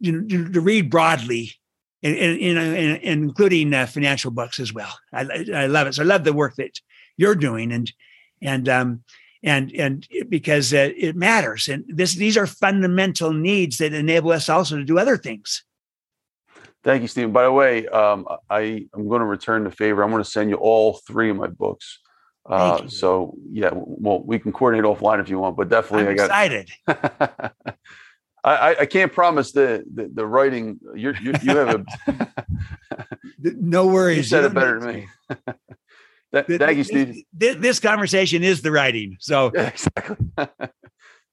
you 0.00 0.48
to 0.52 0.60
read 0.60 0.90
broadly, 0.90 1.52
and, 2.02 2.16
and, 2.16 2.58
and, 2.58 3.04
and 3.04 3.24
including 3.24 3.72
uh, 3.74 3.86
financial 3.86 4.32
books 4.32 4.58
as 4.58 4.72
well. 4.72 4.98
I, 5.12 5.46
I 5.54 5.66
love 5.66 5.86
it. 5.86 5.94
So 5.94 6.02
I 6.02 6.06
love 6.06 6.24
the 6.24 6.32
work 6.32 6.56
that 6.56 6.80
you're 7.18 7.34
doing, 7.34 7.70
and 7.72 7.92
and 8.40 8.68
um, 8.68 9.02
and 9.42 9.70
and 9.72 10.08
because 10.28 10.72
uh, 10.72 10.90
it 10.96 11.16
matters. 11.16 11.68
And 11.68 11.84
this 11.86 12.14
these 12.14 12.36
are 12.36 12.46
fundamental 12.46 13.32
needs 13.32 13.78
that 13.78 13.92
enable 13.92 14.32
us 14.32 14.48
also 14.48 14.76
to 14.76 14.84
do 14.84 14.98
other 14.98 15.16
things. 15.16 15.64
Thank 16.84 17.02
you 17.02 17.08
stephen. 17.08 17.32
By 17.32 17.44
the 17.44 17.52
way 17.52 17.86
um, 17.88 18.26
i 18.48 18.86
i'm 18.94 19.08
going 19.08 19.20
to 19.20 19.26
return 19.26 19.64
the 19.64 19.70
favor. 19.70 20.02
I'm 20.02 20.10
going 20.10 20.22
to 20.22 20.30
send 20.30 20.48
you 20.48 20.56
all 20.56 20.94
three 21.06 21.30
of 21.30 21.36
my 21.36 21.48
books. 21.48 22.00
Uh, 22.48 22.88
so 22.88 23.36
yeah 23.50 23.68
well 23.74 24.22
we 24.22 24.38
can 24.38 24.52
coordinate 24.52 24.82
offline 24.82 25.20
if 25.20 25.28
you 25.28 25.38
want 25.38 25.54
but 25.54 25.68
definitely 25.68 26.06
I'm 26.06 26.12
i 26.12 26.14
got 26.14 26.24
excited. 26.24 26.70
I, 28.44 28.76
I 28.80 28.86
can't 28.86 29.12
promise 29.12 29.52
the 29.52 29.84
the, 29.92 30.08
the 30.14 30.26
writing. 30.26 30.78
You 30.94 31.12
you 31.20 31.34
you 31.42 31.56
have 31.56 31.84
a 31.98 33.06
no 33.38 33.86
worries. 33.86 34.16
You 34.16 34.22
said 34.22 34.44
it 34.44 34.54
better 34.54 34.80
than 34.80 34.94
me 34.94 35.08
Th- 36.32 36.46
thank 36.46 36.76
you, 36.76 36.84
Steve. 36.84 37.24
This, 37.32 37.56
this, 37.56 37.80
conversation 37.80 38.44
is 38.44 38.60
the 38.60 38.70
writing. 38.70 39.16
So 39.20 39.50
yeah, 39.54 39.68
exactly. 39.68 40.16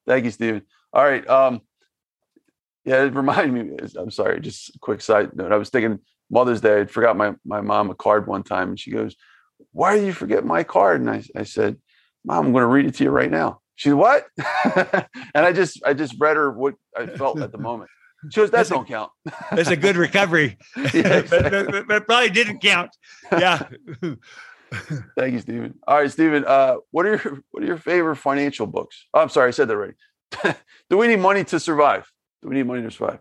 thank 0.06 0.24
you, 0.24 0.30
Stephen. 0.30 0.62
All 0.92 1.04
right. 1.04 1.26
Um, 1.28 1.60
yeah, 2.84 3.04
it 3.04 3.14
reminded 3.14 3.52
me. 3.52 3.76
I'm 3.98 4.10
sorry. 4.10 4.40
Just 4.40 4.74
a 4.74 4.78
quick 4.78 5.00
side 5.00 5.36
note. 5.36 5.52
I 5.52 5.56
was 5.56 5.70
thinking 5.70 5.98
Mother's 6.30 6.60
Day. 6.60 6.80
I 6.80 6.84
forgot 6.86 7.16
my 7.16 7.34
my 7.44 7.60
mom 7.60 7.90
a 7.90 7.94
card 7.94 8.26
one 8.26 8.42
time, 8.42 8.70
and 8.70 8.80
she 8.80 8.90
goes, 8.90 9.16
"Why 9.72 9.96
did 9.96 10.06
you 10.06 10.12
forget 10.12 10.44
my 10.44 10.62
card?" 10.62 11.00
And 11.00 11.10
I 11.10 11.22
I 11.34 11.42
said, 11.42 11.76
"Mom, 12.24 12.46
I'm 12.46 12.52
going 12.52 12.62
to 12.62 12.68
read 12.68 12.86
it 12.86 12.94
to 12.94 13.04
you 13.04 13.10
right 13.10 13.30
now." 13.30 13.60
She 13.74 13.90
said, 13.90 13.96
"What?" 13.96 14.26
and 14.64 15.44
I 15.44 15.52
just 15.52 15.82
I 15.84 15.92
just 15.92 16.14
read 16.18 16.36
her 16.36 16.50
what 16.50 16.74
I 16.96 17.06
felt 17.06 17.40
at 17.40 17.52
the 17.52 17.58
moment. 17.58 17.90
She 18.30 18.40
goes, 18.40 18.50
"That 18.50 18.68
don't 18.68 18.88
count." 18.88 19.10
That's 19.50 19.68
a 19.68 19.76
good 19.76 19.96
recovery, 19.96 20.56
yeah, 20.76 21.18
exactly. 21.18 21.50
but, 21.50 21.70
but, 21.70 21.88
but, 21.88 22.06
probably 22.06 22.30
didn't 22.30 22.60
count. 22.60 22.96
Yeah. 23.30 23.66
Thank 25.16 25.34
you, 25.34 25.40
Stephen. 25.40 25.78
All 25.86 25.98
right, 25.98 26.10
Stephen. 26.10 26.44
Uh, 26.46 26.76
what 26.90 27.06
are 27.06 27.10
your 27.10 27.42
what 27.50 27.62
are 27.62 27.66
your 27.66 27.78
favorite 27.78 28.16
financial 28.16 28.66
books? 28.66 29.06
Oh, 29.14 29.20
I'm 29.20 29.28
sorry, 29.28 29.48
I 29.48 29.50
said 29.52 29.68
that 29.68 29.74
already. 29.74 29.94
Do 30.90 30.98
we 30.98 31.08
need 31.08 31.20
money 31.20 31.44
to 31.44 31.60
survive? 31.60 32.10
Do 32.42 32.48
we 32.48 32.56
need 32.56 32.66
money 32.66 32.82
to 32.82 32.90
survive? 32.90 33.20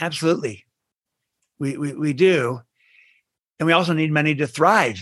Absolutely. 0.00 0.64
We, 1.58 1.76
we 1.76 1.94
we 1.94 2.12
do. 2.12 2.60
And 3.58 3.66
we 3.66 3.72
also 3.72 3.92
need 3.92 4.12
money 4.12 4.34
to 4.36 4.46
thrive. 4.46 5.00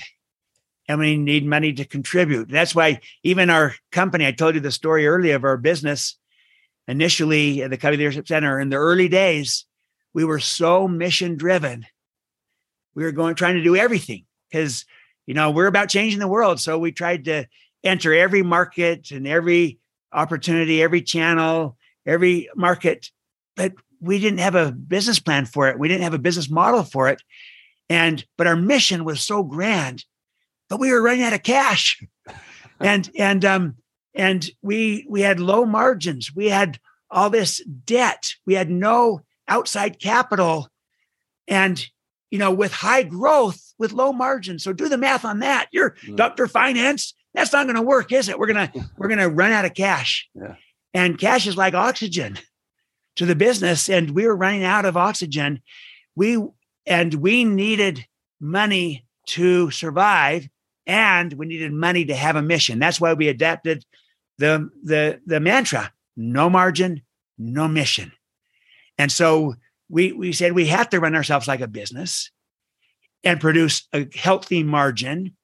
And 0.88 0.98
we 0.98 1.16
need 1.16 1.44
money 1.44 1.72
to 1.74 1.84
contribute. 1.84 2.48
That's 2.48 2.74
why 2.74 3.00
even 3.22 3.50
our 3.50 3.74
company, 3.92 4.26
I 4.26 4.32
told 4.32 4.54
you 4.54 4.60
the 4.60 4.70
story 4.70 5.06
earlier 5.06 5.34
of 5.34 5.44
our 5.44 5.56
business, 5.56 6.16
initially 6.88 7.62
at 7.62 7.70
the 7.70 7.76
Covey 7.76 7.96
Leadership 7.96 8.28
Center 8.28 8.60
in 8.60 8.70
the 8.70 8.76
early 8.76 9.08
days, 9.08 9.66
we 10.14 10.24
were 10.24 10.38
so 10.38 10.86
mission 10.86 11.36
driven. 11.36 11.86
We 12.94 13.02
were 13.02 13.12
going 13.12 13.34
trying 13.34 13.56
to 13.56 13.62
do 13.62 13.76
everything 13.76 14.24
because 14.50 14.86
you 15.26 15.34
know, 15.34 15.50
we're 15.50 15.66
about 15.66 15.88
changing 15.88 16.20
the 16.20 16.28
world. 16.28 16.60
So 16.60 16.78
we 16.78 16.92
tried 16.92 17.24
to 17.26 17.46
enter 17.84 18.14
every 18.14 18.42
market 18.42 19.10
and 19.10 19.26
every 19.26 19.78
opportunity, 20.12 20.82
every 20.82 21.02
channel, 21.02 21.76
every 22.06 22.48
market, 22.54 23.10
but 23.56 23.74
we 24.00 24.18
didn't 24.18 24.38
have 24.38 24.54
a 24.54 24.72
business 24.72 25.18
plan 25.18 25.46
for 25.46 25.68
it. 25.68 25.78
We 25.78 25.88
didn't 25.88 26.04
have 26.04 26.14
a 26.14 26.18
business 26.18 26.50
model 26.50 26.82
for 26.82 27.08
it. 27.08 27.22
And, 27.88 28.24
but 28.36 28.46
our 28.46 28.56
mission 28.56 29.04
was 29.04 29.20
so 29.20 29.42
grand, 29.42 30.04
but 30.68 30.80
we 30.80 30.92
were 30.92 31.02
running 31.02 31.22
out 31.22 31.32
of 31.32 31.42
cash. 31.42 32.02
and, 32.80 33.10
and, 33.18 33.44
um, 33.44 33.76
and 34.14 34.48
we, 34.62 35.06
we 35.08 35.20
had 35.22 35.40
low 35.40 35.64
margins. 35.64 36.34
We 36.34 36.48
had 36.48 36.78
all 37.10 37.30
this 37.30 37.62
debt. 37.64 38.34
We 38.44 38.54
had 38.54 38.70
no 38.70 39.20
outside 39.48 40.00
capital. 40.00 40.68
And, 41.46 41.84
you 42.36 42.40
know, 42.40 42.52
with 42.52 42.70
high 42.70 43.02
growth, 43.02 43.72
with 43.78 43.92
low 43.92 44.12
margins. 44.12 44.62
So 44.62 44.74
do 44.74 44.90
the 44.90 44.98
math 44.98 45.24
on 45.24 45.38
that. 45.38 45.68
You're 45.72 45.92
mm. 46.04 46.16
Dr. 46.16 46.46
Finance. 46.46 47.14
That's 47.32 47.50
not 47.50 47.64
going 47.64 47.76
to 47.76 47.82
work, 47.82 48.12
is 48.12 48.28
it? 48.28 48.38
We're 48.38 48.48
gonna 48.48 48.70
we're 48.98 49.08
gonna 49.08 49.30
run 49.30 49.52
out 49.52 49.64
of 49.64 49.72
cash. 49.72 50.28
Yeah. 50.34 50.56
And 50.92 51.18
cash 51.18 51.46
is 51.46 51.56
like 51.56 51.72
oxygen 51.72 52.38
to 53.14 53.24
the 53.24 53.34
business, 53.34 53.88
and 53.88 54.10
we 54.10 54.26
were 54.26 54.36
running 54.36 54.64
out 54.64 54.84
of 54.84 54.98
oxygen. 54.98 55.62
We 56.14 56.38
and 56.84 57.14
we 57.14 57.44
needed 57.44 58.06
money 58.38 59.06
to 59.28 59.70
survive, 59.70 60.46
and 60.86 61.32
we 61.32 61.46
needed 61.46 61.72
money 61.72 62.04
to 62.04 62.14
have 62.14 62.36
a 62.36 62.42
mission. 62.42 62.78
That's 62.78 63.00
why 63.00 63.14
we 63.14 63.28
adapted 63.28 63.82
the 64.36 64.68
the 64.82 65.22
the 65.24 65.40
mantra: 65.40 65.90
no 66.18 66.50
margin, 66.50 67.00
no 67.38 67.66
mission. 67.66 68.12
And 68.98 69.10
so 69.10 69.54
we 69.88 70.12
we 70.12 70.32
said 70.32 70.52
we 70.52 70.66
have 70.66 70.88
to 70.90 71.00
run 71.00 71.14
ourselves 71.14 71.48
like 71.48 71.60
a 71.60 71.68
business 71.68 72.30
and 73.24 73.40
produce 73.40 73.86
a 73.92 74.06
healthy 74.14 74.62
margin. 74.62 75.36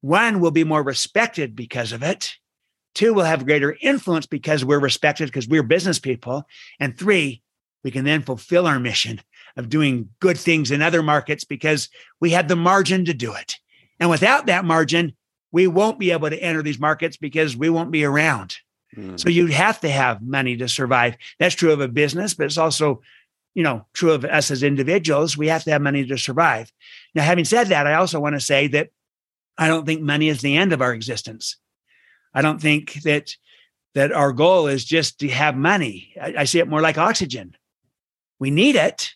One 0.00 0.40
will 0.40 0.50
be 0.50 0.64
more 0.64 0.82
respected 0.82 1.54
because 1.54 1.92
of 1.92 2.02
it. 2.02 2.32
Two 2.94 3.14
will 3.14 3.24
have 3.24 3.46
greater 3.46 3.76
influence 3.80 4.26
because 4.26 4.64
we're 4.64 4.80
respected 4.80 5.26
because 5.26 5.46
we're 5.46 5.62
business 5.62 5.98
people. 5.98 6.44
And 6.80 6.98
three, 6.98 7.42
we 7.84 7.90
can 7.90 8.04
then 8.04 8.22
fulfill 8.22 8.66
our 8.66 8.80
mission 8.80 9.20
of 9.56 9.68
doing 9.68 10.08
good 10.20 10.38
things 10.38 10.70
in 10.70 10.82
other 10.82 11.02
markets 11.02 11.44
because 11.44 11.88
we 12.20 12.30
have 12.30 12.48
the 12.48 12.56
margin 12.56 13.04
to 13.04 13.14
do 13.14 13.34
it. 13.34 13.56
And 13.98 14.10
without 14.10 14.46
that 14.46 14.64
margin, 14.64 15.14
we 15.52 15.66
won't 15.66 15.98
be 15.98 16.10
able 16.10 16.30
to 16.30 16.42
enter 16.42 16.62
these 16.62 16.78
markets 16.78 17.16
because 17.16 17.56
we 17.56 17.70
won't 17.70 17.90
be 17.90 18.04
around. 18.04 18.56
Mm. 18.96 19.20
So 19.20 19.28
you 19.28 19.46
have 19.48 19.80
to 19.80 19.90
have 19.90 20.22
money 20.22 20.56
to 20.56 20.68
survive. 20.68 21.16
That's 21.38 21.54
true 21.54 21.72
of 21.72 21.80
a 21.80 21.88
business, 21.88 22.34
but 22.34 22.46
it's 22.46 22.58
also 22.58 23.02
you 23.54 23.62
know, 23.62 23.86
true 23.92 24.12
of 24.12 24.24
us 24.24 24.50
as 24.50 24.62
individuals. 24.62 25.36
We 25.36 25.48
have 25.48 25.64
to 25.64 25.70
have 25.70 25.82
money 25.82 26.06
to 26.06 26.18
survive. 26.18 26.72
Now, 27.14 27.22
having 27.22 27.44
said 27.44 27.68
that, 27.68 27.86
I 27.86 27.94
also 27.94 28.20
want 28.20 28.34
to 28.36 28.40
say 28.40 28.68
that 28.68 28.90
I 29.58 29.68
don't 29.68 29.84
think 29.84 30.00
money 30.00 30.28
is 30.28 30.40
the 30.40 30.56
end 30.56 30.72
of 30.72 30.80
our 30.80 30.94
existence. 30.94 31.56
I 32.32 32.42
don't 32.42 32.60
think 32.60 32.94
that 33.02 33.34
that 33.94 34.12
our 34.12 34.32
goal 34.32 34.68
is 34.68 34.84
just 34.84 35.18
to 35.18 35.28
have 35.28 35.56
money. 35.56 36.14
I, 36.20 36.34
I 36.38 36.44
see 36.44 36.60
it 36.60 36.68
more 36.68 36.80
like 36.80 36.96
oxygen. 36.96 37.56
We 38.38 38.50
need 38.50 38.76
it 38.76 39.14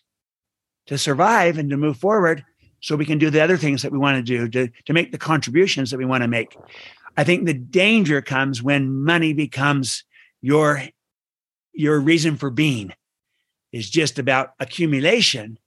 to 0.87 0.97
survive 0.97 1.57
and 1.57 1.69
to 1.69 1.77
move 1.77 1.97
forward 1.97 2.43
so 2.81 2.95
we 2.95 3.05
can 3.05 3.17
do 3.17 3.29
the 3.29 3.41
other 3.41 3.57
things 3.57 3.81
that 3.81 3.91
we 3.91 3.97
want 3.97 4.17
to 4.17 4.21
do 4.21 4.47
to, 4.49 4.71
to 4.85 4.93
make 4.93 5.11
the 5.11 5.17
contributions 5.17 5.91
that 5.91 5.97
we 5.97 6.05
want 6.05 6.23
to 6.23 6.27
make. 6.27 6.55
I 7.17 7.23
think 7.23 7.45
the 7.45 7.53
danger 7.53 8.21
comes 8.21 8.61
when 8.61 9.03
money 9.03 9.33
becomes 9.33 10.03
your 10.41 10.83
your 11.73 11.99
reason 11.99 12.37
for 12.37 12.49
being 12.49 12.93
is 13.75 13.89
just 13.89 14.19
about 14.19 14.53
accumulation 14.57 15.59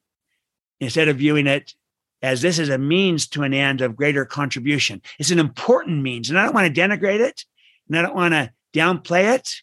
instead 0.81 1.09
of 1.09 1.19
viewing 1.19 1.47
it 1.47 1.75
as 2.23 2.41
this 2.41 2.59
is 2.59 2.71
a 2.71 2.79
means 2.79 3.27
to 3.29 3.43
an 3.43 3.53
end 3.53 3.83
of 3.83 3.97
greater 3.97 4.25
contribution. 4.25 5.03
It's 5.19 5.31
an 5.31 5.39
important 5.39 6.01
means, 6.03 6.31
and 6.31 6.39
I 6.39 6.45
don't 6.45 6.55
want 6.55 6.75
to 6.75 6.81
denigrate 6.81 7.21
it, 7.21 7.45
and 7.87 7.99
I 7.99 8.03
don't 8.03 8.15
want 8.15 8.33
to 8.33 8.51
downplay 8.73 9.35
it. 9.35 9.57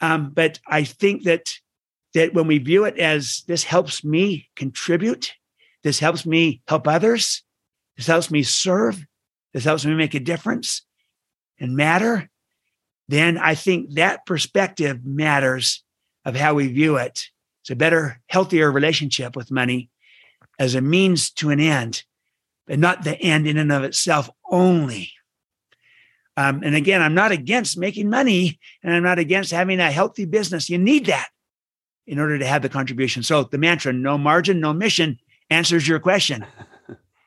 Um, 0.00 0.30
but 0.30 0.58
I 0.66 0.84
think 0.84 1.24
that 1.24 1.52
that 2.14 2.32
when 2.32 2.46
we 2.46 2.56
view 2.56 2.86
it 2.86 2.98
as 2.98 3.44
this 3.46 3.64
helps 3.64 4.02
me 4.02 4.48
contribute, 4.56 5.34
this 5.82 5.98
helps 5.98 6.24
me 6.24 6.62
help 6.66 6.88
others, 6.88 7.42
this 7.98 8.06
helps 8.06 8.30
me 8.30 8.44
serve, 8.44 9.04
this 9.52 9.64
helps 9.64 9.84
me 9.84 9.94
make 9.94 10.14
a 10.14 10.20
difference 10.20 10.86
and 11.60 11.76
matter, 11.76 12.30
then 13.08 13.36
I 13.36 13.54
think 13.54 13.92
that 13.92 14.24
perspective 14.24 15.04
matters 15.04 15.84
of 16.26 16.36
how 16.36 16.52
we 16.52 16.66
view 16.66 16.96
it. 16.96 17.22
It's 17.62 17.70
a 17.70 17.76
better, 17.76 18.20
healthier 18.26 18.70
relationship 18.70 19.34
with 19.34 19.50
money 19.50 19.88
as 20.58 20.74
a 20.74 20.80
means 20.80 21.30
to 21.30 21.50
an 21.50 21.60
end, 21.60 22.02
but 22.66 22.78
not 22.78 23.04
the 23.04 23.18
end 23.18 23.46
in 23.46 23.56
and 23.56 23.72
of 23.72 23.84
itself 23.84 24.28
only. 24.50 25.12
Um, 26.36 26.62
and 26.62 26.74
again, 26.74 27.00
I'm 27.00 27.14
not 27.14 27.32
against 27.32 27.78
making 27.78 28.10
money 28.10 28.58
and 28.82 28.92
I'm 28.92 29.02
not 29.02 29.18
against 29.18 29.52
having 29.52 29.80
a 29.80 29.90
healthy 29.90 30.26
business. 30.26 30.68
You 30.68 30.78
need 30.78 31.06
that 31.06 31.28
in 32.06 32.18
order 32.18 32.38
to 32.38 32.46
have 32.46 32.62
the 32.62 32.68
contribution. 32.68 33.22
So 33.22 33.44
the 33.44 33.58
mantra, 33.58 33.92
no 33.92 34.18
margin, 34.18 34.60
no 34.60 34.72
mission, 34.72 35.18
answers 35.48 35.88
your 35.88 35.98
question. 35.98 36.44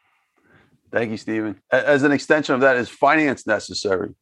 Thank 0.91 1.11
you, 1.11 1.17
Stephen. 1.17 1.59
As 1.71 2.03
an 2.03 2.11
extension 2.11 2.55
of 2.55 2.61
that, 2.61 2.75
is 2.75 2.89
finance 2.89 3.45
necessary 3.47 4.13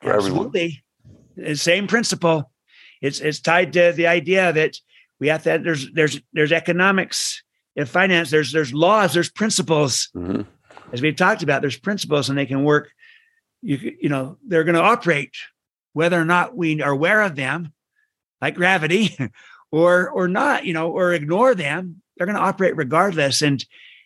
for 0.00 0.12
Absolutely. 0.12 0.84
everyone? 1.04 1.22
Absolutely. 1.38 1.54
Same 1.56 1.86
principle. 1.86 2.50
It's 3.00 3.20
it's 3.20 3.40
tied 3.40 3.72
to 3.74 3.92
the 3.92 4.06
idea 4.06 4.52
that 4.52 4.76
we 5.20 5.28
have 5.28 5.42
to 5.44 5.58
there's 5.58 5.90
there's 5.92 6.20
there's 6.32 6.52
economics 6.52 7.42
in 7.74 7.86
finance, 7.86 8.30
there's 8.30 8.52
there's 8.52 8.72
laws, 8.72 9.12
there's 9.12 9.30
principles. 9.30 10.08
Mm-hmm. 10.16 10.42
As 10.92 11.02
we've 11.02 11.16
talked 11.16 11.42
about, 11.42 11.60
there's 11.62 11.78
principles 11.78 12.28
and 12.28 12.38
they 12.38 12.46
can 12.46 12.64
work, 12.64 12.90
you 13.62 13.96
you 14.00 14.08
know, 14.08 14.38
they're 14.46 14.64
going 14.64 14.76
to 14.76 14.82
operate 14.82 15.34
whether 15.92 16.20
or 16.20 16.24
not 16.24 16.56
we 16.56 16.80
are 16.82 16.92
aware 16.92 17.22
of 17.22 17.36
them, 17.36 17.72
like 18.40 18.54
gravity, 18.54 19.16
or 19.72 20.08
or 20.10 20.28
not, 20.28 20.64
you 20.64 20.72
know, 20.72 20.90
or 20.90 21.12
ignore 21.12 21.54
them, 21.54 22.02
they're 22.16 22.26
going 22.26 22.36
to 22.36 22.42
operate 22.42 22.76
regardless. 22.76 23.42
And 23.42 23.64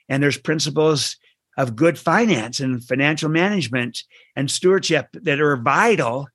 and 0.09 0.23
there's 0.23 0.39
principles 0.39 1.17
of 1.57 1.77
good 1.77 1.99
finance 1.99 2.61
and 2.61 2.83
financial 2.85 3.29
management 3.29 4.03
and 4.35 4.51
stewardship 4.51 5.09
that 5.13 5.41
are 5.41 5.57
vital 5.57 6.29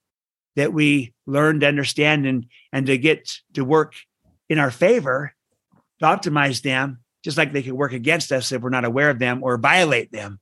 that 0.55 0.73
we 0.73 1.13
learn 1.25 1.59
to 1.59 1.67
understand 1.67 2.25
and 2.25 2.45
and 2.71 2.85
to 2.87 2.97
get 2.97 3.31
to 3.53 3.63
work 3.63 3.93
in 4.49 4.59
our 4.59 4.71
favor 4.71 5.33
to 5.99 6.05
optimize 6.05 6.61
them 6.61 6.99
just 7.23 7.37
like 7.37 7.51
they 7.51 7.63
could 7.63 7.73
work 7.73 7.93
against 7.93 8.31
us 8.31 8.51
if 8.51 8.61
we're 8.61 8.69
not 8.69 8.85
aware 8.85 9.09
of 9.09 9.19
them 9.19 9.43
or 9.43 9.57
violate 9.57 10.11
them 10.11 10.39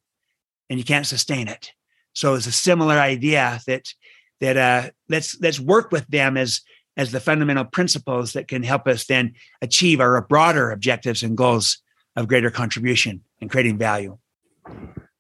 and 0.70 0.80
you 0.80 0.86
can't 0.86 1.08
sustain 1.08 1.48
it 1.48 1.72
so 2.14 2.36
it's 2.36 2.48
a 2.48 2.52
similar 2.52 2.96
idea 2.96 3.60
that 3.68 3.86
that 4.42 4.58
uh 4.58 4.90
let's 5.10 5.40
let's 5.42 5.60
work 5.60 5.92
with 5.92 6.08
them 6.08 6.38
as 6.38 6.62
as 6.96 7.12
the 7.12 7.20
fundamental 7.20 7.66
principles 7.66 8.34
that 8.34 8.48
can 8.48 8.64
help 8.64 8.88
us 8.88 9.06
then 9.06 9.34
achieve 9.62 10.00
our 10.00 10.22
broader 10.22 10.72
objectives 10.72 11.24
and 11.24 11.38
goals 11.38 11.80
of 12.16 12.28
greater 12.28 12.52
contribution 12.52 13.22
and 13.42 13.50
creating 13.50 13.78
value. 13.78 14.18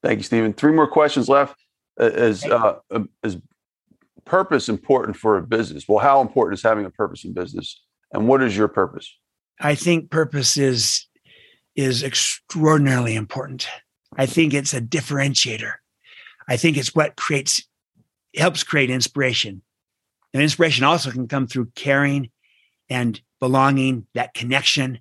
Thank 0.04 0.20
you, 0.20 0.24
Stephen. 0.24 0.54
Three 0.54 0.74
more 0.74 0.88
questions 0.88 1.30
left. 1.30 1.60
Is 1.98 2.44
uh, 2.44 2.80
is 3.24 3.38
purpose 4.26 4.70
important 4.70 5.18
for 5.18 5.38
a 5.38 5.44
business? 5.44 5.86
Well, 5.88 6.00
how 6.00 6.22
important 6.22 6.60
is 6.60 6.64
having 6.64 6.86
a 6.86 6.90
purpose 6.90 7.26
in 7.26 7.34
business, 7.34 7.82
and 8.12 8.28
what 8.28 8.42
is 8.42 8.56
your 8.56 8.68
purpose? 8.68 9.16
I 9.60 9.76
think 9.76 10.10
purpose 10.10 10.58
is 10.58 11.08
is 11.76 12.04
extraordinarily 12.04 13.16
important. 13.16 13.68
I 14.18 14.26
think 14.26 14.54
it's 14.54 14.74
a 14.74 14.82
differentiator. 14.82 15.74
I 16.48 16.58
think 16.58 16.78
it's 16.78 16.94
what 16.94 17.16
creates 17.16 17.68
helps 18.36 18.64
create 18.64 18.90
inspiration 18.90 19.62
and 20.34 20.42
inspiration 20.42 20.84
also 20.84 21.12
can 21.12 21.28
come 21.28 21.48
through 21.48 21.72
caring 21.76 22.32
and 22.90 23.22
belonging, 23.40 24.08
that 24.16 24.34
connection, 24.34 25.00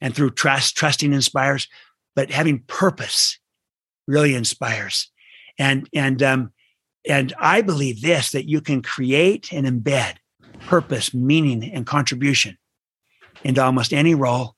and 0.00 0.14
through 0.14 0.30
trust. 0.30 0.76
Trusting 0.76 1.12
inspires, 1.12 1.68
but 2.14 2.30
having 2.30 2.60
purpose 2.66 3.38
really 4.06 4.34
inspires. 4.34 5.10
And 5.58 5.88
and 5.92 6.22
um, 6.22 6.52
and 7.08 7.32
I 7.38 7.62
believe 7.62 8.02
this 8.02 8.32
that 8.32 8.48
you 8.48 8.60
can 8.60 8.82
create 8.82 9.52
and 9.52 9.66
embed 9.66 10.16
purpose, 10.66 11.14
meaning, 11.14 11.64
and 11.72 11.86
contribution 11.86 12.58
into 13.44 13.62
almost 13.62 13.92
any 13.92 14.14
role, 14.14 14.56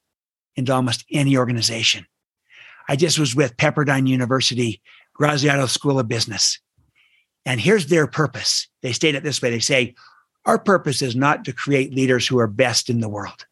into 0.56 0.72
almost 0.72 1.04
any 1.10 1.36
organization. 1.36 2.06
I 2.88 2.96
just 2.96 3.18
was 3.18 3.34
with 3.34 3.56
Pepperdine 3.56 4.08
University, 4.08 4.80
Graziadio 5.18 5.68
School 5.68 5.98
of 5.98 6.08
Business. 6.08 6.58
And 7.44 7.60
here's 7.60 7.86
their 7.86 8.06
purpose. 8.06 8.68
They 8.82 8.92
state 8.92 9.14
it 9.14 9.22
this 9.22 9.42
way 9.42 9.50
they 9.50 9.58
say, 9.58 9.94
Our 10.46 10.58
purpose 10.58 11.02
is 11.02 11.14
not 11.14 11.44
to 11.44 11.52
create 11.52 11.94
leaders 11.94 12.26
who 12.26 12.38
are 12.38 12.46
best 12.46 12.88
in 12.88 13.00
the 13.00 13.08
world. 13.08 13.46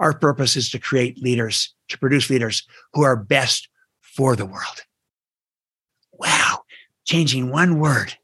Our 0.00 0.16
purpose 0.16 0.56
is 0.56 0.70
to 0.70 0.78
create 0.78 1.20
leaders, 1.20 1.74
to 1.88 1.98
produce 1.98 2.30
leaders 2.30 2.66
who 2.94 3.02
are 3.02 3.16
best 3.16 3.68
for 4.00 4.36
the 4.36 4.46
world. 4.46 4.84
Wow. 6.12 6.62
Changing 7.04 7.50
one 7.50 7.80
word, 7.80 8.14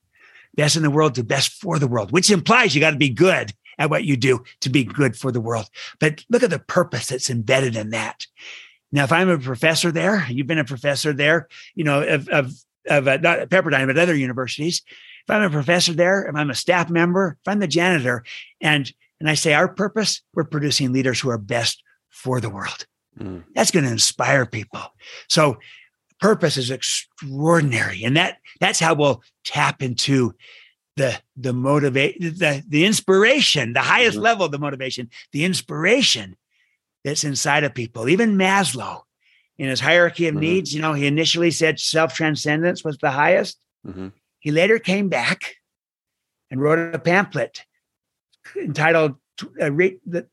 best 0.57 0.77
in 0.77 0.83
the 0.83 0.91
world 0.91 1.15
to 1.15 1.25
best 1.25 1.53
for 1.53 1.79
the 1.79 1.89
world, 1.89 2.13
which 2.13 2.31
implies 2.31 2.75
you 2.75 2.81
got 2.81 2.93
to 2.93 2.97
be 2.97 3.11
good 3.11 3.53
at 3.79 3.91
what 3.91 4.05
you 4.05 4.17
do 4.17 4.45
to 4.61 4.71
be 4.71 4.85
good 4.85 5.17
for 5.17 5.33
the 5.33 5.41
world. 5.41 5.69
But 5.99 6.25
look 6.31 6.43
at 6.43 6.51
the 6.51 6.59
purpose 6.59 7.09
that's 7.09 7.31
embedded 7.31 7.77
in 7.77 7.91
that. 7.91 8.27
Now, 8.93 9.05
if 9.05 9.13
I'm 9.13 9.29
a 9.29 9.39
professor 9.39 9.91
there, 9.91 10.25
you've 10.31 10.47
been 10.47 10.59
a 10.59 10.65
professor 10.65 11.13
there, 11.13 11.49
you 11.75 11.85
know, 11.85 12.03
of, 12.03 12.29
of 12.29 12.53
of 12.87 13.09
uh, 13.09 13.17
not 13.17 13.49
Pepperdine, 13.49 13.87
but 13.87 13.99
other 13.99 14.15
universities. 14.15 14.83
If 15.27 15.31
I'm 15.31 15.43
a 15.43 15.51
professor 15.51 15.95
there, 15.95 16.27
if 16.27 16.37
I'm 16.37 16.51
a 16.51 16.55
staff 16.55 16.91
member, 16.91 17.39
if 17.41 17.49
I'm 17.49 17.59
the 17.59 17.67
janitor, 17.67 18.25
and 18.61 18.93
and 19.21 19.29
I 19.29 19.35
say 19.35 19.55
our 19.55 19.69
purpose, 19.69 20.23
we're 20.35 20.45
producing 20.45 20.93
leaders 20.93 21.21
who 21.21 21.31
are 21.31 21.39
best 21.39 21.83
for 22.11 22.41
the 22.41 22.51
world. 22.51 22.87
Mm. 23.19 23.45
That's 23.55 23.71
going 23.71 23.85
to 23.85 23.91
inspire 23.91 24.45
people. 24.45 24.83
So 25.29 25.59
purpose 26.21 26.57
is 26.57 26.71
extraordinary, 26.71 28.05
and 28.05 28.17
that 28.17 28.39
that's 28.61 28.81
how 28.81 28.95
we'll 28.95 29.23
tap 29.45 29.83
into 29.83 30.35
the 30.97 31.19
the 31.37 31.53
motivate 31.53 32.21
the 32.21 32.63
the 32.67 32.85
inspiration, 32.85 33.73
the 33.73 33.81
highest 33.81 34.17
mm-hmm. 34.17 34.25
level 34.25 34.47
of 34.47 34.53
the 34.53 34.59
motivation, 34.59 35.11
the 35.33 35.45
inspiration 35.45 36.37
that's 37.05 37.25
inside 37.25 37.65
of 37.65 37.75
people. 37.75 38.09
Even 38.09 38.37
Maslow, 38.37 39.03
in 39.59 39.69
his 39.69 39.81
hierarchy 39.81 40.27
of 40.27 40.35
mm-hmm. 40.35 40.41
needs. 40.41 40.75
You 40.75 40.83
know, 40.83 40.93
he 40.93 41.07
initially 41.07 41.51
said 41.51 41.79
self 41.79 42.15
transcendence 42.15 42.85
was 42.85 42.99
the 42.99 43.11
highest. 43.11 43.59
Mm-hmm. 43.87 44.09
He 44.41 44.51
later 44.51 44.79
came 44.79 45.09
back 45.09 45.57
and 46.51 46.61
wrote 46.61 46.95
a 46.95 46.99
pamphlet 46.99 47.63
entitled 48.57 49.17
uh, 49.61 49.71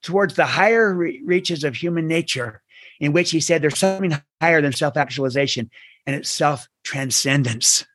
Towards 0.01 0.35
the 0.35 0.45
Higher 0.45 0.93
Reaches 0.93 1.63
of 1.63 1.75
Human 1.75 2.07
Nature, 2.07 2.61
in 3.01 3.11
which 3.11 3.31
he 3.31 3.41
said 3.41 3.61
there's 3.61 3.79
something 3.79 4.15
higher 4.39 4.61
than 4.61 4.71
self 4.71 4.95
actualization, 4.95 5.69
and 6.05 6.15
it's 6.15 6.29
self 6.29 6.69
transcendence. 6.83 7.85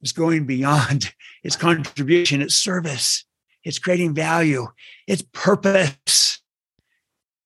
It's 0.00 0.12
going 0.12 0.46
beyond 0.46 1.14
its 1.44 1.54
contribution, 1.54 2.42
its 2.42 2.56
service, 2.56 3.24
it's 3.62 3.78
creating 3.78 4.14
value, 4.14 4.66
its 5.06 5.22
purpose. 5.32 6.40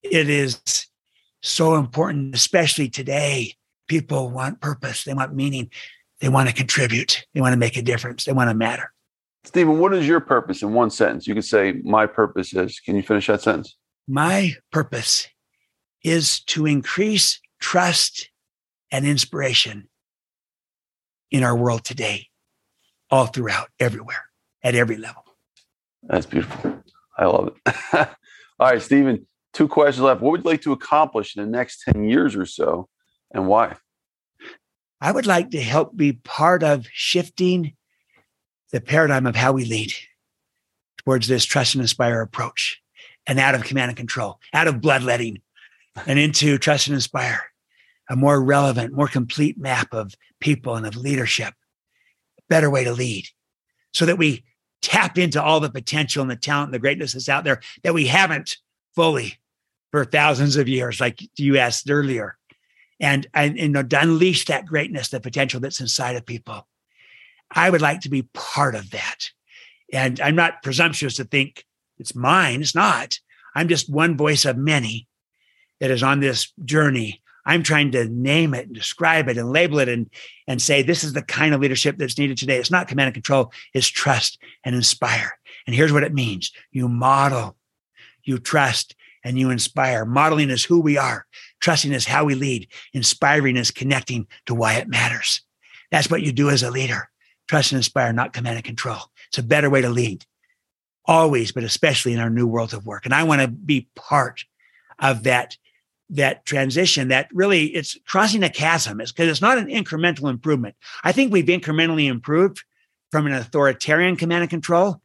It 0.03 0.31
is 0.31 0.87
so 1.43 1.75
important, 1.75 2.35
especially 2.35 2.89
today. 2.89 3.55
People 3.89 4.31
want 4.31 4.61
purpose, 4.61 5.05
they 5.05 5.15
want 5.15 5.35
meaning, 5.35 5.71
they 6.21 6.29
want 6.29 6.49
to 6.49 6.55
contribute, 6.55 7.27
they 7.35 7.41
want 7.41 7.53
to 7.53 7.59
make 7.59 7.77
a 7.77 7.83
difference, 7.83 8.25
they 8.25 8.33
want 8.33 8.49
to 8.49 8.55
matter. 8.55 8.93
Stephen, 9.45 9.81
what 9.81 9.93
is 9.93 10.07
your 10.07 10.21
purpose 10.21 10.63
in 10.63 10.73
one 10.73 10.91
sentence? 10.91 11.27
You 11.27 11.35
could 11.35 11.45
say, 11.45 11.73
My 11.83 12.07
purpose 12.07 12.55
is. 12.55 12.79
Can 12.79 12.95
you 12.95 13.03
finish 13.03 13.27
that 13.27 13.43
sentence? 13.43 13.77
My 14.07 14.55
purpose 14.71 15.27
is 16.03 16.41
to 16.41 16.67
increase 16.67 17.41
trust 17.61 18.31
and 18.91 19.07
inspiration 19.07 19.89
in 21.31 21.43
our 21.43 21.57
world 21.57 21.85
today, 21.85 22.29
all 23.11 23.27
throughout, 23.27 23.69
everywhere, 23.81 24.27
at 24.63 24.75
every 24.75 24.97
level. 24.97 25.25
That's 26.03 26.27
beautiful. 26.27 26.83
I 27.17 27.27
love 27.27 27.55
it. 27.67 27.75
all 28.59 28.69
right, 28.69 28.83
Stephen, 28.83 29.27
Two 29.53 29.69
questions 29.69 30.03
left. 30.03 30.23
What 30.23 30.31
would 30.33 30.45
you 30.45 30.51
like 30.51 30.63
to 30.63 30.73
accomplish 30.73 31.37
in 31.37 31.43
the 31.43 31.51
next 31.51 31.83
10 31.85 32.05
years 32.05 32.35
or 32.35 32.47
so 32.47 32.89
and 33.33 33.47
why? 33.47 33.77
I 35.01 35.13
would 35.13 35.27
like 35.27 35.51
to 35.51 35.61
help 35.61 35.97
be 35.97 36.13
part 36.13 36.63
of 36.63 36.87
shifting 36.93 37.75
the 38.71 38.81
paradigm 38.81 39.27
of 39.27 39.37
how 39.37 39.53
we 39.53 39.65
lead 39.65 39.93
towards 40.99 41.29
this 41.29 41.45
trust 41.45 41.75
and 41.75 41.83
inspire 41.83 42.23
approach 42.23 42.81
and 43.27 43.39
out 43.39 43.55
of 43.55 43.65
command 43.65 43.91
and 43.91 43.97
control, 43.97 44.39
out 44.55 44.69
of 44.69 44.81
bloodletting 44.81 45.43
and 46.07 46.19
into 46.19 46.59
trust 46.59 46.87
and 46.87 46.95
inspire, 46.95 47.43
a 48.09 48.17
more 48.17 48.43
relevant, 48.43 48.95
more 48.95 49.09
complete 49.09 49.59
map 49.59 49.93
of 49.93 50.15
people 50.41 50.77
and 50.77 50.87
of 50.87 50.97
leadership, 50.97 51.55
a 52.39 52.43
better 52.49 52.71
way 52.71 52.85
to 52.85 52.93
lead 52.93 53.27
so 53.93 54.07
that 54.07 54.19
we 54.19 54.45
tap 54.81 55.17
into 55.17 55.43
all 55.43 55.61
the 55.61 55.71
potential 55.71 56.23
and 56.23 56.31
the 56.31 56.37
talent 56.37 56.69
and 56.69 56.75
the 56.75 56.79
greatness 56.79 57.13
that's 57.13 57.29
out 57.29 57.45
there 57.45 57.61
that 57.85 57.95
we 57.95 58.07
haven't 58.07 58.57
fully 58.95 59.39
for 59.91 60.05
thousands 60.05 60.57
of 60.57 60.69
years, 60.69 61.01
like 61.01 61.21
you 61.37 61.59
asked 61.59 61.89
earlier, 61.91 62.37
and 62.99 63.27
and 63.35 63.59
you 63.59 63.69
know 63.69 63.83
to 63.83 64.01
unleash 64.01 64.47
that 64.47 64.67
greatness, 64.67 65.11
the 65.11 65.21
potential 65.21 65.61
that's 65.61 65.81
inside 65.81 66.17
of 66.17 66.27
people. 66.27 66.67
I 67.51 67.69
would 67.69 67.83
like 67.83 68.01
to 68.01 68.09
be 68.09 68.23
part 68.35 68.75
of 68.75 68.91
that, 68.91 69.31
and 69.93 70.19
I'm 70.21 70.35
not 70.35 70.63
presumptuous 70.63 71.17
to 71.17 71.25
think 71.25 71.65
it's 71.99 72.15
mine. 72.15 72.63
It's 72.63 72.75
not. 72.75 73.19
I'm 73.55 73.69
just 73.69 73.93
one 73.93 74.17
voice 74.17 74.47
of 74.47 74.57
many 74.57 75.07
that 75.83 75.91
is 75.91 76.05
on 76.05 76.21
this 76.21 76.53
journey. 76.65 77.21
I'm 77.45 77.65
trying 77.65 77.91
to 77.91 78.05
name 78.09 78.55
it 78.55 78.67
and 78.67 78.75
describe 78.75 79.29
it 79.29 79.37
and 79.37 79.51
label 79.51 79.81
it 79.81 79.89
and, 79.89 80.09
and 80.47 80.63
say 80.63 80.81
this 80.81 81.03
is 81.03 81.13
the 81.13 81.23
kind 81.23 81.53
of 81.53 81.61
leadership 81.61 81.99
that's 81.99 82.17
needed 82.17 82.39
today. 82.39 82.59
It's 82.59 82.71
not 82.71 82.87
command 82.87 83.09
and 83.09 83.15
control, 83.15 83.53
it's 83.75 83.89
trust 83.89 84.39
and 84.63 84.77
inspire. 84.77 85.37
And 85.67 85.75
here's 85.75 85.93
what 85.93 86.05
it 86.05 86.15
means 86.15 86.53
you 86.71 86.89
model, 86.89 87.57
you 88.23 88.39
trust, 88.39 88.95
and 89.25 89.37
you 89.37 89.51
inspire. 89.51 90.05
Modeling 90.05 90.51
is 90.51 90.65
who 90.65 90.79
we 90.79 90.97
are, 90.97 91.27
trusting 91.59 91.93
is 91.93 92.07
how 92.07 92.25
we 92.25 92.37
lead, 92.37 92.69
inspiring 92.93 93.57
is 93.57 93.73
connecting 93.73 94.29
to 94.47 94.55
why 94.55 94.75
it 94.75 94.87
matters. 94.87 95.43
That's 95.91 96.09
what 96.09 96.23
you 96.23 96.31
do 96.31 96.49
as 96.49 96.63
a 96.63 96.71
leader 96.71 97.09
trust 97.49 97.73
and 97.73 97.79
inspire, 97.81 98.13
not 98.13 98.33
command 98.33 98.55
and 98.55 98.65
control. 98.65 99.01
It's 99.29 99.39
a 99.39 99.43
better 99.43 99.69
way 99.69 99.83
to 99.83 99.91
lead, 99.91 100.25
always, 101.05 101.51
but 101.51 101.65
especially 101.65 102.13
in 102.13 102.21
our 102.21 102.31
new 102.31 102.47
world 102.47 102.73
of 102.73 102.87
work. 102.87 103.05
And 103.05 103.13
I 103.13 103.25
want 103.25 103.43
to 103.43 103.49
be 103.49 103.89
part 103.97 104.45
of 105.01 105.25
that 105.25 105.57
that 106.13 106.45
transition 106.45 107.09
that 107.09 107.29
really 107.33 107.67
it's 107.67 107.97
crossing 108.07 108.43
a 108.43 108.51
chasm 108.51 109.01
is 109.01 109.13
because 109.13 109.29
it's 109.29 109.41
not 109.41 109.59
an 109.59 109.69
incremental 109.69 110.29
improvement. 110.31 110.77
I 111.03 111.13
think 111.13 111.33
we've 111.33 111.47
incrementally 111.47 112.07
improved 112.09 112.63
from 113.11 113.27
an 113.27 113.33
authoritarian 113.33 114.17
command 114.17 114.43
and 114.43 114.51
control 114.51 115.01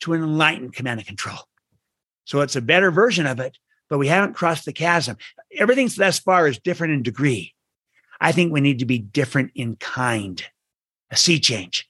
to 0.00 0.12
an 0.12 0.22
enlightened 0.22 0.74
command 0.74 1.00
and 1.00 1.06
control. 1.06 1.38
So 2.24 2.40
it's 2.40 2.56
a 2.56 2.62
better 2.62 2.90
version 2.90 3.26
of 3.26 3.40
it, 3.40 3.58
but 3.88 3.98
we 3.98 4.06
haven't 4.06 4.34
crossed 4.34 4.64
the 4.64 4.72
chasm. 4.72 5.16
Everything 5.58 5.90
thus 5.96 6.20
far 6.20 6.46
is 6.46 6.58
different 6.58 6.94
in 6.94 7.02
degree. 7.02 7.54
I 8.20 8.30
think 8.30 8.52
we 8.52 8.60
need 8.60 8.78
to 8.78 8.86
be 8.86 8.98
different 8.98 9.50
in 9.56 9.76
kind, 9.76 10.42
a 11.10 11.16
sea 11.16 11.40
change. 11.40 11.88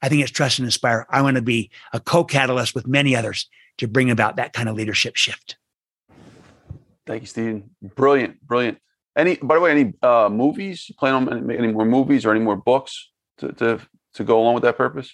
I 0.00 0.08
think 0.08 0.22
it's 0.22 0.30
trust 0.30 0.60
and 0.60 0.66
inspire. 0.66 1.06
I 1.10 1.22
want 1.22 1.36
to 1.36 1.42
be 1.42 1.70
a 1.92 1.98
co 1.98 2.22
catalyst 2.22 2.74
with 2.74 2.86
many 2.86 3.16
others 3.16 3.48
to 3.78 3.88
bring 3.88 4.10
about 4.10 4.36
that 4.36 4.52
kind 4.52 4.68
of 4.68 4.76
leadership 4.76 5.16
shift. 5.16 5.56
Thank 7.06 7.22
you, 7.22 7.26
Stephen. 7.26 7.70
Brilliant, 7.82 8.44
brilliant. 8.46 8.78
Any, 9.16 9.36
by 9.36 9.54
the 9.54 9.60
way, 9.60 9.70
any 9.70 9.94
uh, 10.02 10.28
movies? 10.30 10.88
You 10.88 10.94
plan 10.96 11.14
on 11.14 11.50
any, 11.50 11.58
any 11.58 11.72
more 11.72 11.84
movies 11.84 12.26
or 12.26 12.32
any 12.32 12.40
more 12.40 12.56
books 12.56 13.10
to, 13.38 13.52
to 13.52 13.80
to 14.14 14.24
go 14.24 14.40
along 14.40 14.54
with 14.54 14.62
that 14.64 14.76
purpose? 14.76 15.10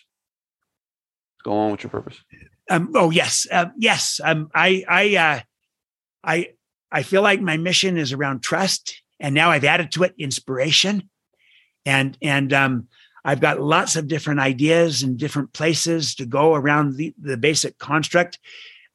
Go 1.44 1.52
along 1.52 1.72
with 1.72 1.82
your 1.82 1.90
purpose. 1.90 2.22
Um, 2.70 2.92
oh 2.94 3.10
yes, 3.10 3.46
uh, 3.50 3.66
yes. 3.76 4.20
Um, 4.24 4.48
I 4.54 4.84
I 4.88 5.16
uh, 5.16 5.40
I 6.24 6.48
I 6.90 7.02
feel 7.02 7.22
like 7.22 7.40
my 7.40 7.56
mission 7.56 7.96
is 7.96 8.12
around 8.12 8.42
trust, 8.42 9.02
and 9.20 9.34
now 9.34 9.50
I've 9.50 9.64
added 9.64 9.92
to 9.92 10.04
it 10.04 10.14
inspiration, 10.18 11.08
and 11.84 12.16
and 12.22 12.52
um, 12.52 12.88
I've 13.24 13.40
got 13.40 13.60
lots 13.60 13.94
of 13.96 14.08
different 14.08 14.40
ideas 14.40 15.02
and 15.02 15.18
different 15.18 15.52
places 15.52 16.14
to 16.16 16.26
go 16.26 16.54
around 16.54 16.96
the 16.96 17.14
the 17.20 17.36
basic 17.36 17.78
construct. 17.78 18.38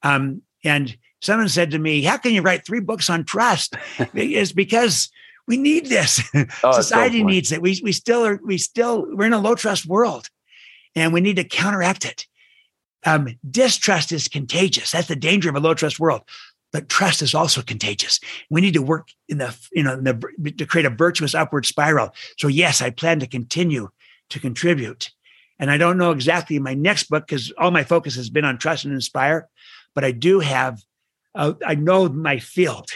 Um, 0.04 0.42
and 0.64 0.98
someone 1.22 1.50
said 1.50 1.72
to 1.72 1.80
me, 1.80 2.04
"How 2.04 2.18
can 2.18 2.34
you 2.34 2.42
write 2.42 2.66
three 2.66 2.80
books 2.80 3.10
on 3.10 3.24
trust?" 3.24 3.76
it's 4.14 4.52
because 4.52 5.10
we 5.48 5.58
need 5.58 5.88
this. 5.88 6.22
Oh, 6.64 6.72
Society 6.72 7.20
so 7.20 7.26
needs 7.26 7.52
it. 7.52 7.62
We 7.62 7.80
we 7.84 7.92
still 7.92 8.26
are. 8.26 8.40
We 8.44 8.58
still 8.58 9.08
we're 9.16 9.28
in 9.28 9.34
a 9.34 9.40
low 9.40 9.56
trust 9.56 9.86
world, 9.86 10.30
and 10.96 11.14
we 11.14 11.22
need 11.22 11.38
to 11.38 11.44
counteract 11.44 12.06
it. 12.06 12.26
Um, 13.06 13.38
distrust 13.50 14.12
is 14.12 14.28
contagious. 14.28 14.92
That's 14.92 15.08
the 15.08 15.16
danger 15.16 15.50
of 15.50 15.56
a 15.56 15.60
low 15.60 15.74
trust 15.74 16.00
world. 16.00 16.22
But 16.74 16.90
trust 16.90 17.22
is 17.22 17.34
also 17.34 17.62
contagious. 17.62 18.20
We 18.50 18.60
need 18.60 18.74
to 18.74 18.82
work 18.82 19.08
in 19.30 19.38
the, 19.38 19.58
you 19.72 19.84
know, 19.84 19.96
the, 19.96 20.52
to 20.58 20.66
create 20.66 20.86
a 20.86 20.90
virtuous 20.90 21.34
upward 21.34 21.66
spiral. 21.66 22.14
So 22.38 22.50
yes, 22.50 22.82
I 22.82 22.90
plan 22.90 23.20
to 23.22 23.28
continue 23.28 23.90
to 24.30 24.40
contribute. 24.40 25.12
And 25.60 25.72
I 25.72 25.78
don't 25.78 25.98
know 25.98 26.12
exactly 26.12 26.60
my 26.60 26.74
next 26.74 27.10
book 27.10 27.26
because 27.26 27.52
all 27.58 27.72
my 27.72 27.84
focus 27.84 28.16
has 28.16 28.30
been 28.30 28.46
on 28.46 28.58
trust 28.58 28.86
and 28.86 28.94
inspire, 28.94 29.48
but 29.96 30.04
I 30.04 30.12
do 30.12 30.40
have, 30.40 30.84
uh, 31.38 31.54
I 31.66 31.76
know 31.76 32.10
my 32.10 32.40
field, 32.40 32.90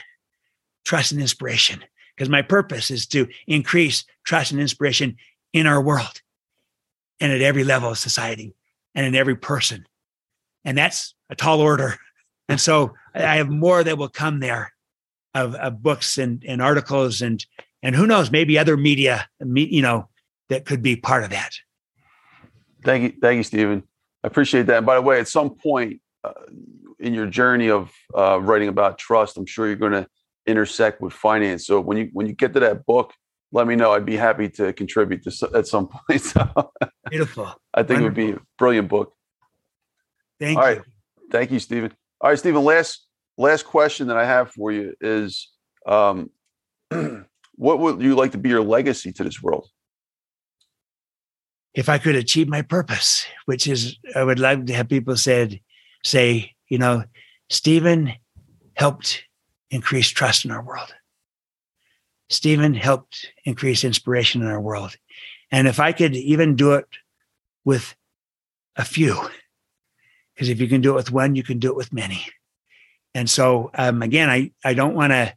trust 0.83 1.11
and 1.11 1.21
inspiration, 1.21 1.83
because 2.15 2.29
my 2.29 2.41
purpose 2.41 2.91
is 2.91 3.07
to 3.07 3.27
increase 3.47 4.03
trust 4.25 4.51
and 4.51 4.59
inspiration 4.59 5.15
in 5.53 5.67
our 5.67 5.81
world 5.81 6.21
and 7.19 7.31
at 7.31 7.41
every 7.41 7.63
level 7.63 7.91
of 7.91 7.97
society 7.97 8.53
and 8.95 9.05
in 9.05 9.15
every 9.15 9.35
person. 9.35 9.85
And 10.65 10.77
that's 10.77 11.13
a 11.29 11.35
tall 11.35 11.61
order. 11.61 11.97
And 12.49 12.59
so 12.59 12.95
I 13.13 13.37
have 13.37 13.49
more 13.49 13.83
that 13.83 13.97
will 13.97 14.09
come 14.09 14.39
there 14.39 14.73
of, 15.33 15.55
of 15.55 15.81
books 15.81 16.17
and, 16.17 16.43
and 16.45 16.61
articles 16.61 17.21
and 17.21 17.45
and 17.83 17.95
who 17.95 18.05
knows, 18.05 18.29
maybe 18.29 18.59
other 18.59 18.77
media, 18.77 19.27
you 19.39 19.81
know, 19.81 20.07
that 20.49 20.65
could 20.65 20.83
be 20.83 20.95
part 20.95 21.23
of 21.23 21.31
that. 21.31 21.55
Thank 22.83 23.03
you, 23.03 23.19
thank 23.19 23.37
you, 23.37 23.43
Stephen. 23.43 23.81
I 24.23 24.27
appreciate 24.27 24.67
that. 24.67 24.77
And 24.77 24.85
by 24.85 24.95
the 24.95 25.01
way, 25.01 25.19
at 25.19 25.27
some 25.27 25.55
point 25.55 25.99
uh, 26.23 26.33
in 27.01 27.13
your 27.13 27.27
journey 27.27 27.69
of 27.69 27.91
uh, 28.17 28.39
writing 28.41 28.67
about 28.69 28.97
trust, 28.97 29.37
I'm 29.37 29.45
sure 29.45 29.67
you're 29.67 29.75
going 29.75 29.91
to 29.91 30.07
intersect 30.45 31.01
with 31.01 31.13
finance. 31.13 31.65
So 31.65 31.79
when 31.79 31.97
you 31.97 32.09
when 32.13 32.27
you 32.27 32.33
get 32.33 32.53
to 32.53 32.59
that 32.61 32.85
book, 32.85 33.13
let 33.51 33.67
me 33.67 33.75
know. 33.75 33.91
I'd 33.91 34.05
be 34.05 34.17
happy 34.17 34.49
to 34.49 34.73
contribute 34.73 35.23
to 35.23 35.49
at 35.53 35.67
some 35.67 35.89
point. 36.09 36.21
So 36.21 36.71
Beautiful. 37.09 37.45
I 37.73 37.83
think 37.83 38.01
Wonderful. 38.01 38.01
it 38.01 38.03
would 38.03 38.13
be 38.15 38.31
a 38.31 38.39
brilliant 38.57 38.89
book. 38.89 39.13
Thank 40.39 40.57
All 40.57 40.69
you. 40.69 40.77
right. 40.77 40.85
Thank 41.31 41.51
you, 41.51 41.59
Stephen. 41.59 41.93
All 42.19 42.29
right, 42.29 42.39
Stephen. 42.39 42.63
Last 42.63 43.05
last 43.37 43.65
question 43.65 44.07
that 44.07 44.17
I 44.17 44.25
have 44.25 44.51
for 44.51 44.71
you 44.71 44.93
is, 45.01 45.49
um, 45.85 46.29
what 47.55 47.79
would 47.79 48.01
you 48.01 48.15
like 48.15 48.31
to 48.31 48.37
be 48.37 48.49
your 48.49 48.63
legacy 48.63 49.11
to 49.13 49.23
this 49.23 49.41
world? 49.41 49.67
If 51.73 51.87
I 51.87 51.97
could 51.97 52.15
achieve 52.15 52.49
my 52.49 52.61
purpose, 52.61 53.25
which 53.45 53.65
is, 53.65 53.97
I 54.13 54.25
would 54.25 54.39
love 54.39 54.65
to 54.65 54.73
have 54.73 54.89
people 54.89 55.15
said, 55.15 55.61
say, 56.03 56.53
you 56.71 56.77
know, 56.77 57.03
Stephen 57.49 58.13
helped 58.75 59.25
increase 59.71 60.07
trust 60.07 60.45
in 60.45 60.51
our 60.51 60.63
world. 60.63 60.95
Stephen 62.29 62.73
helped 62.73 63.29
increase 63.43 63.83
inspiration 63.83 64.41
in 64.41 64.47
our 64.47 64.61
world. 64.61 64.95
And 65.51 65.67
if 65.67 65.81
I 65.81 65.91
could 65.91 66.15
even 66.15 66.55
do 66.55 66.75
it 66.75 66.85
with 67.65 67.93
a 68.77 68.85
few, 68.85 69.19
because 70.33 70.47
if 70.47 70.61
you 70.61 70.69
can 70.69 70.79
do 70.79 70.91
it 70.91 70.95
with 70.95 71.11
one, 71.11 71.35
you 71.35 71.43
can 71.43 71.59
do 71.59 71.67
it 71.67 71.75
with 71.75 71.91
many. 71.91 72.25
And 73.13 73.29
so, 73.29 73.69
um, 73.73 74.01
again, 74.01 74.29
I, 74.29 74.51
I 74.63 74.73
don't 74.73 74.95
want 74.95 75.11
to 75.11 75.33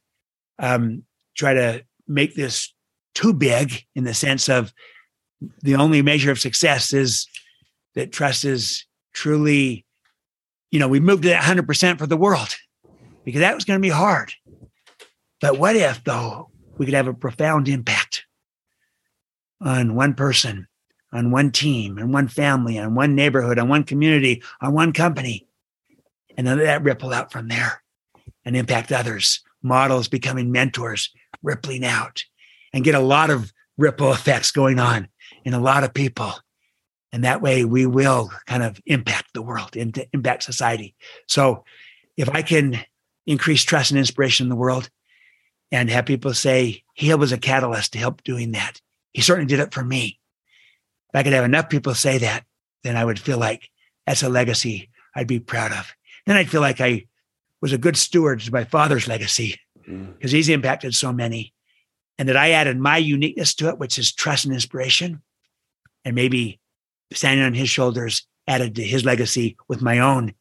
um, 0.61 1.03
try 1.37 1.55
to 1.55 1.85
make 2.07 2.37
this 2.37 2.73
too 3.17 3.33
big 3.33 3.83
in 3.97 4.05
the 4.05 4.15
sense 4.15 4.49
of 4.49 4.73
the 5.63 5.75
only 5.75 6.01
measure 6.01 6.31
of 6.31 6.39
success 6.39 6.93
is 6.93 7.27
that 7.97 8.13
trust 8.13 8.45
is 8.45 8.87
truly, 9.13 9.85
you 10.75 10.81
know, 10.81 10.89
we 10.89 10.99
moved 10.99 11.23
to 11.23 11.29
that 11.29 11.45
100% 11.45 11.99
for 11.99 12.07
the 12.09 12.17
world 12.17 12.57
because 13.25 13.39
that 13.43 13.55
was 13.55 13.65
going 13.65 13.79
to 13.79 13.87
be 13.87 13.95
hard. 13.95 14.33
But 15.41 15.57
what 15.57 15.77
if, 15.77 16.03
though, 16.03 16.51
we 16.77 16.85
could 16.85 16.97
have 16.97 17.07
a 17.07 17.15
profound 17.15 17.69
impact 17.69 18.25
on 19.61 19.95
one 19.95 20.15
person, 20.15 20.67
on 21.13 21.31
one 21.31 21.53
team, 21.53 21.97
on 22.01 22.11
one 22.11 22.27
family, 22.27 22.77
on 22.77 22.97
one 22.97 23.15
neighborhood, 23.15 23.57
on 23.61 23.69
one 23.69 23.85
community, 23.85 24.43
on 24.61 24.75
one 24.75 24.93
company, 24.93 25.47
and 26.37 26.45
then 26.45 26.59
that 26.59 26.83
ripple 26.83 27.13
out 27.13 27.31
from 27.31 27.47
there 27.47 27.81
and 28.45 28.57
impact 28.57 28.91
others, 28.91 29.45
models 29.63 30.09
becoming 30.09 30.51
mentors, 30.51 31.09
rippling 31.41 31.85
out, 31.85 32.25
and 32.73 32.83
get 32.83 32.97
a 32.97 33.01
lot 33.01 33.31
of 33.31 33.53
ripple 33.79 34.13
effects 34.13 34.51
going 34.51 34.81
on 34.81 35.07
in 35.45 35.55
a 35.55 35.61
lot 35.61 35.85
of 35.85 35.95
people. 35.95 36.33
And 37.15 37.23
that 37.23 37.41
way 37.41 37.65
we 37.65 37.87
will 37.87 38.33
kind 38.47 38.65
of 38.65 38.81
impact 38.87 39.35
the 39.35 39.41
world, 39.41 39.77
and 39.77 40.05
impact 40.13 40.43
society. 40.43 40.97
So 41.29 41.63
if 42.17 42.29
I 42.29 42.43
can 42.43 42.85
increase 43.25 43.63
trust 43.63 43.93
and 43.93 43.99
inspiration 44.01 44.47
in 44.47 44.51
the 44.51 44.57
world 44.57 44.91
and 45.71 45.89
have 45.91 46.07
people 46.07 46.35
say 46.35 46.83
he 46.95 47.15
was 47.15 47.31
a 47.31 47.39
catalyst 47.39 47.93
to 47.93 48.01
help 48.01 48.25
doing 48.25 48.51
that. 48.53 48.81
He 49.13 49.23
certainly 49.23 49.47
did 49.47 49.61
it 49.61 49.73
for 49.73 49.85
me. 49.85 50.19
If 51.13 51.21
I 51.21 51.23
could 51.23 51.33
have 51.35 51.45
enough 51.45 51.69
people 51.69 51.95
say 51.95 52.19
that, 52.19 52.45
then 52.83 52.97
I 52.97 53.05
would 53.05 53.21
feel 53.21 53.39
like 53.39 53.71
that's 54.09 54.25
a 54.25 54.29
legacy 54.29 54.91
I'd 55.15 55.29
be 55.29 55.39
proud 55.39 55.71
of. 55.71 55.95
Then 56.27 56.37
I'd 56.37 56.51
feel 56.51 56.63
like 56.63 56.81
I 56.81 57.07
was 57.63 57.73
a 57.73 57.79
good 57.79 57.97
steward 57.97 58.41
to 58.41 58.53
my 58.53 58.65
father's 58.65 59.07
legacy 59.07 59.61
because 59.85 60.33
mm. 60.33 60.35
he's 60.35 60.49
impacted 60.49 60.97
so 60.97 61.13
many. 61.13 61.55
And 62.19 62.29
that 62.29 62.37
I 62.37 62.51
added 62.51 62.77
my 62.77 62.97
uniqueness 62.97 63.55
to 63.55 63.69
it, 63.69 63.79
which 63.79 64.01
is 64.01 64.13
trust 64.13 64.47
and 64.47 64.55
inspiration. 64.55 65.23
And 66.05 66.17
maybe 66.17 66.59
standing 67.15 67.45
on 67.45 67.55
his 67.55 67.71
shoulders 67.71 68.27
added 68.47 68.75
to 68.75 68.83
his 68.83 69.05
legacy 69.05 69.57
with 69.69 69.81
my 69.81 69.99
own 69.99 70.35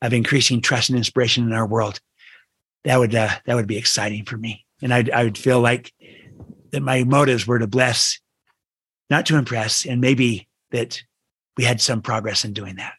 of 0.00 0.12
increasing 0.12 0.60
trust 0.60 0.88
and 0.88 0.98
inspiration 0.98 1.44
in 1.44 1.52
our 1.52 1.66
world 1.66 2.00
that 2.84 2.98
would 2.98 3.14
uh, 3.14 3.30
that 3.46 3.54
would 3.54 3.66
be 3.66 3.78
exciting 3.78 4.24
for 4.24 4.36
me, 4.36 4.64
and 4.82 4.92
I'd, 4.92 5.10
I 5.10 5.24
would 5.24 5.38
feel 5.38 5.60
like 5.60 5.92
that 6.72 6.82
my 6.82 7.04
motives 7.04 7.46
were 7.46 7.58
to 7.58 7.66
bless, 7.66 8.18
not 9.10 9.26
to 9.26 9.36
impress, 9.36 9.86
and 9.86 10.00
maybe 10.00 10.48
that 10.70 11.02
we 11.56 11.64
had 11.64 11.80
some 11.80 12.02
progress 12.02 12.44
in 12.44 12.52
doing 12.52 12.76
that. 12.76 12.94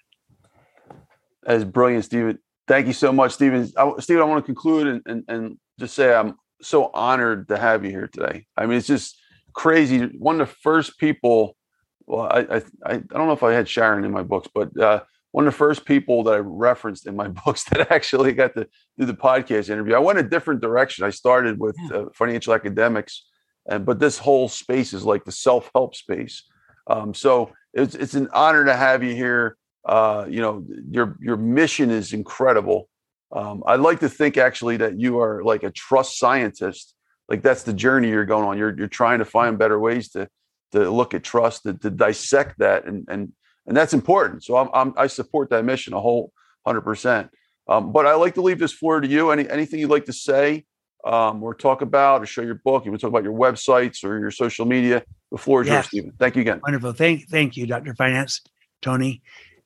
That's 1.43 1.63
brilliant, 1.63 2.05
Stephen. 2.05 2.39
Thank 2.67 2.87
you 2.87 2.93
so 2.93 3.11
much, 3.11 3.33
Stephen. 3.33 3.69
I, 3.77 3.91
Stephen, 3.99 4.21
I 4.21 4.25
want 4.25 4.45
to 4.45 4.45
conclude 4.45 4.87
and, 4.87 5.01
and, 5.05 5.23
and 5.27 5.57
just 5.79 5.95
say 5.95 6.13
I'm 6.13 6.35
so 6.61 6.91
honored 6.93 7.49
to 7.49 7.57
have 7.57 7.83
you 7.83 7.91
here 7.91 8.07
today. 8.07 8.45
I 8.55 8.65
mean, 8.65 8.77
it's 8.77 8.87
just 8.87 9.19
crazy. 9.53 9.99
One 10.17 10.39
of 10.39 10.47
the 10.47 10.55
first 10.61 10.97
people. 10.97 11.57
Well, 12.07 12.27
I 12.31 12.39
I, 12.39 12.61
I 12.85 12.97
don't 12.97 13.27
know 13.27 13.31
if 13.31 13.43
I 13.43 13.53
had 13.53 13.67
Sharon 13.67 14.03
in 14.03 14.11
my 14.11 14.23
books, 14.23 14.47
but 14.53 14.77
uh, 14.79 15.01
one 15.33 15.47
of 15.47 15.53
the 15.53 15.57
first 15.57 15.83
people 15.85 16.23
that 16.23 16.35
I 16.35 16.37
referenced 16.37 17.07
in 17.07 17.15
my 17.15 17.27
books 17.45 17.63
that 17.65 17.91
actually 17.91 18.33
got 18.33 18.53
to 18.55 18.67
do 18.97 19.05
the 19.05 19.13
podcast 19.13 19.69
interview. 19.69 19.95
I 19.95 19.99
went 19.99 20.19
a 20.19 20.23
different 20.23 20.61
direction. 20.61 21.05
I 21.05 21.09
started 21.09 21.59
with 21.59 21.75
uh, 21.91 22.05
financial 22.13 22.53
academics, 22.53 23.25
and 23.67 23.85
but 23.85 23.99
this 23.99 24.17
whole 24.17 24.47
space 24.47 24.93
is 24.93 25.03
like 25.03 25.25
the 25.25 25.31
self 25.31 25.69
help 25.73 25.95
space. 25.95 26.43
Um, 26.87 27.13
so 27.13 27.51
it's 27.73 27.95
it's 27.95 28.13
an 28.13 28.29
honor 28.33 28.65
to 28.65 28.75
have 28.75 29.03
you 29.03 29.15
here. 29.15 29.57
Uh, 29.85 30.25
you 30.29 30.39
know, 30.39 30.65
your 30.89 31.17
your 31.19 31.37
mission 31.37 31.89
is 31.89 32.13
incredible. 32.13 32.87
Um, 33.31 33.63
I'd 33.65 33.79
like 33.79 33.99
to 34.01 34.09
think 34.09 34.37
actually 34.37 34.77
that 34.77 34.99
you 34.99 35.19
are 35.19 35.43
like 35.43 35.63
a 35.63 35.71
trust 35.71 36.19
scientist. 36.19 36.93
Like 37.27 37.41
that's 37.41 37.63
the 37.63 37.73
journey 37.73 38.09
you're 38.09 38.25
going 38.25 38.45
on. 38.45 38.57
You're 38.57 38.77
you're 38.77 38.87
trying 38.87 39.19
to 39.19 39.25
find 39.25 39.57
better 39.57 39.79
ways 39.79 40.09
to 40.09 40.29
to 40.73 40.89
look 40.91 41.13
at 41.13 41.23
trust, 41.23 41.63
to, 41.63 41.73
to 41.75 41.89
dissect 41.89 42.59
that, 42.59 42.85
and 42.85 43.07
and 43.09 43.31
and 43.65 43.75
that's 43.77 43.93
important. 43.93 44.43
So 44.43 44.57
I'm, 44.57 44.69
I'm 44.73 44.93
i 44.97 45.07
support 45.07 45.49
that 45.49 45.63
mission 45.63 45.93
a 45.93 45.99
whole 45.99 46.31
hundred 46.65 46.81
percent. 46.81 47.29
Um, 47.67 47.91
but 47.93 48.05
I 48.05 48.15
like 48.15 48.33
to 48.35 48.41
leave 48.41 48.59
this 48.59 48.73
floor 48.73 48.99
to 48.99 49.07
you. 49.07 49.31
Any 49.31 49.49
anything 49.49 49.79
you'd 49.79 49.89
like 49.89 50.05
to 50.05 50.13
say 50.13 50.65
um, 51.05 51.41
or 51.41 51.53
talk 51.53 51.81
about 51.81 52.21
or 52.21 52.25
show 52.25 52.41
your 52.41 52.55
book? 52.55 52.85
You 52.85 52.91
want 52.91 53.01
to 53.01 53.07
talk 53.07 53.11
about 53.11 53.23
your 53.23 53.33
websites 53.33 54.03
or 54.03 54.19
your 54.19 54.31
social 54.31 54.65
media? 54.65 55.03
The 55.31 55.37
floor 55.37 55.61
is 55.61 55.69
yours, 55.69 55.87
Stephen. 55.87 56.13
Thank 56.19 56.35
you 56.35 56.41
again. 56.41 56.59
Wonderful. 56.63 56.93
Thank 56.93 57.29
thank 57.29 57.55
you, 57.55 57.65
Dr. 57.65 57.95
Finance, 57.95 58.41
Tony. 58.81 59.21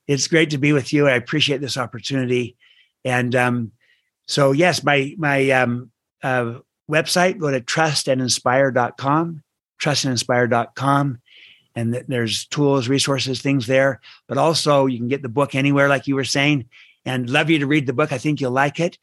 It's 0.06 0.28
great 0.28 0.50
to 0.50 0.58
be 0.58 0.72
with 0.72 0.92
you. 0.92 1.06
I 1.08 1.12
appreciate 1.12 1.60
this 1.60 1.76
opportunity. 1.76 2.56
And 3.04 3.34
um, 3.34 3.72
so 4.26 4.52
yes, 4.52 4.84
my 4.84 5.14
my 5.18 5.50
um, 5.50 5.90
uh, 6.22 6.60
website, 6.90 7.38
go 7.38 7.50
to 7.50 7.60
trustandinspire.com, 7.60 9.42
trustandinspire.com. 9.80 11.18
And 11.74 11.92
th- 11.92 12.04
there's 12.08 12.46
tools, 12.46 12.88
resources, 12.88 13.40
things 13.40 13.66
there. 13.66 14.00
But 14.26 14.38
also, 14.38 14.86
you 14.86 14.98
can 14.98 15.08
get 15.08 15.22
the 15.22 15.28
book 15.28 15.54
anywhere, 15.54 15.88
like 15.88 16.06
you 16.06 16.14
were 16.14 16.24
saying. 16.24 16.66
And 17.04 17.30
love 17.30 17.48
you 17.48 17.58
to 17.60 17.66
read 17.66 17.86
the 17.86 17.92
book. 17.92 18.12
I 18.12 18.18
think 18.18 18.40
you'll 18.40 18.50
like 18.50 18.80
it. 18.80 18.98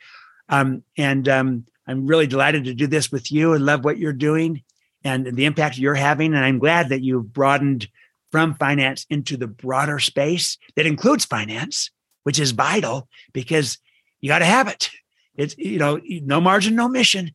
Um, 0.49 0.83
and 0.97 1.27
um, 1.27 1.65
I'm 1.87 2.07
really 2.07 2.27
delighted 2.27 2.65
to 2.65 2.73
do 2.73 2.87
this 2.87 3.11
with 3.11 3.31
you 3.31 3.53
and 3.53 3.65
love 3.65 3.83
what 3.83 3.97
you're 3.97 4.13
doing 4.13 4.63
and 5.03 5.25
the 5.25 5.45
impact 5.45 5.77
you're 5.77 5.95
having. 5.95 6.33
And 6.33 6.43
I'm 6.43 6.59
glad 6.59 6.89
that 6.89 7.03
you've 7.03 7.31
broadened 7.31 7.87
from 8.31 8.55
finance 8.55 9.05
into 9.09 9.37
the 9.37 9.47
broader 9.47 9.99
space 9.99 10.57
that 10.75 10.85
includes 10.85 11.25
finance, 11.25 11.91
which 12.23 12.39
is 12.39 12.51
vital 12.51 13.07
because 13.31 13.77
you 14.19 14.27
got 14.27 14.39
to 14.39 14.45
have 14.45 14.67
it. 14.67 14.89
It's, 15.35 15.57
you 15.57 15.77
know, 15.77 15.99
no 16.03 16.41
margin, 16.41 16.75
no 16.75 16.87
mission. 16.87 17.31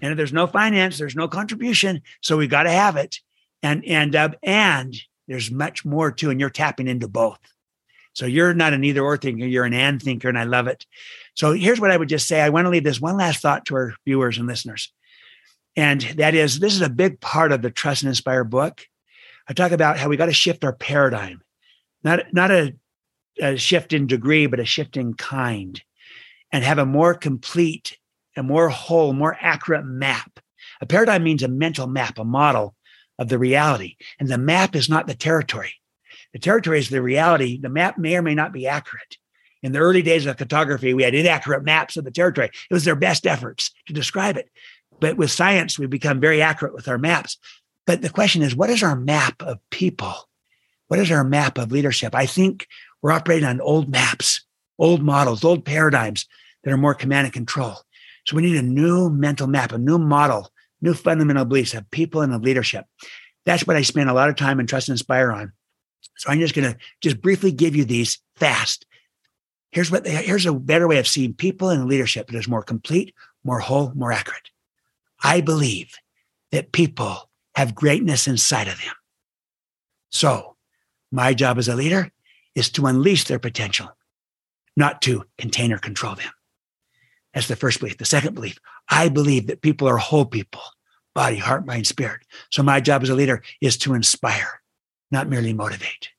And 0.00 0.12
if 0.12 0.16
there's 0.16 0.32
no 0.32 0.46
finance, 0.46 0.98
there's 0.98 1.16
no 1.16 1.28
contribution. 1.28 2.02
So 2.20 2.36
we 2.36 2.46
got 2.46 2.64
to 2.64 2.70
have 2.70 2.96
it. 2.96 3.20
And 3.62 3.84
and 3.84 4.16
uh, 4.16 4.30
and 4.42 4.96
there's 5.28 5.50
much 5.50 5.84
more 5.84 6.10
too, 6.10 6.30
and 6.30 6.40
you're 6.40 6.50
tapping 6.50 6.88
into 6.88 7.08
both. 7.08 7.38
So 8.14 8.26
you're 8.26 8.54
not 8.54 8.72
an 8.72 8.84
either 8.84 9.02
or 9.02 9.16
thinker, 9.16 9.46
you're 9.46 9.64
an 9.64 9.72
and 9.72 10.02
thinker, 10.02 10.28
and 10.28 10.38
I 10.38 10.44
love 10.44 10.66
it. 10.66 10.84
So 11.34 11.52
here's 11.52 11.80
what 11.80 11.90
I 11.90 11.96
would 11.96 12.08
just 12.08 12.26
say. 12.26 12.40
I 12.40 12.48
want 12.48 12.64
to 12.64 12.70
leave 12.70 12.84
this 12.84 13.00
one 13.00 13.16
last 13.16 13.40
thought 13.40 13.66
to 13.66 13.76
our 13.76 13.94
viewers 14.04 14.38
and 14.38 14.46
listeners. 14.46 14.92
And 15.76 16.00
that 16.16 16.34
is 16.34 16.58
this 16.58 16.74
is 16.74 16.80
a 16.80 16.90
big 16.90 17.20
part 17.20 17.52
of 17.52 17.62
the 17.62 17.70
Trust 17.70 18.02
and 18.02 18.08
Inspire 18.08 18.44
book. 18.44 18.86
I 19.48 19.52
talk 19.52 19.72
about 19.72 19.98
how 19.98 20.08
we 20.08 20.16
got 20.16 20.26
to 20.26 20.32
shift 20.32 20.64
our 20.64 20.72
paradigm, 20.72 21.42
not, 22.02 22.32
not 22.32 22.50
a, 22.50 22.74
a 23.40 23.56
shift 23.56 23.92
in 23.92 24.06
degree, 24.06 24.46
but 24.46 24.60
a 24.60 24.64
shift 24.64 24.96
in 24.96 25.14
kind, 25.14 25.80
and 26.52 26.64
have 26.64 26.78
a 26.78 26.86
more 26.86 27.14
complete 27.14 27.98
a 28.40 28.42
more 28.42 28.70
whole, 28.70 29.12
more 29.12 29.36
accurate 29.40 29.84
map. 29.84 30.40
A 30.80 30.86
paradigm 30.86 31.22
means 31.22 31.42
a 31.42 31.48
mental 31.48 31.86
map, 31.86 32.18
a 32.18 32.24
model 32.24 32.74
of 33.18 33.28
the 33.28 33.38
reality. 33.38 33.96
And 34.18 34.28
the 34.28 34.38
map 34.38 34.74
is 34.74 34.88
not 34.88 35.06
the 35.06 35.14
territory. 35.14 35.74
The 36.32 36.38
territory 36.38 36.78
is 36.78 36.88
the 36.88 37.02
reality. 37.02 37.60
The 37.60 37.68
map 37.68 37.98
may 37.98 38.16
or 38.16 38.22
may 38.22 38.34
not 38.34 38.52
be 38.52 38.66
accurate. 38.66 39.18
In 39.62 39.72
the 39.72 39.78
early 39.78 40.00
days 40.00 40.24
of 40.24 40.38
cartography, 40.38 40.94
we 40.94 41.02
had 41.02 41.14
inaccurate 41.14 41.64
maps 41.64 41.98
of 41.98 42.04
the 42.04 42.10
territory. 42.10 42.46
It 42.46 42.74
was 42.74 42.84
their 42.84 42.96
best 42.96 43.26
efforts 43.26 43.72
to 43.86 43.92
describe 43.92 44.38
it. 44.38 44.48
But 45.00 45.18
with 45.18 45.30
science, 45.30 45.78
we've 45.78 45.90
become 45.90 46.18
very 46.18 46.40
accurate 46.40 46.74
with 46.74 46.88
our 46.88 46.98
maps. 46.98 47.36
But 47.86 48.00
the 48.00 48.08
question 48.08 48.40
is, 48.40 48.56
what 48.56 48.70
is 48.70 48.82
our 48.82 48.96
map 48.96 49.42
of 49.42 49.58
people? 49.70 50.14
What 50.88 50.98
is 51.00 51.10
our 51.10 51.24
map 51.24 51.58
of 51.58 51.72
leadership? 51.72 52.14
I 52.14 52.24
think 52.24 52.66
we're 53.02 53.12
operating 53.12 53.46
on 53.46 53.60
old 53.60 53.90
maps, 53.90 54.46
old 54.78 55.02
models, 55.02 55.44
old 55.44 55.66
paradigms 55.66 56.26
that 56.64 56.72
are 56.72 56.78
more 56.78 56.94
command 56.94 57.26
and 57.26 57.34
control. 57.34 57.76
So 58.26 58.36
we 58.36 58.42
need 58.42 58.56
a 58.56 58.62
new 58.62 59.10
mental 59.10 59.46
map, 59.46 59.72
a 59.72 59.78
new 59.78 59.98
model, 59.98 60.52
new 60.80 60.94
fundamental 60.94 61.44
beliefs 61.44 61.74
of 61.74 61.90
people 61.90 62.20
and 62.20 62.32
of 62.32 62.42
leadership. 62.42 62.86
That's 63.46 63.66
what 63.66 63.76
I 63.76 63.82
spend 63.82 64.10
a 64.10 64.14
lot 64.14 64.28
of 64.28 64.36
time 64.36 64.60
in 64.60 64.66
Trust 64.66 64.88
and 64.88 64.94
Inspire 64.94 65.32
on. 65.32 65.52
So 66.16 66.30
I'm 66.30 66.40
just 66.40 66.54
going 66.54 66.70
to 66.70 66.78
just 67.00 67.20
briefly 67.20 67.52
give 67.52 67.74
you 67.74 67.84
these 67.84 68.18
fast. 68.36 68.86
Here's 69.72 69.90
what 69.90 70.06
here's 70.06 70.46
a 70.46 70.52
better 70.52 70.88
way 70.88 70.98
of 70.98 71.06
seeing 71.06 71.32
people 71.32 71.70
and 71.70 71.86
leadership 71.86 72.26
that 72.26 72.36
is 72.36 72.48
more 72.48 72.62
complete, 72.62 73.14
more 73.44 73.60
whole, 73.60 73.92
more 73.94 74.12
accurate. 74.12 74.50
I 75.22 75.40
believe 75.40 75.94
that 76.50 76.72
people 76.72 77.30
have 77.54 77.74
greatness 77.74 78.26
inside 78.26 78.68
of 78.68 78.78
them. 78.78 78.94
So 80.10 80.56
my 81.12 81.34
job 81.34 81.58
as 81.58 81.68
a 81.68 81.76
leader 81.76 82.10
is 82.54 82.70
to 82.70 82.86
unleash 82.86 83.24
their 83.24 83.38
potential, 83.38 83.96
not 84.76 85.02
to 85.02 85.24
contain 85.38 85.72
or 85.72 85.78
control 85.78 86.16
them. 86.16 86.30
That's 87.34 87.48
the 87.48 87.56
first 87.56 87.80
belief. 87.80 87.98
The 87.98 88.04
second 88.04 88.34
belief, 88.34 88.58
I 88.88 89.08
believe 89.08 89.46
that 89.46 89.62
people 89.62 89.88
are 89.88 89.96
whole 89.96 90.24
people, 90.24 90.62
body, 91.14 91.36
heart, 91.36 91.66
mind, 91.66 91.86
spirit. 91.86 92.22
So 92.50 92.62
my 92.62 92.80
job 92.80 93.02
as 93.02 93.08
a 93.08 93.14
leader 93.14 93.42
is 93.60 93.76
to 93.78 93.94
inspire, 93.94 94.60
not 95.10 95.28
merely 95.28 95.52
motivate. 95.52 96.10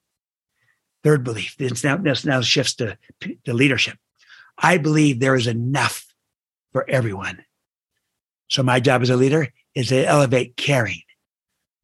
Third 1.03 1.23
belief, 1.23 1.55
this 1.57 1.83
now, 1.83 1.97
this 1.97 2.25
now 2.25 2.41
shifts 2.41 2.75
to, 2.75 2.97
to 3.45 3.53
leadership. 3.53 3.97
I 4.57 4.77
believe 4.77 5.19
there 5.19 5.35
is 5.35 5.47
enough 5.47 6.05
for 6.71 6.89
everyone. 6.89 7.43
So 8.49 8.63
my 8.63 8.79
job 8.79 9.01
as 9.01 9.09
a 9.09 9.15
leader 9.15 9.47
is 9.75 9.87
to 9.89 10.05
elevate 10.05 10.57
caring 10.57 11.01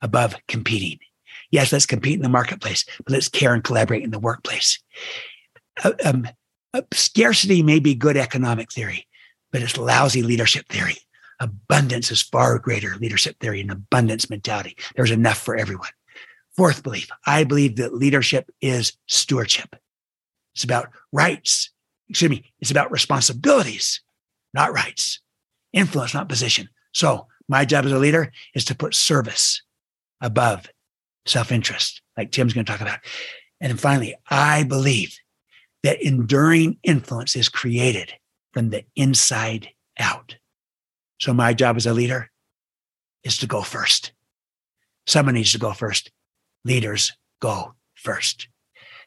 above 0.01 0.35
competing. 0.47 0.99
Yes, 1.49 1.71
let's 1.71 1.85
compete 1.85 2.15
in 2.15 2.21
the 2.21 2.29
marketplace, 2.29 2.85
but 2.97 3.11
let's 3.11 3.29
care 3.29 3.53
and 3.53 3.63
collaborate 3.63 4.03
in 4.03 4.11
the 4.11 4.19
workplace. 4.19 4.79
Uh, 5.83 5.93
um, 6.03 6.27
uh, 6.73 6.81
scarcity 6.91 7.63
may 7.63 7.79
be 7.79 7.95
good 7.95 8.17
economic 8.17 8.71
theory, 8.71 9.06
but 9.51 9.61
it's 9.61 9.77
lousy 9.77 10.23
leadership 10.23 10.67
theory. 10.69 10.97
Abundance 11.39 12.11
is 12.11 12.21
far 12.21 12.57
greater 12.59 12.95
leadership 12.95 13.39
theory 13.39 13.61
and 13.61 13.71
abundance 13.71 14.29
mentality. 14.29 14.75
There's 14.95 15.11
enough 15.11 15.37
for 15.37 15.55
everyone. 15.55 15.89
Fourth 16.55 16.81
belief 16.81 17.09
I 17.25 17.43
believe 17.43 17.75
that 17.75 17.93
leadership 17.93 18.49
is 18.61 18.93
stewardship. 19.07 19.75
It's 20.55 20.63
about 20.63 20.89
rights. 21.11 21.69
Excuse 22.09 22.31
me. 22.31 22.51
It's 22.59 22.71
about 22.71 22.91
responsibilities, 22.91 24.01
not 24.53 24.73
rights. 24.73 25.19
Influence, 25.73 26.13
not 26.13 26.29
position. 26.29 26.69
So, 26.93 27.27
my 27.47 27.63
job 27.63 27.85
as 27.85 27.91
a 27.91 27.99
leader 27.99 28.31
is 28.55 28.65
to 28.65 28.75
put 28.75 28.95
service 28.95 29.61
above 30.21 30.67
self 31.25 31.51
interest, 31.51 32.01
like 32.17 32.31
Tim's 32.31 32.53
going 32.53 32.65
to 32.65 32.71
talk 32.71 32.81
about. 32.81 32.99
And 33.61 33.79
finally, 33.79 34.15
I 34.29 34.63
believe 34.63 35.17
that 35.83 36.01
enduring 36.01 36.77
influence 36.83 37.35
is 37.35 37.49
created 37.49 38.13
from 38.57 38.71
the 38.71 38.83
inside 38.95 39.69
out. 39.99 40.35
So 41.19 41.31
my 41.31 41.53
job 41.53 41.77
as 41.77 41.85
a 41.85 41.93
leader 41.93 42.31
is 43.23 43.37
to 43.37 43.45
go 43.45 43.61
first. 43.61 44.13
Someone 45.05 45.35
needs 45.35 45.51
to 45.51 45.59
go 45.59 45.73
first. 45.73 46.11
Leaders 46.65 47.13
go 47.39 47.75
first. 47.93 48.47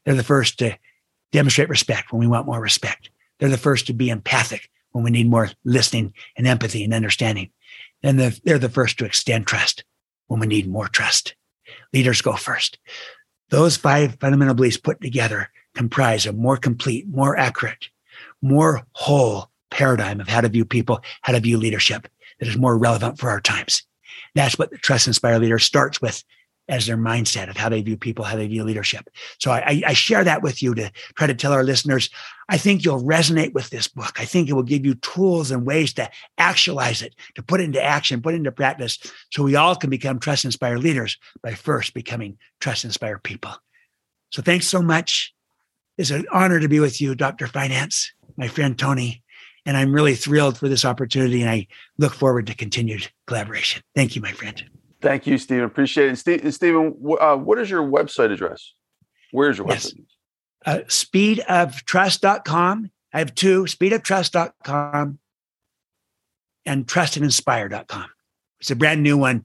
They're 0.04 0.14
the 0.14 0.22
first 0.22 0.60
to 0.60 0.78
demonstrate 1.32 1.68
respect 1.68 2.12
when 2.12 2.20
we 2.20 2.28
want 2.28 2.46
more 2.46 2.60
respect. 2.60 3.10
They're 3.40 3.48
the 3.48 3.58
first 3.58 3.88
to 3.88 3.92
be 3.92 4.08
empathic 4.08 4.70
when 4.92 5.02
we 5.02 5.10
need 5.10 5.28
more 5.28 5.50
listening 5.64 6.14
and 6.36 6.46
empathy 6.46 6.84
and 6.84 6.94
understanding. 6.94 7.50
And 8.04 8.20
they're 8.20 8.60
the 8.60 8.68
first 8.68 8.98
to 8.98 9.04
extend 9.04 9.48
trust 9.48 9.82
when 10.28 10.38
we 10.38 10.46
need 10.46 10.70
more 10.70 10.86
trust. 10.86 11.34
Leaders 11.92 12.22
go 12.22 12.34
first. 12.34 12.78
Those 13.48 13.76
five 13.76 14.16
fundamental 14.20 14.54
beliefs 14.54 14.76
put 14.76 15.00
together 15.00 15.50
comprise 15.74 16.24
a 16.24 16.32
more 16.32 16.56
complete, 16.56 17.08
more 17.08 17.36
accurate, 17.36 17.88
more 18.42 18.82
whole 18.92 19.50
paradigm 19.70 20.20
of 20.20 20.28
how 20.28 20.40
to 20.40 20.48
view 20.48 20.64
people, 20.64 21.00
how 21.22 21.32
to 21.32 21.40
view 21.40 21.56
leadership 21.58 22.08
that 22.38 22.48
is 22.48 22.56
more 22.56 22.76
relevant 22.76 23.18
for 23.18 23.30
our 23.30 23.40
times. 23.40 23.82
That's 24.34 24.58
what 24.58 24.70
the 24.70 24.78
Trust 24.78 25.06
Inspire 25.06 25.38
Leader 25.38 25.58
starts 25.58 26.00
with 26.00 26.22
as 26.70 26.86
their 26.86 26.96
mindset 26.96 27.50
of 27.50 27.56
how 27.56 27.68
they 27.68 27.82
view 27.82 27.96
people, 27.96 28.24
how 28.24 28.36
they 28.36 28.46
view 28.46 28.62
leadership. 28.62 29.10
So 29.40 29.50
I, 29.50 29.82
I, 29.84 29.92
share 29.92 30.22
that 30.22 30.40
with 30.40 30.62
you 30.62 30.72
to 30.76 30.92
try 31.16 31.26
to 31.26 31.34
tell 31.34 31.52
our 31.52 31.64
listeners, 31.64 32.08
I 32.48 32.58
think 32.58 32.84
you'll 32.84 33.02
resonate 33.02 33.52
with 33.52 33.70
this 33.70 33.88
book. 33.88 34.20
I 34.20 34.24
think 34.24 34.48
it 34.48 34.52
will 34.52 34.62
give 34.62 34.86
you 34.86 34.94
tools 34.94 35.50
and 35.50 35.66
ways 35.66 35.92
to 35.94 36.08
actualize 36.38 37.02
it, 37.02 37.16
to 37.34 37.42
put 37.42 37.60
it 37.60 37.64
into 37.64 37.82
action, 37.82 38.22
put 38.22 38.34
it 38.34 38.36
into 38.36 38.52
practice, 38.52 38.98
so 39.32 39.42
we 39.42 39.56
all 39.56 39.74
can 39.74 39.90
become 39.90 40.20
Trust 40.20 40.44
Inspire 40.44 40.78
leaders 40.78 41.18
by 41.42 41.54
first 41.54 41.92
becoming 41.92 42.38
Trust 42.60 42.84
Inspire 42.84 43.18
people. 43.18 43.52
So 44.30 44.40
thanks 44.40 44.68
so 44.68 44.80
much. 44.80 45.34
It's 46.00 46.10
an 46.10 46.24
honor 46.32 46.58
to 46.58 46.66
be 46.66 46.80
with 46.80 46.98
you, 46.98 47.14
Dr. 47.14 47.46
Finance, 47.46 48.10
my 48.38 48.48
friend 48.48 48.78
Tony. 48.78 49.22
And 49.66 49.76
I'm 49.76 49.92
really 49.92 50.14
thrilled 50.14 50.56
for 50.56 50.66
this 50.66 50.86
opportunity 50.86 51.42
and 51.42 51.50
I 51.50 51.66
look 51.98 52.14
forward 52.14 52.46
to 52.46 52.54
continued 52.54 53.10
collaboration. 53.26 53.82
Thank 53.94 54.16
you, 54.16 54.22
my 54.22 54.32
friend. 54.32 54.64
Thank 55.02 55.26
you, 55.26 55.36
Stephen. 55.36 55.64
Appreciate 55.64 56.10
it. 56.10 56.16
Steve, 56.16 56.54
Stephen, 56.54 56.96
uh, 57.20 57.36
what 57.36 57.58
is 57.58 57.68
your 57.68 57.82
website 57.82 58.32
address? 58.32 58.72
Where's 59.30 59.58
your 59.58 59.68
yes. 59.68 59.92
website? 59.92 60.06
Uh, 60.64 60.78
speedoftrust.com. 60.86 62.90
I 63.12 63.18
have 63.18 63.34
two 63.34 63.64
speedoftrust.com 63.64 65.18
and 66.64 66.86
trustandinspire.com. 66.86 68.06
It's 68.60 68.70
a 68.70 68.76
brand 68.76 69.02
new 69.02 69.18
one 69.18 69.44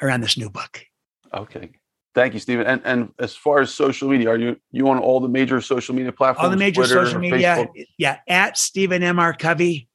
around 0.00 0.22
this 0.22 0.38
new 0.38 0.48
book. 0.48 0.86
Okay. 1.34 1.72
Thank 2.14 2.34
you, 2.34 2.40
Stephen. 2.40 2.66
And 2.66 2.82
and 2.84 3.12
as 3.18 3.36
far 3.36 3.60
as 3.60 3.72
social 3.72 4.08
media, 4.08 4.30
are 4.30 4.36
you 4.36 4.56
you 4.72 4.88
on 4.88 4.98
all 4.98 5.20
the 5.20 5.28
major 5.28 5.60
social 5.60 5.94
media 5.94 6.12
platforms? 6.12 6.44
All 6.44 6.50
the 6.50 6.56
major 6.56 6.82
Twitter, 6.82 7.06
social 7.06 7.20
media, 7.20 7.56
Facebook? 7.56 7.84
yeah. 7.98 8.18
At 8.26 8.58
Stephen 8.58 9.02
M 9.02 9.18
R 9.18 9.32
Covey 9.32 9.88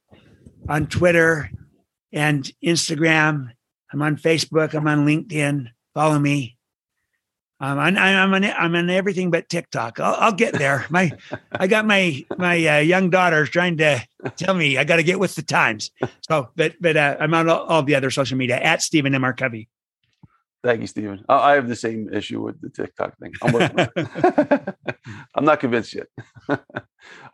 on 0.69 0.87
Twitter 0.87 1.49
and 2.13 2.49
Instagram. 2.63 3.51
I'm 3.91 4.01
on 4.01 4.15
Facebook. 4.15 4.73
I'm 4.73 4.87
on 4.87 5.05
LinkedIn. 5.05 5.67
Follow 5.93 6.19
me. 6.19 6.55
Um, 7.59 7.79
I'm 7.79 7.97
I'm 7.97 8.33
on 8.33 8.43
I'm 8.43 8.75
on 8.75 8.89
everything 8.89 9.31
but 9.31 9.47
TikTok. 9.47 9.99
I'll, 9.99 10.15
I'll 10.15 10.33
get 10.33 10.53
there. 10.53 10.85
My 10.89 11.11
I 11.51 11.67
got 11.67 11.85
my 11.85 12.25
my 12.37 12.65
uh, 12.65 12.79
young 12.79 13.09
daughter 13.09 13.45
trying 13.45 13.77
to 13.77 14.05
tell 14.35 14.53
me 14.53 14.77
I 14.77 14.83
got 14.83 14.97
to 14.97 15.03
get 15.03 15.19
with 15.19 15.35
the 15.35 15.41
times. 15.41 15.91
So, 16.27 16.49
but 16.55 16.75
but 16.81 16.97
uh, 16.97 17.17
I'm 17.19 17.33
on 17.33 17.49
all, 17.49 17.63
all, 17.65 17.83
the 17.83 17.95
other 17.95 18.11
social 18.11 18.37
media 18.37 18.57
at 18.57 18.81
Stephen 18.81 19.15
M 19.15 19.23
R 19.23 19.33
Covey. 19.33 19.69
Thank 20.65 20.81
you, 20.81 20.87
Stephen. 20.87 21.23
I 21.29 21.53
have 21.53 21.67
the 21.67 21.75
same 21.75 22.11
issue 22.11 22.41
with 22.41 22.59
the 22.59 22.71
TikTok 22.71 23.15
thing. 23.19 23.33
I'm, 23.43 24.65
I'm 25.35 25.45
not 25.45 25.59
convinced 25.59 25.93
yet. 25.93 26.07
All 26.49 26.59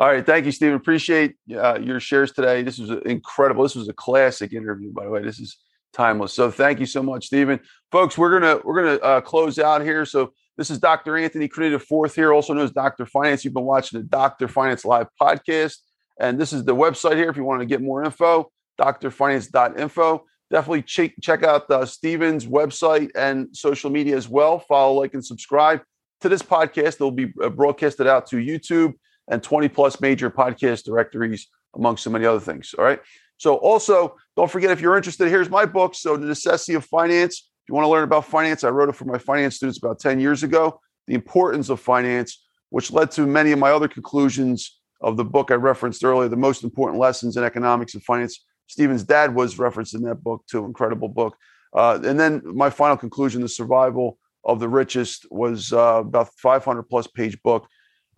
right. 0.09 0.25
Thank 0.25 0.45
you, 0.45 0.51
Stephen. 0.51 0.75
Appreciate 0.75 1.35
uh, 1.55 1.79
your 1.81 2.01
shares 2.01 2.33
today. 2.33 2.61
This 2.61 2.77
was 2.77 2.89
incredible. 3.05 3.63
This 3.63 3.75
was 3.75 3.87
a 3.87 3.93
classic 3.93 4.51
interview, 4.51 4.91
by 4.91 5.05
the 5.05 5.09
way. 5.09 5.23
This 5.23 5.39
is 5.39 5.55
timeless. 5.93 6.33
So 6.33 6.51
thank 6.51 6.81
you 6.81 6.85
so 6.85 7.01
much, 7.01 7.27
Stephen. 7.27 7.61
Folks, 7.89 8.17
we're 8.17 8.37
gonna 8.37 8.59
we're 8.65 8.83
gonna 8.83 8.97
uh, 9.01 9.21
close 9.21 9.57
out 9.59 9.81
here. 9.81 10.05
So 10.05 10.33
this 10.57 10.69
is 10.69 10.79
Dr. 10.79 11.15
Anthony 11.15 11.47
Criniti 11.47 11.81
Fourth 11.81 12.13
here, 12.13 12.33
also 12.33 12.51
known 12.51 12.65
as 12.65 12.71
Dr. 12.71 13.05
Finance. 13.05 13.45
You've 13.45 13.53
been 13.53 13.63
watching 13.63 14.01
the 14.01 14.05
Dr. 14.05 14.49
Finance 14.49 14.83
Live 14.83 15.07
podcast, 15.21 15.77
and 16.19 16.37
this 16.37 16.51
is 16.51 16.65
the 16.65 16.75
website 16.75 17.15
here 17.15 17.29
if 17.29 17.37
you 17.37 17.45
want 17.45 17.61
to 17.61 17.65
get 17.65 17.81
more 17.81 18.03
info. 18.03 18.51
drfinance.info 18.77 20.25
definitely 20.51 20.83
check 20.83 21.13
check 21.21 21.43
out 21.43 21.69
uh, 21.71 21.85
Stephen's 21.85 22.45
website 22.45 23.09
and 23.15 23.47
social 23.55 23.89
media 23.89 24.15
as 24.15 24.27
well. 24.27 24.59
Follow, 24.59 24.99
like, 24.99 25.13
and 25.13 25.25
subscribe 25.25 25.81
to 26.19 26.29
this 26.29 26.41
podcast. 26.41 26.95
It'll 26.95 27.11
be 27.11 27.33
uh, 27.41 27.49
broadcasted 27.49 28.05
out 28.05 28.27
to 28.27 28.35
YouTube 28.35 28.93
and 29.29 29.41
20 29.41 29.69
plus 29.69 30.01
major 30.01 30.29
podcast 30.29 30.83
directories, 30.83 31.47
amongst 31.75 32.03
so 32.03 32.09
many 32.09 32.25
other 32.25 32.39
things. 32.39 32.75
All 32.77 32.83
right. 32.83 32.99
So 33.37 33.55
also 33.55 34.15
don't 34.35 34.51
forget 34.51 34.69
if 34.69 34.81
you're 34.81 34.97
interested, 34.97 35.27
here's 35.29 35.49
my 35.49 35.65
book. 35.65 35.95
So 35.95 36.15
the 36.17 36.27
necessity 36.27 36.75
of 36.75 36.85
finance. 36.85 37.49
If 37.63 37.69
you 37.69 37.75
want 37.75 37.85
to 37.85 37.89
learn 37.89 38.03
about 38.03 38.25
finance, 38.25 38.63
I 38.63 38.69
wrote 38.69 38.89
it 38.89 38.95
for 38.95 39.05
my 39.05 39.17
finance 39.17 39.55
students 39.55 39.79
about 39.79 39.99
10 39.99 40.19
years 40.19 40.43
ago. 40.43 40.79
The 41.07 41.15
importance 41.15 41.69
of 41.69 41.79
finance, 41.79 42.43
which 42.69 42.91
led 42.91 43.09
to 43.11 43.25
many 43.25 43.51
of 43.51 43.59
my 43.59 43.71
other 43.71 43.87
conclusions 43.87 44.79
of 45.01 45.17
the 45.17 45.23
book 45.25 45.49
I 45.49 45.55
referenced 45.55 46.03
earlier, 46.03 46.27
the 46.29 46.35
most 46.35 46.63
important 46.63 46.99
lessons 46.99 47.37
in 47.37 47.43
economics 47.43 47.93
and 47.93 48.03
finance 48.03 48.43
Stephen's 48.71 49.03
dad 49.03 49.35
was 49.35 49.59
referenced 49.59 49.93
in 49.93 50.01
that 50.03 50.23
book 50.23 50.43
too. 50.49 50.65
Incredible 50.65 51.09
book. 51.09 51.35
Uh, 51.73 51.99
and 52.03 52.19
then 52.19 52.41
my 52.43 52.69
final 52.69 52.97
conclusion: 52.97 53.41
the 53.41 53.49
survival 53.49 54.17
of 54.43 54.59
the 54.59 54.69
richest 54.69 55.25
was 55.29 55.73
uh, 55.73 55.99
about 55.99 56.29
500 56.37 56.83
plus 56.83 57.07
page 57.07 57.41
book 57.43 57.67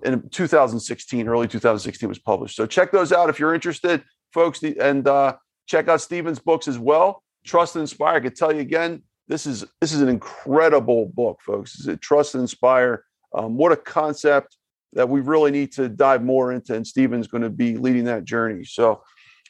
in 0.04 0.30
2016, 0.30 1.28
early 1.28 1.48
2016 1.48 2.10
was 2.10 2.20
published. 2.20 2.56
So 2.56 2.66
check 2.66 2.92
those 2.92 3.12
out 3.12 3.30
if 3.30 3.40
you're 3.40 3.54
interested, 3.54 4.04
folks, 4.34 4.62
and 4.64 5.08
uh, 5.08 5.36
check 5.66 5.88
out 5.88 6.02
Stephen's 6.02 6.40
books 6.40 6.68
as 6.68 6.78
well. 6.78 7.24
Trust 7.46 7.76
and 7.76 7.82
Inspire. 7.82 8.18
I 8.18 8.20
can 8.20 8.34
tell 8.34 8.54
you 8.54 8.62
again, 8.62 9.04
this 9.28 9.46
is 9.46 9.66
this 9.80 9.94
is 9.94 10.02
an 10.02 10.10
incredible 10.10 11.12
book, 11.14 11.40
folks. 11.42 11.80
Is 11.80 11.88
it 11.88 12.02
Trust 12.02 12.36
and 12.36 12.42
Inspire? 12.42 13.06
Um, 13.34 13.56
what 13.56 13.72
a 13.72 13.78
concept 13.78 14.58
that 14.94 15.10
we 15.10 15.22
really 15.22 15.52
need 15.52 15.72
to 15.74 15.90
dive 15.90 16.24
more 16.24 16.52
into, 16.52 16.76
and 16.76 16.86
Stephen's 16.86 17.28
going 17.28 17.44
to 17.44 17.50
be 17.50 17.78
leading 17.78 18.06
that 18.06 18.26
journey. 18.26 18.64
So 18.64 19.02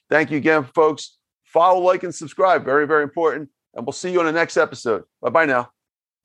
Thank 0.09 0.31
you 0.31 0.37
again, 0.37 0.63
folks. 0.75 1.17
Follow, 1.45 1.79
like, 1.79 2.03
and 2.03 2.13
subscribe. 2.13 2.65
Very, 2.65 2.87
very 2.87 3.03
important. 3.03 3.49
And 3.73 3.85
we'll 3.85 3.93
see 3.93 4.11
you 4.11 4.19
on 4.19 4.25
the 4.25 4.31
next 4.31 4.57
episode. 4.57 5.03
Bye 5.21 5.29
bye 5.29 5.45
now. 5.45 5.69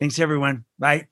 Thanks, 0.00 0.18
everyone. 0.18 0.65
Bye. 0.78 1.08